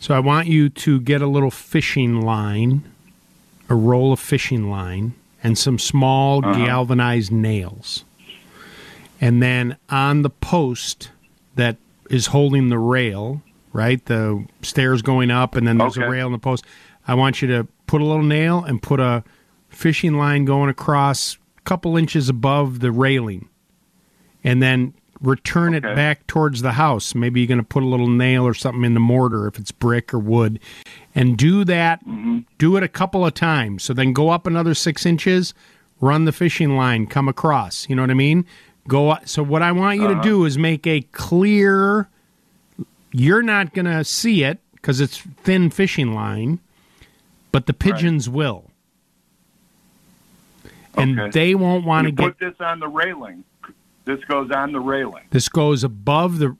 So 0.00 0.14
I 0.14 0.20
want 0.20 0.46
you 0.46 0.68
to 0.68 1.00
get 1.00 1.20
a 1.20 1.26
little 1.26 1.50
fishing 1.50 2.20
line, 2.20 2.84
a 3.68 3.74
roll 3.74 4.12
of 4.12 4.20
fishing 4.20 4.70
line, 4.70 5.14
and 5.42 5.56
some 5.58 5.78
small 5.78 6.44
Uh-huh. 6.44 6.64
galvanized 6.66 7.30
nails. 7.32 8.04
And 9.20 9.42
then 9.42 9.76
on 9.90 10.22
the 10.22 10.30
post 10.30 11.10
that 11.56 11.76
is 12.10 12.26
holding 12.26 12.68
the 12.68 12.78
rail, 12.78 13.42
right? 13.72 14.04
The 14.04 14.44
stairs 14.62 15.02
going 15.02 15.30
up, 15.30 15.56
and 15.56 15.66
then 15.66 15.78
there's 15.78 15.96
a 15.96 16.08
rail 16.08 16.26
in 16.26 16.32
the 16.32 16.38
post. 16.38 16.64
I 17.06 17.14
want 17.14 17.42
you 17.42 17.48
to 17.48 17.66
put 17.86 18.00
a 18.00 18.04
little 18.04 18.22
nail 18.22 18.62
and 18.64 18.80
put 18.82 19.00
a 19.00 19.24
fishing 19.68 20.14
line 20.14 20.44
going 20.44 20.70
across 20.70 21.36
a 21.58 21.60
couple 21.62 21.96
inches 21.96 22.28
above 22.28 22.80
the 22.80 22.92
railing. 22.92 23.48
And 24.44 24.62
then 24.62 24.94
return 25.20 25.74
it 25.74 25.82
back 25.82 26.26
towards 26.28 26.62
the 26.62 26.72
house. 26.72 27.12
Maybe 27.14 27.40
you're 27.40 27.48
going 27.48 27.58
to 27.58 27.64
put 27.64 27.82
a 27.82 27.86
little 27.86 28.08
nail 28.08 28.46
or 28.46 28.54
something 28.54 28.84
in 28.84 28.94
the 28.94 29.00
mortar 29.00 29.48
if 29.48 29.58
it's 29.58 29.72
brick 29.72 30.14
or 30.14 30.18
wood. 30.20 30.60
And 31.14 31.36
do 31.36 31.64
that, 31.64 32.00
Mm-hmm. 32.06 32.40
do 32.58 32.76
it 32.76 32.82
a 32.82 32.88
couple 32.88 33.24
of 33.26 33.34
times. 33.34 33.82
So 33.82 33.92
then 33.92 34.12
go 34.12 34.30
up 34.30 34.46
another 34.46 34.74
six 34.74 35.04
inches, 35.06 35.54
run 36.00 36.24
the 36.26 36.32
fishing 36.32 36.76
line, 36.76 37.06
come 37.06 37.28
across. 37.28 37.88
You 37.88 37.96
know 37.96 38.02
what 38.02 38.10
I 38.10 38.14
mean? 38.14 38.44
Go. 38.86 39.10
up- 39.10 39.26
So 39.28 39.42
what 39.42 39.62
I 39.62 39.72
want 39.72 39.98
you 39.98 40.06
to 40.08 40.14
Uh-huh. 40.14 40.22
do 40.22 40.44
is 40.44 40.56
make 40.58 40.86
a 40.86 41.00
clear. 41.12 42.08
You're 43.12 43.42
not 43.42 43.74
going 43.74 43.86
to 43.86 44.04
see 44.04 44.44
it 44.44 44.60
because 44.74 45.00
it's 45.00 45.18
thin 45.18 45.70
fishing 45.70 46.14
line, 46.14 46.60
but 47.52 47.66
the 47.66 47.72
pigeons 47.74 48.28
will. 48.28 48.70
And 50.96 51.18
Okay. 51.18 51.30
they 51.30 51.54
won't 51.54 51.84
want 51.84 52.06
to 52.06 52.12
get 52.12 52.24
put 52.24 52.38
this 52.38 52.60
on 52.60 52.80
the 52.80 52.88
railing. 52.88 53.44
This 54.08 54.24
goes 54.24 54.50
on 54.50 54.72
the 54.72 54.80
railing. 54.80 55.24
This 55.32 55.50
goes 55.50 55.84
above 55.84 56.38
the, 56.38 56.56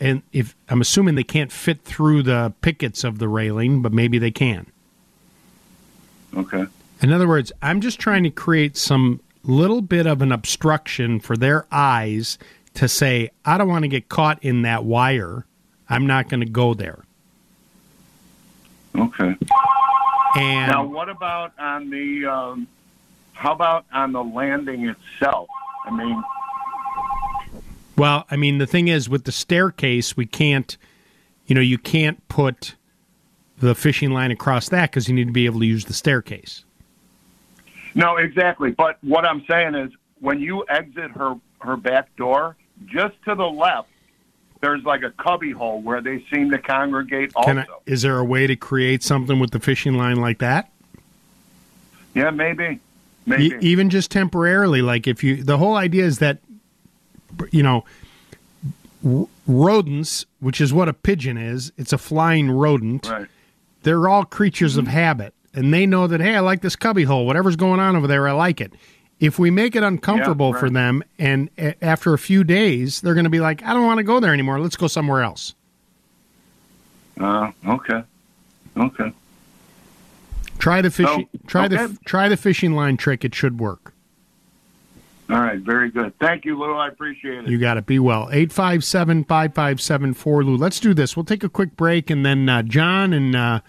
and 0.00 0.24
if 0.32 0.56
I'm 0.68 0.80
assuming 0.80 1.14
they 1.14 1.22
can't 1.22 1.52
fit 1.52 1.84
through 1.84 2.24
the 2.24 2.52
pickets 2.62 3.04
of 3.04 3.20
the 3.20 3.28
railing, 3.28 3.80
but 3.80 3.92
maybe 3.92 4.18
they 4.18 4.32
can. 4.32 4.66
Okay. 6.36 6.66
In 7.00 7.12
other 7.12 7.28
words, 7.28 7.52
I'm 7.62 7.80
just 7.80 8.00
trying 8.00 8.24
to 8.24 8.30
create 8.30 8.76
some 8.76 9.20
little 9.44 9.82
bit 9.82 10.04
of 10.04 10.20
an 10.20 10.32
obstruction 10.32 11.20
for 11.20 11.36
their 11.36 11.64
eyes 11.70 12.38
to 12.74 12.88
say, 12.88 13.30
I 13.44 13.56
don't 13.56 13.68
want 13.68 13.84
to 13.84 13.88
get 13.88 14.08
caught 14.08 14.42
in 14.42 14.62
that 14.62 14.82
wire. 14.82 15.46
I'm 15.88 16.08
not 16.08 16.28
going 16.28 16.40
to 16.40 16.50
go 16.50 16.74
there. 16.74 17.04
Okay. 18.96 19.36
And 20.34 20.72
now, 20.72 20.84
what 20.86 21.08
about 21.08 21.52
on 21.56 21.88
the? 21.88 22.26
Um, 22.26 22.66
how 23.32 23.52
about 23.52 23.86
on 23.92 24.10
the 24.10 24.24
landing 24.24 24.88
itself? 24.88 25.48
I 25.84 25.92
mean, 25.92 26.20
Well, 28.00 28.24
I 28.30 28.36
mean, 28.36 28.56
the 28.56 28.66
thing 28.66 28.88
is, 28.88 29.10
with 29.10 29.24
the 29.24 29.32
staircase, 29.32 30.16
we 30.16 30.24
can't, 30.24 30.74
you 31.44 31.54
know, 31.54 31.60
you 31.60 31.76
can't 31.76 32.26
put 32.28 32.74
the 33.58 33.74
fishing 33.74 34.10
line 34.10 34.30
across 34.30 34.70
that 34.70 34.90
because 34.90 35.06
you 35.06 35.14
need 35.14 35.26
to 35.26 35.32
be 35.34 35.44
able 35.44 35.60
to 35.60 35.66
use 35.66 35.84
the 35.84 35.92
staircase. 35.92 36.64
no, 37.94 38.16
exactly. 38.16 38.70
But 38.70 38.96
what 39.02 39.26
I'm 39.26 39.44
saying 39.46 39.74
is, 39.74 39.92
when 40.18 40.40
you 40.40 40.64
exit 40.70 41.10
her 41.10 41.34
her 41.60 41.76
back 41.76 42.16
door, 42.16 42.56
just 42.86 43.22
to 43.24 43.34
the 43.34 43.44
left, 43.44 43.90
there's 44.62 44.82
like 44.84 45.02
a 45.02 45.10
cubby 45.10 45.50
hole 45.50 45.82
where 45.82 46.00
they 46.00 46.24
seem 46.32 46.50
to 46.52 46.58
congregate. 46.58 47.32
Also, 47.34 47.48
Can 47.50 47.58
I, 47.58 47.66
is 47.84 48.00
there 48.00 48.18
a 48.18 48.24
way 48.24 48.46
to 48.46 48.56
create 48.56 49.02
something 49.02 49.38
with 49.38 49.50
the 49.50 49.60
fishing 49.60 49.98
line 49.98 50.16
like 50.16 50.38
that? 50.38 50.72
yeah, 52.14 52.30
maybe, 52.30 52.80
maybe. 53.26 53.48
E- 53.48 53.58
even 53.60 53.90
just 53.90 54.10
temporarily, 54.10 54.80
like 54.80 55.06
if 55.06 55.22
you, 55.22 55.44
the 55.44 55.58
whole 55.58 55.76
idea 55.76 56.06
is 56.06 56.18
that, 56.20 56.38
you 57.50 57.62
know, 57.62 57.84
rodents, 59.46 60.26
which 60.40 60.60
is 60.60 60.72
what 60.72 60.88
a 60.88 60.92
pigeon 60.92 61.36
is, 61.36 61.72
it's 61.76 61.92
a 61.92 61.98
flying 61.98 62.50
rodent. 62.50 63.08
Right. 63.08 63.26
They're 63.82 64.08
all 64.08 64.24
creatures 64.24 64.76
of 64.76 64.86
habit, 64.86 65.34
and 65.54 65.72
they 65.72 65.86
know 65.86 66.06
that 66.06 66.20
hey, 66.20 66.36
I 66.36 66.40
like 66.40 66.60
this 66.60 66.76
cubby 66.76 67.04
hole. 67.04 67.26
Whatever's 67.26 67.56
going 67.56 67.80
on 67.80 67.96
over 67.96 68.06
there, 68.06 68.28
I 68.28 68.32
like 68.32 68.60
it. 68.60 68.72
If 69.20 69.38
we 69.38 69.50
make 69.50 69.76
it 69.76 69.82
uncomfortable 69.82 70.52
for 70.52 70.66
right. 70.66 70.72
them, 70.72 71.04
and 71.18 71.50
a- 71.58 71.82
after 71.84 72.14
a 72.14 72.18
few 72.18 72.44
days, 72.44 73.00
they're 73.00 73.14
going 73.14 73.24
to 73.24 73.30
be 73.30 73.40
like, 73.40 73.62
I 73.62 73.74
don't 73.74 73.84
want 73.84 73.98
to 73.98 74.04
go 74.04 74.20
there 74.20 74.32
anymore. 74.32 74.60
Let's 74.60 74.76
go 74.76 74.86
somewhere 74.86 75.22
else. 75.22 75.54
Uh, 77.18 77.52
okay, 77.66 78.02
okay. 78.76 79.12
Try 80.58 80.82
the 80.82 80.90
fishing. 80.90 81.28
Try 81.46 81.68
the 81.68 81.80
okay. 81.80 81.94
try 82.04 82.28
the 82.28 82.36
fishing 82.36 82.74
line 82.74 82.96
trick. 82.96 83.24
It 83.24 83.34
should 83.34 83.58
work. 83.58 83.94
All 85.32 85.40
right, 85.40 85.60
very 85.60 85.90
good. 85.90 86.18
Thank 86.18 86.44
you, 86.44 86.58
Lou. 86.58 86.74
I 86.74 86.88
appreciate 86.88 87.44
it. 87.44 87.48
You 87.48 87.58
got 87.58 87.76
it. 87.76 87.86
Be 87.86 87.98
well. 87.98 88.28
857 88.32 89.24
557 89.24 90.16
Lou. 90.46 90.56
Let's 90.56 90.80
do 90.80 90.92
this. 90.92 91.16
We'll 91.16 91.24
take 91.24 91.44
a 91.44 91.48
quick 91.48 91.76
break 91.76 92.10
and 92.10 92.26
then 92.26 92.48
uh, 92.48 92.62
John 92.62 93.12
and 93.12 93.36
uh, 93.36 93.60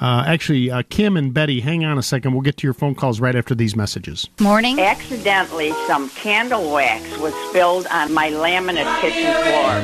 uh, 0.00 0.24
actually 0.26 0.70
uh, 0.70 0.82
Kim 0.88 1.16
and 1.16 1.32
Betty, 1.32 1.60
hang 1.60 1.84
on 1.84 1.98
a 1.98 2.02
second. 2.02 2.32
We'll 2.32 2.42
get 2.42 2.56
to 2.58 2.66
your 2.66 2.74
phone 2.74 2.94
calls 2.94 3.20
right 3.20 3.36
after 3.36 3.54
these 3.54 3.76
messages. 3.76 4.28
Morning. 4.40 4.80
Accidentally, 4.80 5.72
some 5.86 6.08
candle 6.10 6.72
wax 6.72 7.18
was 7.18 7.34
spilled 7.48 7.86
on 7.88 8.12
my 8.12 8.30
laminate 8.30 9.00
kitchen 9.00 9.32
floor. 9.42 9.74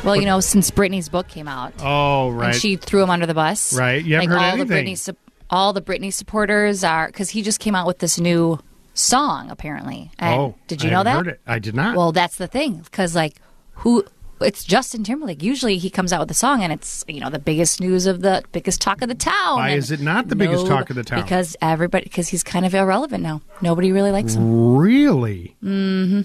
Well, 0.04 0.16
you 0.16 0.26
know, 0.26 0.40
since 0.40 0.72
Britney's 0.72 1.10
book 1.10 1.28
came 1.28 1.48
out. 1.48 1.76
Oh, 1.80 2.32
right. 2.32 2.48
And 2.48 2.56
she 2.56 2.76
threw 2.76 3.04
him 3.04 3.12
under 3.12 3.28
the 3.28 3.36
bus. 3.36 3.72
Right. 3.74 4.04
You 4.04 4.16
haven't 4.16 4.32
like 4.32 4.40
heard 4.40 4.46
all 4.46 4.52
anything. 4.54 4.68
The 4.68 4.74
Britney, 4.92 4.98
sup- 4.98 5.18
all 5.48 5.74
the 5.74 5.82
Britney 5.84 6.12
supporters 6.12 6.84
are, 6.84 7.06
because 7.06 7.30
he 7.30 7.44
just 7.44 7.60
came 7.60 7.76
out 7.76 7.86
with 7.86 8.00
this 8.00 8.20
new 8.20 8.58
song, 8.96 9.52
apparently. 9.52 10.10
And 10.18 10.42
oh, 10.42 10.56
Did 10.68 10.82
you 10.82 10.90
I 10.90 10.94
know 10.94 11.04
that? 11.04 11.38
I 11.46 11.60
did 11.60 11.76
not. 11.76 11.96
Well, 11.96 12.14
that's 12.14 12.38
the 12.38 12.48
thing, 12.48 12.80
because 12.80 13.16
like, 13.16 13.36
who 13.74 14.06
it's 14.44 14.64
Justin 14.64 15.04
Timberlake. 15.04 15.42
Usually 15.42 15.78
he 15.78 15.90
comes 15.90 16.14
out 16.14 16.20
with 16.20 16.32
a 16.32 16.36
song 16.36 16.64
and 16.64 16.72
it's 16.72 17.04
you 17.08 17.20
know 17.20 17.30
the 17.30 17.40
biggest 17.40 17.82
news 17.82 18.06
of 18.06 18.22
the 18.22 18.44
biggest 18.52 18.82
talk 18.82 19.02
of 19.02 19.10
the 19.10 19.16
town. 19.16 19.58
Why 19.58 19.70
and 19.70 19.80
is 19.80 19.92
it 19.92 20.00
not 20.00 20.28
the 20.28 20.36
biggest 20.36 20.68
talk 20.68 20.90
of 20.90 20.96
the 20.96 21.04
town? 21.04 21.22
Because 21.22 21.56
everybody 21.62 22.04
because 22.04 22.30
he's 22.30 22.44
kind 22.44 22.66
of 22.66 22.76
irrelevant 22.76 23.24
now. 23.24 23.42
Nobody 23.62 23.92
really 23.92 24.12
likes 24.12 24.36
him. 24.36 24.76
Really? 24.76 25.56
Mm-hmm. 25.64 26.22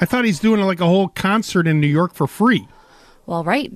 I 0.00 0.04
thought 0.06 0.24
he's 0.24 0.40
doing 0.40 0.60
like 0.62 0.80
a 0.80 0.86
whole 0.86 1.08
concert 1.08 1.66
in 1.66 1.80
New 1.80 1.86
York 1.86 2.14
for 2.14 2.26
free. 2.26 2.66
Well, 3.26 3.44
right. 3.44 3.72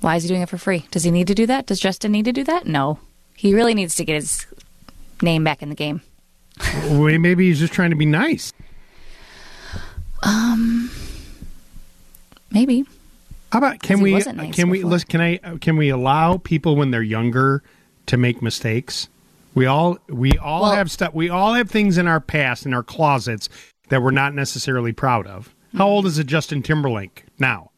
Why 0.00 0.16
is 0.16 0.24
he 0.24 0.28
doing 0.28 0.42
it 0.42 0.48
for 0.48 0.58
free? 0.58 0.84
Does 0.90 1.04
he 1.04 1.10
need 1.10 1.26
to 1.28 1.34
do 1.34 1.46
that? 1.46 1.66
Does 1.66 1.80
Justin 1.80 2.12
need 2.12 2.26
to 2.26 2.32
do 2.32 2.44
that? 2.44 2.66
No. 2.66 2.98
He 3.34 3.54
really 3.54 3.74
needs 3.74 3.94
to 3.96 4.04
get 4.04 4.14
his 4.14 4.46
name 5.22 5.44
back 5.44 5.62
in 5.62 5.68
the 5.68 5.74
game. 5.74 6.02
Well, 6.88 7.18
Maybe 7.18 7.48
he's 7.48 7.58
just 7.58 7.72
trying 7.72 7.90
to 7.90 7.96
be 7.96 8.06
nice. 8.06 8.52
Um, 10.22 10.90
maybe. 12.56 12.84
How 13.52 13.58
about 13.58 13.80
can 13.80 14.00
we 14.00 14.12
nice 14.12 14.24
can 14.54 14.70
we 14.70 14.78
before. 14.78 14.90
listen, 14.90 15.08
can 15.08 15.20
I 15.20 15.36
can 15.58 15.76
we 15.76 15.88
allow 15.88 16.38
people 16.38 16.76
when 16.76 16.90
they're 16.90 17.02
younger 17.02 17.62
to 18.06 18.16
make 18.16 18.42
mistakes? 18.42 19.08
We 19.54 19.66
all 19.66 19.98
we 20.08 20.36
all 20.38 20.70
have 20.70 20.90
stuff 20.90 21.14
we 21.14 21.30
all 21.30 21.54
have 21.54 21.70
things 21.70 21.96
in 21.96 22.08
our 22.08 22.20
past 22.20 22.66
in 22.66 22.74
our 22.74 22.82
closets 22.82 23.48
that 23.88 24.02
we're 24.02 24.10
not 24.10 24.34
necessarily 24.34 24.92
proud 24.92 25.26
of. 25.26 25.54
How 25.76 25.86
old 25.86 26.06
is 26.06 26.18
it 26.18 26.26
Justin 26.26 26.62
Timberlake 26.62 27.24
now? 27.38 27.70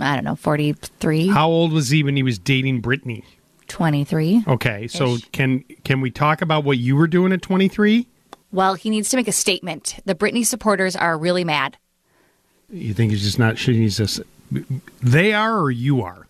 I 0.00 0.14
don't 0.14 0.24
know, 0.24 0.36
43, 0.36 1.26
How 1.26 1.48
old 1.48 1.72
was 1.72 1.88
he 1.88 2.04
when 2.04 2.14
he 2.14 2.22
was 2.22 2.38
dating 2.38 2.82
Britney? 2.82 3.24
23. 3.66 4.44
Okay, 4.46 4.86
so 4.86 5.18
can 5.32 5.64
can 5.84 6.00
we 6.00 6.10
talk 6.10 6.40
about 6.40 6.64
what 6.64 6.78
you 6.78 6.96
were 6.96 7.08
doing 7.08 7.32
at 7.32 7.42
23? 7.42 8.06
Well, 8.50 8.74
he 8.74 8.88
needs 8.88 9.10
to 9.10 9.16
make 9.16 9.28
a 9.28 9.32
statement. 9.32 9.98
The 10.06 10.14
Britney 10.14 10.46
supporters 10.46 10.96
are 10.96 11.18
really 11.18 11.44
mad. 11.44 11.76
You 12.70 12.92
think 12.94 13.12
he's 13.12 13.22
just 13.22 13.38
not 13.38 13.56
shooting? 13.58 13.82
he's 13.82 13.96
just 13.96 14.20
they 15.02 15.32
are 15.32 15.58
or 15.58 15.70
you 15.70 16.02
are? 16.02 16.26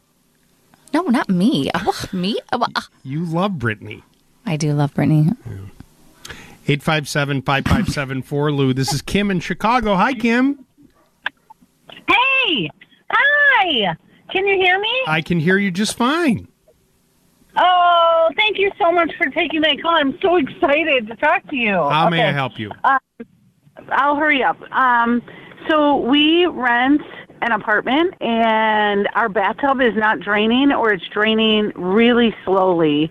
No, 0.95 1.03
not 1.03 1.29
me. 1.29 1.71
Oh, 1.75 2.05
me? 2.13 2.39
Oh, 2.53 2.65
uh, 2.75 2.81
You 3.03 3.25
love 3.25 3.53
Britney. 3.53 4.03
I 4.47 4.57
do 4.57 4.73
love 4.73 4.95
Britney. 4.95 5.37
857 6.67 7.43
5574 7.43 8.53
Lou. 8.53 8.73
This 8.75 8.93
is 8.93 9.03
Kim 9.03 9.31
in 9.31 9.41
Chicago. 9.41 9.95
Hi, 9.97 10.15
Kim. 10.15 10.65
Hey! 12.09 12.71
Hi! 13.11 13.97
Can 14.31 14.47
you 14.47 14.57
hear 14.57 14.79
me? 14.79 15.03
I 15.07 15.21
can 15.21 15.41
hear 15.41 15.59
you 15.59 15.71
just 15.71 15.97
fine. 15.97 16.49
Oh, 17.57 18.31
thank 18.37 18.59
you 18.59 18.71
so 18.79 18.93
much 18.93 19.11
for 19.19 19.27
taking 19.31 19.61
my 19.61 19.77
call. 19.83 19.97
I'm 19.97 20.19
so 20.23 20.37
excited 20.37 21.09
to 21.09 21.17
talk 21.17 21.49
to 21.51 21.57
you. 21.57 21.73
How 21.73 22.09
may 22.09 22.23
I 22.25 22.33
help 22.33 22.59
you? 22.59 22.71
Uh, 22.85 22.99
I'll 23.91 24.17
hurry 24.17 24.43
up. 24.43 24.61
Um, 24.73 25.23
so 25.69 25.97
we 25.97 26.47
rent 26.47 27.03
an 27.43 27.53
apartment, 27.53 28.15
and 28.21 29.09
our 29.15 29.29
bathtub 29.29 29.81
is 29.81 29.95
not 29.97 30.21
draining, 30.21 30.73
or 30.73 30.93
it's 30.93 31.07
draining 31.09 31.73
really 31.75 32.35
slowly. 32.45 33.11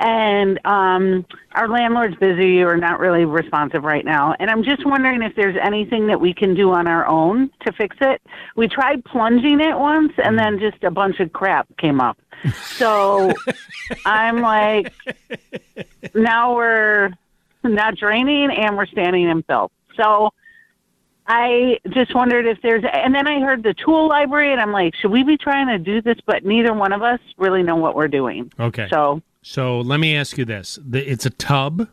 And 0.00 0.64
um, 0.64 1.26
our 1.52 1.68
landlord's 1.68 2.16
busy 2.16 2.62
or 2.62 2.76
not 2.76 3.00
really 3.00 3.24
responsive 3.24 3.82
right 3.82 4.04
now. 4.04 4.34
And 4.38 4.48
I'm 4.48 4.62
just 4.62 4.86
wondering 4.86 5.22
if 5.22 5.34
there's 5.34 5.56
anything 5.60 6.06
that 6.06 6.20
we 6.20 6.32
can 6.32 6.54
do 6.54 6.70
on 6.70 6.86
our 6.86 7.04
own 7.06 7.50
to 7.66 7.72
fix 7.72 7.96
it. 8.00 8.22
We 8.54 8.68
tried 8.68 9.04
plunging 9.04 9.60
it 9.60 9.76
once, 9.76 10.12
and 10.18 10.38
then 10.38 10.60
just 10.60 10.84
a 10.84 10.90
bunch 10.90 11.18
of 11.18 11.32
crap 11.32 11.66
came 11.78 12.00
up. 12.00 12.18
So 12.76 13.32
I'm 14.04 14.40
like, 14.40 14.92
now 16.14 16.54
we're 16.54 17.10
not 17.64 17.96
draining 17.96 18.50
and 18.50 18.76
we're 18.76 18.86
standing 18.86 19.28
in 19.28 19.42
filth. 19.42 19.72
So 19.96 20.30
I 21.28 21.78
just 21.90 22.14
wondered 22.14 22.46
if 22.46 22.60
there's, 22.62 22.82
and 22.90 23.14
then 23.14 23.26
I 23.26 23.40
heard 23.40 23.62
the 23.62 23.74
tool 23.74 24.08
library, 24.08 24.50
and 24.50 24.60
I'm 24.60 24.72
like, 24.72 24.94
should 24.96 25.10
we 25.10 25.22
be 25.22 25.36
trying 25.36 25.68
to 25.68 25.78
do 25.78 26.00
this? 26.00 26.16
But 26.24 26.44
neither 26.44 26.72
one 26.72 26.92
of 26.92 27.02
us 27.02 27.20
really 27.36 27.62
know 27.62 27.76
what 27.76 27.94
we're 27.94 28.08
doing. 28.08 28.50
Okay. 28.58 28.88
So 28.90 29.20
So 29.42 29.80
let 29.80 30.00
me 30.00 30.16
ask 30.16 30.38
you 30.38 30.44
this: 30.46 30.78
The- 30.82 31.06
it's 31.10 31.26
a 31.26 31.30
tub. 31.30 31.88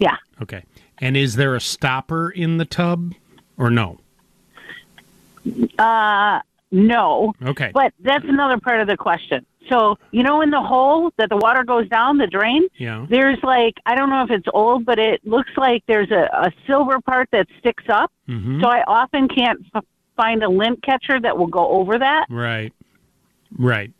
Yeah. 0.00 0.16
Okay. 0.42 0.64
And 0.98 1.16
is 1.16 1.36
there 1.36 1.54
a 1.54 1.60
stopper 1.60 2.28
in 2.30 2.58
the 2.58 2.64
tub, 2.64 3.14
or 3.56 3.70
no? 3.70 4.00
Uh, 5.78 6.40
no. 6.72 7.34
Okay. 7.44 7.70
But 7.72 7.92
that's 8.00 8.24
another 8.24 8.58
part 8.58 8.80
of 8.80 8.88
the 8.88 8.96
question. 8.96 9.46
So, 9.70 9.96
you 10.10 10.22
know, 10.22 10.42
in 10.42 10.50
the 10.50 10.60
hole 10.60 11.10
that 11.16 11.28
the 11.30 11.36
water 11.36 11.64
goes 11.64 11.88
down, 11.88 12.18
the 12.18 12.26
drain, 12.26 12.66
Yeah. 12.76 13.06
there's 13.08 13.38
like, 13.42 13.74
I 13.86 13.94
don't 13.94 14.10
know 14.10 14.22
if 14.22 14.30
it's 14.30 14.46
old, 14.52 14.84
but 14.84 14.98
it 14.98 15.26
looks 15.26 15.50
like 15.56 15.82
there's 15.86 16.10
a, 16.10 16.28
a 16.32 16.52
silver 16.66 17.00
part 17.00 17.28
that 17.32 17.46
sticks 17.60 17.84
up. 17.88 18.12
Mhm. 18.28 18.60
So 18.62 18.68
I 18.68 18.82
often 18.86 19.28
can't 19.28 19.60
f- 19.74 19.84
find 20.16 20.42
a 20.42 20.48
lint 20.48 20.82
catcher 20.82 21.18
that 21.20 21.36
will 21.38 21.46
go 21.46 21.66
over 21.68 21.98
that. 21.98 22.26
Right. 22.28 22.72
Right. 23.56 23.92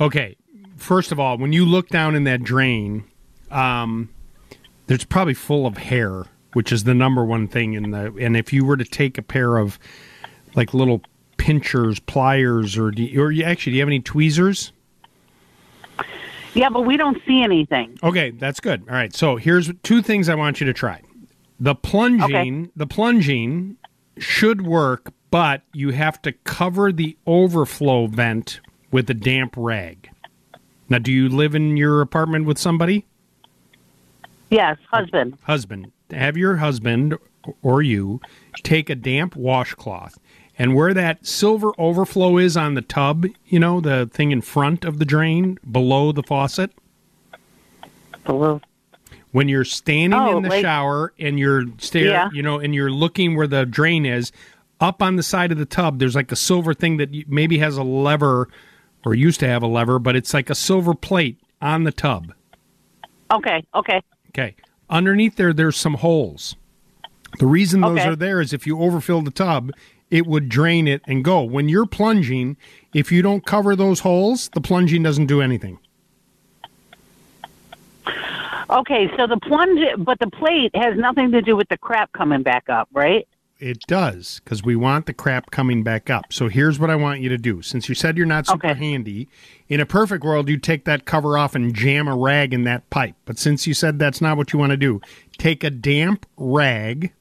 Okay. 0.00 0.36
First 0.76 1.12
of 1.12 1.20
all, 1.20 1.38
when 1.38 1.52
you 1.52 1.64
look 1.64 1.88
down 1.88 2.14
in 2.16 2.24
that 2.24 2.42
drain, 2.42 3.04
um, 3.50 4.08
there's 4.88 5.04
probably 5.04 5.34
full 5.34 5.66
of 5.66 5.76
hair, 5.78 6.24
which 6.54 6.72
is 6.72 6.84
the 6.84 6.94
number 6.94 7.24
one 7.24 7.46
thing 7.46 7.74
in 7.74 7.90
the. 7.92 8.12
And 8.20 8.36
if 8.36 8.52
you 8.52 8.64
were 8.64 8.76
to 8.76 8.84
take 8.84 9.16
a 9.18 9.22
pair 9.22 9.56
of 9.58 9.78
like 10.56 10.74
little 10.74 11.02
pinchers, 11.36 12.00
pliers, 12.00 12.76
or 12.76 12.90
do 12.90 13.02
you, 13.04 13.22
or 13.22 13.30
you, 13.30 13.44
actually, 13.44 13.72
do 13.72 13.76
you 13.76 13.82
have 13.82 13.88
any 13.88 14.00
tweezers? 14.00 14.72
Yeah, 16.54 16.68
but 16.68 16.82
we 16.82 16.96
don't 16.96 17.18
see 17.26 17.42
anything. 17.42 17.98
Okay, 18.02 18.30
that's 18.30 18.60
good. 18.60 18.82
All 18.88 18.94
right. 18.94 19.14
So 19.14 19.36
here's 19.36 19.70
two 19.82 20.02
things 20.02 20.28
I 20.28 20.34
want 20.34 20.60
you 20.60 20.66
to 20.66 20.72
try. 20.72 21.02
The 21.58 21.74
plunging, 21.74 22.70
the 22.76 22.86
plunging 22.86 23.76
should 24.18 24.66
work, 24.66 25.12
but 25.30 25.62
you 25.72 25.90
have 25.90 26.20
to 26.22 26.32
cover 26.32 26.92
the 26.92 27.16
overflow 27.26 28.06
vent 28.06 28.60
with 28.90 29.08
a 29.08 29.14
damp 29.14 29.54
rag. 29.56 30.10
Now, 30.88 30.98
do 30.98 31.12
you 31.12 31.28
live 31.28 31.54
in 31.54 31.76
your 31.76 32.02
apartment 32.02 32.44
with 32.44 32.58
somebody? 32.58 33.06
Yes, 34.50 34.76
husband. 34.90 35.38
Husband. 35.44 35.92
Have 36.10 36.36
your 36.36 36.56
husband 36.56 37.16
or 37.62 37.80
you 37.80 38.20
take 38.62 38.90
a 38.90 38.94
damp 38.94 39.34
washcloth 39.34 40.18
and 40.58 40.74
where 40.74 40.92
that 40.94 41.26
silver 41.26 41.72
overflow 41.78 42.38
is 42.38 42.56
on 42.56 42.74
the 42.74 42.82
tub, 42.82 43.26
you 43.46 43.58
know, 43.58 43.80
the 43.80 44.08
thing 44.12 44.30
in 44.32 44.40
front 44.42 44.84
of 44.84 44.98
the 44.98 45.04
drain 45.04 45.58
below 45.70 46.12
the 46.12 46.22
faucet. 46.22 46.70
Below. 48.24 48.60
When 49.32 49.48
you're 49.48 49.64
standing 49.64 50.18
Oh, 50.18 50.36
in 50.36 50.42
the 50.42 50.50
like- 50.50 50.62
shower 50.62 51.12
and 51.18 51.38
you're 51.38 51.64
stare, 51.78 52.04
Yeah. 52.04 52.28
you 52.32 52.42
know, 52.42 52.58
and 52.58 52.74
you're 52.74 52.90
looking 52.90 53.34
where 53.34 53.46
the 53.46 53.64
drain 53.64 54.04
is, 54.04 54.30
up 54.80 55.02
on 55.02 55.16
the 55.16 55.22
side 55.22 55.52
of 55.52 55.58
the 55.58 55.64
tub, 55.64 55.98
there's 55.98 56.14
like 56.14 56.30
a 56.32 56.36
silver 56.36 56.74
thing 56.74 56.98
that 56.98 57.28
maybe 57.28 57.58
has 57.58 57.76
a 57.76 57.82
lever 57.82 58.48
or 59.04 59.14
used 59.14 59.40
to 59.40 59.48
have 59.48 59.62
a 59.62 59.66
lever, 59.66 59.98
but 59.98 60.14
it's 60.16 60.34
like 60.34 60.50
a 60.50 60.54
silver 60.54 60.94
plate 60.94 61.38
on 61.60 61.84
the 61.84 61.92
tub. 61.92 62.32
Okay, 63.32 63.64
okay. 63.74 64.02
Okay. 64.28 64.54
Underneath 64.90 65.36
there, 65.36 65.52
there's 65.52 65.76
some 65.76 65.94
holes. 65.94 66.56
The 67.38 67.46
reason 67.46 67.80
those 67.80 67.98
Okay. 68.00 68.08
are 68.08 68.16
there 68.16 68.40
is 68.42 68.52
if 68.52 68.66
you 68.66 68.78
overfill 68.78 69.22
the 69.22 69.30
tub, 69.30 69.72
it 70.12 70.26
would 70.26 70.50
drain 70.50 70.86
it 70.86 71.00
and 71.06 71.24
go. 71.24 71.42
When 71.42 71.70
you're 71.70 71.86
plunging, 71.86 72.58
if 72.92 73.10
you 73.10 73.22
don't 73.22 73.46
cover 73.46 73.74
those 73.74 74.00
holes, 74.00 74.50
the 74.50 74.60
plunging 74.60 75.02
doesn't 75.02 75.24
do 75.24 75.40
anything. 75.40 75.78
Okay, 78.68 79.10
so 79.16 79.26
the 79.26 79.38
plunge, 79.38 79.80
but 79.98 80.18
the 80.18 80.28
plate 80.28 80.70
has 80.76 80.98
nothing 80.98 81.32
to 81.32 81.40
do 81.40 81.56
with 81.56 81.68
the 81.70 81.78
crap 81.78 82.12
coming 82.12 82.42
back 82.42 82.68
up, 82.68 82.88
right? 82.92 83.26
It 83.58 83.80
does 83.86 84.42
because 84.44 84.62
we 84.62 84.76
want 84.76 85.06
the 85.06 85.14
crap 85.14 85.50
coming 85.50 85.82
back 85.82 86.10
up. 86.10 86.30
So 86.30 86.48
here's 86.48 86.78
what 86.78 86.90
I 86.90 86.96
want 86.96 87.20
you 87.20 87.30
to 87.30 87.38
do. 87.38 87.62
Since 87.62 87.88
you 87.88 87.94
said 87.94 88.18
you're 88.18 88.26
not 88.26 88.46
super 88.46 88.74
handy, 88.74 89.28
in 89.68 89.80
a 89.80 89.86
perfect 89.86 90.24
world, 90.24 90.48
you'd 90.48 90.62
take 90.62 90.84
that 90.84 91.06
cover 91.06 91.38
off 91.38 91.54
and 91.54 91.74
jam 91.74 92.06
a 92.06 92.16
rag 92.16 92.52
in 92.52 92.64
that 92.64 92.90
pipe. 92.90 93.14
But 93.24 93.38
since 93.38 93.66
you 93.66 93.72
said 93.72 93.98
that's 93.98 94.20
not 94.20 94.36
what 94.36 94.52
you 94.52 94.58
want 94.58 94.70
to 94.72 94.76
do, 94.76 95.00
take 95.38 95.64
a 95.64 95.70
damp 95.70 96.26
rag 96.36 97.12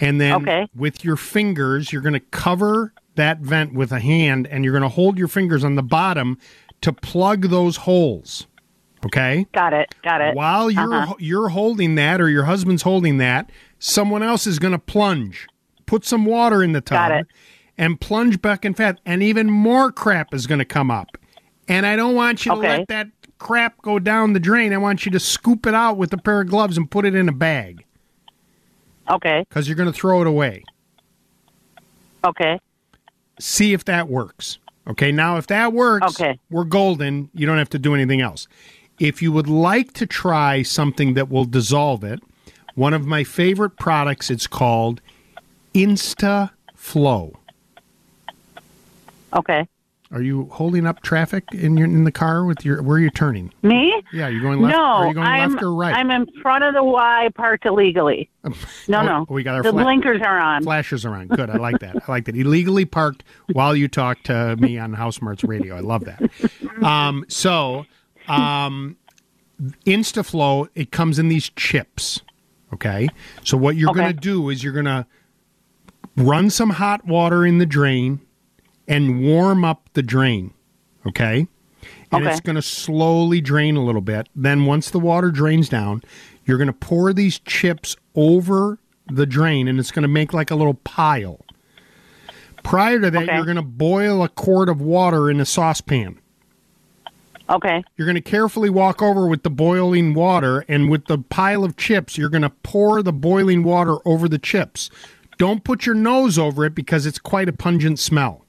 and 0.00 0.20
then 0.20 0.34
Okay. 0.42 0.66
with 0.74 1.04
your 1.04 1.16
fingers, 1.16 1.92
you're 1.92 2.02
going 2.02 2.12
to 2.14 2.20
cover 2.20 2.92
that 3.14 3.38
vent 3.40 3.72
with 3.74 3.92
a 3.92 4.00
hand 4.00 4.46
and 4.48 4.64
you're 4.64 4.72
going 4.72 4.82
to 4.82 4.88
hold 4.88 5.18
your 5.18 5.28
fingers 5.28 5.64
on 5.64 5.74
the 5.74 5.82
bottom 5.82 6.36
to 6.82 6.92
plug 6.92 7.48
those 7.48 7.78
holes. 7.78 8.46
Okay? 9.04 9.46
Got 9.52 9.72
it. 9.72 9.94
Got 10.02 10.20
it. 10.20 10.34
While 10.34 10.70
you're 10.70 10.92
Uh-huh. 10.94 11.14
you're 11.18 11.48
holding 11.48 11.94
that 11.94 12.20
or 12.20 12.28
your 12.28 12.44
husband's 12.44 12.82
holding 12.82 13.18
that, 13.18 13.50
someone 13.78 14.22
else 14.22 14.46
is 14.46 14.58
going 14.58 14.72
to 14.72 14.78
plunge. 14.78 15.46
Put 15.86 16.04
some 16.04 16.24
water 16.24 16.62
in 16.62 16.72
the 16.72 16.80
tub 16.80 16.96
and 17.78 18.00
plunge 18.00 18.42
back 18.42 18.64
and 18.64 18.76
fat 18.76 19.00
and 19.06 19.22
even 19.22 19.50
more 19.50 19.92
crap 19.92 20.34
is 20.34 20.46
going 20.46 20.58
to 20.58 20.64
come 20.64 20.90
up. 20.90 21.16
And 21.68 21.86
I 21.86 21.96
don't 21.96 22.14
want 22.14 22.44
you 22.46 22.52
to 22.52 22.58
let 22.78 22.88
that 22.88 23.08
crap 23.38 23.80
go 23.82 23.98
down 23.98 24.32
the 24.32 24.40
drain. 24.40 24.72
I 24.72 24.78
want 24.78 25.04
you 25.06 25.12
to 25.12 25.20
scoop 25.20 25.66
it 25.66 25.74
out 25.74 25.96
with 25.96 26.12
a 26.12 26.18
pair 26.18 26.40
of 26.40 26.48
gloves 26.48 26.76
and 26.76 26.90
put 26.90 27.04
it 27.04 27.14
in 27.14 27.28
a 27.28 27.32
bag. 27.32 27.84
Okay. 29.08 29.44
Cuz 29.50 29.68
you're 29.68 29.76
going 29.76 29.92
to 29.92 29.98
throw 29.98 30.20
it 30.20 30.26
away. 30.26 30.64
Okay. 32.24 32.58
See 33.38 33.72
if 33.72 33.84
that 33.84 34.08
works. 34.08 34.58
Okay, 34.88 35.10
now 35.12 35.36
if 35.36 35.46
that 35.48 35.72
works, 35.72 36.20
Okay. 36.20 36.38
we're 36.50 36.64
golden. 36.64 37.28
You 37.34 37.46
don't 37.46 37.58
have 37.58 37.70
to 37.70 37.78
do 37.78 37.94
anything 37.94 38.20
else. 38.20 38.46
If 38.98 39.20
you 39.20 39.32
would 39.32 39.48
like 39.48 39.92
to 39.94 40.06
try 40.06 40.62
something 40.62 41.14
that 41.14 41.28
will 41.28 41.44
dissolve 41.44 42.02
it, 42.04 42.20
one 42.74 42.94
of 42.94 43.04
my 43.04 43.24
favorite 43.24 43.76
products, 43.76 44.30
it's 44.30 44.46
called 44.46 45.00
Insta 45.74 46.50
Flow. 46.74 47.38
Okay. 49.34 49.66
Are 50.12 50.22
you 50.22 50.48
holding 50.52 50.86
up 50.86 51.02
traffic 51.02 51.44
in 51.52 51.76
your 51.76 51.86
in 51.86 52.04
the 52.04 52.12
car 52.12 52.44
with 52.44 52.64
your? 52.64 52.80
Where 52.80 52.96
are 52.96 53.00
you 53.00 53.10
turning? 53.10 53.52
Me? 53.62 54.02
Yeah, 54.12 54.28
you're 54.28 54.40
going 54.40 54.60
left. 54.60 54.76
No, 54.76 54.80
are 54.84 55.08
you 55.08 55.14
going 55.14 55.26
I'm, 55.26 55.50
left 55.52 55.62
or 55.64 55.74
right? 55.74 55.94
I'm 55.96 56.10
in 56.12 56.26
front 56.42 56.62
of 56.62 56.74
the 56.74 56.84
Y 56.84 57.28
parked 57.34 57.66
illegally. 57.66 58.30
No, 58.86 59.00
Oh, 59.00 59.02
no. 59.02 59.26
we 59.28 59.42
got 59.42 59.56
our 59.56 59.62
the 59.64 59.72
fla- 59.72 59.82
blinkers 59.82 60.22
are 60.22 60.38
on. 60.38 60.62
Flashes 60.62 61.04
are 61.04 61.14
on. 61.16 61.26
Good. 61.26 61.50
I 61.50 61.56
like 61.56 61.80
that. 61.80 61.96
I 62.08 62.12
like 62.12 62.24
that. 62.26 62.36
Illegally 62.36 62.84
parked 62.84 63.24
while 63.52 63.74
you 63.74 63.88
talk 63.88 64.22
to 64.24 64.54
me 64.56 64.78
on 64.78 64.92
House 64.92 65.16
Smarts 65.16 65.42
Radio. 65.42 65.76
I 65.76 65.80
love 65.80 66.04
that. 66.04 66.22
Um, 66.84 67.24
so, 67.26 67.84
um, 68.28 68.96
InstaFlow, 69.84 70.68
it 70.76 70.92
comes 70.92 71.18
in 71.18 71.28
these 71.28 71.50
chips. 71.50 72.20
Okay. 72.72 73.08
So, 73.42 73.56
what 73.56 73.74
you're 73.76 73.92
going 73.94 74.14
to 74.14 74.20
do 74.20 74.50
is 74.50 74.62
you're 74.62 74.72
going 74.72 74.84
to 74.84 75.06
run 76.16 76.48
some 76.50 76.70
hot 76.70 77.04
water 77.06 77.44
in 77.44 77.58
the 77.58 77.66
drain 77.66 78.20
and 78.88 79.22
warm 79.22 79.64
up 79.64 79.88
the 79.94 80.02
drain. 80.02 80.52
Okay. 81.06 81.46
And 82.12 82.22
Okay. 82.22 82.30
it's 82.30 82.40
going 82.40 82.56
to 82.56 82.62
slowly 82.62 83.40
drain 83.40 83.76
a 83.76 83.84
little 83.84 84.00
bit. 84.00 84.28
Then, 84.34 84.64
once 84.64 84.90
the 84.90 85.00
water 85.00 85.30
drains 85.30 85.68
down, 85.68 86.02
you're 86.44 86.58
going 86.58 86.66
to 86.68 86.72
pour 86.72 87.12
these 87.12 87.38
chips 87.40 87.96
over 88.14 88.78
the 89.08 89.26
drain 89.26 89.68
and 89.68 89.78
it's 89.78 89.90
going 89.90 90.02
to 90.02 90.08
make 90.08 90.32
like 90.32 90.50
a 90.50 90.56
little 90.56 90.74
pile. 90.74 91.40
Prior 92.62 92.98
to 93.00 93.10
that, 93.10 93.26
you're 93.26 93.44
going 93.44 93.56
to 93.56 93.62
boil 93.62 94.24
a 94.24 94.28
quart 94.28 94.68
of 94.68 94.80
water 94.80 95.30
in 95.30 95.40
a 95.40 95.44
saucepan. 95.46 96.18
Okay. 97.48 97.84
You're 97.96 98.06
going 98.06 98.16
to 98.16 98.20
carefully 98.20 98.70
walk 98.70 99.00
over 99.00 99.28
with 99.28 99.44
the 99.44 99.50
boiling 99.50 100.14
water, 100.14 100.64
and 100.66 100.90
with 100.90 101.06
the 101.06 101.18
pile 101.18 101.62
of 101.62 101.76
chips, 101.76 102.18
you're 102.18 102.28
going 102.28 102.42
to 102.42 102.50
pour 102.50 103.02
the 103.02 103.12
boiling 103.12 103.62
water 103.62 103.98
over 104.04 104.28
the 104.28 104.38
chips. 104.38 104.90
Don't 105.38 105.62
put 105.62 105.86
your 105.86 105.94
nose 105.94 106.38
over 106.38 106.64
it 106.64 106.74
because 106.74 107.06
it's 107.06 107.20
quite 107.20 107.48
a 107.48 107.52
pungent 107.52 108.00
smell. 108.00 108.45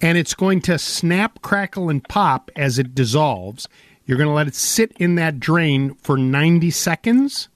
And 0.00 0.16
it's 0.16 0.34
going 0.34 0.60
to 0.62 0.78
snap, 0.78 1.42
crackle, 1.42 1.88
and 1.88 2.06
pop 2.06 2.50
as 2.54 2.78
it 2.78 2.94
dissolves. 2.94 3.68
You're 4.06 4.16
going 4.18 4.28
to 4.28 4.34
let 4.34 4.46
it 4.46 4.54
sit 4.54 4.92
in 4.98 5.16
that 5.16 5.40
drain 5.40 5.94
for 5.96 6.16
90 6.16 6.70
seconds, 6.70 7.48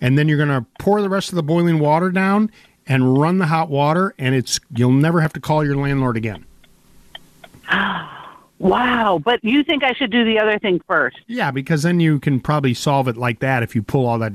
and 0.00 0.18
then 0.18 0.28
you're 0.28 0.36
going 0.36 0.48
to 0.48 0.66
pour 0.78 1.00
the 1.00 1.08
rest 1.08 1.30
of 1.30 1.36
the 1.36 1.42
boiling 1.42 1.78
water 1.78 2.10
down 2.10 2.50
and 2.86 3.18
run 3.18 3.38
the 3.38 3.46
hot 3.46 3.68
water, 3.68 4.14
and 4.18 4.34
it's 4.34 4.60
you'll 4.74 4.92
never 4.92 5.20
have 5.20 5.32
to 5.34 5.40
call 5.40 5.64
your 5.64 5.76
landlord 5.76 6.16
again. 6.16 6.44
Wow. 8.58 9.20
But 9.24 9.42
you 9.44 9.62
think 9.62 9.84
I 9.84 9.92
should 9.92 10.10
do 10.10 10.24
the 10.24 10.40
other 10.40 10.58
thing 10.58 10.80
first? 10.86 11.18
Yeah, 11.28 11.50
because 11.52 11.84
then 11.84 12.00
you 12.00 12.18
can 12.18 12.40
probably 12.40 12.74
solve 12.74 13.06
it 13.06 13.16
like 13.16 13.38
that. 13.38 13.62
If 13.62 13.76
you 13.76 13.82
pull 13.82 14.04
all 14.06 14.18
that, 14.18 14.32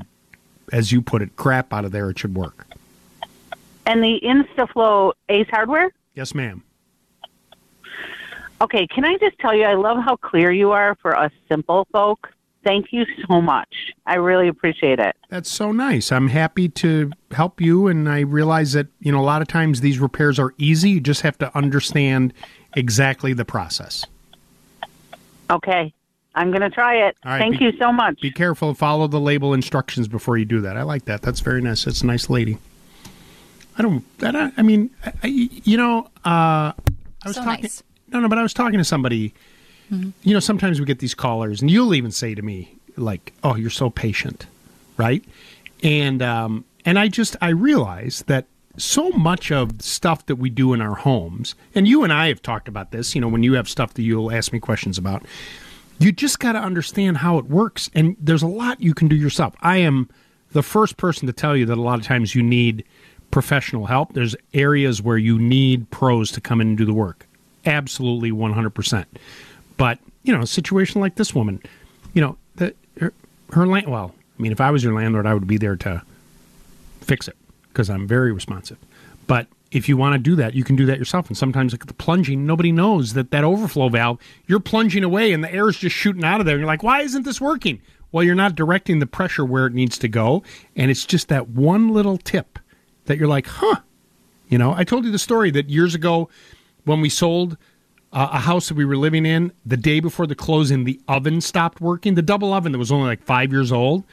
as 0.72 0.92
you 0.92 1.02
put 1.02 1.20
it, 1.20 1.36
crap 1.36 1.72
out 1.74 1.84
of 1.84 1.92
there, 1.92 2.08
it 2.08 2.18
should 2.18 2.34
work. 2.34 2.66
And 3.84 4.02
the 4.02 4.20
InstaFlow 4.24 5.12
Ace 5.28 5.48
Hardware? 5.50 5.90
Yes, 6.14 6.34
ma'am. 6.34 6.62
Okay, 8.60 8.86
can 8.86 9.04
I 9.04 9.16
just 9.18 9.38
tell 9.38 9.54
you, 9.54 9.64
I 9.64 9.74
love 9.74 9.98
how 10.04 10.16
clear 10.16 10.50
you 10.52 10.70
are 10.72 10.94
for 11.02 11.16
us 11.16 11.32
simple 11.48 11.86
folk. 11.92 12.28
Thank 12.62 12.92
you 12.92 13.04
so 13.28 13.42
much. 13.42 13.68
I 14.06 14.14
really 14.14 14.48
appreciate 14.48 14.98
it. 14.98 15.14
That's 15.28 15.50
so 15.50 15.70
nice. 15.70 16.10
I'm 16.10 16.28
happy 16.28 16.70
to 16.70 17.12
help 17.32 17.60
you, 17.60 17.88
and 17.88 18.08
I 18.08 18.20
realize 18.20 18.72
that 18.72 18.86
you 19.00 19.12
know 19.12 19.20
a 19.20 19.22
lot 19.26 19.42
of 19.42 19.48
times 19.48 19.82
these 19.82 19.98
repairs 19.98 20.38
are 20.38 20.54
easy. 20.56 20.90
You 20.90 21.00
just 21.00 21.20
have 21.22 21.36
to 21.38 21.54
understand 21.56 22.32
exactly 22.74 23.34
the 23.34 23.44
process. 23.44 24.06
Okay, 25.50 25.92
I'm 26.34 26.50
going 26.50 26.62
to 26.62 26.70
try 26.70 27.06
it. 27.06 27.16
All 27.22 27.32
right, 27.32 27.38
Thank 27.38 27.58
be- 27.58 27.66
you 27.66 27.72
so 27.78 27.92
much. 27.92 28.18
Be 28.22 28.30
careful. 28.30 28.72
Follow 28.72 29.08
the 29.08 29.20
label 29.20 29.52
instructions 29.52 30.08
before 30.08 30.38
you 30.38 30.46
do 30.46 30.62
that. 30.62 30.78
I 30.78 30.82
like 30.84 31.04
that. 31.04 31.20
That's 31.20 31.40
very 31.40 31.60
nice. 31.60 31.84
That's 31.84 32.00
a 32.00 32.06
nice 32.06 32.30
lady. 32.30 32.56
I 33.76 33.82
don't. 33.82 34.04
I, 34.22 34.30
don't- 34.30 34.54
I 34.56 34.62
mean, 34.62 34.88
I, 35.04 35.12
I- 35.22 35.26
you 35.64 35.76
know, 35.76 36.04
uh, 36.24 36.72
I 36.72 36.74
was 37.26 37.36
So 37.36 37.44
talking. 37.44 37.64
nice. 37.64 37.82
No, 38.14 38.20
no, 38.20 38.28
but 38.28 38.38
I 38.38 38.42
was 38.42 38.54
talking 38.54 38.78
to 38.78 38.84
somebody. 38.84 39.34
You 40.22 40.32
know, 40.32 40.40
sometimes 40.40 40.80
we 40.80 40.86
get 40.86 41.00
these 41.00 41.14
callers, 41.14 41.60
and 41.60 41.70
you'll 41.70 41.94
even 41.94 42.10
say 42.10 42.34
to 42.34 42.40
me, 42.42 42.76
like, 42.96 43.32
"Oh, 43.42 43.56
you're 43.56 43.70
so 43.70 43.90
patient," 43.90 44.46
right? 44.96 45.22
And 45.82 46.22
um, 46.22 46.64
and 46.86 46.98
I 46.98 47.08
just 47.08 47.36
I 47.42 47.50
realize 47.50 48.24
that 48.28 48.46
so 48.76 49.10
much 49.10 49.52
of 49.52 49.82
stuff 49.82 50.24
that 50.26 50.36
we 50.36 50.48
do 50.48 50.72
in 50.72 50.80
our 50.80 50.94
homes, 50.94 51.54
and 51.74 51.86
you 51.86 52.02
and 52.04 52.12
I 52.12 52.28
have 52.28 52.40
talked 52.40 52.68
about 52.68 52.92
this. 52.92 53.14
You 53.14 53.20
know, 53.20 53.28
when 53.28 53.42
you 53.42 53.54
have 53.54 53.68
stuff 53.68 53.94
that 53.94 54.02
you'll 54.02 54.32
ask 54.32 54.52
me 54.52 54.60
questions 54.60 54.96
about, 54.96 55.24
you 55.98 56.12
just 56.12 56.38
got 56.38 56.52
to 56.52 56.60
understand 56.60 57.18
how 57.18 57.38
it 57.38 57.46
works, 57.46 57.90
and 57.94 58.16
there's 58.20 58.42
a 58.42 58.48
lot 58.48 58.80
you 58.80 58.94
can 58.94 59.08
do 59.08 59.16
yourself. 59.16 59.54
I 59.60 59.78
am 59.78 60.08
the 60.52 60.62
first 60.62 60.96
person 60.96 61.26
to 61.26 61.32
tell 61.32 61.56
you 61.56 61.66
that 61.66 61.76
a 61.76 61.82
lot 61.82 61.98
of 61.98 62.06
times 62.06 62.34
you 62.34 62.42
need 62.42 62.84
professional 63.32 63.86
help. 63.86 64.14
There's 64.14 64.36
areas 64.54 65.02
where 65.02 65.18
you 65.18 65.38
need 65.38 65.90
pros 65.90 66.30
to 66.32 66.40
come 66.40 66.60
in 66.60 66.68
and 66.68 66.78
do 66.78 66.84
the 66.84 66.94
work. 66.94 67.26
Absolutely 67.66 68.30
100%. 68.30 69.04
But, 69.76 69.98
you 70.22 70.34
know, 70.34 70.42
a 70.42 70.46
situation 70.46 71.00
like 71.00 71.16
this 71.16 71.34
woman, 71.34 71.62
you 72.12 72.20
know, 72.20 72.36
the, 72.56 72.74
her, 73.00 73.12
her 73.52 73.66
land, 73.66 73.88
well, 73.88 74.14
I 74.38 74.42
mean, 74.42 74.52
if 74.52 74.60
I 74.60 74.70
was 74.70 74.82
your 74.82 74.94
landlord, 74.94 75.26
I 75.26 75.34
would 75.34 75.46
be 75.46 75.58
there 75.58 75.76
to 75.76 76.02
fix 77.00 77.28
it 77.28 77.36
because 77.68 77.90
I'm 77.90 78.06
very 78.06 78.32
responsive. 78.32 78.78
But 79.26 79.46
if 79.70 79.88
you 79.88 79.96
want 79.96 80.14
to 80.14 80.18
do 80.18 80.36
that, 80.36 80.54
you 80.54 80.64
can 80.64 80.76
do 80.76 80.86
that 80.86 80.98
yourself. 80.98 81.28
And 81.28 81.36
sometimes, 81.36 81.72
like 81.72 81.86
the 81.86 81.94
plunging, 81.94 82.46
nobody 82.46 82.72
knows 82.72 83.14
that 83.14 83.30
that 83.32 83.44
overflow 83.44 83.88
valve, 83.88 84.18
you're 84.46 84.60
plunging 84.60 85.02
away 85.02 85.32
and 85.32 85.42
the 85.42 85.52
air 85.52 85.68
is 85.68 85.76
just 85.76 85.96
shooting 85.96 86.24
out 86.24 86.40
of 86.40 86.46
there. 86.46 86.54
And 86.54 86.60
you're 86.60 86.68
like, 86.68 86.82
why 86.82 87.00
isn't 87.02 87.24
this 87.24 87.40
working? 87.40 87.80
Well, 88.12 88.22
you're 88.22 88.36
not 88.36 88.54
directing 88.54 89.00
the 89.00 89.06
pressure 89.06 89.44
where 89.44 89.66
it 89.66 89.74
needs 89.74 89.98
to 89.98 90.08
go. 90.08 90.44
And 90.76 90.90
it's 90.90 91.04
just 91.04 91.28
that 91.28 91.48
one 91.48 91.88
little 91.88 92.16
tip 92.16 92.58
that 93.06 93.18
you're 93.18 93.28
like, 93.28 93.46
huh. 93.46 93.80
You 94.48 94.58
know, 94.58 94.72
I 94.72 94.84
told 94.84 95.04
you 95.04 95.10
the 95.10 95.18
story 95.18 95.50
that 95.52 95.68
years 95.68 95.94
ago 95.94 96.28
when 96.84 97.00
we 97.00 97.08
sold 97.08 97.56
uh, 98.12 98.28
a 98.32 98.40
house 98.40 98.68
that 98.68 98.76
we 98.76 98.84
were 98.84 98.96
living 98.96 99.26
in, 99.26 99.52
the 99.66 99.76
day 99.76 100.00
before 100.00 100.26
the 100.26 100.34
closing, 100.34 100.84
the 100.84 101.00
oven 101.08 101.40
stopped 101.40 101.80
working, 101.80 102.14
the 102.14 102.22
double 102.22 102.52
oven 102.52 102.72
that 102.72 102.78
was 102.78 102.92
only 102.92 103.06
like 103.06 103.22
five 103.22 103.52
years 103.52 103.72
old. 103.72 104.04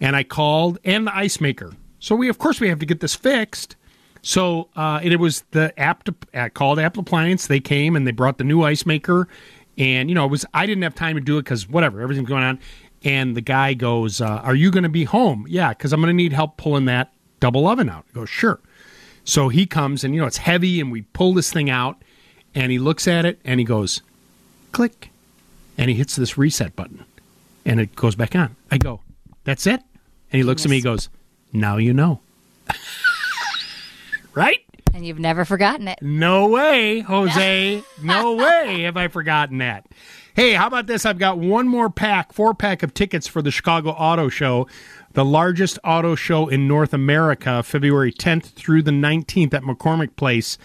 And 0.00 0.16
I 0.16 0.24
called, 0.24 0.78
and 0.84 1.06
the 1.06 1.16
ice 1.16 1.40
maker. 1.40 1.72
So 2.00 2.14
we, 2.14 2.28
of 2.28 2.38
course, 2.38 2.60
we 2.60 2.68
have 2.68 2.80
to 2.80 2.86
get 2.86 3.00
this 3.00 3.14
fixed. 3.14 3.76
So 4.24 4.68
uh, 4.74 5.00
it 5.02 5.20
was 5.20 5.44
the 5.50 5.78
app 5.78 6.08
uh, 6.32 6.48
called 6.48 6.78
Apple 6.78 7.02
Appliance. 7.02 7.46
They 7.46 7.60
came 7.60 7.94
and 7.94 8.06
they 8.06 8.10
brought 8.10 8.38
the 8.38 8.44
new 8.44 8.62
ice 8.62 8.86
maker, 8.86 9.28
and 9.76 10.08
you 10.08 10.14
know 10.14 10.24
it 10.24 10.30
was 10.30 10.46
I 10.54 10.64
didn't 10.64 10.82
have 10.82 10.94
time 10.94 11.16
to 11.16 11.20
do 11.20 11.36
it 11.36 11.42
because 11.42 11.68
whatever 11.68 12.00
everything's 12.00 12.28
going 12.28 12.42
on. 12.42 12.58
And 13.04 13.36
the 13.36 13.42
guy 13.42 13.74
goes, 13.74 14.22
uh, 14.22 14.40
"Are 14.42 14.54
you 14.54 14.70
going 14.70 14.84
to 14.84 14.88
be 14.88 15.04
home?" 15.04 15.44
Yeah, 15.46 15.68
because 15.70 15.92
I'm 15.92 16.00
going 16.00 16.08
to 16.08 16.16
need 16.16 16.32
help 16.32 16.56
pulling 16.56 16.86
that 16.86 17.12
double 17.40 17.68
oven 17.68 17.90
out. 17.90 18.06
I 18.10 18.14
go, 18.14 18.24
"Sure." 18.24 18.60
So 19.24 19.50
he 19.50 19.66
comes 19.66 20.04
and 20.04 20.14
you 20.14 20.22
know 20.22 20.26
it's 20.26 20.38
heavy, 20.38 20.80
and 20.80 20.90
we 20.90 21.02
pull 21.02 21.34
this 21.34 21.52
thing 21.52 21.68
out, 21.68 22.02
and 22.54 22.70
he 22.70 22.78
looks 22.78 23.08
at 23.08 23.24
it 23.24 23.38
and 23.44 23.60
he 23.60 23.64
goes, 23.64 24.02
"Click," 24.72 25.10
and 25.76 25.90
he 25.90 25.96
hits 25.96 26.16
this 26.16 26.38
reset 26.38 26.76
button, 26.76 27.04
and 27.64 27.80
it 27.80 27.94
goes 27.96 28.14
back 28.14 28.34
on. 28.34 28.56
I 28.70 28.78
go, 28.78 29.00
"That's 29.44 29.66
it," 29.66 29.80
and 30.32 30.38
he 30.38 30.42
looks 30.42 30.64
at 30.64 30.70
me, 30.70 30.76
and 30.76 30.84
goes, 30.84 31.08
"Now 31.52 31.76
you 31.76 31.92
know." 31.92 32.20
right? 34.34 34.60
And 34.92 35.04
you've 35.04 35.18
never 35.18 35.44
forgotten 35.44 35.88
it. 35.88 35.98
No 36.00 36.46
way, 36.46 37.00
Jose. 37.00 37.82
no 38.02 38.34
way 38.34 38.82
have 38.82 38.96
I 38.96 39.08
forgotten 39.08 39.58
that. 39.58 39.86
Hey, 40.34 40.54
how 40.54 40.66
about 40.66 40.86
this? 40.86 41.06
I've 41.06 41.18
got 41.18 41.38
one 41.38 41.68
more 41.68 41.90
pack, 41.90 42.32
four 42.32 42.54
pack 42.54 42.82
of 42.82 42.94
tickets 42.94 43.26
for 43.26 43.42
the 43.42 43.50
Chicago 43.50 43.90
Auto 43.90 44.28
Show, 44.28 44.66
the 45.12 45.24
largest 45.24 45.78
auto 45.84 46.14
show 46.16 46.48
in 46.48 46.66
North 46.66 46.92
America, 46.92 47.62
February 47.62 48.12
10th 48.12 48.46
through 48.46 48.82
the 48.82 48.90
19th 48.90 49.54
at 49.54 49.62
McCormick 49.62 50.16
Place. 50.16 50.58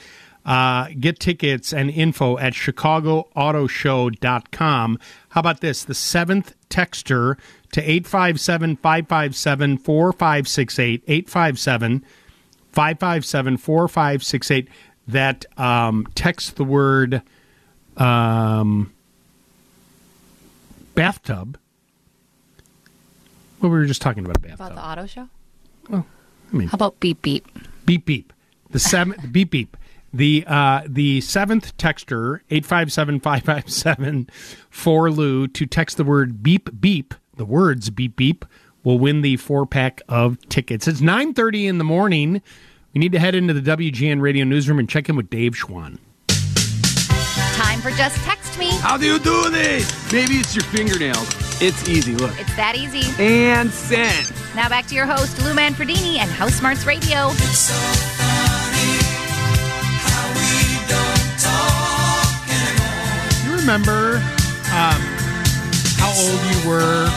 Uh, 0.46 0.88
get 1.00 1.20
tickets 1.20 1.74
and 1.74 1.90
info 1.92 2.38
at 2.38 2.54
chicagoautoshow.com. 2.54 5.00
How 5.30 5.40
about 5.40 5.62
this? 5.62 5.84
The 5.84 5.94
seventh 5.94 6.56
texter 6.70 7.38
to 7.74 7.82
857 7.82 8.78
557 8.78 9.78
4568. 9.78 11.04
857 11.08 12.04
557 12.72 13.58
4568 13.58 14.68
that 15.08 15.46
um, 15.60 16.08
text 16.16 16.56
the 16.56 16.64
word 16.64 17.22
um, 17.98 18.92
bathtub. 20.96 21.58
Well, 23.62 23.72
we 23.72 23.78
were 23.80 23.86
just 23.86 24.02
talking 24.02 24.24
about 24.24 24.42
bathtub. 24.42 24.62
About 24.62 24.76
the 24.76 25.02
auto 25.02 25.06
show? 25.08 25.28
Well, 25.90 26.06
I 26.52 26.56
mean, 26.56 26.68
How 26.70 26.76
about 26.76 27.00
beep 27.00 27.22
beep? 27.22 27.46
beep 27.86 28.06
beep. 28.06 28.34
The 28.72 28.80
seventh 28.80 29.32
beep 29.32 29.52
beep. 29.52 29.76
The 30.14 30.44
uh, 30.48 30.82
the 30.88 31.22
seventh 31.22 31.78
texter 31.78 32.40
eight 32.50 32.66
five 32.66 32.92
seven 32.92 33.20
five 33.20 33.44
five 33.44 33.70
seven 33.70 34.28
for 34.70 35.12
Lou 35.12 35.48
to 35.48 35.66
text 35.66 35.98
the 35.98 36.04
word 36.04 36.42
beep 36.42 36.70
beep. 36.80 37.14
The 37.36 37.46
words 37.46 37.90
beep 37.90 38.16
beep 38.16 38.46
will 38.84 39.00
win 39.00 39.22
the 39.22 39.38
four 39.38 39.66
pack 39.66 40.02
of 40.10 40.38
tickets. 40.50 40.88
It's 40.88 41.02
nine 41.02 41.34
thirty 41.34 41.68
in 41.68 41.78
the 41.78 41.84
morning. 41.84 42.42
We 42.94 43.00
need 43.00 43.12
to 43.12 43.20
head 43.20 43.36
into 43.36 43.54
the 43.54 43.62
WGN 43.62 44.20
Radio 44.20 44.46
newsroom 44.46 44.80
and 44.80 44.90
check 44.90 45.10
in 45.10 45.16
with 45.16 45.30
Dave 45.30 45.54
Schwan. 45.54 46.00
Time 47.56 47.82
for 47.82 47.92
Just 47.92 48.18
Text 48.24 48.58
Me. 48.58 48.72
How 48.80 48.98
do 48.98 49.06
you 49.06 49.20
do 49.20 49.50
this? 49.52 50.12
Maybe 50.12 50.36
it's 50.36 50.56
your 50.56 50.64
fingernails. 50.66 51.28
It's 51.62 51.88
easy, 51.88 52.16
look. 52.16 52.32
It's 52.40 52.56
that 52.56 52.76
easy. 52.76 53.04
And 53.22 53.70
send. 53.70 54.32
Now 54.56 54.70
back 54.70 54.88
to 54.88 54.96
your 54.96 55.06
host, 55.06 55.38
Lou 55.44 55.54
Manfredini 55.54 56.18
and 56.18 56.32
House 56.32 56.56
Smarts 56.56 56.86
Radio. 56.86 57.30
Remember 63.60 64.16
um, 64.72 65.02
how 65.98 66.14
old 66.16 66.40
you 66.52 66.70
were 66.70 67.08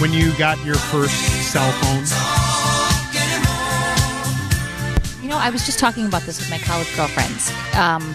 when 0.00 0.12
you 0.12 0.36
got 0.38 0.62
your 0.64 0.76
first 0.76 1.14
cell 1.50 1.70
phone? 1.72 2.04
You 5.22 5.28
know, 5.28 5.38
I 5.38 5.50
was 5.50 5.66
just 5.66 5.78
talking 5.78 6.06
about 6.06 6.22
this 6.22 6.38
with 6.38 6.50
my 6.50 6.58
college 6.58 6.94
girlfriends. 6.96 7.50
Um, 7.76 8.14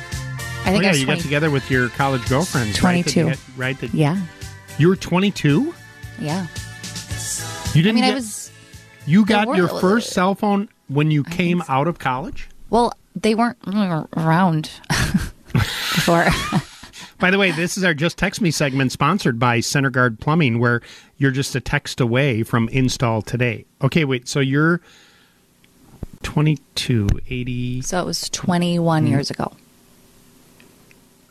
I 0.64 0.72
think 0.72 0.78
oh, 0.78 0.82
yeah, 0.82 0.92
I 0.92 0.94
you 0.94 1.06
20, 1.06 1.06
got 1.06 1.20
together 1.20 1.50
with 1.50 1.70
your 1.70 1.90
college 1.90 2.28
girlfriends. 2.30 2.82
Right? 2.82 3.04
That 3.04 3.16
you 3.16 3.24
22. 3.24 3.28
had- 3.28 3.58
Right? 3.58 3.80
that- 3.80 3.94
Yeah, 3.94 4.18
You 4.78 4.88
were 4.88 4.96
22? 4.96 5.74
yeah. 6.20 6.48
You 7.74 7.82
didn't 7.84 7.98
I 7.98 8.02
mean, 8.02 8.12
I 8.12 8.16
was. 8.16 8.52
You 9.06 9.26
got 9.26 9.48
were- 9.48 9.56
your 9.56 9.68
first 9.68 10.12
cell 10.14 10.36
phone 10.36 10.70
when 10.88 11.10
you 11.12 11.24
came 11.24 11.64
out 11.68 11.88
of 11.88 12.00
college? 12.00 12.48
Well, 12.70 12.94
they 13.16 13.36
weren't 13.36 13.58
around 14.16 14.70
before. 15.54 16.28
By 17.22 17.30
the 17.30 17.38
way, 17.38 17.52
this 17.52 17.78
is 17.78 17.84
our 17.84 17.94
Just 17.94 18.18
Text 18.18 18.42
Me 18.42 18.50
segment 18.50 18.92
sponsored 18.92 19.38
by 19.38 19.60
Center 19.60 19.92
Guard 19.92 20.20
Plumbing, 20.20 20.58
where 20.60 20.82
you're 21.18 21.30
just 21.32 21.56
a 21.56 21.62
text 21.62 22.02
away 22.02 22.42
from 22.42 22.68
install 22.70 23.22
today. 23.22 23.66
Okay, 23.84 24.06
wait, 24.06 24.28
so 24.28 24.40
you're 24.40 24.82
22, 26.24 27.08
80. 27.30 27.82
So 27.84 28.00
it 28.02 28.06
was 28.06 28.28
21 28.32 29.04
Mm-hmm. 29.04 29.12
years 29.12 29.30
ago. 29.30 29.54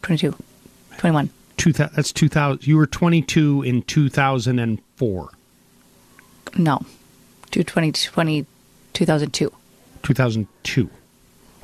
22, 0.02 0.34
21. 0.98 1.30
2000, 1.56 1.94
that's 1.96 2.12
2000. 2.12 2.66
You 2.66 2.76
were 2.76 2.86
22 2.86 3.62
in 3.64 3.82
2004, 3.82 5.30
No, 6.56 6.78
2020, 7.50 7.92
20, 7.92 8.46
2002. 8.92 9.52
2002. 10.04 10.90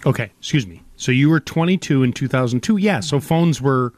Okay, 0.04 0.30
excuse 0.40 0.66
me. 0.66 0.82
So 0.96 1.12
you 1.12 1.30
were 1.30 1.40
22 1.40 2.02
in 2.02 2.12
2002. 2.12 2.76
Yeah, 2.76 3.00
so 3.00 3.20
phones 3.20 3.62
were, 3.62 3.92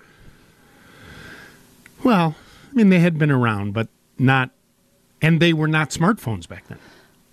well, 2.04 2.34
I 2.70 2.74
mean, 2.74 2.88
they 2.90 3.00
had 3.00 3.18
been 3.18 3.30
around, 3.30 3.72
but 3.72 3.88
not, 4.18 4.50
and 5.22 5.40
they 5.40 5.52
were 5.52 5.68
not 5.68 5.90
smartphones 5.90 6.48
back 6.48 6.66
then. 6.68 6.78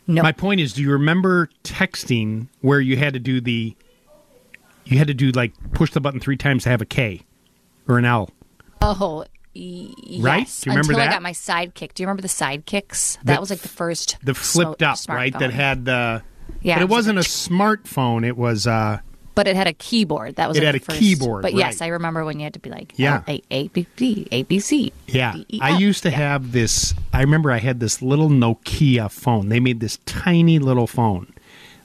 No. 0.08 0.22
My 0.22 0.32
point 0.32 0.62
is, 0.62 0.74
do 0.74 0.82
you 0.84 0.92
remember 0.92 1.50
texting 1.64 2.48
where 2.62 2.80
you 2.80 2.96
had 2.98 3.14
to 3.14 3.20
do 3.20 3.42
the, 3.42 3.76
you 4.86 4.98
had 5.00 5.08
to 5.08 5.14
do 5.16 5.32
like 5.32 5.54
push 5.74 5.92
the 5.92 6.00
button 6.02 6.20
three 6.20 6.38
times 6.38 6.64
to 6.64 6.70
have 6.70 6.82
a 6.82 6.86
K 6.86 7.22
or 7.88 7.98
an 7.98 8.06
L? 8.06 8.30
Oh, 8.82 9.26
y- 9.56 9.92
Right? 10.20 10.40
Yes. 10.42 10.62
Do 10.62 10.70
you 10.70 10.72
remember 10.76 10.92
Until 10.94 10.98
that? 10.98 11.08
I 11.10 11.12
got 11.12 11.22
my 11.24 11.32
sidekick. 11.32 11.94
Do 11.96 12.04
you 12.04 12.08
remember 12.08 12.22
the 12.22 12.28
sidekicks? 12.28 13.18
The 13.20 13.26
That 13.26 13.40
was 13.40 13.50
like 13.50 13.60
the 13.62 13.68
first. 13.68 14.18
The 14.24 14.36
flipped 14.36 14.82
smo- 14.82 15.10
up, 15.10 15.16
right? 15.16 15.38
That 15.40 15.52
had 15.52 15.86
the, 15.86 16.22
Yeah, 16.62 16.76
but 16.76 16.82
it 16.82 16.84
it 16.84 16.90
was 16.90 17.08
wasn't 17.08 17.18
a 17.20 17.22
smartphone. 17.24 18.26
It 18.28 18.38
was, 18.38 18.68
uh, 18.68 19.00
But 19.36 19.48
it 19.48 19.56
had 19.56 19.68
a 19.68 19.74
keyboard. 19.74 20.38
That 20.38 20.48
was 20.48 20.58
It 20.58 20.62
like 20.62 20.66
had 20.68 20.76
a 20.76 20.80
first- 20.80 21.00
keyboard, 21.00 21.42
But 21.42 21.54
yes, 21.54 21.82
right. 21.82 21.88
I 21.88 21.90
remember 21.90 22.24
when 22.26 22.40
you 22.40 22.46
had 22.46 22.54
to 22.54 22.60
be 22.60 22.70
like, 22.70 22.94
Yeah. 22.96 23.22
A 23.28 23.42
A 23.52 23.68
B 23.68 23.86
B 23.98 24.28
A 24.32 24.44
B 24.44 24.60
C. 24.60 24.92
Yeah, 25.08 25.36
I 25.62 25.78
used 25.78 26.04
to 26.04 26.10
have 26.12 26.52
this. 26.54 26.94
I 27.14 27.22
remember 27.22 27.52
I 27.52 27.60
had 27.60 27.80
this 27.80 28.02
little 28.02 28.30
Nokia 28.30 29.12
phone. 29.12 29.50
They 29.50 29.60
made 29.60 29.80
this 29.82 30.00
tiny 30.06 30.58
little 30.58 30.88
phone 30.88 31.34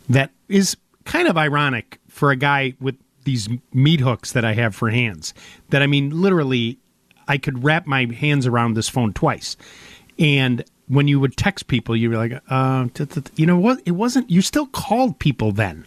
that 0.08 0.30
is 0.48 0.76
kind 1.04 1.28
of 1.28 1.36
ironic 1.36 1.98
for 2.08 2.30
a 2.30 2.36
guy 2.36 2.74
with 2.80 2.96
these 3.24 3.48
meat 3.74 4.00
hooks 4.00 4.32
that 4.32 4.44
I 4.44 4.54
have 4.54 4.74
for 4.74 4.90
hands. 4.90 5.34
That 5.70 5.82
I 5.82 5.86
mean, 5.86 6.10
literally, 6.22 6.78
I 7.28 7.36
could 7.36 7.64
wrap 7.64 7.86
my 7.86 8.06
hands 8.06 8.46
around 8.46 8.74
this 8.74 8.88
phone 8.88 9.12
twice. 9.12 9.56
And 10.18 10.64
when 10.88 11.06
you 11.08 11.18
would 11.20 11.36
text 11.36 11.66
people, 11.66 11.94
you 11.96 12.10
were 12.10 12.16
like, 12.16 12.40
uh, 12.48 12.86
t- 12.94 13.06
t- 13.06 13.20
t- 13.20 13.30
you 13.36 13.46
know 13.46 13.58
what? 13.58 13.80
It 13.84 13.92
wasn't. 13.92 14.30
You 14.30 14.40
still 14.42 14.66
called 14.66 15.18
people 15.18 15.52
then. 15.52 15.84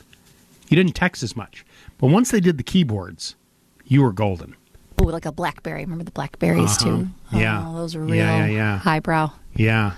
You 0.73 0.75
didn't 0.83 0.95
text 0.95 1.21
as 1.21 1.35
much. 1.35 1.63
But 1.99 2.07
once 2.07 2.31
they 2.31 2.39
did 2.39 2.57
the 2.57 2.63
keyboards, 2.63 3.35
you 3.85 4.01
were 4.01 4.11
golden. 4.11 4.55
Ooh, 4.99 5.05
like 5.05 5.27
a 5.27 5.31
BlackBerry. 5.31 5.81
Remember 5.83 6.03
the 6.03 6.09
Blackberries 6.09 6.81
Uh-huh. 6.81 6.83
too? 6.83 7.07
Yeah. 7.31 7.63
Oh, 7.67 7.75
those 7.75 7.95
were 7.95 8.03
real 8.05 8.15
Yeah, 8.15 8.47
yeah, 8.47 8.51
yeah. 8.51 8.77
highbrow. 8.79 9.29
Yeah. 9.55 9.91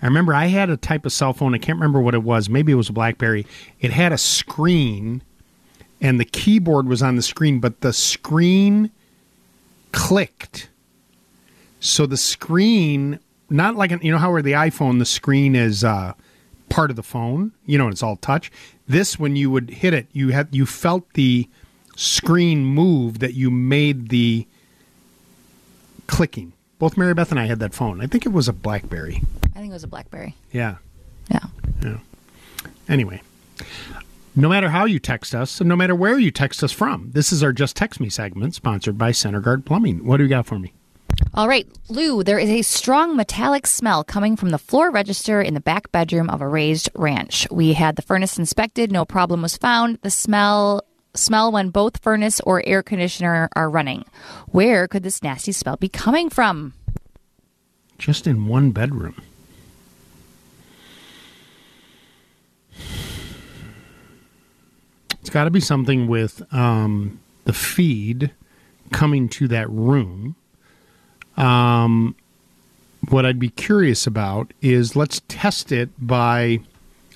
I 0.00 0.06
remember 0.06 0.32
I 0.32 0.46
had 0.46 0.70
a 0.70 0.76
type 0.76 1.04
of 1.06 1.12
cell 1.12 1.32
phone. 1.32 1.56
I 1.56 1.58
can't 1.58 1.76
remember 1.76 2.00
what 2.00 2.14
it 2.14 2.22
was. 2.22 2.48
Maybe 2.48 2.70
it 2.70 2.76
was 2.76 2.88
a 2.88 2.92
Blackberry. 2.92 3.44
It 3.80 3.90
had 3.90 4.12
a 4.12 4.16
screen, 4.18 5.22
and 6.00 6.20
the 6.20 6.24
keyboard 6.24 6.86
was 6.86 7.02
on 7.02 7.16
the 7.16 7.22
screen, 7.22 7.58
but 7.58 7.80
the 7.80 7.92
screen 7.92 8.92
clicked. 9.90 10.68
So 11.80 12.06
the 12.06 12.16
screen, 12.16 13.18
not 13.50 13.74
like, 13.74 13.90
an, 13.90 13.98
you 14.04 14.12
know 14.12 14.18
how 14.18 14.30
where 14.30 14.40
the 14.42 14.52
iPhone, 14.52 15.00
the 15.00 15.04
screen 15.04 15.56
is 15.56 15.82
uh, 15.82 16.12
part 16.68 16.90
of 16.90 16.96
the 16.96 17.02
phone, 17.02 17.50
you 17.66 17.76
know, 17.76 17.88
it's 17.88 18.04
all 18.04 18.14
touch. 18.16 18.52
This, 18.92 19.18
when 19.18 19.36
you 19.36 19.50
would 19.50 19.70
hit 19.70 19.94
it, 19.94 20.06
you 20.12 20.28
had 20.28 20.48
you 20.50 20.66
felt 20.66 21.14
the 21.14 21.48
screen 21.96 22.66
move 22.66 23.20
that 23.20 23.32
you 23.32 23.50
made 23.50 24.10
the 24.10 24.46
clicking. 26.06 26.52
Both 26.78 26.98
Mary 26.98 27.14
Beth 27.14 27.30
and 27.30 27.40
I 27.40 27.46
had 27.46 27.58
that 27.60 27.72
phone. 27.72 28.02
I 28.02 28.06
think 28.06 28.26
it 28.26 28.34
was 28.34 28.48
a 28.48 28.52
BlackBerry. 28.52 29.22
I 29.56 29.60
think 29.60 29.70
it 29.70 29.72
was 29.72 29.84
a 29.84 29.88
BlackBerry. 29.88 30.36
Yeah. 30.50 30.76
Yeah. 31.30 31.46
Yeah. 31.82 31.98
Anyway, 32.86 33.22
no 34.36 34.50
matter 34.50 34.68
how 34.68 34.84
you 34.84 34.98
text 34.98 35.34
us, 35.34 35.58
and 35.58 35.70
no 35.70 35.76
matter 35.76 35.94
where 35.94 36.18
you 36.18 36.30
text 36.30 36.62
us 36.62 36.72
from, 36.72 37.12
this 37.14 37.32
is 37.32 37.42
our 37.42 37.54
Just 37.54 37.76
Text 37.76 37.98
Me 37.98 38.10
segment 38.10 38.54
sponsored 38.54 38.98
by 38.98 39.10
Center 39.12 39.40
Guard 39.40 39.64
Plumbing. 39.64 40.04
What 40.04 40.18
do 40.18 40.24
you 40.24 40.28
got 40.28 40.44
for 40.44 40.58
me? 40.58 40.74
All 41.34 41.48
right, 41.48 41.66
Lou, 41.88 42.22
there 42.22 42.38
is 42.38 42.50
a 42.50 42.62
strong 42.62 43.16
metallic 43.16 43.66
smell 43.66 44.04
coming 44.04 44.36
from 44.36 44.50
the 44.50 44.58
floor 44.58 44.90
register 44.90 45.40
in 45.40 45.54
the 45.54 45.60
back 45.60 45.90
bedroom 45.90 46.28
of 46.28 46.42
a 46.42 46.48
raised 46.48 46.90
ranch. 46.94 47.46
We 47.50 47.72
had 47.72 47.96
the 47.96 48.02
furnace 48.02 48.38
inspected, 48.38 48.92
no 48.92 49.04
problem 49.04 49.40
was 49.40 49.56
found. 49.56 49.98
The 50.02 50.10
smell 50.10 50.82
smell 51.14 51.52
when 51.52 51.70
both 51.70 52.02
furnace 52.02 52.40
or 52.40 52.62
air 52.66 52.82
conditioner 52.82 53.48
are 53.54 53.70
running. 53.70 54.04
Where 54.48 54.88
could 54.88 55.02
this 55.02 55.22
nasty 55.22 55.52
smell 55.52 55.76
be 55.76 55.88
coming 55.88 56.30
from? 56.30 56.74
Just 57.98 58.26
in 58.26 58.46
one 58.46 58.70
bedroom. 58.72 59.22
It's 65.20 65.30
got 65.30 65.44
to 65.44 65.50
be 65.50 65.60
something 65.60 66.08
with 66.08 66.42
um, 66.52 67.20
the 67.44 67.52
feed 67.52 68.32
coming 68.90 69.28
to 69.30 69.48
that 69.48 69.70
room. 69.70 70.36
Um, 71.36 72.14
what 73.08 73.26
I'd 73.26 73.38
be 73.38 73.50
curious 73.50 74.06
about 74.06 74.52
is 74.60 74.94
let's 74.94 75.22
test 75.28 75.72
it 75.72 75.90
by 75.98 76.60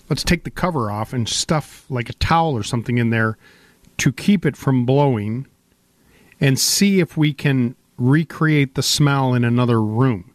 let's 0.08 0.24
take 0.24 0.44
the 0.44 0.50
cover 0.50 0.90
off 0.90 1.12
and 1.12 1.28
stuff 1.28 1.84
like 1.88 2.08
a 2.08 2.14
towel 2.14 2.56
or 2.56 2.62
something 2.62 2.98
in 2.98 3.10
there 3.10 3.36
to 3.98 4.12
keep 4.12 4.44
it 4.44 4.56
from 4.56 4.84
blowing 4.84 5.46
and 6.40 6.58
see 6.58 7.00
if 7.00 7.16
we 7.16 7.32
can 7.32 7.74
recreate 7.96 8.74
the 8.74 8.82
smell 8.82 9.32
in 9.34 9.44
another 9.44 9.80
room. 9.82 10.32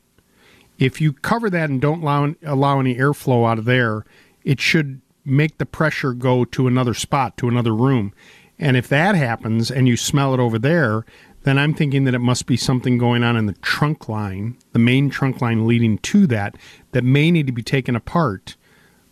If 0.80 1.00
you 1.00 1.14
cover 1.14 1.50
that 1.50 1.69
and 1.69 1.80
don't 1.80 2.01
allow, 2.01 2.34
allow 2.43 2.80
any 2.80 2.95
airflow 2.95 3.50
out 3.50 3.60
of 3.60 3.66
there, 3.66 4.03
it 4.43 4.60
should 4.60 5.01
make 5.24 5.60
the 5.60 5.66
pressure 5.66 6.14
go 6.14 6.43
to 6.45 6.68
another 6.68 6.95
spot, 6.95 7.38
to 7.38 7.48
another 7.48 7.76
room. 7.76 8.14
And 8.58 8.76
if 8.76 8.88
that 8.90 9.16
happens 9.16 9.69
and 9.69 9.88
you 9.88 9.95
smell 9.95 10.34
it 10.34 10.40
over 10.40 10.58
there, 10.58 11.06
then 11.44 11.58
I'm 11.58 11.74
thinking 11.74 12.03
that 12.03 12.14
it 12.14 12.20
must 12.20 12.45
be 12.45 12.58
something 12.58 12.98
going 12.98 13.24
on 13.24 13.36
in 13.36 13.48
the 13.48 13.53
trunk 13.53 14.08
line, 14.08 14.58
the 14.74 14.80
main 14.80 15.10
trunk 15.10 15.42
line 15.42 15.68
leading 15.68 15.98
to 16.00 16.28
that, 16.28 16.56
that 16.92 17.03
may 17.03 17.32
need 17.32 17.48
to 17.48 17.53
be 17.53 17.64
taken 17.64 17.95
apart 17.95 18.56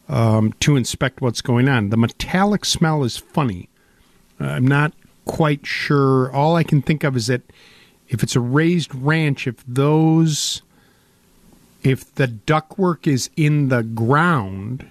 um, 0.08 0.54
to 0.60 0.76
inspect 0.76 1.22
what's 1.22 1.42
going 1.42 1.68
on. 1.68 1.90
The 1.90 1.98
metallic 1.98 2.66
smell 2.66 3.04
is 3.04 3.18
funny. 3.18 3.70
I'm 4.40 4.68
not 4.68 4.94
quite 5.26 5.66
sure. 5.66 6.32
All 6.32 6.56
I 6.56 6.64
can 6.64 6.82
think 6.82 7.04
of 7.04 7.16
is 7.16 7.28
that 7.28 7.42
if 8.08 8.24
it's 8.24 8.36
a 8.36 8.40
raised 8.40 8.94
ranch, 8.94 9.48
if 9.48 9.64
those, 9.68 10.62
if 11.84 12.14
the 12.16 12.28
ductwork 12.28 13.08
is 13.08 13.30
in 13.36 13.70
the 13.70 13.84
ground, 13.84 14.90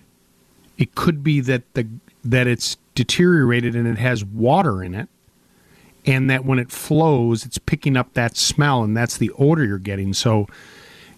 it 0.76 0.94
could 0.94 1.24
be 1.24 1.40
that 1.40 1.74
the 1.74 1.86
that 2.24 2.46
it's 2.46 2.76
deteriorated 2.94 3.74
and 3.74 3.86
it 3.86 3.98
has 3.98 4.24
water 4.24 4.82
in 4.82 4.94
it, 4.94 5.08
and 6.08 6.28
that 6.30 6.44
when 6.44 6.58
it 6.58 6.72
flows, 6.72 7.44
it's 7.44 7.58
picking 7.58 7.96
up 7.96 8.14
that 8.14 8.36
smell, 8.36 8.82
and 8.82 8.96
that's 8.96 9.18
the 9.18 9.30
odor 9.38 9.64
you're 9.64 9.78
getting. 9.78 10.12
So. 10.12 10.46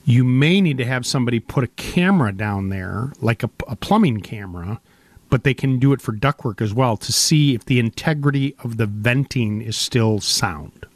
You 0.06 0.24
may 0.24 0.62
need 0.62 0.78
to 0.78 0.86
have 0.86 1.04
somebody 1.04 1.40
put 1.40 1.62
a 1.62 1.68
camera 1.68 2.32
down 2.32 2.70
there, 2.70 3.12
like 3.20 3.42
a, 3.42 3.50
a 3.68 3.76
plumbing 3.76 4.22
camera, 4.22 4.80
but 5.30 5.44
they 5.44 5.54
can 5.54 5.78
do 5.78 5.92
it 5.92 6.02
for 6.02 6.12
ductwork 6.12 6.60
as 6.60 6.74
well 6.74 6.96
to 6.98 7.12
see 7.12 7.54
if 7.54 7.64
the 7.64 7.78
integrity 7.78 8.54
of 8.62 8.76
the 8.76 8.86
venting 8.86 9.62
is 9.62 9.76
still 9.76 10.20
sound. 10.20 10.86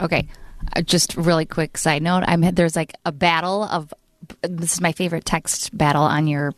Okay, 0.00 0.28
uh, 0.74 0.82
just 0.82 1.16
really 1.16 1.44
quick 1.44 1.76
side 1.76 2.02
note. 2.02 2.24
I'm 2.26 2.40
there's 2.40 2.76
like 2.76 2.94
a 3.04 3.12
battle 3.12 3.64
of 3.64 3.92
this 4.42 4.74
is 4.74 4.80
my 4.80 4.92
favorite 4.92 5.24
text 5.24 5.76
battle 5.76 6.02
on 6.02 6.26
your 6.26 6.54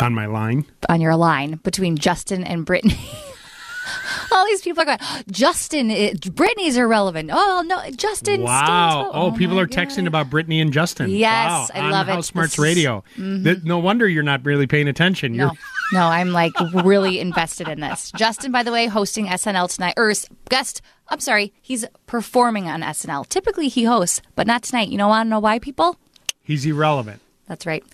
On 0.00 0.14
my 0.14 0.26
line, 0.26 0.64
on 0.88 1.00
your 1.00 1.16
line 1.16 1.56
between 1.64 1.96
Justin 1.96 2.44
and 2.44 2.66
Britney. 2.66 2.98
all 4.32 4.44
these 4.46 4.62
people 4.62 4.82
are 4.82 4.86
going, 4.86 4.98
Justin, 5.30 5.90
it, 5.90 6.20
Britney's 6.20 6.76
irrelevant. 6.76 7.30
Oh 7.32 7.62
no, 7.66 7.80
Justin. 7.92 8.42
Wow. 8.42 9.08
Stone's- 9.10 9.12
Oh, 9.14 9.36
people 9.36 9.58
are 9.60 9.66
texting 9.66 10.06
about 10.06 10.30
Britney 10.30 10.60
and 10.60 10.72
Justin. 10.72 11.10
Yes, 11.10 11.50
wow. 11.50 11.68
I 11.74 11.90
love 11.90 12.08
it. 12.08 12.12
House 12.12 12.26
Smarts 12.26 12.58
Radio. 12.58 13.04
Mhm. 13.16 13.44
Th- 13.44 13.62
no 13.64 13.78
wonder 13.78 14.06
you're 14.08 14.22
not 14.22 14.44
really 14.44 14.66
paying 14.66 14.88
attention. 14.88 15.36
No, 15.36 15.44
You're 15.44 16.00
no, 16.00 16.06
I'm 16.06 16.32
like 16.32 16.52
really 16.84 17.20
invested 17.20 17.68
in 17.68 17.80
this. 17.80 18.10
Justin, 18.16 18.52
by 18.52 18.62
the 18.62 18.72
way, 18.72 18.86
hosting 18.86 19.26
SNL 19.28 19.68
tonight, 19.74 19.94
or 19.96 20.12
guest. 20.50 20.82
I'm 21.08 21.20
sorry, 21.20 21.52
he's 21.62 21.84
performing 22.06 22.68
on 22.68 22.80
SNL. 22.82 23.26
Typically, 23.28 23.68
he 23.68 23.84
hosts, 23.84 24.20
but 24.34 24.46
not 24.46 24.62
tonight. 24.62 24.88
You 24.88 24.98
know, 24.98 25.10
I 25.10 25.22
to 25.22 25.28
know 25.28 25.40
why, 25.40 25.58
people? 25.58 25.96
he's 26.44 26.66
irrelevant. 26.66 27.20
That's 27.48 27.66
right. 27.66 27.84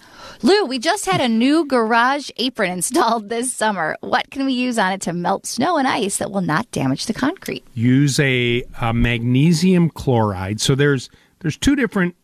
Lou, 0.43 0.67
we 0.67 0.79
just 0.79 1.07
had 1.07 1.21
a 1.21 1.29
new 1.29 1.65
garage 1.67 2.31
apron 2.37 2.71
installed 2.79 3.29
this 3.29 3.53
summer. 3.53 3.97
What 4.01 4.31
can 4.31 4.45
we 4.47 4.53
use 4.53 4.79
on 4.79 4.93
it 4.93 5.01
to 5.03 5.13
melt 5.13 5.47
snow 5.47 5.79
and 5.79 5.89
ice 5.89 6.19
that 6.19 6.31
will 6.31 6.43
not 6.43 6.71
damage 6.71 7.07
the 7.07 7.15
concrete? 7.15 7.65
use 7.75 8.21
a, 8.21 8.63
a 8.81 8.93
magnesium 8.93 9.91
chloride. 9.91 10.61
So 10.61 10.75
there's 10.75 11.09
there's 11.41 11.57
two 11.57 11.77
different 11.77 12.15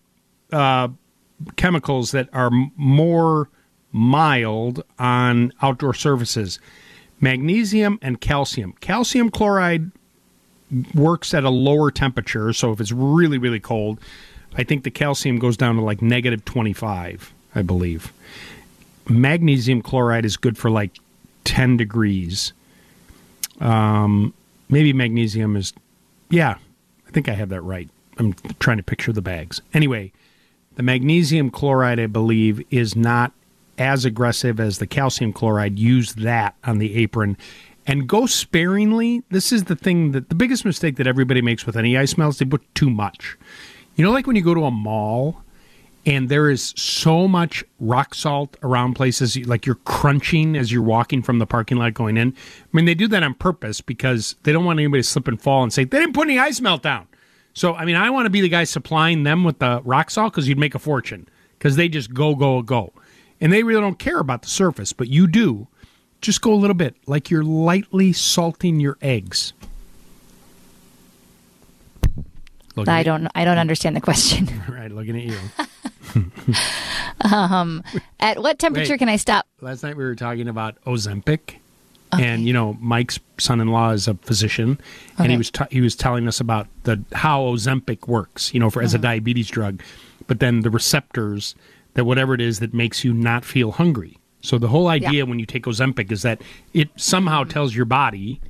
uh, 0.53 0.89
chemicals 1.57 2.11
that 2.11 2.29
are 2.33 2.51
more 2.77 3.49
mild 3.93 4.83
on 4.99 5.53
outdoor 5.63 5.95
surfaces: 5.95 6.59
magnesium 7.21 7.99
and 8.03 8.21
calcium. 8.21 8.75
Calcium 8.81 9.31
chloride 9.31 9.91
works 10.95 11.33
at 11.35 11.45
a 11.45 11.51
lower 11.51 11.91
temperature, 11.91 12.53
so 12.53 12.73
if 12.73 12.81
it's 12.81 12.93
really 12.93 13.39
really 13.39 13.61
cold, 13.61 14.01
I 14.57 14.63
think 14.63 14.85
the 14.85 14.91
calcium 14.91 15.39
goes 15.39 15.57
down 15.57 15.77
to 15.77 15.83
like 15.83 16.03
negative 16.03 16.45
25, 16.45 17.33
I 17.55 17.63
believe. 17.63 18.13
Magnesium 19.09 19.83
chloride 19.83 20.25
is 20.25 20.37
good 20.37 20.57
for 20.57 20.71
like 20.71 20.93
10 21.45 21.77
degrees. 21.77 22.53
Um, 23.61 24.33
maybe 24.69 24.93
magnesium 24.93 25.57
is, 25.57 25.73
yeah, 26.31 26.57
I 27.07 27.11
think 27.11 27.29
I 27.29 27.35
have 27.35 27.51
that 27.51 27.63
right. 27.63 27.89
I'm 28.19 28.35
trying 28.61 28.77
to 28.77 28.83
picture 28.83 29.13
the 29.13 29.23
bags. 29.23 29.61
Anyway, 29.73 30.13
the 30.77 30.83
magnesium 30.83 31.51
chloride, 31.51 32.01
I 32.01 32.07
believe, 32.07 32.65
is 32.71 32.97
not 32.97 33.33
as 33.77 34.05
aggressive 34.05 34.61
as 34.61 34.79
the 34.79 34.87
calcium 34.87 35.33
chloride. 35.33 35.79
Use 35.79 36.15
that 36.15 36.55
on 36.65 36.79
the 36.79 36.95
apron 36.97 37.37
and 37.87 38.09
go 38.09 38.27
sparingly. 38.27 39.23
This 39.31 39.53
is 39.53 39.65
the 39.65 39.77
thing 39.77 40.13
that 40.13 40.29
the 40.29 40.35
biggest 40.35 40.65
mistake 40.65 40.97
that 40.97 41.07
everybody 41.07 41.43
makes 41.43 41.67
with 41.67 41.77
any 41.77 41.97
ice 41.97 42.17
melts, 42.17 42.39
they 42.39 42.45
put 42.45 42.63
too 42.75 42.91
much. 42.91 43.37
You 43.97 44.05
know, 44.05 44.11
like 44.11 44.27
when 44.27 44.37
you 44.37 44.43
go 44.43 44.55
to 44.55 44.65
a 44.65 44.71
mall 44.71 45.43
and 46.07 46.29
there 46.29 46.51
is 46.51 46.75
so 46.77 47.29
much 47.29 47.65
rock 47.79 48.15
salt 48.15 48.57
around 48.63 48.95
places, 48.95 49.37
like 49.47 49.67
you're 49.67 49.77
crunching 49.77 50.57
as 50.57 50.73
you're 50.73 50.83
walking 50.83 51.23
from 51.23 51.39
the 51.39 51.47
parking 51.47 51.79
lot 51.79 51.95
going 51.95 52.17
in. 52.17 52.35
I 52.37 52.69
mean, 52.73 52.85
they 52.85 52.95
do 52.95 53.09
that 53.09 53.23
on 53.23 53.35
purpose 53.35 53.81
because 53.81 54.37
they 54.43 54.53
don't 54.53 54.65
want 54.65 54.79
anybody 54.79 55.03
to 55.03 55.09
slip 55.09 55.29
and 55.29 55.41
fall 55.41 55.63
and 55.63 55.73
say, 55.73 55.85
they 55.85 55.99
didn't 55.99 56.15
put 56.15 56.29
any 56.29 56.39
ice 56.39 56.61
melt 56.61 56.83
down. 56.83 57.07
So, 57.55 57.75
I 57.75 57.85
mean, 57.85 57.95
I 57.95 58.11
want 58.11 58.27
to 58.27 58.31
be 58.31 58.41
the 58.41 58.49
guy 58.49 58.65
supplying 58.65 59.23
them 59.23 59.45
with 59.45 59.61
the 59.61 59.81
rock 59.85 60.11
salt 60.11 60.33
because 60.33 60.49
you'd 60.49 60.59
make 60.59 60.75
a 60.75 60.81
fortune 60.81 61.29
because 61.59 61.77
they 61.77 61.89
just 61.89 62.13
go, 62.13 62.35
go, 62.35 62.63
go. 62.63 62.93
And 63.41 63.53
they 63.53 63.63
really 63.63 63.81
don't 63.81 63.99
care 63.99 64.19
about 64.19 64.43
the 64.43 64.49
surface, 64.49 64.93
but 64.93 65.09
you 65.09 65.27
do. 65.27 65.69
Just 66.21 66.41
go 66.41 66.53
a 66.53 66.57
little 66.57 66.75
bit, 66.75 66.97
like 67.07 67.31
you're 67.31 67.45
lightly 67.45 68.13
salting 68.13 68.81
your 68.81 68.97
eggs. 69.03 69.53
Looking 72.77 72.93
I 72.93 73.03
don't. 73.03 73.29
I 73.35 73.45
don't 73.45 73.59
understand 73.59 73.95
the 73.97 74.01
question. 74.01 74.49
Right, 74.69 74.91
looking 74.91 75.17
at 75.17 75.25
you. 75.25 76.55
Um, 77.21 77.83
at 78.21 78.43
what 78.43 78.59
temperature 78.59 78.95
Wait. 78.95 78.99
can 78.99 79.09
I 79.09 79.17
stop? 79.17 79.47
Last 79.61 79.83
night 79.83 79.97
we 79.97 80.05
were 80.05 80.15
talking 80.15 80.49
about 80.49 80.77
Ozempic, 80.85 81.57
and 82.13 82.45
you 82.45 82.53
know 82.53 82.77
Mike's 82.81 83.19
son-in-law 83.39 83.91
is 83.91 84.09
a 84.09 84.15
physician, 84.15 84.79
and 85.19 85.31
he 85.31 85.37
was 85.39 85.51
t- 85.51 85.65
he 85.71 85.81
was 85.81 85.97
telling 85.97 86.29
us 86.29 86.41
about 86.41 86.67
the 86.83 87.03
how 87.13 87.43
Ozempic 87.45 88.07
works, 88.09 88.53
you 88.53 88.61
know, 88.61 88.69
for 88.71 88.83
as 88.83 88.95
a 88.95 88.99
Mhm. 88.99 89.03
diabetes 89.03 89.49
drug, 89.49 89.81
but 90.27 90.41
then 90.41 90.61
the 90.61 90.71
receptors 90.71 91.55
that 91.95 92.05
whatever 92.05 92.35
it 92.35 92.41
is 92.41 92.59
that 92.59 92.75
makes 92.75 93.05
you 93.05 93.13
not 93.15 93.45
feel 93.45 93.73
hungry. 93.73 94.19
So 94.43 94.59
the 94.59 94.69
whole 94.69 94.89
idea 94.89 95.11
Yeah. 95.13 95.23
when 95.23 95.39
you 95.39 95.47
take 95.47 95.65
Ozempic 95.65 96.13
is 96.13 96.23
that 96.23 96.43
it 96.75 96.91
somehow 96.97 97.45
tells 97.45 97.75
your 97.75 97.87
body 97.87 98.41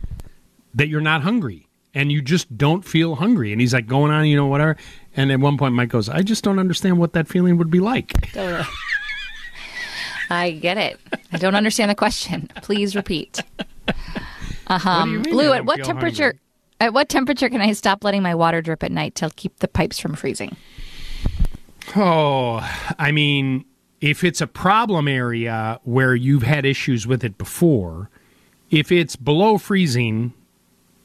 that 0.75 0.89
you're 0.89 1.01
not 1.03 1.23
hungry 1.23 1.69
and 1.95 2.11
you 2.11 2.21
just 2.21 2.57
don't 2.57 2.85
feel 2.85 3.15
hungry. 3.17 3.53
And 3.53 3.61
he's 3.61 3.73
like 3.73 3.87
going 3.87 4.11
on, 4.11 4.27
you 4.27 4.37
know, 4.37 4.47
whatever. 4.47 4.77
And 5.17 5.31
at 5.31 5.41
one 5.41 5.57
point, 5.57 5.75
Mike 5.75 5.91
goes, 5.91 6.09
"I 6.09 6.23
just 6.23 6.45
don't 6.45 6.59
understand 6.59 6.99
what 6.99 7.13
that 7.13 7.29
feeling 7.29 7.57
would 7.59 7.71
be 7.71 7.81
like." 7.81 8.33
Totally. 8.33 8.65
I 10.31 10.53
get 10.53 10.79
it. 10.79 10.99
I 11.33 11.39
don't 11.39 11.55
understand 11.55 11.91
the 11.91 11.95
question. 11.95 12.51
Please 12.63 12.97
repeat. 12.97 13.43
Um, 14.67 15.13
you 15.13 15.19
mean 15.19 15.29
you 15.29 15.37
Lou, 15.37 15.53
at 15.53 15.65
what 15.67 15.85
temperature? 15.85 16.25
hungry? 16.25 16.41
At 16.81 16.95
what 16.95 17.09
temperature 17.09 17.49
can 17.49 17.61
I 17.61 17.73
stop 17.73 18.03
letting 18.03 18.23
my 18.23 18.35
water 18.35 18.61
drip 18.61 18.83
at 18.83 18.91
night 18.91 19.15
to 19.17 19.31
keep 19.37 19.59
the 19.59 19.69
pipes 19.69 19.99
from 19.99 20.15
freezing? 20.15 20.57
Oh, 21.95 22.69
I 22.99 23.13
mean, 23.13 23.65
if 24.01 24.25
it's 24.25 24.41
a 24.41 24.47
problem 24.47 25.07
area 25.07 25.81
where 25.85 26.15
you've 26.15 26.43
had 26.43 26.65
issues 26.65 27.07
with 27.07 27.25
it 27.25 27.39
before, 27.39 28.11
if 28.71 28.91
it's 28.91 29.17
below 29.17 29.59
freezing, 29.59 30.33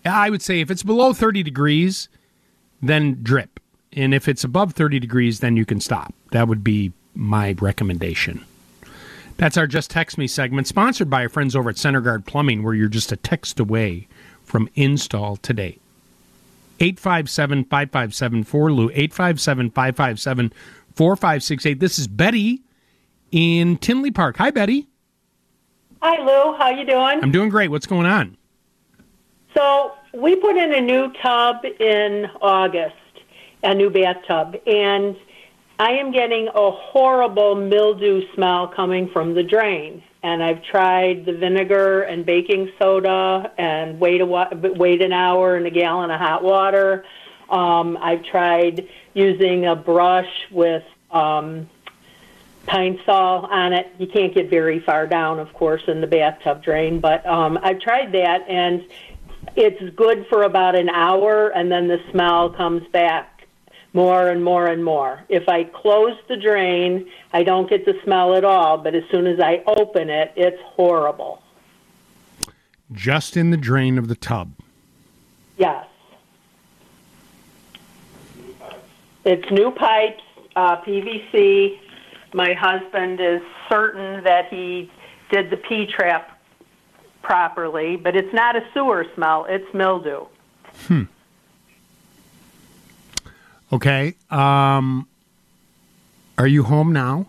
I 0.06 0.30
would 0.30 0.42
say 0.42 0.60
if 0.60 0.72
it's 0.72 0.84
below 0.84 1.14
30 1.14 1.44
degrees, 1.44 2.10
then 2.82 3.20
drip. 3.22 3.60
And 3.94 4.14
if 4.14 4.28
it's 4.28 4.44
above 4.44 4.74
30 4.74 5.00
degrees, 5.00 5.40
then 5.40 5.58
you 5.58 5.66
can 5.66 5.80
stop. 5.80 6.14
That 6.32 6.48
would 6.48 6.64
be 6.64 6.94
my 7.16 7.56
recommendation. 7.60 8.46
That's 9.38 9.58
our 9.58 9.68
Just 9.68 9.90
Text 9.90 10.18
Me 10.18 10.28
segment, 10.28 10.68
sponsored 10.68 11.10
by 11.10 11.24
our 11.24 11.30
friends 11.30 11.56
over 11.56 11.70
at 11.70 11.78
Center 11.78 12.02
Guard 12.02 12.26
Plumbing, 12.26 12.62
where 12.62 12.74
you're 12.74 12.90
just 12.90 13.12
a 13.12 13.18
text 13.18 13.60
away 13.60 14.08
from 14.44 14.70
install 14.76 15.38
today. 15.38 15.80
857 16.82 17.66
557 17.66 18.44
4 18.44 18.72
Lou, 18.72 18.90
857 18.90 19.72
557 19.72 20.54
4568. 20.96 21.80
This 21.80 22.00
is 22.00 22.08
Betty 22.08 22.62
in 23.32 23.78
Tinley 23.78 24.12
Park. 24.12 24.38
Hi, 24.38 24.52
Betty. 24.52 24.88
Hi, 26.02 26.22
Lou. 26.22 26.58
How 26.58 26.70
you 26.70 26.86
doing? 26.86 27.24
I'm 27.24 27.32
doing 27.32 27.50
great. 27.50 27.70
What's 27.70 27.88
going 27.88 28.06
on? 28.06 28.38
So 29.56 29.94
we 30.14 30.36
put 30.36 30.58
in 30.58 30.74
a 30.74 30.82
new 30.82 31.12
tub 31.22 31.66
in 31.66 32.30
August, 32.42 32.96
a 33.64 33.74
new 33.74 33.90
bathtub, 33.90 34.56
and 34.68 35.16
I 35.80 35.92
am 35.92 36.12
getting 36.12 36.50
a 36.50 36.72
horrible 36.72 37.56
mildew 37.56 38.32
smell 38.34 38.68
coming 38.68 39.10
from 39.10 39.34
the 39.34 39.44
drain. 39.44 40.04
And 40.22 40.44
I've 40.44 40.62
tried 40.64 41.26
the 41.26 41.32
vinegar 41.32 42.02
and 42.02 42.26
baking 42.26 42.72
soda 42.78 43.54
and 43.58 43.98
wait 44.00 44.20
a 44.20 44.26
wa- 44.26 44.50
wait 44.52 45.02
an 45.02 45.14
hour 45.14 45.56
in 45.56 45.66
a 45.66 45.70
gallon 45.70 46.12
of 46.12 46.20
hot 46.20 46.44
water. 46.44 47.06
Um, 47.50 47.98
I've 48.02 48.24
tried 48.26 48.88
using 49.14 49.66
a 49.66 49.78
brush 49.78 50.30
with 50.52 50.84
um, 51.12 51.70
pine 52.66 53.00
sol 53.06 53.46
on 53.46 53.74
it. 53.74 53.88
You 53.98 54.08
can't 54.08 54.34
get 54.34 54.50
very 54.50 54.80
far 54.80 55.08
down, 55.08 55.40
of 55.40 55.54
course, 55.54 55.82
in 55.88 56.02
the 56.02 56.08
bathtub 56.08 56.64
drain, 56.64 57.00
but 57.00 57.26
um, 57.26 57.58
I've 57.64 57.80
tried 57.80 58.12
that, 58.12 58.48
and 58.48 58.86
it's 59.56 59.96
good 59.96 60.26
for 60.30 60.44
about 60.44 60.76
an 60.76 60.90
hour, 60.90 61.50
and 61.50 61.72
then 61.72 61.88
the 61.88 62.00
smell 62.12 62.50
comes 62.50 62.88
back 62.88 63.48
more 63.94 64.30
and 64.30 64.44
more 64.44 64.68
and 64.68 64.84
more. 64.84 65.24
If 65.30 65.50
I 65.50 65.64
close 65.64 66.16
the 66.28 66.38
drain, 66.38 67.10
I 67.34 67.44
don't 67.44 67.70
get 67.70 67.86
the 67.86 68.00
smell 68.04 68.36
at 68.36 68.44
all, 68.44 68.78
but 68.78 68.96
as 68.96 69.04
soon 69.12 69.26
as 69.26 69.40
I 69.40 69.64
open 69.66 70.10
it, 70.10 70.32
it's 70.36 70.62
horrible. 70.62 71.42
Just 72.92 73.38
in 73.38 73.50
the 73.50 73.58
drain 73.58 73.98
of 73.98 74.08
the 74.08 74.16
tub. 74.16 74.52
Yes. 75.58 75.86
It's 79.26 79.50
new 79.52 79.72
pipes, 79.72 80.24
uh, 80.56 80.78
PVC. 80.82 81.80
My 82.34 82.54
husband 82.54 83.20
is 83.20 83.42
certain 83.68 84.24
that 84.24 84.48
he 84.50 84.90
did 85.32 85.50
the 85.50 85.58
P 85.58 85.86
trap 85.86 86.39
properly, 87.22 87.96
but 87.96 88.16
it's 88.16 88.34
not 88.34 88.56
a 88.56 88.62
sewer 88.74 89.06
smell, 89.16 89.46
it's 89.50 89.72
mildew. 89.74 90.26
Hmm. 90.88 91.04
Okay. 93.72 94.16
Um, 94.32 95.08
are 96.38 96.48
you 96.48 96.64
home 96.64 96.92
now? 96.94 97.28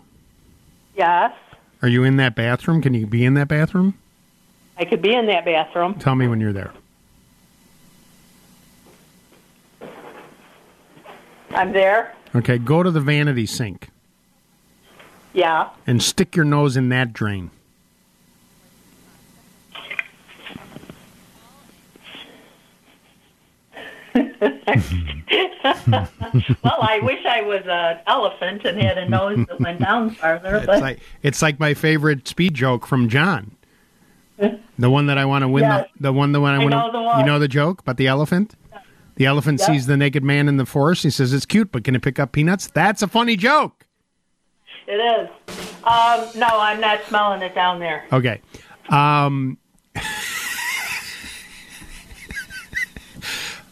Yes, 0.97 1.33
Are 1.83 1.89
you 1.89 2.05
in 2.05 2.17
that 2.17 2.35
bathroom? 2.35 2.83
Can 2.83 2.93
you 2.95 3.07
be 3.07 3.25
in 3.25 3.35
that 3.35 3.49
bathroom? 3.49 3.95
I 4.77 4.85
could 4.85 5.01
be 5.01 5.15
in 5.15 5.27
that 5.27 5.45
bathroom. 5.47 5.95
Tell 5.95 6.15
me 6.15 6.29
when 6.29 6.41
you're 6.41 6.53
there. 6.53 6.73
I'm 11.51 11.73
there. 11.73 12.15
Okay, 12.35 12.59
go 12.59 12.83
to 12.83 12.91
the 12.91 13.01
vanity 13.01 13.47
sink 13.47 13.89
Yeah. 15.33 15.71
and 15.87 16.03
stick 16.03 16.37
your 16.37 16.45
nose 16.45 16.77
in 16.77 16.91
that 16.91 17.13
drain. 17.13 17.51
well, 26.63 26.79
I 26.83 27.01
wish 27.03 27.25
I 27.27 27.43
was 27.43 27.63
an 27.67 27.99
elephant 28.07 28.65
and 28.65 28.81
had 28.81 28.99
a 28.99 29.09
nose 29.09 29.45
that 29.49 29.61
went 29.61 29.81
down 29.81 30.11
farther, 30.11 30.57
It's 30.57 30.67
but 30.67 30.81
like 30.81 31.01
it's 31.23 31.43
like 31.43 31.59
my 31.61 31.75
favorite 31.75 32.27
speed 32.29 32.55
joke 32.55 32.87
from 32.87 33.09
John. 33.09 33.53
The 34.79 34.89
one 34.91 35.07
that 35.07 35.19
I 35.19 35.27
want 35.27 35.43
to 35.43 35.49
win. 35.49 35.65
Yes. 35.65 35.87
The, 35.97 36.05
the 36.05 36.13
one 36.15 36.33
that 36.33 36.41
when 36.41 36.53
I, 36.53 36.57
I 36.57 36.59
want 36.65 36.93
to. 36.93 37.21
You 37.21 37.27
know 37.27 37.39
the 37.39 37.49
joke 37.49 37.81
about 37.81 37.99
the 37.99 38.07
elephant. 38.07 38.55
The 39.17 39.27
elephant 39.27 39.61
Yep. 39.61 39.69
sees 39.69 39.87
the 39.87 39.99
naked 39.99 40.25
man 40.25 40.49
in 40.49 40.57
the 40.57 40.65
forest. 40.65 41.03
He 41.03 41.11
says 41.11 41.35
it's 41.35 41.45
cute, 41.45 41.71
but 41.71 41.85
can 41.85 41.95
it 41.95 42.01
pick 42.01 42.19
up 42.19 42.33
peanuts? 42.33 42.69
That's 42.69 43.03
a 43.03 43.09
funny 43.09 43.37
joke. 43.37 43.85
It 44.87 44.95
is. 44.95 45.29
Um, 45.85 46.27
no, 46.37 46.47
I'm 46.49 46.81
not 46.81 47.05
smelling 47.05 47.43
it 47.43 47.55
down 47.55 47.81
there. 47.81 48.07
Okay. 48.13 48.41
Um, 48.89 49.59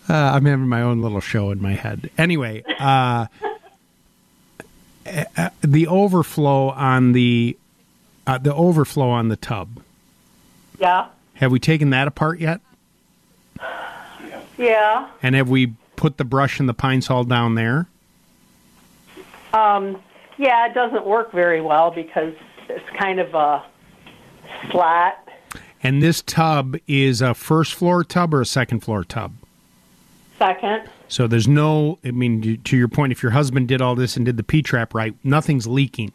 uh, 0.08 0.32
I'm 0.34 0.44
having 0.44 0.68
my 0.68 0.82
own 0.82 1.02
little 1.02 1.20
show 1.20 1.50
in 1.50 1.60
my 1.60 1.72
head. 1.72 2.10
Anyway, 2.16 2.62
uh, 2.78 3.26
uh, 5.36 5.50
the 5.60 5.86
overflow 5.86 6.70
on 6.70 7.12
the 7.12 7.56
uh, 8.26 8.38
the 8.38 8.54
overflow 8.54 9.08
on 9.08 9.28
the 9.28 9.36
tub. 9.36 9.82
Yeah. 10.78 11.08
Have 11.34 11.50
we 11.50 11.58
taken 11.58 11.90
that 11.90 12.08
apart 12.08 12.40
yet? 12.40 12.60
Yeah. 14.58 15.08
And 15.22 15.34
have 15.34 15.48
we 15.48 15.74
put 15.96 16.16
the 16.16 16.24
brush 16.24 16.60
and 16.60 16.68
the 16.68 16.74
pine 16.74 17.00
sol 17.00 17.24
down 17.24 17.54
there? 17.54 17.88
Um, 19.52 20.02
yeah, 20.36 20.66
it 20.66 20.74
doesn't 20.74 21.06
work 21.06 21.32
very 21.32 21.60
well 21.60 21.90
because 21.90 22.34
it's 22.68 22.88
kind 22.98 23.20
of 23.20 23.34
a 23.34 23.64
flat. 24.70 25.26
And 25.82 26.02
this 26.02 26.22
tub 26.22 26.76
is 26.86 27.22
a 27.22 27.34
first 27.34 27.74
floor 27.74 28.04
tub 28.04 28.34
or 28.34 28.40
a 28.40 28.46
second 28.46 28.80
floor 28.80 29.04
tub? 29.04 29.32
Second. 30.38 30.88
So 31.08 31.26
there's 31.26 31.48
no, 31.48 31.98
I 32.04 32.12
mean, 32.12 32.60
to 32.62 32.76
your 32.76 32.88
point, 32.88 33.12
if 33.12 33.22
your 33.22 33.32
husband 33.32 33.66
did 33.66 33.82
all 33.82 33.96
this 33.96 34.16
and 34.16 34.24
did 34.24 34.36
the 34.36 34.42
P 34.42 34.62
trap 34.62 34.94
right, 34.94 35.14
nothing's 35.24 35.66
leaking. 35.66 36.12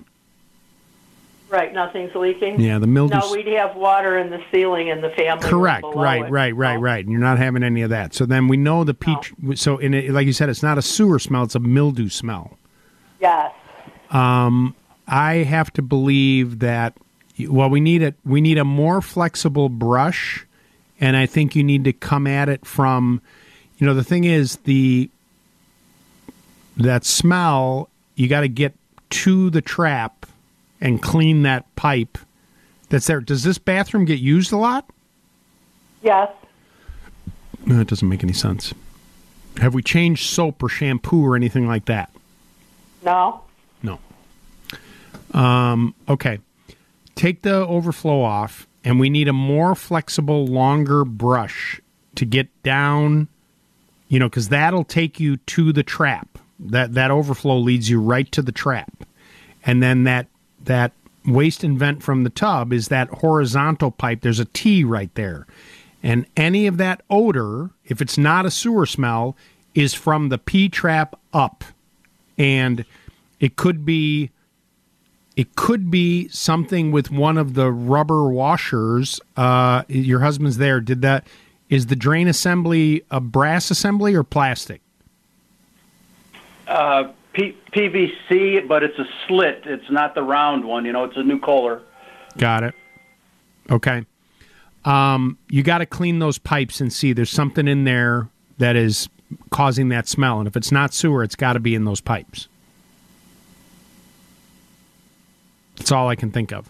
Right, 1.50 1.72
nothing's 1.72 2.16
leaking. 2.16 2.60
Yeah, 2.60 2.80
the 2.80 2.88
mildew- 2.88 3.19
No, 3.19 3.32
we'd 3.32 3.45
have 3.48 3.76
water 3.76 4.18
in 4.18 4.32
the 4.32 4.42
ceiling 4.52 4.88
in 4.88 5.02
the 5.02 5.11
family. 5.11 5.48
Correct. 5.48 5.85
Right, 5.93 6.26
it. 6.26 6.32
right, 6.32 6.56
right, 6.56 6.77
right. 6.77 7.03
And 7.06 7.11
you're 7.11 7.22
not 7.22 7.38
having 7.38 7.61
any 7.61 7.84
of 7.84 7.92
that. 7.92 8.16
So 8.16 8.26
then 8.26 8.48
we 8.48 8.58
know 8.58 8.84
the 8.84 8.95
P. 8.95 9.16
So 9.53 9.77
in 9.77 9.93
it, 9.93 10.10
like 10.10 10.26
you 10.26 10.34
said, 10.34 10.50
it's 10.50 10.64
not 10.64 10.80
a 10.80 10.82
sewer 10.82 11.19
smell; 11.19 11.43
it's 11.43 11.53
a 11.53 11.60
mildew 11.60 12.10
smell. 12.10 12.58
Yes. 13.19 13.53
Um, 14.10 14.76
I 15.08 15.35
have 15.35 15.72
to 15.74 15.84
believe 15.84 16.58
that. 16.60 16.98
Well, 17.48 17.69
we 17.69 17.82
need 17.82 18.02
a 18.02 18.16
we 18.26 18.42
need 18.42 18.58
a 18.58 18.66
more 18.66 19.00
flexible 19.00 19.69
brush, 19.69 20.48
and 21.00 21.16
I 21.16 21.27
think 21.27 21.56
you 21.56 21.64
need 21.64 21.84
to 21.84 21.93
come 21.93 22.26
at 22.26 22.50
it 22.50 22.66
from. 22.66 23.22
You 23.84 23.88
know, 23.88 23.95
the 23.95 24.03
thing 24.06 24.24
is 24.24 24.56
the 24.60 25.10
that 26.78 27.03
smell. 27.03 27.90
You 28.16 28.30
got 28.30 28.40
to 28.40 28.48
get 28.48 28.74
to 29.10 29.50
the 29.50 29.60
trap 29.60 30.26
and 30.80 31.02
clean 31.02 31.44
that 31.44 31.66
pipe 31.76 32.18
that's 32.88 33.08
there. 33.08 33.20
Does 33.20 33.44
this 33.44 33.58
bathroom 33.58 34.06
get 34.06 34.20
used 34.20 34.53
a 34.53 34.56
lot? 34.56 34.90
Yes. 36.02 36.32
No, 37.66 37.82
it 37.82 37.88
doesn't 37.90 38.08
make 38.08 38.24
any 38.24 38.32
sense. 38.32 38.74
Have 39.58 39.74
we 39.74 39.84
changed 39.84 40.30
soap 40.30 40.64
or 40.64 40.70
shampoo 40.70 41.22
or 41.22 41.36
anything 41.36 41.68
like 41.68 41.84
that? 41.88 42.10
No. 43.03 43.42
No. 43.82 44.00
Um, 45.34 45.94
okay. 46.08 46.40
Take 47.16 47.42
the 47.42 47.68
overflow 47.68 48.22
off, 48.22 48.66
and 48.86 48.98
we 48.98 49.10
need 49.10 49.28
a 49.28 49.34
more 49.34 49.76
flexible, 49.76 50.48
longer 50.48 51.03
brush 51.03 51.82
to 52.16 52.24
get 52.24 52.48
down, 52.64 53.28
you 54.14 54.19
know, 54.19 54.30
because 54.30 54.50
that'll 54.50 54.83
take 54.83 55.19
you 55.19 55.38
to 55.38 55.74
the 55.74 55.82
trap. 55.82 56.38
That 56.59 56.93
that 56.93 57.09
overflow 57.09 57.58
leads 57.58 57.90
you 57.90 58.00
right 58.00 58.32
to 58.33 58.43
the 58.43 58.51
trap. 58.51 59.06
And 59.66 59.82
then 59.82 60.03
that 60.03 60.27
that 60.66 60.92
waste 61.25 61.64
and 61.64 61.80
vent 61.80 62.03
from 62.03 62.24
the 62.24 62.30
tub 62.30 62.72
is 62.72 62.90
that 62.90 63.09
horizontal 63.09 63.90
pipe. 63.90 64.22
There's 64.22 64.40
a 64.40 64.45
T 64.45 64.83
right 64.83 65.09
there. 65.16 65.48
And 66.03 66.27
any 66.38 66.67
of 66.67 66.77
that 66.77 67.01
odor, 67.09 67.72
if 67.85 68.01
it's 68.01 68.16
not 68.16 68.45
a 68.45 68.51
sewer 68.51 68.85
smell, 68.85 69.35
is 69.74 69.95
from 69.95 70.30
the 70.30 70.38
P 70.38 70.69
trap 70.69 71.19
up. 71.33 71.64
And 72.38 72.85
it 73.40 73.56
could 73.56 73.83
be 73.83 74.30
it 75.35 75.56
could 75.56 75.90
be 75.90 76.27
something 76.27 76.92
with 76.92 77.09
one 77.09 77.40
of 77.40 77.56
the 77.56 77.72
rubber 77.72 78.30
washers. 78.30 79.19
Uh, 79.35 79.85
your 79.88 80.19
husband's 80.19 80.58
there. 80.58 80.80
Did 80.80 81.01
that? 81.01 81.25
Is 81.69 81.88
the 81.88 81.95
drain 81.95 82.27
assembly 82.27 83.03
a 83.09 83.19
brass 83.19 83.72
assembly 83.72 84.14
or 84.14 84.24
plastic? 84.24 84.82
Uh, 86.67 87.11
P- 87.33 87.58
PVC, 87.72 88.67
but 88.67 88.83
it's 88.83 88.98
a 89.00 89.06
slit. 89.27 89.64
It's 89.66 89.90
not 89.90 90.14
the 90.16 90.22
round 90.22 90.66
one. 90.66 90.85
You 90.85 90.93
know, 90.93 91.03
it's 91.03 91.17
a 91.17 91.24
new 91.24 91.40
Kohler. 91.40 91.82
Got 92.38 92.64
it. 92.64 92.75
Okay. 93.69 94.06
Um, 94.85 95.38
you 95.50 95.64
got 95.64 95.80
to 95.80 95.85
clean 95.85 96.19
those 96.19 96.38
pipes 96.38 96.82
and 96.82 96.92
see 96.92 97.14
there's 97.14 97.30
something 97.30 97.67
in 97.67 97.85
there 97.85 98.30
that 98.58 98.75
is 98.75 99.09
causing 99.50 99.90
that 99.90 100.08
smell. 100.08 100.40
And 100.40 100.48
if 100.48 100.56
it's 100.56 100.72
not 100.72 100.93
sewer, 100.93 101.24
it's 101.24 101.35
got 101.35 101.53
to 101.53 101.59
be 101.59 101.74
in 101.74 101.85
those 101.85 102.01
pipes. 102.01 102.48
That's 105.77 105.92
all 105.92 106.08
I 106.08 106.16
can 106.16 106.32
think 106.32 106.51
of. 106.51 106.69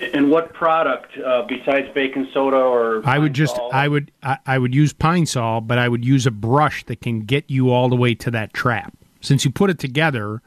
And 0.00 0.30
what 0.30 0.54
product 0.54 1.18
uh, 1.18 1.42
besides 1.42 1.88
baking 1.94 2.28
soda 2.32 2.56
or? 2.56 3.02
I 3.04 3.18
would 3.18 3.34
just, 3.34 3.58
I 3.72 3.86
would, 3.86 4.10
I, 4.22 4.38
I 4.46 4.58
would 4.58 4.74
use 4.74 4.92
pine 4.92 5.26
sol, 5.26 5.60
but 5.60 5.78
I 5.78 5.88
would 5.88 6.04
use 6.04 6.26
a 6.26 6.30
brush 6.30 6.84
that 6.84 7.02
can 7.02 7.20
get 7.20 7.44
you 7.48 7.70
all 7.70 7.88
the 7.88 7.96
way 7.96 8.14
to 8.14 8.30
that 8.30 8.54
trap. 8.54 8.96
Since 9.20 9.44
you 9.44 9.50
put 9.50 9.68
it 9.68 9.78
together, 9.78 10.40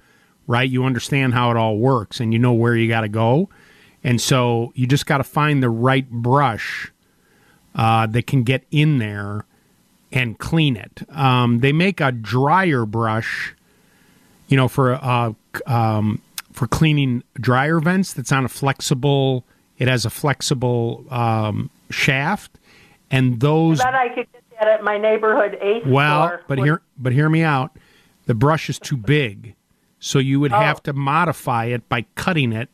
right? 0.48 0.68
You 0.68 0.84
understand 0.86 1.36
how 1.36 1.52
it 1.52 1.58
all 1.58 1.78
works, 1.78 2.20
and 2.20 2.34
you 2.34 2.40
know 2.40 2.54
where 2.54 2.76
you 2.76 2.88
got 2.88 3.02
to 3.02 3.10
go, 3.10 3.50
and 4.04 4.20
so 4.20 4.74
you 4.76 4.88
just 4.88 5.06
got 5.06 5.20
to 5.20 5.24
find 5.24 5.62
the 5.62 5.70
right 5.70 6.10
brush 6.10 6.92
uh, 7.76 8.08
that 8.08 8.26
can 8.26 8.42
get 8.42 8.64
in 8.72 8.98
there 8.98 9.46
and 10.12 10.40
clean 10.40 10.76
it. 10.76 11.04
Um, 11.16 11.60
they 11.60 11.72
make 11.72 12.02
a 12.02 12.12
dryer 12.12 12.88
brush, 12.88 13.54
you 14.48 14.58
know, 14.58 14.68
for 14.68 14.96
uh, 14.96 15.34
c- 15.56 15.64
um, 15.66 16.22
for 16.54 16.68
cleaning 16.68 17.24
dryer 17.36 17.80
vents. 17.80 18.14
That's 18.14 18.32
on 18.32 18.46
a 18.46 18.50
flexible. 18.50 19.46
It 19.78 19.88
has 19.88 20.06
a 20.06 20.10
flexible 20.10 21.06
um, 21.10 21.70
shaft, 21.90 22.58
and 23.12 23.40
those. 23.40 23.80
I 23.82 23.86
bet 23.86 23.96
I 23.96 24.08
could 24.10 24.32
get 24.32 24.44
that 24.60 24.68
at 24.68 24.84
my 24.84 24.98
neighborhood 24.98 25.58
eighth 25.62 25.86
Well, 25.86 26.28
floor. 26.28 26.42
but 26.48 26.58
hear 26.60 26.82
but 26.98 27.12
hear 27.14 27.30
me 27.30 27.42
out. 27.44 27.76
The 28.26 28.34
brush 28.36 28.70
is 28.70 28.80
too 28.80 28.96
big, 28.96 29.56
so 30.00 30.20
you 30.20 30.40
would 30.40 30.54
Oh. 30.54 30.60
have 30.60 30.82
to 30.84 30.94
modify 30.94 31.66
it 31.66 31.90
by 31.90 32.06
cutting 32.16 32.54
it 32.54 32.70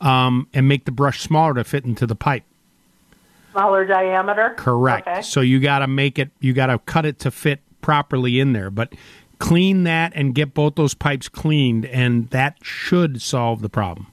um, 0.00 0.48
and 0.52 0.66
make 0.66 0.86
the 0.86 0.90
brush 0.92 1.20
smaller 1.20 1.54
to 1.54 1.64
fit 1.64 1.84
into 1.84 2.06
the 2.06 2.16
pipe. 2.16 2.42
smaller 3.52 3.84
diameter. 3.84 4.54
Correct. 4.56 5.06
Okay. 5.06 5.22
So 5.22 5.40
you 5.40 5.60
got 5.60 5.80
to 5.80 5.86
make 5.86 6.18
it. 6.18 6.30
You 6.40 6.52
got 6.54 6.66
to 6.66 6.78
cut 6.78 7.04
it 7.04 7.18
to 7.20 7.30
fit 7.30 7.60
properly 7.82 8.40
in 8.40 8.54
there. 8.54 8.70
But 8.70 8.94
clean 9.42 9.82
that 9.84 10.12
and 10.14 10.34
get 10.34 10.54
both 10.54 10.76
those 10.76 10.94
pipes 10.94 11.28
cleaned, 11.28 11.84
and 11.86 12.30
that 12.30 12.56
should 12.62 13.20
solve 13.20 13.60
the 13.60 13.68
problem. 13.68 14.06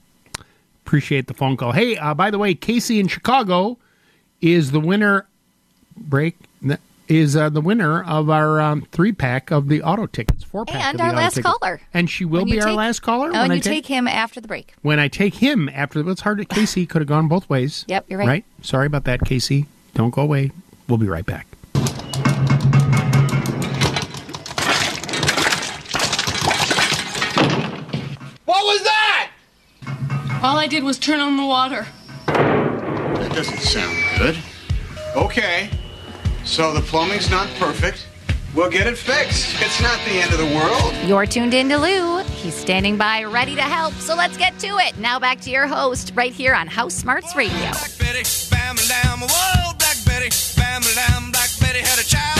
Appreciate 0.84 1.28
the 1.28 1.34
phone 1.34 1.56
call. 1.56 1.70
Hey, 1.72 1.96
uh, 1.96 2.14
by 2.14 2.30
the 2.30 2.38
way, 2.38 2.52
Casey 2.54 2.98
in 2.98 3.06
Chicago 3.06 3.78
is 4.40 4.72
the 4.72 4.80
winner. 4.80 5.26
Break 5.96 6.36
is 7.06 7.36
uh, 7.36 7.48
the 7.48 7.60
winner 7.60 8.02
of 8.04 8.28
our 8.30 8.60
um, 8.60 8.82
three 8.92 9.12
pack 9.12 9.50
of 9.50 9.68
the 9.68 9.82
auto 9.82 10.06
tickets, 10.06 10.42
four 10.44 10.64
pack, 10.64 10.82
And 10.82 10.94
of 10.94 10.98
the 10.98 11.04
our 11.04 11.12
last 11.12 11.34
tickets. 11.34 11.58
caller. 11.60 11.80
and 11.94 12.08
she 12.10 12.24
will 12.24 12.42
When 12.42 12.50
be 12.50 12.60
our 12.60 12.68
take- 12.68 12.76
last 12.76 13.00
caller. 13.02 13.28
Oh, 13.28 13.32
when 13.32 13.42
and 13.42 13.52
I 13.52 13.56
you 13.56 13.60
take 13.60 13.86
him 13.86 14.06
after 14.08 14.40
the 14.40 14.48
break. 14.48 14.74
when 14.82 14.98
I 14.98 15.08
take 15.08 15.34
him 15.36 15.68
after 15.72 16.08
it's 16.08 16.20
hard. 16.22 16.48
Casey 16.48 16.86
could 16.86 17.02
have 17.02 17.08
gone 17.08 17.28
both 17.28 17.48
ways. 17.50 17.84
Yep, 17.88 18.06
you're 18.08 18.18
right. 18.18 18.28
Right. 18.28 18.44
Sorry 18.62 18.86
about 18.86 19.04
that, 19.04 19.24
Casey. 19.24 19.66
Don't 19.94 20.10
go 20.14 20.22
away. 20.22 20.50
We'll 20.88 20.98
be 20.98 21.08
right 21.08 21.26
back. 21.26 21.46
What 28.50 28.64
was 28.64 28.82
that? 28.82 29.30
All 30.42 30.58
I 30.58 30.66
did 30.66 30.82
was 30.82 30.98
turn 30.98 31.20
on 31.20 31.36
the 31.36 31.46
water. 31.46 31.86
That 32.26 33.32
doesn't 33.32 33.60
sound 33.60 33.96
good. 34.18 34.36
Okay, 35.14 35.70
so 36.44 36.74
the 36.74 36.80
plumbing's 36.80 37.30
not 37.30 37.48
perfect. 37.60 38.08
We'll 38.52 38.68
get 38.68 38.88
it 38.88 38.98
fixed. 38.98 39.54
It's 39.62 39.80
not 39.80 40.00
the 40.04 40.20
end 40.20 40.32
of 40.32 40.38
the 40.40 40.52
world. 40.52 40.92
You're 41.08 41.26
tuned 41.26 41.54
in 41.54 41.68
to 41.68 41.78
Lou. 41.78 42.24
He's 42.24 42.56
standing 42.56 42.96
by, 42.96 43.22
ready 43.22 43.54
to 43.54 43.62
help. 43.62 43.94
So 43.94 44.16
let's 44.16 44.36
get 44.36 44.58
to 44.58 44.78
it. 44.78 44.98
Now 44.98 45.20
back 45.20 45.40
to 45.42 45.50
your 45.50 45.68
host, 45.68 46.10
right 46.16 46.32
here 46.32 46.52
on 46.52 46.66
House 46.66 46.94
Smarts 46.94 47.36
Radio. 47.36 47.54
Bam 47.54 48.74
lamb, 48.88 49.20
whoa, 49.30 49.74
Black 49.78 49.96
Betty. 50.04 50.30
Bam 50.56 50.82
lamb, 50.96 51.30
Black 51.30 51.50
Betty 51.60 51.78
had 51.78 52.00
a 52.00 52.04
child. 52.04 52.39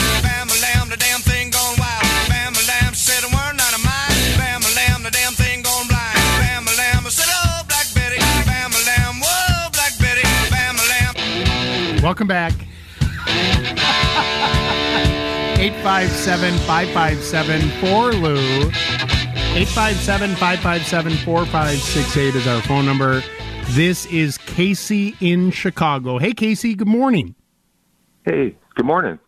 Welcome 12.10 12.26
back. 12.26 12.52
857 15.60 16.58
557 16.66 17.60
4 17.78 18.12
Lou. 18.14 18.34
857 19.54 20.34
557 20.34 21.12
4568 21.24 22.34
is 22.34 22.48
our 22.48 22.60
phone 22.62 22.84
number. 22.84 23.22
This 23.68 24.06
is 24.06 24.38
Casey 24.38 25.14
in 25.20 25.52
Chicago. 25.52 26.18
Hey, 26.18 26.32
Casey, 26.32 26.74
good 26.74 26.88
morning. 26.88 27.36
Hey, 28.24 28.56
good 28.74 28.86
morning. 28.86 29.20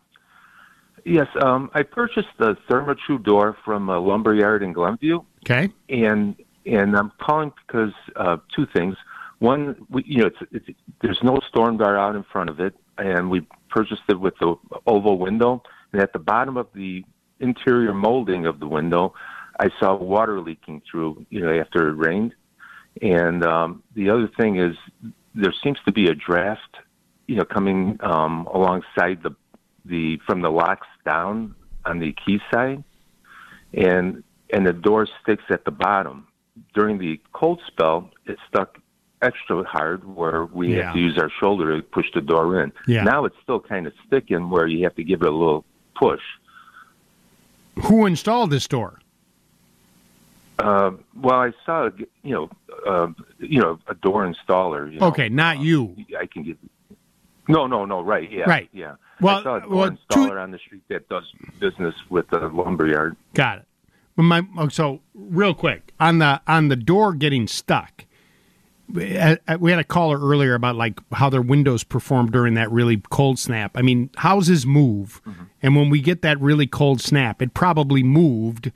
Yes, 1.04 1.28
um, 1.40 1.70
I 1.74 1.84
purchased 1.84 2.30
the 2.40 2.56
Therma-Tru 2.68 3.20
door 3.20 3.56
from 3.64 3.90
a 3.90 4.00
lumber 4.00 4.34
yard 4.34 4.64
in 4.64 4.72
Glenview, 4.72 5.20
Okay. 5.46 5.68
and 5.88 6.34
and 6.66 6.96
I'm 6.96 7.12
calling 7.20 7.52
because 7.64 7.92
uh, 8.16 8.38
two 8.56 8.66
things. 8.74 8.96
One, 9.42 9.88
we, 9.90 10.04
you 10.06 10.18
know, 10.18 10.26
it's, 10.28 10.52
it's, 10.52 10.78
there's 11.00 11.18
no 11.24 11.40
storm 11.48 11.76
guard 11.76 11.98
out 11.98 12.14
in 12.14 12.22
front 12.22 12.48
of 12.48 12.60
it, 12.60 12.74
and 12.96 13.28
we 13.28 13.44
purchased 13.70 14.02
it 14.08 14.20
with 14.20 14.34
the 14.38 14.54
oval 14.86 15.18
window. 15.18 15.64
And 15.92 16.00
at 16.00 16.12
the 16.12 16.20
bottom 16.20 16.56
of 16.56 16.68
the 16.76 17.04
interior 17.40 17.92
molding 17.92 18.46
of 18.46 18.60
the 18.60 18.68
window, 18.68 19.14
I 19.58 19.70
saw 19.80 19.96
water 19.96 20.40
leaking 20.40 20.82
through. 20.88 21.26
You 21.28 21.40
know, 21.40 21.52
after 21.58 21.88
it 21.88 21.94
rained. 21.94 22.34
And 23.00 23.44
um, 23.44 23.82
the 23.96 24.10
other 24.10 24.30
thing 24.38 24.60
is, 24.60 24.76
there 25.34 25.52
seems 25.60 25.78
to 25.86 25.92
be 25.92 26.06
a 26.06 26.14
draft, 26.14 26.76
you 27.26 27.34
know, 27.34 27.44
coming 27.44 27.98
um, 28.00 28.46
alongside 28.54 29.24
the 29.24 29.34
the 29.84 30.20
from 30.24 30.42
the 30.42 30.50
locks 30.50 30.86
down 31.04 31.56
on 31.84 31.98
the 31.98 32.14
key 32.24 32.38
side, 32.52 32.84
and 33.74 34.22
and 34.52 34.64
the 34.64 34.72
door 34.72 35.08
sticks 35.20 35.44
at 35.50 35.64
the 35.64 35.72
bottom. 35.72 36.28
During 36.74 36.98
the 36.98 37.20
cold 37.32 37.60
spell, 37.66 38.10
it 38.26 38.38
stuck 38.48 38.78
extra 39.22 39.62
hard 39.64 40.04
where 40.16 40.44
we 40.46 40.76
Yeah. 40.76 40.84
have 40.86 40.94
to 40.94 41.00
use 41.00 41.16
our 41.18 41.30
shoulder 41.40 41.76
to 41.76 41.82
push 41.82 42.06
the 42.12 42.20
door 42.20 42.60
in. 42.62 42.72
Yeah. 42.86 43.04
Now 43.04 43.24
it's 43.24 43.36
still 43.42 43.60
kind 43.60 43.86
of 43.86 43.92
sticking 44.06 44.50
where 44.50 44.66
you 44.66 44.82
have 44.84 44.94
to 44.96 45.04
give 45.04 45.22
it 45.22 45.28
a 45.28 45.30
little 45.30 45.64
push. 45.94 46.20
Who 47.84 48.06
installed 48.06 48.50
this 48.50 48.66
door? 48.68 48.98
Uh, 50.58 50.92
well, 51.16 51.40
I 51.40 51.52
saw, 51.64 51.88
you 52.22 52.34
know, 52.34 52.50
uh, 52.86 53.08
you 53.38 53.60
know, 53.60 53.78
a 53.88 53.94
door 53.94 54.26
installer. 54.30 54.92
You 54.92 55.00
know, 55.00 55.06
Okay, 55.06 55.28
not 55.28 55.58
you. 55.60 55.96
I 56.18 56.26
can 56.26 56.42
get. 56.42 56.58
No, 57.48 57.66
no, 57.66 57.84
no. 57.84 58.02
Right. 58.02 58.30
Yeah. 58.30 58.44
Right. 58.48 58.68
Yeah. 58.72 58.94
Well, 59.20 59.38
I 59.38 59.42
saw 59.42 59.56
a 59.56 59.60
door 59.60 59.68
well, 59.70 59.90
installer 59.90 60.28
two- 60.28 60.38
on 60.38 60.50
the 60.50 60.58
street 60.58 60.82
that 60.88 61.08
does 61.08 61.24
business 61.58 61.94
with 62.10 62.28
the 62.28 62.38
lumberyard. 62.48 63.16
Got 63.34 63.58
it. 63.58 63.64
My, 64.14 64.42
oh, 64.58 64.68
so 64.68 65.00
real 65.14 65.54
quick 65.54 65.92
on 65.98 66.18
the 66.18 66.40
on 66.46 66.68
the 66.68 66.76
door 66.76 67.14
getting 67.14 67.46
stuck. 67.46 68.04
We 68.88 69.10
had 69.10 69.40
a 69.48 69.84
caller 69.84 70.18
earlier 70.20 70.54
about 70.54 70.76
like 70.76 71.00
how 71.12 71.30
their 71.30 71.40
windows 71.42 71.82
perform 71.82 72.30
during 72.30 72.54
that 72.54 72.70
really 72.70 73.02
cold 73.10 73.38
snap. 73.38 73.72
I 73.76 73.82
mean, 73.82 74.10
houses 74.16 74.66
move, 74.66 75.20
and 75.62 75.74
when 75.76 75.88
we 75.88 76.00
get 76.00 76.22
that 76.22 76.40
really 76.40 76.66
cold 76.66 77.00
snap, 77.00 77.40
it 77.40 77.54
probably 77.54 78.02
moved, 78.02 78.70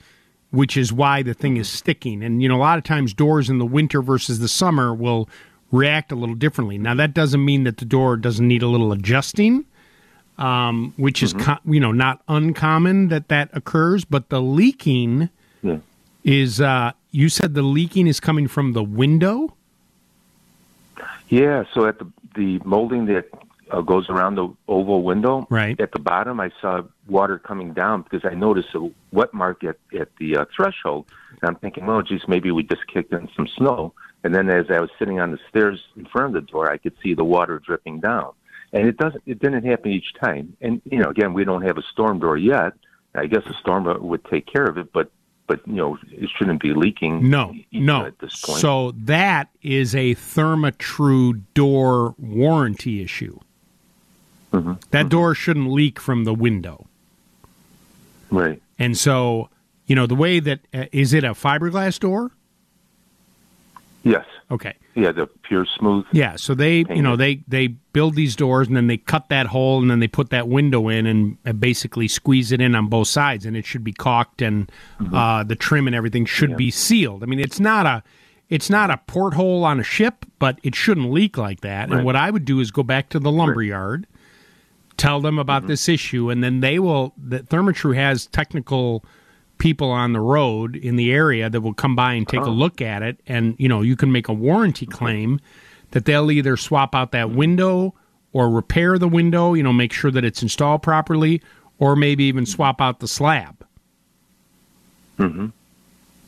which 0.51 0.77
is 0.77 0.93
why 0.93 1.23
the 1.23 1.35
thing 1.35 1.57
is 1.59 1.69
sticking. 1.69 2.23
And 2.23 2.43
you 2.43 2.49
know, 2.49 2.57
a 2.57 2.59
lot 2.59 2.79
of 2.79 2.85
times 2.85 3.13
doors 3.13 3.51
in 3.51 3.59
the 3.59 3.67
winter 3.67 4.01
versus 4.01 4.39
the 4.39 4.49
summer 4.49 4.95
will 4.95 5.29
react 5.71 6.13
a 6.13 6.17
little 6.17 6.35
differently. 6.37 6.79
Now, 6.79 6.95
that 6.95 7.13
doesn't 7.13 7.45
mean 7.45 7.65
that 7.65 7.77
the 7.79 7.85
door 7.85 8.17
doesn't 8.17 8.47
need 8.47 8.63
a 8.63 8.69
little 8.69 8.93
adjusting 8.93 9.67
um, 10.39 10.93
which 10.97 11.23
is 11.23 11.33
co- 11.33 11.59
you 11.65 11.81
know 11.81 11.93
not 11.93 12.23
uncommon 12.29 13.09
that 13.09 13.29
that 13.29 13.49
occurs. 13.53 14.05
But 14.05 14.29
the 14.29 14.41
leaking 14.41 15.31
Yeah. 15.63 15.79
is 16.25 16.61
uh, 16.61 16.93
you 17.11 17.29
said 17.29 17.55
the 17.55 17.63
leaking 17.63 18.07
is 18.07 18.21
coming 18.21 18.47
from 18.49 18.73
the 18.73 18.85
window. 18.85 19.56
Yeah. 21.29 21.65
So 21.75 21.87
at 21.87 21.99
the 21.99 22.11
the 22.35 22.61
molding 22.65 23.07
that 23.07 23.29
uh, 23.71 23.81
goes 23.81 24.09
around 24.09 24.37
the 24.37 24.55
oval 24.69 25.03
window, 25.03 25.47
right 25.51 25.79
at 25.81 25.93
the 25.93 25.99
bottom, 25.99 26.41
I 26.41 26.51
saw 26.61 26.83
water 27.09 27.39
coming 27.39 27.73
down 27.73 28.03
because 28.03 28.25
I 28.25 28.35
noticed 28.35 28.75
a 28.75 28.91
wet 29.13 29.33
mark 29.35 29.65
at 29.65 29.77
at 29.99 30.09
the 30.19 30.37
uh, 30.37 30.45
threshold. 30.55 31.07
And 31.43 31.51
I'm 31.51 31.57
thinking, 31.57 31.87
well, 31.87 32.03
geez, 32.03 32.23
maybe 32.29 32.51
we 32.51 32.63
just 32.63 32.87
kicked 32.87 33.13
in 33.13 33.29
some 33.37 33.49
snow. 33.57 33.93
And 34.25 34.35
then 34.35 34.49
as 34.49 34.67
I 34.71 34.81
was 34.81 34.91
sitting 34.99 35.21
on 35.21 35.31
the 35.33 35.39
stairs 35.49 35.81
in 35.97 36.07
front 36.07 36.35
of 36.35 36.45
the 36.45 36.51
door, 36.51 36.71
I 36.71 36.79
could 36.79 36.95
see 37.03 37.15
the 37.15 37.25
water 37.25 37.59
dripping 37.59 38.01
down. 38.01 38.33
And 38.73 38.89
it 38.89 38.97
doesn't. 38.97 39.23
It 39.27 39.39
didn't 39.39 39.65
happen 39.65 39.91
each 39.93 40.15
time. 40.21 40.57
And 40.61 40.81
you 40.85 40.99
know, 40.99 41.11
again, 41.11 41.33
we 41.35 41.45
don't 41.45 41.63
have 41.63 41.79
a 41.79 41.83
storm 41.93 42.19
door 42.19 42.37
yet. 42.37 42.73
I 43.15 43.27
guess 43.27 43.47
a 43.47 43.55
storm 43.55 43.85
would 44.09 44.25
take 44.27 44.47
care 44.47 44.65
of 44.67 44.77
it, 44.77 44.93
but 44.93 45.11
but 45.47 45.67
you 45.67 45.75
know, 45.75 45.99
it 46.11 46.29
shouldn't 46.37 46.61
be 46.61 46.73
leaking. 46.73 47.29
No, 47.29 47.55
no. 47.73 48.07
at 48.07 48.19
this 48.19 48.41
point. 48.41 48.61
So 48.61 48.93
that 48.93 49.49
is 49.63 49.95
a 49.95 50.15
Therma-Tru 50.15 51.35
door 51.55 52.15
warranty 52.19 53.03
issue. 53.03 53.39
Mm-hmm. 54.53 54.75
That 54.91 55.09
door 55.09 55.35
shouldn't 55.35 55.71
leak 55.71 56.01
from 56.01 56.25
the 56.25 56.35
window. 56.35 56.87
Right. 58.31 58.61
And 58.79 58.97
so, 58.97 59.49
you 59.87 59.95
know, 59.95 60.07
the 60.07 60.15
way 60.15 60.41
that 60.41 60.61
uh, 60.75 60.87
is 60.93 61.13
it 61.13 61.25
a 61.25 61.31
fiberglass 61.31 61.99
door? 61.99 62.31
Yes. 64.03 64.25
Okay. 64.51 64.75
Yeah, 64.97 65.13
the 65.13 65.27
pure 65.27 65.67
smooth. 65.79 66.07
Yeah, 66.11 66.37
so 66.37 66.55
they, 66.55 66.79
you 66.89 67.03
know, 67.03 67.17
they 67.17 67.45
they 67.47 67.67
build 67.67 68.15
these 68.15 68.35
doors 68.35 68.67
and 68.67 68.75
then 68.75 68.87
they 68.87 68.97
cut 68.97 69.29
that 69.29 69.47
hole 69.47 69.81
and 69.83 69.91
then 69.91 70.01
they 70.01 70.09
put 70.09 70.31
that 70.31 70.49
window 70.49 70.89
in 70.89 71.07
and 71.07 71.61
basically 71.61 72.09
squeeze 72.09 72.51
it 72.51 72.63
in 72.63 72.75
on 72.75 72.89
both 72.89 73.09
sides 73.09 73.45
and 73.45 73.59
it 73.59 73.67
should 73.67 73.85
be 73.85 73.93
caulked 73.93 74.41
and 74.41 74.73
uh, 75.13 75.45
the 75.45 75.55
trim 75.55 75.87
and 75.87 75.95
everything 75.95 76.25
should 76.25 76.57
be 76.57 76.71
sealed. 76.71 77.23
I 77.23 77.27
mean, 77.27 77.41
it's 77.41 77.61
not 77.61 77.85
a 77.85 78.03
it's 78.49 78.71
not 78.71 78.91
a 78.91 78.97
porthole 79.07 79.65
on 79.65 79.81
a 79.81 79.83
ship, 79.83 80.25
but 80.39 80.59
it 80.63 80.75
shouldn't 80.75 81.11
leak 81.11 81.37
like 81.37 81.61
that. 81.61 81.91
Right. 81.91 81.99
And 81.99 82.07
what 82.07 82.17
I 82.17 82.31
would 82.31 82.45
do 82.45 82.61
is 82.61 82.71
go 82.71 82.83
back 82.83 83.11
to 83.11 83.19
the 83.19 83.31
lumber 83.31 83.63
yard, 83.63 84.07
tell 84.97 85.21
them 85.21 85.39
about 85.39 85.67
this 85.67 85.89
issue, 85.89 86.31
and 86.31 86.43
then 86.43 86.61
they 86.61 86.79
will. 86.79 87.13
The 87.19 87.41
Therma-Tru 87.41 87.93
has 87.93 88.27
technical 88.27 89.05
people 89.59 89.91
on 89.91 90.13
the 90.13 90.21
road 90.21 90.77
in 90.77 90.97
the 90.97 91.13
area 91.13 91.49
that 91.49 91.61
will 91.61 91.75
come 91.75 91.97
by 91.97 92.13
and 92.13 92.29
take 92.29 92.41
a 92.41 92.51
look 92.51 92.81
at 92.81 93.03
it, 93.03 93.19
and 93.27 93.55
you 93.59 93.69
know 93.69 93.83
you 93.83 93.97
can 93.97 94.13
make 94.13 94.29
a 94.29 94.33
warranty 94.33 94.87
claim 94.87 95.41
that 95.93 96.05
they'll 96.05 96.31
either 96.31 96.57
swap 96.57 96.95
out 96.95 97.13
that 97.13 97.31
window 97.31 97.95
or 98.33 98.51
repair 98.51 98.99
the 98.99 99.09
window, 99.09 99.55
you 99.55 99.63
know, 99.63 99.73
make 99.73 99.93
sure 99.93 100.11
that 100.11 100.25
it's 100.25 100.43
installed 100.43 100.83
properly, 100.83 101.41
or 101.79 101.97
maybe 101.97 102.25
even 102.25 102.45
swap 102.45 102.81
out 102.81 103.01
the 103.01 103.09
slab. 103.09 103.67
Mm-hmm. 105.19 105.47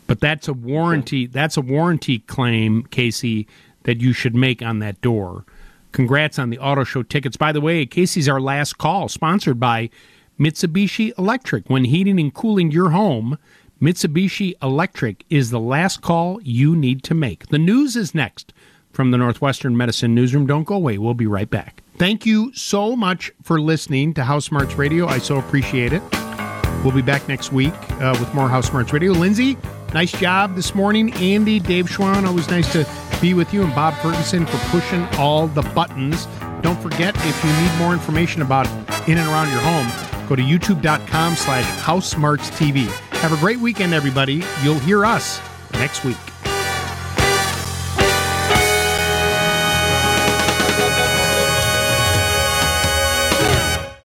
But 0.06 0.20
that's 0.20 0.48
a 0.48 0.54
warranty. 0.54 1.26
That's 1.26 1.58
a 1.58 1.60
warranty 1.60 2.20
claim, 2.20 2.84
Casey, 2.84 3.46
that 3.82 4.00
you 4.00 4.14
should 4.14 4.34
make 4.34 4.62
on 4.62 4.78
that 4.78 5.00
door. 5.02 5.44
Congrats 5.92 6.38
on 6.38 6.48
the 6.48 6.58
auto 6.58 6.84
show 6.84 7.02
tickets. 7.02 7.36
By 7.36 7.52
the 7.52 7.60
way, 7.60 7.84
Casey's 7.84 8.28
our 8.28 8.40
last 8.40 8.78
call, 8.78 9.08
sponsored 9.08 9.60
by 9.60 9.90
Mitsubishi 10.38 11.12
Electric. 11.18 11.68
When 11.68 11.84
heating 11.84 12.20
and 12.20 12.32
cooling 12.32 12.70
your 12.70 12.90
home, 12.90 13.38
Mitsubishi 13.80 14.54
Electric 14.62 15.24
is 15.30 15.50
the 15.50 15.60
last 15.60 16.00
call 16.00 16.40
you 16.42 16.76
need 16.76 17.02
to 17.04 17.14
make. 17.14 17.48
The 17.48 17.58
news 17.58 17.96
is 17.96 18.14
next 18.14 18.52
from 18.92 19.10
the 19.10 19.18
Northwestern 19.18 19.76
Medicine 19.76 20.14
Newsroom. 20.14 20.46
Don't 20.46 20.64
go 20.64 20.74
away. 20.76 20.98
We'll 20.98 21.14
be 21.14 21.26
right 21.26 21.50
back. 21.50 21.82
Thank 21.96 22.24
you 22.24 22.52
so 22.54 22.94
much 22.94 23.32
for 23.42 23.60
listening 23.60 24.14
to 24.14 24.24
House 24.24 24.46
Smarts 24.46 24.74
Radio. 24.74 25.06
I 25.06 25.18
so 25.18 25.38
appreciate 25.38 25.92
it. 25.92 26.02
We'll 26.84 26.94
be 26.94 27.02
back 27.02 27.26
next 27.28 27.52
week 27.52 27.74
uh, 28.00 28.16
with 28.20 28.32
more 28.34 28.48
House 28.48 28.68
Smarts 28.68 28.92
Radio. 28.92 29.10
Lindsay, 29.12 29.56
nice 29.92 30.12
job 30.12 30.54
this 30.54 30.76
morning. 30.76 31.12
Andy, 31.14 31.58
Dave 31.58 31.86
Schwan, 31.86 32.24
always 32.24 32.48
nice 32.48 32.70
to 32.72 32.88
be 33.20 33.34
with 33.34 33.52
you. 33.52 33.64
And 33.64 33.74
Bob 33.74 33.94
Ferguson 33.94 34.46
for 34.46 34.58
pushing 34.70 35.04
all 35.18 35.48
the 35.48 35.62
buttons. 35.62 36.28
Don't 36.62 36.80
forget, 36.80 37.14
if 37.16 37.44
you 37.44 37.52
need 37.62 37.78
more 37.78 37.92
information 37.92 38.42
about 38.42 38.66
in 39.08 39.18
and 39.18 39.28
around 39.28 39.50
your 39.50 39.60
home, 39.60 40.28
go 40.28 40.36
to 40.36 40.42
youtube.com 40.42 41.34
slash 41.34 41.64
house 41.80 42.08
smarts 42.08 42.50
TV. 42.50 42.86
Have 43.18 43.32
a 43.32 43.36
great 43.36 43.58
weekend, 43.58 43.94
everybody. 43.94 44.42
You'll 44.62 44.78
hear 44.78 45.04
us 45.04 45.40
next 45.72 46.04
week. 46.04 46.27